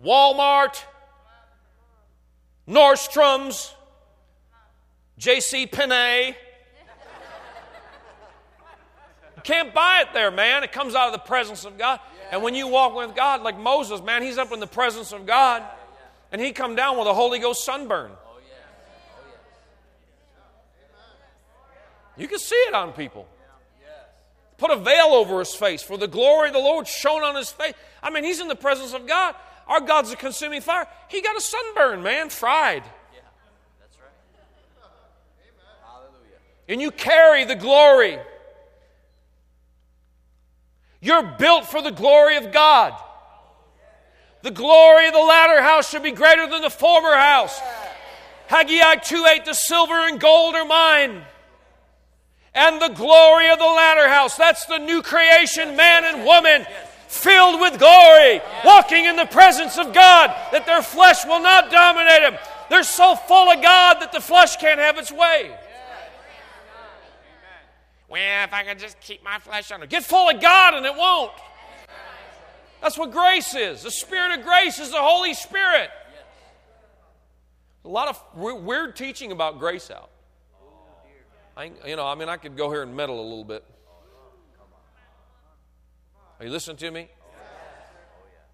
Walmart, 0.00 0.80
Nordstrom's, 2.68 3.74
J.C. 5.18 5.66
Penney. 5.66 6.36
You 9.36 9.42
can't 9.42 9.74
buy 9.74 10.02
it 10.02 10.12
there, 10.12 10.30
man. 10.30 10.62
It 10.62 10.70
comes 10.70 10.94
out 10.94 11.06
of 11.08 11.12
the 11.14 11.26
presence 11.26 11.64
of 11.64 11.78
God. 11.78 11.98
And 12.30 12.42
when 12.42 12.54
you 12.54 12.68
walk 12.68 12.94
with 12.94 13.16
God, 13.16 13.42
like 13.42 13.58
Moses, 13.58 14.02
man, 14.02 14.22
he's 14.22 14.38
up 14.38 14.52
in 14.52 14.60
the 14.60 14.66
presence 14.66 15.12
of 15.12 15.26
God, 15.26 15.62
and 16.30 16.40
he 16.40 16.52
come 16.52 16.74
down 16.74 16.98
with 16.98 17.06
a 17.06 17.14
Holy 17.14 17.38
Ghost 17.38 17.64
sunburn. 17.64 18.10
Oh, 18.12 18.38
yes. 18.46 18.58
Oh, 19.16 19.24
yes. 19.24 19.36
You 22.16 22.28
can 22.28 22.38
see 22.38 22.54
it 22.54 22.74
on 22.74 22.92
people. 22.92 23.26
Put 24.58 24.70
a 24.70 24.76
veil 24.76 25.08
over 25.08 25.38
his 25.38 25.54
face, 25.54 25.82
for 25.82 25.98
the 25.98 26.08
glory 26.08 26.48
of 26.48 26.54
the 26.54 26.60
Lord 26.60 26.88
shone 26.88 27.22
on 27.22 27.34
his 27.34 27.50
face. 27.50 27.74
I 28.02 28.10
mean, 28.10 28.24
he's 28.24 28.40
in 28.40 28.48
the 28.48 28.56
presence 28.56 28.94
of 28.94 29.06
God. 29.06 29.34
Our 29.66 29.80
God's 29.80 30.12
a 30.12 30.16
consuming 30.16 30.62
fire. 30.62 30.86
He 31.08 31.20
got 31.20 31.36
a 31.36 31.40
sunburn, 31.40 32.02
man, 32.02 32.30
fried. 32.30 32.82
Yeah. 32.84 33.20
That's 33.80 33.98
right. 33.98 34.08
Hallelujah. 35.84 36.38
And 36.68 36.80
you 36.80 36.90
carry 36.90 37.44
the 37.44 37.56
glory. 37.56 38.18
You're 41.00 41.34
built 41.38 41.66
for 41.66 41.82
the 41.82 41.90
glory 41.90 42.36
of 42.36 42.50
God. 42.50 42.94
The 44.42 44.50
glory 44.52 45.08
of 45.08 45.12
the 45.12 45.18
latter 45.18 45.60
house 45.60 45.90
shall 45.90 46.02
be 46.02 46.12
greater 46.12 46.46
than 46.46 46.62
the 46.62 46.70
former 46.70 47.14
house. 47.14 47.60
Haggai 48.46 48.96
2 48.96 49.26
8, 49.26 49.44
the 49.44 49.54
silver 49.54 49.94
and 49.94 50.20
gold 50.20 50.54
are 50.54 50.64
mine. 50.64 51.22
And 52.56 52.80
the 52.80 52.88
glory 52.88 53.50
of 53.50 53.58
the 53.58 53.66
latter 53.66 54.08
house, 54.08 54.34
that's 54.34 54.64
the 54.64 54.78
new 54.78 55.02
creation, 55.02 55.76
man 55.76 56.04
and 56.04 56.24
woman, 56.24 56.66
filled 57.06 57.60
with 57.60 57.78
glory, 57.78 58.40
walking 58.64 59.04
in 59.04 59.14
the 59.14 59.26
presence 59.26 59.76
of 59.76 59.92
God, 59.92 60.34
that 60.52 60.64
their 60.64 60.80
flesh 60.80 61.26
will 61.26 61.42
not 61.42 61.70
dominate 61.70 62.22
them. 62.22 62.38
They're 62.70 62.82
so 62.82 63.14
full 63.14 63.50
of 63.50 63.62
God 63.62 64.00
that 64.00 64.10
the 64.10 64.22
flesh 64.22 64.56
can't 64.56 64.80
have 64.80 64.96
its 64.96 65.12
way. 65.12 65.54
Well, 68.08 68.44
if 68.44 68.54
I 68.54 68.62
can 68.64 68.78
just 68.78 68.98
keep 69.00 69.22
my 69.22 69.38
flesh 69.38 69.70
under. 69.70 69.86
Get 69.86 70.04
full 70.04 70.30
of 70.30 70.40
God 70.40 70.72
and 70.74 70.86
it 70.86 70.94
won't. 70.96 71.32
That's 72.80 72.96
what 72.96 73.10
grace 73.10 73.54
is. 73.54 73.82
The 73.82 73.90
Spirit 73.90 74.38
of 74.38 74.46
grace 74.46 74.78
is 74.78 74.92
the 74.92 74.96
Holy 74.96 75.34
Spirit. 75.34 75.90
A 77.84 77.88
lot 77.88 78.08
of 78.08 78.62
weird 78.62 78.96
teaching 78.96 79.30
about 79.30 79.58
grace 79.58 79.90
out. 79.90 80.10
I, 81.56 81.70
you 81.86 81.96
know, 81.96 82.06
I 82.06 82.14
mean, 82.14 82.28
I 82.28 82.36
could 82.36 82.56
go 82.56 82.70
here 82.70 82.82
and 82.82 82.94
meddle 82.94 83.18
a 83.20 83.22
little 83.22 83.44
bit. 83.44 83.64
Are 86.38 86.44
you 86.44 86.52
listening 86.52 86.76
to 86.76 86.90
me? 86.90 87.08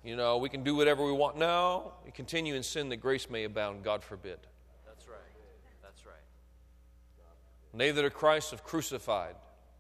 You 0.05 0.17
know, 0.17 0.39
we 0.39 0.49
can 0.49 0.63
do 0.63 0.75
whatever 0.75 1.05
we 1.05 1.13
want. 1.13 1.37
No, 1.37 1.93
we 2.05 2.11
continue 2.13 2.55
in 2.55 2.63
sin 2.63 2.89
that 2.91 2.99
grace 2.99 3.29
may 3.31 3.45
abound. 3.45 3.83
God 3.83 4.03
forbid. 4.03 4.39
That's 4.87 5.09
right. 5.09 5.19
That's 5.83 6.07
right. 6.07 6.15
And 7.73 7.81
they 7.81 7.91
that 7.91 8.05
are 8.05 8.11
Christ 8.11 8.51
have 8.53 8.65
crucified 8.65 9.35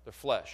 their 0.04 0.12
flesh. 0.12 0.52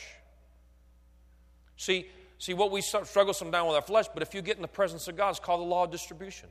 See, 1.77 2.09
see 2.39 2.55
what 2.55 2.71
we 2.71 2.81
struggle 2.83 3.33
sometimes 3.33 3.67
with 3.67 3.77
our 3.77 3.83
flesh, 3.83 4.07
but 4.13 4.23
if 4.23 4.35
you 4.35 4.43
get 4.43 4.57
in 4.57 4.63
the 4.63 4.69
presence 4.69 5.09
of 5.09 5.17
God, 5.17 5.31
it's 5.31 5.41
called 5.41 5.61
the 5.61 5.67
law 5.67 5.85
of 5.85 5.91
distribution. 5.91 6.49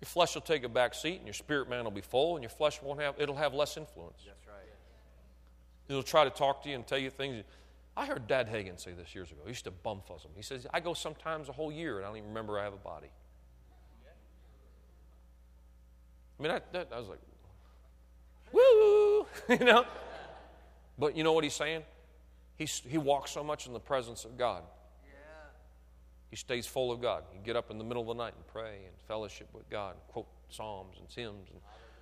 Your 0.00 0.06
flesh 0.06 0.34
will 0.34 0.42
take 0.42 0.64
a 0.64 0.68
back 0.68 0.94
seat, 0.94 1.16
and 1.16 1.26
your 1.26 1.34
spirit 1.34 1.68
man 1.68 1.84
will 1.84 1.90
be 1.90 2.00
full, 2.00 2.36
and 2.36 2.42
your 2.42 2.50
flesh 2.50 2.80
won't 2.82 3.00
have. 3.00 3.14
It'll 3.18 3.36
have 3.36 3.52
less 3.52 3.76
influence. 3.76 4.22
That's 4.26 4.46
right. 4.46 4.56
It'll 5.88 6.02
try 6.02 6.24
to 6.24 6.30
talk 6.30 6.62
to 6.62 6.68
you 6.68 6.76
and 6.76 6.86
tell 6.86 6.98
you 6.98 7.10
things. 7.10 7.44
I 7.96 8.06
heard 8.06 8.26
Dad 8.28 8.48
Hagin 8.48 8.78
say 8.80 8.92
this 8.92 9.14
years 9.14 9.30
ago. 9.30 9.40
He 9.44 9.50
used 9.50 9.64
to 9.64 9.72
bumfuzz 9.72 10.24
him. 10.24 10.30
He 10.36 10.42
says, 10.42 10.66
I 10.72 10.80
go 10.80 10.94
sometimes 10.94 11.48
a 11.48 11.52
whole 11.52 11.72
year 11.72 11.96
and 11.96 12.06
I 12.06 12.08
don't 12.08 12.18
even 12.18 12.28
remember 12.28 12.58
I 12.58 12.64
have 12.64 12.72
a 12.72 12.76
body. 12.76 13.10
I 16.38 16.42
mean, 16.42 16.52
I, 16.52 16.60
that, 16.72 16.88
I 16.94 16.98
was 16.98 17.08
like, 17.08 17.18
woo, 18.52 19.26
you 19.58 19.66
know? 19.66 19.84
But 20.98 21.16
you 21.16 21.24
know 21.24 21.32
what 21.32 21.44
he's 21.44 21.54
saying? 21.54 21.82
He's, 22.56 22.80
he 22.86 22.96
walks 22.96 23.32
so 23.32 23.42
much 23.42 23.66
in 23.66 23.72
the 23.72 23.80
presence 23.80 24.24
of 24.24 24.38
God. 24.38 24.62
He 26.30 26.36
stays 26.36 26.66
full 26.66 26.92
of 26.92 27.02
God. 27.02 27.24
He 27.32 27.40
get 27.44 27.56
up 27.56 27.70
in 27.70 27.78
the 27.78 27.84
middle 27.84 28.02
of 28.02 28.16
the 28.16 28.22
night 28.22 28.34
and 28.36 28.46
pray 28.46 28.84
and 28.86 28.94
fellowship 29.08 29.48
with 29.52 29.68
God, 29.68 29.94
and 29.94 30.00
quote 30.08 30.28
psalms 30.48 30.96
and 30.98 31.08
hymns 31.08 31.48
and 31.50 31.60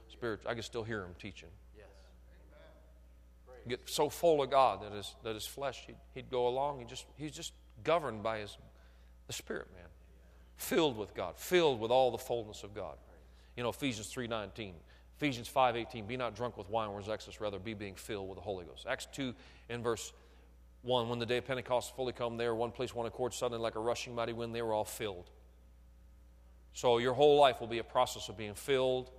spiritual. 0.09 0.51
I 0.51 0.55
can 0.55 0.63
still 0.63 0.85
hear 0.85 1.01
him 1.03 1.15
teaching. 1.19 1.49
Yes. 1.77 1.87
Get 3.67 3.89
so 3.89 4.11
full 4.11 4.43
of 4.43 4.51
God 4.51 4.83
that 4.83 4.93
his, 4.93 5.15
that 5.25 5.35
his 5.35 5.47
flesh, 5.47 5.85
he'd, 5.87 5.97
he'd 6.15 6.31
go 6.31 6.47
along. 6.47 6.81
He 6.81 6.85
just, 6.85 7.07
he's 7.17 7.33
just 7.33 7.53
governed 7.85 8.23
by 8.23 8.41
his, 8.41 8.59
the 9.27 9.33
Spirit, 9.33 9.69
man. 9.75 9.87
Filled 10.57 10.99
with 10.99 11.15
God, 11.15 11.39
filled 11.39 11.81
with 11.81 11.91
all 11.91 12.11
the 12.11 12.19
fullness 12.19 12.65
of 12.65 12.75
God. 12.75 12.97
You 13.57 13.63
know, 13.63 13.71
Ephesians 13.71 14.13
3.19, 14.13 14.73
Ephesians 15.17 15.51
5.18, 15.53 16.07
be 16.07 16.17
not 16.17 16.37
drunk 16.37 16.57
with 16.57 16.69
wine, 16.69 16.91
or 16.91 17.01
excess, 17.13 17.41
rather 17.41 17.59
be 17.59 17.75
being 17.75 17.95
filled 17.95 18.29
with 18.29 18.37
the 18.37 18.43
Holy 18.43 18.65
Ghost. 18.65 18.87
Acts 18.89 19.09
2 19.13 19.35
in 19.69 19.83
verse 19.83 20.13
1, 20.83 21.09
when 21.09 21.19
the 21.19 21.27
day 21.27 21.39
of 21.39 21.47
Pentecost 21.47 21.95
fully 21.97 22.13
come, 22.13 22.37
there 22.37 22.55
one 22.55 22.71
place, 22.71 22.95
one 22.95 23.07
accord, 23.07 23.35
suddenly 23.35 23.63
like 23.63 23.75
a 23.75 23.81
rushing 23.81 24.15
mighty 24.15 24.33
wind, 24.33 24.55
they 24.55 24.63
were 24.63 24.73
all 24.73 24.85
filled. 24.85 25.31
So 26.73 26.99
your 26.99 27.15
whole 27.15 27.41
life 27.41 27.61
will 27.61 27.67
be 27.67 27.79
a 27.79 27.85
process 27.85 28.29
of 28.29 28.37
being 28.37 28.55
filled 28.55 29.11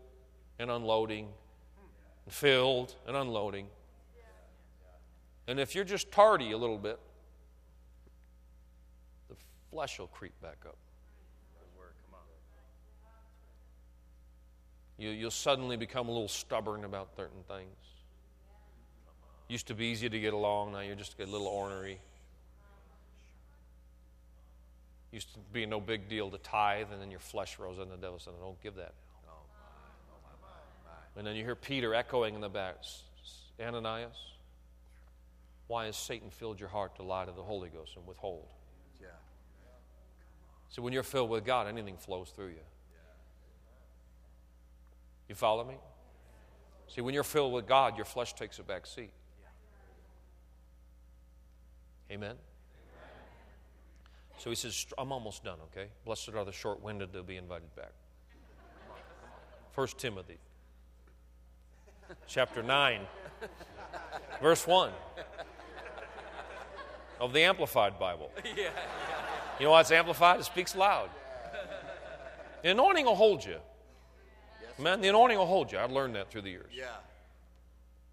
and 0.58 0.72
unloading, 0.72 1.28
and 2.26 2.34
filled 2.34 2.96
and 3.08 3.16
unloading. 3.16 3.68
And 5.48 5.60
if 5.60 5.76
you're 5.76 5.84
just 5.84 6.12
tardy 6.12 6.52
a 6.52 6.58
little 6.58 6.78
bit, 6.78 7.00
the 9.30 9.36
flesh 9.72 10.00
will 10.00 10.08
creep 10.08 10.40
back 10.42 10.58
up. 10.66 10.78
You, 14.98 15.10
you'll 15.12 15.32
suddenly 15.32 15.78
become 15.78 16.10
a 16.10 16.12
little 16.12 16.28
stubborn 16.28 16.84
about 16.84 17.16
certain 17.16 17.44
things. 17.48 17.76
Used 19.50 19.68
to 19.68 19.74
be 19.74 19.86
easy 19.86 20.08
to 20.08 20.20
get 20.20 20.34
along, 20.34 20.72
now 20.72 20.80
you're 20.80 20.96
just 20.96 21.20
a 21.20 21.26
little 21.26 21.48
ornery. 21.48 22.00
Used 25.12 25.34
to 25.34 25.40
be 25.52 25.66
no 25.66 25.82
big 25.82 26.08
deal 26.08 26.30
to 26.30 26.38
tithe, 26.38 26.88
and 26.94 27.02
then 27.02 27.10
your 27.10 27.20
flesh 27.20 27.58
rose 27.60 27.80
and 27.80 27.92
the 27.92 27.98
devil 27.98 28.20
said, 28.20 28.34
Don't 28.40 28.62
give 28.62 28.76
that. 28.76 28.94
And 31.18 31.28
then 31.28 31.36
you 31.36 31.44
hear 31.44 31.56
Peter 31.56 31.94
echoing 31.94 32.36
in 32.36 32.42
the 32.42 32.48
back 32.50 32.78
Ananias, 33.60 34.16
why 35.68 35.86
has 35.86 35.98
Satan 35.98 36.30
filled 36.30 36.60
your 36.60 36.70
heart 36.70 36.96
to 36.96 37.04
lie 37.04 37.26
to 37.26 37.32
the 37.32 37.44
Holy 37.44 37.70
Ghost 37.70 37.98
and 37.98 38.08
withhold? 38.08 38.48
Yeah. 39.02 39.08
So 40.70 40.82
when 40.82 40.94
you're 40.94 41.04
filled 41.04 41.30
with 41.30 41.46
God, 41.46 41.68
anything 41.68 41.98
flows 41.98 42.30
through 42.30 42.50
you. 42.50 42.64
You 45.28 45.36
follow 45.36 45.64
me? 45.66 45.76
See, 46.88 47.02
when 47.02 47.14
you're 47.14 47.24
filled 47.24 47.54
with 47.54 47.68
God, 47.68 47.98
your 47.98 48.06
flesh 48.06 48.34
takes 48.34 48.58
a 48.58 48.64
back 48.64 48.88
seat. 48.88 49.12
Amen? 52.12 52.36
So 54.38 54.50
he 54.50 54.56
says, 54.56 54.86
I'm 54.98 55.12
almost 55.12 55.44
done, 55.44 55.58
okay? 55.72 55.90
Blessed 56.06 56.30
are 56.30 56.46
the 56.46 56.52
short 56.52 56.82
winded, 56.82 57.12
they'll 57.12 57.24
be 57.24 57.38
invited 57.38 57.76
back. 57.76 57.92
First 59.74 59.98
Timothy, 59.98 60.38
chapter 62.28 62.64
9, 62.64 63.02
verse 64.42 64.66
1 64.66 64.92
of 67.20 67.34
the 67.34 67.42
Amplified 67.42 68.00
Bible. 68.00 68.32
You 69.60 69.66
know 69.66 69.72
why 69.72 69.82
it's 69.82 69.92
amplified? 69.92 70.40
It 70.40 70.46
speaks 70.46 70.74
loud. 70.74 71.10
The 72.64 72.72
anointing 72.72 73.04
will 73.04 73.16
hold 73.16 73.44
you. 73.44 73.58
Man, 74.78 75.02
the 75.02 75.10
anointing 75.10 75.38
will 75.38 75.46
hold 75.46 75.70
you. 75.70 75.78
I've 75.78 75.92
learned 75.92 76.16
that 76.16 76.32
through 76.32 76.44
the 76.44 76.50
years. 76.50 76.72
Yeah. 76.74 76.86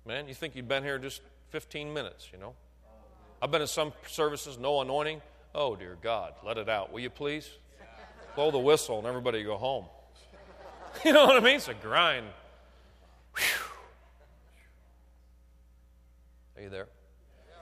Man, 0.05 0.27
you 0.27 0.35
think 0.35 0.57
you've 0.57 0.67
been 0.67 0.83
here 0.83 0.99
just 0.99 1.23
15 1.51 1.93
minutes, 1.95 2.31
you 2.33 2.39
know? 2.41 2.55
I've 3.41 3.51
been 3.51 3.61
in 3.61 3.67
some 3.67 3.93
services, 4.07 4.59
no 4.59 4.81
anointing. 4.81 5.21
Oh, 5.55 5.77
dear 5.77 5.97
God, 6.03 6.35
let 6.45 6.59
it 6.59 6.69
out, 6.69 6.93
will 6.93 7.01
you 7.01 7.11
please? 7.11 7.49
Blow 8.35 8.51
the 8.51 8.59
whistle 8.59 8.99
and 8.99 9.07
everybody 9.07 9.43
go 9.43 9.57
home. 9.57 9.87
You 11.05 11.13
know 11.13 11.27
what 11.27 11.37
I 11.37 11.41
mean? 11.41 11.57
It's 11.57 11.69
a 11.69 11.75
grind. 11.75 12.25
Whew. 13.37 13.67
Are 16.57 16.63
you 16.63 16.71
there? 16.71 16.89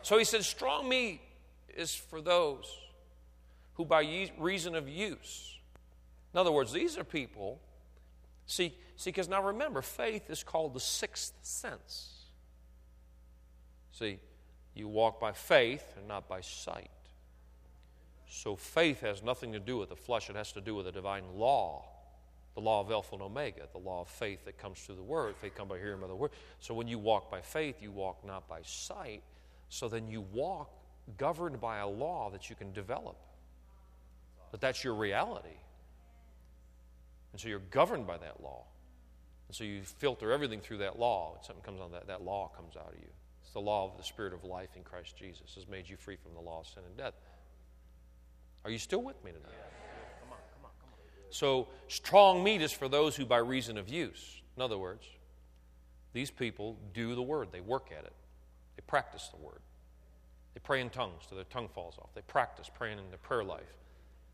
So 0.03 0.17
he 0.19 0.25
says, 0.25 0.47
strong 0.47 0.89
meat 0.89 1.21
is 1.77 1.93
for 1.93 2.21
those 2.21 2.73
who, 3.75 3.85
by 3.85 4.29
reason 4.39 4.77
of 4.77 4.89
use, 4.89 5.59
in 6.33 6.39
other 6.39 6.53
words, 6.53 6.73
these 6.73 6.97
are 6.97 7.05
people. 7.05 7.61
See, 8.47 8.77
see, 8.97 9.11
because 9.11 9.29
now 9.29 9.43
remember, 9.43 9.83
faith 9.83 10.31
is 10.31 10.43
called 10.43 10.75
the 10.75 10.81
sixth 10.81 11.33
sense. 11.43 12.27
See, 13.93 14.19
you 14.75 14.89
walk 14.89 15.21
by 15.21 15.33
faith 15.33 15.95
and 15.97 16.09
not 16.09 16.29
by 16.29 16.41
sight. 16.41 16.91
So 18.29 18.57
faith 18.57 19.01
has 19.01 19.23
nothing 19.23 19.53
to 19.53 19.61
do 19.61 19.79
with 19.79 19.89
the 19.89 19.97
flesh, 19.97 20.29
it 20.29 20.37
has 20.37 20.53
to 20.53 20.61
do 20.61 20.75
with 20.75 20.87
the 20.87 20.93
divine 20.93 21.25
law. 21.37 21.85
The 22.55 22.61
law 22.61 22.81
of 22.81 22.91
Alpha 22.91 23.15
and 23.15 23.23
Omega, 23.23 23.63
the 23.73 23.79
law 23.79 24.03
of 24.03 24.09
faith 24.09 24.45
that 24.45 24.59
comes 24.59 24.79
through 24.79 24.95
the 24.95 25.03
Word. 25.03 25.35
Faith 25.41 25.57
comes 25.57 25.71
by 25.71 25.79
hearing 25.79 26.01
by 26.01 26.07
the 26.07 26.15
Word. 26.15 26.31
So 26.61 26.73
when 26.73 26.87
you 26.87 27.01
walk 27.01 27.29
by 27.29 27.41
faith, 27.41 27.83
you 27.83 27.91
walk 27.91 28.25
not 28.25 28.49
by 28.49 28.61
sight. 28.63 29.23
So 29.69 29.89
then 29.89 30.07
you 30.07 30.21
walk 30.33 30.71
governed 31.19 31.61
by 31.61 31.79
a 31.79 31.89
law 31.89 32.31
that 32.31 32.49
you 32.49 32.55
can 32.55 32.73
develop. 32.73 33.17
But 34.53 34.61
that's 34.61 34.85
your 34.85 34.95
reality. 34.95 35.49
And 37.33 37.41
so 37.41 37.49
you're 37.49 37.59
governed 37.59 38.07
by 38.07 38.19
that 38.19 38.41
law. 38.41 38.63
And 39.49 39.57
so 39.57 39.65
you 39.65 39.83
filter 39.83 40.31
everything 40.31 40.61
through 40.61 40.79
that 40.79 40.97
law. 40.97 41.33
When 41.33 41.43
something 41.43 41.65
comes 41.65 41.81
on 41.81 41.91
that, 41.91 42.07
that 42.07 42.23
law 42.23 42.53
comes 42.57 42.77
out 42.77 42.93
of 42.93 43.01
you. 43.01 43.11
The 43.55 43.61
law 43.61 43.91
of 43.91 43.97
the 43.97 44.05
Spirit 44.05 44.35
of 44.35 44.45
life 44.45 44.71
in 44.77 44.83
Christ 44.83 45.17
Jesus 45.17 45.55
has 45.55 45.67
made 45.67 45.89
you 45.89 45.97
free 45.97 46.17
from 46.17 46.35
the 46.35 46.41
law 46.41 46.61
of 46.61 46.67
sin 46.67 46.83
and 46.87 46.97
death. 46.97 47.15
Are 48.65 48.71
you 48.71 48.79
still 48.79 49.03
with 49.03 49.23
me 49.25 49.31
tonight? 49.31 49.53
Come 50.21 50.33
on, 50.33 50.39
come 50.53 50.65
on, 50.65 50.71
come 50.81 50.91
on. 50.93 50.99
So 51.31 51.69
strong 51.89 52.43
meat 52.43 52.63
is 52.63 52.73
for 52.73 52.89
those 52.89 53.15
who 53.15 53.25
by 53.25 53.39
reason 53.39 53.79
of 53.79 53.89
use. 53.89 54.43
In 54.57 54.63
other 54.63 54.79
words, 54.79 55.07
these 56.13 56.31
people 56.31 56.77
do 56.93 57.15
the 57.15 57.23
word. 57.23 57.49
They 57.53 57.61
work 57.61 57.91
at 57.97 58.05
it. 58.05 58.13
They 58.77 58.83
practice 58.87 59.29
the 59.29 59.45
word. 59.45 59.61
They 60.55 60.61
pray 60.61 60.81
in 60.81 60.91
tongues 60.91 61.25
till 61.29 61.37
their 61.37 61.45
tongue 61.45 61.69
falls 61.69 61.97
off. 61.99 62.15
They 62.15 62.23
practice 62.23 62.71
praying 62.73 62.99
in 62.99 63.09
their 63.11 63.19
prayer 63.19 63.45
life. 63.45 63.75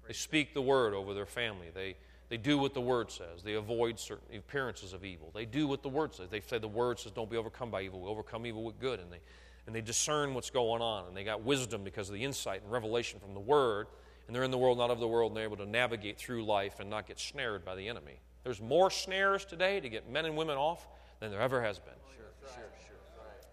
They 0.06 0.12
speak 0.12 0.54
the 0.54 0.62
word 0.62 0.92
over 0.94 1.14
their 1.14 1.26
family. 1.26 1.68
They, 1.74 1.96
they 2.30 2.36
do 2.36 2.56
what 2.56 2.74
the 2.74 2.80
word 2.80 3.10
says. 3.10 3.42
They 3.44 3.54
avoid 3.54 3.98
certain 3.98 4.36
appearances 4.36 4.92
of 4.92 5.04
evil. 5.04 5.32
They 5.34 5.44
do 5.44 5.66
what 5.66 5.82
the 5.82 5.88
word 5.88 6.14
says. 6.14 6.30
They 6.30 6.40
say 6.40 6.58
the 6.58 6.68
word 6.68 7.00
says, 7.00 7.10
don't 7.10 7.28
be 7.28 7.36
overcome 7.36 7.72
by 7.72 7.82
evil. 7.82 8.00
We 8.00 8.08
overcome 8.08 8.46
evil 8.46 8.62
with 8.62 8.78
good. 8.78 9.00
And 9.00 9.12
they, 9.12 9.18
and 9.66 9.74
they 9.74 9.80
discern 9.80 10.32
what's 10.32 10.48
going 10.48 10.80
on. 10.80 11.08
And 11.08 11.16
they 11.16 11.24
got 11.24 11.42
wisdom 11.42 11.82
because 11.82 12.08
of 12.08 12.14
the 12.14 12.24
insight 12.24 12.62
and 12.62 12.70
revelation 12.70 13.18
from 13.18 13.34
the 13.34 13.40
word. 13.40 13.88
And 14.26 14.34
they're 14.34 14.44
in 14.44 14.52
the 14.52 14.58
world, 14.58 14.78
not 14.78 14.90
of 14.90 15.00
the 15.00 15.08
world, 15.08 15.32
and 15.32 15.36
they're 15.36 15.44
able 15.44 15.56
to 15.56 15.66
navigate 15.66 16.18
through 16.18 16.44
life 16.44 16.78
and 16.78 16.88
not 16.88 17.08
get 17.08 17.18
snared 17.18 17.64
by 17.64 17.74
the 17.74 17.88
enemy. 17.88 18.20
There's 18.44 18.60
more 18.60 18.92
snares 18.92 19.44
today 19.44 19.80
to 19.80 19.88
get 19.88 20.08
men 20.08 20.24
and 20.24 20.36
women 20.36 20.56
off 20.56 20.86
than 21.18 21.32
there 21.32 21.40
ever 21.40 21.60
has 21.60 21.80
been. 21.80 21.94
Sure, 22.14 22.26
sure, 22.42 22.62
sure. 22.86 22.96
Right. 23.18 23.44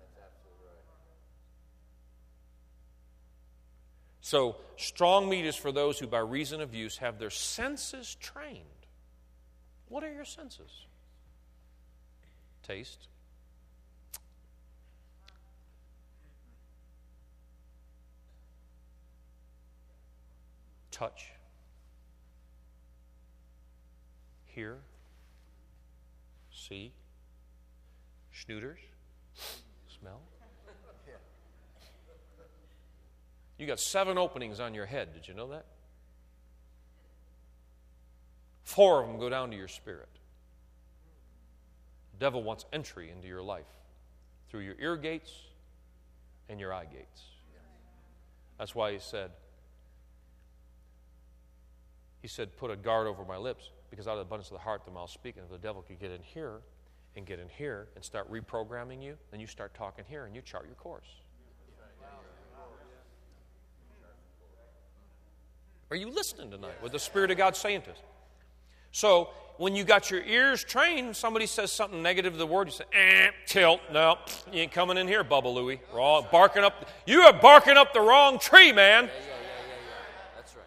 That's 0.00 0.16
absolutely 0.16 0.66
right. 0.66 0.80
So, 4.32 4.56
strong 4.78 5.28
meat 5.28 5.44
is 5.44 5.56
for 5.56 5.72
those 5.72 5.98
who, 5.98 6.06
by 6.06 6.20
reason 6.20 6.62
of 6.62 6.72
use, 6.72 6.96
have 6.96 7.18
their 7.18 7.28
senses 7.28 8.14
trained. 8.18 8.64
What 9.90 10.02
are 10.02 10.10
your 10.10 10.24
senses? 10.24 10.86
Taste. 12.62 13.08
Touch. 20.90 21.26
Hear. 24.46 24.78
See. 26.50 26.92
Schnooters. 28.34 28.78
Smell. 30.00 30.22
You 33.62 33.68
got 33.68 33.78
seven 33.78 34.18
openings 34.18 34.58
on 34.58 34.74
your 34.74 34.86
head. 34.86 35.14
Did 35.14 35.28
you 35.28 35.34
know 35.34 35.50
that? 35.50 35.66
Four 38.64 39.00
of 39.00 39.06
them 39.06 39.20
go 39.20 39.28
down 39.28 39.52
to 39.52 39.56
your 39.56 39.68
spirit. 39.68 40.08
The 42.10 42.18
devil 42.18 42.42
wants 42.42 42.64
entry 42.72 43.08
into 43.08 43.28
your 43.28 43.40
life 43.40 43.68
through 44.50 44.62
your 44.62 44.74
ear 44.80 44.96
gates 44.96 45.30
and 46.48 46.58
your 46.58 46.74
eye 46.74 46.86
gates. 46.86 47.22
That's 48.58 48.74
why 48.74 48.94
he 48.94 48.98
said, 48.98 49.30
he 52.20 52.26
said, 52.26 52.56
put 52.56 52.72
a 52.72 52.76
guard 52.76 53.06
over 53.06 53.24
my 53.24 53.36
lips 53.36 53.70
because 53.90 54.08
out 54.08 54.14
of 54.14 54.18
the 54.18 54.22
abundance 54.22 54.48
of 54.48 54.54
the 54.54 54.64
heart 54.64 54.84
the 54.84 54.90
mouth 54.90 55.10
speaks. 55.10 55.38
If 55.38 55.48
the 55.48 55.56
devil 55.56 55.82
could 55.82 56.00
get 56.00 56.10
in 56.10 56.22
here 56.24 56.62
and 57.14 57.24
get 57.24 57.38
in 57.38 57.48
here 57.48 57.86
and 57.94 58.04
start 58.04 58.28
reprogramming 58.28 59.00
you, 59.04 59.16
then 59.30 59.38
you 59.38 59.46
start 59.46 59.72
talking 59.72 60.04
here 60.08 60.24
and 60.24 60.34
you 60.34 60.42
chart 60.42 60.66
your 60.66 60.74
course. 60.74 61.21
Are 65.92 65.96
you 65.96 66.08
listening 66.08 66.50
tonight? 66.50 66.72
What 66.80 66.90
the 66.90 66.98
Spirit 66.98 67.30
of 67.32 67.36
God 67.36 67.54
saying 67.54 67.82
to 67.82 67.90
us? 67.90 67.98
So 68.92 69.28
when 69.58 69.76
you 69.76 69.84
got 69.84 70.10
your 70.10 70.22
ears 70.22 70.64
trained, 70.64 71.14
somebody 71.14 71.44
says 71.44 71.70
something 71.70 72.02
negative 72.02 72.32
to 72.32 72.38
the 72.38 72.46
word, 72.46 72.68
you 72.68 72.72
say, 72.72 72.84
eh, 72.94 73.28
tilt. 73.44 73.78
No, 73.92 74.16
you 74.50 74.60
ain't 74.60 74.72
coming 74.72 74.96
in 74.96 75.06
here, 75.06 75.22
Bubba 75.22 75.52
Louie. 75.52 75.82
We're 75.92 76.00
all 76.00 76.22
barking 76.22 76.64
up. 76.64 76.88
You 77.06 77.20
are 77.20 77.32
barking 77.34 77.76
up 77.76 77.92
the 77.92 78.00
wrong 78.00 78.38
tree, 78.38 78.72
man. 78.72 79.04
Yeah, 79.04 79.10
yeah, 79.10 79.28
yeah. 79.28 80.34
That's 80.34 80.56
right. 80.56 80.64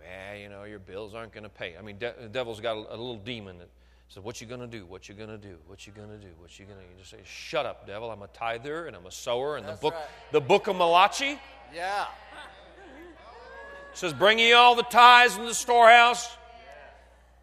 Yeah, 0.00 0.34
you 0.34 0.48
know, 0.48 0.62
your 0.62 0.78
bills 0.78 1.12
aren't 1.12 1.32
going 1.32 1.42
to 1.42 1.50
pay. 1.50 1.74
I 1.76 1.82
mean, 1.82 1.98
de- 1.98 2.14
the 2.20 2.28
devil's 2.28 2.60
got 2.60 2.76
a, 2.76 2.94
a 2.94 2.96
little 2.96 3.16
demon 3.16 3.58
that 3.58 3.68
says, 4.06 4.22
what 4.22 4.40
you 4.40 4.46
going 4.46 4.60
to 4.60 4.68
do? 4.68 4.86
What 4.86 5.08
you 5.08 5.16
going 5.16 5.30
to 5.30 5.38
do? 5.38 5.56
What 5.66 5.88
you 5.88 5.92
going 5.92 6.10
to 6.10 6.18
do? 6.18 6.30
What 6.38 6.56
you 6.56 6.66
going 6.66 6.78
to 6.78 6.84
You 6.84 6.90
just 6.96 7.10
say, 7.10 7.18
shut 7.24 7.66
up, 7.66 7.84
devil. 7.84 8.12
I'm 8.12 8.22
a 8.22 8.28
tither 8.28 8.86
and 8.86 8.94
I'm 8.94 9.06
a 9.06 9.10
sower. 9.10 9.56
And 9.56 9.66
the 9.66 9.72
book, 9.72 9.94
right. 9.94 10.04
the 10.30 10.40
book 10.40 10.68
of 10.68 10.76
Malachi 10.76 11.36
Yeah. 11.74 12.06
Says, 13.94 14.12
bring 14.12 14.38
ye 14.38 14.52
all 14.52 14.74
the 14.74 14.82
tithes 14.84 15.36
in 15.36 15.44
the 15.44 15.54
storehouse. 15.54 16.36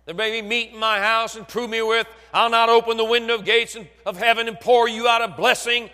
There 0.05 0.15
may 0.15 0.39
be 0.39 0.47
meat 0.47 0.71
in 0.71 0.79
my 0.79 0.99
house 0.99 1.35
and 1.35 1.47
prove 1.47 1.69
me 1.69 1.81
with. 1.81 2.07
I'll 2.33 2.49
not 2.49 2.69
open 2.69 2.97
the 2.97 3.05
window 3.05 3.35
of 3.35 3.45
gates 3.45 3.75
of 4.05 4.17
heaven 4.17 4.47
and 4.47 4.59
pour 4.59 4.87
you 4.87 5.07
out 5.07 5.21
a 5.21 5.27
blessing 5.27 5.89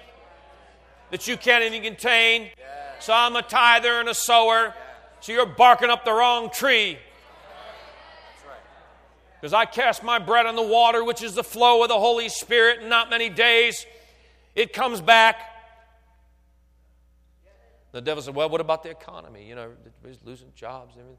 that 1.12 1.28
you 1.28 1.38
can't 1.38 1.64
even 1.64 1.82
contain. 1.82 2.50
So 3.00 3.14
I'm 3.14 3.36
a 3.36 3.42
tither 3.42 4.00
and 4.00 4.10
a 4.10 4.14
sower. 4.14 4.74
So 5.22 5.32
you're 5.32 5.46
barking 5.46 5.90
up 5.90 6.04
the 6.04 6.12
wrong 6.12 6.50
tree. 6.50 6.98
Because 9.40 9.54
I 9.54 9.66
cast 9.66 10.04
my 10.04 10.20
bread 10.20 10.46
on 10.46 10.56
the 10.56 10.62
water, 10.62 11.04
which 11.04 11.24
is 11.24 11.34
the 11.34 11.44
flow 11.44 11.82
of 11.82 11.90
the 11.90 11.98
Holy 11.98 12.30
Spirit, 12.30 12.82
in 12.82 12.90
not 12.90 13.10
many 13.10 13.30
days 13.30 13.86
it 14.56 14.74
comes 14.74 15.02
back. 15.02 15.51
The 17.92 18.02
devil 18.02 18.24
said, 18.24 18.36
Well, 18.36 18.50
what 18.50 18.62
about 18.62 18.84
the 18.84 18.90
economy? 18.90 19.48
You 19.48 19.56
know, 19.56 19.72
everybody's 20.02 20.26
losing 20.26 20.52
jobs 20.56 20.96
and 20.96 21.02
everything. 21.02 21.18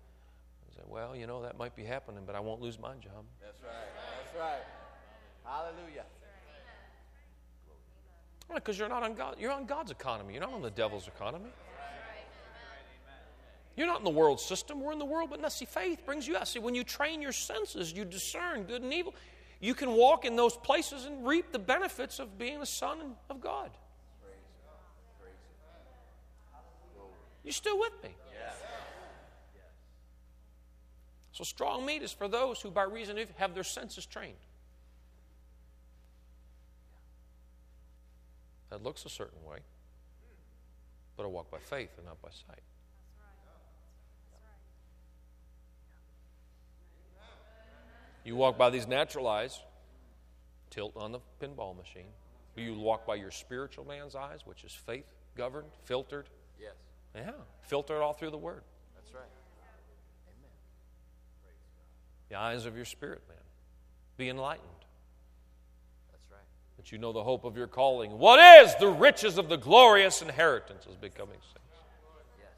I 0.71 0.77
said, 0.77 0.85
Well, 0.89 1.15
you 1.15 1.27
know, 1.27 1.43
that 1.43 1.59
might 1.59 1.77
be 1.77 1.85
happening, 1.85 2.23
but 2.27 2.35
I 2.35 2.41
won't 2.41 2.61
lose 2.61 2.79
my 2.79 2.95
job. 2.95 3.25
That's 3.41 3.63
right. 3.63 3.73
That's 4.25 4.41
right. 4.41 4.63
Hallelujah. 5.45 6.05
Because 8.55 8.79
you're 8.79 8.89
not 8.89 9.03
on 9.03 9.15
God. 9.15 9.37
You're 9.39 9.53
on 9.53 9.67
God's 9.67 9.91
economy. 9.91 10.35
You're 10.35 10.43
not 10.43 10.53
on 10.53 10.63
the 10.63 10.71
devil's 10.71 11.09
economy. 11.09 11.49
You're 13.77 13.87
not 13.87 13.99
in 13.99 14.05
the 14.05 14.11
world 14.11 14.41
system. 14.41 14.81
We're 14.81 14.93
in 14.93 14.99
the 14.99 15.05
world, 15.05 15.31
but 15.31 15.41
now 15.41 15.49
see, 15.49 15.65
faith 15.65 16.05
brings 16.05 16.29
you 16.29 16.37
out. 16.37 16.47
See, 16.47 16.59
when 16.59 16.75
you 16.75 16.85
train 16.85 17.23
your 17.23 17.33
senses, 17.33 17.93
you 17.93 18.05
discern 18.05 18.65
good 18.65 18.83
and 18.83 18.93
evil. 18.93 19.15
You 19.61 19.75
can 19.75 19.93
walk 19.93 20.25
in 20.25 20.37
those 20.37 20.57
places 20.57 21.07
and 21.07 21.27
reap 21.27 21.53
the 21.53 21.59
benefits 21.59 22.19
of 22.19 22.37
being 22.37 22.61
a 22.61 22.67
son 22.67 23.15
of 23.31 23.41
God. 23.41 23.71
You 27.45 27.53
still 27.53 27.79
with 27.79 27.93
me? 28.03 28.11
So 31.33 31.45
strong 31.45 31.87
meat 31.87 32.03
is 32.03 32.13
for 32.13 32.29
those 32.29 32.61
who, 32.61 32.71
by 32.71 32.83
reason 32.83 33.19
of 33.19 33.29
have 33.37 33.55
their 33.55 33.65
senses 33.65 34.05
trained. 34.05 34.37
That 38.69 38.83
looks 38.83 39.05
a 39.05 39.09
certain 39.09 39.43
way, 39.45 39.59
but 41.17 41.25
I 41.25 41.27
walk 41.27 41.51
by 41.51 41.59
faith 41.59 41.91
and 41.97 42.07
not 42.07 42.21
by 42.23 42.29
sight. 42.31 42.63
You 48.25 48.37
walk 48.37 48.57
by 48.57 48.71
these 48.71 48.87
natural 48.87 49.27
eyes, 49.27 49.59
tilt 50.71 50.97
on 50.97 51.13
the 51.13 51.21
pinball 51.41 51.77
machine. 51.77 52.07
You 52.57 52.75
walk 52.75 53.07
by 53.07 53.17
your 53.17 53.31
spiritual 53.31 53.85
man's 53.85 54.15
eyes, 54.15 54.41
which 54.45 54.65
is 54.65 54.73
faith 54.73 55.07
governed, 55.37 55.71
filtered. 55.85 56.29
Yes. 56.61 56.75
Yeah, 57.15 57.31
filter 57.63 57.97
it 57.97 58.01
all 58.01 58.13
through 58.13 58.31
the 58.31 58.39
Word. 58.39 58.63
That's 58.95 59.13
right. 59.15 59.23
Amen. 60.27 60.51
The 62.31 62.37
eyes 62.37 62.67
of 62.67 62.77
your 62.77 62.85
spirit 62.85 63.23
man. 63.29 63.37
Be 64.17 64.29
enlightened, 64.29 64.69
That's 66.11 66.31
right. 66.31 66.41
that 66.77 66.93
you 66.93 66.99
know 66.99 67.13
the 67.13 67.23
hope 67.23 67.45
of 67.45 67.57
your 67.57 67.67
calling. 67.67 68.19
What 68.19 68.39
is 68.63 68.75
the 68.77 68.89
riches 68.89 69.39
of 69.39 69.49
the 69.49 69.57
glorious 69.57 70.23
inheritance 70.23 70.87
is 70.87 70.97
becoming 70.97 71.39
saints? 71.41 71.83
Yes. 72.39 72.49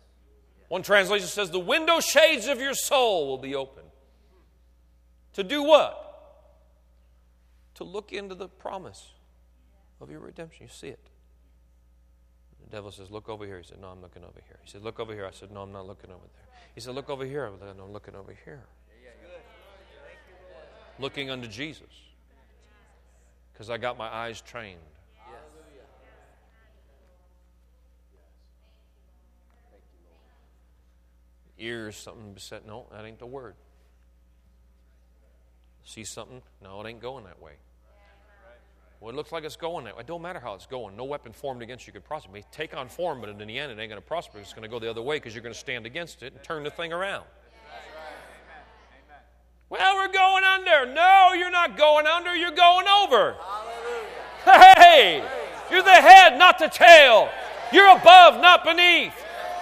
One 0.69 0.83
translation 0.83 1.27
says, 1.27 1.51
The 1.51 1.61
window 1.61 2.01
shades 2.01 2.49
of 2.49 2.61
your 2.61 2.75
soul 2.75 3.29
will 3.29 3.39
be 3.39 3.55
open. 3.55 3.85
To 5.35 5.45
do 5.45 5.63
what? 5.63 6.01
To 7.77 7.85
look 7.85 8.13
into 8.13 8.35
the 8.35 8.49
promise 8.49 9.13
of 10.01 10.11
your 10.11 10.21
redemption. 10.21 10.67
You 10.67 10.73
see 10.73 10.89
it. 10.89 11.11
The 12.65 12.77
devil 12.77 12.91
says, 12.91 13.11
Look 13.11 13.29
over 13.29 13.45
here. 13.45 13.59
He 13.59 13.65
said, 13.65 13.81
No, 13.81 13.89
I'm 13.89 14.01
looking 14.01 14.23
over 14.23 14.41
here. 14.47 14.59
He 14.63 14.71
said, 14.71 14.83
Look 14.83 14.99
over 15.01 15.13
here. 15.13 15.27
I 15.27 15.31
said, 15.31 15.51
No, 15.51 15.63
I'm 15.63 15.73
not 15.73 15.87
looking 15.87 16.11
over 16.11 16.21
there. 16.23 16.45
He 16.75 16.81
said, 16.81 16.95
Look 16.95 17.11
over 17.11 17.25
here. 17.25 17.47
I 17.47 17.59
said, 17.59 17.77
No, 17.77 17.85
I'm 17.85 17.93
looking 17.93 18.15
over 18.15 18.35
here. 18.45 18.63
Looking 20.99 21.31
unto 21.31 21.49
Jesus. 21.49 21.89
Because 23.53 23.71
I 23.71 23.79
got 23.79 23.99
my 23.99 24.09
eyes 24.09 24.41
trained. 24.41 24.81
Ears, 31.59 31.97
something 31.97 32.33
beset. 32.33 32.67
No, 32.67 32.87
that 32.91 33.05
ain't 33.05 33.19
the 33.19 33.27
word. 33.27 33.55
See 35.85 36.05
something? 36.05 36.43
No, 36.63 36.81
it 36.81 36.89
ain't 36.89 37.01
going 37.01 37.25
that 37.25 37.41
way. 37.41 37.53
Well, 39.05 39.13
it 39.13 39.17
looks 39.17 39.33
like 39.33 39.45
it's 39.45 39.57
going 39.57 39.85
that 39.85 39.97
way. 39.97 40.01
It 40.01 40.07
don't 40.07 40.23
matter 40.23 40.41
how 40.41 40.55
it's 40.55 40.65
going. 40.65 40.97
No 40.97 41.05
weapon 41.05 41.35
formed 41.35 41.61
against 41.61 41.87
you 41.87 41.93
could 41.93 42.07
prosper. 42.07 42.31
It 42.31 42.33
may 42.33 42.45
take 42.51 42.75
on 42.75 42.89
form, 42.89 43.21
but 43.21 43.29
in 43.29 43.37
the 43.37 43.59
end, 43.59 43.71
it 43.71 43.79
ain't 43.79 43.91
going 43.91 44.01
to 44.01 44.09
prosper. 44.09 44.39
It's 44.39 44.55
going 44.55 44.63
to 44.63 44.69
go 44.69 44.79
the 44.79 44.89
other 44.89 45.03
way 45.03 45.17
because 45.17 45.35
you're 45.35 45.43
going 45.43 45.53
to 45.53 45.61
stand 45.61 45.85
against 45.85 46.23
it 46.23 46.33
and 46.33 46.43
turn 46.43 46.65
the 46.65 46.71
thing 46.71 46.91
around. 46.91 47.27
Well, 49.69 49.97
we're 49.97 50.11
going 50.11 50.43
under. 50.43 50.95
No, 50.95 51.35
you're 51.35 51.51
not 51.51 51.77
going 51.77 52.07
under. 52.07 52.35
You're 52.35 52.53
going 52.53 52.87
over. 52.89 53.37
Hallelujah. 54.47 54.75
Hey, 54.79 55.25
you're 55.71 55.83
the 55.83 55.91
head, 55.91 56.39
not 56.39 56.59
the 56.59 56.69
tail. 56.69 57.29
You're 57.75 57.95
above, 57.95 58.41
not 58.41 58.65
beneath. 58.65 59.13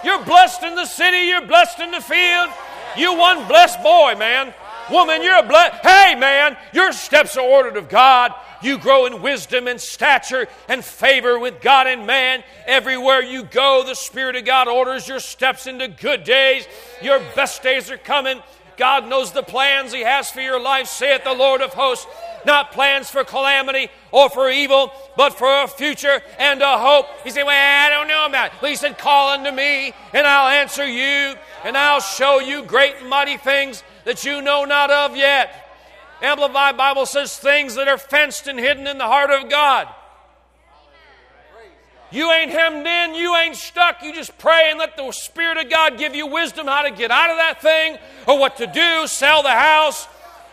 You're 0.05 0.23
blessed 0.23 0.63
in 0.63 0.75
the 0.75 0.85
city. 0.85 1.27
You're 1.27 1.45
blessed 1.45 1.81
in 1.81 1.91
the 1.91 1.99
field. 1.99 2.47
You 2.95 3.17
one 3.17 3.45
blessed 3.49 3.83
boy, 3.83 4.15
man. 4.17 4.53
Woman, 4.89 5.21
you're 5.21 5.39
a 5.39 5.43
blessed. 5.43 5.85
Hey, 5.85 6.15
man, 6.15 6.55
your 6.73 6.93
steps 6.93 7.35
are 7.35 7.45
ordered 7.45 7.75
of 7.75 7.89
God. 7.89 8.33
You 8.63 8.77
grow 8.77 9.05
in 9.05 9.21
wisdom 9.21 9.67
and 9.67 9.79
stature 9.79 10.47
and 10.69 10.83
favor 10.83 11.37
with 11.37 11.61
God 11.61 11.85
and 11.87 12.07
man. 12.07 12.43
Everywhere 12.65 13.21
you 13.21 13.43
go, 13.43 13.83
the 13.85 13.93
Spirit 13.93 14.37
of 14.37 14.45
God 14.45 14.67
orders 14.67 15.07
your 15.07 15.19
steps 15.19 15.67
into 15.67 15.89
good 15.89 16.23
days. 16.23 16.65
Your 17.01 17.19
best 17.35 17.61
days 17.61 17.91
are 17.91 17.97
coming. 17.97 18.41
God 18.77 19.07
knows 19.07 19.31
the 19.31 19.43
plans 19.43 19.93
He 19.93 20.01
has 20.01 20.31
for 20.31 20.41
your 20.41 20.59
life, 20.59 20.87
saith 20.87 21.23
the 21.23 21.33
Lord 21.33 21.61
of 21.61 21.73
hosts. 21.73 22.07
Not 22.45 22.71
plans 22.71 23.09
for 23.09 23.23
calamity 23.23 23.89
or 24.11 24.29
for 24.29 24.49
evil, 24.49 24.91
but 25.15 25.37
for 25.37 25.63
a 25.63 25.67
future 25.67 26.21
and 26.39 26.61
a 26.61 26.77
hope. 26.77 27.07
He 27.23 27.29
said, 27.29 27.43
Well, 27.43 27.85
I 27.85 27.89
don't 27.89 28.07
know 28.07 28.25
about 28.25 28.47
it. 28.47 28.61
Well, 28.61 28.71
he 28.71 28.77
said, 28.77 28.97
Call 28.97 29.29
unto 29.29 29.51
me, 29.51 29.93
and 30.13 30.27
I'll 30.27 30.49
answer 30.49 30.85
you, 30.85 31.35
and 31.63 31.77
I'll 31.77 32.01
show 32.01 32.39
you 32.39 32.63
great 32.63 32.95
and 32.99 33.09
mighty 33.09 33.37
things 33.37 33.83
that 34.05 34.25
you 34.25 34.41
know 34.41 34.65
not 34.65 34.89
of 34.89 35.15
yet. 35.15 35.62
Amplified 36.23 36.77
Bible 36.77 37.05
says 37.05 37.37
things 37.37 37.75
that 37.75 37.89
are 37.89 37.97
fenced 37.97 38.47
and 38.47 38.57
hidden 38.57 38.87
in 38.87 38.97
the 38.97 39.03
heart 39.03 39.29
of 39.29 39.49
God. 39.49 39.89
You 42.11 42.31
ain't 42.31 42.51
hemmed 42.51 42.87
in, 42.87 43.15
you 43.15 43.35
ain't 43.35 43.55
stuck. 43.55 44.01
You 44.01 44.13
just 44.13 44.37
pray 44.37 44.69
and 44.69 44.79
let 44.79 44.95
the 44.95 45.11
Spirit 45.11 45.57
of 45.57 45.69
God 45.69 45.97
give 45.97 46.15
you 46.15 46.27
wisdom 46.27 46.67
how 46.67 46.83
to 46.83 46.91
get 46.91 47.11
out 47.11 47.29
of 47.29 47.37
that 47.37 47.61
thing 47.61 47.97
or 48.27 48.39
what 48.39 48.55
to 48.57 48.67
do, 48.67 49.07
sell 49.07 49.43
the 49.43 49.49
house, 49.49 50.05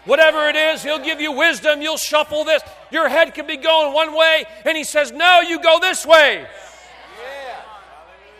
whatever 0.07 0.49
it 0.49 0.57
is. 0.57 0.83
He'll 0.83 0.99
give 0.99 1.21
you 1.21 1.33
wisdom. 1.33 1.83
You'll 1.83 1.99
shuffle 1.99 2.45
this. 2.45 2.63
Your 2.91 3.09
head 3.09 3.35
could 3.35 3.47
be 3.47 3.59
going 3.59 3.93
one 3.93 4.17
way, 4.17 4.47
and 4.65 4.77
He 4.77 4.85
says, 4.85 5.13
No, 5.13 5.41
you 5.41 5.63
go 5.63 5.79
this 5.79 6.05
way. 6.05 6.47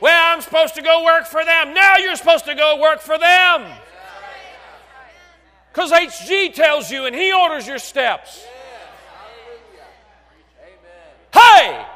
Well, 0.01 0.35
I'm 0.35 0.41
supposed 0.41 0.75
to 0.77 0.83
go 0.83 1.05
work 1.05 1.27
for 1.27 1.45
them. 1.45 1.75
Now 1.75 1.99
you're 1.99 2.17
supposed 2.17 2.47
to 2.47 2.55
go 2.55 2.81
work 2.81 3.01
for 3.01 3.19
them. 3.19 3.67
Because 5.73 5.93
HG 5.93 6.55
tells 6.55 6.91
you 6.91 7.07
and 7.07 7.15
he 7.15 7.33
orders 7.33 7.67
your 7.67 7.79
steps. 7.79 8.45
Hey! 11.33 11.87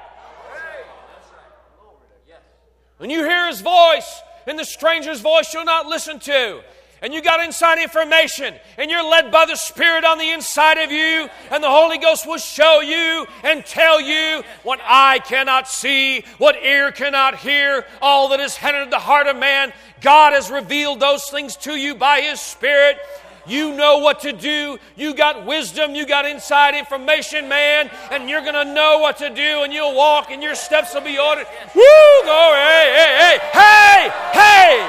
When 2.99 3.11
you 3.11 3.25
hear 3.25 3.49
his 3.49 3.61
voice, 3.61 4.23
and 4.47 4.59
the 4.59 4.65
stranger's 4.65 5.21
voice 5.21 5.53
you'll 5.53 5.65
not 5.65 5.87
listen 5.87 6.19
to, 6.21 6.61
and 7.03 7.13
you 7.13 7.21
got 7.21 7.45
inside 7.45 7.83
information, 7.83 8.55
and 8.79 8.91
you're 8.91 9.05
led 9.05 9.31
by 9.31 9.45
the 9.45 9.57
Spirit 9.57 10.05
on 10.05 10.17
the 10.17 10.31
inside 10.31 10.79
of 10.79 10.91
you, 10.91 11.29
and 11.51 11.63
the 11.63 11.69
Holy 11.69 11.99
Ghost 11.99 12.27
will 12.27 12.39
show 12.39 12.81
you 12.81 13.27
and 13.43 13.67
tell 13.67 14.01
you 14.01 14.43
what 14.63 14.81
eye 14.83 15.19
cannot 15.19 15.69
see, 15.69 16.25
what 16.39 16.57
ear 16.57 16.93
cannot 16.93 17.37
hear, 17.37 17.85
all 18.01 18.29
that 18.29 18.41
is 18.41 18.57
hidden 18.57 18.83
in 18.83 18.91
the 18.91 18.99
heart 18.99 19.27
of 19.27 19.37
man. 19.37 19.73
God 20.01 20.33
has 20.33 20.51
revealed 20.51 21.01
those 21.01 21.25
things 21.29 21.57
to 21.57 21.77
you 21.77 21.95
by 21.95 22.23
His 22.23 22.41
Spirit. 22.41 22.99
You 23.47 23.75
know 23.75 23.99
what 23.99 24.21
to 24.21 24.33
do. 24.33 24.79
You 24.97 25.15
got 25.15 25.45
wisdom. 25.45 25.95
You 25.95 26.07
got 26.07 26.25
inside 26.25 26.75
information, 26.75 27.49
man. 27.49 27.91
And 28.11 28.29
you're 28.29 28.41
going 28.41 28.55
to 28.55 28.65
know 28.65 28.99
what 28.99 29.19
to 29.19 29.31
do. 29.31 29.63
And 29.63 29.73
you'll 29.73 29.95
walk 29.95 30.31
and 30.31 30.43
your 30.43 30.55
steps 30.55 30.95
will 30.95 31.03
be 31.03 31.19
ordered. 31.19 31.47
Woo! 31.75 31.83
Go, 32.25 32.53
hey, 32.55 32.93
hey, 32.97 33.19
hey, 33.19 33.39
hey, 33.53 34.11
hey! 34.33 34.87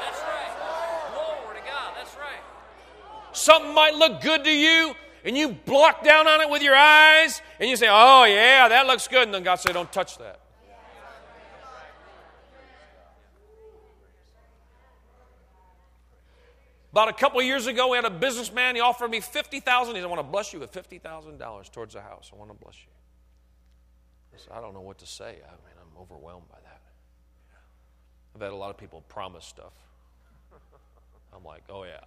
That's 0.00 0.20
right. 0.22 0.52
Glory 1.12 1.58
to 1.58 1.64
God. 1.66 1.92
That's 1.96 2.16
right. 2.16 2.40
Something 3.32 3.74
might 3.74 3.94
look 3.94 4.20
good 4.20 4.44
to 4.44 4.52
you. 4.52 4.94
And 5.26 5.36
you 5.38 5.50
block 5.50 6.04
down 6.04 6.28
on 6.28 6.42
it 6.42 6.50
with 6.50 6.62
your 6.62 6.76
eyes. 6.76 7.40
And 7.58 7.70
you 7.70 7.76
say, 7.76 7.88
oh, 7.90 8.24
yeah, 8.24 8.68
that 8.68 8.86
looks 8.86 9.08
good. 9.08 9.22
And 9.22 9.34
then 9.34 9.42
God 9.42 9.56
said, 9.56 9.72
don't 9.72 9.90
touch 9.90 10.18
that. 10.18 10.40
About 16.94 17.08
a 17.08 17.12
couple 17.12 17.42
years 17.42 17.66
ago, 17.66 17.88
we 17.88 17.96
had 17.96 18.04
a 18.04 18.10
businessman. 18.10 18.76
He 18.76 18.80
offered 18.80 19.10
me 19.10 19.18
fifty 19.18 19.58
thousand. 19.58 19.96
He 19.96 20.00
said, 20.00 20.06
"I 20.06 20.08
want 20.08 20.20
to 20.20 20.30
bless 20.30 20.52
you 20.52 20.60
with 20.60 20.70
fifty 20.70 21.00
thousand 21.00 21.38
dollars 21.38 21.68
towards 21.68 21.94
the 21.94 22.00
house. 22.00 22.30
I 22.32 22.36
want 22.36 22.52
to 22.52 22.56
bless 22.56 22.76
you." 22.76 22.92
I 24.32 24.38
said, 24.38 24.52
"I 24.52 24.60
don't 24.60 24.74
know 24.74 24.80
what 24.80 24.98
to 24.98 25.06
say. 25.06 25.24
I 25.44 25.50
mean, 25.66 25.74
I'm 25.80 26.00
overwhelmed 26.00 26.48
by 26.48 26.58
that." 26.62 26.80
I've 28.36 28.40
had 28.42 28.52
a 28.52 28.54
lot 28.54 28.70
of 28.70 28.76
people 28.76 29.02
promise 29.08 29.44
stuff. 29.44 29.72
I'm 31.34 31.42
like, 31.42 31.64
"Oh 31.68 31.82
yeah, 31.82 31.98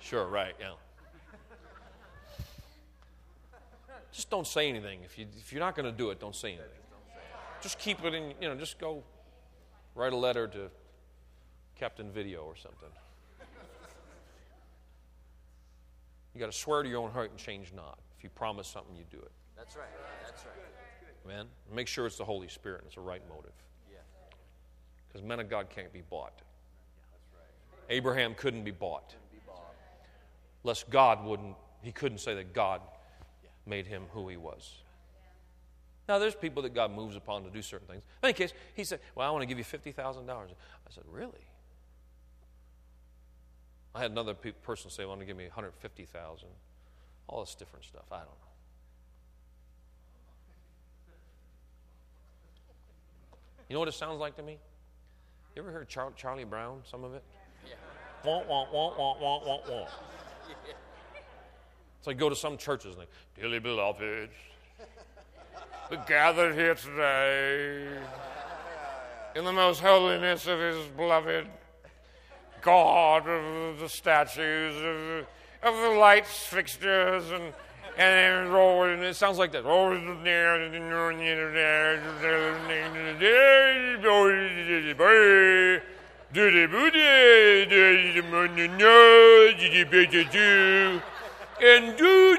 sure, 0.00 0.26
right, 0.26 0.56
yeah." 0.58 0.72
Just 4.10 4.28
don't 4.28 4.44
say 4.46 4.68
anything. 4.68 5.04
If 5.04 5.16
you 5.20 5.28
if 5.38 5.52
you're 5.52 5.60
not 5.60 5.76
going 5.76 5.86
to 5.86 5.96
do 5.96 6.10
it, 6.10 6.18
don't 6.18 6.34
say 6.34 6.48
anything. 6.48 6.66
Just 7.62 7.78
keep 7.78 8.04
it 8.04 8.12
in. 8.12 8.34
You 8.40 8.48
know, 8.48 8.56
just 8.56 8.80
go 8.80 9.04
write 9.94 10.12
a 10.12 10.16
letter 10.16 10.48
to 10.48 10.68
Captain 11.76 12.10
Video 12.10 12.42
or 12.42 12.56
something. 12.56 12.88
You 16.34 16.40
got 16.40 16.50
to 16.50 16.58
swear 16.58 16.82
to 16.82 16.88
your 16.88 17.00
own 17.00 17.10
heart 17.10 17.30
and 17.30 17.38
change 17.38 17.72
not. 17.74 17.98
If 18.18 18.24
you 18.24 18.30
promise 18.30 18.66
something, 18.66 18.96
you 18.96 19.04
do 19.10 19.18
it. 19.18 19.30
That's 19.56 19.76
right. 19.76 19.86
That's 20.24 20.44
right. 20.44 20.52
Amen. 21.24 21.46
Make 21.72 21.86
sure 21.86 22.06
it's 22.06 22.18
the 22.18 22.24
Holy 22.24 22.48
Spirit 22.48 22.80
and 22.80 22.86
it's 22.86 22.96
the 22.96 23.00
right 23.00 23.22
motive. 23.28 23.52
Yeah. 23.90 23.98
Because 25.08 25.26
men 25.26 25.40
of 25.40 25.48
God 25.48 25.68
can't 25.70 25.92
be 25.92 26.02
bought. 26.10 26.42
Abraham 27.88 28.34
couldn't 28.34 28.64
be 28.64 28.70
bought. 28.70 29.14
Lest 30.64 30.88
God 30.90 31.24
wouldn't, 31.24 31.56
he 31.82 31.92
couldn't 31.92 32.18
say 32.18 32.34
that 32.34 32.54
God 32.54 32.80
made 33.66 33.86
him 33.86 34.04
who 34.12 34.28
he 34.28 34.36
was. 34.36 34.72
Now, 36.08 36.18
there's 36.18 36.34
people 36.34 36.62
that 36.62 36.74
God 36.74 36.90
moves 36.90 37.16
upon 37.16 37.44
to 37.44 37.50
do 37.50 37.62
certain 37.62 37.86
things. 37.86 38.02
In 38.22 38.28
any 38.28 38.34
case, 38.34 38.52
he 38.74 38.84
said, 38.84 39.00
Well, 39.14 39.26
I 39.26 39.30
want 39.30 39.42
to 39.42 39.46
give 39.46 39.58
you 39.58 39.64
$50,000. 39.64 40.28
I 40.28 40.44
said, 40.90 41.04
Really? 41.10 41.46
I 43.94 44.00
had 44.00 44.10
another 44.10 44.34
pe- 44.34 44.52
person 44.52 44.90
say, 44.90 45.04
"Want 45.04 45.20
to 45.20 45.26
give 45.26 45.36
me 45.36 45.44
150,000." 45.44 46.48
All 47.28 47.40
this 47.40 47.54
different 47.54 47.84
stuff. 47.84 48.04
I 48.10 48.18
don't 48.18 48.26
know. 48.26 48.32
You 53.68 53.74
know 53.74 53.80
what 53.80 53.88
it 53.88 53.94
sounds 53.94 54.20
like 54.20 54.36
to 54.36 54.42
me? 54.42 54.58
You 55.54 55.62
ever 55.62 55.70
heard 55.70 55.88
Char- 55.88 56.12
Charlie 56.16 56.44
Brown? 56.44 56.82
Some 56.90 57.04
of 57.04 57.14
it. 57.14 57.22
Yeah. 57.66 57.74
Wah, 58.24 58.42
wah, 58.46 58.66
wah, 58.72 58.94
wah, 58.98 59.18
wah, 59.20 59.44
wah, 59.44 59.58
wah. 59.68 59.88
It's 61.98 62.06
like 62.06 62.18
go 62.18 62.28
to 62.28 62.36
some 62.36 62.58
churches 62.58 62.90
and 62.90 62.98
like, 62.98 63.08
dearly 63.34 63.58
beloved, 63.58 64.28
we 65.90 65.96
gathered 66.06 66.54
here 66.54 66.74
today 66.74 67.88
in 69.34 69.44
the 69.44 69.52
most 69.52 69.80
holiness 69.80 70.46
of 70.46 70.58
His 70.58 70.86
beloved 70.88 71.46
God 72.64 73.28
of 73.28 73.78
the 73.78 73.88
statues, 73.88 74.74
of, 74.76 75.74
of 75.74 75.80
the 75.80 75.98
lights, 75.98 76.46
fixtures, 76.46 77.30
and 77.30 77.52
and 77.96 78.52
roll, 78.52 78.84
and 78.84 79.02
it 79.02 79.14
sounds 79.14 79.38
like 79.38 79.52
that. 79.52 79.64
And 91.62 91.96
do 91.96 92.36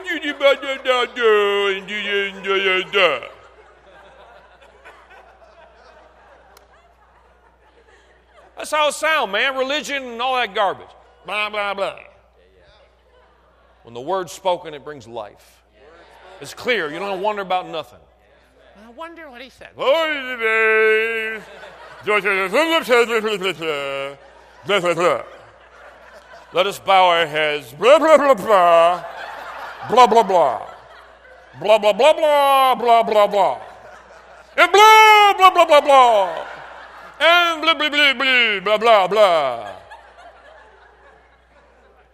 That's 8.65 8.73
how 8.73 8.87
it 8.87 8.95
sounds, 8.95 9.31
man. 9.31 9.55
Religion 9.55 10.01
and 10.01 10.19
all 10.19 10.35
that 10.37 10.55
garbage. 10.55 10.89
Blah, 11.23 11.51
blah, 11.51 11.75
blah. 11.75 11.99
When 13.83 13.93
the 13.93 14.01
word's 14.01 14.31
spoken, 14.31 14.73
it 14.73 14.83
brings 14.83 15.07
life. 15.07 15.61
It's 16.41 16.55
clear. 16.55 16.91
You 16.91 16.97
don't 16.97 17.21
wonder 17.21 17.43
about 17.43 17.67
nothing. 17.67 17.99
I 18.83 18.89
wonder 18.89 19.29
what 19.29 19.39
he 19.39 19.51
said. 19.51 19.69
Let 26.51 26.65
us 26.65 26.79
bow 26.79 27.05
our 27.09 27.27
heads. 27.27 27.71
Blah, 27.73 27.99
blah, 27.99 28.17
blah, 28.17 28.33
blah. 28.33 29.05
Blah, 29.91 30.07
blah, 30.07 30.23
blah. 30.23 30.67
Blah, 31.61 31.77
blah, 31.77 31.93
blah, 31.93 32.13
blah, 32.13 32.73
blah, 32.73 33.03
blah, 33.03 33.27
blah. 33.27 33.61
And 34.57 34.71
blah, 34.71 35.33
blah, 35.37 35.51
blah, 35.51 35.65
blah, 35.65 35.81
blah. 35.81 36.54
And 37.19 37.61
blah, 37.61 37.73
blah, 37.73 37.89
blah, 37.89 38.13
blah, 38.13 38.59
blah, 38.59 38.77
blah, 38.77 39.07
blah. 39.07 39.75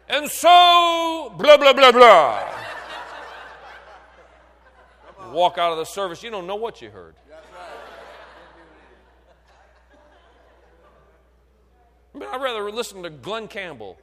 And 0.10 0.30
so, 0.30 1.34
blah, 1.38 1.58
blah, 1.58 1.74
blah, 1.74 1.92
blah. 1.92 2.48
Walk 5.32 5.58
out 5.58 5.72
of 5.72 5.78
the 5.78 5.86
service, 5.86 6.22
you 6.22 6.30
don't 6.30 6.46
know 6.46 6.58
what 6.58 6.82
you 6.82 6.90
heard. 6.90 7.16
Mean, 12.14 12.28
I'd 12.30 12.42
rather 12.42 12.70
listen 12.70 13.04
to 13.04 13.10
Glen 13.10 13.48
Campbell 13.48 13.98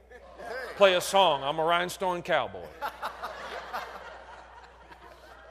play 0.77 0.95
a 0.95 1.01
song, 1.01 1.43
I'm 1.43 1.59
a 1.59 1.63
rhinestone 1.63 2.21
cowboy. 2.21 2.65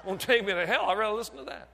Won't 0.05 0.21
take 0.21 0.45
me 0.45 0.53
to 0.53 0.67
hell, 0.67 0.87
I'd 0.87 0.99
rather 0.99 1.17
listen 1.17 1.37
to 1.37 1.45
that. 1.45 1.69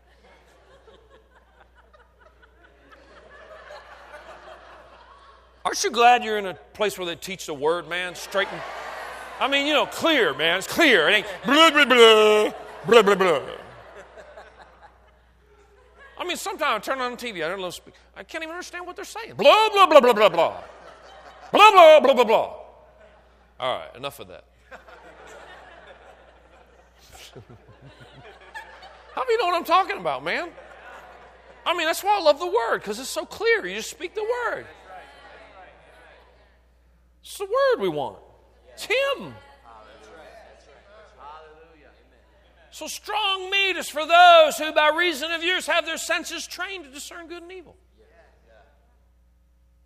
Aren't 5.64 5.82
you 5.82 5.90
glad 5.90 6.22
you're 6.22 6.38
in 6.38 6.46
a 6.46 6.54
place 6.74 6.98
where 6.98 7.06
they 7.06 7.16
teach 7.16 7.46
the 7.46 7.54
word, 7.54 7.88
man? 7.88 8.14
Straight 8.14 8.48
and, 8.52 8.60
I 9.40 9.48
mean, 9.48 9.66
you 9.66 9.72
know, 9.72 9.86
clear, 9.86 10.34
man. 10.34 10.58
It's 10.58 10.66
clear. 10.66 11.08
It 11.08 11.14
ain't 11.14 11.26
blah, 11.44 11.70
blah, 11.70 11.84
blah, 11.84 12.52
blah, 12.86 13.02
blah, 13.02 13.14
blah. 13.14 13.40
I 16.18 16.24
mean, 16.24 16.36
sometimes 16.36 16.88
I 16.88 16.92
turn 16.92 17.00
on 17.00 17.12
the 17.12 17.16
TV, 17.16 17.44
I 17.44 17.48
don't 17.48 17.60
know, 17.60 17.70
speak. 17.70 17.94
I 18.16 18.22
can't 18.22 18.44
even 18.44 18.52
understand 18.52 18.86
what 18.86 18.94
they're 18.94 19.04
saying. 19.04 19.34
Blah, 19.36 19.70
blah, 19.70 19.86
blah, 19.86 20.00
blah, 20.00 20.12
blah, 20.12 20.28
blah. 20.28 20.62
Blah, 21.50 21.70
blah, 21.70 22.00
blah, 22.00 22.14
blah, 22.14 22.24
blah. 22.24 22.56
All 23.60 23.78
right, 23.78 23.96
enough 23.96 24.20
of 24.20 24.28
that. 24.28 24.44
How 29.14 29.24
do 29.24 29.32
you 29.32 29.38
know 29.38 29.46
what 29.46 29.56
I'm 29.56 29.64
talking 29.64 29.98
about, 29.98 30.22
man? 30.22 30.50
I 31.66 31.76
mean, 31.76 31.86
that's 31.86 32.04
why 32.04 32.18
I 32.18 32.20
love 32.20 32.38
the 32.38 32.46
word, 32.46 32.78
because 32.78 32.98
it's 32.98 33.08
so 33.08 33.24
clear. 33.24 33.66
You 33.66 33.76
just 33.76 33.90
speak 33.90 34.14
the 34.14 34.22
word. 34.22 34.66
It's 37.24 37.38
the 37.38 37.46
word 37.46 37.80
we 37.80 37.88
want. 37.88 38.18
It's 38.74 38.84
Him. 38.84 39.34
So 42.70 42.86
strong 42.86 43.50
meat 43.50 43.76
is 43.76 43.88
for 43.88 44.04
those 44.04 44.58
who, 44.58 44.72
by 44.72 44.88
reason 44.88 45.30
of 45.30 45.42
years, 45.42 45.66
have 45.66 45.86
their 45.86 45.96
senses 45.96 46.46
trained 46.46 46.84
to 46.84 46.90
discern 46.90 47.28
good 47.28 47.42
and 47.42 47.50
evil. 47.52 47.76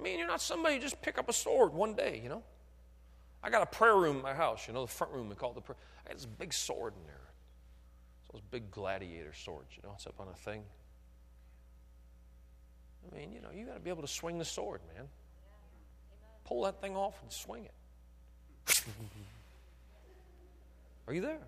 I 0.01 0.02
mean, 0.02 0.19
you're 0.19 0.27
not 0.27 0.40
somebody 0.40 0.77
who 0.77 0.81
just 0.81 1.01
pick 1.02 1.19
up 1.19 1.28
a 1.28 1.32
sword 1.32 1.74
one 1.74 1.94
day, 1.94 2.20
you 2.23 2.28
know. 2.28 2.43
I 3.43 3.51
got 3.51 3.62
a 3.62 3.66
prayer 3.66 3.94
room 3.94 4.16
in 4.16 4.23
my 4.23 4.35
house, 4.35 4.66
you 4.66 4.74
know, 4.74 4.82
the 4.82 4.90
front 4.90 5.12
room, 5.12 5.28
we 5.28 5.35
call 5.35 5.51
it 5.51 5.56
the 5.56 5.60
prayer. 5.60 5.77
I 6.05 6.09
got 6.09 6.16
this 6.16 6.27
big 6.27 6.52
sword 6.52 6.94
in 6.98 7.06
there. 7.06 7.20
It's 8.23 8.32
those 8.32 8.43
big 8.51 8.70
gladiator 8.70 9.32
swords, 9.32 9.77
you 9.77 9.82
know, 9.85 9.93
it's 9.94 10.06
up 10.06 10.19
on 10.19 10.28
a 10.28 10.35
thing. 10.35 10.62
I 13.12 13.16
mean, 13.16 13.32
you 13.32 13.40
know, 13.40 13.51
you 13.55 13.66
got 13.66 13.74
to 13.74 13.81
be 13.81 13.90
able 13.90 14.02
to 14.02 14.09
swing 14.09 14.39
the 14.39 14.44
sword, 14.44 14.81
man. 14.97 15.06
Pull 16.49 16.62
that 16.62 16.81
thing 16.81 16.97
off 16.97 17.20
and 17.23 17.31
swing 17.31 17.66
it. 17.66 17.75
Are 21.07 21.12
you 21.12 21.20
there? 21.20 21.41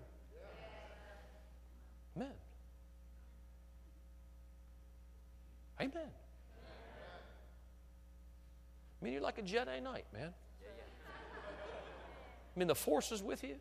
Amen. 2.15 2.29
Amen. 5.79 6.09
I 9.01 9.03
mean, 9.03 9.13
you're 9.13 9.23
like 9.23 9.39
a 9.39 9.41
Jedi 9.41 9.81
Knight, 9.81 10.05
man. 10.13 10.31
I 12.55 12.59
mean, 12.59 12.67
the 12.67 12.75
force 12.75 13.11
is 13.11 13.23
with 13.23 13.43
you. 13.43 13.55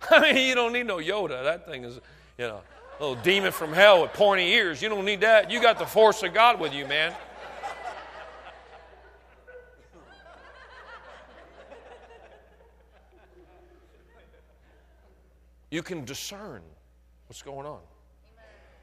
I 0.12 0.32
mean, 0.32 0.46
you 0.46 0.54
don't 0.54 0.72
need 0.72 0.86
no 0.86 0.98
Yoda. 0.98 1.42
That 1.42 1.66
thing 1.66 1.82
is, 1.82 1.98
you 2.38 2.46
know, 2.46 2.60
little 3.00 3.16
demon 3.16 3.52
from 3.52 3.72
hell 3.72 4.02
with 4.02 4.12
pointy 4.12 4.52
ears. 4.52 4.80
You 4.80 4.88
don't 4.88 5.04
need 5.04 5.20
that. 5.20 5.50
You 5.50 5.60
got 5.60 5.78
the 5.78 5.86
force 5.86 6.22
of 6.22 6.32
God 6.32 6.60
with 6.60 6.72
you, 6.72 6.86
man. 6.86 7.14
You 15.70 15.82
can 15.82 16.04
discern 16.04 16.62
what's 17.26 17.42
going 17.42 17.66
on. 17.66 17.80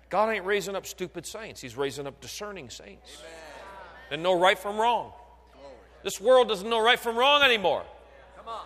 God 0.10 0.30
ain't 0.30 0.46
raising 0.46 0.76
up 0.76 0.86
stupid 0.86 1.26
saints, 1.26 1.62
He's 1.62 1.78
raising 1.78 2.06
up 2.06 2.20
discerning 2.20 2.70
saints 2.70 3.22
that 4.10 4.20
know 4.20 4.38
right 4.38 4.60
from 4.60 4.78
wrong. 4.78 5.14
This 6.04 6.20
world 6.20 6.50
doesn't 6.50 6.70
know 6.70 6.84
right 6.84 7.00
from 7.00 7.16
wrong 7.16 7.44
anymore. 7.44 7.84
Come 8.36 8.50
on. 8.50 8.66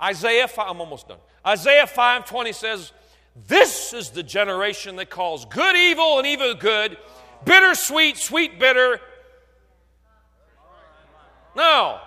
Isaiah 0.00 0.46
5, 0.46 0.70
I'm 0.70 0.80
almost 0.80 1.08
done. 1.08 1.18
Isaiah 1.44 1.86
5:20 1.86 2.54
says, 2.54 2.92
"This 3.34 3.92
is 3.92 4.10
the 4.10 4.22
generation 4.22 4.96
that 4.96 5.10
calls 5.10 5.44
good 5.44 5.76
evil 5.76 6.18
and 6.18 6.26
evil 6.26 6.54
good, 6.54 6.96
bitter 7.44 7.74
sweet, 7.74 8.16
sweet 8.16 8.58
bitter." 8.58 9.00
No. 11.54 12.00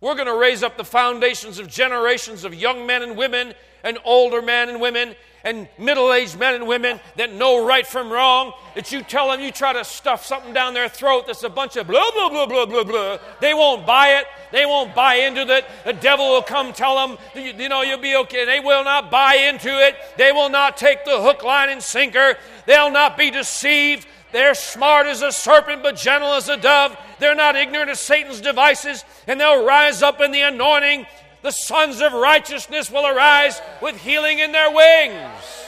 We're 0.00 0.14
going 0.14 0.26
to 0.26 0.36
raise 0.36 0.62
up 0.62 0.76
the 0.76 0.84
foundations 0.84 1.58
of 1.58 1.68
generations 1.68 2.44
of 2.44 2.54
young 2.54 2.86
men 2.86 3.02
and 3.02 3.16
women 3.16 3.54
and 3.82 3.98
older 4.04 4.42
men 4.42 4.68
and 4.68 4.80
women 4.80 5.16
and 5.46 5.68
middle 5.78 6.12
aged 6.12 6.36
men 6.40 6.56
and 6.56 6.66
women 6.66 6.98
that 7.14 7.32
know 7.32 7.64
right 7.64 7.86
from 7.86 8.10
wrong. 8.10 8.52
That 8.74 8.90
you 8.90 9.02
tell 9.02 9.30
them 9.30 9.40
you 9.40 9.52
try 9.52 9.72
to 9.72 9.84
stuff 9.84 10.26
something 10.26 10.52
down 10.52 10.74
their 10.74 10.88
throat 10.88 11.28
that's 11.28 11.44
a 11.44 11.48
bunch 11.48 11.76
of 11.76 11.86
blah, 11.86 12.10
blah, 12.10 12.28
blah, 12.28 12.46
blah, 12.46 12.66
blah, 12.66 12.82
blah. 12.82 13.18
They 13.40 13.54
won't 13.54 13.86
buy 13.86 14.18
it. 14.18 14.26
They 14.50 14.66
won't 14.66 14.92
buy 14.92 15.14
into 15.14 15.42
it. 15.42 15.64
The 15.84 15.92
devil 15.92 16.30
will 16.30 16.42
come 16.42 16.72
tell 16.72 17.06
them, 17.06 17.16
you, 17.36 17.52
you 17.52 17.68
know, 17.68 17.82
you'll 17.82 17.98
be 17.98 18.16
okay. 18.16 18.44
They 18.44 18.58
will 18.58 18.82
not 18.82 19.08
buy 19.08 19.36
into 19.36 19.68
it. 19.68 19.94
They 20.16 20.32
will 20.32 20.48
not 20.48 20.76
take 20.76 21.04
the 21.04 21.22
hook, 21.22 21.44
line, 21.44 21.68
and 21.68 21.80
sinker. 21.80 22.36
They'll 22.66 22.90
not 22.90 23.16
be 23.16 23.30
deceived. 23.30 24.08
They're 24.32 24.54
smart 24.54 25.06
as 25.06 25.22
a 25.22 25.30
serpent, 25.30 25.84
but 25.84 25.96
gentle 25.96 26.32
as 26.32 26.48
a 26.48 26.56
dove. 26.56 26.96
They're 27.20 27.36
not 27.36 27.54
ignorant 27.54 27.90
of 27.90 27.98
Satan's 27.98 28.40
devices, 28.40 29.04
and 29.28 29.40
they'll 29.40 29.64
rise 29.64 30.02
up 30.02 30.20
in 30.20 30.32
the 30.32 30.40
anointing. 30.40 31.06
The 31.42 31.50
sons 31.50 32.00
of 32.00 32.12
righteousness 32.12 32.90
will 32.90 33.06
arise 33.06 33.60
with 33.80 33.96
healing 33.96 34.38
in 34.38 34.52
their 34.52 34.70
wings. 34.70 35.66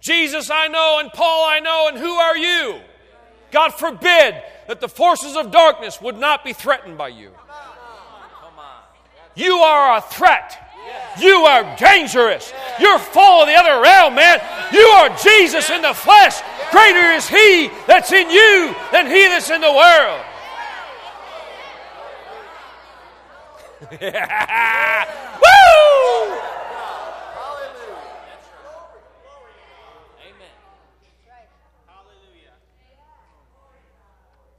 Jesus, 0.00 0.50
I 0.50 0.68
know, 0.68 0.98
and 1.00 1.10
Paul, 1.12 1.46
I 1.48 1.60
know, 1.60 1.88
and 1.88 1.96
who 1.96 2.12
are 2.12 2.36
you? 2.36 2.80
God 3.50 3.70
forbid 3.70 4.42
that 4.68 4.80
the 4.80 4.88
forces 4.88 5.34
of 5.34 5.50
darkness 5.50 6.00
would 6.00 6.18
not 6.18 6.44
be 6.44 6.52
threatened 6.52 6.98
by 6.98 7.08
you. 7.08 7.30
You 9.34 9.54
are 9.56 9.96
a 9.96 10.00
threat. 10.02 10.63
You 11.18 11.44
are 11.44 11.76
dangerous. 11.76 12.52
You're 12.80 12.98
full 12.98 13.42
of 13.42 13.48
the 13.48 13.54
other 13.54 13.80
realm, 13.80 14.14
man. 14.14 14.40
You 14.72 14.80
are 14.80 15.16
Jesus 15.18 15.70
in 15.70 15.82
the 15.82 15.94
flesh. 15.94 16.40
Greater 16.70 17.12
is 17.12 17.28
He 17.28 17.70
that's 17.86 18.12
in 18.12 18.30
you 18.30 18.74
than 18.90 19.06
He 19.06 19.28
that's 19.28 19.50
in 19.50 19.60
the 19.60 19.72
world. 19.72 20.24
Woo! 23.90 23.98
Amen. 30.20 30.54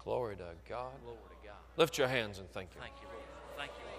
Glory 0.04 0.36
to 0.38 0.44
God. 0.70 0.92
Glory 1.04 1.18
to 1.30 1.48
God. 1.48 1.56
Lift 1.78 1.98
your 1.98 2.08
hands 2.08 2.40
and 2.40 2.50
thank 2.52 2.72
Him. 2.74 2.82
Thank 2.82 2.94
you, 3.02 3.08
Lord. 3.08 3.24
Thank 3.58 3.72
you, 3.72 3.84
Lord. 3.86 3.96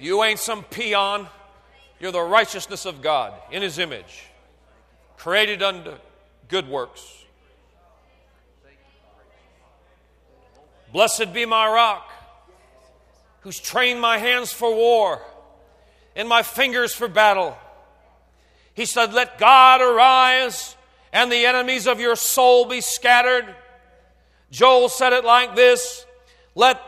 You 0.00 0.22
ain't 0.22 0.38
some 0.38 0.62
peon. 0.64 1.28
You're 2.00 2.12
the 2.12 2.20
righteousness 2.20 2.86
of 2.86 3.02
God 3.02 3.34
in 3.50 3.62
His 3.62 3.78
image, 3.78 4.24
created 5.16 5.62
unto 5.62 5.94
good 6.48 6.68
works. 6.68 7.24
Blessed 10.92 11.32
be 11.34 11.44
my 11.44 11.66
rock, 11.66 12.10
who's 13.40 13.58
trained 13.58 14.00
my 14.00 14.18
hands 14.18 14.52
for 14.52 14.74
war 14.74 15.20
and 16.16 16.28
my 16.28 16.42
fingers 16.42 16.94
for 16.94 17.08
battle. 17.08 17.56
He 18.74 18.86
said, 18.86 19.12
Let 19.12 19.38
God 19.38 19.80
arise 19.80 20.76
and 21.12 21.30
the 21.30 21.46
enemies 21.46 21.86
of 21.86 22.00
your 22.00 22.16
soul 22.16 22.66
be 22.66 22.80
scattered. 22.80 23.54
Joel 24.50 24.88
said 24.88 25.12
it 25.12 25.24
like 25.24 25.56
this 25.56 26.06
Let 26.54 26.80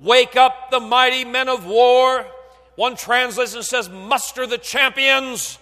wake 0.00 0.36
up 0.36 0.70
the 0.70 0.80
mighty 0.80 1.24
men 1.24 1.48
of 1.48 1.66
war. 1.66 2.26
One 2.76 2.96
translation 2.96 3.62
says, 3.62 3.88
Muster 3.88 4.46
the 4.46 4.58
champions. 4.58 5.58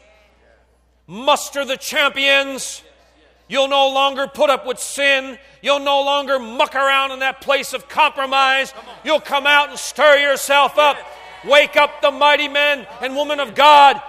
Muster 1.06 1.64
the 1.64 1.76
champions. 1.76 2.82
You'll 3.48 3.68
no 3.68 3.90
longer 3.90 4.26
put 4.28 4.48
up 4.48 4.66
with 4.66 4.78
sin. 4.78 5.38
You'll 5.60 5.80
no 5.80 6.02
longer 6.02 6.38
muck 6.38 6.74
around 6.74 7.12
in 7.12 7.18
that 7.18 7.40
place 7.40 7.74
of 7.74 7.88
compromise. 7.88 8.72
You'll 9.04 9.20
come 9.20 9.46
out 9.46 9.68
and 9.68 9.78
stir 9.78 10.18
yourself 10.18 10.78
up. 10.78 10.96
Wake 11.44 11.76
up 11.76 12.00
the 12.00 12.10
mighty 12.10 12.48
men 12.48 12.86
and 13.00 13.14
women 13.16 13.40
of 13.40 13.54
God. 13.54 14.00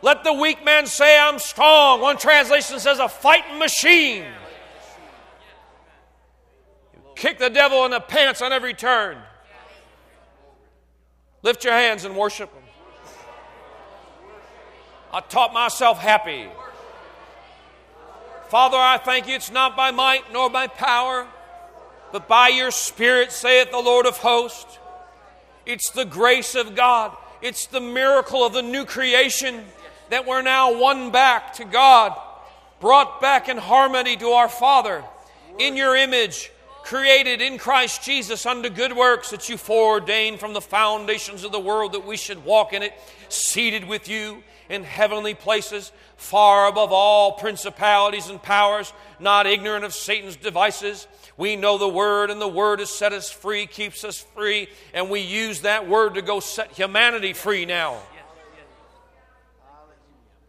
Let 0.00 0.24
the 0.24 0.32
weak 0.32 0.64
man 0.64 0.86
say, 0.86 1.18
I'm 1.18 1.38
strong. 1.38 2.00
One 2.00 2.16
translation 2.16 2.78
says, 2.78 2.98
a 2.98 3.08
fighting 3.08 3.58
machine. 3.58 4.24
Kick 7.14 7.38
the 7.38 7.50
devil 7.50 7.84
in 7.84 7.90
the 7.90 8.00
pants 8.00 8.40
on 8.40 8.52
every 8.52 8.74
turn. 8.74 9.18
Lift 11.46 11.62
your 11.62 11.74
hands 11.74 12.04
and 12.04 12.16
worship 12.16 12.52
Him. 12.52 12.64
I 15.14 15.20
taught 15.20 15.52
myself 15.52 16.00
happy. 16.00 16.48
Father, 18.48 18.76
I 18.76 18.98
thank 18.98 19.28
you. 19.28 19.36
It's 19.36 19.52
not 19.52 19.76
by 19.76 19.92
might 19.92 20.32
nor 20.32 20.50
by 20.50 20.66
power, 20.66 21.24
but 22.10 22.26
by 22.26 22.48
your 22.48 22.72
Spirit, 22.72 23.30
saith 23.30 23.70
the 23.70 23.78
Lord 23.78 24.06
of 24.06 24.16
hosts. 24.16 24.80
It's 25.64 25.90
the 25.90 26.04
grace 26.04 26.56
of 26.56 26.74
God. 26.74 27.16
It's 27.40 27.66
the 27.66 27.80
miracle 27.80 28.44
of 28.44 28.52
the 28.52 28.62
new 28.62 28.84
creation 28.84 29.66
that 30.10 30.26
we're 30.26 30.42
now 30.42 30.76
won 30.76 31.12
back 31.12 31.52
to 31.54 31.64
God, 31.64 32.20
brought 32.80 33.20
back 33.20 33.48
in 33.48 33.56
harmony 33.56 34.16
to 34.16 34.30
our 34.30 34.48
Father, 34.48 35.04
in 35.60 35.76
your 35.76 35.94
image, 35.94 36.50
created 36.86 37.42
in 37.42 37.58
Christ 37.58 38.04
Jesus 38.04 38.46
unto 38.46 38.70
good 38.70 38.96
works 38.96 39.30
that 39.30 39.48
you 39.48 39.56
foreordained 39.56 40.38
from 40.38 40.52
the 40.52 40.60
foundations 40.60 41.42
of 41.42 41.50
the 41.50 41.58
world 41.58 41.92
that 41.94 42.06
we 42.06 42.16
should 42.16 42.44
walk 42.44 42.72
in 42.72 42.82
it, 42.84 42.92
seated 43.28 43.88
with 43.88 44.08
you 44.08 44.44
in 44.68 44.84
heavenly 44.84 45.34
places, 45.34 45.90
far 46.16 46.68
above 46.68 46.92
all 46.92 47.32
principalities 47.32 48.28
and 48.28 48.40
powers, 48.40 48.92
not 49.18 49.46
ignorant 49.46 49.84
of 49.84 49.92
Satan's 49.94 50.36
devices. 50.36 51.08
We 51.36 51.56
know 51.56 51.76
the 51.76 51.88
Word, 51.88 52.30
and 52.30 52.40
the 52.40 52.46
Word 52.46 52.78
has 52.78 52.90
set 52.90 53.12
us 53.12 53.32
free, 53.32 53.66
keeps 53.66 54.04
us 54.04 54.20
free, 54.20 54.68
and 54.94 55.10
we 55.10 55.20
use 55.20 55.62
that 55.62 55.88
Word 55.88 56.14
to 56.14 56.22
go 56.22 56.38
set 56.38 56.70
humanity 56.70 57.32
free 57.32 57.66
now. 57.66 58.00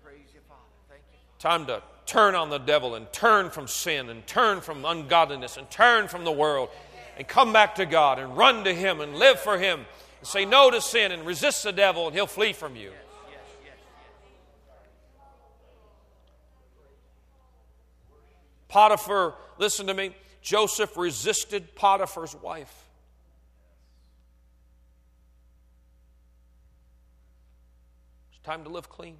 Praise 0.03 0.19
you, 0.35 0.41
Father. 0.47 0.61
Thank 0.87 1.01
you. 1.11 1.19
Time 1.39 1.65
to 1.65 1.96
turn 2.07 2.33
on 2.33 2.49
the 2.49 2.57
devil 2.57 2.95
and 2.95 3.11
turn 3.11 3.49
from 3.49 3.67
sin 3.67 4.09
and 4.09 4.25
turn 4.25 4.61
from 4.61 4.85
ungodliness 4.85 5.57
and 5.57 5.69
turn 5.69 6.07
from 6.07 6.23
the 6.23 6.31
world 6.31 6.69
and 7.17 7.27
come 7.27 7.53
back 7.53 7.75
to 7.75 7.85
God 7.85 8.17
and 8.17 8.35
run 8.35 8.63
to 8.63 8.73
Him 8.73 9.01
and 9.01 9.15
live 9.15 9.39
for 9.39 9.57
Him 9.57 9.85
and 10.19 10.27
say 10.27 10.45
no 10.45 10.71
to 10.71 10.81
sin 10.81 11.11
and 11.11 11.25
resist 11.25 11.63
the 11.63 11.71
devil 11.71 12.07
and 12.07 12.15
He'll 12.15 12.25
flee 12.25 12.53
from 12.53 12.75
you. 12.75 12.91
Potiphar, 18.69 19.35
listen 19.57 19.87
to 19.87 19.93
me. 19.93 20.15
Joseph 20.41 20.95
resisted 20.97 21.75
Potiphar's 21.75 22.35
wife. 22.35 22.85
It's 28.31 28.39
time 28.43 28.63
to 28.63 28.69
live 28.69 28.89
clean. 28.89 29.17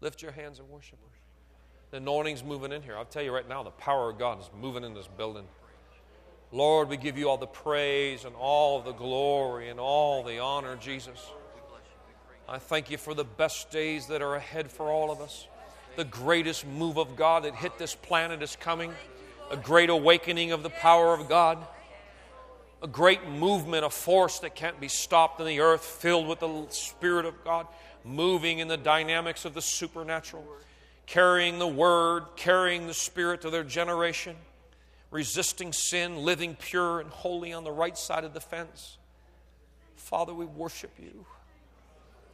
Lift 0.00 0.22
your 0.22 0.32
hands 0.32 0.58
and 0.58 0.68
worship. 0.68 0.98
The 1.90 1.98
anointing's 1.98 2.44
moving 2.44 2.72
in 2.72 2.82
here. 2.82 2.96
I'll 2.96 3.04
tell 3.04 3.22
you 3.22 3.32
right 3.32 3.48
now, 3.48 3.62
the 3.62 3.70
power 3.70 4.10
of 4.10 4.18
God 4.18 4.40
is 4.40 4.48
moving 4.60 4.84
in 4.84 4.94
this 4.94 5.08
building. 5.08 5.44
Lord, 6.52 6.88
we 6.88 6.96
give 6.96 7.18
you 7.18 7.28
all 7.28 7.36
the 7.36 7.46
praise 7.46 8.24
and 8.24 8.34
all 8.34 8.80
the 8.80 8.92
glory 8.92 9.68
and 9.68 9.78
all 9.78 10.22
the 10.22 10.38
honor, 10.38 10.76
Jesus. 10.76 11.30
I 12.48 12.58
thank 12.58 12.90
you 12.90 12.98
for 12.98 13.14
the 13.14 13.24
best 13.24 13.70
days 13.70 14.06
that 14.06 14.22
are 14.22 14.34
ahead 14.34 14.70
for 14.70 14.90
all 14.90 15.10
of 15.10 15.20
us. 15.20 15.46
The 15.96 16.04
greatest 16.04 16.66
move 16.66 16.96
of 16.96 17.14
God 17.16 17.44
that 17.44 17.54
hit 17.54 17.78
this 17.78 17.94
planet 17.94 18.42
is 18.42 18.56
coming. 18.56 18.92
A 19.50 19.56
great 19.56 19.90
awakening 19.90 20.52
of 20.52 20.62
the 20.62 20.70
power 20.70 21.12
of 21.12 21.28
God. 21.28 21.58
A 22.82 22.88
great 22.88 23.28
movement, 23.28 23.84
a 23.84 23.90
force 23.90 24.38
that 24.40 24.54
can't 24.54 24.80
be 24.80 24.88
stopped 24.88 25.38
in 25.40 25.46
the 25.46 25.60
earth, 25.60 25.84
filled 25.84 26.26
with 26.26 26.40
the 26.40 26.66
Spirit 26.70 27.26
of 27.26 27.44
God, 27.44 27.66
moving 28.04 28.58
in 28.58 28.68
the 28.68 28.76
dynamics 28.76 29.44
of 29.44 29.54
the 29.54 29.62
supernatural, 29.62 30.44
carrying 31.06 31.58
the 31.58 31.66
Word, 31.66 32.24
carrying 32.36 32.86
the 32.86 32.94
Spirit 32.94 33.42
to 33.42 33.50
their 33.50 33.64
generation, 33.64 34.36
resisting 35.10 35.72
sin, 35.72 36.16
living 36.18 36.56
pure 36.56 37.00
and 37.00 37.10
holy 37.10 37.52
on 37.52 37.64
the 37.64 37.72
right 37.72 37.96
side 37.98 38.24
of 38.24 38.34
the 38.34 38.40
fence. 38.40 38.98
Father, 39.96 40.34
we 40.34 40.44
worship 40.44 40.92
you. 40.98 41.26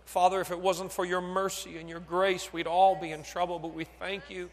Father, 0.04 0.40
if 0.40 0.50
it 0.50 0.60
wasn't 0.60 0.92
for 0.92 1.04
your 1.04 1.20
mercy 1.20 1.78
and 1.78 1.88
your 1.88 2.00
grace, 2.00 2.52
we'd 2.52 2.66
all 2.66 2.94
be 2.94 3.10
in 3.10 3.22
trouble, 3.22 3.58
but 3.58 3.74
we 3.74 3.84
thank 3.84 4.30
you. 4.30 4.48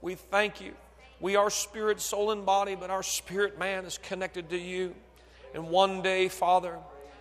We 0.00 0.14
thank 0.14 0.60
you. 0.60 0.74
We 1.18 1.34
are 1.36 1.50
spirit, 1.50 2.00
soul, 2.00 2.30
and 2.30 2.46
body, 2.46 2.76
but 2.76 2.90
our 2.90 3.02
spirit 3.02 3.58
man 3.58 3.84
is 3.84 3.98
connected 3.98 4.50
to 4.50 4.58
you. 4.58 4.94
And 5.54 5.68
one 5.68 6.02
day, 6.02 6.28
Father, 6.28 6.78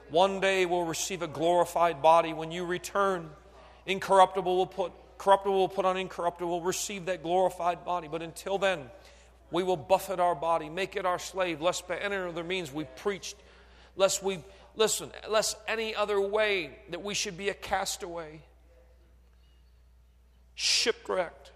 one 0.09 0.39
day 0.39 0.65
we'll 0.65 0.85
receive 0.85 1.21
a 1.21 1.27
glorified 1.27 2.01
body. 2.01 2.33
When 2.33 2.51
you 2.51 2.65
return, 2.65 3.29
incorruptible 3.85 4.55
will 4.55 4.67
put 4.67 4.91
corruptible 5.17 5.57
will 5.57 5.69
put 5.69 5.85
on 5.85 5.97
incorruptible, 5.97 6.49
will 6.49 6.61
receive 6.61 7.05
that 7.05 7.23
glorified 7.23 7.85
body. 7.85 8.07
But 8.07 8.21
until 8.21 8.57
then, 8.57 8.89
we 9.51 9.63
will 9.63 9.77
buffet 9.77 10.19
our 10.19 10.35
body, 10.35 10.69
make 10.69 10.95
it 10.95 11.05
our 11.05 11.19
slave, 11.19 11.61
lest 11.61 11.87
by 11.87 11.97
any 11.97 12.15
other 12.15 12.43
means 12.43 12.71
we 12.71 12.83
preached, 12.83 13.37
lest 13.95 14.23
we 14.23 14.39
listen, 14.75 15.09
lest 15.29 15.57
any 15.67 15.95
other 15.95 16.19
way 16.19 16.77
that 16.89 17.01
we 17.01 17.13
should 17.13 17.37
be 17.37 17.49
a 17.49 17.53
castaway, 17.53 18.41
shipwrecked, 20.55 21.51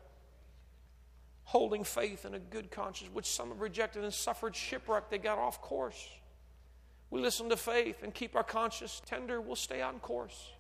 holding 1.44 1.84
faith 1.84 2.26
and 2.26 2.36
a 2.36 2.40
good 2.40 2.72
conscience, 2.72 3.10
which 3.12 3.26
some 3.26 3.50
have 3.50 3.60
rejected 3.60 4.04
and 4.04 4.14
suffered 4.14 4.56
shipwreck. 4.56 5.10
They 5.10 5.18
got 5.18 5.38
off 5.38 5.62
course. 5.62 6.08
We 7.12 7.22
listen 7.22 7.50
to 7.50 7.58
faith 7.58 8.04
and 8.04 8.14
keep 8.14 8.36
our 8.36 8.44
conscience 8.44 9.02
tender, 9.06 9.42
we'll 9.42 9.56
stay 9.56 9.82
on 9.82 10.00
course. 10.00 10.52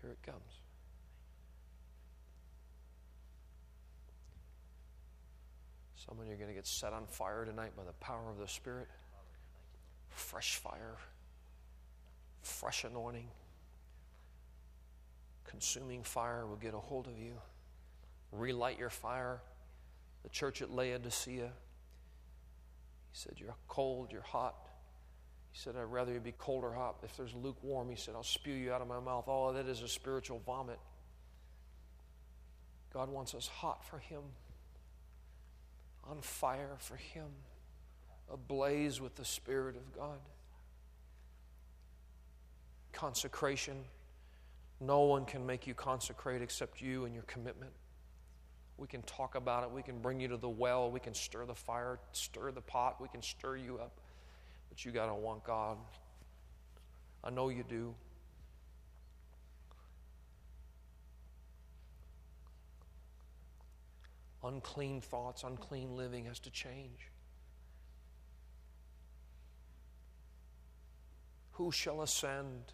Here 0.00 0.12
it 0.12 0.22
comes. 0.24 0.67
Some 6.08 6.20
of 6.20 6.26
you 6.26 6.32
are 6.32 6.36
going 6.36 6.48
to 6.48 6.54
get 6.54 6.66
set 6.66 6.94
on 6.94 7.06
fire 7.06 7.44
tonight 7.44 7.72
by 7.76 7.84
the 7.84 7.92
power 7.94 8.30
of 8.30 8.38
the 8.38 8.48
Spirit. 8.48 8.88
Fresh 10.08 10.56
fire, 10.56 10.96
fresh 12.40 12.84
anointing, 12.84 13.28
consuming 15.44 16.02
fire 16.02 16.46
will 16.46 16.56
get 16.56 16.72
a 16.72 16.78
hold 16.78 17.06
of 17.06 17.18
you. 17.18 17.34
Relight 18.32 18.78
your 18.78 18.90
fire. 18.90 19.42
The 20.22 20.30
church 20.30 20.62
at 20.62 20.70
Laodicea, 20.70 21.46
he 21.46 21.50
said, 23.12 23.34
You're 23.36 23.54
cold, 23.68 24.10
you're 24.10 24.22
hot. 24.22 24.54
He 25.52 25.58
said, 25.58 25.76
I'd 25.76 25.82
rather 25.82 26.12
you 26.12 26.20
be 26.20 26.34
cold 26.38 26.64
or 26.64 26.72
hot. 26.72 26.96
If 27.02 27.16
there's 27.16 27.34
lukewarm, 27.34 27.90
he 27.90 27.96
said, 27.96 28.14
I'll 28.14 28.22
spew 28.22 28.54
you 28.54 28.72
out 28.72 28.80
of 28.80 28.88
my 28.88 29.00
mouth. 29.00 29.28
All 29.28 29.50
of 29.50 29.56
that 29.56 29.66
is 29.66 29.82
a 29.82 29.88
spiritual 29.88 30.40
vomit. 30.44 30.78
God 32.92 33.10
wants 33.10 33.34
us 33.34 33.46
hot 33.46 33.84
for 33.84 33.98
Him, 33.98 34.22
on 36.10 36.20
fire 36.20 36.76
for 36.78 36.96
Him, 36.96 37.26
ablaze 38.32 39.00
with 39.00 39.14
the 39.16 39.24
Spirit 39.24 39.76
of 39.76 39.92
God. 39.96 40.18
Consecration. 42.92 43.76
No 44.80 45.00
one 45.00 45.24
can 45.24 45.44
make 45.44 45.66
you 45.66 45.74
consecrate 45.74 46.42
except 46.42 46.80
you 46.80 47.04
and 47.04 47.14
your 47.14 47.24
commitment. 47.24 47.72
We 48.76 48.86
can 48.86 49.02
talk 49.02 49.34
about 49.34 49.64
it. 49.64 49.70
We 49.72 49.82
can 49.82 49.98
bring 49.98 50.20
you 50.20 50.28
to 50.28 50.36
the 50.36 50.48
well. 50.48 50.90
We 50.90 51.00
can 51.00 51.14
stir 51.14 51.44
the 51.44 51.54
fire, 51.54 51.98
stir 52.12 52.52
the 52.52 52.60
pot. 52.60 53.00
We 53.00 53.08
can 53.08 53.22
stir 53.22 53.56
you 53.56 53.78
up. 53.78 53.92
But 54.68 54.84
you 54.84 54.92
got 54.92 55.06
to 55.06 55.14
want 55.14 55.42
God. 55.42 55.76
I 57.24 57.30
know 57.30 57.48
you 57.48 57.64
do. 57.68 57.94
Unclean 64.44 65.00
thoughts, 65.00 65.42
unclean 65.42 65.96
living 65.96 66.26
has 66.26 66.38
to 66.40 66.50
change. 66.50 67.10
Who 71.52 71.72
shall 71.72 72.02
ascend 72.02 72.72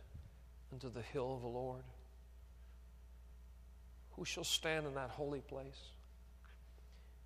into 0.70 0.90
the 0.90 1.00
hill 1.00 1.34
of 1.34 1.40
the 1.40 1.48
Lord? 1.48 1.84
Who 4.12 4.24
shall 4.24 4.44
stand 4.44 4.86
in 4.86 4.94
that 4.94 5.10
holy 5.10 5.40
place? 5.40 5.80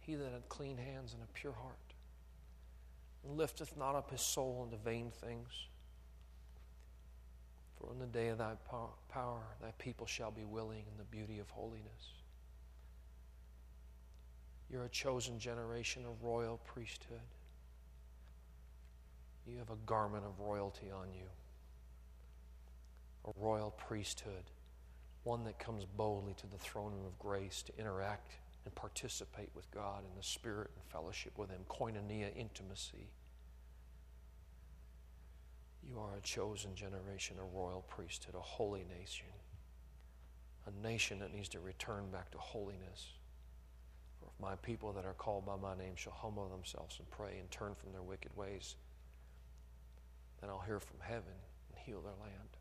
He 0.00 0.14
that 0.14 0.32
had 0.32 0.48
clean 0.48 0.78
hands 0.78 1.14
and 1.14 1.22
a 1.22 1.26
pure 1.34 1.52
heart 1.52 1.74
and 3.24 3.36
lifteth 3.36 3.76
not 3.76 3.94
up 3.94 4.10
his 4.10 4.20
soul 4.20 4.60
unto 4.64 4.82
vain 4.82 5.10
things. 5.10 5.66
For 7.78 7.92
in 7.92 7.98
the 7.98 8.06
day 8.06 8.28
of 8.28 8.38
thy 8.38 8.54
power, 9.08 9.42
thy 9.60 9.72
people 9.78 10.06
shall 10.06 10.30
be 10.30 10.44
willing 10.44 10.84
in 10.90 10.96
the 10.96 11.04
beauty 11.04 11.38
of 11.40 11.50
holiness. 11.50 12.17
You're 14.70 14.84
a 14.84 14.88
chosen 14.88 15.38
generation, 15.38 16.04
a 16.04 16.26
royal 16.26 16.58
priesthood. 16.58 17.20
You 19.46 19.58
have 19.58 19.70
a 19.70 19.78
garment 19.86 20.24
of 20.26 20.38
royalty 20.40 20.90
on 20.90 21.08
you, 21.14 21.24
a 23.24 23.32
royal 23.42 23.70
priesthood, 23.70 24.44
one 25.24 25.44
that 25.44 25.58
comes 25.58 25.86
boldly 25.96 26.34
to 26.34 26.46
the 26.46 26.58
throne 26.58 26.92
room 26.92 27.06
of 27.06 27.18
grace 27.18 27.62
to 27.62 27.78
interact 27.78 28.32
and 28.66 28.74
participate 28.74 29.48
with 29.54 29.70
God 29.70 30.00
in 30.00 30.14
the 30.16 30.22
Spirit 30.22 30.70
and 30.74 30.84
fellowship 30.92 31.38
with 31.38 31.48
Him, 31.48 31.60
koinonia, 31.70 32.36
intimacy. 32.36 33.08
You 35.82 35.98
are 35.98 36.16
a 36.18 36.20
chosen 36.20 36.74
generation, 36.74 37.36
a 37.40 37.56
royal 37.56 37.86
priesthood, 37.88 38.34
a 38.34 38.40
holy 38.40 38.84
nation, 38.98 39.28
a 40.66 40.86
nation 40.86 41.20
that 41.20 41.32
needs 41.32 41.48
to 41.50 41.60
return 41.60 42.10
back 42.10 42.30
to 42.32 42.38
holiness. 42.38 43.12
My 44.40 44.54
people 44.56 44.92
that 44.92 45.04
are 45.04 45.14
called 45.14 45.44
by 45.44 45.56
my 45.56 45.76
name 45.76 45.96
shall 45.96 46.12
humble 46.12 46.48
themselves 46.48 46.96
and 46.98 47.10
pray 47.10 47.38
and 47.40 47.50
turn 47.50 47.74
from 47.74 47.92
their 47.92 48.02
wicked 48.02 48.36
ways, 48.36 48.76
then 50.40 50.48
I'll 50.48 50.62
hear 50.64 50.78
from 50.78 51.00
heaven 51.00 51.34
and 51.70 51.78
heal 51.84 52.00
their 52.00 52.12
land. 52.12 52.56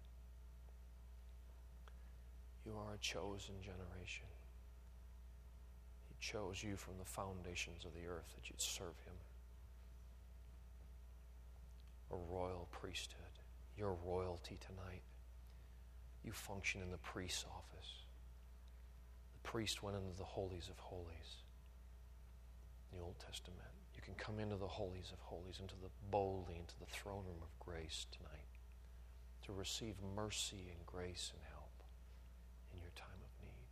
You 2.66 2.74
are 2.74 2.96
a 2.96 2.98
chosen 2.98 3.56
generation. 3.62 4.26
He 6.10 6.16
chose 6.20 6.64
you 6.64 6.76
from 6.76 6.98
the 6.98 7.06
foundations 7.06 7.86
of 7.86 7.94
the 7.94 8.08
earth 8.08 8.34
that 8.36 8.50
you'd 8.50 8.62
serve 8.62 8.98
him 9.06 9.14
a 12.12 12.16
royal 12.16 12.68
priesthood. 12.72 13.20
Your 13.78 13.96
royalty 14.06 14.58
tonight. 14.66 15.04
You 16.24 16.32
function 16.32 16.82
in 16.82 16.90
the 16.90 16.98
priest's 16.98 17.46
office. 17.46 18.06
The 19.34 19.50
priest 19.50 19.84
went 19.84 19.98
into 19.98 20.18
the 20.18 20.24
holies 20.24 20.70
of 20.70 20.80
holies 20.80 21.44
the 22.94 23.02
Old 23.02 23.16
Testament. 23.20 23.74
You 23.96 24.02
can 24.02 24.16
come 24.16 24.40
into 24.40 24.56
the 24.56 24.68
holies 24.68 25.12
of 25.12 25.20
holies, 25.20 25.60
into 25.60 25.76
the 25.76 25.92
boldly, 26.12 26.58
into 26.60 26.78
the 26.80 26.86
throne 26.86 27.26
room 27.26 27.42
of 27.42 27.52
grace 27.60 28.06
tonight 28.12 28.48
to 29.46 29.54
receive 29.54 29.96
mercy 30.16 30.72
and 30.72 30.86
grace 30.86 31.32
and 31.34 31.42
help 31.52 31.84
in 32.74 32.80
your 32.80 32.92
time 32.96 33.22
of 33.24 33.32
need. 33.42 33.72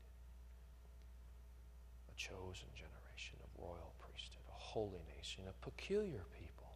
A 2.09 2.15
chosen 2.15 2.69
generation 2.75 3.37
of 3.43 3.61
royal 3.61 3.93
priesthood, 3.99 4.47
a 4.49 4.59
holy 4.59 5.03
nation, 5.17 5.43
a 5.47 5.65
peculiar 5.65 6.23
people 6.31 6.71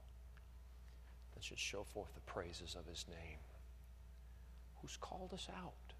that 1.33 1.43
should 1.43 1.59
show 1.59 1.83
forth 1.83 2.13
the 2.13 2.21
praises 2.21 2.75
of 2.77 2.85
his 2.85 3.05
name, 3.07 3.39
who's 4.81 4.97
called 4.97 5.33
us 5.33 5.47
out 5.55 5.93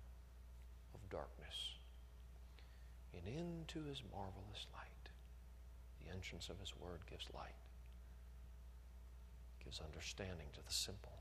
of 0.94 1.10
darkness 1.10 1.80
and 3.14 3.28
into 3.28 3.88
his 3.88 4.02
marvelous 4.12 4.68
light. 4.74 4.89
The 6.04 6.14
entrance 6.14 6.50
of 6.50 6.60
his 6.60 6.74
word 6.80 7.00
gives 7.10 7.28
light, 7.34 7.56
gives 9.64 9.82
understanding 9.82 10.48
to 10.54 10.60
the 10.66 10.74
simple. 10.74 11.20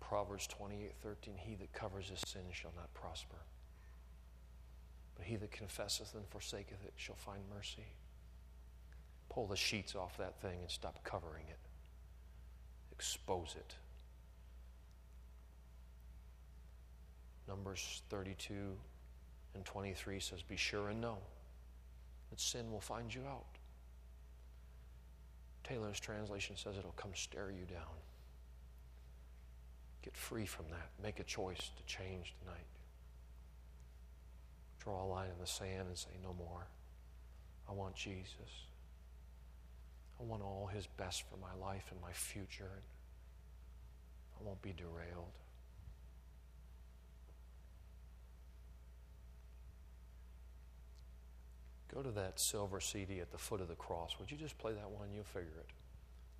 Proverbs 0.00 0.48
28 0.48 0.92
13, 1.02 1.34
he 1.36 1.54
that 1.54 1.72
covers 1.72 2.08
his 2.08 2.20
sin 2.26 2.42
shall 2.50 2.72
not 2.76 2.92
prosper. 2.94 3.36
But 5.14 5.26
he 5.26 5.36
that 5.36 5.52
confesseth 5.52 6.14
and 6.14 6.26
forsaketh 6.26 6.84
it 6.84 6.94
shall 6.96 7.14
find 7.14 7.42
mercy. 7.54 7.92
Pull 9.28 9.46
the 9.46 9.56
sheets 9.56 9.94
off 9.94 10.16
that 10.16 10.40
thing 10.42 10.62
and 10.62 10.70
stop 10.70 11.04
covering 11.04 11.44
it. 11.48 11.60
Expose 12.90 13.54
it. 13.56 13.76
Numbers 17.50 18.02
32 18.10 18.54
and 19.56 19.64
23 19.64 20.20
says, 20.20 20.40
Be 20.40 20.56
sure 20.56 20.90
and 20.90 21.00
know 21.00 21.18
that 22.30 22.38
sin 22.38 22.70
will 22.70 22.80
find 22.80 23.12
you 23.12 23.22
out. 23.28 23.44
Taylor's 25.64 25.98
translation 25.98 26.56
says 26.56 26.76
it'll 26.78 26.92
come 26.92 27.10
stare 27.14 27.50
you 27.50 27.66
down. 27.66 27.96
Get 30.02 30.16
free 30.16 30.46
from 30.46 30.66
that. 30.70 30.90
Make 31.02 31.18
a 31.18 31.24
choice 31.24 31.70
to 31.76 31.82
change 31.92 32.34
tonight. 32.40 32.66
Draw 34.78 35.04
a 35.04 35.06
line 35.06 35.28
in 35.28 35.40
the 35.40 35.46
sand 35.46 35.88
and 35.88 35.98
say, 35.98 36.10
No 36.22 36.32
more. 36.38 36.68
I 37.68 37.72
want 37.72 37.96
Jesus. 37.96 38.66
I 40.20 40.22
want 40.22 40.42
all 40.42 40.70
His 40.72 40.86
best 40.86 41.24
for 41.28 41.36
my 41.36 41.66
life 41.66 41.86
and 41.90 42.00
my 42.00 42.12
future. 42.12 42.82
I 44.40 44.46
won't 44.46 44.62
be 44.62 44.72
derailed. 44.72 45.34
Go 51.92 52.02
to 52.02 52.10
that 52.12 52.38
silver 52.38 52.80
CD 52.80 53.20
at 53.20 53.32
the 53.32 53.38
foot 53.38 53.60
of 53.60 53.68
the 53.68 53.74
cross. 53.74 54.16
Would 54.18 54.30
you 54.30 54.36
just 54.36 54.56
play 54.58 54.72
that 54.72 54.90
one? 54.90 55.08
You'll 55.12 55.24
figure 55.24 55.58
it. 55.58 55.66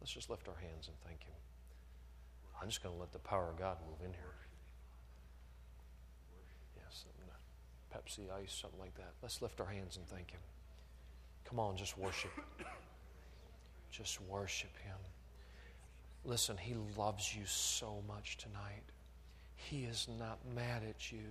Let's 0.00 0.12
just 0.12 0.30
lift 0.30 0.48
our 0.48 0.54
hands 0.54 0.88
and 0.88 0.96
thank 1.04 1.22
Him. 1.24 1.34
I'm 2.60 2.68
just 2.68 2.82
going 2.82 2.94
to 2.94 3.00
let 3.00 3.12
the 3.12 3.18
power 3.18 3.48
of 3.50 3.58
God 3.58 3.78
move 3.88 4.00
in 4.00 4.12
here. 4.12 4.34
Yes, 6.76 7.04
Pepsi 7.94 8.30
Ice, 8.42 8.52
something 8.52 8.78
like 8.78 8.94
that. 8.96 9.12
Let's 9.22 9.42
lift 9.42 9.60
our 9.60 9.66
hands 9.66 9.96
and 9.96 10.06
thank 10.08 10.30
Him. 10.30 10.40
Come 11.44 11.58
on, 11.58 11.76
just 11.76 11.98
worship. 11.98 12.30
Just 13.90 14.20
worship 14.22 14.76
Him. 14.84 14.96
Listen, 16.24 16.56
He 16.56 16.76
loves 16.96 17.34
you 17.34 17.44
so 17.44 18.02
much 18.06 18.36
tonight. 18.36 18.84
He 19.56 19.82
is 19.82 20.06
not 20.18 20.38
mad 20.54 20.82
at 20.88 21.10
you, 21.10 21.26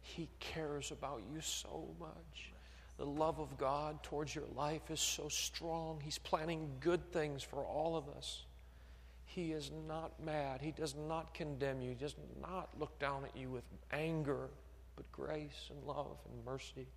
He 0.00 0.28
cares 0.38 0.90
about 0.90 1.22
you 1.32 1.40
so 1.40 1.88
much. 1.98 2.52
The 2.98 3.06
love 3.06 3.38
of 3.38 3.56
God 3.56 4.02
towards 4.02 4.34
your 4.34 4.44
life 4.56 4.90
is 4.90 5.00
so 5.00 5.28
strong. 5.28 6.00
He's 6.02 6.18
planning 6.18 6.68
good 6.80 7.12
things 7.12 7.44
for 7.44 7.64
all 7.64 7.96
of 7.96 8.08
us. 8.16 8.44
He 9.24 9.52
is 9.52 9.70
not 9.86 10.12
mad. 10.24 10.60
He 10.60 10.72
does 10.72 10.96
not 10.96 11.32
condemn 11.32 11.80
you. 11.80 11.90
He 11.90 11.94
does 11.94 12.16
not 12.42 12.70
look 12.78 12.98
down 12.98 13.24
at 13.24 13.36
you 13.36 13.50
with 13.50 13.62
anger, 13.92 14.48
but 14.96 15.10
grace 15.12 15.70
and 15.70 15.84
love 15.84 16.16
and 16.28 16.44
mercy. 16.44 16.88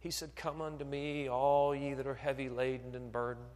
He 0.00 0.10
said, 0.10 0.36
Come 0.36 0.60
unto 0.60 0.84
me, 0.84 1.30
all 1.30 1.74
ye 1.74 1.94
that 1.94 2.06
are 2.06 2.14
heavy 2.14 2.50
laden 2.50 2.94
and 2.94 3.10
burdened. 3.10 3.46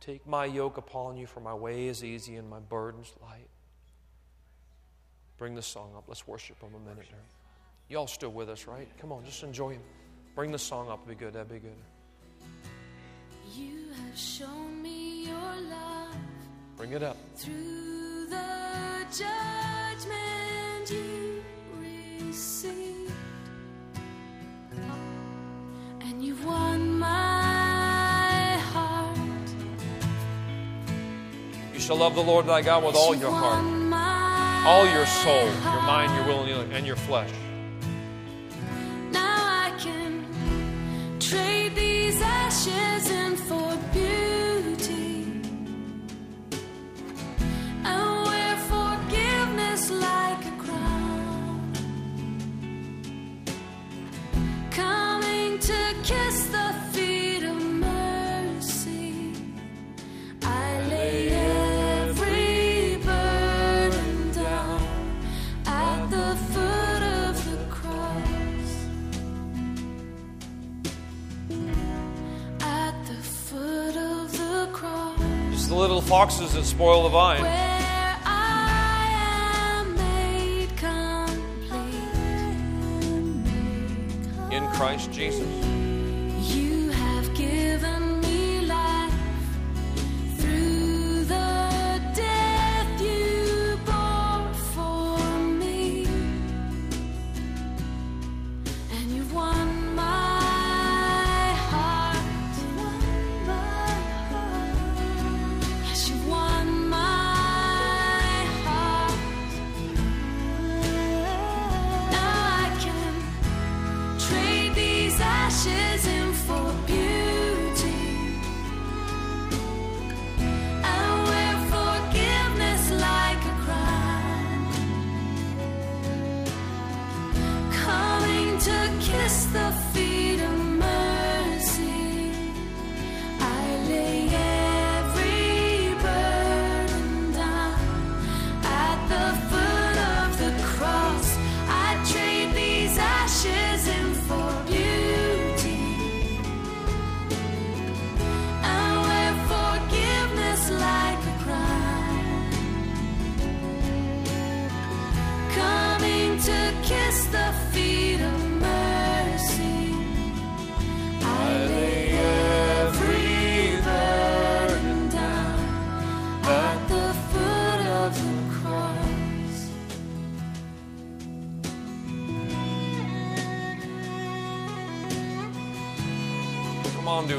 Take 0.00 0.26
my 0.26 0.44
yoke 0.44 0.76
upon 0.76 1.16
you, 1.16 1.26
for 1.26 1.40
my 1.40 1.54
way 1.54 1.86
is 1.86 2.04
easy 2.04 2.36
and 2.36 2.48
my 2.48 2.58
burden's 2.58 3.14
light. 3.22 3.48
Bring 5.38 5.54
the 5.54 5.62
song 5.62 5.92
up. 5.96 6.04
Let's 6.08 6.26
worship 6.26 6.60
him 6.60 6.74
a 6.74 6.88
minute. 6.90 7.08
Y'all 7.88 8.06
still 8.06 8.32
with 8.32 8.50
us, 8.50 8.66
right? 8.66 8.88
Come 9.00 9.12
on, 9.12 9.24
just 9.24 9.42
enjoy 9.42 9.70
him. 9.70 9.82
Bring 10.34 10.52
the 10.52 10.58
song 10.58 10.88
up. 10.88 11.00
It'd 11.06 11.18
be 11.18 11.24
good. 11.24 11.34
That'd 11.34 11.48
be 11.50 11.58
good. 11.58 11.76
You 13.54 13.88
have 14.06 14.16
shown 14.18 14.80
me 14.82 15.26
your 15.26 15.34
love 15.68 16.14
Bring 16.76 16.92
it 16.92 17.02
up. 17.02 17.16
through 17.36 18.26
the 18.26 19.06
judgment 19.10 20.88
you 20.90 21.42
received, 22.28 23.12
and 26.00 26.24
you've 26.24 26.44
won 26.44 26.98
my 26.98 28.56
heart. 28.72 29.18
You 31.74 31.80
shall 31.80 31.96
love 31.96 32.14
the 32.14 32.22
Lord 32.22 32.46
thy 32.46 32.62
God 32.62 32.84
with 32.84 32.94
all 32.94 33.14
your 33.14 33.32
heart, 33.32 33.64
all 34.66 34.86
your 34.86 35.06
soul, 35.06 35.44
your 35.44 35.82
mind, 35.82 36.14
your 36.14 36.24
will, 36.26 36.60
and 36.72 36.86
your 36.86 36.96
flesh. 36.96 37.30
In 43.08 43.59
foxes 76.10 76.54
that 76.54 76.64
spoil 76.64 77.04
the 77.04 77.08
vine. 77.08 77.40
where 77.40 78.18
I 78.24 79.06
am 79.78 79.94
made 79.94 80.76
complete. 80.76 81.76
In 84.52 84.66
Christ 84.72 85.12
Jesus. 85.12 85.59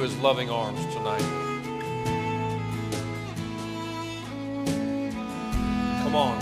His 0.01 0.17
loving 0.17 0.49
arms 0.49 0.83
tonight. 0.95 1.21
Come 6.01 6.15
on. 6.15 6.39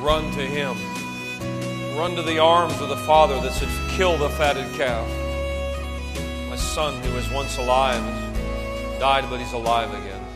Run 0.00 0.30
to 0.34 0.46
him. 0.46 0.76
Run 1.98 2.14
to 2.14 2.22
the 2.22 2.38
arms 2.38 2.80
of 2.80 2.88
the 2.88 2.96
Father 2.98 3.40
that 3.40 3.52
said, 3.52 3.68
Kill 3.90 4.18
the 4.18 4.28
fatted 4.28 4.72
calf. 4.74 5.08
My 6.48 6.54
son, 6.54 7.02
who 7.02 7.12
was 7.16 7.28
once 7.32 7.58
alive, 7.58 8.04
died, 9.00 9.28
but 9.28 9.40
he's 9.40 9.52
alive 9.52 9.92
again. 9.92 10.29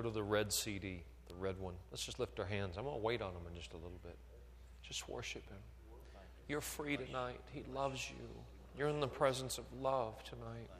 go 0.00 0.08
to 0.08 0.14
the 0.14 0.22
red 0.22 0.52
CD, 0.52 1.02
the 1.28 1.34
red 1.34 1.58
one. 1.58 1.74
Let's 1.90 2.04
just 2.04 2.18
lift 2.18 2.38
our 2.40 2.46
hands. 2.46 2.76
I'm 2.78 2.84
going 2.84 2.96
to 2.96 3.02
wait 3.02 3.20
on 3.20 3.32
him 3.32 3.42
in 3.48 3.54
just 3.54 3.72
a 3.72 3.76
little 3.76 4.00
bit. 4.02 4.16
Just 4.82 5.08
worship 5.08 5.46
him. 5.48 5.58
You're 6.48 6.60
free 6.60 6.96
tonight. 6.96 7.40
He 7.52 7.64
loves 7.74 8.10
you. 8.10 8.26
You're 8.76 8.88
in 8.88 9.00
the 9.00 9.08
presence 9.08 9.58
of 9.58 9.64
love 9.80 10.22
tonight. 10.24 10.70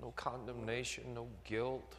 No 0.00 0.12
condemnation, 0.12 1.12
no 1.12 1.26
guilt, 1.44 1.96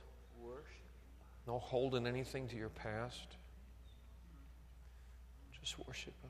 no 1.45 1.59
holding 1.59 2.07
anything 2.07 2.47
to 2.47 2.55
your 2.55 2.69
past. 2.69 3.35
Just 5.59 5.77
worship 5.85 6.13
Him. 6.23 6.29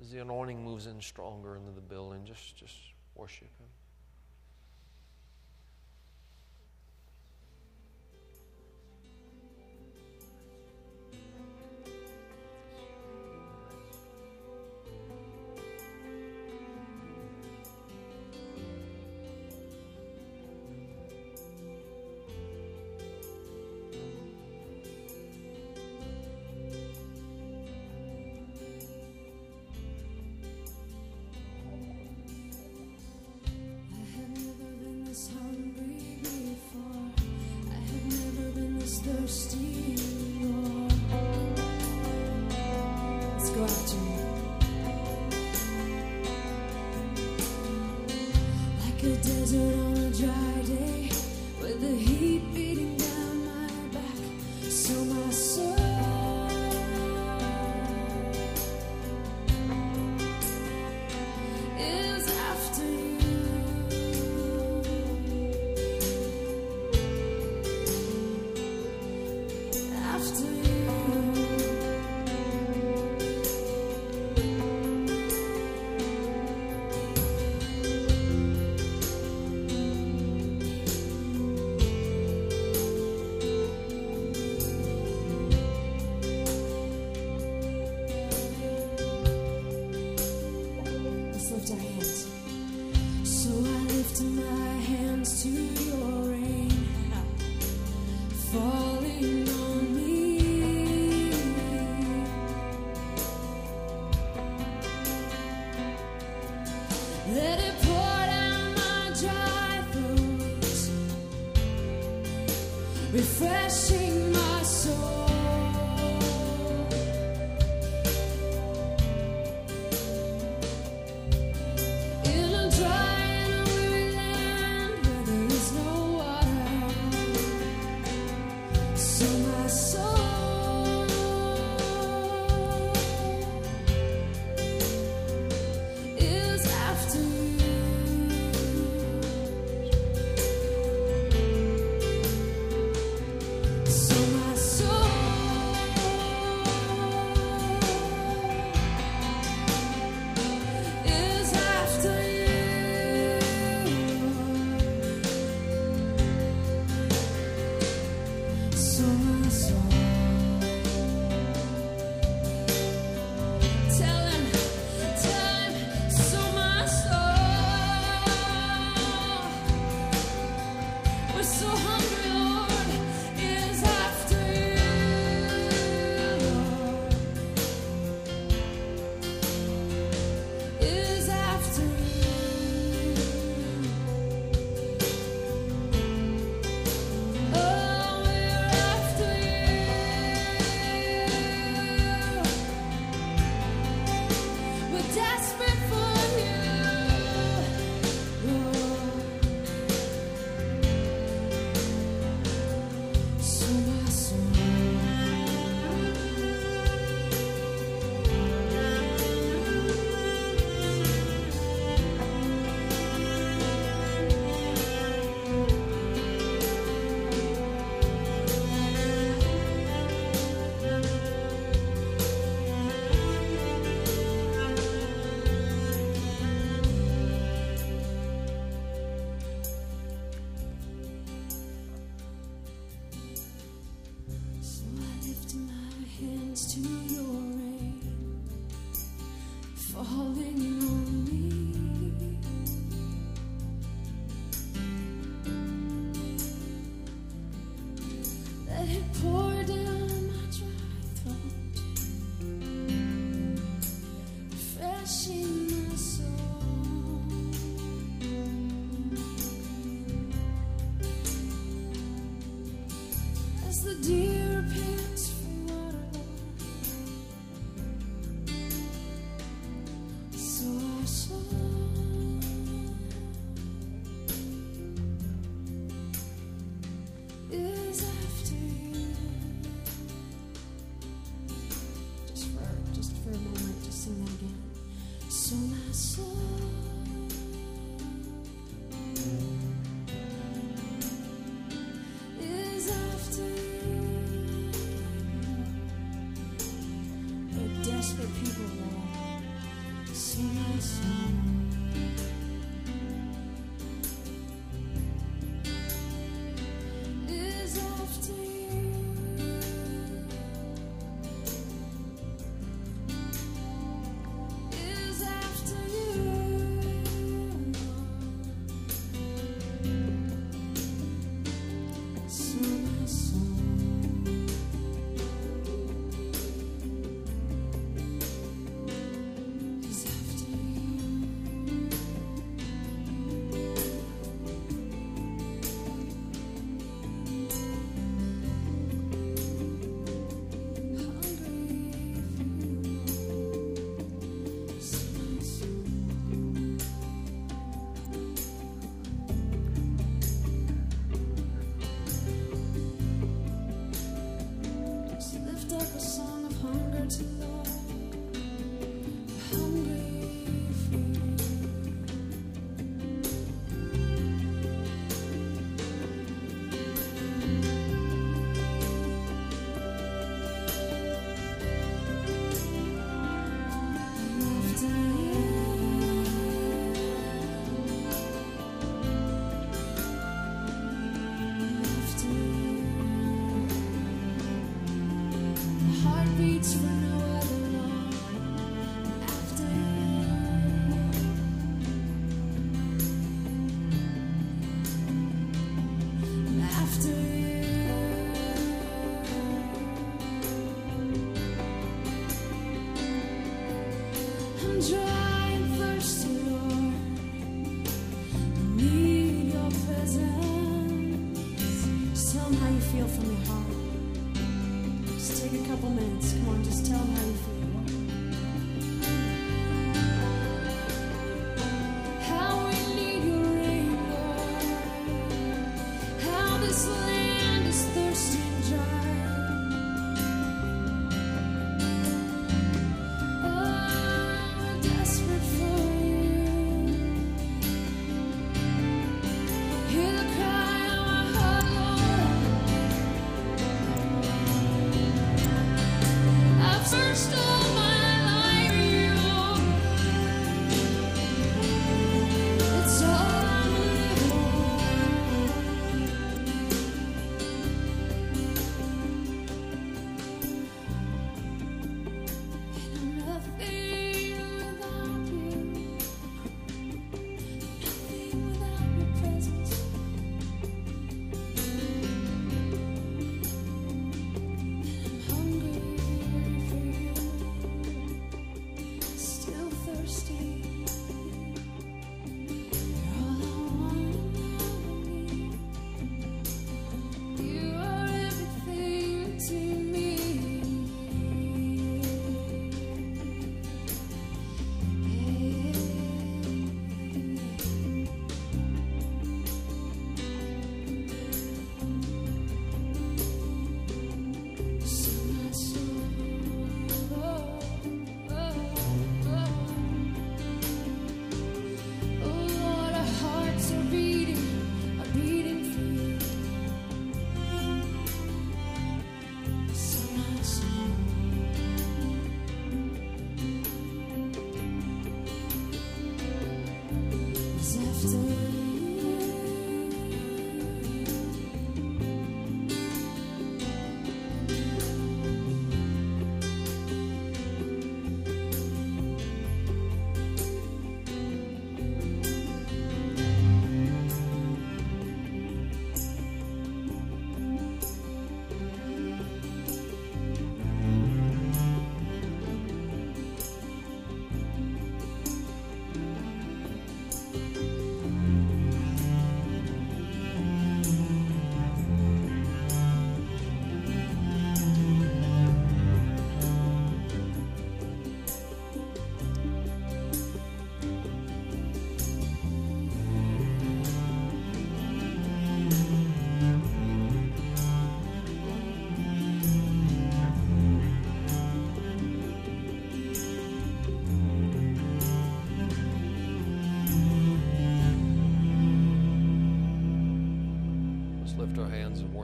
As 0.00 0.12
the 0.12 0.20
anointing 0.20 0.64
moves 0.64 0.86
in 0.86 1.00
stronger 1.00 1.56
into 1.56 1.72
the 1.72 1.80
building, 1.80 2.24
just, 2.24 2.56
just 2.56 2.76
worship 3.16 3.50
Him. 3.58 3.66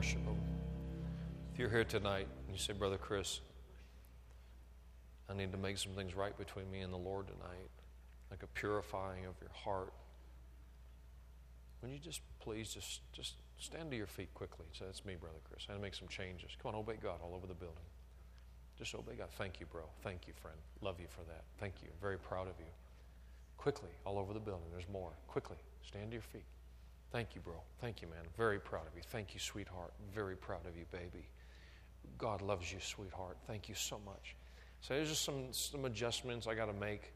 Worship 0.01 0.25
Him. 0.25 0.35
If 1.53 1.59
you're 1.59 1.69
here 1.69 1.83
tonight 1.83 2.27
and 2.47 2.55
you 2.55 2.59
say, 2.59 2.73
Brother 2.73 2.97
Chris, 2.97 3.39
I 5.29 5.35
need 5.35 5.51
to 5.51 5.59
make 5.59 5.77
some 5.77 5.91
things 5.91 6.15
right 6.15 6.35
between 6.35 6.71
me 6.71 6.79
and 6.79 6.91
the 6.91 6.97
Lord 6.97 7.27
tonight, 7.27 7.69
like 8.31 8.41
a 8.41 8.47
purifying 8.47 9.27
of 9.27 9.35
your 9.39 9.51
heart. 9.53 9.93
Would 11.83 11.91
you 11.91 11.99
just 11.99 12.21
please 12.39 12.73
just 12.73 13.01
just 13.13 13.35
stand 13.59 13.91
to 13.91 13.97
your 13.97 14.07
feet 14.07 14.33
quickly? 14.33 14.65
Say, 14.73 14.85
that's 14.85 15.05
me, 15.05 15.17
Brother 15.21 15.37
Chris. 15.47 15.67
I 15.69 15.73
need 15.73 15.77
to 15.77 15.83
make 15.83 15.93
some 15.93 16.07
changes. 16.07 16.49
Come 16.59 16.73
on, 16.73 16.81
obey 16.81 16.95
God 16.95 17.19
all 17.23 17.35
over 17.35 17.45
the 17.45 17.53
building. 17.53 17.85
Just 18.79 18.95
obey 18.95 19.13
God. 19.13 19.27
Thank 19.37 19.59
you, 19.59 19.67
bro. 19.67 19.83
Thank 20.01 20.27
you, 20.27 20.33
friend. 20.41 20.57
Love 20.81 20.99
you 20.99 21.07
for 21.11 21.21
that. 21.29 21.43
Thank 21.59 21.75
you. 21.83 21.89
Very 22.01 22.17
proud 22.17 22.47
of 22.47 22.55
you. 22.57 22.73
Quickly, 23.57 23.91
all 24.03 24.17
over 24.17 24.33
the 24.33 24.39
building. 24.39 24.65
There's 24.71 24.89
more. 24.91 25.11
Quickly, 25.27 25.57
stand 25.85 26.09
to 26.09 26.15
your 26.15 26.23
feet. 26.23 26.45
Thank 27.11 27.35
you, 27.35 27.41
bro. 27.41 27.55
Thank 27.81 28.01
you, 28.01 28.07
man. 28.07 28.23
Very 28.37 28.59
proud 28.59 28.87
of 28.87 28.95
you. 28.95 29.01
Thank 29.05 29.33
you, 29.33 29.39
sweetheart. 29.39 29.91
Very 30.15 30.35
proud 30.35 30.65
of 30.65 30.77
you, 30.77 30.85
baby. 30.91 31.27
God 32.17 32.41
loves 32.41 32.71
you, 32.71 32.79
sweetheart. 32.79 33.37
Thank 33.47 33.67
you 33.67 33.75
so 33.75 33.99
much. 34.05 34.35
So 34.81 34.93
there's 34.93 35.09
just 35.09 35.23
some, 35.23 35.51
some 35.51 35.85
adjustments 35.85 36.47
I 36.47 36.55
got 36.55 36.65
to 36.65 36.73
make 36.73 37.11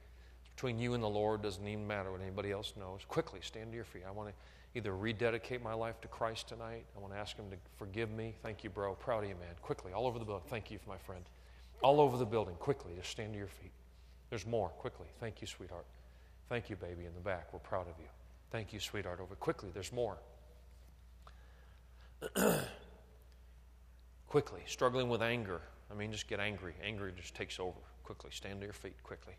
between 0.54 0.80
you 0.80 0.94
and 0.96 1.04
the 1.04 1.10
Lord. 1.10 1.42
Doesn't 1.42 1.66
even 1.66 1.88
matter 1.88 2.12
what 2.12 2.22
anybody 2.22 2.52
else 2.52 2.74
knows. 2.78 3.02
Quickly, 3.08 3.40
stand 3.42 3.72
to 3.72 3.76
your 3.76 3.86
feet. 3.86 4.04
I 4.08 4.12
want 4.12 4.30
to 4.30 4.36
either 4.78 4.96
rededicate 4.96 5.64
my 5.64 5.74
life 5.74 6.02
to 6.02 6.08
Christ 6.10 6.50
tonight. 6.50 6.86
I 6.96 7.00
want 7.00 7.14
to 7.14 7.20
ask 7.20 7.38
Him 7.38 7.50
to 7.52 7.58
forgive 7.78 8.12
me. 8.12 8.36
Thank 8.44 8.64
you, 8.64 8.70
bro. 8.70 8.96
Proud 8.96 9.24
of 9.24 9.30
you, 9.30 9.36
man. 9.36 9.56
Quickly, 9.62 9.94
all 9.94 10.08
over 10.08 10.20
the 10.20 10.26
building. 10.26 10.46
Thank 10.50 10.72
you, 10.72 10.80
my 10.88 10.98
friend. 10.98 11.24
All 11.82 12.02
over 12.02 12.18
the 12.18 12.26
building. 12.26 12.56
Quickly, 12.56 12.94
just 12.98 13.10
stand 13.10 13.34
to 13.34 13.38
your 13.38 13.48
feet. 13.48 13.72
There's 14.30 14.46
more. 14.46 14.70
Quickly. 14.70 15.08
Thank 15.20 15.40
you, 15.40 15.48
sweetheart. 15.48 15.86
Thank 16.50 16.70
you, 16.70 16.76
baby, 16.76 17.06
in 17.06 17.14
the 17.14 17.22
back. 17.22 17.54
We're 17.54 17.60
proud 17.60 17.88
of 17.88 17.96
you. 18.00 18.08
Thank 18.56 18.72
you, 18.72 18.80
sweetheart. 18.80 19.20
Over 19.20 19.36
quickly, 19.36 19.68
there's 19.74 19.92
more. 19.92 20.18
quickly, 24.28 24.62
struggling 24.66 25.10
with 25.10 25.22
anger. 25.22 25.60
I 25.92 25.94
mean, 25.94 26.14
just 26.14 26.30
get 26.30 26.40
angry. 26.40 26.74
Anger 26.82 27.12
just 27.12 27.36
takes 27.36 27.60
over. 27.60 27.82
Quickly, 28.06 28.30
stand 28.32 28.62
to 28.62 28.66
your 28.66 28.72
feet. 28.74 28.96
Quickly. 29.04 29.34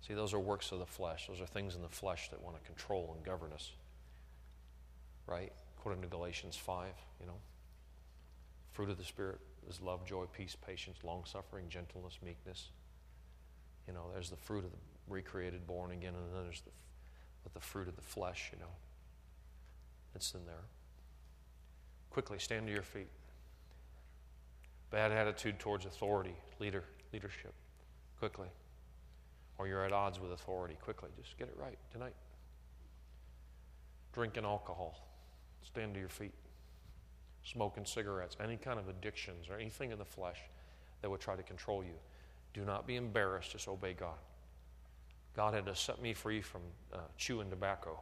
See, 0.00 0.14
those 0.14 0.32
are 0.32 0.38
works 0.38 0.70
of 0.70 0.78
the 0.78 0.86
flesh. 0.86 1.26
Those 1.26 1.40
are 1.40 1.46
things 1.46 1.74
in 1.74 1.82
the 1.82 1.88
flesh 1.88 2.28
that 2.30 2.40
want 2.40 2.56
to 2.56 2.62
control 2.64 3.12
and 3.16 3.24
govern 3.24 3.52
us. 3.52 3.72
Right? 5.26 5.52
According 5.76 6.02
to 6.02 6.06
Galatians 6.06 6.54
5, 6.54 6.86
you 7.20 7.26
know. 7.26 7.40
Fruit 8.70 8.90
of 8.90 8.96
the 8.96 9.04
Spirit 9.04 9.40
is 9.68 9.80
love, 9.80 10.06
joy, 10.06 10.26
peace, 10.32 10.56
patience, 10.64 10.98
long 11.02 11.24
suffering, 11.24 11.68
gentleness, 11.68 12.20
meekness. 12.24 12.70
You 13.88 13.92
know, 13.92 14.04
there's 14.12 14.30
the 14.30 14.36
fruit 14.36 14.64
of 14.64 14.70
the 14.70 14.78
recreated, 15.08 15.66
born 15.66 15.90
again, 15.90 16.14
and 16.14 16.32
then 16.32 16.44
there's 16.44 16.60
the, 16.60 16.70
but 17.52 17.60
the 17.60 17.66
fruit 17.66 17.88
of 17.88 17.96
the 17.96 18.02
flesh, 18.02 18.50
you 18.52 18.58
know. 18.58 18.72
It's 20.14 20.34
in 20.34 20.44
there. 20.46 20.64
Quickly, 22.10 22.38
stand 22.38 22.66
to 22.66 22.72
your 22.72 22.82
feet. 22.82 23.08
Bad 24.90 25.12
attitude 25.12 25.58
towards 25.58 25.86
authority, 25.86 26.34
leader, 26.58 26.84
leadership. 27.12 27.54
Quickly. 28.18 28.48
Or 29.58 29.68
you're 29.68 29.84
at 29.84 29.92
odds 29.92 30.18
with 30.18 30.32
authority. 30.32 30.76
Quickly. 30.82 31.10
Just 31.22 31.38
get 31.38 31.48
it 31.48 31.56
right 31.56 31.78
tonight. 31.92 32.14
Drinking 34.12 34.44
alcohol. 34.44 35.06
Stand 35.62 35.94
to 35.94 36.00
your 36.00 36.08
feet. 36.08 36.34
Smoking 37.44 37.84
cigarettes. 37.84 38.36
Any 38.42 38.56
kind 38.56 38.80
of 38.80 38.88
addictions 38.88 39.48
or 39.48 39.54
anything 39.54 39.92
in 39.92 39.98
the 39.98 40.04
flesh 40.04 40.38
that 41.02 41.08
would 41.08 41.20
try 41.20 41.36
to 41.36 41.42
control 41.42 41.84
you. 41.84 41.94
Do 42.52 42.64
not 42.64 42.86
be 42.86 42.96
embarrassed. 42.96 43.52
Just 43.52 43.68
obey 43.68 43.92
God. 43.92 44.18
God 45.40 45.54
had 45.54 45.64
to 45.64 45.74
set 45.74 46.02
me 46.02 46.12
free 46.12 46.42
from 46.42 46.60
uh, 46.92 46.98
chewing 47.16 47.48
tobacco. 47.48 47.98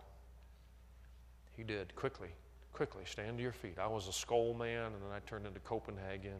He 1.57 1.63
did 1.63 1.95
quickly, 1.95 2.31
quickly. 2.73 3.03
Stand 3.05 3.37
to 3.37 3.43
your 3.45 3.53
feet. 3.53 3.79
I 3.79 3.87
was 3.87 4.09
a 4.09 4.13
Skoal 4.13 4.55
man, 4.55 4.87
and 4.87 4.97
then 4.97 5.13
I 5.15 5.21
turned 5.21 5.47
into 5.47 5.61
Copenhagen. 5.61 6.35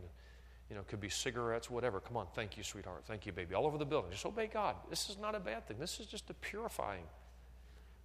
You 0.69 0.75
know, 0.75 0.83
could 0.89 1.01
be 1.01 1.09
cigarettes, 1.09 1.71
whatever. 1.71 2.01
Come 2.01 2.17
on, 2.17 2.27
thank 2.35 2.57
you, 2.57 2.65
sweetheart. 2.65 3.05
Thank 3.07 3.27
you, 3.27 3.33
baby. 3.33 3.55
All 3.55 3.65
over 3.65 3.79
the 3.79 3.85
building. 3.85 4.11
Just 4.11 4.27
obey 4.27 4.49
God. 4.49 4.75
This 4.91 5.09
is 5.09 5.19
not 5.19 5.37
a 5.37 5.39
bad 5.39 5.69
thing. 5.69 5.77
This 5.79 6.01
is 6.01 6.07
just 6.07 6.31
a 6.31 6.35
purifying. 6.35 7.05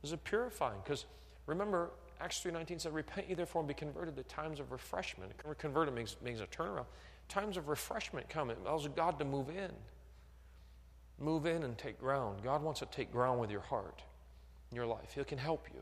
This 0.03 0.09
is 0.09 0.13
a 0.13 0.17
purifying. 0.17 0.77
Because 0.83 1.05
remember, 1.47 1.89
Acts 2.21 2.43
3.19 2.45 2.79
said, 2.79 2.93
Repent 2.93 3.27
ye 3.27 3.33
therefore 3.33 3.61
and 3.61 3.67
be 3.67 3.73
converted 3.73 4.15
to 4.17 4.23
times 4.25 4.59
of 4.59 4.71
refreshment. 4.71 5.31
Converted 5.57 5.95
means, 5.95 6.15
means 6.23 6.41
a 6.41 6.45
turnaround. 6.45 6.85
Times 7.27 7.57
of 7.57 7.69
refreshment 7.69 8.29
come. 8.29 8.51
It 8.51 8.59
allows 8.63 8.87
God 8.89 9.17
to 9.17 9.25
move 9.25 9.49
in. 9.49 9.71
Move 11.19 11.45
in 11.45 11.63
and 11.63 11.77
take 11.77 11.99
ground. 11.99 12.41
God 12.43 12.61
wants 12.61 12.79
to 12.79 12.85
take 12.87 13.11
ground 13.11 13.39
with 13.39 13.51
your 13.51 13.61
heart, 13.61 14.01
in 14.71 14.75
your 14.75 14.85
life. 14.85 15.13
He 15.15 15.23
can 15.23 15.37
help 15.37 15.67
you. 15.73 15.81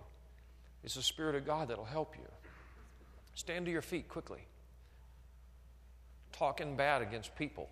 It's 0.84 0.96
the 0.96 1.02
Spirit 1.02 1.36
of 1.36 1.46
God 1.46 1.70
that'll 1.70 1.86
help 1.86 2.16
you. 2.18 2.28
Stand 3.36 3.66
to 3.66 3.72
your 3.72 3.82
feet 3.82 4.10
quickly. 4.10 4.42
Talking 6.32 6.76
bad 6.76 7.02
against 7.02 7.36
people. 7.36 7.70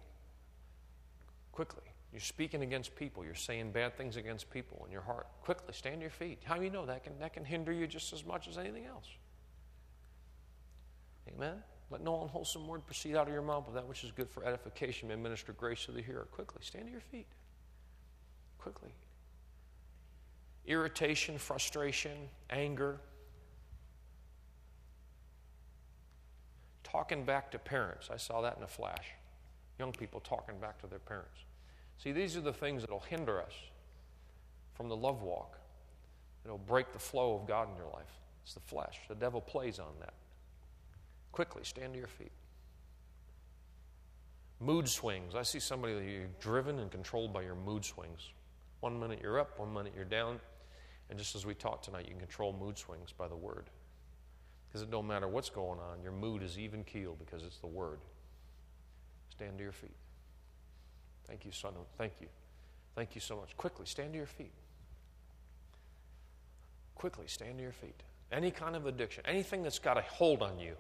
Quickly. 1.51 1.83
You're 2.11 2.21
speaking 2.21 2.63
against 2.63 2.95
people. 2.95 3.23
You're 3.23 3.35
saying 3.35 3.71
bad 3.71 3.95
things 3.95 4.15
against 4.15 4.49
people 4.49 4.83
in 4.85 4.91
your 4.91 5.01
heart. 5.01 5.27
Quickly, 5.43 5.73
stand 5.73 5.97
to 5.97 6.01
your 6.01 6.09
feet. 6.09 6.39
How 6.43 6.55
do 6.55 6.63
you 6.63 6.69
know 6.69 6.85
that 6.85 7.03
can, 7.03 7.13
that 7.19 7.33
can 7.33 7.45
hinder 7.45 7.71
you 7.71 7.85
just 7.85 8.13
as 8.13 8.25
much 8.25 8.47
as 8.47 8.57
anything 8.57 8.85
else? 8.85 9.07
Amen? 11.27 11.61
Let 11.91 12.01
no 12.01 12.21
unwholesome 12.21 12.67
word 12.67 12.85
proceed 12.85 13.15
out 13.15 13.27
of 13.27 13.33
your 13.33 13.41
mouth, 13.41 13.65
but 13.67 13.75
that 13.75 13.87
which 13.87 14.03
is 14.03 14.11
good 14.11 14.29
for 14.29 14.43
edification 14.43 15.07
may 15.07 15.15
minister 15.15 15.53
grace 15.53 15.85
to 15.85 15.91
the 15.91 16.01
hearer. 16.01 16.27
Quickly, 16.31 16.61
stand 16.61 16.85
to 16.85 16.91
your 16.91 17.01
feet. 17.01 17.27
Quickly. 18.59 18.89
Irritation, 20.65 21.37
frustration, 21.37 22.17
anger. 22.49 22.99
Talking 26.83 27.23
back 27.23 27.51
to 27.51 27.59
parents. 27.59 28.09
I 28.11 28.17
saw 28.17 28.41
that 28.41 28.57
in 28.57 28.63
a 28.63 28.67
flash. 28.67 29.05
Young 29.79 29.91
people 29.91 30.19
talking 30.19 30.59
back 30.59 30.79
to 30.81 30.87
their 30.87 30.99
parents. 30.99 31.39
See, 31.97 32.11
these 32.11 32.35
are 32.37 32.41
the 32.41 32.53
things 32.53 32.81
that 32.81 32.91
will 32.91 32.99
hinder 32.99 33.41
us 33.41 33.53
from 34.73 34.89
the 34.89 34.95
love 34.95 35.21
walk. 35.21 35.59
It'll 36.45 36.57
break 36.57 36.93
the 36.93 36.99
flow 36.99 37.35
of 37.35 37.47
God 37.47 37.69
in 37.69 37.75
your 37.75 37.91
life. 37.93 38.19
It's 38.43 38.53
the 38.53 38.59
flesh. 38.61 38.99
The 39.07 39.15
devil 39.15 39.41
plays 39.41 39.79
on 39.79 39.93
that. 39.99 40.13
Quickly, 41.31 41.63
stand 41.63 41.93
to 41.93 41.99
your 41.99 42.07
feet. 42.07 42.31
Mood 44.59 44.89
swings. 44.89 45.35
I 45.35 45.43
see 45.43 45.59
somebody 45.59 45.93
that 45.93 46.03
you're 46.03 46.27
driven 46.39 46.79
and 46.79 46.91
controlled 46.91 47.33
by 47.33 47.41
your 47.41 47.55
mood 47.55 47.85
swings. 47.85 48.29
One 48.79 48.99
minute 48.99 49.19
you're 49.21 49.39
up, 49.39 49.59
one 49.59 49.73
minute 49.73 49.93
you're 49.95 50.05
down. 50.05 50.39
And 51.09 51.17
just 51.17 51.35
as 51.35 51.45
we 51.45 51.53
talked 51.53 51.85
tonight, 51.85 52.05
you 52.05 52.11
can 52.11 52.19
control 52.19 52.53
mood 52.53 52.77
swings 52.77 53.11
by 53.11 53.27
the 53.27 53.35
word. 53.35 53.69
Because 54.67 54.81
it 54.81 54.91
don't 54.91 55.07
matter 55.07 55.27
what's 55.27 55.49
going 55.49 55.79
on, 55.79 56.01
your 56.03 56.11
mood 56.11 56.43
is 56.43 56.59
even 56.59 56.83
keel 56.83 57.15
because 57.17 57.43
it's 57.43 57.57
the 57.57 57.67
word. 57.67 57.99
Stand 59.29 59.57
to 59.57 59.63
your 59.63 59.73
feet. 59.73 59.95
Thank 61.27 61.45
you, 61.45 61.51
son. 61.51 61.73
Thank 61.97 62.13
you. 62.21 62.27
Thank 62.95 63.15
you 63.15 63.21
so 63.21 63.37
much. 63.37 63.55
Quickly, 63.57 63.85
stand 63.85 64.13
to 64.13 64.17
your 64.17 64.27
feet. 64.27 64.51
Quickly, 66.95 67.25
stand 67.27 67.57
to 67.57 67.63
your 67.63 67.71
feet. 67.71 67.95
Any 68.31 68.51
kind 68.51 68.75
of 68.75 68.85
addiction, 68.85 69.23
anything 69.25 69.63
that's 69.63 69.79
got 69.79 69.97
a 69.97 70.01
hold 70.01 70.43
on 70.43 70.59
you, 70.59 70.75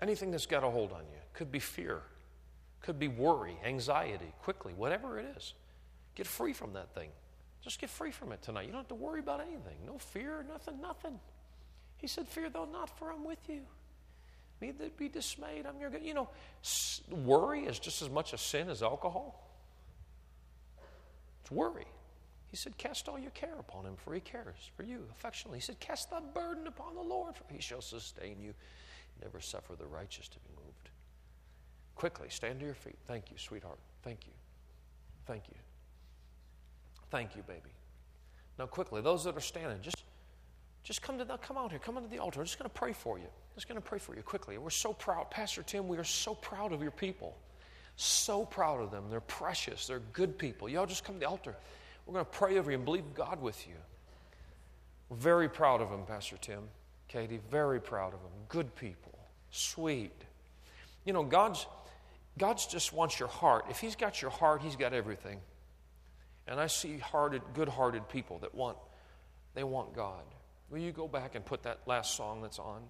anything 0.00 0.30
that's 0.30 0.46
got 0.46 0.64
a 0.64 0.70
hold 0.70 0.92
on 0.92 1.02
you, 1.02 1.18
could 1.32 1.52
be 1.52 1.60
fear, 1.60 2.02
could 2.80 2.98
be 2.98 3.06
worry, 3.06 3.56
anxiety, 3.64 4.32
quickly, 4.42 4.72
whatever 4.74 5.18
it 5.20 5.26
is. 5.36 5.54
Get 6.14 6.26
free 6.26 6.52
from 6.52 6.74
that 6.74 6.94
thing. 6.94 7.10
Just 7.62 7.80
get 7.80 7.90
free 7.90 8.10
from 8.10 8.32
it 8.32 8.42
tonight. 8.42 8.66
You 8.66 8.72
don't 8.72 8.80
have 8.80 8.88
to 8.88 8.94
worry 8.94 9.20
about 9.20 9.40
anything. 9.40 9.76
No 9.86 9.98
fear, 9.98 10.44
nothing, 10.48 10.80
nothing. 10.80 11.18
He 11.96 12.06
said, 12.06 12.26
Fear 12.26 12.50
though 12.50 12.64
not, 12.64 12.90
for 12.98 13.12
I'm 13.12 13.24
with 13.24 13.38
you. 13.48 13.62
Neither 14.60 14.90
be 14.90 15.08
dismayed. 15.08 15.66
I'm 15.66 15.80
your 15.80 15.90
God. 15.90 16.02
You 16.02 16.14
know, 16.14 16.28
worry 17.10 17.64
is 17.64 17.78
just 17.78 18.02
as 18.02 18.10
much 18.10 18.32
a 18.32 18.38
sin 18.38 18.68
as 18.68 18.82
alcohol. 18.82 19.48
It's 21.42 21.50
worry. 21.50 21.86
He 22.50 22.56
said, 22.56 22.76
Cast 22.76 23.08
all 23.08 23.18
your 23.18 23.30
care 23.30 23.56
upon 23.58 23.86
him, 23.86 23.94
for 23.96 24.14
he 24.14 24.20
cares 24.20 24.70
for 24.76 24.82
you 24.82 25.06
affectionately. 25.10 25.58
He 25.58 25.62
said, 25.62 25.80
Cast 25.80 26.10
thy 26.10 26.20
burden 26.20 26.66
upon 26.66 26.94
the 26.94 27.00
Lord, 27.00 27.34
for 27.34 27.44
he 27.48 27.60
shall 27.60 27.80
sustain 27.80 28.40
you. 28.40 28.54
Never 29.22 29.40
suffer 29.40 29.74
the 29.74 29.86
righteous 29.86 30.28
to 30.28 30.38
be 30.40 30.50
moved. 30.56 30.90
Quickly, 31.94 32.28
stand 32.30 32.60
to 32.60 32.66
your 32.66 32.74
feet. 32.74 32.98
Thank 33.06 33.30
you, 33.30 33.38
sweetheart. 33.38 33.78
Thank 34.02 34.26
you. 34.26 34.32
Thank 35.26 35.48
you. 35.48 35.54
Thank 37.12 37.36
you, 37.36 37.42
baby. 37.42 37.70
Now, 38.58 38.64
quickly, 38.64 39.02
those 39.02 39.24
that 39.24 39.36
are 39.36 39.40
standing, 39.40 39.78
just, 39.82 40.02
just 40.82 41.02
come 41.02 41.18
to 41.18 41.26
the, 41.26 41.36
come 41.36 41.58
out 41.58 41.70
here, 41.70 41.78
come 41.78 41.98
into 41.98 42.08
the 42.08 42.18
altar. 42.18 42.40
I'm 42.40 42.46
just 42.46 42.58
going 42.58 42.70
to 42.70 42.74
pray 42.74 42.94
for 42.94 43.18
you. 43.18 43.24
I'm 43.24 43.54
Just 43.54 43.68
going 43.68 43.80
to 43.80 43.86
pray 43.86 43.98
for 43.98 44.16
you 44.16 44.22
quickly. 44.22 44.56
We're 44.56 44.70
so 44.70 44.94
proud, 44.94 45.30
Pastor 45.30 45.62
Tim. 45.62 45.88
We 45.88 45.98
are 45.98 46.04
so 46.04 46.34
proud 46.34 46.72
of 46.72 46.80
your 46.80 46.90
people. 46.90 47.36
So 47.96 48.46
proud 48.46 48.80
of 48.80 48.90
them. 48.90 49.10
They're 49.10 49.20
precious. 49.20 49.86
They're 49.86 50.00
good 50.14 50.38
people. 50.38 50.70
Y'all 50.70 50.86
just 50.86 51.04
come 51.04 51.16
to 51.16 51.20
the 51.20 51.28
altar. 51.28 51.54
We're 52.06 52.14
going 52.14 52.24
to 52.24 52.30
pray 52.30 52.56
over 52.56 52.70
you 52.70 52.78
and 52.78 52.84
believe 52.86 53.04
God 53.12 53.42
with 53.42 53.68
you. 53.68 53.74
We're 55.10 55.18
very 55.18 55.50
proud 55.50 55.82
of 55.82 55.90
them, 55.90 56.04
Pastor 56.06 56.38
Tim, 56.40 56.62
Katie. 57.08 57.40
Very 57.50 57.78
proud 57.78 58.14
of 58.14 58.20
them. 58.22 58.32
Good 58.48 58.74
people. 58.74 59.18
Sweet. 59.50 60.16
You 61.04 61.12
know, 61.12 61.24
God's 61.24 61.66
God's 62.38 62.66
just 62.66 62.94
wants 62.94 63.18
your 63.18 63.28
heart. 63.28 63.66
If 63.68 63.80
He's 63.80 63.96
got 63.96 64.22
your 64.22 64.30
heart, 64.30 64.62
He's 64.62 64.76
got 64.76 64.94
everything. 64.94 65.40
And 66.46 66.58
I 66.58 66.66
see 66.66 66.98
hearted, 66.98 67.42
good-hearted 67.54 68.08
people 68.08 68.38
that 68.40 68.54
want, 68.54 68.76
they 69.54 69.64
want 69.64 69.94
God. 69.94 70.22
Will 70.70 70.78
you 70.78 70.92
go 70.92 71.06
back 71.06 71.34
and 71.34 71.44
put 71.44 71.62
that 71.64 71.80
last 71.86 72.16
song 72.16 72.42
that's 72.42 72.58
on? 72.58 72.82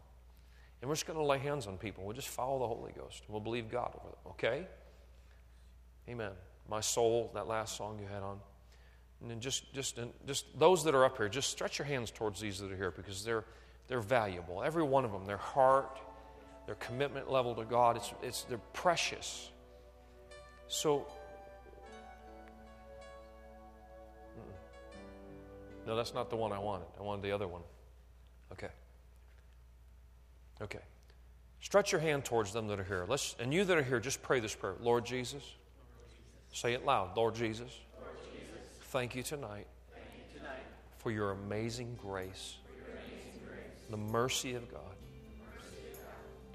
And 0.80 0.88
we're 0.88 0.94
just 0.94 1.06
going 1.06 1.18
to 1.18 1.24
lay 1.24 1.38
hands 1.38 1.66
on 1.66 1.78
people. 1.78 2.04
We'll 2.04 2.16
just 2.16 2.28
follow 2.28 2.58
the 2.58 2.66
Holy 2.66 2.92
Ghost. 2.92 3.22
We'll 3.28 3.40
believe 3.40 3.70
God 3.70 3.92
over 4.00 4.08
it. 4.08 4.28
Okay? 4.30 4.66
Amen. 6.08 6.32
My 6.68 6.80
soul, 6.80 7.30
that 7.34 7.46
last 7.46 7.76
song 7.76 7.98
you 8.00 8.06
had 8.06 8.22
on. 8.22 8.38
And 9.20 9.30
then 9.30 9.40
just, 9.40 9.72
just, 9.72 9.98
just 10.26 10.46
those 10.58 10.82
that 10.84 10.94
are 10.94 11.04
up 11.04 11.16
here, 11.16 11.28
just 11.28 11.50
stretch 11.50 11.78
your 11.78 11.86
hands 11.86 12.10
towards 12.10 12.40
these 12.40 12.58
that 12.58 12.72
are 12.72 12.76
here 12.76 12.90
because 12.90 13.24
they're, 13.24 13.44
they're 13.86 14.00
valuable. 14.00 14.62
Every 14.62 14.82
one 14.82 15.04
of 15.04 15.12
them, 15.12 15.26
their 15.26 15.36
heart, 15.36 16.00
their 16.66 16.74
commitment 16.76 17.30
level 17.30 17.54
to 17.54 17.64
God, 17.64 17.96
it's, 17.96 18.12
it's, 18.22 18.42
they're 18.44 18.58
precious. 18.72 19.50
So 20.66 21.06
No, 25.86 25.96
that's 25.96 26.14
not 26.14 26.30
the 26.30 26.36
one 26.36 26.52
I 26.52 26.58
wanted. 26.58 26.86
I 26.98 27.02
wanted 27.02 27.22
the 27.22 27.32
other 27.32 27.48
one. 27.48 27.62
Okay. 28.52 28.68
Okay. 30.60 30.78
Stretch 31.60 31.92
your 31.92 32.00
hand 32.00 32.24
towards 32.24 32.52
them 32.52 32.68
that 32.68 32.80
are 32.80 32.84
here. 32.84 33.04
Let's, 33.08 33.36
and 33.38 33.52
you 33.52 33.64
that 33.64 33.76
are 33.76 33.82
here, 33.82 34.00
just 34.00 34.22
pray 34.22 34.40
this 34.40 34.54
prayer. 34.54 34.74
Lord 34.80 35.04
Jesus, 35.04 35.42
say 36.52 36.72
it 36.72 36.84
loud. 36.84 37.16
Lord 37.16 37.34
Jesus, 37.34 37.70
thank 38.90 39.14
you 39.14 39.22
tonight 39.22 39.66
for 40.98 41.10
your 41.10 41.32
amazing 41.32 41.96
grace, 42.00 42.56
the 43.90 43.96
mercy 43.96 44.54
of 44.54 44.70
God. 44.70 44.80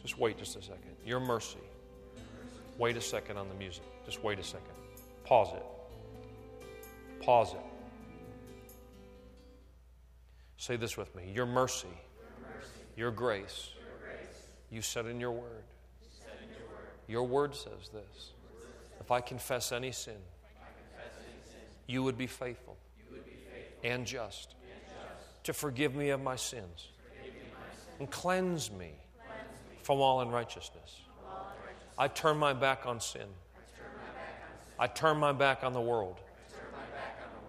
Just 0.01 0.17
wait 0.17 0.37
just 0.37 0.55
a 0.55 0.61
second. 0.61 0.95
Your 1.05 1.19
mercy. 1.19 1.57
Wait 2.77 2.95
a 2.95 3.01
second 3.01 3.37
on 3.37 3.49
the 3.49 3.55
music. 3.55 3.83
Just 4.05 4.23
wait 4.23 4.39
a 4.39 4.43
second. 4.43 4.67
Pause 5.25 5.55
it. 5.55 7.23
Pause 7.23 7.53
it. 7.53 7.76
Say 10.67 10.75
this 10.75 10.97
with 10.97 11.15
me 11.15 11.31
Your 11.33 11.45
mercy, 11.45 11.87
your 12.97 13.09
grace, 13.09 13.69
you 14.69 14.81
said 14.81 15.05
in 15.05 15.17
your 15.17 15.31
word. 15.31 15.63
Your 17.07 17.23
word 17.23 17.55
says 17.55 17.87
this. 17.93 18.31
If 18.99 19.09
I 19.09 19.21
confess 19.21 19.71
any 19.71 19.93
sin, 19.93 20.17
you 21.87 22.03
would 22.03 22.17
be 22.17 22.27
faithful 22.27 22.75
and 23.81 24.05
just 24.05 24.55
to 25.43 25.53
forgive 25.53 25.95
me 25.95 26.09
of 26.09 26.21
my 26.21 26.35
sins 26.35 26.89
and 27.99 28.11
cleanse 28.11 28.69
me 28.69 28.91
from 29.83 30.01
all 30.01 30.19
unrighteousness. 30.19 30.99
I 31.97 32.09
turn 32.09 32.35
my 32.35 32.51
back 32.51 32.85
on 32.85 32.99
sin. 32.99 33.21
I 34.77 34.87
turn 34.87 35.17
my 35.17 35.31
back 35.31 35.63
on 35.63 35.71
the 35.71 35.79
world. 35.79 36.19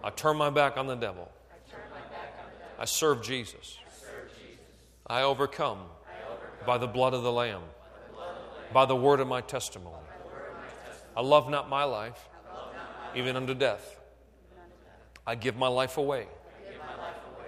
I 0.05 0.09
turn 0.09 0.37
my 0.37 0.49
back 0.49 0.77
on 0.77 0.87
the 0.87 0.95
devil. 0.95 1.29
I 2.79 2.85
serve 2.85 3.21
Jesus. 3.21 3.77
I 5.05 5.23
overcome 5.23 5.79
by 6.65 6.77
the 6.77 6.87
blood 6.87 7.13
of 7.13 7.23
the 7.23 7.31
Lamb 7.31 7.61
by 8.73 8.85
the 8.85 8.95
word 8.95 9.19
of 9.19 9.27
my 9.27 9.41
testimony. 9.41 9.95
I 11.15 11.21
love 11.21 11.49
not 11.49 11.69
my 11.69 11.83
life, 11.83 12.29
even 13.15 13.35
unto 13.35 13.53
death. 13.53 13.99
I 15.25 15.35
give 15.35 15.57
my 15.57 15.67
life 15.67 15.97
away. 15.97 16.27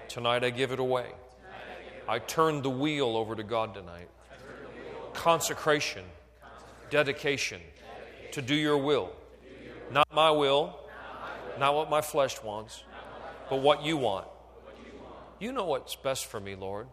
Tonight 0.07 0.43
I 0.43 0.49
give 0.49 0.71
it 0.71 0.79
away. 0.79 1.07
I 2.07 2.19
turn 2.19 2.61
the 2.61 2.69
wheel 2.69 3.15
over 3.15 3.35
to 3.35 3.43
God 3.43 3.73
tonight. 3.73 4.09
Consecration, 5.13 6.03
dedication 6.89 7.61
to 8.31 8.41
do 8.41 8.55
your 8.55 8.77
will. 8.77 9.11
Not 9.91 10.07
my 10.13 10.31
will, 10.31 10.77
not 11.59 11.75
what 11.75 11.89
my 11.89 12.01
flesh 12.01 12.41
wants, 12.43 12.83
but 13.49 13.57
what 13.57 13.83
you 13.83 13.97
want. 13.97 14.27
You 15.41 15.51
know 15.51 15.65
what's 15.65 15.95
best 15.95 16.27
for 16.27 16.39
me, 16.39 16.53
Lord. 16.53 16.85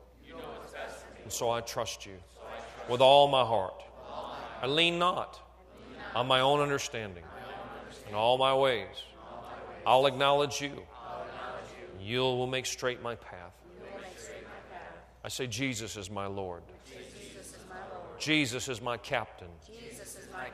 And 1.22 1.30
so 1.30 1.50
I 1.50 1.60
trust 1.60 2.06
you 2.06 2.14
with 2.88 3.02
all 3.02 3.28
my 3.28 3.44
heart. 3.44 3.82
I 4.62 4.66
lean 4.66 4.98
not 4.98 5.38
on 6.14 6.26
my 6.26 6.40
own 6.40 6.60
understanding. 6.60 7.24
In 8.08 8.14
all 8.14 8.38
my 8.38 8.54
ways, 8.54 8.86
I'll 9.86 10.06
acknowledge 10.06 10.62
you. 10.62 10.70
You 12.00 12.20
will 12.20 12.46
make 12.46 12.64
straight 12.64 13.02
my 13.02 13.16
path. 13.16 13.52
I 15.22 15.28
say, 15.28 15.46
Jesus 15.46 15.98
is 15.98 16.08
my 16.08 16.26
Lord. 16.26 16.62
Jesus 18.18 18.68
is 18.68 18.80
my 18.80 18.96
captain. 18.96 19.48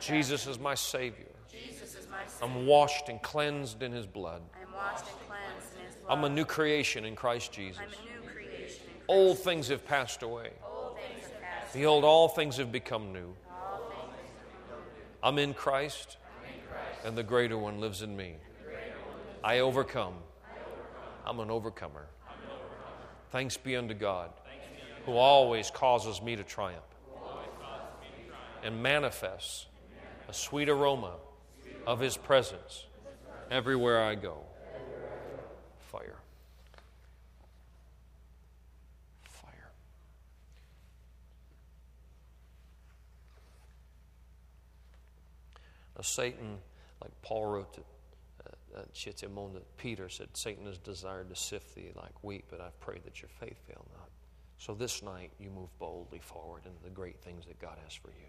Jesus 0.00 0.48
is 0.48 0.58
my 0.58 0.74
Savior. 0.74 1.26
I'm 2.42 2.66
washed 2.66 3.08
and 3.08 3.22
cleansed 3.22 3.84
in 3.84 3.92
His 3.92 4.06
blood. 4.06 4.42
I'm 4.60 4.72
washed 4.74 5.04
and 5.06 5.23
cleansed 6.06 6.24
in 6.24 6.24
His 6.26 6.26
blood. 6.26 6.26
I'm 6.26 6.32
a 6.32 6.34
new 6.34 6.44
creation 6.44 7.04
in 7.04 7.16
Christ 7.16 7.52
Jesus. 7.52 7.80
I'm 7.80 7.88
a 7.88 8.24
new 8.24 8.30
creation. 8.30 8.82
in 8.86 9.02
Old 9.08 9.38
things 9.38 9.68
have 9.68 9.84
passed 9.84 10.22
away. 10.22 10.50
Have 10.52 11.40
passed. 11.40 11.74
Behold, 11.74 12.04
all 12.04 12.28
things 12.28 12.56
have 12.56 12.72
become 12.72 13.12
new. 13.12 13.34
I'm 15.22 15.38
in 15.38 15.54
Christ, 15.54 16.18
and 17.04 17.16
the 17.16 17.22
greater 17.22 17.56
one 17.56 17.80
lives 17.80 18.02
in 18.02 18.14
me. 18.14 18.34
I 19.42 19.60
overcome. 19.60 20.14
I'm 21.26 21.40
an 21.40 21.50
overcomer. 21.50 22.06
Thanks 23.30 23.56
be 23.56 23.74
unto 23.74 23.94
God, 23.94 24.30
who 25.06 25.12
always 25.12 25.70
causes 25.70 26.20
me 26.22 26.36
to 26.36 26.44
triumph 26.44 26.84
and 28.62 28.82
manifests 28.82 29.66
a 30.28 30.32
sweet 30.32 30.68
aroma 30.68 31.14
of 31.86 32.00
His 32.00 32.16
presence 32.16 32.86
everywhere 33.50 34.02
I 34.02 34.14
go. 34.14 34.38
Fire. 35.94 36.18
Fire. 39.28 39.70
Now, 45.94 46.02
Satan, 46.02 46.58
like 47.00 47.12
Paul 47.22 47.46
wrote 47.46 47.74
to 47.74 47.80
uh, 47.80 48.80
uh, 48.80 48.82
Chitimon, 48.92 49.54
that 49.54 49.76
Peter 49.76 50.08
said, 50.08 50.26
Satan 50.32 50.66
has 50.66 50.78
desired 50.78 51.28
to 51.28 51.36
sift 51.36 51.76
thee 51.76 51.92
like 51.94 52.24
wheat, 52.24 52.46
but 52.50 52.60
I've 52.60 52.78
prayed 52.80 53.04
that 53.04 53.22
your 53.22 53.28
faith 53.28 53.64
fail 53.68 53.86
not. 53.96 54.08
So 54.58 54.74
this 54.74 55.00
night 55.00 55.30
you 55.38 55.50
move 55.50 55.68
boldly 55.78 56.18
forward 56.18 56.62
into 56.66 56.82
the 56.82 56.90
great 56.90 57.20
things 57.20 57.46
that 57.46 57.60
God 57.60 57.78
has 57.84 57.94
for 57.94 58.08
you. 58.08 58.26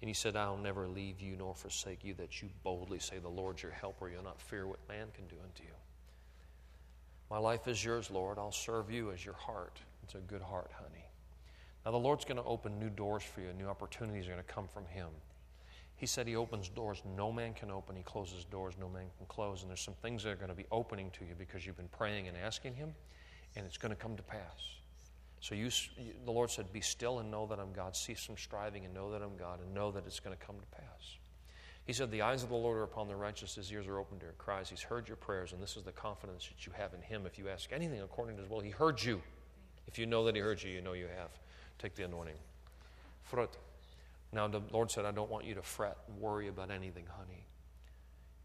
And 0.00 0.08
he 0.08 0.14
said, 0.14 0.36
I'll 0.36 0.56
never 0.56 0.86
leave 0.86 1.20
you 1.20 1.34
nor 1.34 1.56
forsake 1.56 2.04
you, 2.04 2.14
that 2.14 2.40
you 2.40 2.50
boldly 2.62 3.00
say, 3.00 3.18
The 3.18 3.28
Lord's 3.28 3.64
your 3.64 3.72
helper. 3.72 4.08
You'll 4.08 4.22
not 4.22 4.40
fear 4.40 4.68
what 4.68 4.78
man 4.88 5.08
can 5.12 5.26
do 5.26 5.36
unto 5.42 5.64
you. 5.64 5.74
My 7.34 7.40
life 7.40 7.66
is 7.66 7.84
yours, 7.84 8.12
Lord. 8.12 8.38
I'll 8.38 8.52
serve 8.52 8.92
you 8.92 9.10
as 9.10 9.24
your 9.24 9.34
heart. 9.34 9.80
It's 10.04 10.14
a 10.14 10.18
good 10.18 10.40
heart, 10.40 10.70
honey. 10.72 11.04
Now, 11.84 11.90
the 11.90 11.98
Lord's 11.98 12.24
going 12.24 12.36
to 12.36 12.44
open 12.44 12.78
new 12.78 12.90
doors 12.90 13.24
for 13.24 13.40
you, 13.40 13.52
new 13.52 13.66
opportunities 13.66 14.28
are 14.28 14.34
going 14.34 14.44
to 14.44 14.44
come 14.44 14.68
from 14.68 14.86
Him. 14.86 15.08
He 15.96 16.06
said 16.06 16.28
He 16.28 16.36
opens 16.36 16.68
doors 16.68 17.02
no 17.16 17.32
man 17.32 17.52
can 17.52 17.72
open, 17.72 17.96
He 17.96 18.04
closes 18.04 18.44
doors 18.44 18.76
no 18.78 18.88
man 18.88 19.06
can 19.18 19.26
close. 19.26 19.62
And 19.62 19.68
there's 19.68 19.80
some 19.80 19.94
things 19.94 20.22
that 20.22 20.30
are 20.30 20.36
going 20.36 20.50
to 20.50 20.54
be 20.54 20.66
opening 20.70 21.10
to 21.18 21.24
you 21.24 21.34
because 21.36 21.66
you've 21.66 21.76
been 21.76 21.88
praying 21.88 22.28
and 22.28 22.36
asking 22.36 22.74
Him, 22.74 22.94
and 23.56 23.66
it's 23.66 23.78
going 23.78 23.90
to 23.90 24.00
come 24.00 24.14
to 24.14 24.22
pass. 24.22 24.76
So 25.40 25.56
you, 25.56 25.70
the 26.24 26.30
Lord 26.30 26.52
said, 26.52 26.72
Be 26.72 26.82
still 26.82 27.18
and 27.18 27.32
know 27.32 27.48
that 27.48 27.58
I'm 27.58 27.72
God. 27.72 27.96
Cease 27.96 28.24
from 28.24 28.36
striving 28.36 28.84
and 28.84 28.94
know 28.94 29.10
that 29.10 29.22
I'm 29.22 29.36
God, 29.36 29.58
and 29.60 29.74
know 29.74 29.90
that 29.90 30.06
it's 30.06 30.20
going 30.20 30.36
to 30.38 30.46
come 30.46 30.54
to 30.60 30.66
pass. 30.66 31.18
He 31.84 31.92
said, 31.92 32.10
The 32.10 32.22
eyes 32.22 32.42
of 32.42 32.48
the 32.48 32.56
Lord 32.56 32.78
are 32.78 32.82
upon 32.82 33.08
the 33.08 33.16
righteous, 33.16 33.54
his 33.56 33.70
ears 33.70 33.86
are 33.86 33.98
open 33.98 34.18
to 34.18 34.24
your 34.24 34.34
cries. 34.34 34.70
He's 34.70 34.82
heard 34.82 35.06
your 35.06 35.16
prayers, 35.16 35.52
and 35.52 35.62
this 35.62 35.76
is 35.76 35.82
the 35.82 35.92
confidence 35.92 36.48
that 36.48 36.66
you 36.66 36.72
have 36.76 36.94
in 36.94 37.02
him. 37.02 37.26
If 37.26 37.38
you 37.38 37.48
ask 37.48 37.72
anything 37.72 38.00
according 38.00 38.36
to 38.36 38.42
his 38.42 38.50
will, 38.50 38.60
he 38.60 38.70
heard 38.70 39.02
you. 39.02 39.20
If 39.86 39.98
you 39.98 40.06
know 40.06 40.24
that 40.24 40.34
he 40.34 40.40
heard 40.40 40.62
you, 40.62 40.70
you 40.70 40.80
know 40.80 40.94
you 40.94 41.06
have. 41.06 41.30
Take 41.78 41.94
the 41.94 42.04
anointing. 42.04 42.36
Frut. 43.30 43.50
Now, 44.32 44.48
the 44.48 44.62
Lord 44.72 44.90
said, 44.90 45.04
I 45.04 45.12
don't 45.12 45.30
want 45.30 45.44
you 45.44 45.54
to 45.54 45.62
fret 45.62 45.98
and 46.08 46.18
worry 46.18 46.48
about 46.48 46.70
anything, 46.70 47.04
honey. 47.06 47.46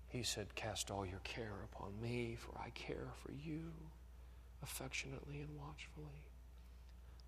He 0.09 0.23
said, 0.23 0.53
Cast 0.55 0.91
all 0.91 1.05
your 1.05 1.19
care 1.23 1.53
upon 1.71 1.99
me, 2.01 2.35
for 2.37 2.51
I 2.59 2.69
care 2.71 3.07
for 3.23 3.31
you 3.31 3.71
affectionately 4.61 5.39
and 5.39 5.49
watchfully. 5.57 6.25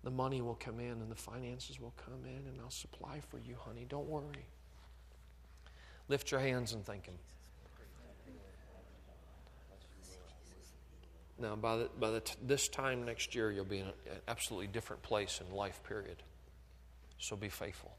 The 0.04 0.10
money 0.10 0.42
will 0.42 0.56
come 0.56 0.80
in 0.80 0.90
and 0.90 1.10
the 1.10 1.16
finances 1.16 1.80
will 1.80 1.94
come 1.96 2.24
in, 2.24 2.46
and 2.48 2.60
I'll 2.62 2.70
supply 2.70 3.20
for 3.30 3.38
you, 3.38 3.56
honey. 3.58 3.86
Don't 3.88 4.08
worry. 4.08 4.46
Lift 6.12 6.30
your 6.30 6.40
hands 6.40 6.74
and 6.74 6.84
thank 6.84 7.06
Him. 7.06 7.14
Now, 11.38 11.56
by, 11.56 11.78
the, 11.78 11.88
by 11.98 12.10
the 12.10 12.20
t- 12.20 12.34
this 12.46 12.68
time 12.68 13.06
next 13.06 13.34
year, 13.34 13.50
you'll 13.50 13.64
be 13.64 13.78
in 13.78 13.86
an 13.86 14.20
absolutely 14.28 14.66
different 14.66 15.02
place 15.02 15.40
in 15.40 15.56
life, 15.56 15.80
period. 15.88 16.22
So 17.16 17.34
be 17.34 17.48
faithful. 17.48 17.92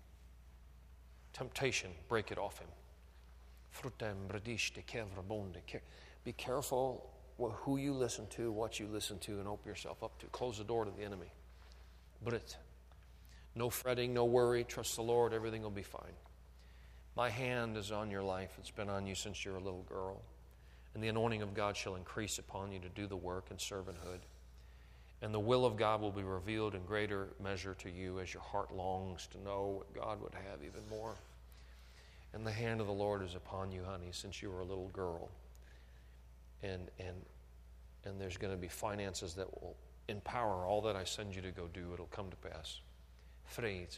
Temptation, 1.34 1.90
break 2.08 2.30
it 2.30 2.38
off 2.38 2.60
him. 2.60 2.68
Be 6.24 6.34
careful 6.34 7.10
who 7.40 7.78
you 7.78 7.94
listen 7.94 8.28
to, 8.28 8.52
what 8.52 8.80
you 8.80 8.86
listen 8.86 9.18
to, 9.20 9.40
and 9.40 9.48
open 9.48 9.68
yourself 9.68 10.04
up 10.04 10.20
to. 10.20 10.28
Close 10.28 10.60
the 10.60 10.64
door 10.64 10.86
to 10.86 10.92
the 10.92 11.04
enemy. 11.04 11.34
No 13.56 13.72
fretting, 13.72 14.14
no 14.14 14.26
worry. 14.26 14.64
Trust 14.64 14.98
the 14.98 15.02
Lord. 15.02 15.34
Everything 15.34 15.64
will 15.64 15.72
be 15.72 15.82
fine. 15.82 16.14
My 17.16 17.30
hand 17.30 17.78
is 17.78 17.92
on 17.92 18.10
your 18.10 18.24
life. 18.24 18.52
It's 18.58 18.72
been 18.72 18.90
on 18.90 19.06
you 19.06 19.14
since 19.14 19.46
you're 19.46 19.58
a 19.58 19.64
little 19.64 19.86
girl. 19.88 20.22
And 20.94 21.04
the 21.04 21.08
anointing 21.08 21.42
of 21.42 21.54
God 21.54 21.76
shall 21.76 21.96
increase 21.96 22.40
upon 22.40 22.72
you 22.72 22.80
to 22.80 22.90
do 22.90 23.08
the 23.08 23.16
work 23.16 23.46
in 23.52 23.58
servanthood. 23.58 24.20
And 25.22 25.34
the 25.34 25.40
will 25.40 25.66
of 25.66 25.78
God 25.78 26.02
will 26.02 26.12
be 26.12 26.24
revealed 26.24 26.76
in 26.76 26.84
greater 26.84 27.30
measure 27.42 27.76
to 27.76 27.90
you 27.90 28.20
as 28.20 28.34
your 28.34 28.44
heart 28.44 28.76
longs 28.76 29.28
to 29.28 29.42
know 29.42 29.76
what 29.78 29.94
God 29.94 30.22
would 30.22 30.34
have 30.34 30.64
even 30.64 30.82
more. 30.90 31.16
And 32.34 32.46
the 32.46 32.52
hand 32.52 32.82
of 32.82 32.88
the 32.88 32.94
Lord 32.94 33.24
is 33.24 33.36
upon 33.36 33.72
you, 33.72 33.84
honey, 33.84 34.10
since 34.12 34.42
you 34.42 34.50
were 34.50 34.62
a 34.62 34.66
little 34.66 34.90
girl. 34.90 35.30
And, 36.64 36.90
and, 37.00 37.16
and 38.06 38.20
there's 38.20 38.38
going 38.38 38.54
to 38.54 38.60
be 38.60 38.68
finances 38.68 39.34
that 39.36 39.50
will 39.62 39.76
empower 40.10 40.66
all 40.66 40.82
that 40.82 40.96
I 40.96 41.04
send 41.04 41.36
you 41.36 41.42
to 41.44 41.52
go 41.52 41.70
do. 41.74 41.94
It'll 41.94 42.06
come 42.08 42.30
to 42.30 42.50
pass. 42.50 42.82
Fred, 43.46 43.96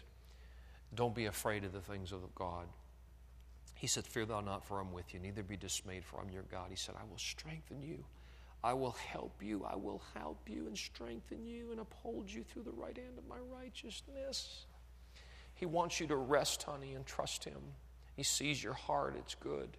don't 0.94 1.16
be 1.16 1.26
afraid 1.26 1.64
of 1.64 1.72
the 1.72 1.82
things 1.82 2.12
of 2.12 2.20
God. 2.36 2.68
He 3.76 3.88
said, 3.88 4.08
Fear 4.08 4.26
thou 4.26 4.42
not, 4.42 4.66
for 4.66 4.80
I'm 4.80 4.92
with 4.94 5.14
you. 5.14 5.20
Neither 5.20 5.44
be 5.44 5.58
dismayed, 5.58 6.06
for 6.06 6.20
I'm 6.20 6.30
your 6.30 6.44
God. 6.44 6.68
He 6.70 6.76
said, 6.76 6.96
I 6.98 7.04
will 7.10 7.18
strengthen 7.18 7.84
you. 7.84 8.04
I 8.64 8.74
will 8.74 8.96
help 9.12 9.44
you. 9.44 9.64
I 9.64 9.76
will 9.76 10.02
help 10.16 10.40
you 10.48 10.66
and 10.66 10.78
strengthen 10.78 11.46
you 11.46 11.72
and 11.72 11.80
uphold 11.80 12.32
you 12.32 12.44
through 12.44 12.64
the 12.64 12.72
right 12.72 12.98
hand 12.98 13.18
of 13.18 13.28
my 13.28 13.38
righteousness. 13.54 14.66
He 15.54 15.66
wants 15.66 16.00
you 16.00 16.08
to 16.08 16.16
rest, 16.16 16.64
honey, 16.64 16.94
and 16.94 17.06
trust 17.06 17.44
Him. 17.44 17.62
He 18.16 18.24
sees 18.24 18.64
your 18.64 18.74
heart. 18.74 19.16
It's 19.20 19.36
good. 19.36 19.70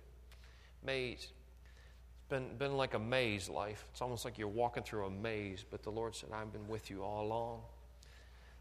Maze. 0.85 1.17
It's 1.19 2.29
been, 2.29 2.57
been 2.59 2.77
like 2.77 2.95
a 2.95 2.99
maze 2.99 3.49
life. 3.49 3.85
It's 3.91 4.03
almost 4.03 4.25
like 4.25 4.39
you're 4.39 4.47
walking 4.47 4.83
through 4.83 5.07
a 5.07 5.11
maze, 5.11 5.65
but 5.69 5.83
the 5.83 5.91
Lord 5.91 6.15
said, 6.15 6.31
I've 6.33 6.53
been 6.53 6.69
with 6.69 6.91
you 6.91 7.03
all 7.03 7.27
along. 7.27 7.61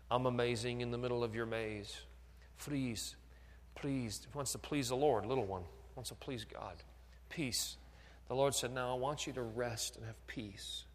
I'm 0.10 0.26
amazing 0.26 0.82
in 0.82 0.92
the 0.92 0.98
middle 0.98 1.24
of 1.24 1.36
your 1.36 1.46
maze. 1.46 1.96
Freeze 2.58 3.16
pleased, 3.76 4.28
wants 4.34 4.54
to 4.54 4.58
please 4.58 4.90
the 4.90 4.96
Lord, 4.96 5.26
little 5.26 5.46
one, 5.46 5.64
wants 5.96 6.10
to 6.10 6.16
please 6.16 6.46
God. 6.46 6.76
Peace. 7.30 7.78
The 8.28 8.36
Lord 8.36 8.56
said, 8.56 8.74
Now 8.74 8.92
I 8.92 8.98
want 8.98 9.28
you 9.28 9.34
to 9.34 9.42
rest 9.42 9.98
and 9.98 10.06
have 10.06 10.28
peace. 10.28 10.86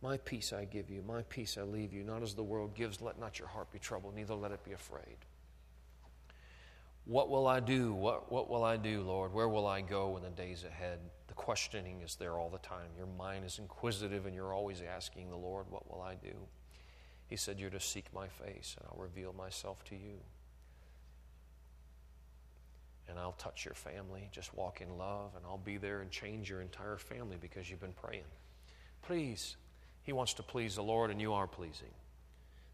My 0.00 0.16
peace 0.18 0.52
I 0.52 0.64
give 0.64 0.90
you, 0.90 1.02
my 1.06 1.22
peace 1.22 1.58
I 1.58 1.62
leave 1.62 1.92
you. 1.92 2.04
Not 2.04 2.22
as 2.22 2.34
the 2.34 2.42
world 2.42 2.74
gives, 2.74 3.00
let 3.00 3.18
not 3.18 3.38
your 3.38 3.48
heart 3.48 3.70
be 3.72 3.78
troubled, 3.78 4.14
neither 4.14 4.34
let 4.34 4.52
it 4.52 4.64
be 4.64 4.72
afraid. 4.72 5.16
What 7.04 7.30
will 7.30 7.46
I 7.46 7.60
do? 7.60 7.92
What, 7.94 8.30
what 8.30 8.50
will 8.50 8.64
I 8.64 8.76
do, 8.76 9.00
Lord? 9.00 9.32
Where 9.32 9.48
will 9.48 9.66
I 9.66 9.80
go 9.80 10.16
in 10.18 10.22
the 10.22 10.30
days 10.30 10.64
ahead? 10.64 10.98
The 11.26 11.34
questioning 11.34 12.02
is 12.02 12.16
there 12.16 12.38
all 12.38 12.50
the 12.50 12.58
time. 12.58 12.90
Your 12.96 13.06
mind 13.06 13.46
is 13.46 13.58
inquisitive 13.58 14.26
and 14.26 14.34
you're 14.34 14.52
always 14.52 14.82
asking 14.82 15.30
the 15.30 15.36
Lord, 15.36 15.66
What 15.70 15.90
will 15.90 16.02
I 16.02 16.14
do? 16.14 16.34
He 17.26 17.36
said, 17.36 17.58
You're 17.58 17.70
to 17.70 17.80
seek 17.80 18.12
my 18.14 18.28
face 18.28 18.76
and 18.78 18.86
I'll 18.90 19.02
reveal 19.02 19.32
myself 19.32 19.82
to 19.86 19.94
you 19.94 20.20
and 23.08 23.18
I'll 23.18 23.32
touch 23.32 23.64
your 23.64 23.74
family. 23.74 24.28
Just 24.32 24.54
walk 24.54 24.80
in 24.80 24.98
love, 24.98 25.32
and 25.36 25.44
I'll 25.46 25.58
be 25.58 25.76
there 25.76 26.00
and 26.00 26.10
change 26.10 26.50
your 26.50 26.60
entire 26.60 26.96
family 26.96 27.36
because 27.40 27.70
you've 27.70 27.80
been 27.80 27.92
praying. 27.92 28.24
Please, 29.02 29.56
He 30.02 30.12
wants 30.12 30.34
to 30.34 30.42
please 30.42 30.76
the 30.76 30.82
Lord, 30.82 31.10
and 31.10 31.20
you 31.20 31.32
are 31.32 31.46
pleasing. 31.46 31.90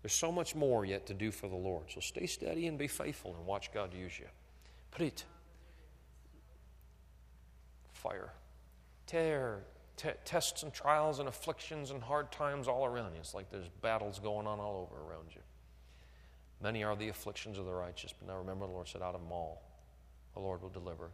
There's 0.02 0.12
so 0.12 0.30
much 0.30 0.54
more 0.54 0.84
yet 0.84 1.06
to 1.06 1.14
do 1.14 1.30
for 1.30 1.48
the 1.48 1.56
Lord. 1.56 1.84
So 1.88 2.00
stay 2.00 2.26
steady 2.26 2.66
and 2.66 2.76
be 2.76 2.88
faithful 2.88 3.34
and 3.38 3.46
watch 3.46 3.72
God 3.72 3.94
use 3.94 4.18
you. 4.18 4.26
Prit. 4.90 5.24
Fire. 7.92 8.34
Tear. 9.06 9.60
Te- 9.96 10.10
tests 10.26 10.62
and 10.62 10.74
trials 10.74 11.20
and 11.20 11.28
afflictions 11.28 11.90
and 11.90 12.02
hard 12.02 12.30
times 12.32 12.68
all 12.68 12.84
around 12.84 13.14
you. 13.14 13.20
It's 13.20 13.32
like 13.32 13.50
there's 13.50 13.70
battles 13.80 14.18
going 14.18 14.46
on 14.46 14.58
all 14.60 14.90
over 14.92 15.10
around 15.10 15.28
you. 15.34 15.40
Many 16.62 16.84
are 16.84 16.96
the 16.96 17.08
afflictions 17.08 17.56
of 17.58 17.64
the 17.64 17.72
righteous, 17.72 18.12
but 18.18 18.28
now 18.28 18.36
remember 18.36 18.66
the 18.66 18.72
Lord 18.72 18.88
said, 18.88 19.00
out 19.00 19.14
of 19.14 19.22
them 19.22 19.32
all, 19.32 19.62
the 20.34 20.40
Lord 20.40 20.62
will 20.62 20.68
deliver. 20.68 21.10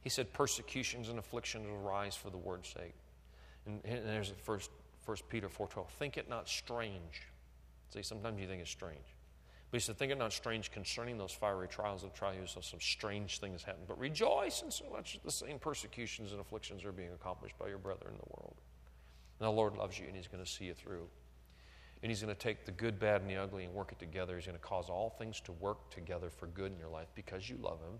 He 0.00 0.08
said, 0.08 0.32
persecutions 0.32 1.08
and 1.08 1.18
afflictions 1.18 1.66
will 1.66 1.78
rise 1.78 2.14
for 2.14 2.30
the 2.30 2.36
word's 2.36 2.68
sake. 2.68 2.94
And, 3.66 3.80
and 3.84 4.06
there's 4.06 4.32
first, 4.42 4.70
first 5.04 5.28
Peter 5.28 5.48
4.12. 5.48 5.88
Think 5.88 6.16
it 6.16 6.28
not 6.28 6.48
strange. 6.48 7.22
See, 7.92 8.02
sometimes 8.02 8.40
you 8.40 8.46
think 8.46 8.62
it's 8.62 8.70
strange. 8.70 9.14
But 9.70 9.80
he 9.80 9.84
said, 9.84 9.98
think 9.98 10.12
it 10.12 10.18
not 10.18 10.32
strange 10.32 10.70
concerning 10.70 11.18
those 11.18 11.32
fiery 11.32 11.68
trials 11.68 12.02
of 12.02 12.10
you, 12.34 12.46
so 12.46 12.60
some 12.60 12.80
strange 12.80 13.38
things 13.38 13.62
happen. 13.62 13.82
But 13.86 13.98
rejoice 13.98 14.62
in 14.62 14.70
so 14.70 14.86
much 14.90 15.18
the 15.24 15.30
same 15.30 15.58
persecutions 15.58 16.32
and 16.32 16.40
afflictions 16.40 16.84
are 16.84 16.92
being 16.92 17.12
accomplished 17.12 17.58
by 17.58 17.68
your 17.68 17.78
brother 17.78 18.06
in 18.08 18.16
the 18.16 18.30
world. 18.34 18.56
And 19.40 19.46
the 19.46 19.52
Lord 19.52 19.76
loves 19.76 19.98
you, 19.98 20.06
and 20.06 20.16
he's 20.16 20.26
going 20.26 20.42
to 20.42 20.50
see 20.50 20.64
you 20.64 20.74
through. 20.74 21.06
And 22.02 22.10
he's 22.10 22.22
going 22.22 22.34
to 22.34 22.40
take 22.40 22.64
the 22.64 22.72
good, 22.72 22.98
bad, 22.98 23.20
and 23.20 23.28
the 23.28 23.36
ugly 23.36 23.64
and 23.64 23.74
work 23.74 23.92
it 23.92 23.98
together. 23.98 24.36
He's 24.36 24.46
going 24.46 24.56
to 24.56 24.64
cause 24.64 24.88
all 24.88 25.10
things 25.10 25.40
to 25.40 25.52
work 25.52 25.90
together 25.90 26.30
for 26.30 26.46
good 26.46 26.72
in 26.72 26.78
your 26.78 26.88
life 26.88 27.08
because 27.14 27.50
you 27.50 27.58
love 27.60 27.80
him 27.80 27.98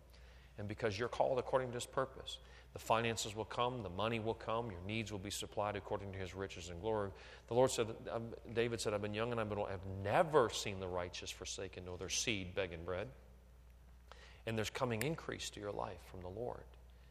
and 0.59 0.69
because 0.69 0.99
you're 0.99 1.09
called 1.09 1.39
according 1.39 1.69
to 1.69 1.75
his 1.75 1.87
purpose. 1.87 2.39
The 2.75 2.79
finances 2.79 3.35
will 3.35 3.47
come, 3.47 3.83
the 3.83 3.89
money 3.89 4.21
will 4.21 4.35
come, 4.35 4.71
your 4.71 4.81
needs 4.87 5.11
will 5.11 5.19
be 5.19 5.31
supplied 5.31 5.75
according 5.75 6.13
to 6.13 6.19
his 6.19 6.35
riches 6.35 6.69
and 6.69 6.81
glory. 6.81 7.11
The 7.49 7.55
Lord 7.55 7.71
said, 7.71 7.87
um, 8.11 8.27
David 8.53 8.81
said, 8.81 8.93
I've 8.93 9.03
been 9.03 9.15
young 9.15 9.33
and 9.33 9.41
I've 9.41 9.49
been 9.49 9.59
old. 9.59 9.69
I've 9.73 9.87
never 10.05 10.51
seen 10.51 10.79
the 10.79 10.87
righteous 10.87 11.31
forsaken, 11.31 11.85
nor 11.87 11.97
their 11.97 12.11
seed 12.11 12.55
begging 12.55 12.85
bread. 12.85 13.09
And 14.47 14.57
there's 14.57 14.71
coming 14.71 15.03
increase 15.03 15.51
to 15.51 15.61
your 15.61 15.73
life 15.73 15.99
from 16.11 16.21
the 16.21 16.29
Lord. 16.29 16.63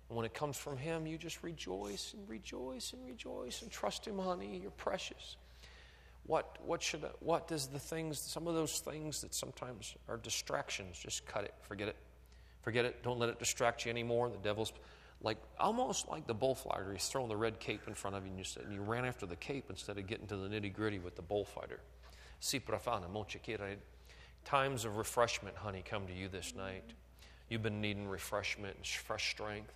And 0.09 0.15
when 0.15 0.25
it 0.25 0.33
comes 0.33 0.57
from 0.57 0.77
him, 0.77 1.05
you 1.05 1.17
just 1.17 1.43
rejoice 1.43 2.13
and 2.13 2.27
rejoice 2.29 2.93
and 2.93 3.05
rejoice 3.05 3.61
and 3.61 3.71
trust 3.71 4.05
him, 4.05 4.19
honey. 4.19 4.59
You're 4.61 4.71
precious. 4.71 5.37
What, 6.25 6.57
what, 6.65 6.81
should, 6.81 7.05
what 7.19 7.47
does 7.47 7.67
the 7.67 7.79
things, 7.79 8.19
some 8.19 8.47
of 8.47 8.53
those 8.53 8.79
things 8.79 9.21
that 9.21 9.33
sometimes 9.33 9.95
are 10.07 10.17
distractions, 10.17 10.97
just 10.99 11.25
cut 11.25 11.43
it, 11.45 11.53
forget 11.61 11.87
it. 11.87 11.95
Forget 12.67 12.83
it. 12.83 13.01
Don't 13.01 13.17
let 13.17 13.29
it 13.29 13.39
distract 13.39 13.85
you 13.85 13.91
anymore. 13.91 14.29
The 14.29 14.39
devil's 14.39 14.73
like 15.21 15.37
almost 15.57 16.09
like 16.09 16.27
the 16.27 16.33
bullfighter. 16.33 16.91
He's 16.91 17.07
throwing 17.07 17.29
the 17.29 17.37
red 17.37 17.61
cape 17.61 17.87
in 17.87 17.93
front 17.93 18.17
of 18.17 18.25
you, 18.25 18.31
and 18.31 18.37
you, 18.37 18.61
and 18.61 18.73
you 18.73 18.81
ran 18.81 19.05
after 19.05 19.25
the 19.25 19.37
cape 19.37 19.67
instead 19.69 19.97
of 19.97 20.05
getting 20.05 20.27
to 20.27 20.35
the 20.35 20.49
nitty 20.49 20.73
gritty 20.73 20.99
with 20.99 21.15
the 21.15 21.21
bullfighter. 21.21 21.79
Si 22.41 22.59
profana, 22.59 23.07
Times 24.43 24.83
of 24.83 24.97
refreshment, 24.97 25.55
honey, 25.55 25.81
come 25.89 26.07
to 26.07 26.13
you 26.13 26.27
this 26.27 26.55
night. 26.57 26.83
You've 27.47 27.63
been 27.63 27.79
needing 27.79 28.05
refreshment 28.05 28.75
and 28.75 28.85
fresh 28.85 29.31
strength. 29.31 29.71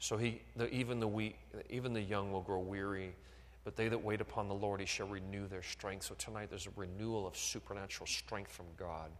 So 0.00 0.16
he, 0.16 0.42
the, 0.56 0.68
even 0.74 0.98
the 0.98 1.06
weak, 1.06 1.38
even 1.68 1.92
the 1.92 2.02
young 2.02 2.32
will 2.32 2.42
grow 2.42 2.58
weary, 2.58 3.14
but 3.62 3.76
they 3.76 3.86
that 3.86 4.02
wait 4.02 4.20
upon 4.20 4.48
the 4.48 4.54
Lord, 4.54 4.80
He 4.80 4.86
shall 4.86 5.06
renew 5.06 5.46
their 5.46 5.62
strength. 5.62 6.06
So 6.06 6.16
tonight, 6.16 6.48
there's 6.50 6.66
a 6.66 6.72
renewal 6.74 7.24
of 7.24 7.36
supernatural 7.36 8.08
strength 8.08 8.50
from 8.50 8.66
God. 8.76 9.12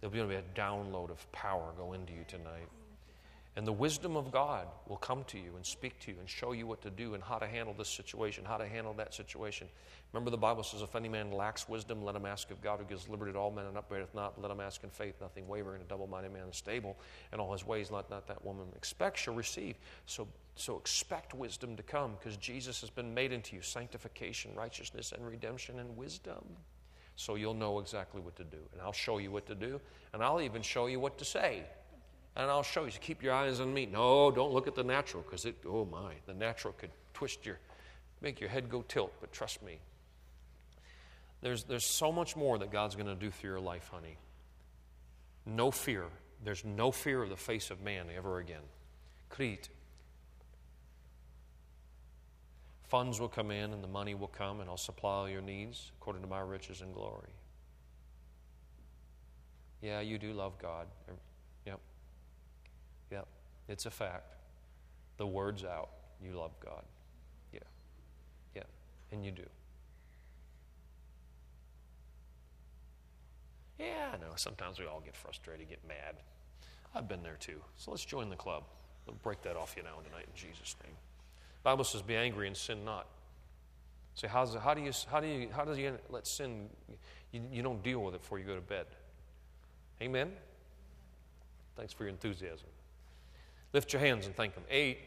There'll 0.00 0.28
be 0.28 0.34
a 0.34 0.42
download 0.54 1.10
of 1.10 1.30
power 1.32 1.72
go 1.76 1.92
into 1.92 2.12
you 2.12 2.24
tonight. 2.26 2.68
And 3.58 3.66
the 3.66 3.72
wisdom 3.72 4.16
of 4.16 4.30
God 4.30 4.68
will 4.86 4.98
come 4.98 5.24
to 5.24 5.36
you 5.36 5.56
and 5.56 5.66
speak 5.66 5.98
to 6.02 6.12
you 6.12 6.18
and 6.20 6.30
show 6.30 6.52
you 6.52 6.64
what 6.64 6.80
to 6.82 6.90
do 6.90 7.14
and 7.14 7.22
how 7.24 7.38
to 7.38 7.46
handle 7.48 7.74
this 7.76 7.88
situation, 7.88 8.44
how 8.44 8.56
to 8.56 8.68
handle 8.68 8.94
that 8.94 9.12
situation. 9.12 9.66
Remember, 10.12 10.30
the 10.30 10.36
Bible 10.36 10.62
says, 10.62 10.80
If 10.80 10.94
any 10.94 11.08
man 11.08 11.32
lacks 11.32 11.68
wisdom, 11.68 12.04
let 12.04 12.14
him 12.14 12.24
ask 12.24 12.52
of 12.52 12.62
God 12.62 12.78
who 12.78 12.84
gives 12.84 13.08
liberty 13.08 13.32
to 13.32 13.38
all 13.38 13.50
men 13.50 13.66
and 13.66 13.76
upbraideth 13.76 14.14
not. 14.14 14.40
Let 14.40 14.52
him 14.52 14.60
ask 14.60 14.84
in 14.84 14.90
faith, 14.90 15.16
nothing 15.20 15.48
wavering. 15.48 15.82
A 15.82 15.84
double 15.86 16.06
minded 16.06 16.32
man 16.32 16.46
is 16.48 16.56
stable 16.56 16.96
in 17.32 17.40
all 17.40 17.52
his 17.52 17.66
ways. 17.66 17.90
Let 17.90 18.08
not 18.10 18.28
that 18.28 18.44
woman 18.44 18.68
expect, 18.76 19.18
shall 19.18 19.34
receive. 19.34 19.74
So, 20.06 20.28
so 20.54 20.76
expect 20.76 21.34
wisdom 21.34 21.74
to 21.74 21.82
come 21.82 22.12
because 22.16 22.36
Jesus 22.36 22.80
has 22.82 22.90
been 22.90 23.12
made 23.12 23.32
into 23.32 23.56
you 23.56 23.62
sanctification, 23.62 24.54
righteousness, 24.54 25.10
and 25.10 25.26
redemption 25.26 25.80
and 25.80 25.96
wisdom. 25.96 26.44
So 27.18 27.34
you'll 27.34 27.52
know 27.52 27.80
exactly 27.80 28.20
what 28.20 28.36
to 28.36 28.44
do. 28.44 28.58
And 28.72 28.80
I'll 28.80 28.92
show 28.92 29.18
you 29.18 29.30
what 29.30 29.46
to 29.48 29.54
do. 29.54 29.80
And 30.14 30.22
I'll 30.22 30.40
even 30.40 30.62
show 30.62 30.86
you 30.86 31.00
what 31.00 31.18
to 31.18 31.24
say 31.24 31.64
and 32.38 32.48
I'll 32.48 32.62
show 32.62 32.84
you. 32.84 32.92
So 32.92 32.98
keep 33.00 33.22
your 33.22 33.34
eyes 33.34 33.60
on 33.60 33.74
me. 33.74 33.84
No, 33.84 34.30
don't 34.30 34.52
look 34.52 34.68
at 34.68 34.76
the 34.76 34.84
natural 34.84 35.22
because 35.24 35.44
it, 35.44 35.56
oh 35.66 35.84
my, 35.84 36.14
the 36.26 36.34
natural 36.34 36.72
could 36.78 36.90
twist 37.12 37.44
your, 37.44 37.58
make 38.22 38.40
your 38.40 38.48
head 38.48 38.70
go 38.70 38.82
tilt, 38.82 39.12
but 39.20 39.32
trust 39.32 39.62
me. 39.62 39.80
There's, 41.42 41.64
there's 41.64 41.84
so 41.84 42.12
much 42.12 42.36
more 42.36 42.56
that 42.58 42.70
God's 42.70 42.94
going 42.94 43.08
to 43.08 43.14
do 43.14 43.30
through 43.30 43.50
your 43.50 43.60
life, 43.60 43.90
honey. 43.92 44.16
No 45.44 45.70
fear. 45.70 46.04
There's 46.44 46.64
no 46.64 46.92
fear 46.92 47.22
of 47.22 47.28
the 47.28 47.36
face 47.36 47.70
of 47.70 47.82
man 47.82 48.06
ever 48.16 48.38
again. 48.38 48.62
Crete. 49.28 49.68
Funds 52.88 53.20
will 53.20 53.28
come 53.28 53.50
in 53.50 53.74
and 53.74 53.84
the 53.84 53.88
money 53.88 54.14
will 54.14 54.28
come, 54.28 54.60
and 54.60 54.70
I'll 54.70 54.78
supply 54.78 55.12
all 55.12 55.28
your 55.28 55.42
needs 55.42 55.92
according 56.00 56.22
to 56.22 56.28
my 56.28 56.40
riches 56.40 56.80
and 56.80 56.94
glory. 56.94 57.28
Yeah, 59.82 60.00
you 60.00 60.18
do 60.18 60.32
love 60.32 60.58
God. 60.58 60.86
Yep, 61.66 61.80
Yep. 63.10 63.26
it's 63.68 63.86
a 63.86 63.90
fact. 63.90 64.34
The 65.18 65.26
word's 65.26 65.64
out. 65.64 65.90
You 66.22 66.32
love 66.32 66.58
God. 66.60 66.82
Yeah. 67.52 67.60
Yeah. 68.54 68.62
And 69.12 69.24
you 69.24 69.32
do. 69.32 69.46
Yeah, 73.78 74.12
I 74.14 74.16
know. 74.16 74.32
Sometimes 74.36 74.80
we 74.80 74.86
all 74.86 75.00
get 75.00 75.14
frustrated, 75.14 75.68
get 75.68 75.86
mad. 75.86 76.16
I've 76.94 77.06
been 77.06 77.22
there 77.22 77.36
too. 77.38 77.60
So 77.76 77.90
let's 77.90 78.04
join 78.04 78.30
the 78.30 78.36
club. 78.36 78.64
We'll 79.06 79.16
break 79.22 79.42
that 79.42 79.56
off 79.56 79.74
you 79.76 79.82
now 79.82 80.00
tonight 80.04 80.26
in 80.26 80.34
Jesus' 80.34 80.74
name. 80.82 80.94
Bible 81.62 81.84
says, 81.84 82.02
"Be 82.02 82.16
angry 82.16 82.46
and 82.46 82.56
sin 82.56 82.84
not." 82.84 83.06
Say, 84.14 84.26
so 84.26 84.58
how 84.58 84.74
do 84.74 84.80
you 84.80 84.90
how 85.08 85.20
do 85.20 85.28
you 85.28 85.48
how 85.52 85.64
does 85.64 85.78
you 85.78 85.96
let 86.10 86.26
sin? 86.26 86.68
You, 87.30 87.42
you 87.52 87.62
don't 87.62 87.82
deal 87.82 88.02
with 88.02 88.14
it 88.14 88.20
before 88.20 88.38
you 88.38 88.44
go 88.44 88.56
to 88.56 88.60
bed. 88.60 88.86
Amen. 90.02 90.32
Thanks 91.76 91.92
for 91.92 92.02
your 92.02 92.10
enthusiasm. 92.10 92.66
Lift 93.72 93.92
your 93.92 94.00
hands 94.00 94.26
and 94.26 94.34
thank 94.34 94.54
Him. 94.54 94.64
Age, 94.68 94.98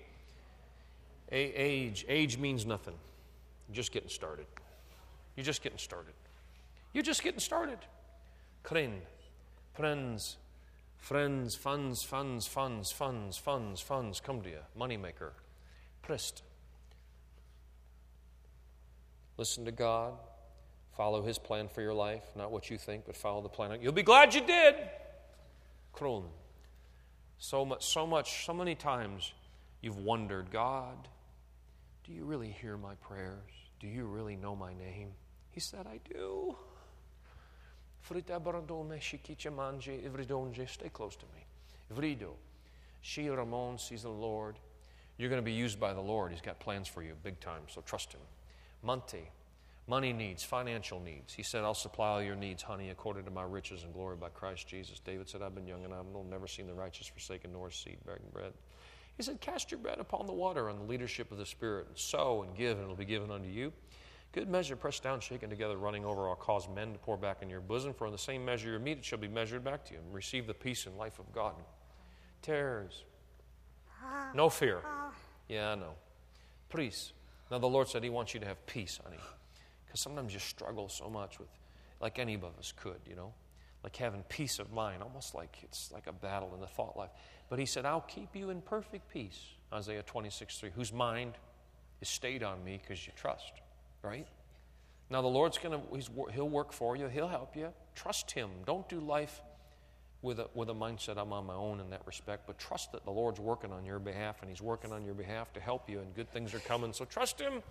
age, 1.31 2.05
age 2.07 2.37
means 2.37 2.65
nothing. 2.65 2.93
You're 3.67 3.75
just 3.75 3.91
getting 3.91 4.09
started. 4.09 4.45
You're 5.35 5.45
just 5.45 5.61
getting 5.61 5.77
started. 5.77 6.13
You're 6.93 7.03
just 7.03 7.23
getting 7.23 7.39
started. 7.39 7.79
Kren, 8.63 8.93
friends, 9.73 10.37
friends, 10.97 11.55
funds, 11.55 12.03
funds, 12.03 12.47
funds, 12.47 12.91
funds, 12.91 13.37
funds, 13.37 13.81
funds 13.81 14.19
come 14.19 14.41
to 14.41 14.49
you. 14.49 14.59
Moneymaker. 14.79 15.31
Prist. 16.01 16.43
Listen 19.37 19.65
to 19.65 19.71
God. 19.71 20.13
Follow 20.95 21.23
His 21.23 21.37
plan 21.37 21.67
for 21.67 21.81
your 21.81 21.93
life. 21.93 22.23
Not 22.35 22.51
what 22.51 22.69
you 22.69 22.77
think, 22.77 23.05
but 23.05 23.15
follow 23.15 23.41
the 23.41 23.49
plan. 23.49 23.79
You'll 23.81 23.91
be 23.91 24.03
glad 24.03 24.33
you 24.33 24.41
did. 24.41 24.75
Kron. 25.93 26.25
So 27.37 27.65
much, 27.65 27.85
so 27.85 28.05
much, 28.05 28.45
so 28.45 28.53
many 28.53 28.75
times 28.75 29.33
you've 29.81 29.97
wondered, 29.97 30.51
God, 30.51 31.07
do 32.03 32.13
you 32.13 32.23
really 32.23 32.49
hear 32.49 32.77
my 32.77 32.93
prayers? 32.95 33.49
Do 33.79 33.87
you 33.87 34.05
really 34.05 34.35
know 34.35 34.55
my 34.55 34.73
name? 34.73 35.09
He 35.49 35.59
said, 35.59 35.87
I 35.87 35.99
do. 36.07 36.55
Stay 40.67 40.89
close 40.89 41.15
to 41.15 41.25
me. 41.25 41.45
Vrido. 41.95 42.33
She 43.01 43.29
Ramon 43.29 43.79
sees 43.79 44.03
the 44.03 44.09
Lord. 44.09 44.57
You're 45.21 45.29
going 45.29 45.41
to 45.41 45.45
be 45.45 45.51
used 45.51 45.79
by 45.79 45.93
the 45.93 46.01
Lord. 46.01 46.31
He's 46.31 46.41
got 46.41 46.59
plans 46.59 46.87
for 46.87 47.03
you 47.03 47.13
big 47.23 47.39
time, 47.39 47.61
so 47.67 47.81
trust 47.81 48.13
Him. 48.13 48.21
Monte 48.83 49.29
money 49.87 50.13
needs, 50.13 50.41
financial 50.41 51.01
needs. 51.01 51.33
He 51.33 51.43
said, 51.43 51.63
I'll 51.63 51.73
supply 51.73 52.07
all 52.07 52.21
your 52.21 52.35
needs, 52.35 52.63
honey, 52.63 52.91
according 52.91 53.25
to 53.25 53.31
my 53.31 53.43
riches 53.43 53.83
and 53.83 53.93
glory 53.93 54.15
by 54.15 54.29
Christ 54.29 54.67
Jesus. 54.67 54.99
David 54.99 55.27
said, 55.27 55.41
I've 55.41 55.53
been 55.53 55.67
young 55.67 55.83
and 55.83 55.93
I've 55.93 56.05
never 56.29 56.47
seen 56.47 56.65
the 56.65 56.73
righteous 56.73 57.07
forsaken 57.07 57.51
nor 57.51 57.71
seed 57.71 57.97
begging 58.05 58.29
bread. 58.31 58.53
He 59.17 59.23
said, 59.23 59.41
Cast 59.41 59.69
your 59.69 59.79
bread 59.79 59.99
upon 59.99 60.27
the 60.27 60.33
water 60.33 60.69
on 60.69 60.77
the 60.77 60.85
leadership 60.85 61.29
of 61.31 61.37
the 61.37 61.45
Spirit, 61.45 61.87
and 61.89 61.97
sow 61.97 62.43
and 62.43 62.55
give, 62.55 62.77
and 62.77 62.83
it'll 62.83 62.95
be 62.95 63.03
given 63.03 63.31
unto 63.31 63.49
you. 63.49 63.73
Good 64.31 64.47
measure, 64.47 64.77
pressed 64.77 65.03
down, 65.03 65.19
shaken 65.19 65.49
together, 65.49 65.75
running 65.75 66.05
over, 66.05 66.29
I'll 66.29 66.35
cause 66.35 66.69
men 66.73 66.93
to 66.93 66.99
pour 66.99 67.17
back 67.17 67.41
in 67.41 67.49
your 67.49 67.59
bosom, 67.59 67.93
for 67.93 68.07
in 68.07 68.13
the 68.13 68.17
same 68.17 68.45
measure 68.45 68.71
you 68.71 68.79
meet, 68.79 68.99
it 68.99 69.05
shall 69.05 69.19
be 69.19 69.27
measured 69.27 69.61
back 69.61 69.83
to 69.85 69.93
you. 69.93 69.99
And 69.99 70.13
receive 70.13 70.47
the 70.47 70.53
peace 70.53 70.85
and 70.85 70.97
life 70.97 71.19
of 71.19 71.29
God. 71.33 71.55
Terrors. 72.41 73.03
No 74.33 74.49
fear. 74.49 74.79
Yeah, 75.49 75.71
I 75.71 75.75
know. 75.75 75.93
Peace. 76.73 77.11
Now, 77.49 77.59
the 77.59 77.67
Lord 77.67 77.87
said 77.89 78.03
He 78.03 78.09
wants 78.09 78.33
you 78.33 78.39
to 78.39 78.45
have 78.45 78.65
peace, 78.65 78.99
honey. 79.03 79.19
Because 79.85 79.99
sometimes 79.99 80.33
you 80.33 80.39
struggle 80.39 80.87
so 80.87 81.09
much 81.09 81.37
with, 81.37 81.49
like 81.99 82.17
any 82.17 82.35
of 82.35 82.45
us 82.45 82.73
could, 82.75 82.99
you 83.05 83.15
know, 83.15 83.33
like 83.83 83.95
having 83.95 84.23
peace 84.29 84.59
of 84.59 84.71
mind, 84.71 85.03
almost 85.03 85.35
like 85.35 85.57
it's 85.63 85.91
like 85.91 86.07
a 86.07 86.13
battle 86.13 86.51
in 86.55 86.61
the 86.61 86.67
thought 86.67 86.95
life. 86.95 87.09
But 87.49 87.59
he 87.59 87.65
said, 87.65 87.85
I'll 87.85 88.01
keep 88.01 88.35
you 88.35 88.49
in 88.51 88.61
perfect 88.61 89.11
peace, 89.11 89.39
Isaiah 89.73 90.03
26 90.03 90.59
3, 90.59 90.69
whose 90.73 90.93
mind 90.93 91.33
is 91.99 92.07
stayed 92.07 92.43
on 92.43 92.63
me 92.63 92.79
because 92.81 93.05
you 93.05 93.11
trust, 93.15 93.51
right? 94.01 94.27
Now, 95.09 95.21
the 95.21 95.27
Lord's 95.27 95.57
going 95.57 95.77
to, 95.77 96.31
He'll 96.31 96.47
work 96.47 96.71
for 96.71 96.95
you, 96.95 97.07
He'll 97.07 97.27
help 97.27 97.57
you. 97.57 97.73
Trust 97.95 98.31
Him. 98.31 98.49
Don't 98.65 98.87
do 98.87 99.01
life 99.01 99.41
with 100.21 100.39
a, 100.39 100.47
with 100.53 100.69
a 100.69 100.73
mindset 100.73 101.17
I'm 101.17 101.33
on 101.33 101.45
my 101.45 101.55
own 101.55 101.79
in 101.79 101.89
that 101.89 102.01
respect, 102.05 102.45
but 102.45 102.59
trust 102.59 102.91
that 102.91 103.05
the 103.05 103.11
Lord's 103.11 103.39
working 103.39 103.71
on 103.71 103.85
your 103.85 103.99
behalf 103.99 104.41
and 104.41 104.49
He's 104.49 104.61
working 104.61 104.91
on 104.91 105.03
your 105.03 105.15
behalf 105.15 105.51
to 105.53 105.59
help 105.59 105.89
you, 105.89 105.99
and 105.99 106.13
good 106.13 106.29
things 106.31 106.53
are 106.53 106.59
coming. 106.59 106.93
So 106.93 107.05
trust 107.05 107.39
Him. 107.39 107.63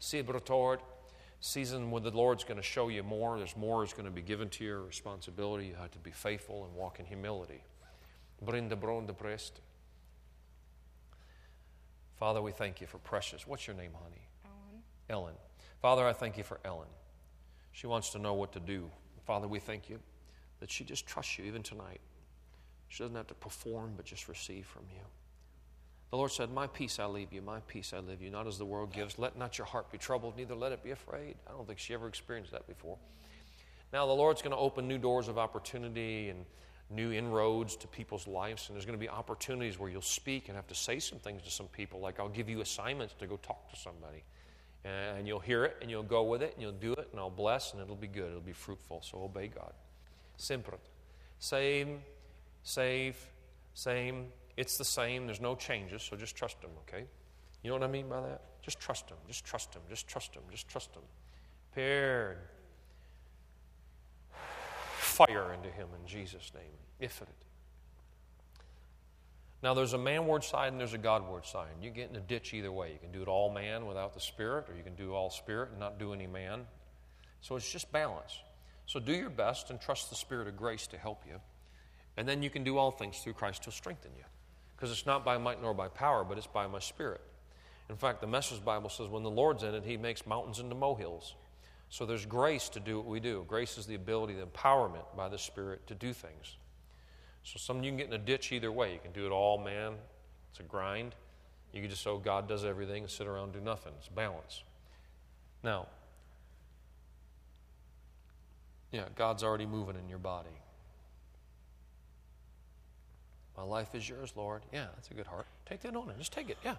See 0.00 0.22
toward 0.22 0.80
season 1.40 1.90
where 1.90 2.00
the 2.00 2.10
Lord's 2.10 2.42
going 2.42 2.56
to 2.56 2.62
show 2.62 2.88
you 2.88 3.02
more. 3.02 3.38
There's 3.38 3.56
more 3.56 3.84
is 3.84 3.92
going 3.92 4.06
to 4.06 4.10
be 4.10 4.22
given 4.22 4.48
to 4.50 4.64
your 4.64 4.82
responsibility. 4.82 5.66
You 5.66 5.74
have 5.80 5.92
to 5.92 5.98
be 5.98 6.10
faithful 6.10 6.64
and 6.64 6.74
walk 6.74 6.98
in 6.98 7.06
humility. 7.06 7.62
Brinda 8.44 8.78
bronda 8.78 9.12
prest. 9.12 9.60
Father, 12.16 12.42
we 12.42 12.52
thank 12.52 12.80
you 12.80 12.86
for 12.86 12.98
precious. 12.98 13.46
What's 13.46 13.66
your 13.66 13.76
name, 13.76 13.92
honey? 13.92 14.26
Ellen. 14.44 14.82
Ellen. 15.10 15.34
Father, 15.80 16.06
I 16.06 16.12
thank 16.12 16.38
you 16.38 16.44
for 16.44 16.60
Ellen. 16.64 16.88
She 17.72 17.86
wants 17.86 18.10
to 18.10 18.18
know 18.18 18.34
what 18.34 18.52
to 18.52 18.60
do. 18.60 18.90
Father, 19.26 19.46
we 19.46 19.58
thank 19.58 19.88
you 19.88 20.00
that 20.64 20.70
she 20.70 20.82
just 20.82 21.06
trusts 21.06 21.38
you 21.38 21.44
even 21.44 21.62
tonight. 21.62 22.00
She 22.88 23.02
doesn't 23.02 23.16
have 23.16 23.26
to 23.26 23.34
perform, 23.34 23.92
but 23.98 24.06
just 24.06 24.28
receive 24.28 24.64
from 24.64 24.84
you. 24.94 25.02
The 26.10 26.16
Lord 26.16 26.32
said, 26.32 26.50
My 26.50 26.66
peace 26.66 26.98
I 26.98 27.04
leave 27.04 27.34
you, 27.34 27.42
my 27.42 27.60
peace 27.68 27.92
I 27.92 27.98
leave 27.98 28.22
you, 28.22 28.30
not 28.30 28.46
as 28.46 28.56
the 28.56 28.64
world 28.64 28.90
gives. 28.90 29.18
Let 29.18 29.36
not 29.36 29.58
your 29.58 29.66
heart 29.66 29.92
be 29.92 29.98
troubled, 29.98 30.38
neither 30.38 30.54
let 30.54 30.72
it 30.72 30.82
be 30.82 30.92
afraid. 30.92 31.34
I 31.46 31.52
don't 31.52 31.66
think 31.66 31.78
she 31.78 31.92
ever 31.92 32.08
experienced 32.08 32.52
that 32.52 32.66
before. 32.66 32.96
Now, 33.92 34.06
the 34.06 34.14
Lord's 34.14 34.40
going 34.40 34.52
to 34.52 34.56
open 34.56 34.88
new 34.88 34.96
doors 34.96 35.28
of 35.28 35.36
opportunity 35.36 36.30
and 36.30 36.46
new 36.88 37.12
inroads 37.12 37.76
to 37.76 37.86
people's 37.86 38.26
lives, 38.26 38.68
and 38.68 38.74
there's 38.74 38.86
going 38.86 38.98
to 38.98 39.04
be 39.04 39.10
opportunities 39.10 39.78
where 39.78 39.90
you'll 39.90 40.00
speak 40.00 40.48
and 40.48 40.56
have 40.56 40.68
to 40.68 40.74
say 40.74 40.98
some 40.98 41.18
things 41.18 41.42
to 41.42 41.50
some 41.50 41.66
people, 41.66 42.00
like 42.00 42.18
I'll 42.18 42.30
give 42.30 42.48
you 42.48 42.62
assignments 42.62 43.12
to 43.18 43.26
go 43.26 43.36
talk 43.36 43.70
to 43.70 43.76
somebody. 43.78 44.24
And 44.82 45.28
you'll 45.28 45.40
hear 45.40 45.66
it, 45.66 45.76
and 45.82 45.90
you'll 45.90 46.02
go 46.04 46.22
with 46.22 46.42
it, 46.42 46.54
and 46.54 46.62
you'll 46.62 46.72
do 46.72 46.94
it, 46.94 47.08
and 47.10 47.20
I'll 47.20 47.28
bless, 47.28 47.74
and 47.74 47.82
it'll 47.82 47.96
be 47.96 48.06
good. 48.06 48.28
It'll 48.28 48.40
be 48.40 48.52
fruitful. 48.52 49.02
So 49.02 49.22
obey 49.22 49.48
God. 49.48 49.74
Sempre. 50.36 50.78
Same, 51.38 52.00
save, 52.62 53.16
same. 53.74 54.26
It's 54.56 54.78
the 54.78 54.84
same. 54.84 55.26
There's 55.26 55.40
no 55.40 55.54
changes, 55.54 56.02
so 56.02 56.16
just 56.16 56.36
trust 56.36 56.56
Him, 56.62 56.70
okay? 56.88 57.04
You 57.62 57.70
know 57.70 57.76
what 57.76 57.84
I 57.84 57.90
mean 57.90 58.08
by 58.08 58.20
that? 58.20 58.42
Just 58.62 58.78
trust 58.80 59.08
Him. 59.08 59.16
Just 59.26 59.44
trust 59.44 59.74
Him. 59.74 59.82
Just 59.88 60.06
trust 60.06 60.34
Him. 60.34 60.42
Just 60.50 60.68
trust 60.68 60.94
Him. 60.94 61.02
Paired. 61.74 62.38
Fire 64.98 65.52
into 65.52 65.68
Him 65.68 65.88
in 66.00 66.06
Jesus' 66.06 66.52
name. 66.54 66.64
If 67.00 67.20
it. 67.22 67.28
Now, 69.62 69.72
there's 69.72 69.94
a 69.94 69.98
man 69.98 70.22
manward 70.24 70.44
side 70.44 70.72
and 70.72 70.78
there's 70.78 70.92
a 70.92 70.98
God 70.98 71.22
Godward 71.22 71.46
side. 71.46 71.68
You 71.80 71.90
get 71.90 72.10
in 72.10 72.16
a 72.16 72.20
ditch 72.20 72.52
either 72.52 72.70
way. 72.70 72.92
You 72.92 72.98
can 72.98 73.12
do 73.12 73.22
it 73.22 73.28
all 73.28 73.50
man 73.50 73.86
without 73.86 74.12
the 74.12 74.20
Spirit, 74.20 74.66
or 74.68 74.76
you 74.76 74.82
can 74.82 74.94
do 74.94 75.14
all 75.14 75.30
Spirit 75.30 75.70
and 75.70 75.80
not 75.80 75.98
do 75.98 76.12
any 76.12 76.26
man. 76.26 76.66
So 77.40 77.56
it's 77.56 77.72
just 77.72 77.90
balance. 77.90 78.38
So 78.86 79.00
do 79.00 79.12
your 79.12 79.30
best 79.30 79.70
and 79.70 79.80
trust 79.80 80.10
the 80.10 80.16
Spirit 80.16 80.48
of 80.48 80.56
grace 80.56 80.86
to 80.88 80.98
help 80.98 81.22
you. 81.26 81.40
And 82.16 82.28
then 82.28 82.42
you 82.42 82.50
can 82.50 82.64
do 82.64 82.78
all 82.78 82.90
things 82.90 83.18
through 83.18 83.32
Christ 83.32 83.64
to 83.64 83.72
strengthen 83.72 84.12
you. 84.16 84.24
Because 84.76 84.90
it's 84.90 85.06
not 85.06 85.24
by 85.24 85.38
might 85.38 85.62
nor 85.62 85.74
by 85.74 85.88
power, 85.88 86.24
but 86.24 86.38
it's 86.38 86.46
by 86.46 86.66
my 86.66 86.78
Spirit. 86.78 87.20
In 87.88 87.96
fact, 87.96 88.20
the 88.20 88.26
Message 88.26 88.64
Bible 88.64 88.88
says 88.88 89.08
when 89.08 89.22
the 89.22 89.30
Lord's 89.30 89.62
in 89.62 89.74
it, 89.74 89.84
He 89.84 89.96
makes 89.96 90.26
mountains 90.26 90.58
into 90.58 90.74
molehills. 90.74 91.34
So 91.88 92.06
there's 92.06 92.26
grace 92.26 92.68
to 92.70 92.80
do 92.80 92.96
what 92.96 93.06
we 93.06 93.20
do. 93.20 93.44
Grace 93.46 93.78
is 93.78 93.86
the 93.86 93.94
ability, 93.94 94.34
the 94.34 94.46
empowerment 94.46 95.04
by 95.16 95.28
the 95.28 95.38
Spirit 95.38 95.86
to 95.86 95.94
do 95.94 96.12
things. 96.12 96.56
So 97.42 97.58
some 97.58 97.82
you 97.82 97.90
can 97.90 97.98
get 97.98 98.06
in 98.08 98.14
a 98.14 98.18
ditch 98.18 98.52
either 98.52 98.72
way. 98.72 98.92
You 98.92 98.98
can 98.98 99.12
do 99.12 99.26
it 99.26 99.30
all, 99.30 99.58
man. 99.58 99.94
It's 100.50 100.60
a 100.60 100.62
grind. 100.62 101.14
You 101.72 101.80
can 101.80 101.90
just 101.90 102.06
oh, 102.06 102.18
God 102.18 102.48
does 102.48 102.64
everything 102.64 103.02
and 103.02 103.10
sit 103.10 103.26
around 103.26 103.44
and 103.44 103.52
do 103.54 103.60
nothing. 103.60 103.92
It's 103.98 104.08
balance. 104.08 104.62
Now, 105.62 105.88
yeah, 108.94 109.06
God's 109.16 109.42
already 109.42 109.66
moving 109.66 109.96
in 109.96 110.08
your 110.08 110.20
body. 110.20 110.56
My 113.56 113.64
life 113.64 113.92
is 113.92 114.08
yours, 114.08 114.32
Lord. 114.36 114.62
Yeah, 114.72 114.86
that's 114.94 115.10
a 115.10 115.14
good 115.14 115.26
heart. 115.26 115.46
Take 115.66 115.80
the 115.80 115.88
anointing. 115.88 116.14
Just 116.16 116.32
take 116.32 116.48
it. 116.48 116.58
Yeah. 116.64 116.76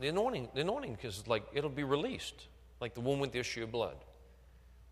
The 0.00 0.08
anointing, 0.08 0.48
the 0.52 0.62
anointing 0.62 0.98
is 1.04 1.26
like 1.28 1.44
it'll 1.52 1.70
be 1.70 1.84
released, 1.84 2.48
like 2.80 2.94
the 2.94 3.00
woman 3.00 3.20
with 3.20 3.32
the 3.32 3.38
issue 3.38 3.62
of 3.62 3.70
blood. 3.70 3.96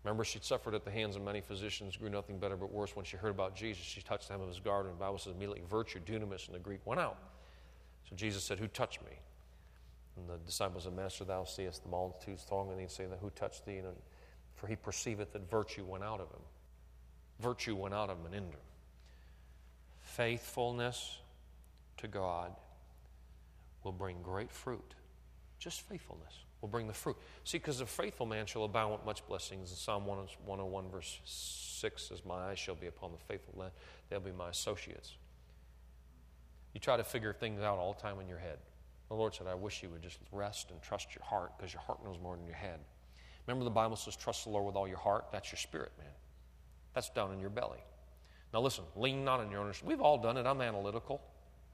Remember, 0.05 0.23
she 0.23 0.39
suffered 0.41 0.73
at 0.73 0.85
the 0.85 0.91
hands 0.91 1.17
of 1.17 1.21
many 1.21 1.41
physicians, 1.41 1.97
grew 1.97 2.09
nothing 2.09 2.37
better 2.37 2.55
but 2.55 2.71
worse. 2.71 2.95
When 2.95 3.03
she 3.03 3.17
heard 3.17 3.31
about 3.31 3.53
Jesus, 3.53 3.83
she 3.83 4.01
touched 4.01 4.27
the 4.27 4.33
hem 4.33 4.41
of 4.41 4.47
his 4.47 4.59
garment. 4.59 4.97
The 4.97 5.03
Bible 5.03 5.17
says 5.17 5.33
immediately 5.33 5.63
virtue, 5.69 5.99
dunamis 5.99 6.47
in 6.47 6.53
the 6.53 6.59
Greek, 6.59 6.79
went 6.85 7.01
out. 7.01 7.17
So 8.09 8.15
Jesus 8.15 8.43
said, 8.43 8.59
Who 8.59 8.67
touched 8.67 9.01
me? 9.01 9.17
And 10.15 10.29
the 10.29 10.37
disciples 10.45 10.83
said, 10.83 10.95
Master, 10.95 11.25
thou 11.25 11.43
seest 11.43 11.83
the 11.83 11.89
multitudes 11.89 12.43
thronging, 12.43 12.79
and 12.79 12.81
he'd 12.81 13.07
Who 13.19 13.29
touched 13.31 13.65
thee? 13.65 13.77
And 13.77 13.87
for 14.55 14.67
he 14.67 14.75
perceiveth 14.75 15.33
that 15.33 15.49
virtue 15.49 15.83
went 15.83 16.03
out 16.03 16.19
of 16.19 16.29
him. 16.29 16.41
Virtue 17.39 17.75
went 17.75 17.93
out 17.93 18.09
of 18.09 18.17
him. 18.31 18.43
Faithfulness 20.01 21.17
to 21.97 22.07
God 22.07 22.55
will 23.83 23.91
bring 23.91 24.21
great 24.21 24.51
fruit. 24.51 24.93
Just 25.59 25.81
faithfulness 25.81 26.33
will 26.61 26.69
bring 26.69 26.87
the 26.87 26.93
fruit. 26.93 27.17
See, 27.43 27.57
because 27.57 27.79
the 27.79 27.85
faithful 27.85 28.25
man 28.25 28.45
shall 28.45 28.63
abound 28.63 28.93
with 28.93 29.05
much 29.05 29.25
blessings. 29.27 29.71
In 29.71 29.77
Psalm 29.77 30.05
101, 30.05 30.89
verse 30.89 31.19
6 31.25 32.03
says, 32.03 32.21
My 32.25 32.35
eyes 32.49 32.59
shall 32.59 32.75
be 32.75 32.87
upon 32.87 33.11
the 33.11 33.17
faithful 33.17 33.53
land. 33.57 33.71
They'll 34.09 34.19
be 34.19 34.31
my 34.31 34.49
associates. 34.49 35.15
You 36.73 36.79
try 36.79 36.97
to 36.97 37.03
figure 37.03 37.33
things 37.33 37.61
out 37.61 37.77
all 37.77 37.93
the 37.93 38.01
time 38.01 38.19
in 38.19 38.27
your 38.27 38.37
head. 38.37 38.57
The 39.09 39.15
Lord 39.15 39.35
said, 39.35 39.47
I 39.47 39.53
wish 39.53 39.83
you 39.83 39.89
would 39.89 40.01
just 40.01 40.17
rest 40.31 40.71
and 40.71 40.81
trust 40.81 41.15
your 41.15 41.23
heart 41.23 41.51
because 41.57 41.71
your 41.71 41.81
heart 41.81 42.03
knows 42.03 42.17
more 42.21 42.35
than 42.35 42.45
your 42.45 42.55
head. 42.55 42.79
Remember, 43.47 43.63
the 43.63 43.71
Bible 43.71 43.95
says, 43.95 44.15
Trust 44.15 44.45
the 44.45 44.49
Lord 44.49 44.65
with 44.65 44.75
all 44.75 44.87
your 44.87 44.97
heart. 44.97 45.25
That's 45.31 45.51
your 45.51 45.57
spirit, 45.57 45.91
man. 45.97 46.07
That's 46.93 47.09
down 47.09 47.33
in 47.33 47.39
your 47.39 47.49
belly. 47.49 47.83
Now, 48.53 48.61
listen, 48.61 48.85
lean 48.95 49.25
not 49.25 49.39
on 49.39 49.51
your 49.51 49.59
own 49.59 49.65
understanding. 49.65 49.97
We've 49.97 50.05
all 50.05 50.17
done 50.17 50.37
it. 50.37 50.45
I'm 50.45 50.61
analytical. 50.61 51.21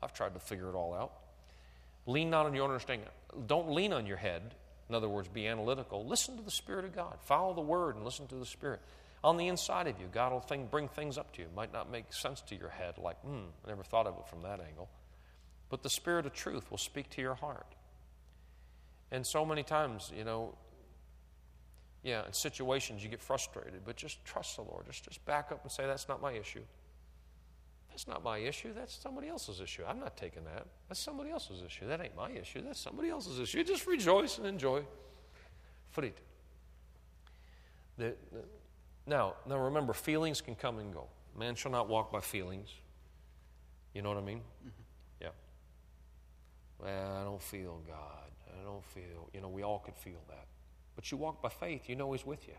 I've 0.02 0.14
tried 0.14 0.34
to 0.34 0.40
figure 0.40 0.70
it 0.70 0.76
all 0.76 0.94
out. 0.94 1.14
Lean 2.08 2.30
not 2.30 2.46
on 2.46 2.56
your 2.56 2.66
understanding. 2.66 3.08
Don't 3.46 3.72
lean 3.72 3.94
on 3.94 4.06
your 4.06 4.18
head. 4.18 4.56
In 4.90 4.96
other 4.96 5.08
words, 5.08 5.28
be 5.28 5.48
analytical. 5.48 6.06
Listen 6.06 6.36
to 6.38 6.44
the 6.44 6.52
Spirit 6.52 6.86
of 6.86 6.96
God. 6.96 7.18
Follow 7.22 7.54
the 7.54 7.62
Word 7.62 7.96
and 7.96 8.04
listen 8.04 8.28
to 8.28 8.36
the 8.36 8.46
Spirit. 8.46 8.82
On 9.24 9.38
the 9.38 9.48
inside 9.48 9.88
of 9.88 10.00
you, 10.00 10.08
God 10.12 10.32
will 10.32 10.40
think, 10.40 10.72
bring 10.72 10.88
things 10.88 11.18
up 11.18 11.32
to 11.34 11.42
you. 11.42 11.48
It 11.48 11.56
might 11.56 11.72
not 11.72 11.92
make 11.92 12.12
sense 12.12 12.42
to 12.42 12.56
your 12.56 12.70
head, 12.70 12.98
like, 12.98 13.20
hmm, 13.22 13.44
I 13.64 13.70
never 13.70 13.84
thought 13.84 14.08
of 14.08 14.18
it 14.18 14.28
from 14.28 14.42
that 14.42 14.60
angle. 14.60 14.90
But 15.70 15.84
the 15.84 15.90
Spirit 15.90 16.26
of 16.26 16.34
truth 16.34 16.70
will 16.72 16.80
speak 16.80 17.10
to 17.12 17.22
your 17.22 17.36
heart. 17.36 17.76
And 19.12 19.26
so 19.26 19.46
many 19.46 19.62
times, 19.62 20.12
you 20.16 20.24
know, 20.24 20.56
yeah, 22.04 22.26
in 22.26 22.34
situations 22.34 23.04
you 23.04 23.10
get 23.10 23.22
frustrated, 23.22 23.82
but 23.86 23.96
just 23.96 24.24
trust 24.26 24.56
the 24.56 24.64
Lord. 24.64 24.86
Just, 24.88 25.06
just 25.06 25.24
back 25.26 25.52
up 25.52 25.62
and 25.64 25.72
say, 25.72 25.86
that's 25.86 26.08
not 26.08 26.22
my 26.22 26.32
issue. 26.32 26.64
That's 27.90 28.08
not 28.08 28.24
my 28.24 28.38
issue. 28.38 28.74
That's 28.74 28.96
somebody 28.96 29.28
else's 29.28 29.60
issue. 29.60 29.84
I'm 29.88 30.00
not 30.00 30.16
taking 30.16 30.44
that. 30.46 30.66
That's 30.88 31.00
somebody 31.00 31.30
else's 31.30 31.62
issue. 31.62 31.88
That 31.88 32.02
ain't 32.02 32.16
my 32.16 32.32
issue. 32.32 32.62
That's 32.62 32.80
somebody 32.80 33.10
else's 33.10 33.40
issue. 33.40 33.64
Just 33.64 33.86
rejoice 33.86 34.38
and 34.38 34.48
enjoy. 34.48 34.84
The, 37.98 38.16
the, 38.32 38.44
now, 39.06 39.36
now 39.48 39.58
remember, 39.58 39.94
feelings 39.94 40.42
can 40.42 40.56
come 40.56 40.80
and 40.80 40.94
go. 40.94 41.08
Man 41.38 41.56
shall 41.56 41.72
not 41.72 41.90
walk 41.90 42.12
by 42.12 42.22
feelings. 42.22 42.70
You 43.94 44.02
know 44.02 44.10
what 44.10 44.18
I 44.18 44.22
mean? 44.22 44.40
Mm-hmm. 44.40 44.70
Yeah. 45.22 45.28
Well, 46.80 47.18
I 47.20 47.24
don't 47.24 47.42
feel 47.42 47.82
God. 47.86 48.32
I 48.60 48.64
don't 48.64 48.86
feel. 48.86 49.30
You 49.34 49.42
know, 49.42 49.50
we 49.50 49.64
all 49.64 49.80
could 49.80 49.98
feel 49.98 50.22
that. 50.30 50.46
But 51.02 51.12
you 51.12 51.18
walk 51.18 51.42
by 51.42 51.50
faith. 51.50 51.90
You 51.90 51.96
know 51.96 52.12
He's 52.12 52.26
with 52.26 52.48
you. 52.48 52.54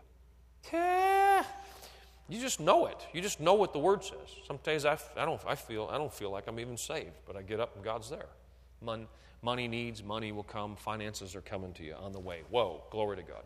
You 2.27 2.41
just 2.41 2.59
know 2.59 2.87
it. 2.87 2.97
You 3.13 3.21
just 3.21 3.39
know 3.39 3.53
what 3.53 3.71
the 3.71 3.79
word 3.79 4.03
says. 4.03 4.17
Some 4.45 4.57
days 4.63 4.83
I, 4.83 4.97
I, 5.15 5.23
don't, 5.23 5.39
I, 5.47 5.55
feel, 5.55 5.89
I 5.89 5.97
don't 5.97 6.13
feel 6.13 6.29
like 6.29 6.45
I'm 6.47 6.59
even 6.59 6.75
saved, 6.77 7.13
but 7.25 7.37
I 7.37 7.41
get 7.41 7.61
up 7.61 7.75
and 7.75 7.83
God's 7.83 8.09
there. 8.09 8.27
Mon, 8.81 9.07
money 9.41 9.69
needs, 9.69 10.03
money 10.03 10.33
will 10.33 10.43
come, 10.43 10.75
finances 10.75 11.35
are 11.35 11.41
coming 11.41 11.71
to 11.73 11.83
you 11.83 11.93
on 11.93 12.11
the 12.11 12.19
way. 12.19 12.41
Whoa, 12.49 12.83
glory 12.91 13.17
to 13.17 13.23
God. 13.23 13.43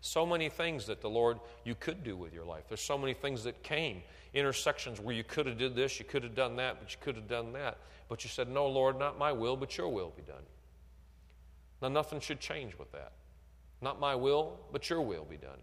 So 0.00 0.24
many 0.24 0.48
things 0.48 0.86
that 0.86 1.02
the 1.02 1.10
Lord 1.10 1.40
you 1.64 1.74
could 1.74 2.02
do 2.02 2.16
with 2.16 2.32
your 2.32 2.44
life. 2.44 2.64
There's 2.68 2.80
so 2.80 2.96
many 2.96 3.12
things 3.12 3.44
that 3.44 3.62
came, 3.62 4.02
intersections 4.32 4.98
where 4.98 5.14
you 5.14 5.24
could 5.24 5.44
have 5.46 5.58
did 5.58 5.74
this, 5.74 5.98
you 5.98 6.06
could 6.06 6.22
have 6.22 6.34
done 6.34 6.56
that, 6.56 6.78
but 6.80 6.92
you 6.92 6.98
could 7.02 7.16
have 7.16 7.28
done 7.28 7.52
that. 7.52 7.78
But 8.08 8.24
you 8.24 8.30
said, 8.30 8.48
"No, 8.48 8.66
Lord, 8.66 8.98
not 8.98 9.18
my 9.18 9.32
will, 9.32 9.56
but 9.56 9.76
your 9.76 9.88
will 9.88 10.12
be 10.16 10.22
done." 10.22 10.44
Now 11.82 11.88
nothing 11.88 12.20
should 12.20 12.40
change 12.40 12.78
with 12.78 12.92
that. 12.92 13.12
Not 13.80 14.00
my 14.00 14.14
will, 14.14 14.58
but 14.72 14.90
your 14.90 15.00
will 15.00 15.24
be 15.24 15.36
done 15.36 15.58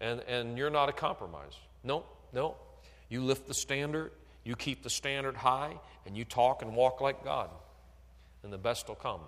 and, 0.00 0.20
and 0.20 0.58
you're 0.58 0.70
not 0.70 0.88
a 0.88 0.92
compromise. 0.92 1.54
No, 1.82 2.04
no. 2.32 2.56
You 3.08 3.22
lift 3.22 3.46
the 3.46 3.54
standard, 3.54 4.12
you 4.44 4.56
keep 4.56 4.82
the 4.82 4.90
standard 4.90 5.36
high, 5.36 5.78
and 6.04 6.16
you 6.16 6.24
talk 6.24 6.62
and 6.62 6.74
walk 6.74 7.00
like 7.00 7.24
God, 7.24 7.50
and 8.42 8.52
the 8.52 8.58
best 8.58 8.88
will 8.88 8.96
come. 8.96 9.20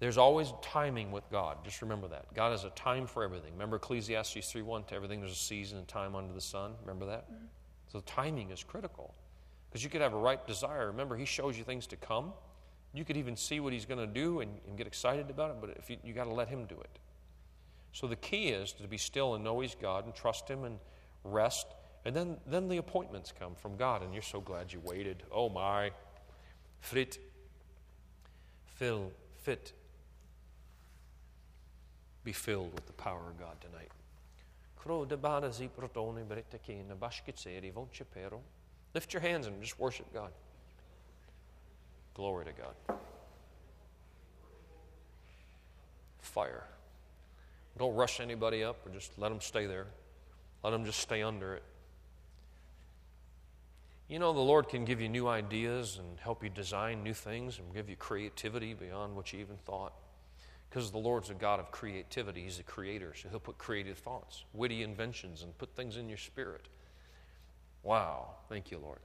There's 0.00 0.18
always 0.18 0.52
timing 0.62 1.10
with 1.10 1.28
God. 1.30 1.64
Just 1.64 1.82
remember 1.82 2.06
that. 2.08 2.32
God 2.32 2.52
has 2.52 2.64
a 2.64 2.70
time 2.70 3.06
for 3.06 3.24
everything. 3.24 3.52
Remember 3.52 3.76
Ecclesiastes 3.76 4.36
3.1, 4.36 4.86
to 4.88 4.94
everything 4.94 5.20
there's 5.20 5.32
a 5.32 5.34
season 5.34 5.78
and 5.78 5.88
time 5.88 6.14
under 6.14 6.32
the 6.32 6.40
sun. 6.40 6.72
Remember 6.82 7.06
that? 7.06 7.28
Mm-hmm. 7.28 7.46
So 7.92 8.00
timing 8.00 8.50
is 8.50 8.62
critical. 8.62 9.12
Because 9.68 9.82
you 9.82 9.90
could 9.90 10.00
have 10.00 10.14
a 10.14 10.18
right 10.18 10.44
desire. 10.46 10.86
Remember, 10.86 11.16
He 11.16 11.24
shows 11.24 11.58
you 11.58 11.64
things 11.64 11.88
to 11.88 11.96
come. 11.96 12.32
You 12.92 13.04
could 13.04 13.16
even 13.16 13.36
see 13.36 13.60
what 13.60 13.72
He's 13.72 13.84
going 13.84 14.00
to 14.00 14.06
do 14.06 14.40
and, 14.40 14.50
and, 14.66 14.76
get 14.76 14.86
excited 14.86 15.30
about 15.30 15.50
it, 15.50 15.56
but 15.60 15.70
if 15.78 15.90
you, 15.90 15.98
you 16.02 16.12
got 16.14 16.24
to 16.24 16.34
let 16.34 16.48
Him 16.48 16.64
do 16.66 16.80
it. 16.80 16.98
So 17.92 18.06
the 18.06 18.16
key 18.16 18.48
is 18.48 18.72
to 18.72 18.88
be 18.88 18.98
still 18.98 19.34
and 19.34 19.44
know 19.44 19.60
He's 19.60 19.74
God 19.74 20.04
and 20.04 20.14
trust 20.14 20.48
Him 20.48 20.64
and 20.64 20.78
rest. 21.24 21.66
And 22.04 22.14
then, 22.14 22.36
then 22.46 22.68
the 22.68 22.78
appointments 22.78 23.32
come 23.38 23.54
from 23.54 23.76
God, 23.76 24.02
and 24.02 24.12
you're 24.12 24.22
so 24.22 24.40
glad 24.40 24.72
you 24.72 24.80
waited. 24.84 25.22
Oh 25.30 25.48
my. 25.48 25.90
Frit. 26.80 27.18
Fill. 28.76 29.12
Fit. 29.42 29.72
Be 32.24 32.32
filled 32.32 32.72
with 32.74 32.86
the 32.86 32.92
power 32.92 33.22
of 33.28 33.38
God 33.38 33.60
tonight. 33.60 33.90
Lift 38.94 39.12
your 39.12 39.20
hands 39.20 39.46
and 39.46 39.60
just 39.60 39.78
worship 39.78 40.12
God. 40.14 40.30
Glory 42.18 42.46
to 42.46 42.52
God. 42.52 42.98
Fire. 46.18 46.64
Don't 47.78 47.94
rush 47.94 48.18
anybody 48.18 48.64
up 48.64 48.84
or 48.84 48.90
just 48.90 49.16
let 49.18 49.28
them 49.28 49.40
stay 49.40 49.66
there. 49.66 49.86
Let 50.64 50.70
them 50.70 50.84
just 50.84 50.98
stay 50.98 51.22
under 51.22 51.54
it. 51.54 51.62
You 54.08 54.18
know, 54.18 54.32
the 54.32 54.40
Lord 54.40 54.68
can 54.68 54.84
give 54.84 55.00
you 55.00 55.08
new 55.08 55.28
ideas 55.28 56.00
and 56.00 56.18
help 56.18 56.42
you 56.42 56.50
design 56.50 57.04
new 57.04 57.14
things 57.14 57.60
and 57.60 57.72
give 57.72 57.88
you 57.88 57.94
creativity 57.94 58.74
beyond 58.74 59.14
what 59.14 59.32
you 59.32 59.38
even 59.38 59.56
thought. 59.58 59.92
Because 60.68 60.90
the 60.90 60.98
Lord's 60.98 61.30
a 61.30 61.34
God 61.34 61.60
of 61.60 61.70
creativity. 61.70 62.42
He's 62.42 62.58
a 62.58 62.64
creator, 62.64 63.14
so 63.14 63.28
He'll 63.28 63.38
put 63.38 63.58
creative 63.58 63.96
thoughts, 63.96 64.44
witty 64.52 64.82
inventions, 64.82 65.44
and 65.44 65.56
put 65.56 65.76
things 65.76 65.96
in 65.96 66.08
your 66.08 66.18
spirit. 66.18 66.66
Wow. 67.84 68.30
Thank 68.48 68.72
you, 68.72 68.78
Lord. 68.78 68.98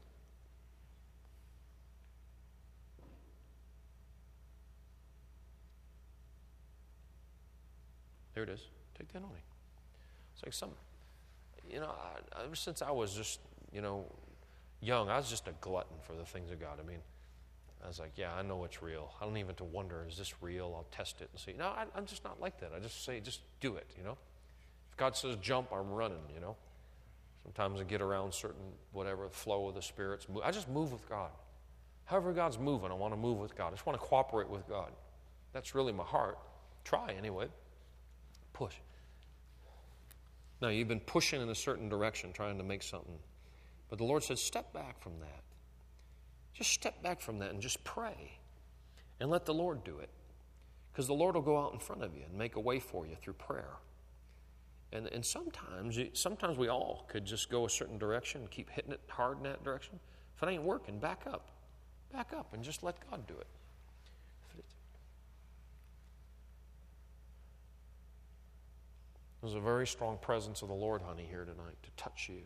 There 8.33 8.43
it 8.43 8.49
is. 8.49 8.61
Take 8.97 9.11
that 9.13 9.19
on 9.19 9.29
me. 9.29 9.41
It's 10.33 10.43
like 10.43 10.53
some, 10.53 10.71
you 11.69 11.79
know, 11.79 11.91
I, 11.91 12.43
ever 12.43 12.55
since 12.55 12.81
I 12.81 12.91
was 12.91 13.13
just, 13.13 13.39
you 13.71 13.81
know, 13.81 14.05
young, 14.81 15.09
I 15.09 15.17
was 15.17 15.29
just 15.29 15.47
a 15.47 15.53
glutton 15.61 15.95
for 16.01 16.13
the 16.13 16.25
things 16.25 16.51
of 16.51 16.59
God. 16.59 16.79
I 16.83 16.87
mean, 16.87 16.99
I 17.83 17.87
was 17.87 17.99
like, 17.99 18.11
yeah, 18.15 18.33
I 18.33 18.41
know 18.41 18.63
it's 18.63 18.81
real. 18.81 19.11
I 19.21 19.25
don't 19.25 19.37
even 19.37 19.47
have 19.47 19.57
to 19.57 19.63
wonder, 19.63 20.05
is 20.07 20.17
this 20.17 20.33
real? 20.41 20.73
I'll 20.75 20.87
test 20.91 21.21
it 21.21 21.29
and 21.31 21.39
see. 21.39 21.53
No, 21.57 21.65
I, 21.65 21.85
I'm 21.95 22.05
just 22.05 22.23
not 22.23 22.39
like 22.39 22.59
that. 22.61 22.71
I 22.75 22.79
just 22.79 23.03
say, 23.03 23.19
just 23.19 23.41
do 23.59 23.75
it, 23.75 23.87
you 23.97 24.03
know? 24.03 24.17
If 24.89 24.97
God 24.97 25.15
says 25.17 25.35
jump, 25.41 25.71
I'm 25.73 25.91
running, 25.91 26.23
you 26.33 26.39
know? 26.39 26.55
Sometimes 27.43 27.81
I 27.81 27.83
get 27.83 28.01
around 28.01 28.33
certain, 28.33 28.63
whatever, 28.93 29.27
flow 29.29 29.67
of 29.67 29.75
the 29.75 29.81
spirits. 29.81 30.27
I 30.43 30.51
just 30.51 30.69
move 30.69 30.93
with 30.93 31.07
God. 31.09 31.31
However, 32.05 32.31
God's 32.31 32.57
moving, 32.57 32.89
I 32.89 32.93
want 32.93 33.13
to 33.13 33.17
move 33.17 33.37
with 33.37 33.55
God. 33.55 33.67
I 33.67 33.71
just 33.71 33.85
want 33.85 33.99
to 33.99 34.05
cooperate 34.05 34.49
with 34.49 34.67
God. 34.67 34.91
That's 35.51 35.75
really 35.75 35.91
my 35.91 36.03
heart. 36.03 36.37
Try 36.85 37.13
anyway. 37.17 37.47
Push. 38.53 38.75
Now, 40.61 40.69
you've 40.69 40.87
been 40.87 41.01
pushing 41.01 41.41
in 41.41 41.49
a 41.49 41.55
certain 41.55 41.89
direction, 41.89 42.31
trying 42.31 42.57
to 42.57 42.63
make 42.63 42.83
something. 42.83 43.19
But 43.89 43.97
the 43.97 44.05
Lord 44.05 44.23
said, 44.23 44.39
step 44.39 44.73
back 44.73 45.01
from 45.01 45.19
that. 45.19 45.43
Just 46.53 46.71
step 46.71 47.03
back 47.03 47.19
from 47.19 47.39
that 47.39 47.51
and 47.51 47.61
just 47.61 47.83
pray. 47.83 48.39
And 49.19 49.29
let 49.29 49.45
the 49.45 49.53
Lord 49.53 49.83
do 49.83 49.99
it. 49.99 50.09
Because 50.91 51.07
the 51.07 51.13
Lord 51.13 51.35
will 51.35 51.41
go 51.41 51.59
out 51.59 51.73
in 51.73 51.79
front 51.79 52.03
of 52.03 52.15
you 52.15 52.23
and 52.23 52.37
make 52.37 52.55
a 52.55 52.59
way 52.59 52.79
for 52.79 53.05
you 53.05 53.15
through 53.21 53.33
prayer. 53.33 53.73
And, 54.91 55.07
and 55.07 55.25
sometimes, 55.25 55.99
sometimes 56.13 56.57
we 56.57 56.69
all 56.69 57.05
could 57.09 57.25
just 57.25 57.49
go 57.49 57.65
a 57.65 57.69
certain 57.69 57.97
direction 57.97 58.41
and 58.41 58.51
keep 58.51 58.69
hitting 58.69 58.91
it 58.91 59.01
hard 59.07 59.37
in 59.37 59.43
that 59.43 59.63
direction. 59.63 59.99
If 60.37 60.43
it 60.43 60.49
ain't 60.49 60.63
working, 60.63 60.99
back 60.99 61.23
up. 61.25 61.49
Back 62.11 62.31
up 62.31 62.53
and 62.53 62.63
just 62.63 62.83
let 62.83 62.95
God 63.09 63.25
do 63.27 63.33
it. 63.33 63.47
There's 69.43 69.55
a 69.55 69.59
very 69.59 69.85
strong 69.85 70.17
presence 70.19 70.61
of 70.61 70.69
the 70.69 70.73
Lord, 70.73 71.01
honey, 71.01 71.27
here 71.29 71.43
tonight 71.43 71.75
to 71.83 71.89
touch 71.97 72.29
you, 72.29 72.43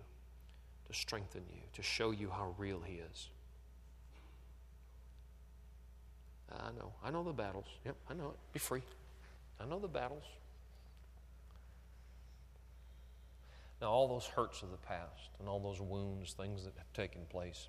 to 0.88 0.94
strengthen 0.96 1.44
you, 1.48 1.62
to 1.74 1.84
show 1.84 2.10
you 2.10 2.28
how 2.32 2.56
real 2.58 2.82
He 2.84 2.96
is. 2.96 3.30
I 6.52 6.72
know. 6.72 6.92
I 7.04 7.12
know 7.12 7.24
the 7.24 7.34
battles. 7.34 7.68
Yep, 7.86 7.96
I 8.10 8.16
know 8.16 8.30
it. 8.30 8.38
Be 8.52 8.58
free. 8.58 8.82
I 9.62 9.66
know 9.66 9.78
the 9.78 9.88
battles. 9.88 10.24
Now, 13.80 13.92
all 13.92 14.08
those 14.08 14.26
hurts 14.26 14.64
of 14.64 14.72
the 14.72 14.78
past 14.78 15.30
and 15.40 15.48
all 15.48 15.60
those 15.60 15.80
wounds, 15.80 16.34
things 16.34 16.64
that 16.64 16.74
have 16.80 16.92
taken 16.94 17.22
place, 17.30 17.68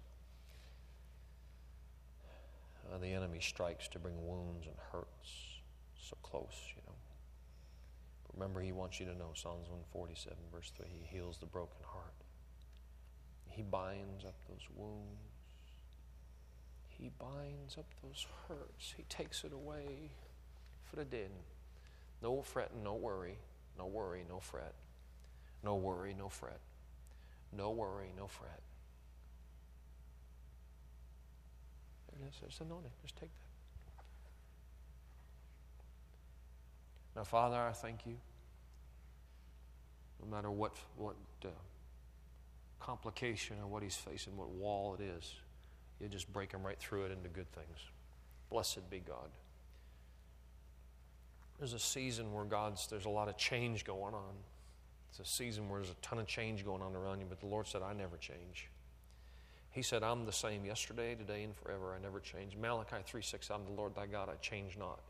uh, 2.91 2.97
the 2.97 3.13
enemy 3.13 3.41
strikes 3.43 3.89
to 3.89 3.99
bring 3.99 4.15
wounds 4.27 4.67
and 4.67 4.77
hurts 4.91 5.61
so 6.01 6.17
close, 6.23 6.73
you 6.75 6.83
know. 6.87 6.88
Remember, 8.39 8.61
he 8.61 8.71
wants 8.71 9.01
you 9.01 9.07
to 9.07 9.15
know 9.19 9.31
Psalms 9.35 9.69
147, 9.69 10.37
verse 10.55 10.71
3 10.77 10.87
He 10.89 11.17
heals 11.17 11.39
the 11.39 11.47
broken 11.47 11.83
heart, 11.85 12.15
He 13.49 13.63
binds 13.63 14.25
up 14.25 14.37
those 14.49 14.69
wounds. 14.77 15.19
He 16.87 17.11
binds 17.19 17.77
up 17.77 17.87
those 18.03 18.27
hurts. 18.47 18.95
He 18.97 19.05
takes 19.09 19.43
it 19.45 19.53
away 19.53 20.11
for 20.85 20.97
the 20.97 21.05
dead. 21.05 21.31
No 22.23 22.43
fretting, 22.43 22.83
no 22.83 22.95
worry. 22.95 23.39
No 23.77 23.87
worry, 23.87 24.25
no 24.29 24.41
fret. 24.41 24.75
No 25.63 25.77
worry, 25.77 26.15
no 26.17 26.29
fret. 26.29 26.61
No 27.57 27.71
worry, 27.71 28.13
no 28.17 28.27
fret. 28.27 28.61
There 32.11 32.27
it 32.27 32.31
is. 32.31 32.41
There's 32.41 32.61
anointing. 32.61 32.91
Just 33.03 33.17
take 33.17 33.31
that. 33.31 34.05
Now, 37.17 37.25
Father, 37.25 37.57
I 37.57 37.73
thank 37.73 38.07
you. 38.07 38.17
No 40.23 40.35
matter 40.35 40.51
what, 40.51 40.77
what 40.97 41.17
uh, 41.45 41.49
complication 42.81 43.57
or 43.61 43.67
what 43.67 43.83
he's 43.83 43.97
facing, 43.97 44.37
what 44.37 44.51
wall 44.51 44.97
it 44.99 45.03
is, 45.03 45.35
you 46.01 46.09
just 46.09 46.33
break 46.33 46.53
him 46.53 46.65
right 46.65 46.79
through 46.79 47.05
it 47.05 47.13
into 47.13 47.29
good 47.29 47.51
things. 47.53 47.79
Blessed 48.51 48.89
be 48.91 49.01
God. 49.01 49.29
There's 51.59 51.73
a 51.73 51.79
season 51.79 52.33
where 52.33 52.45
God's, 52.45 52.87
there's 52.87 53.05
a 53.05 53.11
lot 53.11 53.29
of 53.29 53.37
change 53.37 53.85
going 53.85 54.15
on. 54.15 54.35
It's 55.11 55.19
a 55.19 55.25
season 55.25 55.69
where 55.69 55.81
there's 55.81 55.91
a 55.91 56.01
ton 56.01 56.19
of 56.19 56.27
change 56.27 56.65
going 56.65 56.83
on 56.83 56.95
around 56.95 57.21
you, 57.21 57.27
but 57.29 57.41
the 57.41 57.47
Lord 57.47 57.67
said, 57.67 57.83
I 57.83 57.93
never 57.93 58.17
change. 58.17 58.69
He 59.71 59.83
said, 59.83 60.03
I'm 60.03 60.25
the 60.25 60.33
same 60.33 60.65
yesterday, 60.65 61.15
today, 61.15 61.43
and 61.43 61.55
forever. 61.55 61.95
I 61.95 62.03
never 62.03 62.21
change. 62.21 62.57
Malachi 62.57 62.97
3 63.05 63.23
6, 63.23 63.51
I'm 63.51 63.65
the 63.65 63.73
Lord 63.73 63.95
thy 63.95 64.07
God, 64.07 64.29
I 64.29 64.35
change 64.37 64.77
not. 64.79 65.01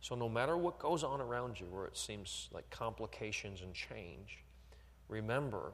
So 0.00 0.14
no 0.14 0.28
matter 0.28 0.56
what 0.56 0.78
goes 0.78 1.04
on 1.04 1.20
around 1.20 1.60
you, 1.60 1.66
where 1.66 1.86
it 1.86 1.96
seems 1.96 2.48
like 2.52 2.68
complications 2.70 3.60
and 3.60 3.74
change, 3.74 4.44
remember, 5.08 5.72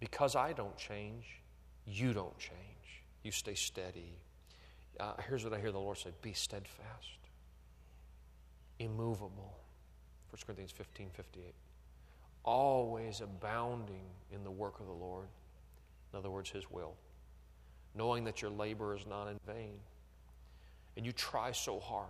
because 0.00 0.34
I 0.34 0.52
don't 0.52 0.76
change, 0.76 1.40
you 1.86 2.12
don't 2.12 2.36
change. 2.38 2.58
You 3.22 3.30
stay 3.30 3.54
steady. 3.54 4.18
Uh, 4.98 5.12
here's 5.28 5.44
what 5.44 5.52
I 5.52 5.60
hear 5.60 5.70
the 5.70 5.78
Lord 5.78 5.98
say 5.98 6.10
be 6.22 6.32
steadfast, 6.32 7.18
immovable. 8.78 9.54
1 10.30 10.40
Corinthians 10.44 10.72
15 10.72 11.08
58 11.14 11.54
always 12.48 13.20
abounding 13.20 14.06
in 14.32 14.42
the 14.42 14.50
work 14.50 14.80
of 14.80 14.86
the 14.86 14.92
Lord. 14.92 15.28
In 16.12 16.18
other 16.18 16.30
words, 16.30 16.48
His 16.48 16.70
will. 16.70 16.94
Knowing 17.94 18.24
that 18.24 18.40
your 18.40 18.50
labor 18.50 18.96
is 18.96 19.06
not 19.06 19.28
in 19.28 19.38
vain. 19.46 19.74
And 20.96 21.04
you 21.04 21.12
try 21.12 21.52
so 21.52 21.78
hard. 21.78 22.08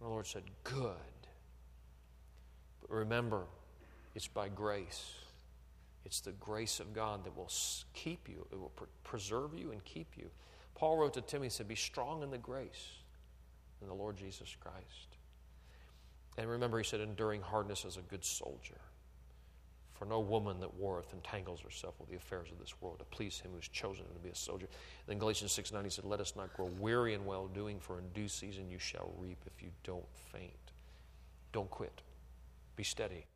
And 0.00 0.06
the 0.06 0.10
Lord 0.10 0.26
said, 0.26 0.44
Good. 0.64 0.96
But 2.80 2.90
remember, 2.90 3.44
it's 4.14 4.26
by 4.26 4.48
grace. 4.48 5.12
It's 6.04 6.20
the 6.20 6.32
grace 6.32 6.80
of 6.80 6.94
God 6.94 7.24
that 7.24 7.36
will 7.36 7.50
keep 7.92 8.28
you, 8.28 8.46
it 8.50 8.58
will 8.58 8.72
preserve 9.04 9.54
you 9.54 9.72
and 9.72 9.84
keep 9.84 10.16
you. 10.16 10.30
Paul 10.74 10.96
wrote 10.96 11.14
to 11.14 11.20
Timothy, 11.20 11.46
he 11.46 11.50
said, 11.50 11.68
Be 11.68 11.74
strong 11.74 12.22
in 12.22 12.30
the 12.30 12.38
grace 12.38 13.00
in 13.82 13.88
the 13.88 13.94
Lord 13.94 14.16
Jesus 14.16 14.56
Christ. 14.58 15.16
And 16.38 16.48
remember, 16.48 16.78
he 16.78 16.84
said, 16.84 17.00
Enduring 17.00 17.42
hardness 17.42 17.84
as 17.84 17.96
a 17.96 18.02
good 18.02 18.24
soldier. 18.24 18.80
For 20.00 20.06
no 20.06 20.20
woman 20.20 20.60
that 20.60 20.74
warreth 20.76 21.12
entangles 21.12 21.60
herself 21.60 21.94
with 22.00 22.08
the 22.08 22.16
affairs 22.16 22.50
of 22.50 22.58
this 22.58 22.80
world 22.80 23.00
to 23.00 23.04
please 23.04 23.38
him 23.38 23.50
who's 23.54 23.68
chosen 23.68 24.06
to 24.14 24.18
be 24.18 24.30
a 24.30 24.34
soldier. 24.34 24.66
Then 25.06 25.18
Galatians 25.18 25.52
6 25.52 25.74
9, 25.74 25.84
he 25.84 25.90
said, 25.90 26.06
Let 26.06 26.20
us 26.20 26.32
not 26.34 26.54
grow 26.54 26.70
weary 26.78 27.12
in 27.12 27.26
well 27.26 27.48
doing, 27.48 27.78
for 27.78 27.98
in 27.98 28.08
due 28.14 28.26
season 28.26 28.70
you 28.70 28.78
shall 28.78 29.12
reap 29.18 29.36
if 29.46 29.62
you 29.62 29.68
don't 29.84 30.06
faint. 30.32 30.72
Don't 31.52 31.68
quit. 31.70 32.00
Be 32.76 32.82
steady. 32.82 33.26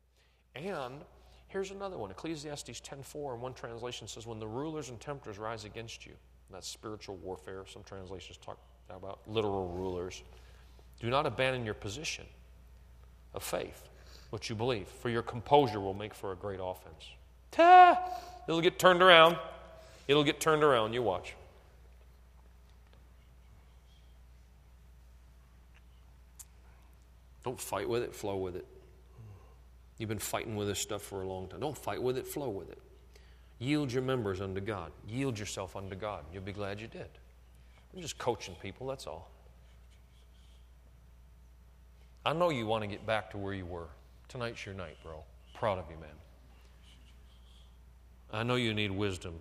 And 0.55 1.01
here's 1.49 1.69
another 1.69 1.99
one 1.99 2.09
Ecclesiastes 2.09 2.79
10 2.79 3.03
4, 3.03 3.33
and 3.33 3.43
one 3.43 3.53
translation 3.53 4.07
says, 4.07 4.25
When 4.25 4.39
the 4.39 4.47
rulers 4.47 4.89
and 4.89 4.99
tempters 4.99 5.37
rise 5.37 5.65
against 5.65 6.03
you, 6.03 6.13
that's 6.51 6.67
spiritual 6.67 7.17
warfare. 7.17 7.65
Some 7.71 7.83
translations 7.83 8.39
talk 8.43 8.57
about 8.89 9.19
literal 9.27 9.67
rulers. 9.67 10.23
Do 10.99 11.11
not 11.11 11.27
abandon 11.27 11.63
your 11.63 11.75
position 11.75 12.25
of 13.35 13.43
faith 13.43 13.87
what 14.35 14.49
you 14.49 14.55
believe, 14.55 14.89
for 14.89 15.07
your 15.07 15.21
composure 15.21 15.79
will 15.79 15.93
make 15.93 16.13
for 16.13 16.33
a 16.33 16.35
great 16.35 16.59
offense. 16.61 17.07
Ta! 17.51 17.97
It'll 18.49 18.59
get 18.59 18.77
turned 18.77 19.01
around. 19.01 19.37
It'll 20.09 20.25
get 20.25 20.41
turned 20.41 20.61
around. 20.61 20.91
You 20.91 21.03
watch. 21.03 21.33
Don't 27.45 27.57
fight 27.57 27.87
with 27.87 28.03
it, 28.03 28.13
flow 28.13 28.35
with 28.35 28.57
it. 28.57 28.67
You've 29.99 30.09
been 30.09 30.19
fighting 30.19 30.57
with 30.57 30.67
this 30.67 30.79
stuff 30.79 31.01
for 31.01 31.21
a 31.21 31.25
long 31.25 31.47
time. 31.47 31.61
Don't 31.61 31.77
fight 31.77 32.03
with 32.03 32.17
it, 32.17 32.27
flow 32.27 32.49
with 32.49 32.69
it. 32.69 32.79
Yield 33.59 33.89
your 33.89 34.03
members 34.03 34.41
unto 34.41 34.59
God. 34.59 34.91
Yield 35.07 35.39
yourself 35.39 35.77
unto 35.77 35.95
God. 35.95 36.25
You'll 36.33 36.43
be 36.43 36.51
glad 36.51 36.81
you 36.81 36.87
did. 36.87 37.07
I'm 37.95 38.01
just 38.01 38.17
coaching 38.17 38.57
people, 38.61 38.85
that's 38.85 39.07
all. 39.07 39.31
I 42.25 42.33
know 42.33 42.49
you 42.49 42.67
want 42.67 42.81
to 42.83 42.87
get 42.87 43.05
back 43.05 43.31
to 43.31 43.37
where 43.37 43.53
you 43.53 43.65
were. 43.65 43.87
Tonight's 44.27 44.65
your 44.65 44.75
night, 44.75 44.97
bro. 45.03 45.23
Proud 45.53 45.79
of 45.79 45.85
you, 45.89 45.97
man. 45.97 46.09
I 48.33 48.43
know 48.43 48.55
you 48.55 48.73
need 48.73 48.91
wisdom. 48.91 49.35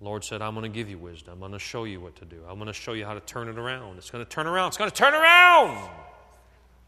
Lord 0.00 0.24
said, 0.24 0.42
I'm 0.42 0.54
going 0.54 0.70
to 0.70 0.74
give 0.74 0.90
you 0.90 0.98
wisdom. 0.98 1.34
I'm 1.34 1.40
going 1.40 1.52
to 1.52 1.58
show 1.58 1.84
you 1.84 2.00
what 2.00 2.16
to 2.16 2.24
do. 2.24 2.42
I'm 2.48 2.56
going 2.56 2.66
to 2.66 2.72
show 2.72 2.92
you 2.92 3.04
how 3.04 3.14
to 3.14 3.20
turn 3.20 3.48
it 3.48 3.56
around. 3.56 3.98
It's 3.98 4.10
going 4.10 4.24
to 4.24 4.28
turn 4.28 4.46
around. 4.46 4.68
It's 4.68 4.76
going 4.76 4.90
to 4.90 4.96
turn 4.96 5.14
around. 5.14 5.88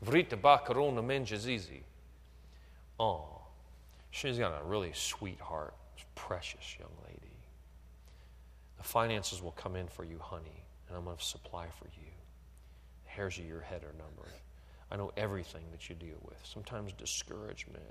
Vrita 0.04 0.36
bakarona 0.36 1.02
menjazizi. 1.02 1.82
Oh, 2.98 3.42
she's 4.10 4.38
got 4.38 4.60
a 4.60 4.64
really 4.64 4.92
sweet 4.92 5.40
heart. 5.40 5.74
Precious 6.16 6.76
young 6.78 6.90
lady. 7.06 7.20
The 8.78 8.84
finances 8.84 9.42
will 9.42 9.52
come 9.52 9.76
in 9.76 9.88
for 9.88 10.04
you, 10.04 10.18
honey, 10.20 10.64
and 10.88 10.96
I'm 10.96 11.04
going 11.04 11.16
to 11.16 11.24
supply 11.24 11.66
for 11.78 11.86
you. 11.86 12.10
The 13.04 13.10
hairs 13.10 13.38
of 13.38 13.44
your 13.46 13.60
head 13.60 13.82
are 13.82 13.94
numbered. 13.98 14.32
I 14.94 14.97
know 14.97 15.10
everything 15.16 15.64
that 15.73 15.89
you 15.89 15.97
deal 15.97 16.20
with. 16.23 16.39
Sometimes 16.44 16.92
discouragement. 16.92 17.82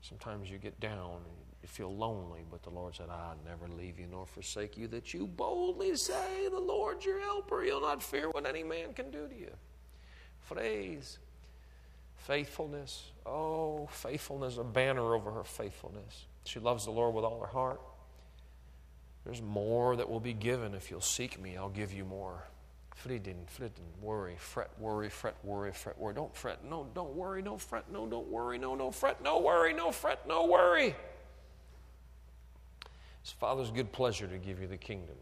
Sometimes 0.00 0.50
you 0.50 0.56
get 0.56 0.80
down 0.80 1.16
and 1.16 1.34
you 1.60 1.68
feel 1.68 1.94
lonely, 1.94 2.46
but 2.50 2.62
the 2.62 2.70
Lord 2.70 2.94
said, 2.94 3.10
I'll 3.10 3.36
never 3.46 3.68
leave 3.68 3.98
you 3.98 4.06
nor 4.10 4.24
forsake 4.24 4.78
you, 4.78 4.88
that 4.88 5.12
you 5.12 5.26
boldly 5.26 5.94
say, 5.96 6.48
The 6.50 6.58
Lord's 6.58 7.04
your 7.04 7.20
helper. 7.20 7.62
You'll 7.62 7.82
not 7.82 8.02
fear 8.02 8.30
what 8.30 8.46
any 8.46 8.62
man 8.62 8.94
can 8.94 9.10
do 9.10 9.28
to 9.28 9.38
you. 9.38 9.50
Phrase. 10.40 11.18
Faithfulness. 12.16 13.10
Oh, 13.26 13.86
faithfulness, 13.92 14.56
a 14.56 14.64
banner 14.64 15.14
over 15.14 15.30
her 15.30 15.44
faithfulness. 15.44 16.24
She 16.44 16.58
loves 16.58 16.86
the 16.86 16.90
Lord 16.90 17.14
with 17.14 17.26
all 17.26 17.40
her 17.40 17.46
heart. 17.46 17.82
There's 19.26 19.42
more 19.42 19.94
that 19.96 20.08
will 20.08 20.20
be 20.20 20.32
given 20.32 20.72
if 20.72 20.90
you'll 20.90 21.02
seek 21.02 21.38
me. 21.38 21.58
I'll 21.58 21.68
give 21.68 21.92
you 21.92 22.06
more. 22.06 22.44
Frieden, 22.94 23.44
frieden, 23.46 23.84
worry, 24.00 24.36
fret, 24.38 24.70
worry, 24.78 25.10
fret, 25.10 25.34
worry, 25.42 25.72
fret, 25.72 25.98
worry. 25.98 26.14
Don't 26.14 26.34
fret. 26.34 26.64
No, 26.64 26.86
don't 26.94 27.14
worry. 27.14 27.42
No 27.42 27.58
fret. 27.58 27.90
No, 27.92 28.06
don't 28.06 28.28
worry. 28.28 28.56
No, 28.56 28.74
no 28.74 28.90
fret. 28.90 29.22
No 29.22 29.40
worry. 29.40 29.74
No 29.74 29.90
fret. 29.90 30.26
No 30.26 30.46
worry. 30.46 30.94
It's 33.20 33.32
Father's 33.32 33.70
good 33.70 33.90
pleasure 33.90 34.26
to 34.26 34.38
give 34.38 34.60
you 34.60 34.68
the 34.68 34.76
kingdom. 34.76 35.16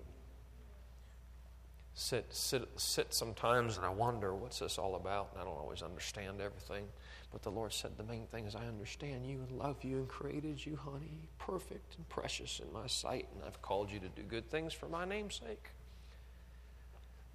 Sit, 1.94 2.26
sit, 2.30 2.68
sit 2.76 3.12
sometimes, 3.12 3.76
and 3.76 3.86
I 3.86 3.90
wonder 3.90 4.34
what's 4.34 4.58
this 4.58 4.78
all 4.78 4.94
about. 4.94 5.30
And 5.32 5.40
I 5.40 5.44
don't 5.44 5.58
always 5.58 5.82
understand 5.82 6.40
everything. 6.40 6.84
But 7.32 7.42
the 7.42 7.50
Lord 7.50 7.72
said 7.72 7.96
the 7.96 8.04
main 8.04 8.26
thing 8.26 8.46
is 8.46 8.54
I 8.54 8.66
understand 8.66 9.26
you 9.26 9.40
and 9.48 9.58
love 9.58 9.82
you 9.82 9.96
and 9.96 10.08
created 10.08 10.64
you, 10.64 10.76
honey, 10.76 11.28
perfect 11.38 11.96
and 11.96 12.06
precious 12.10 12.60
in 12.60 12.70
my 12.72 12.86
sight, 12.86 13.28
and 13.34 13.42
I've 13.44 13.62
called 13.62 13.90
you 13.90 13.98
to 14.00 14.08
do 14.08 14.22
good 14.22 14.50
things 14.50 14.74
for 14.74 14.88
my 14.88 15.06
name's 15.06 15.40
sake. 15.44 15.70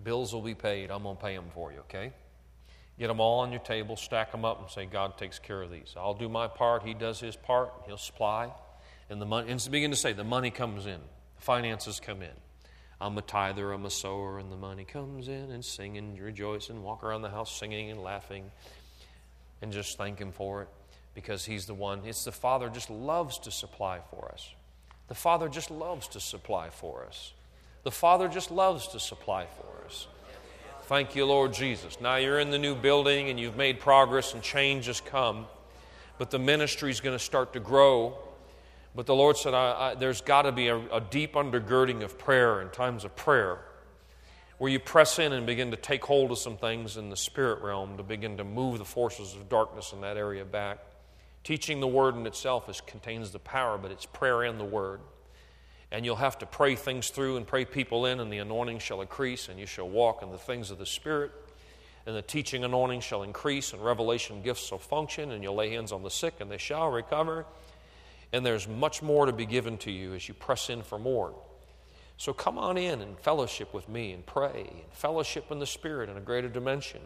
Bills 0.03 0.33
will 0.33 0.41
be 0.41 0.55
paid. 0.55 0.91
I'm 0.91 1.03
going 1.03 1.17
to 1.17 1.21
pay 1.21 1.35
them 1.35 1.49
for 1.53 1.71
you, 1.71 1.79
okay? 1.79 2.13
Get 2.99 3.07
them 3.07 3.19
all 3.19 3.39
on 3.39 3.51
your 3.51 3.61
table, 3.61 3.95
stack 3.95 4.31
them 4.31 4.45
up, 4.45 4.59
and 4.61 4.69
say, 4.69 4.85
God 4.85 5.17
takes 5.17 5.39
care 5.39 5.61
of 5.61 5.71
these. 5.71 5.93
I'll 5.95 6.13
do 6.13 6.29
my 6.29 6.47
part. 6.47 6.83
He 6.83 6.93
does 6.93 7.19
his 7.19 7.35
part. 7.35 7.71
He'll 7.85 7.97
supply. 7.97 8.51
And 9.09 9.21
the 9.21 9.25
money, 9.25 9.51
and 9.51 9.67
begin 9.71 9.91
to 9.91 9.97
say, 9.97 10.13
the 10.13 10.23
money 10.23 10.51
comes 10.51 10.85
in, 10.85 10.99
the 11.35 11.41
finances 11.41 11.99
come 11.99 12.21
in. 12.21 12.35
I'm 12.99 13.17
a 13.17 13.21
tither, 13.21 13.71
I'm 13.71 13.85
a 13.85 13.91
sower, 13.91 14.39
and 14.39 14.51
the 14.51 14.57
money 14.57 14.83
comes 14.83 15.27
in, 15.27 15.51
and 15.51 15.63
sing 15.63 15.97
and 15.97 16.19
rejoice 16.19 16.69
and 16.69 16.83
walk 16.83 17.03
around 17.03 17.21
the 17.21 17.29
house 17.29 17.57
singing 17.57 17.91
and 17.91 18.01
laughing 18.01 18.51
and 19.61 19.71
just 19.71 19.97
thank 19.97 20.19
Him 20.19 20.31
for 20.31 20.63
it 20.63 20.69
because 21.13 21.45
He's 21.45 21.65
the 21.65 21.73
one. 21.73 22.01
It's 22.05 22.23
the 22.23 22.31
Father 22.31 22.69
just 22.69 22.89
loves 22.89 23.39
to 23.39 23.51
supply 23.51 23.99
for 24.09 24.31
us. 24.31 24.53
The 25.07 25.15
Father 25.15 25.49
just 25.49 25.71
loves 25.71 26.07
to 26.09 26.19
supply 26.19 26.69
for 26.69 27.05
us. 27.05 27.33
The 27.87 27.91
Father 27.91 28.27
just 28.27 28.51
loves 28.51 28.89
to 28.89 28.99
supply 28.99 29.45
for 29.45 29.85
us. 29.85 30.07
Thank 30.87 31.15
you, 31.15 31.25
Lord 31.25 31.53
Jesus. 31.53 32.01
Now 32.01 32.17
you're 32.17 32.41
in 32.41 32.49
the 32.49 32.59
new 32.59 32.75
building 32.75 33.29
and 33.29 33.39
you've 33.39 33.55
made 33.55 33.79
progress 33.79 34.33
and 34.33 34.43
change 34.43 34.87
has 34.87 34.99
come, 34.99 35.45
but 36.17 36.29
the 36.29 36.37
ministry 36.37 36.91
is 36.91 36.99
going 36.99 37.17
to 37.17 37.23
start 37.23 37.53
to 37.53 37.61
grow. 37.61 38.17
But 38.93 39.05
the 39.05 39.15
Lord 39.15 39.37
said, 39.37 39.53
I, 39.53 39.91
I, 39.91 39.95
There's 39.95 40.19
got 40.19 40.41
to 40.41 40.51
be 40.51 40.67
a, 40.67 40.75
a 40.89 40.99
deep 40.99 41.35
undergirding 41.35 42.03
of 42.03 42.19
prayer 42.19 42.61
in 42.61 42.71
times 42.71 43.05
of 43.05 43.15
prayer 43.15 43.59
where 44.57 44.69
you 44.69 44.79
press 44.79 45.17
in 45.17 45.31
and 45.31 45.45
begin 45.45 45.71
to 45.71 45.77
take 45.77 46.03
hold 46.03 46.31
of 46.31 46.39
some 46.39 46.57
things 46.57 46.97
in 46.97 47.09
the 47.09 47.15
spirit 47.15 47.61
realm 47.61 47.95
to 47.95 48.03
begin 48.03 48.35
to 48.35 48.43
move 48.43 48.79
the 48.79 48.83
forces 48.83 49.33
of 49.33 49.47
darkness 49.47 49.93
in 49.93 50.01
that 50.01 50.17
area 50.17 50.43
back. 50.43 50.79
Teaching 51.45 51.79
the 51.79 51.87
word 51.87 52.17
in 52.17 52.27
itself 52.27 52.67
is, 52.67 52.81
contains 52.81 53.31
the 53.31 53.39
power, 53.39 53.77
but 53.77 53.91
it's 53.91 54.05
prayer 54.05 54.43
and 54.43 54.59
the 54.59 54.65
word. 54.65 54.99
And 55.91 56.03
you'll 56.03 56.17
have 56.17 56.37
to 56.39 56.45
pray 56.45 56.75
things 56.75 57.09
through 57.09 57.37
and 57.37 57.47
pray 57.47 57.63
people 57.65 58.05
in, 58.05 58.19
and 58.19 58.31
the 58.31 58.39
anointing 58.39 58.79
shall 58.79 59.01
increase, 59.01 59.47
and 59.47 59.59
you 59.59 59.65
shall 59.65 59.87
walk 59.87 60.21
in 60.21 60.31
the 60.31 60.37
things 60.37 60.69
of 60.69 60.77
the 60.77 60.85
Spirit. 60.85 61.31
And 62.05 62.15
the 62.15 62.21
teaching 62.21 62.63
anointing 62.63 63.01
shall 63.01 63.23
increase, 63.23 63.73
and 63.73 63.83
revelation 63.83 64.41
gifts 64.41 64.67
shall 64.67 64.77
function, 64.77 65.31
and 65.31 65.43
you'll 65.43 65.55
lay 65.55 65.69
hands 65.69 65.91
on 65.91 66.03
the 66.03 66.09
sick, 66.09 66.35
and 66.39 66.51
they 66.51 66.57
shall 66.57 66.89
recover. 66.89 67.45
And 68.33 68.45
there's 68.45 68.67
much 68.67 69.01
more 69.01 69.25
to 69.25 69.33
be 69.33 69.45
given 69.45 69.77
to 69.79 69.91
you 69.91 70.13
as 70.13 70.27
you 70.27 70.33
press 70.33 70.69
in 70.69 70.83
for 70.83 70.99
more. 70.99 71.33
So 72.17 72.33
come 72.33 72.57
on 72.57 72.77
in 72.77 73.01
and 73.01 73.17
fellowship 73.19 73.73
with 73.73 73.87
me 73.87 74.11
and 74.11 74.25
pray 74.25 74.67
and 74.69 74.91
fellowship 74.91 75.51
in 75.51 75.59
the 75.59 75.67
Spirit 75.67 76.09
in 76.09 76.17
a 76.17 76.21
greater 76.21 76.49
dimension. 76.49 77.01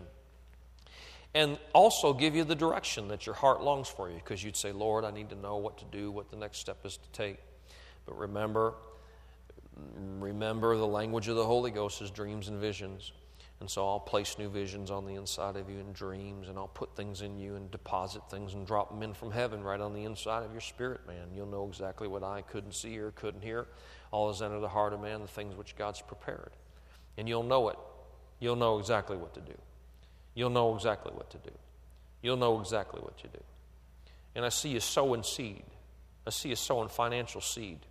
And 1.34 1.60
also 1.74 2.14
give 2.14 2.36
you 2.36 2.44
the 2.44 2.56
direction 2.56 3.10
that 3.10 3.26
your 3.26 3.36
heart 3.36 3.62
longs 3.62 3.88
for 3.88 4.10
you 4.10 4.16
because 4.16 4.44
you'd 4.44 4.56
say, 4.56 4.72
Lord, 4.72 5.06
I 5.06 5.12
need 5.12 5.30
to 5.30 5.36
know 5.36 5.58
what 5.58 5.78
to 5.80 5.86
do, 5.86 6.12
what 6.12 6.32
the 6.32 6.38
next 6.38 6.60
step 6.60 6.86
is 6.86 6.98
to 6.98 7.10
take. 7.12 7.38
But 8.06 8.18
remember, 8.18 8.74
remember 10.20 10.76
the 10.78 10.88
language 10.88 11.28
of 11.28 11.36
the 11.36 11.46
Holy 11.46 11.72
Ghost 11.72 12.02
is 12.02 12.12
dreams 12.12 12.48
and 12.48 12.60
visions. 12.60 13.12
And 13.62 13.70
so 13.70 13.88
I'll 13.88 14.00
place 14.00 14.40
new 14.40 14.50
visions 14.50 14.90
on 14.90 15.06
the 15.06 15.14
inside 15.14 15.56
of 15.56 15.70
you 15.70 15.78
and 15.78 15.94
dreams, 15.94 16.50
and 16.50 16.58
I'll 16.58 16.68
put 16.68 16.96
things 16.96 17.22
in 17.22 17.38
you 17.38 17.56
and 17.56 17.70
deposit 17.70 18.24
things 18.28 18.56
and 18.56 18.66
drop 18.66 18.90
them 18.90 19.04
in 19.04 19.14
from 19.14 19.30
heaven 19.30 19.64
right 19.64 19.80
on 19.80 19.94
the 19.94 20.04
inside 20.04 20.44
of 20.44 20.52
your 20.52 20.62
spirit, 20.62 21.06
man. 21.06 21.28
You'll 21.32 21.46
know 21.46 21.68
exactly 21.68 22.08
what 22.08 22.24
I 22.24 22.42
couldn't 22.42 22.74
see 22.74 22.98
or 22.98 23.12
couldn't 23.12 23.44
hear. 23.44 23.68
All 24.10 24.32
is 24.32 24.42
under 24.42 24.60
the 24.60 24.68
heart 24.68 24.94
of 24.94 25.02
man, 25.02 25.22
the 25.22 25.28
things 25.28 25.56
which 25.56 25.76
God's 25.76 26.02
prepared. 26.02 26.50
And 27.20 27.30
you'll 27.30 27.44
know 27.44 27.70
it. 27.70 27.78
You'll 28.40 28.56
know 28.56 28.80
exactly 28.80 29.16
what 29.16 29.36
to 29.36 29.42
do. 29.42 29.58
You'll 30.34 30.50
know 30.50 30.74
exactly 30.74 31.14
what 31.14 31.30
to 31.30 31.38
do. 31.38 31.52
You'll 32.24 32.38
know 32.38 32.60
exactly 32.60 33.00
what 33.00 33.16
to 33.20 33.28
do. 33.28 33.44
And 34.34 34.44
I 34.44 34.50
see 34.50 34.70
you 34.70 34.80
sowing 34.80 35.22
seed. 35.22 35.66
I 36.26 36.32
see 36.32 36.50
you 36.50 36.56
sowing 36.56 36.90
financial 36.90 37.42
seed 37.42 37.86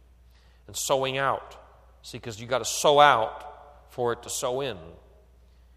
and 0.70 0.76
sowing 0.76 1.18
out. 1.18 1.57
See, 2.02 2.16
because 2.18 2.40
you 2.40 2.47
got 2.47 2.58
to 2.58 2.65
sow 2.65 3.00
out 3.00 3.90
for 3.90 4.12
it 4.12 4.23
to 4.23 4.31
sow 4.31 4.60
in. 4.60 4.76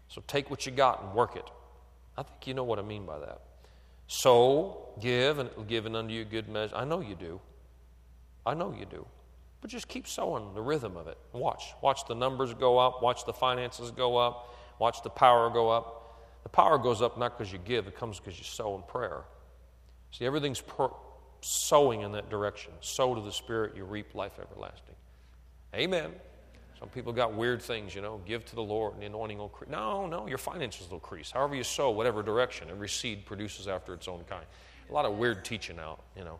So 0.06 0.22
take 0.28 0.50
what 0.50 0.66
you 0.66 0.70
got 0.70 1.02
and 1.02 1.12
work 1.14 1.34
it. 1.34 1.50
I 2.16 2.22
think 2.22 2.46
you 2.46 2.54
know 2.54 2.62
what 2.62 2.78
I 2.78 2.82
mean 2.82 3.04
by 3.04 3.18
that. 3.18 3.40
Sow, 4.06 4.90
give, 5.00 5.40
and 5.40 5.48
it 5.48 5.56
will 5.56 5.64
give 5.64 5.84
unto 5.84 6.14
you 6.14 6.24
good 6.24 6.48
measure. 6.48 6.76
I 6.76 6.84
know 6.84 7.00
you 7.00 7.16
do. 7.16 7.40
I 8.46 8.54
know 8.54 8.72
you 8.78 8.86
do. 8.86 9.04
But 9.60 9.68
just 9.68 9.88
keep 9.88 10.06
sowing 10.06 10.54
the 10.54 10.62
rhythm 10.62 10.96
of 10.96 11.08
it. 11.08 11.18
Watch. 11.32 11.64
Watch 11.82 12.06
the 12.06 12.14
numbers 12.14 12.54
go 12.54 12.78
up. 12.78 13.02
Watch 13.02 13.26
the 13.26 13.32
finances 13.32 13.90
go 13.90 14.16
up. 14.16 14.54
Watch 14.78 15.02
the 15.02 15.10
power 15.10 15.50
go 15.50 15.70
up. 15.70 16.20
The 16.44 16.50
power 16.50 16.78
goes 16.78 17.02
up 17.02 17.18
not 17.18 17.36
because 17.36 17.52
you 17.52 17.58
give, 17.58 17.88
it 17.88 17.96
comes 17.96 18.20
because 18.20 18.38
you 18.38 18.44
sow 18.44 18.76
in 18.76 18.82
prayer. 18.82 19.24
See, 20.12 20.24
everything's 20.24 20.60
sowing 21.44 22.00
in 22.00 22.12
that 22.12 22.30
direction. 22.30 22.72
Sow 22.80 23.14
to 23.14 23.20
the 23.20 23.32
Spirit, 23.32 23.76
you 23.76 23.84
reap 23.84 24.14
life 24.14 24.38
everlasting. 24.40 24.94
Amen. 25.74 26.12
Some 26.78 26.88
people 26.88 27.12
got 27.12 27.34
weird 27.34 27.62
things, 27.62 27.94
you 27.94 28.00
know, 28.00 28.20
give 28.26 28.44
to 28.46 28.54
the 28.54 28.62
Lord 28.62 28.94
and 28.94 29.02
the 29.02 29.06
anointing 29.06 29.38
will 29.38 29.46
increase. 29.46 29.70
No, 29.70 30.06
no, 30.06 30.26
your 30.26 30.38
finances 30.38 30.88
will 30.88 30.96
increase. 30.96 31.30
However 31.30 31.54
you 31.54 31.62
sow, 31.62 31.90
whatever 31.90 32.22
direction, 32.22 32.68
every 32.70 32.88
seed 32.88 33.26
produces 33.26 33.68
after 33.68 33.94
its 33.94 34.08
own 34.08 34.24
kind. 34.28 34.44
A 34.88 34.92
lot 34.92 35.04
of 35.04 35.18
weird 35.18 35.44
teaching 35.44 35.78
out, 35.78 36.02
you 36.16 36.24
know, 36.24 36.38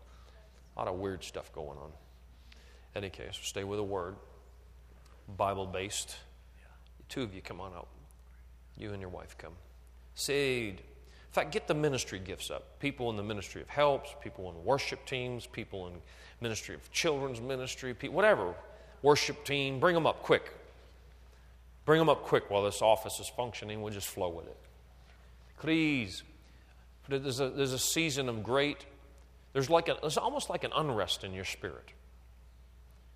a 0.76 0.78
lot 0.78 0.88
of 0.88 0.98
weird 0.98 1.22
stuff 1.22 1.52
going 1.52 1.78
on. 1.78 1.90
Any 2.96 3.10
case, 3.10 3.38
stay 3.42 3.64
with 3.64 3.78
the 3.78 3.84
word, 3.84 4.16
Bible 5.36 5.66
based. 5.66 6.16
Two 7.08 7.22
of 7.22 7.34
you 7.34 7.42
come 7.42 7.60
on 7.60 7.72
up. 7.74 7.88
You 8.76 8.92
and 8.92 9.00
your 9.00 9.10
wife 9.10 9.36
come. 9.36 9.52
Seed. 10.14 10.82
In 11.34 11.40
fact, 11.42 11.50
get 11.50 11.66
the 11.66 11.74
ministry 11.74 12.20
gifts 12.20 12.48
up. 12.48 12.78
People 12.78 13.10
in 13.10 13.16
the 13.16 13.22
ministry 13.24 13.60
of 13.60 13.68
helps, 13.68 14.14
people 14.22 14.48
in 14.50 14.64
worship 14.64 15.04
teams, 15.04 15.46
people 15.46 15.88
in 15.88 15.94
ministry 16.40 16.76
of 16.76 16.92
children's 16.92 17.40
ministry, 17.40 17.92
people, 17.92 18.14
whatever 18.14 18.54
worship 19.02 19.44
team, 19.44 19.80
bring 19.80 19.96
them 19.96 20.06
up 20.06 20.22
quick. 20.22 20.52
Bring 21.86 21.98
them 21.98 22.08
up 22.08 22.22
quick 22.22 22.50
while 22.50 22.62
this 22.62 22.80
office 22.80 23.18
is 23.18 23.28
functioning. 23.28 23.82
We'll 23.82 23.92
just 23.92 24.06
flow 24.06 24.28
with 24.28 24.46
it. 24.46 24.56
Please. 25.58 26.22
There's 27.08 27.40
a, 27.40 27.50
there's 27.50 27.72
a 27.72 27.80
season 27.80 28.28
of 28.28 28.44
great, 28.44 28.86
there's, 29.54 29.68
like 29.68 29.88
a, 29.88 29.96
there's 30.00 30.16
almost 30.16 30.48
like 30.48 30.62
an 30.62 30.70
unrest 30.72 31.24
in 31.24 31.34
your 31.34 31.44
spirit, 31.44 31.90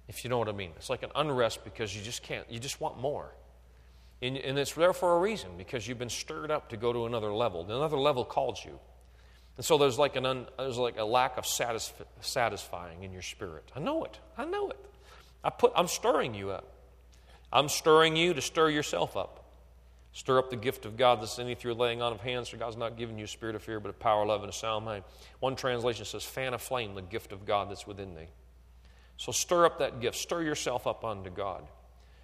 if 0.08 0.24
you 0.24 0.30
know 0.30 0.38
what 0.38 0.48
I 0.48 0.52
mean. 0.52 0.72
It's 0.74 0.90
like 0.90 1.05
an 1.05 1.12
unrest 1.14 1.62
because 1.62 1.94
you 1.94 2.02
just 2.02 2.24
can't, 2.24 2.50
you 2.50 2.58
just 2.58 2.80
want 2.80 2.98
more. 2.98 3.30
And, 4.20 4.36
and 4.36 4.58
it's 4.58 4.72
there 4.72 4.92
for 4.92 5.16
a 5.16 5.20
reason 5.20 5.50
because 5.56 5.86
you've 5.86 5.98
been 5.98 6.08
stirred 6.08 6.50
up 6.50 6.70
to 6.70 6.76
go 6.76 6.92
to 6.92 7.06
another 7.06 7.32
level. 7.32 7.62
Another 7.62 7.98
level 7.98 8.24
calls 8.24 8.64
you. 8.64 8.78
And 9.56 9.64
so 9.64 9.78
there's 9.78 9.98
like, 9.98 10.16
an 10.16 10.26
un, 10.26 10.47
there's 10.56 10.78
like 10.78 10.98
a 10.98 11.05
lack 11.05 11.36
of 11.36 11.44
satisf- 11.44 11.92
satisfying 12.20 13.02
in 13.02 13.12
your 13.12 13.22
spirit. 13.22 13.70
I 13.74 13.80
know 13.80 14.05
it. 14.05 14.18
I 14.36 14.44
know 14.44 14.70
it. 14.70 14.84
I 15.42 15.50
put, 15.50 15.72
I'm 15.76 15.88
stirring 15.88 16.34
you 16.34 16.50
up. 16.50 16.72
I'm 17.52 17.68
stirring 17.68 18.16
you 18.16 18.34
to 18.34 18.40
stir 18.40 18.70
yourself 18.70 19.16
up. 19.16 19.44
Stir 20.12 20.38
up 20.38 20.50
the 20.50 20.56
gift 20.56 20.84
of 20.84 20.97
God 20.97 21.20
that's 21.20 21.38
in 21.38 21.47
you 21.47 21.55
through 21.55 21.74
laying 21.74 22.02
on 22.02 22.12
of 22.12 22.20
hands, 22.20 22.48
for 22.48 22.56
God's 22.56 22.76
not 22.76 22.97
giving 22.97 23.18
you 23.18 23.24
a 23.24 23.28
spirit 23.28 23.55
of 23.55 23.62
fear, 23.62 23.78
but 23.78 23.88
of 23.88 23.98
power, 24.00 24.26
love, 24.26 24.42
and 24.42 24.50
a 24.50 24.52
sound 24.52 24.84
mind. 24.84 25.05
One 25.38 25.55
translation 25.55 26.05
says, 26.05 26.24
fan 26.24 26.55
aflame 26.55 26.94
the 26.94 27.02
gift 27.02 27.32
of 27.32 27.47
God 27.47 27.70
that's 27.70 27.86
within 27.86 28.14
thee. 28.14 28.28
So 29.16 29.32
stir 29.32 29.66
up 29.66 29.78
that 29.78 30.00
gift. 30.00 30.16
Stir 30.16 30.42
yourself 30.42 30.86
up 30.86 31.05
unto 31.05 31.30
God. 31.30 31.64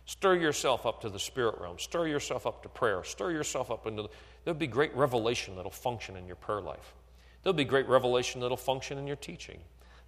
Stir 0.07 0.36
yourself 0.36 0.84
up 0.84 1.00
to 1.00 1.08
the 1.08 1.18
spirit 1.18 1.57
realm. 1.58 1.78
Stir 1.78 2.07
yourself 2.07 2.47
up 2.47 2.62
to 2.62 2.68
prayer. 2.68 3.02
Stir 3.05 3.31
yourself 3.31 3.70
up 3.70 3.86
into 3.86 4.02
the, 4.02 4.08
there'll 4.44 4.58
be 4.58 4.66
great 4.66 4.94
revelation 4.94 5.57
that'll 5.57 5.70
function 5.70 6.16
in 6.16 6.26
your 6.26 6.36
prayer 6.36 6.60
life. 6.60 6.94
There'll 7.42 7.55
be 7.55 7.65
great 7.65 7.89
revelation 7.89 8.41
that'll 8.41 8.57
function 8.57 8.99
in 8.99 9.07
your 9.07 9.16
teaching. 9.16 9.60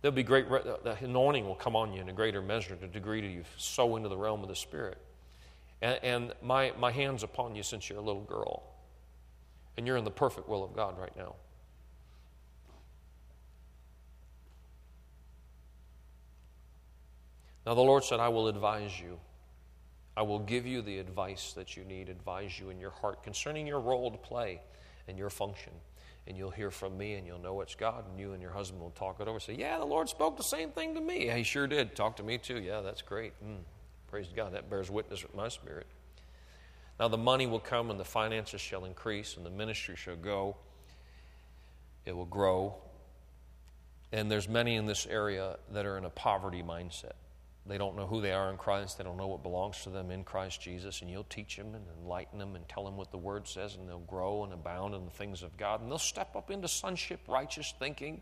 There'll 0.03 0.15
be 0.15 0.23
great, 0.23 0.49
re- 0.51 0.63
the 0.63 0.97
anointing 1.03 1.47
will 1.47 1.55
come 1.55 1.75
on 1.75 1.93
you 1.93 2.01
in 2.01 2.09
a 2.09 2.13
greater 2.13 2.43
measure, 2.43 2.77
to 2.77 2.87
degree 2.87 3.21
to 3.23 3.27
you 3.27 3.45
sow 3.57 3.97
into 3.97 4.09
the 4.09 4.17
realm 4.17 4.43
of 4.43 4.49
the 4.49 4.57
Spirit. 4.57 4.99
And, 5.81 5.99
and 6.03 6.33
my, 6.43 6.73
my 6.79 6.91
hand's 6.91 7.23
upon 7.23 7.55
you 7.55 7.63
since 7.63 7.89
you're 7.89 7.99
a 7.99 8.03
little 8.03 8.23
girl. 8.23 8.63
And 9.77 9.87
you're 9.87 9.97
in 9.97 10.05
the 10.05 10.11
perfect 10.11 10.49
will 10.49 10.65
of 10.65 10.75
God 10.75 10.99
right 10.99 11.15
now. 11.17 11.35
Now, 17.67 17.75
the 17.75 17.81
Lord 17.81 18.05
said, 18.05 18.21
I 18.21 18.29
will 18.29 18.49
advise 18.49 18.99
you. 19.01 19.19
I 20.17 20.23
will 20.23 20.39
give 20.39 20.67
you 20.67 20.81
the 20.81 20.99
advice 20.99 21.53
that 21.53 21.77
you 21.77 21.85
need, 21.85 22.09
advise 22.09 22.59
you 22.59 22.71
in 22.71 22.81
your 22.81 22.91
heart 22.91 23.23
concerning 23.23 23.67
your 23.67 23.81
role 23.81 24.11
to 24.11 24.17
play 24.17 24.63
and 25.09 25.19
your 25.19 25.29
function. 25.29 25.73
And 26.27 26.37
you'll 26.37 26.51
hear 26.51 26.71
from 26.71 26.97
me 26.97 27.15
and 27.15 27.27
you'll 27.27 27.39
know 27.39 27.61
it's 27.61 27.75
God, 27.77 28.05
and 28.11 28.19
you 28.19 28.33
and 28.33 28.43
your 28.43 28.51
husband 28.51 28.81
will 28.81 28.91
talk 28.91 29.21
it 29.21 29.29
over. 29.29 29.39
Say, 29.39 29.55
Yeah, 29.55 29.79
the 29.79 29.85
Lord 29.85 30.09
spoke 30.09 30.37
the 30.37 30.43
same 30.43 30.71
thing 30.71 30.95
to 30.95 31.01
me. 31.01 31.27
Yeah, 31.27 31.37
he 31.37 31.45
sure 31.45 31.67
did. 31.67 31.95
Talk 31.95 32.17
to 32.17 32.23
me 32.23 32.39
too. 32.39 32.61
Yeah, 32.61 32.81
that's 32.81 33.03
great. 33.03 33.33
Mm, 33.45 33.59
praise 34.09 34.27
God. 34.35 34.55
That 34.55 34.69
bears 34.69 34.91
witness 34.91 35.23
with 35.23 35.35
my 35.35 35.49
spirit. 35.49 35.87
Now 36.99 37.09
the 37.09 37.19
money 37.19 37.47
will 37.47 37.61
come 37.61 37.91
and 37.91 38.01
the 38.01 38.05
finances 38.05 38.61
shall 38.61 38.87
increase 38.87 39.37
and 39.37 39.45
the 39.45 39.51
ministry 39.51 39.97
shall 39.97 40.17
go. 40.17 40.57
It 42.07 42.17
will 42.17 42.25
grow. 42.25 42.77
And 44.13 44.31
there's 44.31 44.49
many 44.49 44.77
in 44.77 44.87
this 44.87 45.07
area 45.07 45.59
that 45.73 45.85
are 45.85 45.99
in 45.99 46.05
a 46.05 46.11
poverty 46.11 46.63
mindset. 46.63 47.13
They 47.69 47.79
don't 47.79 47.97
know 47.97 48.07
who 48.07 48.21
they 48.21 48.33
are 48.33 48.51
in 48.51 48.57
Christ. 48.57 48.97
They 48.97 49.05
don't 49.05 49.17
know 49.17 49.27
what 49.27 49.43
belongs 49.43 49.83
to 49.83 49.91
them 49.91 50.11
in 50.11 50.23
Christ 50.23 50.61
Jesus. 50.61 51.03
And 51.03 51.11
you'll 51.11 51.25
teach 51.25 51.57
them 51.57 51.75
and 51.75 51.85
enlighten 52.01 52.39
them 52.39 52.55
and 52.55 52.69
tell 52.69 52.85
them 52.85 52.97
what 52.97 53.11
the 53.11 53.19
Word 53.19 53.49
says, 53.49 53.75
and 53.75 53.89
they'll 53.89 53.99
grow 54.01 54.45
and 54.45 54.53
abound 54.53 54.95
in 54.95 55.05
the 55.05 55.11
things 55.11 55.43
of 55.43 55.57
God. 55.57 55.81
And 55.81 55.91
they'll 55.91 55.99
step 55.99 56.37
up 56.37 56.51
into 56.51 56.69
sonship, 56.69 57.21
righteous 57.27 57.75
thinking. 57.79 58.21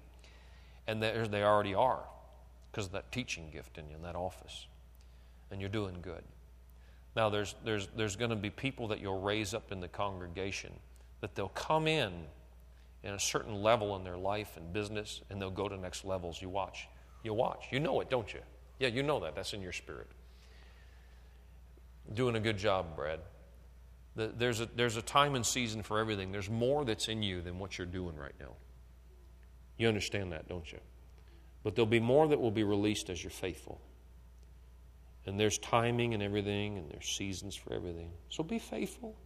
And 0.86 1.02
there 1.02 1.26
they 1.28 1.42
already 1.42 1.74
are 1.74 2.04
because 2.70 2.86
of 2.86 2.92
that 2.92 3.12
teaching 3.12 3.50
gift 3.50 3.76
in 3.76 3.88
you 3.88 3.96
in 3.96 4.02
that 4.02 4.16
office. 4.16 4.66
And 5.50 5.60
you're 5.60 5.70
doing 5.70 5.98
good. 6.00 6.22
Now, 7.14 7.28
there's, 7.28 7.54
there's, 7.64 7.88
there's 7.96 8.16
going 8.16 8.30
to 8.30 8.36
be 8.36 8.50
people 8.50 8.88
that 8.88 9.00
you'll 9.00 9.20
raise 9.20 9.54
up 9.54 9.70
in 9.70 9.80
the 9.80 9.88
congregation 9.88 10.72
that 11.20 11.34
they'll 11.34 11.48
come 11.48 11.86
in 11.86 12.12
in 13.04 13.12
a 13.12 13.20
certain 13.20 13.62
level 13.62 13.94
in 13.96 14.04
their 14.04 14.16
life 14.16 14.56
and 14.56 14.72
business, 14.72 15.20
and 15.30 15.40
they'll 15.40 15.50
go 15.50 15.68
to 15.68 15.76
next 15.76 16.04
levels. 16.04 16.40
You 16.40 16.48
watch. 16.48 16.88
You 17.22 17.34
watch. 17.34 17.66
You 17.70 17.78
know 17.78 18.00
it, 18.00 18.10
don't 18.10 18.32
you? 18.32 18.40
Yeah, 18.84 18.90
you 18.90 19.02
know 19.02 19.18
that. 19.20 19.34
That's 19.34 19.54
in 19.54 19.62
your 19.62 19.72
spirit. 19.72 20.08
Doing 22.12 22.36
a 22.36 22.40
good 22.40 22.58
job, 22.58 22.94
Brad. 22.94 23.20
The, 24.14 24.30
there's, 24.36 24.60
a, 24.60 24.68
there's 24.76 24.98
a 24.98 25.02
time 25.02 25.36
and 25.36 25.46
season 25.46 25.82
for 25.82 25.98
everything. 25.98 26.32
There's 26.32 26.50
more 26.50 26.84
that's 26.84 27.08
in 27.08 27.22
you 27.22 27.40
than 27.40 27.58
what 27.58 27.78
you're 27.78 27.86
doing 27.86 28.14
right 28.14 28.34
now. 28.38 28.52
You 29.78 29.88
understand 29.88 30.32
that, 30.32 30.50
don't 30.50 30.70
you? 30.70 30.80
But 31.62 31.74
there'll 31.74 31.86
be 31.86 31.98
more 31.98 32.28
that 32.28 32.38
will 32.38 32.50
be 32.50 32.62
released 32.62 33.08
as 33.08 33.24
you're 33.24 33.30
faithful. 33.30 33.80
And 35.24 35.40
there's 35.40 35.56
timing 35.56 36.12
and 36.12 36.22
everything, 36.22 36.76
and 36.76 36.90
there's 36.90 37.08
seasons 37.08 37.56
for 37.56 37.72
everything. 37.72 38.10
So 38.28 38.44
be 38.44 38.58
faithful. 38.58 39.16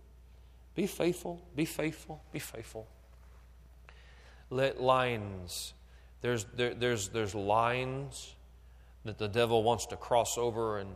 Be 0.77 0.87
faithful. 0.87 1.45
Be 1.57 1.65
faithful. 1.65 2.23
Be 2.31 2.39
faithful. 2.39 2.87
Let 4.51 4.81
lines, 4.81 5.75
there's, 6.20 6.45
there, 6.55 6.75
there's, 6.75 7.09
there's 7.09 7.35
lines 7.35 8.37
that 9.09 9.19
the 9.19 9.28
devil 9.28 9.62
wants 9.62 9.87
to 9.87 9.97
cross 9.97 10.39
over 10.39 10.78
and, 10.78 10.91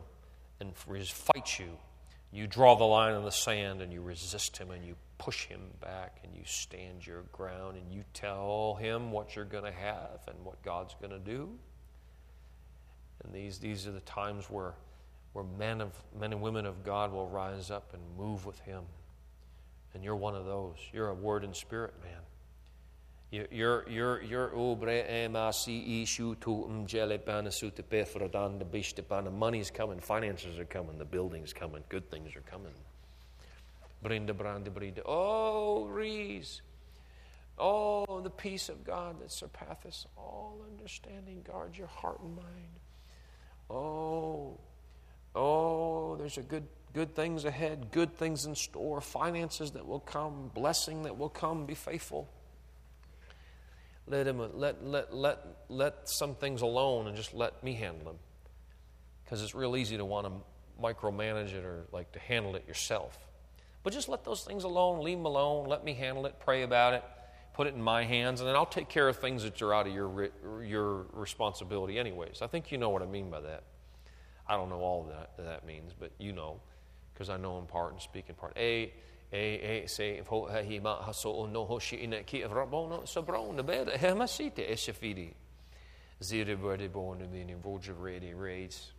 and 0.61 0.75
fight 0.75 1.59
you. 1.59 1.79
You 2.31 2.47
draw 2.47 2.77
the 2.77 2.85
line 2.85 3.15
in 3.15 3.25
the 3.25 3.31
sand 3.31 3.83
and 3.83 3.93
you 3.93 4.01
resist 4.01 4.57
him 4.57 4.71
and 4.71 4.85
you 4.85 4.97
push 5.19 5.47
him 5.47 5.61
back 5.81 6.19
and 6.25 6.35
you 6.35 6.43
stand 6.45 7.07
your 7.07 7.23
ground 7.33 7.77
and 7.77 7.93
you 7.93 8.05
tell 8.15 8.77
him 8.81 9.11
what 9.11 9.37
you're 9.37 9.45
going 9.45 9.65
to 9.65 9.73
have 9.73 10.21
and 10.29 10.45
what 10.45 10.63
God's 10.63 10.95
going 11.01 11.11
to 11.11 11.19
do. 11.19 11.51
And 13.25 13.35
these, 13.35 13.59
these 13.59 13.87
are 13.87 13.93
the 13.93 14.01
times 14.01 14.47
where 14.49 14.75
where 15.33 15.45
men, 15.59 15.81
of, 15.81 15.93
men 16.19 16.33
and 16.33 16.43
women 16.43 16.67
of 16.67 16.85
God 16.85 17.13
will 17.13 17.29
rise 17.29 17.71
up 17.71 17.95
and 17.95 18.03
move 18.19 18.45
with 18.45 18.59
Him. 18.61 18.83
And 19.95 20.03
you're 20.03 20.17
one 20.17 20.35
of 20.35 20.45
those. 20.45 20.77
You're 20.93 21.09
a 21.09 21.15
word 21.15 21.45
and 21.45 21.55
spirit 21.55 21.95
man. 22.03 22.21
You're, 23.33 23.89
you're, 23.89 24.23
you're, 24.23 24.49
obre 24.51 25.11
emasi 25.11 26.03
ishu 26.03 26.39
tu 26.39 26.69
mjele 26.71 27.19
banasute 27.19 27.83
pefradan 27.83 28.59
the 28.59 28.65
bishtepana. 28.67 29.33
Money's 29.33 29.71
coming, 29.71 30.01
finances 30.01 30.59
are 30.59 30.67
coming, 30.67 30.99
the 30.99 31.07
building's 31.07 31.55
coming, 31.55 31.83
good 31.89 32.11
things 32.11 32.37
are 32.37 32.43
coming. 32.43 32.75
Brinda 34.05 34.35
branda 34.35 34.69
brinda. 34.69 35.01
Oh, 35.07 35.87
Rees. 35.87 36.61
Oh, 37.59 38.21
the 38.21 38.29
peace 38.31 38.69
of 38.69 38.85
God 38.85 39.19
that 39.21 39.33
surpasseth 39.33 40.05
all 40.19 40.59
understanding. 40.71 41.43
Guard 41.43 41.79
your 41.79 41.87
heart 41.87 42.21
and 42.21 42.37
mind. 42.37 42.81
Oh, 43.71 44.59
Oh, 45.35 46.17
there's 46.17 46.37
a 46.39 46.43
good 46.43 46.67
good 46.93 47.15
things 47.15 47.47
ahead, 47.47 47.91
good 47.91 48.15
things 48.19 48.45
in 48.45 48.55
store, 48.55 49.01
finances 49.01 49.71
that 49.71 49.87
will 49.87 50.01
come, 50.01 50.51
blessing 50.55 51.05
that 51.05 51.17
will 51.17 51.31
come. 51.31 51.65
Be 51.65 51.75
faithful. 51.75 52.29
Let 54.13 54.27
him 54.27 54.43
let 54.59 54.85
let 54.85 55.15
let 55.15 55.39
let 55.71 56.09
some 56.09 56.35
things 56.35 56.61
alone 56.61 57.07
and 57.07 57.17
just 57.17 57.33
let 57.33 57.65
me 57.65 57.73
handle 57.73 58.05
them. 58.05 58.19
Because 59.25 59.43
it's 59.43 59.55
real 59.55 59.75
easy 59.75 59.97
to 59.97 60.05
want 60.05 60.27
to 60.27 60.33
micromanage 60.83 61.55
it 61.55 61.65
or 61.65 61.87
like 61.93 62.13
to 62.13 62.19
handle 62.19 62.55
it 62.55 62.69
yourself. 62.69 63.17
But 63.83 63.95
just 63.95 64.11
let 64.11 64.23
those 64.23 64.45
things 64.45 64.65
alone, 64.65 65.03
leave 65.03 65.17
them 65.17 65.25
alone, 65.25 65.67
let 65.67 65.83
me 65.83 65.95
handle 65.95 66.27
it, 66.27 66.37
pray 66.41 66.63
about 66.63 66.93
it, 66.93 67.03
put 67.55 67.67
it 67.67 67.75
in 67.75 67.81
my 67.83 68.05
hands, 68.05 68.41
and 68.41 68.49
then 68.49 68.55
I'll 68.55 68.67
take 68.67 68.91
care 68.91 69.09
of 69.09 69.17
things 69.17 69.45
that 69.45 69.63
are 69.63 69.73
out 69.73 69.87
of 69.87 69.95
your 69.95 70.29
your 70.63 71.07
responsibility 71.15 71.99
anyways. 71.99 72.43
I 72.43 72.49
think 72.49 72.71
you 72.71 72.77
know 72.77 72.91
what 72.91 73.01
I 73.01 73.07
mean 73.07 73.31
by 73.31 73.41
that. 73.41 73.63
I 74.47 74.57
don't 74.57 74.69
know 74.69 74.81
all 74.81 75.05
that 75.05 75.43
that 75.43 75.65
means, 75.65 75.93
but 75.99 76.13
you 76.19 76.35
know, 76.35 76.61
because 77.15 77.31
I 77.31 77.39
know 77.39 77.59
in 77.59 77.65
part 77.65 77.93
and 77.93 78.03
speak 78.03 78.27
in 78.29 78.35
part. 78.35 78.53
A 78.59 78.93
hi 79.33 80.81
ma 80.83 81.03
haso 81.03 81.51
no 81.51 81.65
ho 81.65 81.79
shi 81.79 82.05
ina 82.05 82.23
ki 82.23 82.43
rabono 82.43 83.03
sabron 83.05 83.57
the 83.57 83.63
bed 83.63 83.89
hemasite 83.89 84.69
esafidi. 84.71 85.33
Zira 86.21 86.57
berde 86.57 86.93
born 86.93 87.19
to 87.19 87.25
be 87.25 87.41
in 87.41 87.49
ready 88.01 88.35
race. 88.35 88.93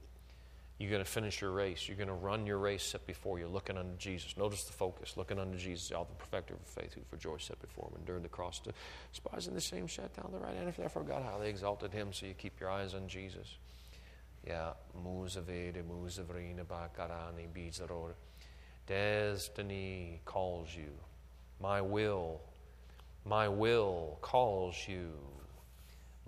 You're 0.80 0.90
going 0.90 1.03
to 1.03 1.10
finish 1.10 1.40
your 1.40 1.52
race. 1.52 1.88
You're 1.88 1.95
going 1.95 2.10
to 2.10 2.14
run 2.14 2.45
your 2.45 2.58
race 2.58 2.84
set 2.84 3.06
before 3.06 3.40
you, 3.40 3.48
looking 3.48 3.78
unto 3.78 3.95
Jesus. 3.98 4.36
Notice 4.36 4.64
the 4.66 4.74
focus, 4.74 5.16
looking 5.16 5.40
unto 5.40 5.58
Jesus, 5.58 5.92
all 5.92 6.06
the 6.06 6.16
perfecter 6.16 6.56
of 6.56 6.62
faith, 6.62 6.94
who 6.94 7.02
for 7.10 7.16
joy 7.16 7.38
set 7.38 7.62
before 7.62 7.90
him 7.90 8.00
endured 8.00 8.24
the 8.24 8.30
cross, 8.30 8.62
despising 9.14 9.53
the 9.53 9.62
same, 9.62 9.88
sat 9.88 10.14
down 10.16 10.32
the 10.34 10.40
right 10.40 10.56
hand. 10.56 10.68
If 10.68 10.78
therefore 10.78 11.03
God 11.03 11.24
highly 11.24 11.48
exalted 11.48 11.94
him, 11.94 12.12
so 12.12 12.26
you 12.26 12.34
keep 12.34 12.60
your 12.60 12.70
eyes 12.70 12.94
on 12.95 13.08
Jesus. 13.08 13.56
Ja, 14.45 14.74
Musavede, 15.06 15.84
Musavrina 15.84 16.66
Bakarani, 16.66 17.48
Bizaror. 17.53 18.14
Destiny 18.86 20.22
calls 20.26 20.70
you. 20.76 20.92
My 21.62 21.82
will, 21.82 22.42
my 23.26 23.48
will 23.48 24.18
calls 24.22 24.76
you. 24.88 25.12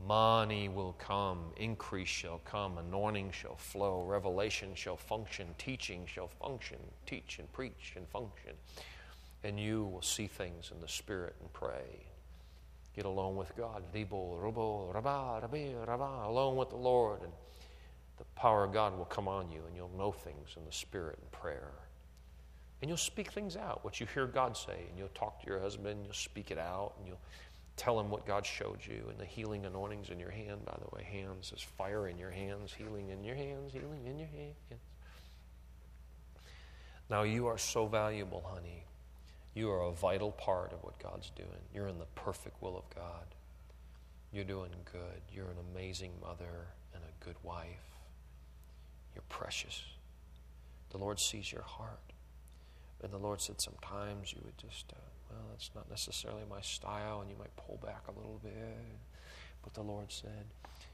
Money 0.07 0.69
will 0.69 0.93
come, 0.93 1.51
increase 1.57 2.09
shall 2.09 2.39
come, 2.39 2.77
anointing 2.77 3.31
shall 3.31 3.55
flow, 3.55 4.03
revelation 4.03 4.75
shall 4.75 4.97
function, 4.97 5.47
teaching 5.57 6.05
shall 6.05 6.27
function, 6.27 6.77
teach 7.05 7.39
and 7.39 7.51
preach 7.53 7.93
and 7.95 8.07
function. 8.09 8.51
And 9.43 9.59
you 9.59 9.85
will 9.85 10.01
see 10.01 10.27
things 10.27 10.71
in 10.73 10.81
the 10.81 10.87
Spirit 10.87 11.35
and 11.39 11.51
pray. 11.53 12.07
Get 12.95 13.05
alone 13.05 13.35
with 13.35 13.55
God. 13.55 13.83
Alone 13.93 14.75
with 16.55 16.69
the 16.69 16.77
Lord. 16.77 17.21
And 17.21 17.31
the 18.17 18.25
power 18.35 18.63
of 18.63 18.73
God 18.73 18.97
will 18.97 19.05
come 19.05 19.27
on 19.27 19.51
you 19.51 19.61
and 19.67 19.75
you'll 19.75 19.95
know 19.97 20.11
things 20.11 20.55
in 20.57 20.65
the 20.65 20.71
Spirit 20.71 21.19
and 21.21 21.31
prayer. 21.31 21.73
And 22.85 22.89
you'll 22.91 22.97
speak 22.97 23.31
things 23.31 23.57
out, 23.57 23.83
what 23.83 23.99
you 23.99 24.05
hear 24.13 24.27
God 24.27 24.55
say, 24.55 24.85
and 24.87 24.95
you'll 24.95 25.07
talk 25.15 25.41
to 25.41 25.47
your 25.47 25.59
husband, 25.59 25.87
and 25.87 26.05
you'll 26.05 26.13
speak 26.13 26.51
it 26.51 26.59
out, 26.59 26.93
and 26.99 27.07
you'll 27.07 27.19
tell 27.77 27.99
him 27.99 28.11
what 28.11 28.27
God 28.27 28.45
showed 28.45 28.77
you, 28.85 29.07
and 29.09 29.17
the 29.17 29.25
healing 29.25 29.65
anointings 29.65 30.11
in 30.11 30.19
your 30.19 30.29
hand, 30.29 30.63
by 30.65 30.77
the 30.79 30.95
way. 30.95 31.01
Hands 31.01 31.51
is 31.51 31.63
fire 31.63 32.07
in 32.07 32.19
your 32.19 32.29
hands, 32.29 32.71
healing 32.77 33.09
in 33.09 33.23
your 33.23 33.33
hands, 33.33 33.73
healing 33.73 34.05
in 34.05 34.19
your 34.19 34.27
hands. 34.27 34.53
Now, 37.09 37.23
you 37.23 37.47
are 37.47 37.57
so 37.57 37.87
valuable, 37.87 38.45
honey. 38.53 38.83
You 39.55 39.71
are 39.71 39.81
a 39.81 39.91
vital 39.91 40.33
part 40.33 40.71
of 40.71 40.83
what 40.83 40.99
God's 40.99 41.31
doing. 41.31 41.49
You're 41.73 41.87
in 41.87 41.97
the 41.97 42.05
perfect 42.13 42.61
will 42.61 42.77
of 42.77 42.87
God. 42.93 43.25
You're 44.31 44.43
doing 44.43 44.69
good. 44.91 45.21
You're 45.33 45.45
an 45.49 45.57
amazing 45.73 46.11
mother 46.21 46.67
and 46.93 47.01
a 47.01 47.25
good 47.25 47.37
wife. 47.41 47.97
You're 49.15 49.23
precious. 49.27 49.81
The 50.91 50.99
Lord 50.99 51.19
sees 51.19 51.51
your 51.51 51.63
heart. 51.63 51.97
And 53.05 53.13
the 53.13 53.19
Lord 53.19 53.39
said 53.39 53.61
sometimes 53.61 54.33
you 54.33 54.41
would 54.43 54.57
just, 54.57 54.91
uh, 54.91 54.95
well, 55.29 55.45
that's 55.51 55.69
not 55.75 55.87
necessarily 55.91 56.41
my 56.49 56.61
style, 56.61 57.21
and 57.21 57.29
you 57.29 57.37
might 57.37 57.55
pull 57.55 57.79
back 57.85 58.01
a 58.07 58.19
little 58.19 58.39
bit. 58.43 58.51
But 59.63 59.75
the 59.75 59.83
Lord 59.83 60.11
said, 60.11 60.45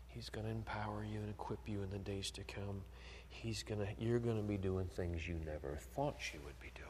He's 0.08 0.28
going 0.28 0.46
to 0.46 0.52
empower 0.52 1.06
you 1.06 1.20
and 1.20 1.30
equip 1.30 1.70
you 1.70 1.84
in 1.84 1.90
the 1.90 2.00
days 2.00 2.32
to 2.32 2.44
come. 2.44 2.82
He's 3.30 3.64
going 3.64 3.80
to, 3.80 3.88
you're 3.98 4.20
going 4.20 4.36
to 4.36 4.44
be 4.44 4.58
doing 4.58 4.88
things 4.88 5.26
you 5.26 5.36
never 5.46 5.78
thought 5.96 6.18
you 6.34 6.42
would 6.44 6.60
be 6.60 6.72
doing. 6.76 6.90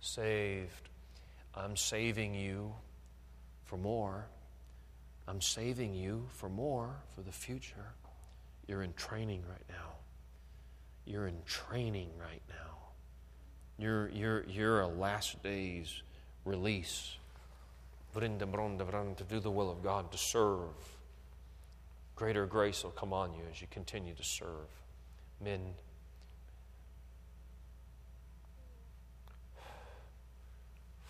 Saved. 0.00 0.88
I'm 1.54 1.76
saving 1.76 2.34
you 2.34 2.74
for 3.62 3.76
more. 3.76 4.26
I'm 5.28 5.40
saving 5.40 5.94
you 5.94 6.26
for 6.32 6.48
more 6.48 6.96
for 7.14 7.20
the 7.22 7.30
future. 7.30 7.94
You're 8.66 8.82
in 8.82 8.92
training 8.94 9.44
right 9.48 9.64
now. 9.68 9.92
You're 11.04 11.28
in 11.28 11.38
training 11.46 12.10
right 12.18 12.42
now. 12.48 12.71
You're, 13.78 14.08
you're, 14.10 14.44
you're 14.44 14.80
a 14.80 14.88
last 14.88 15.42
days 15.42 16.02
release. 16.44 17.16
To 18.14 18.20
do 18.20 19.40
the 19.40 19.50
will 19.50 19.70
of 19.70 19.82
God, 19.82 20.12
to 20.12 20.18
serve. 20.18 20.74
Greater 22.14 22.46
grace 22.46 22.84
will 22.84 22.90
come 22.90 23.12
on 23.12 23.32
you 23.32 23.40
as 23.50 23.60
you 23.60 23.66
continue 23.70 24.14
to 24.14 24.22
serve. 24.22 24.68
Men, 25.42 25.60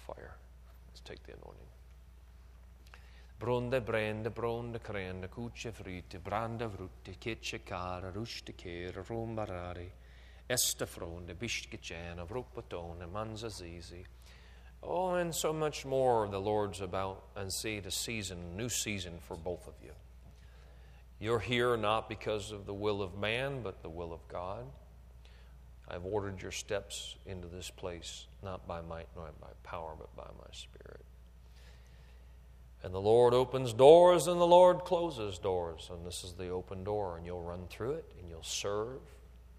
fire. 0.06 0.36
Let's 0.88 1.00
take 1.00 1.22
the 1.24 1.32
anointing. 1.32 1.66
Bronde, 3.38 3.84
brende, 3.84 4.32
bronde, 4.32 4.78
krende, 4.78 5.28
kuche, 5.28 5.72
frite, 5.72 6.22
brande, 6.22 6.68
vrute, 6.68 7.18
kitche, 7.18 7.64
kara, 7.64 8.12
ruste, 8.12 8.54
kera, 8.54 9.02
rumbarari, 10.48 10.50
este, 10.50 10.86
fronde, 10.86 11.34
bishke, 11.38 11.78
chana, 11.80 12.26
vrupatone, 12.26 13.08
manzazizi. 13.12 14.04
Oh, 14.82 15.14
and 15.14 15.34
so 15.34 15.52
much 15.52 15.84
more 15.84 16.28
the 16.28 16.40
Lord's 16.40 16.80
about 16.80 17.22
and 17.36 17.52
see 17.52 17.80
the 17.80 17.90
season, 17.90 18.56
new 18.56 18.68
season 18.68 19.18
for 19.26 19.36
both 19.36 19.68
of 19.68 19.74
you. 19.82 19.92
You're 21.20 21.38
here 21.38 21.76
not 21.76 22.08
because 22.08 22.50
of 22.50 22.66
the 22.66 22.74
will 22.74 23.00
of 23.00 23.16
man, 23.16 23.62
but 23.62 23.82
the 23.82 23.88
will 23.88 24.12
of 24.12 24.26
God. 24.26 24.64
I've 25.88 26.04
ordered 26.04 26.42
your 26.42 26.50
steps 26.50 27.16
into 27.26 27.46
this 27.46 27.70
place, 27.70 28.26
not 28.42 28.66
by 28.66 28.80
might 28.80 29.08
nor 29.14 29.30
by 29.40 29.48
power, 29.62 29.94
but 29.96 30.14
by 30.16 30.28
my 30.38 30.50
spirit. 30.52 31.04
And 32.82 32.92
the 32.92 33.00
Lord 33.00 33.34
opens 33.34 33.72
doors 33.72 34.26
and 34.26 34.40
the 34.40 34.46
Lord 34.46 34.80
closes 34.80 35.38
doors. 35.38 35.88
And 35.92 36.04
this 36.04 36.24
is 36.24 36.32
the 36.32 36.48
open 36.48 36.82
door, 36.82 37.16
and 37.16 37.24
you'll 37.24 37.42
run 37.42 37.66
through 37.68 37.92
it, 37.92 38.12
and 38.18 38.28
you'll 38.28 38.42
serve, 38.42 39.00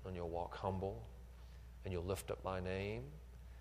and 0.06 0.15
you'll 0.15 0.30
walk 0.30 0.56
humble, 0.56 1.03
and 1.83 1.93
you'll 1.93 2.03
lift 2.03 2.32
up 2.32 2.43
my 2.43 2.59
name, 2.59 3.03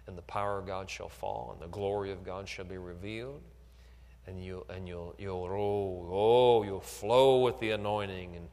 and 0.06 0.16
the 0.16 0.22
power 0.22 0.58
of 0.58 0.66
God 0.66 0.88
shall 0.90 1.08
fall, 1.08 1.50
and 1.52 1.60
the 1.60 1.72
glory 1.72 2.12
of 2.12 2.24
God 2.24 2.48
shall 2.48 2.64
be 2.64 2.78
revealed. 2.78 3.42
And 4.26 4.42
you'll 4.42 4.64
and 4.70 4.86
you'll 4.86 5.16
you'll 5.18 5.48
oh, 5.50 6.08
oh 6.12 6.62
you'll 6.62 6.80
flow 6.80 7.42
with 7.42 7.58
the 7.58 7.72
anointing 7.72 8.36
and 8.36 8.48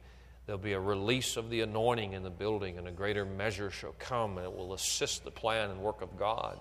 there'll 0.46 0.58
be 0.58 0.72
a 0.72 0.80
release 0.80 1.36
of 1.36 1.48
the 1.48 1.60
anointing 1.60 2.12
in 2.12 2.24
the 2.24 2.30
building 2.30 2.76
and 2.76 2.88
a 2.88 2.90
greater 2.90 3.24
measure 3.24 3.70
shall 3.70 3.94
come 4.00 4.36
and 4.36 4.44
it 4.44 4.52
will 4.52 4.74
assist 4.74 5.22
the 5.22 5.30
plan 5.30 5.70
and 5.70 5.80
work 5.80 6.02
of 6.02 6.18
God. 6.18 6.58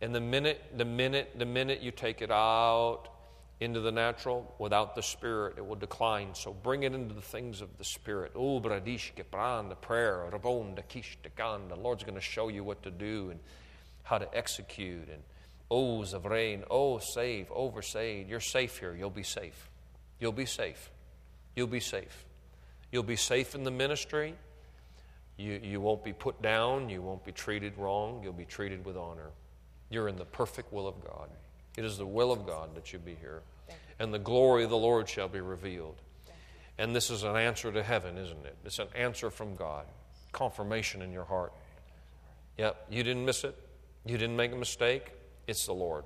And 0.00 0.12
the 0.12 0.20
minute, 0.20 0.60
the 0.76 0.84
minute, 0.84 1.30
the 1.38 1.46
minute 1.46 1.82
you 1.82 1.92
take 1.92 2.20
it 2.20 2.32
out 2.32 3.04
into 3.64 3.80
the 3.80 3.90
natural 3.90 4.54
without 4.58 4.94
the 4.94 5.02
spirit, 5.02 5.54
it 5.56 5.66
will 5.66 5.74
decline. 5.76 6.34
So 6.34 6.52
bring 6.52 6.84
it 6.84 6.94
into 6.94 7.14
the 7.14 7.22
things 7.22 7.60
of 7.60 7.76
the 7.78 7.84
spirit. 7.84 8.32
Oh, 8.36 8.60
bradish 8.60 9.12
kepran, 9.16 9.68
the 9.68 9.74
prayer, 9.74 10.28
rabon, 10.30 10.76
the 10.76 10.82
kish, 10.82 11.18
the 11.22 11.76
Lord's 11.76 12.04
going 12.04 12.14
to 12.14 12.20
show 12.20 12.48
you 12.48 12.62
what 12.62 12.82
to 12.84 12.90
do 12.90 13.30
and 13.30 13.40
how 14.04 14.18
to 14.18 14.28
execute 14.36 15.08
and 15.08 15.22
O's 15.70 16.12
of 16.12 16.26
rain. 16.26 16.62
Oh, 16.70 16.98
save, 16.98 17.48
oversave. 17.48 18.28
You're 18.28 18.40
safe 18.40 18.78
here. 18.78 18.94
You'll 18.94 19.10
be 19.10 19.22
safe. 19.22 19.70
You'll 20.20 20.32
be 20.32 20.46
safe. 20.46 20.90
You'll 21.56 21.66
be 21.66 21.80
safe. 21.80 22.24
You'll 22.92 23.02
be 23.02 23.16
safe 23.16 23.54
in 23.54 23.64
the 23.64 23.70
ministry. 23.70 24.34
You, 25.36 25.60
you 25.62 25.80
won't 25.80 26.04
be 26.04 26.12
put 26.12 26.40
down. 26.40 26.90
You 26.90 27.02
won't 27.02 27.24
be 27.24 27.32
treated 27.32 27.76
wrong. 27.76 28.20
You'll 28.22 28.32
be 28.32 28.44
treated 28.44 28.84
with 28.84 28.96
honor. 28.96 29.30
You're 29.90 30.08
in 30.08 30.16
the 30.16 30.24
perfect 30.24 30.72
will 30.72 30.86
of 30.86 31.02
God. 31.04 31.28
It 31.76 31.84
is 31.84 31.98
the 31.98 32.06
will 32.06 32.30
of 32.30 32.46
God 32.46 32.74
that 32.76 32.92
you 32.92 32.98
be 32.98 33.16
here. 33.20 33.42
And 33.98 34.12
the 34.12 34.18
glory 34.18 34.64
of 34.64 34.70
the 34.70 34.76
Lord 34.76 35.08
shall 35.08 35.28
be 35.28 35.40
revealed. 35.40 36.00
And 36.78 36.94
this 36.94 37.10
is 37.10 37.22
an 37.22 37.36
answer 37.36 37.70
to 37.70 37.82
heaven, 37.82 38.18
isn't 38.18 38.44
it? 38.44 38.56
It's 38.64 38.78
an 38.78 38.88
answer 38.94 39.30
from 39.30 39.54
God. 39.54 39.86
Confirmation 40.32 41.02
in 41.02 41.12
your 41.12 41.24
heart. 41.24 41.52
Yep, 42.58 42.86
you 42.90 43.02
didn't 43.02 43.24
miss 43.24 43.44
it. 43.44 43.56
You 44.04 44.18
didn't 44.18 44.36
make 44.36 44.52
a 44.52 44.56
mistake. 44.56 45.12
It's 45.46 45.66
the 45.66 45.72
Lord. 45.72 46.04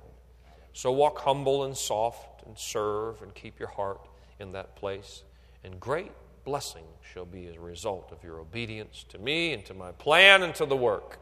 So 0.73 0.91
walk 0.91 1.19
humble 1.19 1.63
and 1.63 1.75
soft 1.75 2.45
and 2.45 2.57
serve 2.57 3.21
and 3.21 3.33
keep 3.33 3.59
your 3.59 3.69
heart 3.69 4.07
in 4.39 4.51
that 4.53 4.75
place. 4.75 5.23
And 5.63 5.79
great 5.79 6.11
blessing 6.45 6.85
shall 7.13 7.25
be 7.25 7.47
as 7.47 7.55
a 7.55 7.59
result 7.59 8.11
of 8.11 8.23
your 8.23 8.39
obedience 8.39 9.05
to 9.09 9.17
me 9.17 9.53
and 9.53 9.65
to 9.65 9.73
my 9.73 9.91
plan 9.91 10.43
and 10.43 10.53
to 10.55 10.65
the 10.65 10.77
work. 10.77 11.19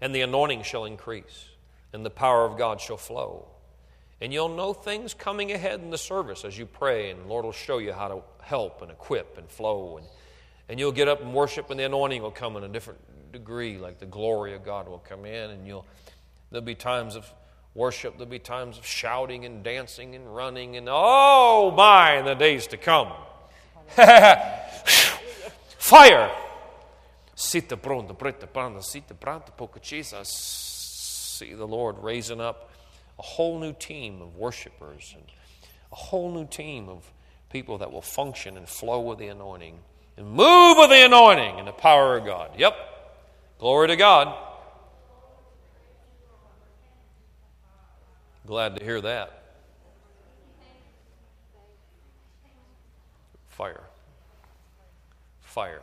And 0.00 0.14
the 0.14 0.22
anointing 0.22 0.62
shall 0.62 0.84
increase, 0.84 1.46
and 1.92 2.04
the 2.04 2.10
power 2.10 2.44
of 2.44 2.58
God 2.58 2.80
shall 2.80 2.96
flow. 2.96 3.48
And 4.20 4.32
you'll 4.32 4.54
know 4.54 4.72
things 4.72 5.12
coming 5.12 5.52
ahead 5.52 5.80
in 5.80 5.90
the 5.90 5.98
service 5.98 6.44
as 6.44 6.58
you 6.58 6.66
pray, 6.66 7.10
and 7.10 7.24
the 7.24 7.28
Lord 7.28 7.44
will 7.44 7.52
show 7.52 7.78
you 7.78 7.92
how 7.92 8.08
to 8.08 8.22
help 8.42 8.82
and 8.82 8.90
equip 8.90 9.36
and 9.36 9.48
flow. 9.48 9.98
And, 9.98 10.06
and 10.68 10.80
you'll 10.80 10.92
get 10.92 11.08
up 11.08 11.20
and 11.20 11.34
worship, 11.34 11.70
and 11.70 11.78
the 11.78 11.84
anointing 11.84 12.22
will 12.22 12.30
come 12.30 12.56
in 12.56 12.64
a 12.64 12.68
different 12.68 13.00
degree, 13.32 13.76
like 13.76 13.98
the 13.98 14.06
glory 14.06 14.54
of 14.54 14.64
God 14.64 14.88
will 14.88 14.98
come 14.98 15.26
in, 15.26 15.50
and 15.50 15.66
you'll 15.66 15.86
There'll 16.50 16.64
be 16.64 16.74
times 16.74 17.16
of 17.16 17.30
worship, 17.74 18.14
there'll 18.14 18.30
be 18.30 18.38
times 18.38 18.78
of 18.78 18.86
shouting 18.86 19.44
and 19.44 19.62
dancing 19.64 20.14
and 20.14 20.34
running, 20.34 20.76
and 20.76 20.88
oh 20.90 21.74
my, 21.76 22.18
in 22.18 22.24
the 22.24 22.34
days 22.34 22.68
to 22.68 22.76
come. 22.76 23.12
Fire! 25.78 26.30
Sita 27.34 27.76
pronto, 27.76 28.14
preta 28.14 28.50
pronto, 28.50 28.80
sita 28.80 29.14
pronto, 29.14 29.52
poca 29.56 29.80
See 29.82 31.52
the 31.52 31.66
Lord 31.66 31.96
raising 31.98 32.40
up 32.40 32.70
a 33.18 33.22
whole 33.22 33.58
new 33.58 33.72
team 33.72 34.20
of 34.20 34.36
worshipers 34.36 35.14
and 35.16 35.24
a 35.92 35.94
whole 35.94 36.32
new 36.32 36.46
team 36.46 36.88
of 36.88 37.10
people 37.50 37.78
that 37.78 37.92
will 37.92 38.02
function 38.02 38.56
and 38.56 38.68
flow 38.68 39.00
with 39.00 39.18
the 39.18 39.28
anointing 39.28 39.78
and 40.16 40.26
move 40.26 40.78
with 40.78 40.90
the 40.90 41.04
anointing 41.04 41.58
and 41.58 41.68
the 41.68 41.72
power 41.72 42.16
of 42.16 42.24
God. 42.24 42.50
Yep. 42.58 42.76
Glory 43.58 43.88
to 43.88 43.96
God. 43.96 44.34
Glad 48.46 48.76
to 48.76 48.84
hear 48.84 49.00
that. 49.00 49.42
Fire. 53.48 53.84
Fire. 55.40 55.82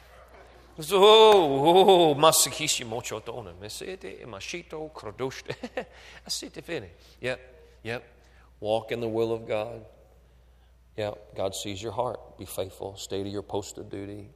So, 0.81 0.97
oh, 0.99 2.15
masakishi 2.15 2.85
mochotona. 2.85 3.53
Mesete, 3.61 4.25
mashito, 4.25 4.91
krodoshte. 4.91 5.55
Asite 6.27 6.63
fini. 6.63 6.87
Yep, 7.19 7.39
yep. 7.83 8.03
Walk 8.59 8.91
in 8.91 8.99
the 8.99 9.07
will 9.07 9.31
of 9.31 9.47
God. 9.47 9.85
Yep, 10.97 11.35
God 11.35 11.55
sees 11.55 11.81
your 11.81 11.91
heart. 11.91 12.37
Be 12.37 12.45
faithful. 12.45 12.95
Stay 12.95 13.23
to 13.23 13.29
your 13.29 13.43
post 13.43 13.77
of 13.77 13.89
duty. 13.89 14.29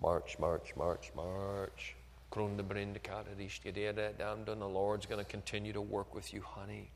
March, 0.00 0.38
march, 0.38 0.74
march, 0.76 1.10
march. 1.16 1.96
And 2.34 2.58
the 2.58 4.66
Lord's 4.66 5.06
going 5.06 5.24
to 5.24 5.24
continue 5.24 5.72
to 5.72 5.80
work 5.80 6.14
with 6.14 6.34
you, 6.34 6.42
honey. 6.42 6.90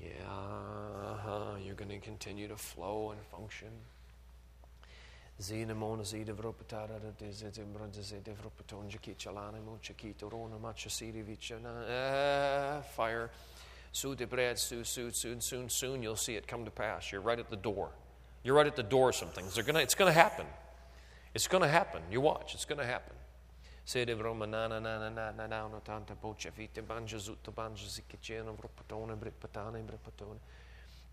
Yeah, 0.00 0.10
uh-huh. 0.28 1.56
you're 1.64 1.74
going 1.74 1.90
to 1.90 1.98
continue 1.98 2.46
to 2.48 2.56
flow 2.56 3.10
and 3.10 3.20
function. 3.26 3.68
Fire. 12.94 13.30
Soon, 13.92 14.16
soon, 14.84 15.12
soon, 15.12 15.40
soon, 15.40 15.68
soon, 15.68 16.02
you'll 16.02 16.16
see 16.16 16.36
it 16.36 16.46
come 16.46 16.64
to 16.64 16.70
pass. 16.70 17.10
You're 17.10 17.20
right 17.20 17.38
at 17.38 17.50
the 17.50 17.56
door. 17.56 17.90
You're 18.44 18.54
right 18.54 18.66
at 18.66 18.76
the 18.76 18.82
door 18.82 19.08
of 19.08 19.16
some 19.16 19.28
things. 19.28 19.54
They're 19.54 19.64
gonna, 19.64 19.80
it's 19.80 19.94
going 19.94 20.12
to 20.12 20.18
happen. 20.18 20.46
It's 21.34 21.48
going 21.48 21.62
to 21.62 21.68
happen. 21.68 22.02
You 22.10 22.20
watch. 22.20 22.54
It's 22.54 22.64
going 22.64 22.78
to 22.78 22.86
happen. 22.86 23.14
Sede 23.84 24.16
vroma 24.16 24.46
na 24.48 24.66
na 24.66 24.78
na 24.78 24.98
na 24.98 25.10
na 25.10 25.30
na 25.32 25.46
na 25.46 25.68
no 25.68 25.80
tanta 25.84 26.14
poce 26.14 26.50
vite 26.50 26.80
banja 26.82 27.18
zutto 27.18 27.52
banja 27.52 27.84
zikiceno 27.86 28.54
vropatone 28.56 29.14
bripatane 29.14 29.82
bripatone 29.82 30.38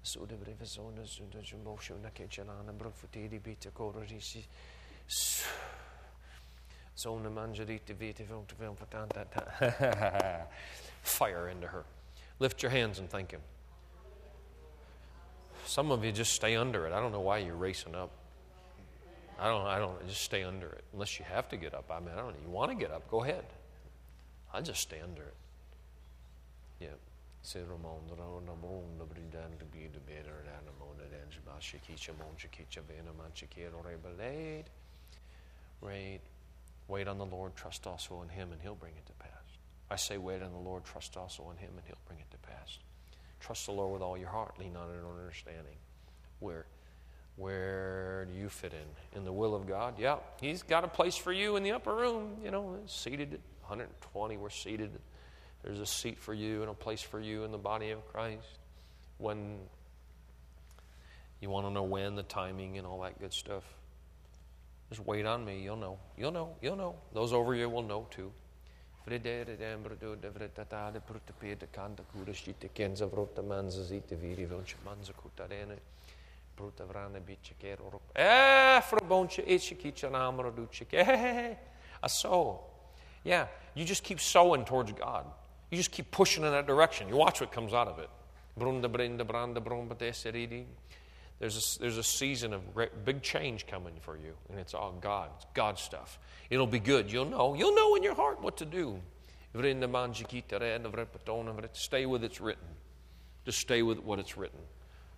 sude 0.01 0.35
brevesone 0.35 1.05
sude 1.05 1.41
jumosho 1.41 1.97
na 2.01 2.09
che 2.11 2.27
celana 2.27 2.71
brofutidi 2.71 3.39
bite 3.39 3.71
coro 3.71 3.99
risi 3.99 4.45
zone 6.95 7.29
mangerite 7.29 7.93
vite 7.93 8.23
vont 8.23 8.53
vem 8.55 8.75
patanta 8.75 10.47
fire 11.01 11.49
into 11.49 11.67
her 11.67 11.85
lift 12.39 12.61
your 12.61 12.71
hands 12.71 12.99
and 12.99 13.09
thank 13.09 13.31
him 13.31 13.41
some 15.65 15.91
of 15.91 16.03
you 16.03 16.11
just 16.11 16.33
stay 16.33 16.55
under 16.55 16.85
it 16.85 16.93
i 16.93 16.99
don't 16.99 17.11
know 17.11 17.21
why 17.21 17.37
you're 17.37 17.55
racing 17.55 17.95
up 17.95 18.09
I 19.41 19.47
don't, 19.47 19.65
I 19.65 19.79
don't, 19.79 20.07
just 20.07 20.21
stay 20.21 20.43
under 20.43 20.67
it. 20.67 20.83
Unless 20.93 21.17
you 21.17 21.25
have 21.25 21.49
to 21.49 21.57
get 21.57 21.73
up. 21.73 21.89
I 21.89 21.99
mean, 21.99 22.11
I 22.13 22.17
don't 22.17 22.27
know. 22.27 22.39
You 22.45 22.51
want 22.51 22.69
to 22.69 22.77
get 22.77 22.91
up, 22.91 23.09
go 23.09 23.23
ahead. 23.23 23.43
I 24.53 24.61
just 24.61 24.81
stay 24.81 24.99
under 25.01 25.23
it. 25.23 25.35
Yeah. 26.79 26.89
Se 27.43 27.59
Ramon, 27.61 28.01
Ramon, 28.17 28.97
the 28.99 29.05
Bridan, 29.05 29.57
the 29.57 29.65
Be 29.65 29.87
the 29.91 29.99
Better, 29.99 30.45
and 30.57 30.67
the 30.67 30.71
Mona, 30.79 31.03
and 31.03 31.31
Shabashikicha, 31.31 32.11
Monchikicha, 32.13 32.81
Vena, 32.87 33.11
Manchikiro, 33.17 33.83
Rebelade. 33.83 34.65
Wait. 35.81 36.21
Wait 36.87 37.07
on 37.07 37.17
the 37.17 37.25
Lord, 37.25 37.55
trust 37.55 37.87
also 37.87 38.21
in 38.21 38.29
Him, 38.29 38.51
and 38.51 38.61
He'll 38.61 38.75
bring 38.75 38.93
it 38.95 39.05
to 39.07 39.13
pass. 39.13 39.29
I 39.89 39.95
say, 39.95 40.17
wait 40.17 40.41
on 40.43 40.51
the 40.51 40.59
Lord, 40.59 40.85
trust 40.85 41.17
also 41.17 41.49
in 41.51 41.57
Him, 41.57 41.71
and 41.75 41.85
He'll 41.85 41.97
bring 42.05 42.19
it 42.19 42.29
to 42.31 42.37
pass. 42.37 42.77
Trust 43.39 43.65
the 43.65 43.71
Lord 43.71 43.93
with 43.93 44.01
all 44.01 44.17
your 44.17 44.29
heart, 44.29 44.59
lean 44.59 44.75
on 44.75 44.89
your 44.93 45.05
own 45.05 45.19
understanding. 45.19 45.77
Where? 46.39 46.65
Where 47.37 48.27
do 48.31 48.37
you 48.37 48.49
fit 48.49 48.73
in? 48.73 49.17
In 49.17 49.25
the 49.25 49.33
will 49.33 49.55
of 49.55 49.67
God? 49.67 49.97
Yeah, 49.97 50.17
He's 50.39 50.61
got 50.61 50.83
a 50.83 50.87
place 50.87 51.15
for 51.15 51.33
you 51.33 51.55
in 51.55 51.63
the 51.63 51.71
upper 51.71 51.95
room. 51.95 52.37
You 52.43 52.51
know, 52.51 52.77
seated 52.85 53.39
120, 53.61 54.37
we're 54.37 54.49
seated. 54.49 54.91
There's 55.63 55.79
a 55.79 55.85
seat 55.85 56.19
for 56.19 56.33
you 56.33 56.61
and 56.61 56.69
a 56.69 56.73
place 56.73 57.01
for 57.01 57.19
you 57.19 57.43
in 57.43 57.51
the 57.51 57.57
body 57.57 57.91
of 57.91 58.05
Christ. 58.11 58.59
When 59.17 59.59
you 61.39 61.49
want 61.49 61.67
to 61.67 61.71
know 61.71 61.83
when, 61.83 62.15
the 62.15 62.23
timing, 62.23 62.77
and 62.77 62.87
all 62.87 63.01
that 63.01 63.19
good 63.19 63.33
stuff, 63.33 63.63
just 64.89 65.05
wait 65.05 65.25
on 65.25 65.45
me. 65.45 65.61
You'll 65.61 65.77
know. 65.77 65.97
You'll 66.17 66.31
know. 66.31 66.55
You'll 66.61 66.75
know. 66.75 66.95
Those 67.13 67.33
over 67.33 67.55
you 67.55 67.69
will 67.69 67.83
know 67.83 68.07
too. 68.09 68.31
eh 80.93 81.53
a 82.03 82.09
sow 82.09 82.59
yeah 83.23 83.47
you 83.73 83.85
just 83.85 84.03
keep 84.03 84.19
sowing 84.19 84.65
towards 84.65 84.91
God 84.91 85.25
you 85.71 85.77
just 85.77 85.91
keep 85.91 86.11
pushing 86.11 86.43
in 86.43 86.51
that 86.51 86.67
direction 86.67 87.09
you 87.09 87.15
watch 87.15 87.41
what 87.41 87.51
comes 87.51 87.73
out 87.73 87.87
of 87.87 87.97
it 87.97 88.09
there's 91.41 91.77
a, 91.77 91.79
there's 91.79 91.97
a 91.97 92.03
season 92.03 92.53
of 92.53 92.71
great, 92.75 93.03
big 93.03 93.23
change 93.23 93.65
coming 93.65 93.95
for 94.01 94.15
you, 94.15 94.35
and 94.51 94.59
it's 94.59 94.75
all 94.75 94.91
God. 95.01 95.31
It's 95.37 95.47
God 95.55 95.79
stuff. 95.79 96.19
It'll 96.51 96.67
be 96.67 96.79
good. 96.79 97.11
You'll 97.11 97.25
know. 97.25 97.55
You'll 97.55 97.73
know 97.73 97.95
in 97.95 98.03
your 98.03 98.13
heart 98.13 98.43
what 98.43 98.57
to 98.57 98.65
do. 98.65 98.99
Stay 101.73 102.05
with 102.05 102.23
it's 102.23 102.39
written. 102.39 102.67
Just 103.43 103.57
stay 103.57 103.81
with 103.81 103.97
what 104.03 104.19
it's 104.19 104.37
written. 104.37 104.59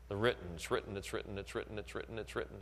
The 0.07 0.15
written, 0.15 0.47
it's 0.55 0.71
written, 0.71 0.95
it's 0.95 1.11
written, 1.11 1.37
it's 1.37 1.53
written, 1.55 1.77
it's 1.77 1.93
written, 1.93 2.17
it's 2.17 2.35
written. 2.37 2.57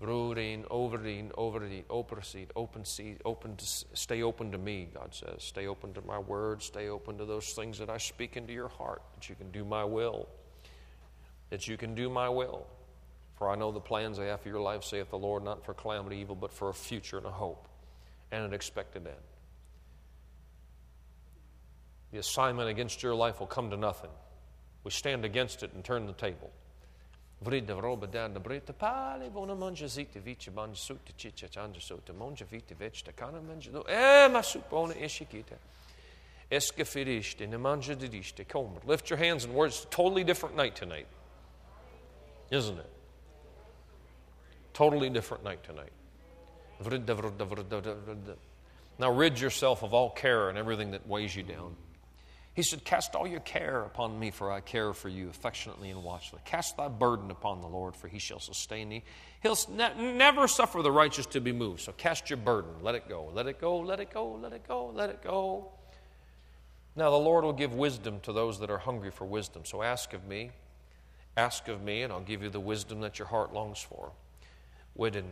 Roerin, 0.00 0.64
overin, 0.70 1.32
overin, 1.32 1.82
open 1.90 2.22
seed, 2.22 2.52
open 2.54 2.84
seed, 2.84 3.20
open 3.24 3.56
to, 3.56 3.64
stay 3.66 4.22
open 4.22 4.52
to 4.52 4.58
me, 4.58 4.88
God 4.94 5.12
says. 5.12 5.42
Stay 5.42 5.66
open 5.66 5.92
to 5.94 6.02
my 6.02 6.18
word, 6.18 6.62
stay 6.62 6.88
open 6.88 7.18
to 7.18 7.24
those 7.24 7.52
things 7.52 7.78
that 7.78 7.90
I 7.90 7.98
speak 7.98 8.36
into 8.36 8.52
your 8.52 8.68
heart, 8.68 9.02
that 9.14 9.28
you 9.28 9.34
can 9.34 9.50
do 9.50 9.64
my 9.64 9.84
will. 9.84 10.28
That 11.50 11.66
you 11.66 11.76
can 11.76 11.96
do 11.96 12.08
my 12.08 12.28
will. 12.28 12.66
For 13.38 13.50
I 13.50 13.56
know 13.56 13.72
the 13.72 13.80
plans 13.80 14.20
I 14.20 14.26
have 14.26 14.40
for 14.40 14.48
your 14.48 14.60
life, 14.60 14.84
saith 14.84 15.10
the 15.10 15.18
Lord, 15.18 15.42
not 15.42 15.64
for 15.64 15.74
calamity, 15.74 16.18
evil, 16.18 16.36
but 16.36 16.52
for 16.52 16.68
a 16.68 16.74
future 16.74 17.18
and 17.18 17.26
a 17.26 17.30
hope 17.30 17.66
and 18.30 18.44
an 18.44 18.52
expected 18.52 19.06
end. 19.06 19.16
The 22.12 22.18
assignment 22.18 22.68
against 22.68 23.02
your 23.02 23.14
life 23.14 23.40
will 23.40 23.46
come 23.46 23.70
to 23.70 23.76
nothing. 23.76 24.10
We 24.84 24.90
stand 24.92 25.24
against 25.24 25.62
it 25.62 25.72
and 25.74 25.84
turn 25.84 26.06
the 26.06 26.12
table. 26.12 26.50
Roba 27.40 28.06
dan 28.06 28.34
da 28.34 28.40
brita 28.40 28.72
pali 28.72 29.30
bona 29.30 29.54
manja 29.54 29.86
zita 29.86 30.18
vici 30.18 30.50
manja 30.50 30.76
suta 30.76 31.12
chicha 31.16 31.48
chanja 31.48 31.80
suta 31.80 32.12
monja 32.12 32.44
vita 32.44 32.74
vecta 32.74 33.12
kana 33.14 33.40
manja 33.40 33.70
do 33.70 33.84
eh 33.88 34.28
ma 34.28 34.40
supona 34.42 34.94
ishikita. 34.94 35.56
Eska 36.50 36.84
firishte 36.84 37.46
ne 37.46 37.56
manja 37.56 37.94
didishte 37.94 38.44
komer. 38.44 38.84
Lift 38.84 39.08
your 39.10 39.18
hands 39.18 39.44
and 39.44 39.54
words. 39.54 39.86
Totally 39.90 40.24
different 40.24 40.56
night 40.56 40.74
tonight. 40.74 41.06
Isn't 42.50 42.78
it? 42.78 42.90
Totally 44.72 45.10
different 45.10 45.44
night 45.44 45.62
tonight. 45.62 45.92
Vrida 46.82 47.14
vrida 47.14 47.46
vrida. 47.46 48.36
Now 48.98 49.12
rid 49.12 49.38
yourself 49.38 49.84
of 49.84 49.94
all 49.94 50.10
care 50.10 50.48
and 50.48 50.58
everything 50.58 50.90
that 50.90 51.06
weighs 51.06 51.36
you 51.36 51.44
down. 51.44 51.76
He 52.58 52.64
said, 52.64 52.82
Cast 52.84 53.14
all 53.14 53.28
your 53.28 53.38
care 53.38 53.82
upon 53.82 54.18
me, 54.18 54.32
for 54.32 54.50
I 54.50 54.58
care 54.58 54.92
for 54.92 55.08
you 55.08 55.28
affectionately 55.28 55.90
and 55.90 56.02
watchfully. 56.02 56.42
Cast 56.44 56.76
thy 56.76 56.88
burden 56.88 57.30
upon 57.30 57.60
the 57.60 57.68
Lord, 57.68 57.94
for 57.94 58.08
he 58.08 58.18
shall 58.18 58.40
sustain 58.40 58.88
thee. 58.88 59.04
He'll 59.44 59.56
ne- 59.70 60.14
never 60.14 60.48
suffer 60.48 60.82
the 60.82 60.90
righteous 60.90 61.26
to 61.26 61.40
be 61.40 61.52
moved. 61.52 61.82
So 61.82 61.92
cast 61.92 62.30
your 62.30 62.36
burden. 62.36 62.72
Let 62.82 62.96
it 62.96 63.08
go. 63.08 63.30
Let 63.32 63.46
it 63.46 63.60
go. 63.60 63.78
Let 63.78 64.00
it 64.00 64.12
go. 64.12 64.32
Let 64.32 64.52
it 64.52 64.66
go. 64.66 64.88
Let 64.88 65.08
it 65.08 65.22
go. 65.22 65.70
Now, 66.96 67.10
the 67.10 67.16
Lord 67.16 67.44
will 67.44 67.52
give 67.52 67.74
wisdom 67.74 68.18
to 68.22 68.32
those 68.32 68.58
that 68.58 68.70
are 68.70 68.78
hungry 68.78 69.12
for 69.12 69.24
wisdom. 69.24 69.64
So 69.64 69.80
ask 69.80 70.12
of 70.12 70.26
me. 70.26 70.50
Ask 71.36 71.68
of 71.68 71.80
me, 71.80 72.02
and 72.02 72.12
I'll 72.12 72.22
give 72.22 72.42
you 72.42 72.50
the 72.50 72.58
wisdom 72.58 73.02
that 73.02 73.20
your 73.20 73.28
heart 73.28 73.54
longs 73.54 73.78
for. 73.78 74.10
Wait, 74.96 75.14
and 75.14 75.28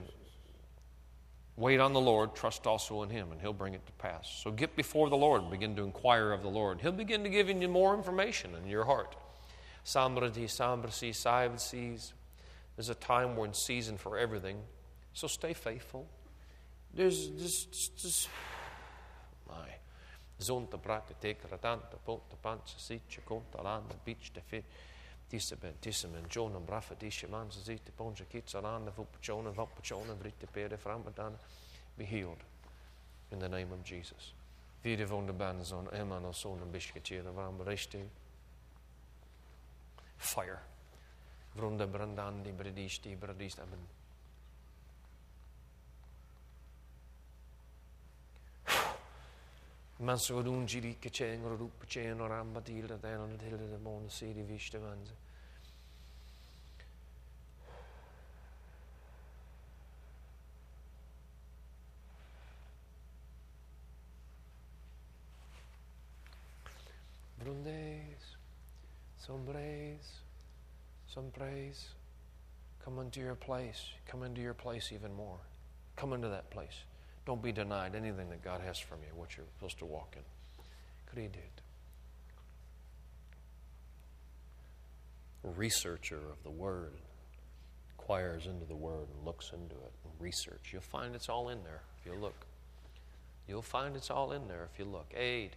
wait 1.57 1.81
on 1.81 1.93
the 1.93 2.01
Lord, 2.01 2.35
trust 2.35 2.67
also 2.67 3.03
in 3.03 3.11
Him, 3.11 3.33
and 3.33 3.41
He'll 3.41 3.53
bring 3.53 3.75
it 3.75 3.85
to 3.87 3.93
pass. 3.93 4.41
So 4.43 4.51
get 4.51 4.77
before 4.77 5.09
the 5.09 5.17
Lord 5.17 5.51
begin 5.51 5.75
to 5.77 5.83
inquire 5.83 6.33
of 6.33 6.43
the 6.43 6.49
Lord. 6.49 6.81
He'll 6.81 6.93
begin 6.93 7.23
to 7.25 7.31
give 7.31 7.49
you 7.49 7.69
more 7.69 7.95
information 7.95 8.55
in 8.55 8.69
your 8.69 8.85
heart. 8.85 9.17
Sambrati, 9.85 10.45
sambrasi, 10.45 11.11
saivasies. 11.11 12.13
There's 12.77 12.91
a 12.91 12.95
time 12.95 13.37
when 13.37 13.55
season 13.55 13.97
for 13.97 14.19
everything. 14.19 14.59
So 15.13 15.27
stay 15.27 15.55
faithful. 15.55 16.07
There's 16.93 17.29
just, 17.29 17.97
just 17.97 18.29
my 19.49 19.69
zonta 20.41 20.79
brata 20.79 21.15
take 21.21 21.43
ratanta 21.51 21.97
ponta 22.05 22.37
pancha 22.43 22.77
sitcha 22.79 23.21
conta 23.27 23.63
landa 23.63 23.95
beach 24.05 24.33
de 24.35 24.63
Dissemen 25.31 26.25
John 26.31 26.57
and 26.57 26.67
Braffa 26.67 26.95
Disseman 26.95 27.51
så 27.51 27.61
sitter 27.61 27.93
and 27.93 28.25
Kitsan 28.25 28.65
Anna 28.65 28.91
Vupchonen 28.91 29.55
the 29.55 30.19
Vritte 30.19 30.47
Pede 30.47 30.77
Framadan 30.77 31.39
be 31.97 32.05
healed 32.05 32.43
in 33.31 33.39
the 33.39 33.49
name 33.49 33.75
of 33.75 33.85
Jesus. 33.85 34.35
Vide 34.83 35.07
von 35.07 35.27
der 35.27 35.35
Banzon 35.35 35.89
Eman 35.93 36.25
och 36.25 36.37
sonen 36.37 36.73
the 37.23 37.31
varam 37.33 37.63
rishting 37.65 38.11
fire. 40.17 40.59
Vrunda 41.55 41.87
the 41.87 42.53
bredishti 42.53 43.17
bredist 43.17 43.59
amen. 43.59 43.96
Mansurun 49.99 50.67
jiri 50.67 50.95
kechen 51.01 51.43
rup 51.43 51.89
chen 51.89 52.19
oramba 52.19 52.63
dil 52.63 52.87
that 52.87 53.01
then 53.01 53.19
on 53.19 53.39
the 53.39 53.45
hill 53.45 53.55
of 53.55 53.71
the 53.71 53.79
moon 53.79 54.11
city 54.11 54.45
vishtavans. 54.47 55.09
Brundes, 67.43 68.37
sombres, 69.19 70.21
sombres, 71.09 71.95
come 72.85 72.99
unto 72.99 73.21
your 73.21 73.35
place, 73.35 73.93
come 74.07 74.25
into 74.25 74.43
your 74.43 74.53
place 74.53 74.93
even 74.93 75.15
more, 75.15 75.39
come 75.97 76.13
into 76.13 76.29
that 76.29 76.51
place. 76.51 76.85
Don't 77.27 77.43
be 77.43 77.51
denied 77.51 77.97
anything 77.97 78.31
that 78.31 78.43
God 78.43 78.61
has 78.61 78.79
from 78.79 78.99
you, 79.03 79.09
what 79.15 79.37
you're 79.37 79.47
supposed 79.59 79.79
to 79.81 79.85
walk 79.85 80.15
in. 80.17 80.23
Creed 81.13 81.37
A 85.45 85.49
researcher 85.51 86.17
of 86.17 86.43
the 86.45 86.51
Word 86.51 86.93
inquires 87.91 88.47
into 88.47 88.65
the 88.65 88.77
Word 88.77 89.09
and 89.15 89.25
looks 89.25 89.51
into 89.53 89.75
it 89.75 89.93
and 90.05 90.13
research. 90.21 90.71
You'll 90.73 90.83
find 90.83 91.15
it's 91.15 91.29
all 91.29 91.49
in 91.49 91.63
there 91.65 91.83
if 92.01 92.07
you 92.07 92.19
look. 92.19 92.47
You'll 93.49 93.63
find 93.63 93.97
it's 93.97 94.11
all 94.11 94.33
in 94.33 94.47
there 94.49 94.69
if 94.73 94.79
you 94.79 94.85
look. 94.85 95.13
Aid. 95.17 95.51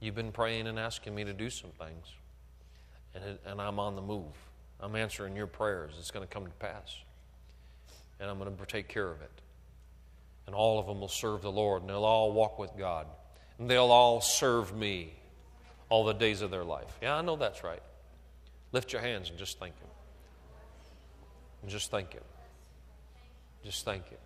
You've 0.00 0.14
been 0.14 0.32
praying 0.32 0.66
and 0.66 0.78
asking 0.78 1.14
me 1.14 1.24
to 1.24 1.32
do 1.32 1.50
some 1.50 1.70
things, 1.70 2.06
and, 3.14 3.22
it, 3.22 3.40
and 3.44 3.60
I'm 3.60 3.78
on 3.78 3.96
the 3.96 4.02
move. 4.02 4.32
I'm 4.80 4.96
answering 4.96 5.36
your 5.36 5.46
prayers. 5.46 5.92
It's 5.98 6.10
going 6.10 6.26
to 6.26 6.32
come 6.32 6.44
to 6.44 6.50
pass. 6.52 6.96
And 8.20 8.30
I'm 8.30 8.38
going 8.38 8.54
to 8.54 8.66
take 8.66 8.88
care 8.88 9.08
of 9.08 9.20
it. 9.22 9.30
And 10.46 10.54
all 10.54 10.78
of 10.78 10.86
them 10.86 11.00
will 11.00 11.08
serve 11.08 11.42
the 11.42 11.50
Lord, 11.50 11.82
and 11.82 11.90
they'll 11.90 12.04
all 12.04 12.32
walk 12.32 12.58
with 12.58 12.76
God. 12.76 13.06
And 13.58 13.70
they'll 13.70 13.90
all 13.90 14.20
serve 14.20 14.76
me 14.76 15.12
all 15.88 16.04
the 16.04 16.12
days 16.12 16.42
of 16.42 16.50
their 16.50 16.64
life. 16.64 16.98
Yeah, 17.02 17.16
I 17.16 17.22
know 17.22 17.36
that's 17.36 17.64
right. 17.64 17.82
Lift 18.72 18.92
your 18.92 19.02
hands 19.02 19.30
and 19.30 19.38
just 19.38 19.58
thank 19.58 19.78
Him. 19.78 19.88
And 21.62 21.70
just 21.70 21.90
thank 21.90 22.12
Him. 22.12 22.22
Just 23.64 23.84
thank 23.84 24.08
Him. 24.08 24.18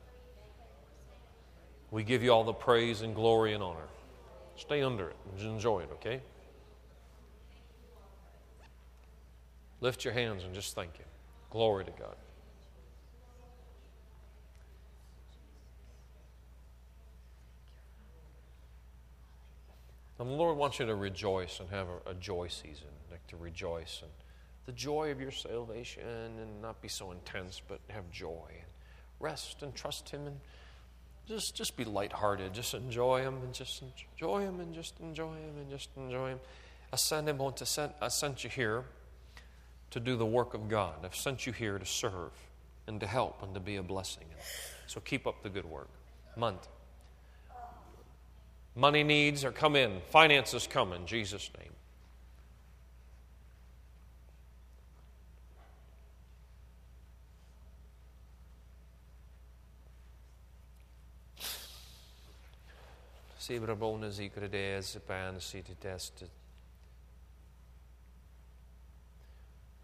We 1.91 2.05
give 2.05 2.23
you 2.23 2.31
all 2.31 2.45
the 2.45 2.53
praise 2.53 3.03
and 3.03 3.15
glory 3.15 3.55
and 3.55 3.63
honor. 3.63 3.89
Stay 4.57 4.83
under 4.83 5.09
it 5.09 5.17
and 5.37 5.49
enjoy 5.49 5.81
it, 5.81 5.91
okay? 5.95 6.21
Lift 9.81 10.05
your 10.05 10.15
hands 10.15 10.45
and 10.45 10.55
just 10.55 10.75
thank 10.75 10.97
Him. 10.97 11.07
Glory 11.51 11.85
to 11.85 11.91
God. 11.93 12.17
And 20.25 20.33
the 20.33 20.36
Lord 20.36 20.57
wants 20.57 20.78
you 20.78 20.86
to 20.86 20.94
rejoice 20.94 21.61
and 21.61 21.69
have 21.69 21.86
a, 21.86 22.12
a, 22.12 22.15
joy 22.15 22.49
season, 22.49 22.86
like 23.11 23.27
to 23.27 23.36
rejoice 23.36 24.01
and 24.01 24.11
the 24.65 24.73
joy 24.73 25.11
of 25.11 25.20
your 25.20 25.31
salvation 25.31 26.03
and 26.07 26.62
not 26.62 26.81
be 26.81 26.89
so 26.89 27.11
intense, 27.11 27.61
but 27.69 27.78
have 27.89 28.11
joy 28.11 28.47
and 28.49 28.70
rest 29.20 29.62
and 29.62 29.75
trust 29.75 30.09
Him 30.09 30.27
and 30.27 30.41
just 31.28 31.55
just 31.55 31.77
be 31.77 31.85
lighthearted. 31.85 32.55
Just 32.55 32.73
enjoy 32.73 33.20
Him 33.20 33.35
and 33.43 33.53
just 33.53 33.83
enjoy 33.83 34.41
Him 34.41 34.61
and 34.61 34.75
just 34.75 34.99
enjoy 35.01 35.35
Him 35.35 35.59
and 35.59 35.69
just 35.69 35.91
enjoy 35.94 36.31
Him. 36.31 36.41
I 36.91 36.97
sent 36.97 37.28
Him 37.28 37.43
on 37.43 37.53
to 37.57 37.67
send, 37.67 37.93
I 38.01 38.09
sent 38.09 38.44
you 38.44 38.49
here 38.49 38.85
to 39.91 40.01
do 40.01 40.17
the 40.17 40.25
work 40.25 40.55
of 40.55 40.70
God. 40.70 41.05
I've 41.05 41.15
sent 41.15 41.44
you 41.44 41.53
here 41.53 41.78
to 41.78 41.85
serve 41.85 42.33
and 42.86 42.99
to 43.01 43.07
help 43.07 43.43
and 43.43 43.53
to 43.53 43.61
be 43.61 43.77
a 43.77 43.83
blessing. 43.83 44.25
So 44.86 45.01
keep 45.01 45.27
up 45.27 45.43
the 45.43 45.51
good 45.51 45.67
work. 45.67 45.91
Month. 46.35 46.67
Money 48.77 49.05
needs 49.05 49.44
are 49.44 49.53
coming. 49.53 50.01
Finances 50.11 50.67
come 50.67 50.93
in 50.93 51.07
Jesus' 51.07 51.51
name. 51.59 51.70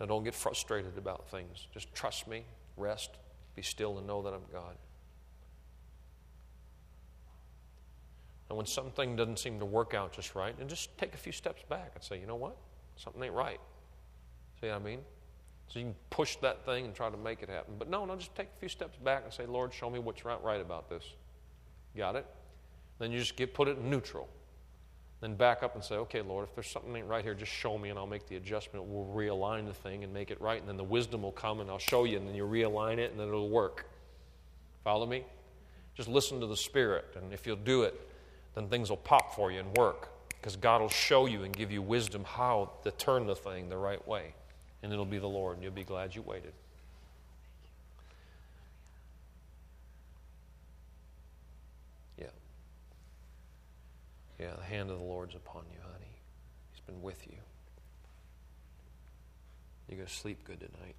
Now 0.01 0.07
don't 0.07 0.25
get 0.25 0.35
frustrated 0.35 0.97
about 0.97 1.29
things. 1.29 1.67
Just 1.73 1.95
trust 1.95 2.27
me, 2.27 2.45
rest, 2.79 3.11
be 3.55 3.61
still, 3.61 3.99
and 3.99 4.07
know 4.07 4.23
that 4.23 4.33
I'm 4.33 4.41
God. 4.51 4.77
And 8.51 8.57
when 8.57 8.67
something 8.67 9.15
doesn't 9.15 9.39
seem 9.39 9.61
to 9.61 9.65
work 9.65 9.95
out 9.95 10.13
just 10.13 10.35
right, 10.35 10.55
and 10.59 10.69
just 10.69 10.99
take 10.99 11.15
a 11.15 11.17
few 11.17 11.31
steps 11.31 11.63
back 11.69 11.93
and 11.95 12.03
say, 12.03 12.19
you 12.19 12.27
know 12.27 12.35
what? 12.35 12.57
Something 12.97 13.23
ain't 13.23 13.33
right. 13.33 13.61
See 14.61 14.67
what 14.67 14.77
I 14.77 14.79
mean? 14.81 14.99
So 15.69 15.79
you 15.79 15.85
can 15.87 15.95
push 16.11 16.35
that 16.39 16.67
thing 16.67 16.85
and 16.85 16.93
try 16.93 17.09
to 17.09 17.17
make 17.17 17.43
it 17.43 17.49
happen. 17.49 17.77
But 17.79 17.89
no, 17.89 18.05
no, 18.05 18.17
just 18.17 18.35
take 18.35 18.49
a 18.49 18.59
few 18.59 18.69
steps 18.69 18.99
back 18.99 19.23
and 19.25 19.33
say, 19.33 19.47
Lord, 19.47 19.73
show 19.73 19.89
me 19.89 20.01
what's 20.01 20.25
not 20.25 20.43
right 20.43 20.61
about 20.61 20.91
this. 20.91 21.05
Got 21.97 22.17
it? 22.17 22.27
Then 22.99 23.13
you 23.13 23.21
just 23.21 23.37
get 23.37 23.55
put 23.55 23.69
it 23.69 23.79
in 23.79 23.89
neutral. 23.89 24.29
Then 25.21 25.37
back 25.37 25.63
up 25.63 25.77
and 25.77 25.85
say, 25.85 25.95
okay, 25.95 26.21
Lord, 26.21 26.49
if 26.49 26.55
there's 26.57 26.67
something 26.67 26.97
ain't 26.97 27.07
right 27.07 27.23
here, 27.23 27.35
just 27.35 27.53
show 27.53 27.79
me 27.79 27.91
and 27.91 27.99
I'll 28.01 28.07
make 28.07 28.27
the 28.27 28.35
adjustment. 28.35 28.85
We'll 28.85 29.15
realign 29.15 29.67
the 29.67 29.75
thing 29.75 30.03
and 30.03 30.13
make 30.13 30.33
it 30.33 30.41
right. 30.41 30.59
And 30.59 30.69
then 30.69 30.77
the 30.77 30.83
wisdom 30.83 31.23
will 31.23 31.31
come 31.31 31.61
and 31.61 31.71
I'll 31.71 31.79
show 31.79 32.03
you. 32.03 32.17
And 32.17 32.27
then 32.27 32.35
you 32.35 32.45
realign 32.45 32.99
it 32.99 33.13
and 33.13 33.21
then 33.21 33.29
it'll 33.29 33.49
work. 33.49 33.87
Follow 34.83 35.07
me? 35.07 35.25
Just 35.95 36.09
listen 36.09 36.41
to 36.41 36.47
the 36.47 36.57
Spirit. 36.57 37.15
And 37.15 37.33
if 37.33 37.47
you'll 37.47 37.55
do 37.55 37.83
it, 37.83 38.09
then 38.55 38.69
things 38.69 38.91
will 38.91 38.97
pop 38.97 39.35
for 39.35 39.53
you 39.53 39.61
and 39.61 39.77
work. 39.77 40.09
Because 40.41 40.57
God 40.57 40.81
will 40.81 40.89
show 40.89 41.27
you 41.27 41.45
and 41.45 41.55
give 41.55 41.71
you 41.71 41.83
wisdom 41.83 42.25
how 42.25 42.71
to 42.83 42.91
turn 42.93 43.27
the 43.27 43.37
thing 43.37 43.69
the 43.69 43.77
right 43.77 44.07
way. 44.09 44.35
And 44.83 44.93
it'll 44.93 45.05
be 45.05 45.19
the 45.19 45.27
Lord, 45.27 45.57
and 45.57 45.63
you'll 45.63 45.73
be 45.73 45.85
glad 45.85 46.15
you 46.15 46.23
waited. 46.23 46.55
Yeah. 52.19 52.27
Yeah, 54.39 54.55
the 54.57 54.65
hand 54.65 54.91
of 54.91 54.99
the 54.99 55.05
Lord's 55.05 55.35
upon 55.35 55.65
you, 55.71 55.79
honey. 55.83 56.17
He's 56.73 56.81
been 56.81 57.03
with 57.03 57.27
you. 57.27 57.37
You're 59.89 59.99
going 59.99 60.09
to 60.09 60.15
sleep 60.15 60.45
good 60.45 60.61
tonight. 60.61 60.95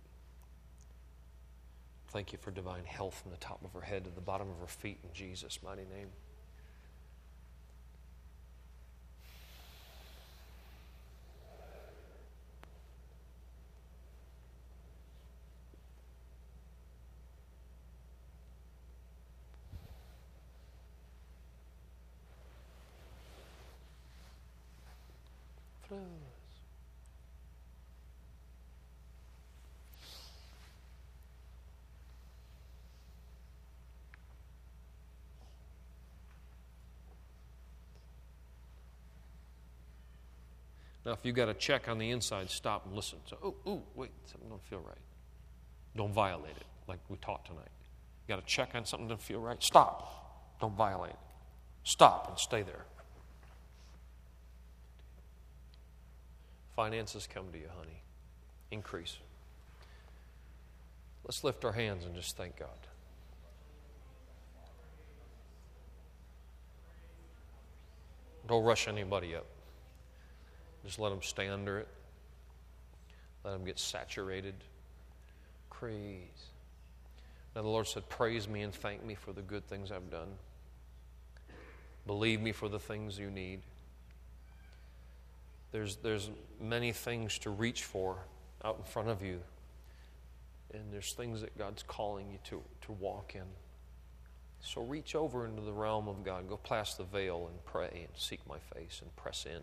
Thank 2.09 2.33
you 2.33 2.37
for 2.41 2.51
divine 2.51 2.83
health 2.83 3.19
from 3.21 3.31
the 3.31 3.37
top 3.37 3.63
of 3.63 3.71
her 3.73 3.81
head 3.81 4.03
to 4.03 4.11
the 4.11 4.21
bottom 4.21 4.49
of 4.49 4.59
her 4.59 4.67
feet 4.67 4.99
in 5.03 5.09
Jesus' 5.13 5.59
mighty 5.63 5.83
name. 5.83 6.09
If 41.11 41.25
you've 41.25 41.35
got 41.35 41.49
a 41.49 41.53
check 41.53 41.89
on 41.89 41.97
the 41.97 42.09
inside, 42.09 42.49
stop 42.49 42.85
and 42.85 42.95
listen. 42.95 43.19
So, 43.25 43.37
oh, 43.43 43.55
oh, 43.65 43.81
wait, 43.95 44.11
something 44.25 44.49
don't 44.49 44.63
feel 44.63 44.79
right. 44.79 44.97
Don't 45.95 46.13
violate 46.13 46.55
it, 46.57 46.65
like 46.87 46.99
we 47.09 47.17
taught 47.17 47.45
tonight. 47.45 47.69
You 48.27 48.35
got 48.35 48.39
a 48.39 48.45
check 48.45 48.71
on 48.75 48.85
something 48.85 49.07
doesn't 49.07 49.21
feel 49.21 49.41
right? 49.41 49.61
Stop. 49.61 50.57
Don't 50.61 50.75
violate 50.75 51.11
it. 51.11 51.17
Stop 51.83 52.29
and 52.29 52.37
stay 52.37 52.61
there. 52.61 52.85
Finances 56.75 57.27
come 57.31 57.51
to 57.51 57.57
you, 57.57 57.67
honey. 57.77 58.01
Increase. 58.71 59.17
Let's 61.25 61.43
lift 61.43 61.65
our 61.65 61.73
hands 61.73 62.05
and 62.05 62.15
just 62.15 62.37
thank 62.37 62.57
God. 62.57 62.69
Don't 68.47 68.63
rush 68.63 68.87
anybody 68.87 69.35
up. 69.35 69.45
Just 70.85 70.99
let 70.99 71.09
them 71.09 71.21
stay 71.21 71.47
under 71.47 71.79
it. 71.79 71.87
Let 73.43 73.51
them 73.51 73.65
get 73.65 73.79
saturated. 73.79 74.55
Praise. 75.69 76.45
Now, 77.55 77.61
the 77.61 77.67
Lord 77.67 77.87
said, 77.87 78.07
Praise 78.09 78.47
me 78.47 78.61
and 78.61 78.73
thank 78.73 79.03
me 79.03 79.15
for 79.15 79.33
the 79.33 79.41
good 79.41 79.67
things 79.67 79.91
I've 79.91 80.09
done. 80.09 80.29
Believe 82.07 82.41
me 82.41 82.51
for 82.51 82.69
the 82.69 82.79
things 82.79 83.19
you 83.19 83.29
need. 83.29 83.61
There's, 85.71 85.97
there's 85.97 86.29
many 86.59 86.91
things 86.91 87.37
to 87.39 87.49
reach 87.49 87.83
for 87.83 88.17
out 88.63 88.77
in 88.77 88.83
front 88.83 89.09
of 89.09 89.21
you. 89.21 89.39
And 90.73 90.91
there's 90.91 91.13
things 91.13 91.41
that 91.41 91.57
God's 91.57 91.83
calling 91.83 92.31
you 92.31 92.39
to, 92.45 92.61
to 92.85 92.91
walk 92.93 93.33
in. 93.35 93.43
So 94.61 94.81
reach 94.81 95.15
over 95.15 95.45
into 95.45 95.61
the 95.61 95.73
realm 95.73 96.07
of 96.07 96.23
God. 96.23 96.47
Go 96.47 96.57
past 96.57 96.97
the 96.97 97.03
veil 97.03 97.49
and 97.51 97.63
pray 97.65 97.89
and 97.93 98.09
seek 98.15 98.39
my 98.47 98.59
face 98.73 98.99
and 99.01 99.13
press 99.15 99.45
in 99.45 99.61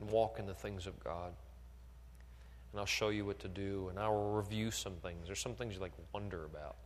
and 0.00 0.10
walk 0.10 0.38
in 0.38 0.46
the 0.46 0.54
things 0.54 0.86
of 0.86 0.98
God. 1.02 1.32
And 2.72 2.80
I'll 2.80 2.86
show 2.86 3.08
you 3.08 3.24
what 3.24 3.40
to 3.40 3.48
do, 3.48 3.88
and 3.90 3.98
I 3.98 4.08
will 4.08 4.32
review 4.32 4.70
some 4.70 4.94
things. 4.94 5.26
There's 5.26 5.40
some 5.40 5.54
things 5.54 5.74
you 5.74 5.80
like 5.80 5.92
wonder 6.12 6.44
about. 6.44 6.76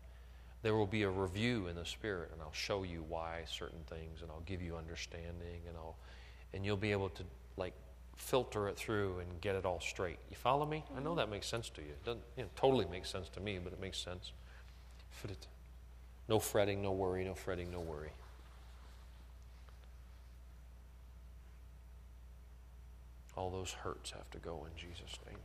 There 0.62 0.74
will 0.74 0.86
be 0.86 1.02
a 1.02 1.10
review 1.10 1.66
in 1.66 1.76
the 1.76 1.84
Spirit, 1.84 2.30
and 2.32 2.40
I'll 2.40 2.52
show 2.52 2.84
you 2.84 3.04
why 3.06 3.42
certain 3.46 3.80
things, 3.86 4.22
and 4.22 4.30
I'll 4.30 4.42
give 4.46 4.62
you 4.62 4.76
understanding, 4.76 5.60
and 5.68 5.76
I'll, 5.76 5.96
and 6.54 6.64
you'll 6.64 6.78
be 6.78 6.92
able 6.92 7.10
to 7.10 7.22
like 7.58 7.74
filter 8.16 8.68
it 8.68 8.76
through 8.76 9.18
and 9.18 9.40
get 9.40 9.56
it 9.56 9.66
all 9.66 9.80
straight. 9.80 10.18
You 10.30 10.36
follow 10.36 10.64
me? 10.64 10.84
I 10.96 11.00
know 11.00 11.10
mm-hmm. 11.10 11.18
that 11.18 11.30
makes 11.30 11.46
sense 11.46 11.68
to 11.70 11.82
you. 11.82 11.88
It 11.88 12.04
doesn't 12.04 12.22
you 12.36 12.44
know, 12.44 12.48
totally 12.56 12.86
make 12.90 13.04
sense 13.04 13.28
to 13.30 13.40
me, 13.40 13.58
but 13.62 13.72
it 13.72 13.80
makes 13.80 13.98
sense. 13.98 14.32
No 16.28 16.38
fretting, 16.38 16.82
no 16.82 16.92
worry, 16.92 17.24
no 17.24 17.34
fretting, 17.34 17.70
no 17.70 17.80
worry. 17.80 18.10
All 23.36 23.50
those 23.50 23.72
hurts 23.72 24.12
have 24.12 24.30
to 24.30 24.38
go 24.38 24.66
in 24.66 24.76
Jesus' 24.76 25.18
name. 25.26 25.38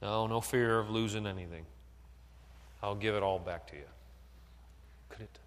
No, 0.00 0.26
no 0.26 0.40
fear 0.40 0.78
of 0.78 0.90
losing 0.90 1.26
anything. 1.26 1.64
I'll 2.82 2.94
give 2.94 3.14
it 3.14 3.22
all 3.22 3.38
back 3.38 3.66
to 3.68 3.76
you. 3.76 3.82
Could 5.08 5.22
it? 5.22 5.38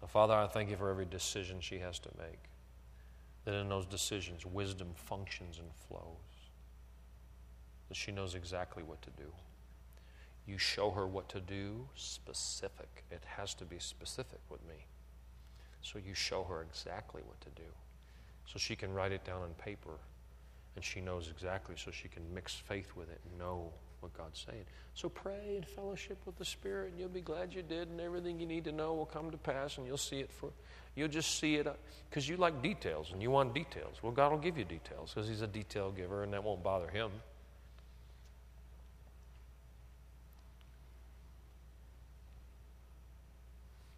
Now, 0.00 0.08
Father, 0.08 0.34
I 0.34 0.46
thank 0.46 0.70
you 0.70 0.76
for 0.76 0.90
every 0.90 1.04
decision 1.06 1.60
she 1.60 1.78
has 1.78 1.98
to 2.00 2.08
make. 2.18 2.38
That 3.44 3.54
in 3.54 3.68
those 3.68 3.86
decisions, 3.86 4.46
wisdom 4.46 4.88
functions 4.94 5.58
and 5.58 5.68
flows. 5.88 6.50
That 7.88 7.96
she 7.96 8.12
knows 8.12 8.34
exactly 8.34 8.82
what 8.82 9.02
to 9.02 9.10
do. 9.10 9.32
You 10.50 10.58
show 10.58 10.90
her 10.90 11.06
what 11.06 11.28
to 11.30 11.40
do 11.40 11.86
specific. 11.94 13.04
It 13.10 13.22
has 13.36 13.54
to 13.54 13.64
be 13.64 13.78
specific 13.78 14.40
with 14.48 14.66
me. 14.66 14.86
So 15.82 15.98
you 15.98 16.14
show 16.14 16.44
her 16.44 16.62
exactly 16.62 17.22
what 17.24 17.40
to 17.42 17.48
do. 17.50 17.68
So 18.46 18.58
she 18.58 18.74
can 18.74 18.92
write 18.92 19.12
it 19.12 19.24
down 19.24 19.42
on 19.42 19.50
paper 19.62 19.92
and 20.76 20.84
she 20.84 21.00
knows 21.00 21.28
exactly 21.30 21.74
so 21.76 21.90
she 21.90 22.08
can 22.08 22.22
mix 22.34 22.54
faith 22.54 22.92
with 22.96 23.10
it 23.10 23.20
and 23.28 23.38
know 23.38 23.70
what 24.00 24.16
God's 24.16 24.44
saying. 24.48 24.64
So 24.94 25.08
pray 25.08 25.56
and 25.56 25.66
fellowship 25.66 26.18
with 26.26 26.36
the 26.36 26.44
Spirit, 26.44 26.90
and 26.90 26.98
you'll 26.98 27.08
be 27.08 27.20
glad 27.20 27.54
you 27.54 27.62
did, 27.62 27.88
and 27.88 28.00
everything 28.00 28.40
you 28.40 28.46
need 28.46 28.64
to 28.64 28.72
know 28.72 28.94
will 28.94 29.06
come 29.06 29.30
to 29.30 29.36
pass, 29.36 29.78
and 29.78 29.86
you'll 29.86 29.96
see 29.96 30.20
it 30.20 30.32
for, 30.32 30.50
you'll 30.94 31.08
just 31.08 31.38
see 31.38 31.56
it 31.56 31.66
uh, 31.66 31.72
because 32.08 32.28
you 32.28 32.36
like 32.36 32.62
details 32.62 33.12
and 33.12 33.22
you 33.22 33.30
want 33.30 33.54
details. 33.54 33.96
Well, 34.02 34.12
God 34.12 34.32
will 34.32 34.38
give 34.38 34.56
you 34.56 34.64
details 34.64 35.12
because 35.14 35.28
He's 35.28 35.42
a 35.42 35.46
detail 35.46 35.90
giver, 35.90 36.22
and 36.22 36.32
that 36.32 36.42
won't 36.42 36.62
bother 36.62 36.88
Him. 36.88 37.10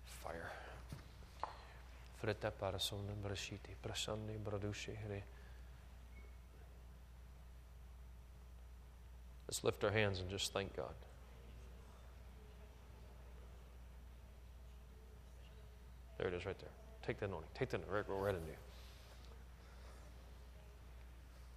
Fire. 0.04 0.50
Parasonne 2.22 3.14
brashiti, 3.22 3.74
here. 4.86 5.22
Let's 9.48 9.64
lift 9.64 9.84
our 9.84 9.90
hands 9.90 10.20
and 10.20 10.30
just 10.30 10.52
thank 10.52 10.74
God. 10.76 10.94
There 16.16 16.28
it 16.28 16.34
is 16.34 16.46
right 16.46 16.58
there. 16.58 16.70
Take 17.04 17.18
that 17.20 17.26
anointing. 17.26 17.50
Take 17.54 17.70
that 17.70 17.80
right, 17.90 18.04
right 18.08 18.34
into 18.34 18.46
you. 18.46 18.56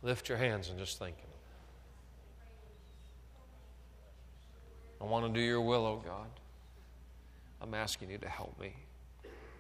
Lift 0.01 0.27
your 0.27 0.37
hands 0.37 0.69
and 0.69 0.79
just 0.79 0.97
thank 0.97 1.15
Him. 1.17 1.29
I 4.99 5.03
want 5.03 5.25
to 5.27 5.39
do 5.39 5.45
your 5.45 5.61
will, 5.61 5.85
oh 5.85 6.01
God. 6.03 6.27
I'm 7.61 7.73
asking 7.73 8.09
you 8.09 8.17
to 8.17 8.27
help 8.29 8.59
me. 8.59 8.73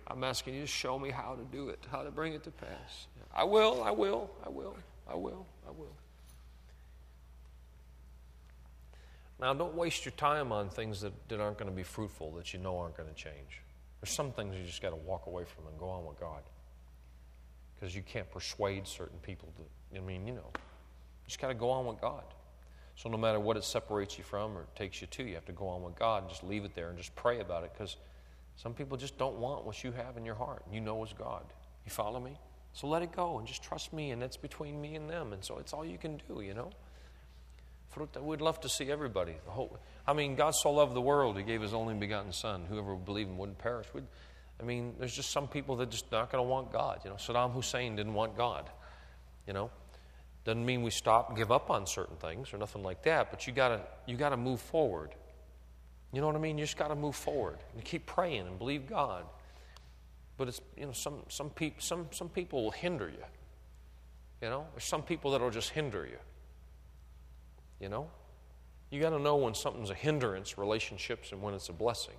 I'm 0.07 0.23
asking 0.23 0.55
you 0.55 0.61
to 0.61 0.67
show 0.67 0.99
me 0.99 1.09
how 1.09 1.35
to 1.35 1.43
do 1.55 1.69
it, 1.69 1.79
how 1.91 2.03
to 2.03 2.11
bring 2.11 2.33
it 2.33 2.43
to 2.43 2.51
pass. 2.51 3.07
I 3.33 3.43
will, 3.43 3.83
I 3.83 3.91
will, 3.91 4.29
I 4.45 4.49
will, 4.49 4.75
I 5.09 5.15
will, 5.15 5.45
I 5.67 5.71
will. 5.71 5.95
Now, 9.39 9.53
don't 9.53 9.75
waste 9.75 10.05
your 10.05 10.13
time 10.13 10.51
on 10.51 10.69
things 10.69 11.01
that, 11.01 11.13
that 11.27 11.41
aren't 11.41 11.57
going 11.57 11.69
to 11.69 11.75
be 11.75 11.83
fruitful, 11.83 12.31
that 12.31 12.53
you 12.53 12.59
know 12.59 12.77
aren't 12.77 12.95
going 12.95 13.09
to 13.09 13.15
change. 13.15 13.61
There's 13.99 14.13
some 14.13 14.31
things 14.31 14.55
you 14.55 14.63
just 14.63 14.81
got 14.81 14.91
to 14.91 14.95
walk 14.95 15.27
away 15.27 15.43
from 15.43 15.67
and 15.67 15.77
go 15.77 15.89
on 15.89 16.05
with 16.05 16.19
God. 16.19 16.41
Because 17.75 17.93
you 17.93 18.01
can't 18.01 18.29
persuade 18.31 18.87
certain 18.87 19.19
people 19.19 19.51
to, 19.57 19.97
I 19.97 20.01
mean, 20.01 20.25
you 20.25 20.33
know, 20.33 20.49
you 20.53 21.27
just 21.27 21.41
got 21.41 21.49
to 21.49 21.53
go 21.53 21.69
on 21.69 21.85
with 21.85 21.99
God. 21.99 22.23
So, 22.95 23.09
no 23.09 23.17
matter 23.17 23.41
what 23.41 23.57
it 23.57 23.65
separates 23.65 24.17
you 24.17 24.23
from 24.23 24.57
or 24.57 24.67
takes 24.75 25.01
you 25.01 25.07
to, 25.07 25.23
you 25.23 25.35
have 25.35 25.45
to 25.45 25.51
go 25.51 25.67
on 25.67 25.83
with 25.83 25.95
God 25.99 26.23
and 26.23 26.29
just 26.29 26.43
leave 26.43 26.63
it 26.63 26.73
there 26.75 26.87
and 26.87 26.97
just 26.97 27.13
pray 27.15 27.41
about 27.41 27.65
it. 27.65 27.71
Because 27.73 27.97
some 28.55 28.73
people 28.73 28.97
just 28.97 29.17
don't 29.17 29.37
want 29.37 29.65
what 29.65 29.83
you 29.83 29.91
have 29.91 30.17
in 30.17 30.25
your 30.25 30.35
heart. 30.35 30.63
You 30.71 30.81
know 30.81 31.03
it's 31.03 31.13
God. 31.13 31.43
You 31.85 31.91
follow 31.91 32.19
me? 32.19 32.37
So 32.73 32.87
let 32.87 33.01
it 33.01 33.11
go 33.11 33.39
and 33.39 33.47
just 33.47 33.63
trust 33.63 33.93
me, 33.93 34.11
and 34.11 34.21
that's 34.21 34.37
between 34.37 34.81
me 34.81 34.95
and 34.95 35.09
them. 35.09 35.33
And 35.33 35.43
so 35.43 35.59
it's 35.59 35.73
all 35.73 35.85
you 35.85 35.97
can 35.97 36.21
do, 36.27 36.41
you 36.41 36.53
know? 36.53 36.71
We'd 38.21 38.41
love 38.41 38.59
to 38.61 38.69
see 38.69 38.91
everybody. 38.91 39.35
Whole, 39.45 39.77
I 40.05 40.11
mean, 40.11 40.35
God 40.35 40.53
so 40.53 40.71
loved 40.71 40.93
the 40.93 41.01
world, 41.01 41.37
He 41.37 41.43
gave 41.43 41.61
His 41.61 41.73
only 41.73 41.93
begotten 41.93 42.33
Son. 42.33 42.65
Whoever 42.67 42.95
would 42.95 43.05
believe 43.05 43.27
Him 43.27 43.37
wouldn't 43.37 43.57
perish. 43.57 43.87
We'd, 43.93 44.03
I 44.59 44.63
mean, 44.63 44.95
there's 44.99 45.13
just 45.13 45.31
some 45.31 45.47
people 45.47 45.77
that 45.77 45.89
just 45.89 46.11
not 46.11 46.31
going 46.31 46.43
to 46.43 46.49
want 46.49 46.73
God. 46.73 46.99
You 47.05 47.11
know, 47.11 47.15
Saddam 47.15 47.53
Hussein 47.53 47.95
didn't 47.95 48.13
want 48.13 48.35
God. 48.35 48.69
You 49.47 49.53
know, 49.53 49.71
doesn't 50.43 50.65
mean 50.65 50.81
we 50.81 50.91
stop, 50.91 51.37
give 51.37 51.51
up 51.51 51.69
on 51.69 51.87
certain 51.87 52.17
things 52.17 52.53
or 52.53 52.57
nothing 52.57 52.83
like 52.83 53.03
that. 53.03 53.31
But 53.31 53.47
you 53.47 53.53
gotta, 53.53 53.81
you 54.05 54.17
gotta 54.17 54.37
move 54.37 54.59
forward. 54.59 55.11
You 56.15 56.21
know 56.21 56.27
what 56.27 56.37
I 56.37 56.39
mean? 56.39 56.57
You 56.57 56.63
just 56.63 56.77
got 56.77 56.87
to 56.87 56.95
move 56.95 57.13
forward 57.13 57.57
and 57.73 57.83
keep 57.83 58.05
praying 58.05 58.47
and 58.47 58.57
believe 58.57 58.87
God. 58.87 59.25
But 60.37 60.47
it's 60.47 60.61
you 60.77 60.85
know 60.85 60.93
some 60.93 61.23
some 61.27 61.49
people 61.49 61.81
some 61.81 62.07
some 62.11 62.29
people 62.29 62.63
will 62.63 62.71
hinder 62.71 63.09
you. 63.09 63.23
You 64.41 64.49
know, 64.49 64.65
there's 64.73 64.85
some 64.85 65.03
people 65.03 65.31
that'll 65.31 65.49
just 65.49 65.71
hinder 65.71 66.05
you. 66.05 66.17
You 67.81 67.89
know? 67.89 68.07
You 68.91 69.01
got 69.01 69.09
to 69.09 69.19
know 69.19 69.35
when 69.35 69.53
something's 69.55 69.89
a 69.89 69.93
hindrance, 69.93 70.57
relationships, 70.57 71.33
and 71.33 71.41
when 71.41 71.53
it's 71.53 71.67
a 71.67 71.73
blessing. 71.73 72.15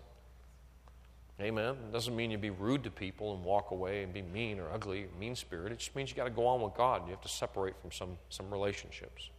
Amen. 1.41 1.77
It 1.89 1.93
doesn't 1.93 2.15
mean 2.15 2.31
you 2.31 2.37
be 2.37 2.51
rude 2.51 2.85
to 2.85 2.91
people 2.91 3.35
and 3.35 3.45
walk 3.45 3.71
away 3.71 4.03
and 4.03 4.13
be 4.13 4.23
mean 4.23 4.59
or 4.59 4.71
ugly 4.71 5.07
mean 5.19 5.35
spirited. 5.37 5.73
It 5.73 5.79
just 5.79 5.97
means 5.97 6.11
you 6.11 6.17
got 6.17 6.25
to 6.25 6.31
go 6.31 6.47
on 6.47 6.61
with 6.61 6.75
God. 6.75 7.05
You 7.07 7.13
have 7.13 7.23
to 7.23 7.29
separate 7.29 7.75
from 7.81 7.93
some, 7.93 8.19
some 8.29 8.51
relationships. 8.51 9.31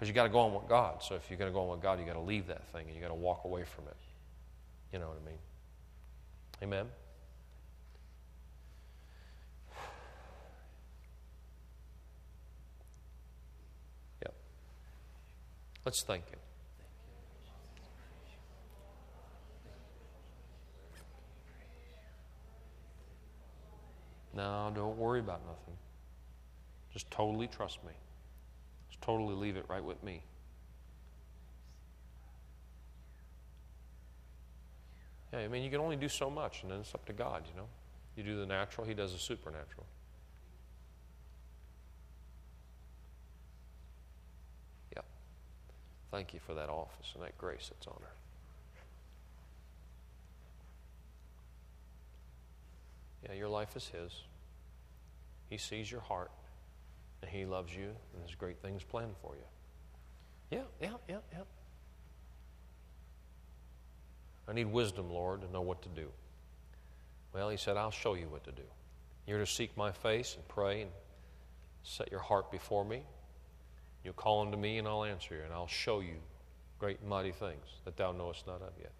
Because 0.00 0.08
you 0.08 0.14
got 0.14 0.22
to 0.22 0.30
go 0.30 0.38
on 0.38 0.54
with 0.54 0.66
God. 0.66 1.02
So 1.02 1.14
if 1.14 1.28
you're 1.28 1.38
going 1.38 1.50
to 1.50 1.54
go 1.54 1.60
on 1.60 1.68
with 1.68 1.82
God, 1.82 2.00
you 2.00 2.06
got 2.06 2.14
to 2.14 2.20
leave 2.20 2.46
that 2.46 2.66
thing 2.68 2.86
and 2.86 2.96
you 2.96 3.02
got 3.02 3.08
to 3.08 3.14
walk 3.14 3.44
away 3.44 3.64
from 3.64 3.84
it. 3.86 3.96
You 4.94 4.98
know 4.98 5.08
what 5.08 5.18
I 5.22 5.26
mean? 5.26 5.38
Amen. 6.62 6.86
Yep. 14.22 14.34
Let's 15.84 16.02
thank 16.02 16.30
Him. 16.30 16.38
No, 24.32 24.72
don't 24.74 24.96
worry 24.96 25.20
about 25.20 25.42
nothing. 25.46 25.76
Just 26.90 27.10
totally 27.10 27.48
trust 27.48 27.84
me. 27.84 27.92
Just 28.90 29.00
totally 29.00 29.34
leave 29.34 29.56
it 29.56 29.64
right 29.68 29.82
with 29.82 30.02
me. 30.02 30.22
Yeah, 35.32 35.40
I 35.40 35.48
mean, 35.48 35.62
you 35.62 35.70
can 35.70 35.80
only 35.80 35.96
do 35.96 36.08
so 36.08 36.28
much, 36.28 36.62
and 36.62 36.72
then 36.72 36.80
it's 36.80 36.94
up 36.94 37.06
to 37.06 37.12
God, 37.12 37.44
you 37.48 37.56
know. 37.56 37.68
You 38.16 38.24
do 38.24 38.36
the 38.36 38.46
natural, 38.46 38.86
He 38.86 38.94
does 38.94 39.12
the 39.12 39.18
supernatural. 39.18 39.86
Yep. 44.96 45.04
Thank 46.10 46.34
you 46.34 46.40
for 46.40 46.54
that 46.54 46.68
office 46.68 47.12
and 47.14 47.22
that 47.22 47.38
grace 47.38 47.70
that's 47.72 47.86
on 47.86 47.96
her. 48.00 48.12
Yeah, 53.28 53.34
your 53.34 53.48
life 53.48 53.76
is 53.76 53.88
His. 53.88 54.12
He 55.48 55.58
sees 55.58 55.90
your 55.90 56.00
heart, 56.00 56.30
and 57.22 57.30
He 57.30 57.44
loves 57.44 57.74
you, 57.74 57.86
and 57.86 58.22
there's 58.22 58.34
great 58.34 58.58
things 58.60 58.82
planned 58.82 59.14
for 59.22 59.34
you. 59.34 60.58
Yeah, 60.58 60.64
yeah, 60.80 60.96
yeah, 61.08 61.18
yeah. 61.32 61.42
I 64.48 64.52
need 64.52 64.66
wisdom, 64.66 65.10
Lord, 65.10 65.42
to 65.42 65.52
know 65.52 65.60
what 65.60 65.82
to 65.82 65.88
do. 65.88 66.08
Well, 67.32 67.50
He 67.50 67.56
said, 67.56 67.76
I'll 67.76 67.90
show 67.90 68.14
you 68.14 68.28
what 68.28 68.44
to 68.44 68.52
do. 68.52 68.62
You're 69.26 69.38
to 69.38 69.46
seek 69.46 69.76
my 69.76 69.92
face 69.92 70.34
and 70.34 70.46
pray 70.48 70.82
and 70.82 70.90
set 71.82 72.10
your 72.10 72.20
heart 72.20 72.50
before 72.50 72.84
me. 72.84 73.02
You'll 74.04 74.14
call 74.14 74.40
unto 74.40 74.56
me, 74.56 74.78
and 74.78 74.88
I'll 74.88 75.04
answer 75.04 75.36
you, 75.36 75.42
and 75.42 75.52
I'll 75.52 75.66
show 75.66 76.00
you 76.00 76.16
great 76.78 77.00
and 77.00 77.08
mighty 77.08 77.32
things 77.32 77.64
that 77.84 77.96
thou 77.96 78.12
knowest 78.12 78.46
not 78.46 78.62
of 78.62 78.72
yet. 78.80 78.92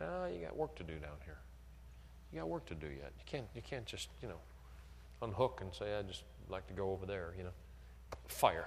No, 0.00 0.26
you 0.26 0.44
got 0.44 0.56
work 0.56 0.76
to 0.76 0.84
do 0.84 0.94
down 0.94 1.16
here. 1.24 1.38
You 2.32 2.40
got 2.40 2.48
work 2.48 2.66
to 2.66 2.74
do 2.74 2.86
yet. 2.86 3.12
You 3.18 3.24
can't, 3.24 3.46
you 3.54 3.62
can't 3.62 3.86
just, 3.86 4.08
you 4.20 4.28
know, 4.28 4.40
unhook 5.22 5.60
and 5.62 5.72
say, 5.72 5.96
I'd 5.96 6.08
just 6.08 6.24
like 6.48 6.66
to 6.68 6.74
go 6.74 6.90
over 6.90 7.06
there, 7.06 7.34
you 7.36 7.44
know. 7.44 7.50
Fire. 8.28 8.66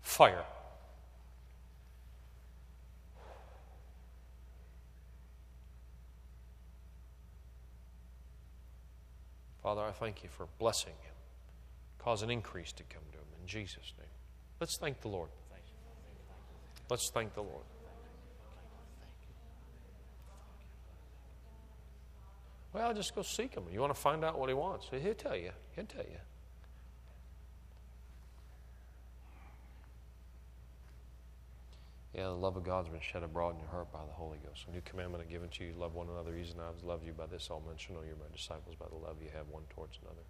Fire. 0.00 0.44
Father, 9.62 9.82
I 9.82 9.92
thank 9.92 10.22
you 10.22 10.28
for 10.30 10.46
blessing 10.58 10.94
him. 11.02 11.14
Cause 11.98 12.22
an 12.22 12.30
increase 12.30 12.72
to 12.72 12.82
come 12.84 13.02
to 13.12 13.18
him 13.18 13.24
in 13.40 13.46
Jesus' 13.46 13.92
name. 13.98 14.08
Let's 14.58 14.78
thank 14.78 15.00
the 15.02 15.08
Lord. 15.08 15.28
Let's 16.90 17.08
thank 17.10 17.34
the 17.34 17.42
Lord. 17.42 17.64
Well, 22.72 22.92
just 22.94 23.14
go 23.14 23.22
seek 23.22 23.54
him. 23.54 23.64
You 23.72 23.80
want 23.80 23.94
to 23.94 24.00
find 24.00 24.24
out 24.24 24.38
what 24.38 24.48
he 24.48 24.54
wants? 24.54 24.88
He'll 24.90 25.14
tell 25.14 25.36
you. 25.36 25.50
He'll 25.76 25.86
tell 25.86 26.02
you. 26.02 26.18
Yeah, 32.14 32.24
the 32.24 32.30
love 32.30 32.56
of 32.56 32.64
God's 32.64 32.88
been 32.88 33.00
shed 33.00 33.22
abroad 33.22 33.54
in 33.54 33.60
your 33.60 33.68
heart 33.68 33.92
by 33.92 34.04
the 34.04 34.12
Holy 34.12 34.38
Ghost. 34.44 34.66
A 34.68 34.72
new 34.72 34.82
commandment 34.84 35.22
I've 35.22 35.30
given 35.30 35.48
to 35.48 35.64
you 35.64 35.72
love 35.78 35.94
one 35.94 36.08
another. 36.08 36.32
Reason 36.32 36.58
I've 36.58 36.82
loved 36.84 37.06
you 37.06 37.12
by 37.12 37.26
this, 37.26 37.48
all 37.50 37.62
men 37.66 37.76
shall 37.76 37.96
know 37.96 38.02
you're 38.02 38.16
my 38.16 38.34
disciples 38.34 38.74
by 38.74 38.86
the 38.88 38.96
love 38.96 39.16
you 39.22 39.30
have 39.32 39.48
one 39.48 39.62
towards 39.70 39.98
another. 40.02 40.22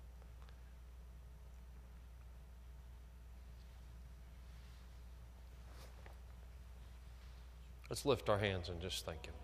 Let's 7.91 8.07
lift 8.07 8.29
our 8.29 8.39
hands 8.39 8.69
and 8.69 8.81
just 8.81 9.05
thank 9.05 9.27
Him. 9.27 9.35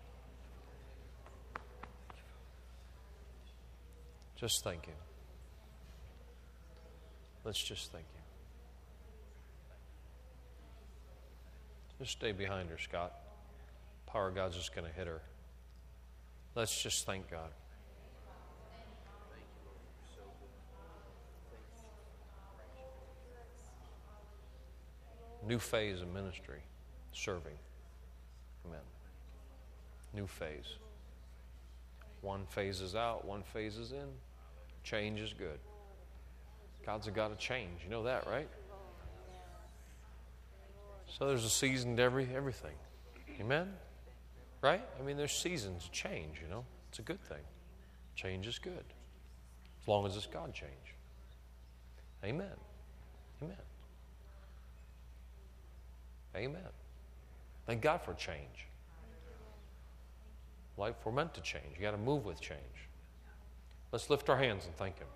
Just 4.37 4.63
thank 4.63 4.85
Him. 4.85 4.95
Let's 7.43 7.61
just 7.61 7.91
thank 7.91 8.05
Him. 8.05 8.21
Just 11.99 12.11
stay 12.13 12.31
behind 12.31 12.69
her, 12.69 12.77
Scott. 12.77 13.11
Power 14.05 14.29
of 14.29 14.35
God's 14.35 14.55
just 14.55 14.73
going 14.73 14.87
to 14.87 14.93
hit 14.93 15.07
her. 15.07 15.21
Let's 16.55 16.81
just 16.81 17.05
thank 17.05 17.29
God. 17.29 17.49
New 25.45 25.59
phase 25.59 26.01
of 26.01 26.13
ministry, 26.13 26.59
serving. 27.11 27.53
Amen. 28.67 28.81
New 30.13 30.27
phase. 30.27 30.75
One 32.21 32.45
phase 32.47 32.81
is 32.81 32.95
out, 32.95 33.25
one 33.25 33.43
phase 33.43 33.77
is 33.77 33.91
in. 33.91 34.07
Change 34.83 35.19
is 35.19 35.33
good. 35.33 35.59
God's 36.85 37.07
a 37.07 37.11
God 37.11 37.31
of 37.31 37.37
change. 37.37 37.81
You 37.83 37.89
know 37.89 38.03
that, 38.03 38.25
right? 38.27 38.49
So 41.17 41.27
there's 41.27 41.45
a 41.45 41.49
season 41.49 41.97
to 41.97 42.03
every 42.03 42.27
everything. 42.33 42.75
Amen? 43.39 43.73
Right? 44.61 44.83
I 44.99 45.03
mean, 45.03 45.17
there's 45.17 45.31
seasons 45.31 45.89
change, 45.91 46.41
you 46.41 46.49
know. 46.49 46.63
It's 46.89 46.99
a 46.99 47.03
good 47.03 47.21
thing. 47.21 47.43
Change 48.15 48.47
is 48.47 48.59
good. 48.59 48.83
As 49.81 49.87
long 49.87 50.05
as 50.05 50.15
it's 50.15 50.25
God 50.25 50.53
change. 50.53 50.71
Amen. 52.23 52.47
Amen. 53.41 53.57
Amen. 56.35 56.76
Thank 57.67 57.81
God 57.81 58.01
for 58.01 58.13
change. 58.15 58.67
Life, 60.77 60.95
we're 61.05 61.11
meant 61.11 61.33
to 61.35 61.41
change. 61.41 61.75
You 61.75 61.81
got 61.81 61.91
to 61.91 61.97
move 61.97 62.25
with 62.25 62.41
change. 62.41 62.59
Let's 63.91 64.09
lift 64.09 64.29
our 64.29 64.37
hands 64.37 64.65
and 64.65 64.75
thank 64.75 64.97
Him. 64.97 65.07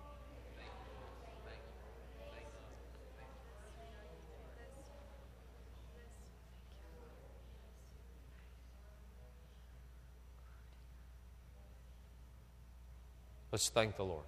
Let's 13.52 13.68
thank 13.68 13.96
the 13.96 14.02
Lord. 14.02 14.24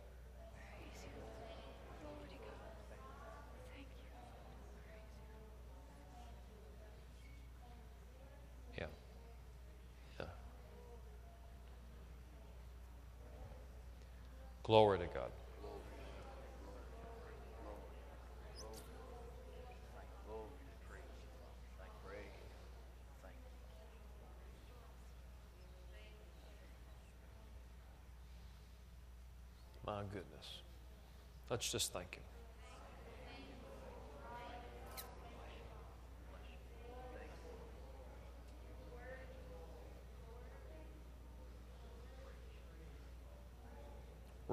Yeah. 8.76 8.86
Yeah. 10.20 10.26
Glory 14.64 14.98
to 14.98 15.06
God. 15.06 15.30
My 29.86 30.00
goodness. 30.14 30.62
Let's 31.50 31.70
just 31.70 31.92
thank 31.92 32.14
Him. 32.14 32.22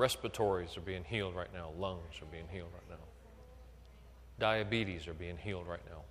Respiratories 0.01 0.77
are 0.77 0.81
being 0.81 1.03
healed 1.03 1.35
right 1.35 1.53
now. 1.53 1.69
Lungs 1.77 2.15
are 2.23 2.31
being 2.31 2.47
healed 2.51 2.69
right 2.73 2.89
now. 2.97 3.05
Diabetes 4.39 5.07
are 5.07 5.13
being 5.13 5.37
healed 5.37 5.67
right 5.67 5.85
now. 5.87 6.01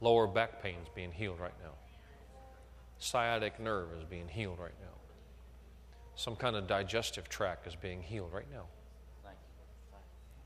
Lower 0.00 0.26
back 0.26 0.62
pain 0.62 0.76
is 0.82 0.88
being 0.94 1.12
healed 1.12 1.38
right 1.38 1.52
now. 1.62 1.72
Sciatic 2.98 3.60
nerve 3.60 3.88
is 3.98 4.04
being 4.04 4.26
healed 4.26 4.58
right 4.58 4.72
now. 4.80 4.96
Some 6.14 6.34
kind 6.34 6.56
of 6.56 6.66
digestive 6.66 7.28
tract 7.28 7.66
is 7.66 7.76
being 7.76 8.00
healed 8.00 8.32
right 8.32 8.50
now. 8.50 8.64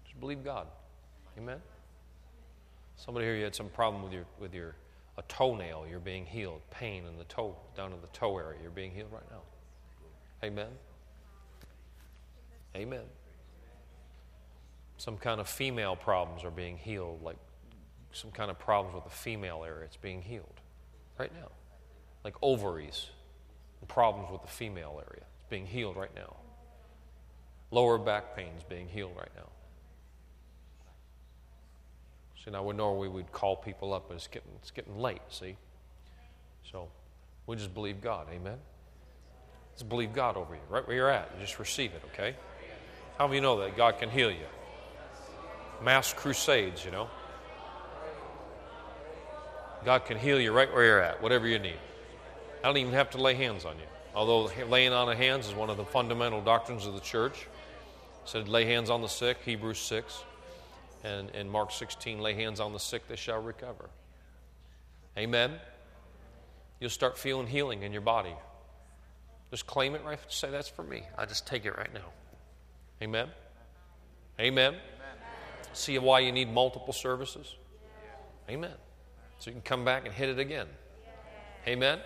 Just 0.05 0.19
believe 0.19 0.43
God. 0.43 0.67
Amen. 1.39 1.61
Somebody 2.97 3.27
here, 3.27 3.37
you 3.37 3.45
had 3.45 3.55
some 3.55 3.69
problem 3.69 4.03
with 4.03 4.13
your 4.13 4.25
with 4.41 4.53
your 4.53 4.75
a 5.17 5.23
toenail. 5.29 5.87
You're 5.89 6.01
being 6.01 6.27
healed. 6.27 6.61
Pain 6.73 7.05
in 7.07 7.17
the 7.19 7.25
toe, 7.25 7.55
down 7.77 7.93
in 7.93 8.01
the 8.01 8.09
toe 8.09 8.37
area. 8.37 8.59
You're 8.61 8.73
being 8.73 8.91
healed 8.91 9.13
right 9.13 9.31
now. 9.31 9.43
Amen. 10.43 10.71
Amen. 12.77 13.05
Some 14.97 15.17
kind 15.17 15.41
of 15.41 15.49
female 15.49 15.97
problems 15.97 16.45
are 16.45 16.51
being 16.51 16.77
healed, 16.77 17.23
like 17.23 17.37
some 18.13 18.31
kind 18.31 18.51
of 18.51 18.59
problems 18.59 18.95
with 18.95 19.05
the 19.05 19.11
female 19.11 19.65
area. 19.67 19.85
It's 19.85 19.97
being 19.97 20.23
healed 20.23 20.61
right 21.19 21.33
now, 21.35 21.49
like 22.25 22.35
ovaries, 22.43 23.09
and 23.81 23.89
problems 23.89 24.31
with 24.31 24.43
the 24.43 24.49
female 24.49 25.03
area. 25.09 25.25
It's 25.37 25.49
being 25.51 25.67
healed 25.67 25.97
right 25.97 26.15
now. 26.15 26.37
Lower 27.71 27.99
back 27.99 28.37
pain 28.37 28.51
is 28.57 28.65
being 28.65 28.89
healed 28.89 29.13
right 29.17 29.31
now. 29.37 29.49
See, 32.45 32.51
now 32.51 32.63
we 32.63 32.75
normally 32.75 33.09
we'd 33.09 33.33
call 33.33 33.57
people 33.57 33.95
up, 33.95 34.09
but 34.09 34.15
it's 34.15 34.27
getting, 34.27 34.51
it's 34.61 34.71
getting 34.71 34.99
late, 34.99 35.23
see? 35.31 35.57
So 36.71 36.89
we 37.47 37.57
just 37.57 37.75
believe 37.75 38.01
God, 38.01 38.29
amen? 38.31 38.59
Just 39.75 39.89
believe 39.89 40.13
God 40.13 40.37
over 40.37 40.55
you, 40.55 40.61
right 40.69 40.87
where 40.87 40.97
you're 40.97 41.11
at. 41.11 41.31
You 41.35 41.45
just 41.45 41.59
receive 41.59 41.93
it, 41.93 42.03
okay? 42.13 42.37
How 43.19 43.31
you 43.33 43.41
know 43.41 43.61
that 43.61 43.77
God 43.77 43.99
can 43.99 44.11
heal 44.11 44.31
you? 44.31 44.47
Mass 45.83 46.13
crusades, 46.13 46.85
you 46.85 46.91
know? 46.91 47.09
God 49.85 50.05
can 50.07 50.19
heal 50.19 50.41
you 50.41 50.53
right 50.53 50.73
where 50.73 50.85
you're 50.85 51.01
at, 51.01 51.23
whatever 51.23 51.47
you 51.47 51.59
need. 51.59 51.79
I 52.63 52.67
don't 52.67 52.79
even 52.79 52.93
have 52.95 53.11
to 53.11 53.19
lay 53.19 53.35
hands 53.35 53.65
on 53.65 53.77
you. 53.77 53.85
Although 54.15 54.51
laying 54.69 54.93
on 54.93 55.09
of 55.09 55.19
hands 55.19 55.47
is 55.47 55.55
one 55.55 55.71
of 55.71 55.77
the 55.77 55.85
fundamental 55.85 56.41
doctrines 56.41 56.87
of 56.87 56.95
the 56.95 57.01
church. 57.01 57.43
It 58.23 58.29
said, 58.29 58.49
lay 58.49 58.65
hands 58.65 58.89
on 58.91 59.03
the 59.03 59.09
sick, 59.09 59.39
Hebrews 59.45 59.79
6. 59.79 60.25
And 61.05 61.31
in 61.31 61.49
Mark 61.49 61.71
16, 61.71 62.21
lay 62.21 62.35
hands 62.35 62.61
on 62.61 62.73
the 62.73 62.79
sick, 62.79 63.07
they 63.07 63.17
shall 63.17 63.43
recover. 63.43 63.91
Amen. 65.19 65.53
You'll 66.81 66.91
start 66.91 67.19
feeling 67.19 67.47
healing 67.47 67.83
in 67.83 67.93
your 67.93 68.01
body. 68.01 68.35
Just 69.51 69.67
claim 69.67 69.95
it 69.95 70.03
right. 70.05 70.19
Say, 70.29 70.51
that's 70.51 70.69
for 70.69 70.83
me. 70.83 71.03
I 71.19 71.27
just 71.27 71.47
take 71.47 71.67
it 71.67 71.77
right 71.77 71.93
now. 71.93 72.11
Amen. 73.05 73.29
Amen. 74.41 74.77
See 75.75 75.99
why 75.99 76.21
you 76.21 76.33
need 76.33 76.51
multiple 76.51 76.95
services? 76.95 77.55
Amen. 78.49 78.73
So 79.39 79.51
you 79.51 79.53
can 79.53 79.61
come 79.61 79.85
back 79.85 80.07
and 80.07 80.15
hit 80.15 80.31
it 80.31 80.39
again. 80.39 80.67
Amen. 81.67 81.99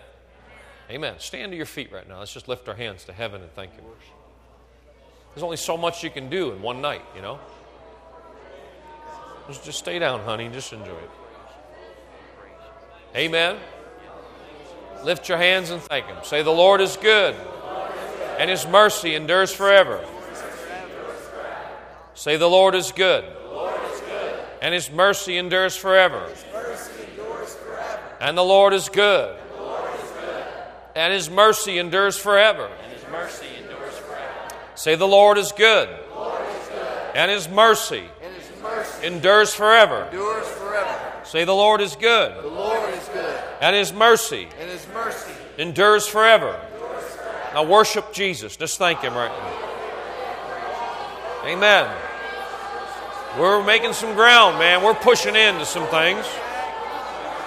Amen. 0.91 1.15
Stand 1.19 1.53
to 1.53 1.55
your 1.55 1.65
feet 1.65 1.89
right 1.93 2.07
now. 2.07 2.19
Let's 2.19 2.33
just 2.33 2.49
lift 2.49 2.67
our 2.67 2.75
hands 2.75 3.05
to 3.05 3.13
heaven 3.13 3.41
and 3.41 3.49
thank 3.53 3.71
Him. 3.75 3.85
There's 5.33 5.43
only 5.43 5.55
so 5.55 5.77
much 5.77 6.03
you 6.03 6.09
can 6.09 6.29
do 6.29 6.51
in 6.51 6.61
one 6.61 6.81
night, 6.81 7.03
you 7.15 7.21
know? 7.21 7.39
Just, 9.47 9.63
just 9.63 9.79
stay 9.79 9.99
down, 9.99 10.19
honey. 10.21 10.49
Just 10.49 10.73
enjoy 10.73 10.91
it. 10.91 11.11
Amen. 13.15 13.55
Lift 15.05 15.29
your 15.29 15.37
hands 15.37 15.69
and 15.69 15.81
thank 15.81 16.07
Him. 16.07 16.17
Say, 16.23 16.43
The 16.43 16.49
Lord 16.49 16.81
is 16.81 16.97
good, 16.97 17.35
and 18.37 18.49
His 18.49 18.67
mercy 18.67 19.15
endures 19.15 19.53
forever. 19.53 20.05
Say, 22.19 22.35
The 22.35 22.49
Lord 22.49 22.75
is 22.75 22.91
good, 22.91 23.23
and 24.61 24.73
His 24.73 24.91
mercy 24.91 25.37
endures 25.37 25.77
forever. 25.77 26.29
And 28.19 28.37
the 28.37 28.43
Lord 28.43 28.73
is 28.73 28.89
good, 28.89 29.37
and 30.97 31.13
His 31.13 31.29
mercy 31.29 31.77
endures 31.77 32.17
forever. 32.17 32.69
And 32.83 32.91
his 32.91 33.07
mercy 33.09 33.45
endures 33.57 33.97
forever. 33.99 34.49
Say, 34.75 34.95
The 34.95 35.07
Lord 35.07 35.37
is 35.37 35.53
good, 35.53 35.87
and 37.15 37.31
His 37.31 37.47
mercy 37.47 38.03
And 38.21 38.35
his 38.35 38.61
mercy 38.61 39.07
endures 39.07 39.53
forever. 39.53 40.09
endures 40.11 40.47
forever. 40.49 41.13
Say, 41.23 41.45
The 41.45 41.55
Lord 41.55 41.79
is 41.79 41.95
good, 41.95 42.43
The 42.43 42.49
Lord 42.49 42.93
is 42.95 43.07
good, 43.13 43.43
and 43.61 43.73
His 43.73 43.93
mercy 43.93 44.49
and 44.59 44.69
his 44.69 44.85
mercy 44.93 45.31
endures 45.57 46.05
forever. 46.05 46.59
Now 47.53 47.63
worship 47.63 48.11
Jesus. 48.11 48.57
Just 48.57 48.77
thank 48.77 48.99
Him 48.99 49.13
right 49.13 49.31
now. 49.31 49.69
Amen. 51.45 52.08
We're 53.37 53.63
making 53.63 53.93
some 53.93 54.15
ground, 54.15 54.57
man. 54.57 54.83
We're 54.83 54.95
pushing 54.95 55.35
into 55.35 55.65
some 55.65 55.87
things. 55.87 56.25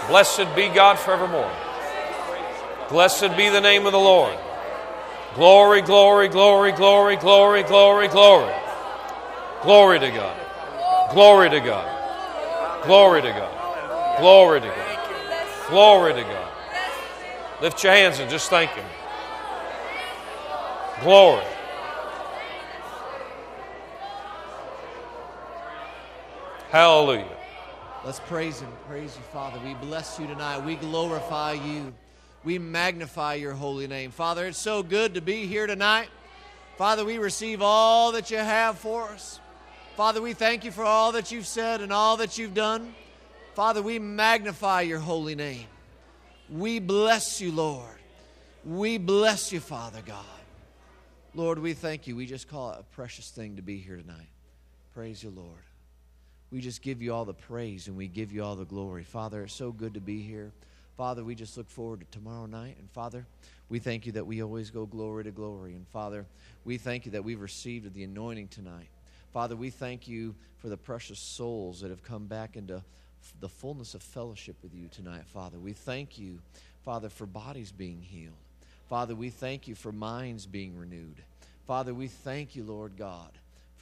Blessed 0.08 0.54
be 0.54 0.68
God 0.68 0.98
forevermore. 0.98 1.50
Blessed 2.88 3.36
be 3.36 3.48
the 3.48 3.60
name 3.60 3.86
of 3.86 3.92
the 3.92 3.98
Lord. 3.98 4.36
Glory, 5.34 5.80
glory, 5.80 6.28
glory, 6.28 6.72
glory, 6.72 7.16
glory, 7.16 7.62
glory, 7.62 8.08
glory. 8.08 8.54
Glory 9.62 9.98
to 10.00 10.10
God. 10.10 10.36
Glory 11.12 11.50
to 11.50 11.60
God. 11.60 12.84
Glory 12.84 13.22
to 13.22 13.28
God. 13.30 14.18
Glory 14.18 14.60
to 14.60 14.66
God. 14.66 15.68
Glory 15.68 16.14
to 16.14 16.22
God. 16.22 16.48
Lift 17.62 17.82
your 17.82 17.92
hands 17.92 18.18
and 18.18 18.30
just 18.30 18.50
thank 18.50 18.70
Him. 18.70 18.84
Glory. 21.02 21.44
Hallelujah. 26.72 27.28
Let's 28.02 28.20
praise 28.20 28.60
Him. 28.60 28.70
Praise 28.88 29.14
you, 29.14 29.22
Father. 29.24 29.60
We 29.62 29.74
bless 29.74 30.18
you 30.18 30.26
tonight. 30.26 30.64
We 30.64 30.76
glorify 30.76 31.52
you. 31.52 31.92
We 32.44 32.58
magnify 32.58 33.34
your 33.34 33.52
holy 33.52 33.86
name. 33.86 34.10
Father, 34.10 34.46
it's 34.46 34.56
so 34.56 34.82
good 34.82 35.12
to 35.12 35.20
be 35.20 35.46
here 35.46 35.66
tonight. 35.66 36.08
Father, 36.78 37.04
we 37.04 37.18
receive 37.18 37.60
all 37.60 38.12
that 38.12 38.30
you 38.30 38.38
have 38.38 38.78
for 38.78 39.10
us. 39.10 39.38
Father, 39.98 40.22
we 40.22 40.32
thank 40.32 40.64
you 40.64 40.70
for 40.70 40.82
all 40.82 41.12
that 41.12 41.30
you've 41.30 41.46
said 41.46 41.82
and 41.82 41.92
all 41.92 42.16
that 42.16 42.38
you've 42.38 42.54
done. 42.54 42.94
Father, 43.52 43.82
we 43.82 43.98
magnify 43.98 44.80
your 44.80 44.98
holy 44.98 45.34
name. 45.34 45.66
We 46.48 46.78
bless 46.78 47.38
you, 47.38 47.52
Lord. 47.52 47.84
We 48.64 48.96
bless 48.96 49.52
you, 49.52 49.60
Father 49.60 50.00
God. 50.06 50.24
Lord, 51.34 51.58
we 51.58 51.74
thank 51.74 52.06
you. 52.06 52.16
We 52.16 52.24
just 52.24 52.48
call 52.48 52.72
it 52.72 52.80
a 52.80 52.94
precious 52.94 53.28
thing 53.28 53.56
to 53.56 53.62
be 53.62 53.76
here 53.76 53.98
tonight. 53.98 54.30
Praise 54.94 55.22
you, 55.22 55.28
Lord. 55.28 55.60
We 56.52 56.60
just 56.60 56.82
give 56.82 57.00
you 57.00 57.14
all 57.14 57.24
the 57.24 57.32
praise 57.32 57.88
and 57.88 57.96
we 57.96 58.08
give 58.08 58.30
you 58.30 58.44
all 58.44 58.56
the 58.56 58.66
glory. 58.66 59.04
Father, 59.04 59.44
it's 59.44 59.54
so 59.54 59.72
good 59.72 59.94
to 59.94 60.00
be 60.00 60.20
here. 60.20 60.52
Father, 60.98 61.24
we 61.24 61.34
just 61.34 61.56
look 61.56 61.70
forward 61.70 62.00
to 62.00 62.06
tomorrow 62.10 62.44
night. 62.44 62.76
And 62.78 62.90
Father, 62.90 63.26
we 63.70 63.78
thank 63.78 64.04
you 64.04 64.12
that 64.12 64.26
we 64.26 64.42
always 64.42 64.70
go 64.70 64.84
glory 64.84 65.24
to 65.24 65.30
glory. 65.30 65.74
And 65.74 65.88
Father, 65.88 66.26
we 66.66 66.76
thank 66.76 67.06
you 67.06 67.12
that 67.12 67.24
we've 67.24 67.40
received 67.40 67.94
the 67.94 68.04
anointing 68.04 68.48
tonight. 68.48 68.88
Father, 69.32 69.56
we 69.56 69.70
thank 69.70 70.06
you 70.06 70.34
for 70.58 70.68
the 70.68 70.76
precious 70.76 71.18
souls 71.18 71.80
that 71.80 71.88
have 71.88 72.02
come 72.02 72.26
back 72.26 72.54
into 72.56 72.82
the 73.40 73.48
fullness 73.48 73.94
of 73.94 74.02
fellowship 74.02 74.56
with 74.62 74.74
you 74.74 74.88
tonight, 74.88 75.24
Father. 75.26 75.58
We 75.58 75.72
thank 75.72 76.18
you, 76.18 76.38
Father, 76.84 77.08
for 77.08 77.24
bodies 77.24 77.72
being 77.72 78.02
healed. 78.02 78.34
Father, 78.90 79.14
we 79.14 79.30
thank 79.30 79.66
you 79.66 79.74
for 79.74 79.90
minds 79.90 80.44
being 80.44 80.76
renewed. 80.76 81.22
Father, 81.66 81.94
we 81.94 82.08
thank 82.08 82.54
you, 82.54 82.64
Lord 82.64 82.96
God, 82.98 83.30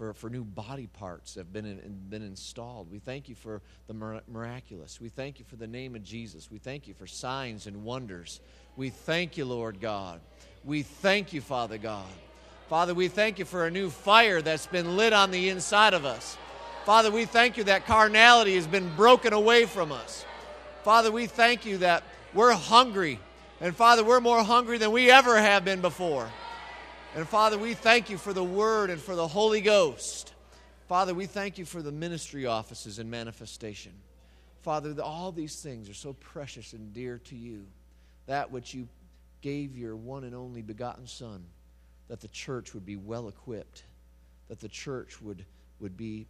for, 0.01 0.15
for 0.15 0.31
new 0.31 0.45
body 0.45 0.87
parts 0.87 1.35
have 1.35 1.53
been, 1.53 1.67
in, 1.67 2.01
been 2.09 2.23
installed. 2.23 2.91
We 2.91 3.01
thank 3.01 3.29
you 3.29 3.35
for 3.35 3.61
the 3.87 3.93
miraculous. 4.27 4.99
We 4.99 5.11
thank 5.11 5.39
you 5.39 5.45
for 5.45 5.57
the 5.57 5.67
name 5.67 5.95
of 5.95 6.03
Jesus. 6.03 6.51
We 6.51 6.57
thank 6.57 6.89
you 6.89 6.95
for 6.95 7.07
signs 7.07 7.67
and 7.67 7.85
wonders. 7.85 8.41
We 8.79 8.89
thank 8.89 9.37
you, 9.37 9.45
Lord 9.45 9.79
God. 9.79 10.23
We 10.65 10.85
thank 10.85 11.35
you, 11.35 11.43
Father 11.43 11.77
God. 11.77 12.07
Father, 12.71 12.95
we 12.95 13.09
thank 13.09 13.39
you 13.39 13.45
for 13.45 13.67
a 13.67 13.71
new 13.71 13.91
fire 13.91 14.41
that's 14.41 14.67
been 14.67 14.97
lit 14.97 15.13
on 15.13 15.31
the 15.33 15.51
inside 15.51 15.93
of 15.93 16.07
us. 16.07 16.39
Father, 16.87 17.11
we 17.11 17.27
thank 17.27 17.59
you 17.59 17.65
that 17.65 17.85
carnality 17.85 18.55
has 18.55 18.67
been 18.67 18.89
broken 18.97 19.35
away 19.35 19.67
from 19.67 19.93
us. 19.93 20.25
Father, 20.83 21.13
we 21.13 21.27
thank 21.27 21.67
you 21.67 21.77
that 21.77 22.05
we're 22.33 22.55
hungry. 22.55 23.21
And 23.61 23.77
Father, 23.77 24.03
we're 24.03 24.23
more 24.23 24.43
hungry 24.43 24.79
than 24.79 24.93
we 24.93 25.11
ever 25.11 25.39
have 25.39 25.63
been 25.63 25.83
before. 25.83 26.31
And 27.17 27.29
Father, 27.29 27.59
we 27.59 27.75
thank 27.75 28.09
you 28.09 28.17
for 28.17 28.33
the 28.33 28.45
Word 28.45 28.89
and 28.89 29.01
for 29.01 29.17
the 29.17 29.27
Holy 29.27 29.61
Ghost. 29.61 30.33
Father, 30.87 31.13
we 31.13 31.27
thank 31.27 31.59
you 31.59 31.65
for 31.65 31.83
the 31.83 31.91
ministry 31.91 32.47
offices 32.47 33.01
and 33.01 33.11
manifestation. 33.11 33.93
Father, 34.63 34.95
all 35.03 35.33
these 35.33 35.61
things 35.61 35.91
are 35.91 35.95
so 35.95 36.13
precious 36.13 36.73
and 36.73 36.93
dear 36.93 37.19
to 37.25 37.35
you. 37.35 37.67
That 38.27 38.53
which 38.53 38.75
you 38.75 38.87
gave 39.41 39.77
your 39.77 39.97
one 39.97 40.23
and 40.23 40.37
only 40.37 40.63
begotten 40.63 41.09
Son, 41.09 41.45
that 42.07 42.21
the 42.21 42.29
church 42.29 42.75
would 42.75 42.87
be 42.87 42.97
well 42.97 43.27
equipped, 43.27 43.83
that 44.47 44.61
the 44.61 44.69
church 44.69 45.21
would, 45.21 45.45
would 45.81 45.97
be 45.97 46.29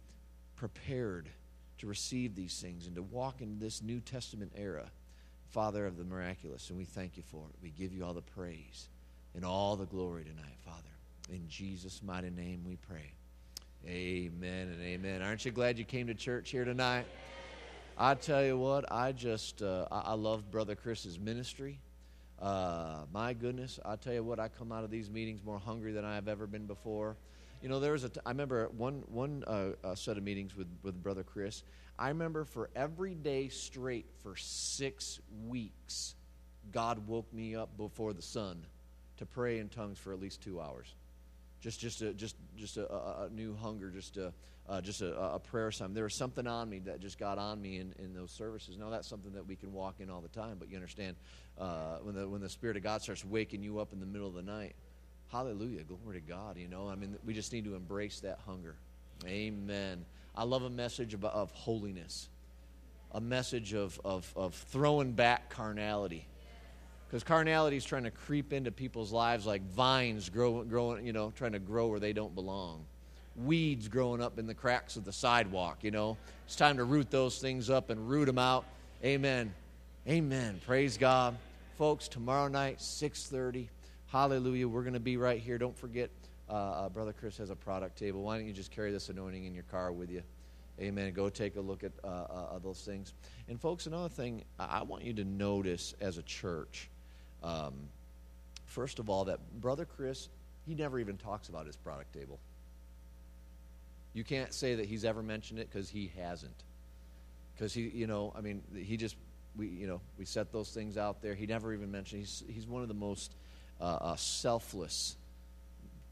prepared 0.55 1.29
to 1.77 1.85
receive 1.85 2.33
these 2.33 2.59
things 2.59 2.87
and 2.87 2.95
to 2.95 3.03
walk 3.03 3.41
in 3.41 3.59
this 3.59 3.83
New 3.83 3.99
Testament 3.99 4.51
era, 4.55 4.89
Father 5.51 5.85
of 5.85 5.97
the 5.97 6.03
miraculous. 6.03 6.69
And 6.69 6.77
we 6.79 6.85
thank 6.85 7.17
you 7.17 7.23
for 7.23 7.43
it. 7.49 7.55
We 7.61 7.69
give 7.69 7.93
you 7.93 8.03
all 8.03 8.15
the 8.15 8.21
praise 8.23 8.87
and 9.35 9.45
all 9.45 9.75
the 9.75 9.85
glory 9.85 10.23
tonight, 10.23 10.57
Father. 10.65 10.89
In 11.29 11.47
Jesus' 11.47 12.01
mighty 12.03 12.29
name 12.29 12.63
we 12.65 12.75
pray. 12.75 13.13
Amen 13.87 14.67
and 14.69 14.81
amen. 14.81 15.21
Aren't 15.21 15.45
you 15.45 15.51
glad 15.51 15.79
you 15.79 15.85
came 15.85 16.07
to 16.07 16.13
church 16.13 16.51
here 16.51 16.65
tonight? 16.65 17.05
I 17.97 18.15
tell 18.15 18.43
you 18.43 18.57
what, 18.57 18.91
I 18.91 19.11
just, 19.11 19.61
uh, 19.61 19.87
I, 19.91 20.13
love 20.13 20.49
Brother 20.49 20.75
Chris's 20.75 21.19
ministry. 21.19 21.79
Uh, 22.39 23.01
my 23.13 23.33
goodness, 23.33 23.79
I 23.85 23.95
tell 23.95 24.13
you 24.13 24.23
what, 24.23 24.39
I 24.39 24.47
come 24.47 24.71
out 24.71 24.83
of 24.83 24.91
these 24.91 25.09
meetings 25.09 25.43
more 25.43 25.59
hungry 25.59 25.91
than 25.91 26.05
I 26.05 26.15
have 26.15 26.27
ever 26.27 26.47
been 26.47 26.65
before. 26.65 27.17
You 27.61 27.69
know, 27.69 27.79
there 27.79 27.91
was 27.91 28.03
a. 28.03 28.09
T- 28.09 28.19
I 28.25 28.29
remember 28.29 28.69
one 28.75 29.03
one 29.07 29.43
uh, 29.45 29.73
uh, 29.83 29.93
set 29.93 30.17
of 30.17 30.23
meetings 30.23 30.55
with 30.57 30.65
with 30.81 31.01
Brother 31.03 31.21
Chris. 31.21 31.61
I 31.99 32.07
remember 32.07 32.43
for 32.43 32.71
every 32.75 33.13
day 33.13 33.49
straight 33.49 34.07
for 34.23 34.35
six 34.35 35.19
weeks, 35.47 36.15
God 36.71 37.05
woke 37.07 37.31
me 37.31 37.55
up 37.55 37.77
before 37.77 38.13
the 38.13 38.21
sun 38.23 38.65
to 39.21 39.25
pray 39.27 39.59
in 39.59 39.69
tongues 39.69 39.99
for 39.99 40.11
at 40.13 40.19
least 40.19 40.41
two 40.41 40.59
hours. 40.59 40.95
Just 41.61 41.79
just 41.79 42.01
a 42.01 42.11
just 42.11 42.35
just 42.57 42.77
a, 42.77 42.91
a, 42.91 43.29
new 43.31 43.55
hunger, 43.55 43.91
just 43.91 44.17
a 44.17 44.33
uh, 44.67 44.81
just 44.81 45.01
a, 45.01 45.15
a 45.15 45.39
prayer 45.39 45.69
time. 45.69 45.93
There 45.93 46.05
was 46.05 46.15
something 46.15 46.47
on 46.47 46.67
me 46.67 46.79
that 46.79 46.99
just 46.99 47.19
got 47.19 47.37
on 47.37 47.61
me 47.61 47.77
in, 47.77 47.93
in 47.99 48.15
those 48.15 48.31
services. 48.31 48.79
Now 48.79 48.89
that's 48.89 49.07
something 49.07 49.31
that 49.33 49.45
we 49.45 49.55
can 49.55 49.71
walk 49.73 49.99
in 49.99 50.09
all 50.09 50.21
the 50.21 50.27
time, 50.27 50.57
but 50.57 50.71
you 50.71 50.75
understand 50.75 51.15
uh, 51.59 51.97
when 52.01 52.15
the 52.15 52.27
when 52.27 52.41
the 52.41 52.49
Spirit 52.49 52.77
of 52.77 52.83
God 52.83 53.03
starts 53.03 53.23
waking 53.23 53.61
you 53.61 53.77
up 53.77 53.93
in 53.93 53.99
the 53.99 54.07
middle 54.07 54.27
of 54.27 54.33
the 54.33 54.41
night. 54.41 54.73
Hallelujah, 55.31 55.83
glory 55.83 56.19
to 56.19 56.27
God. 56.27 56.57
You 56.57 56.67
know, 56.67 56.89
I 56.89 56.95
mean, 56.95 57.15
we 57.23 57.35
just 57.35 57.53
need 57.53 57.65
to 57.65 57.75
embrace 57.75 58.21
that 58.21 58.39
hunger. 58.43 58.75
Amen. 59.27 60.03
I 60.35 60.45
love 60.45 60.63
a 60.63 60.69
message 60.69 61.13
of, 61.13 61.23
of 61.25 61.51
holiness, 61.51 62.27
a 63.11 63.21
message 63.21 63.73
of, 63.75 64.01
of, 64.03 64.33
of 64.35 64.55
throwing 64.55 65.11
back 65.11 65.51
carnality. 65.51 66.25
Because 67.11 67.25
carnality 67.25 67.75
is 67.75 67.83
trying 67.83 68.05
to 68.05 68.09
creep 68.09 68.53
into 68.53 68.71
people's 68.71 69.11
lives 69.11 69.45
like 69.45 69.61
vines 69.73 70.29
grow, 70.29 70.63
growing, 70.63 71.05
you 71.05 71.11
know, 71.11 71.33
trying 71.35 71.51
to 71.51 71.59
grow 71.59 71.87
where 71.87 71.99
they 71.99 72.13
don't 72.13 72.33
belong. 72.33 72.85
Weeds 73.35 73.89
growing 73.89 74.21
up 74.21 74.39
in 74.39 74.47
the 74.47 74.53
cracks 74.53 74.95
of 74.95 75.03
the 75.03 75.11
sidewalk, 75.11 75.79
you 75.81 75.91
know. 75.91 76.15
It's 76.45 76.55
time 76.55 76.77
to 76.77 76.85
root 76.85 77.11
those 77.11 77.37
things 77.39 77.69
up 77.69 77.89
and 77.89 78.09
root 78.09 78.27
them 78.27 78.37
out. 78.37 78.63
Amen. 79.03 79.53
Amen. 80.07 80.61
Praise 80.65 80.97
God. 80.97 81.35
Folks, 81.77 82.07
tomorrow 82.07 82.47
night, 82.47 82.77
6.30, 82.77 83.67
hallelujah, 84.07 84.69
we're 84.69 84.83
going 84.83 84.93
to 84.93 85.01
be 85.01 85.17
right 85.17 85.41
here. 85.41 85.57
Don't 85.57 85.77
forget, 85.77 86.09
uh, 86.49 86.53
uh, 86.53 86.89
Brother 86.89 87.11
Chris 87.11 87.37
has 87.39 87.49
a 87.49 87.57
product 87.57 87.97
table. 87.97 88.23
Why 88.23 88.37
don't 88.37 88.47
you 88.47 88.53
just 88.53 88.71
carry 88.71 88.93
this 88.93 89.09
anointing 89.09 89.43
in 89.43 89.53
your 89.53 89.65
car 89.69 89.91
with 89.91 90.09
you? 90.09 90.23
Amen. 90.79 91.11
Go 91.11 91.27
take 91.27 91.57
a 91.57 91.61
look 91.61 91.83
at 91.83 91.91
uh, 92.05 92.07
uh, 92.07 92.59
those 92.59 92.85
things. 92.85 93.11
And, 93.49 93.59
folks, 93.59 93.85
another 93.85 94.07
thing 94.07 94.45
I 94.57 94.81
want 94.83 95.03
you 95.03 95.11
to 95.15 95.25
notice 95.25 95.93
as 95.99 96.17
a 96.17 96.23
church, 96.23 96.89
um, 97.43 97.73
first 98.65 98.99
of 98.99 99.09
all, 99.09 99.25
that 99.25 99.39
Brother 99.59 99.85
Chris, 99.85 100.29
he 100.65 100.75
never 100.75 100.99
even 100.99 101.17
talks 101.17 101.49
about 101.49 101.65
his 101.65 101.75
product 101.75 102.13
table. 102.13 102.39
You 104.13 104.23
can't 104.23 104.53
say 104.53 104.75
that 104.75 104.85
he's 104.85 105.05
ever 105.05 105.23
mentioned 105.23 105.59
it 105.59 105.69
because 105.71 105.89
he 105.89 106.11
hasn't. 106.19 106.63
Because 107.55 107.73
he, 107.73 107.83
you 107.89 108.07
know, 108.07 108.33
I 108.37 108.41
mean, 108.41 108.61
he 108.75 108.97
just, 108.97 109.15
we, 109.55 109.67
you 109.67 109.87
know, 109.87 110.01
we 110.17 110.25
set 110.25 110.51
those 110.51 110.71
things 110.71 110.97
out 110.97 111.21
there. 111.21 111.33
He 111.33 111.45
never 111.45 111.73
even 111.73 111.91
mentioned. 111.91 112.21
He's 112.21 112.43
he's 112.47 112.67
one 112.67 112.81
of 112.81 112.87
the 112.87 112.93
most 112.93 113.35
uh, 113.79 113.83
uh, 113.83 114.15
selfless 114.15 115.15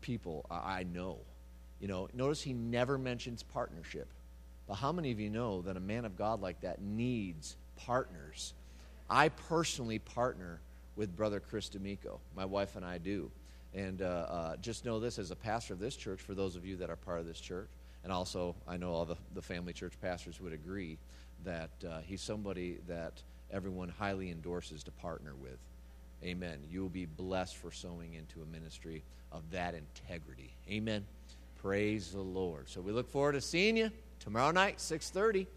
people 0.01 0.45
I, 0.49 0.80
I 0.80 0.83
know. 0.83 1.19
You 1.80 1.88
know, 1.88 2.09
notice 2.14 2.41
he 2.41 2.53
never 2.53 2.98
mentions 2.98 3.43
partnership. 3.43 4.08
But 4.67 4.75
how 4.75 4.91
many 4.91 5.11
of 5.11 5.19
you 5.19 5.30
know 5.30 5.61
that 5.64 5.77
a 5.77 5.80
man 5.80 6.06
of 6.06 6.16
God 6.16 6.41
like 6.41 6.61
that 6.61 6.82
needs 6.82 7.56
partners? 7.75 8.53
I 9.09 9.30
personally 9.30 9.98
partner 9.98 10.61
with 11.00 11.16
Brother 11.16 11.40
Chris 11.40 11.69
D'Amico. 11.69 12.19
My 12.36 12.44
wife 12.44 12.76
and 12.76 12.84
I 12.84 12.98
do. 12.98 13.32
And 13.74 14.02
uh, 14.02 14.06
uh, 14.06 14.56
just 14.58 14.84
know 14.84 15.00
this 15.00 15.18
as 15.18 15.32
a 15.32 15.36
pastor 15.36 15.74
of 15.74 15.80
this 15.80 15.95
church, 15.95 16.19
for 16.19 16.34
those 16.34 16.58
of 16.58 16.66
you 16.66 16.76
that 16.76 16.90
are 16.90 16.98
part 16.98 17.19
of 17.19 17.26
this 17.26 17.40
church, 17.40 17.69
and 18.03 18.11
also 18.11 18.53
I 18.68 18.76
know 18.76 18.92
all 18.92 19.06
the, 19.06 19.16
the 19.34 19.42
family 19.42 19.72
church 19.72 19.94
pastors 20.02 20.42
would 20.42 20.52
agree 20.52 20.98
that 21.45 21.69
uh, 21.88 22.00
he's 22.06 22.22
somebody 22.22 22.80
that 22.90 23.14
everyone 23.50 23.88
highly 23.88 24.30
endorses 24.30 24.84
to 24.84 24.92
partner 24.92 25.36
with. 25.42 25.58
Amen. 26.22 26.60
You 26.69 26.82
will 26.82 26.90
be 26.90 27.06
blessed 27.06 27.56
for 27.56 27.72
sowing 27.72 28.16
into 28.16 28.42
a 28.42 28.45
ministry 28.52 29.02
of 29.32 29.44
that 29.52 29.76
integrity. 29.76 30.52
Amen. 30.69 31.06
Praise 31.61 32.11
the 32.11 32.19
Lord. 32.19 32.68
So 32.68 32.82
we 32.82 32.92
look 32.92 33.10
forward 33.10 33.34
to 33.34 33.42
seeing 33.42 33.78
you 33.78 33.90
tomorrow 34.19 34.52
night, 34.52 34.80
6:30. 34.80 35.48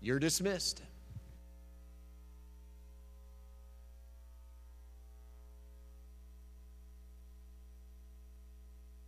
You're 0.00 0.18
dismissed. 0.18 0.80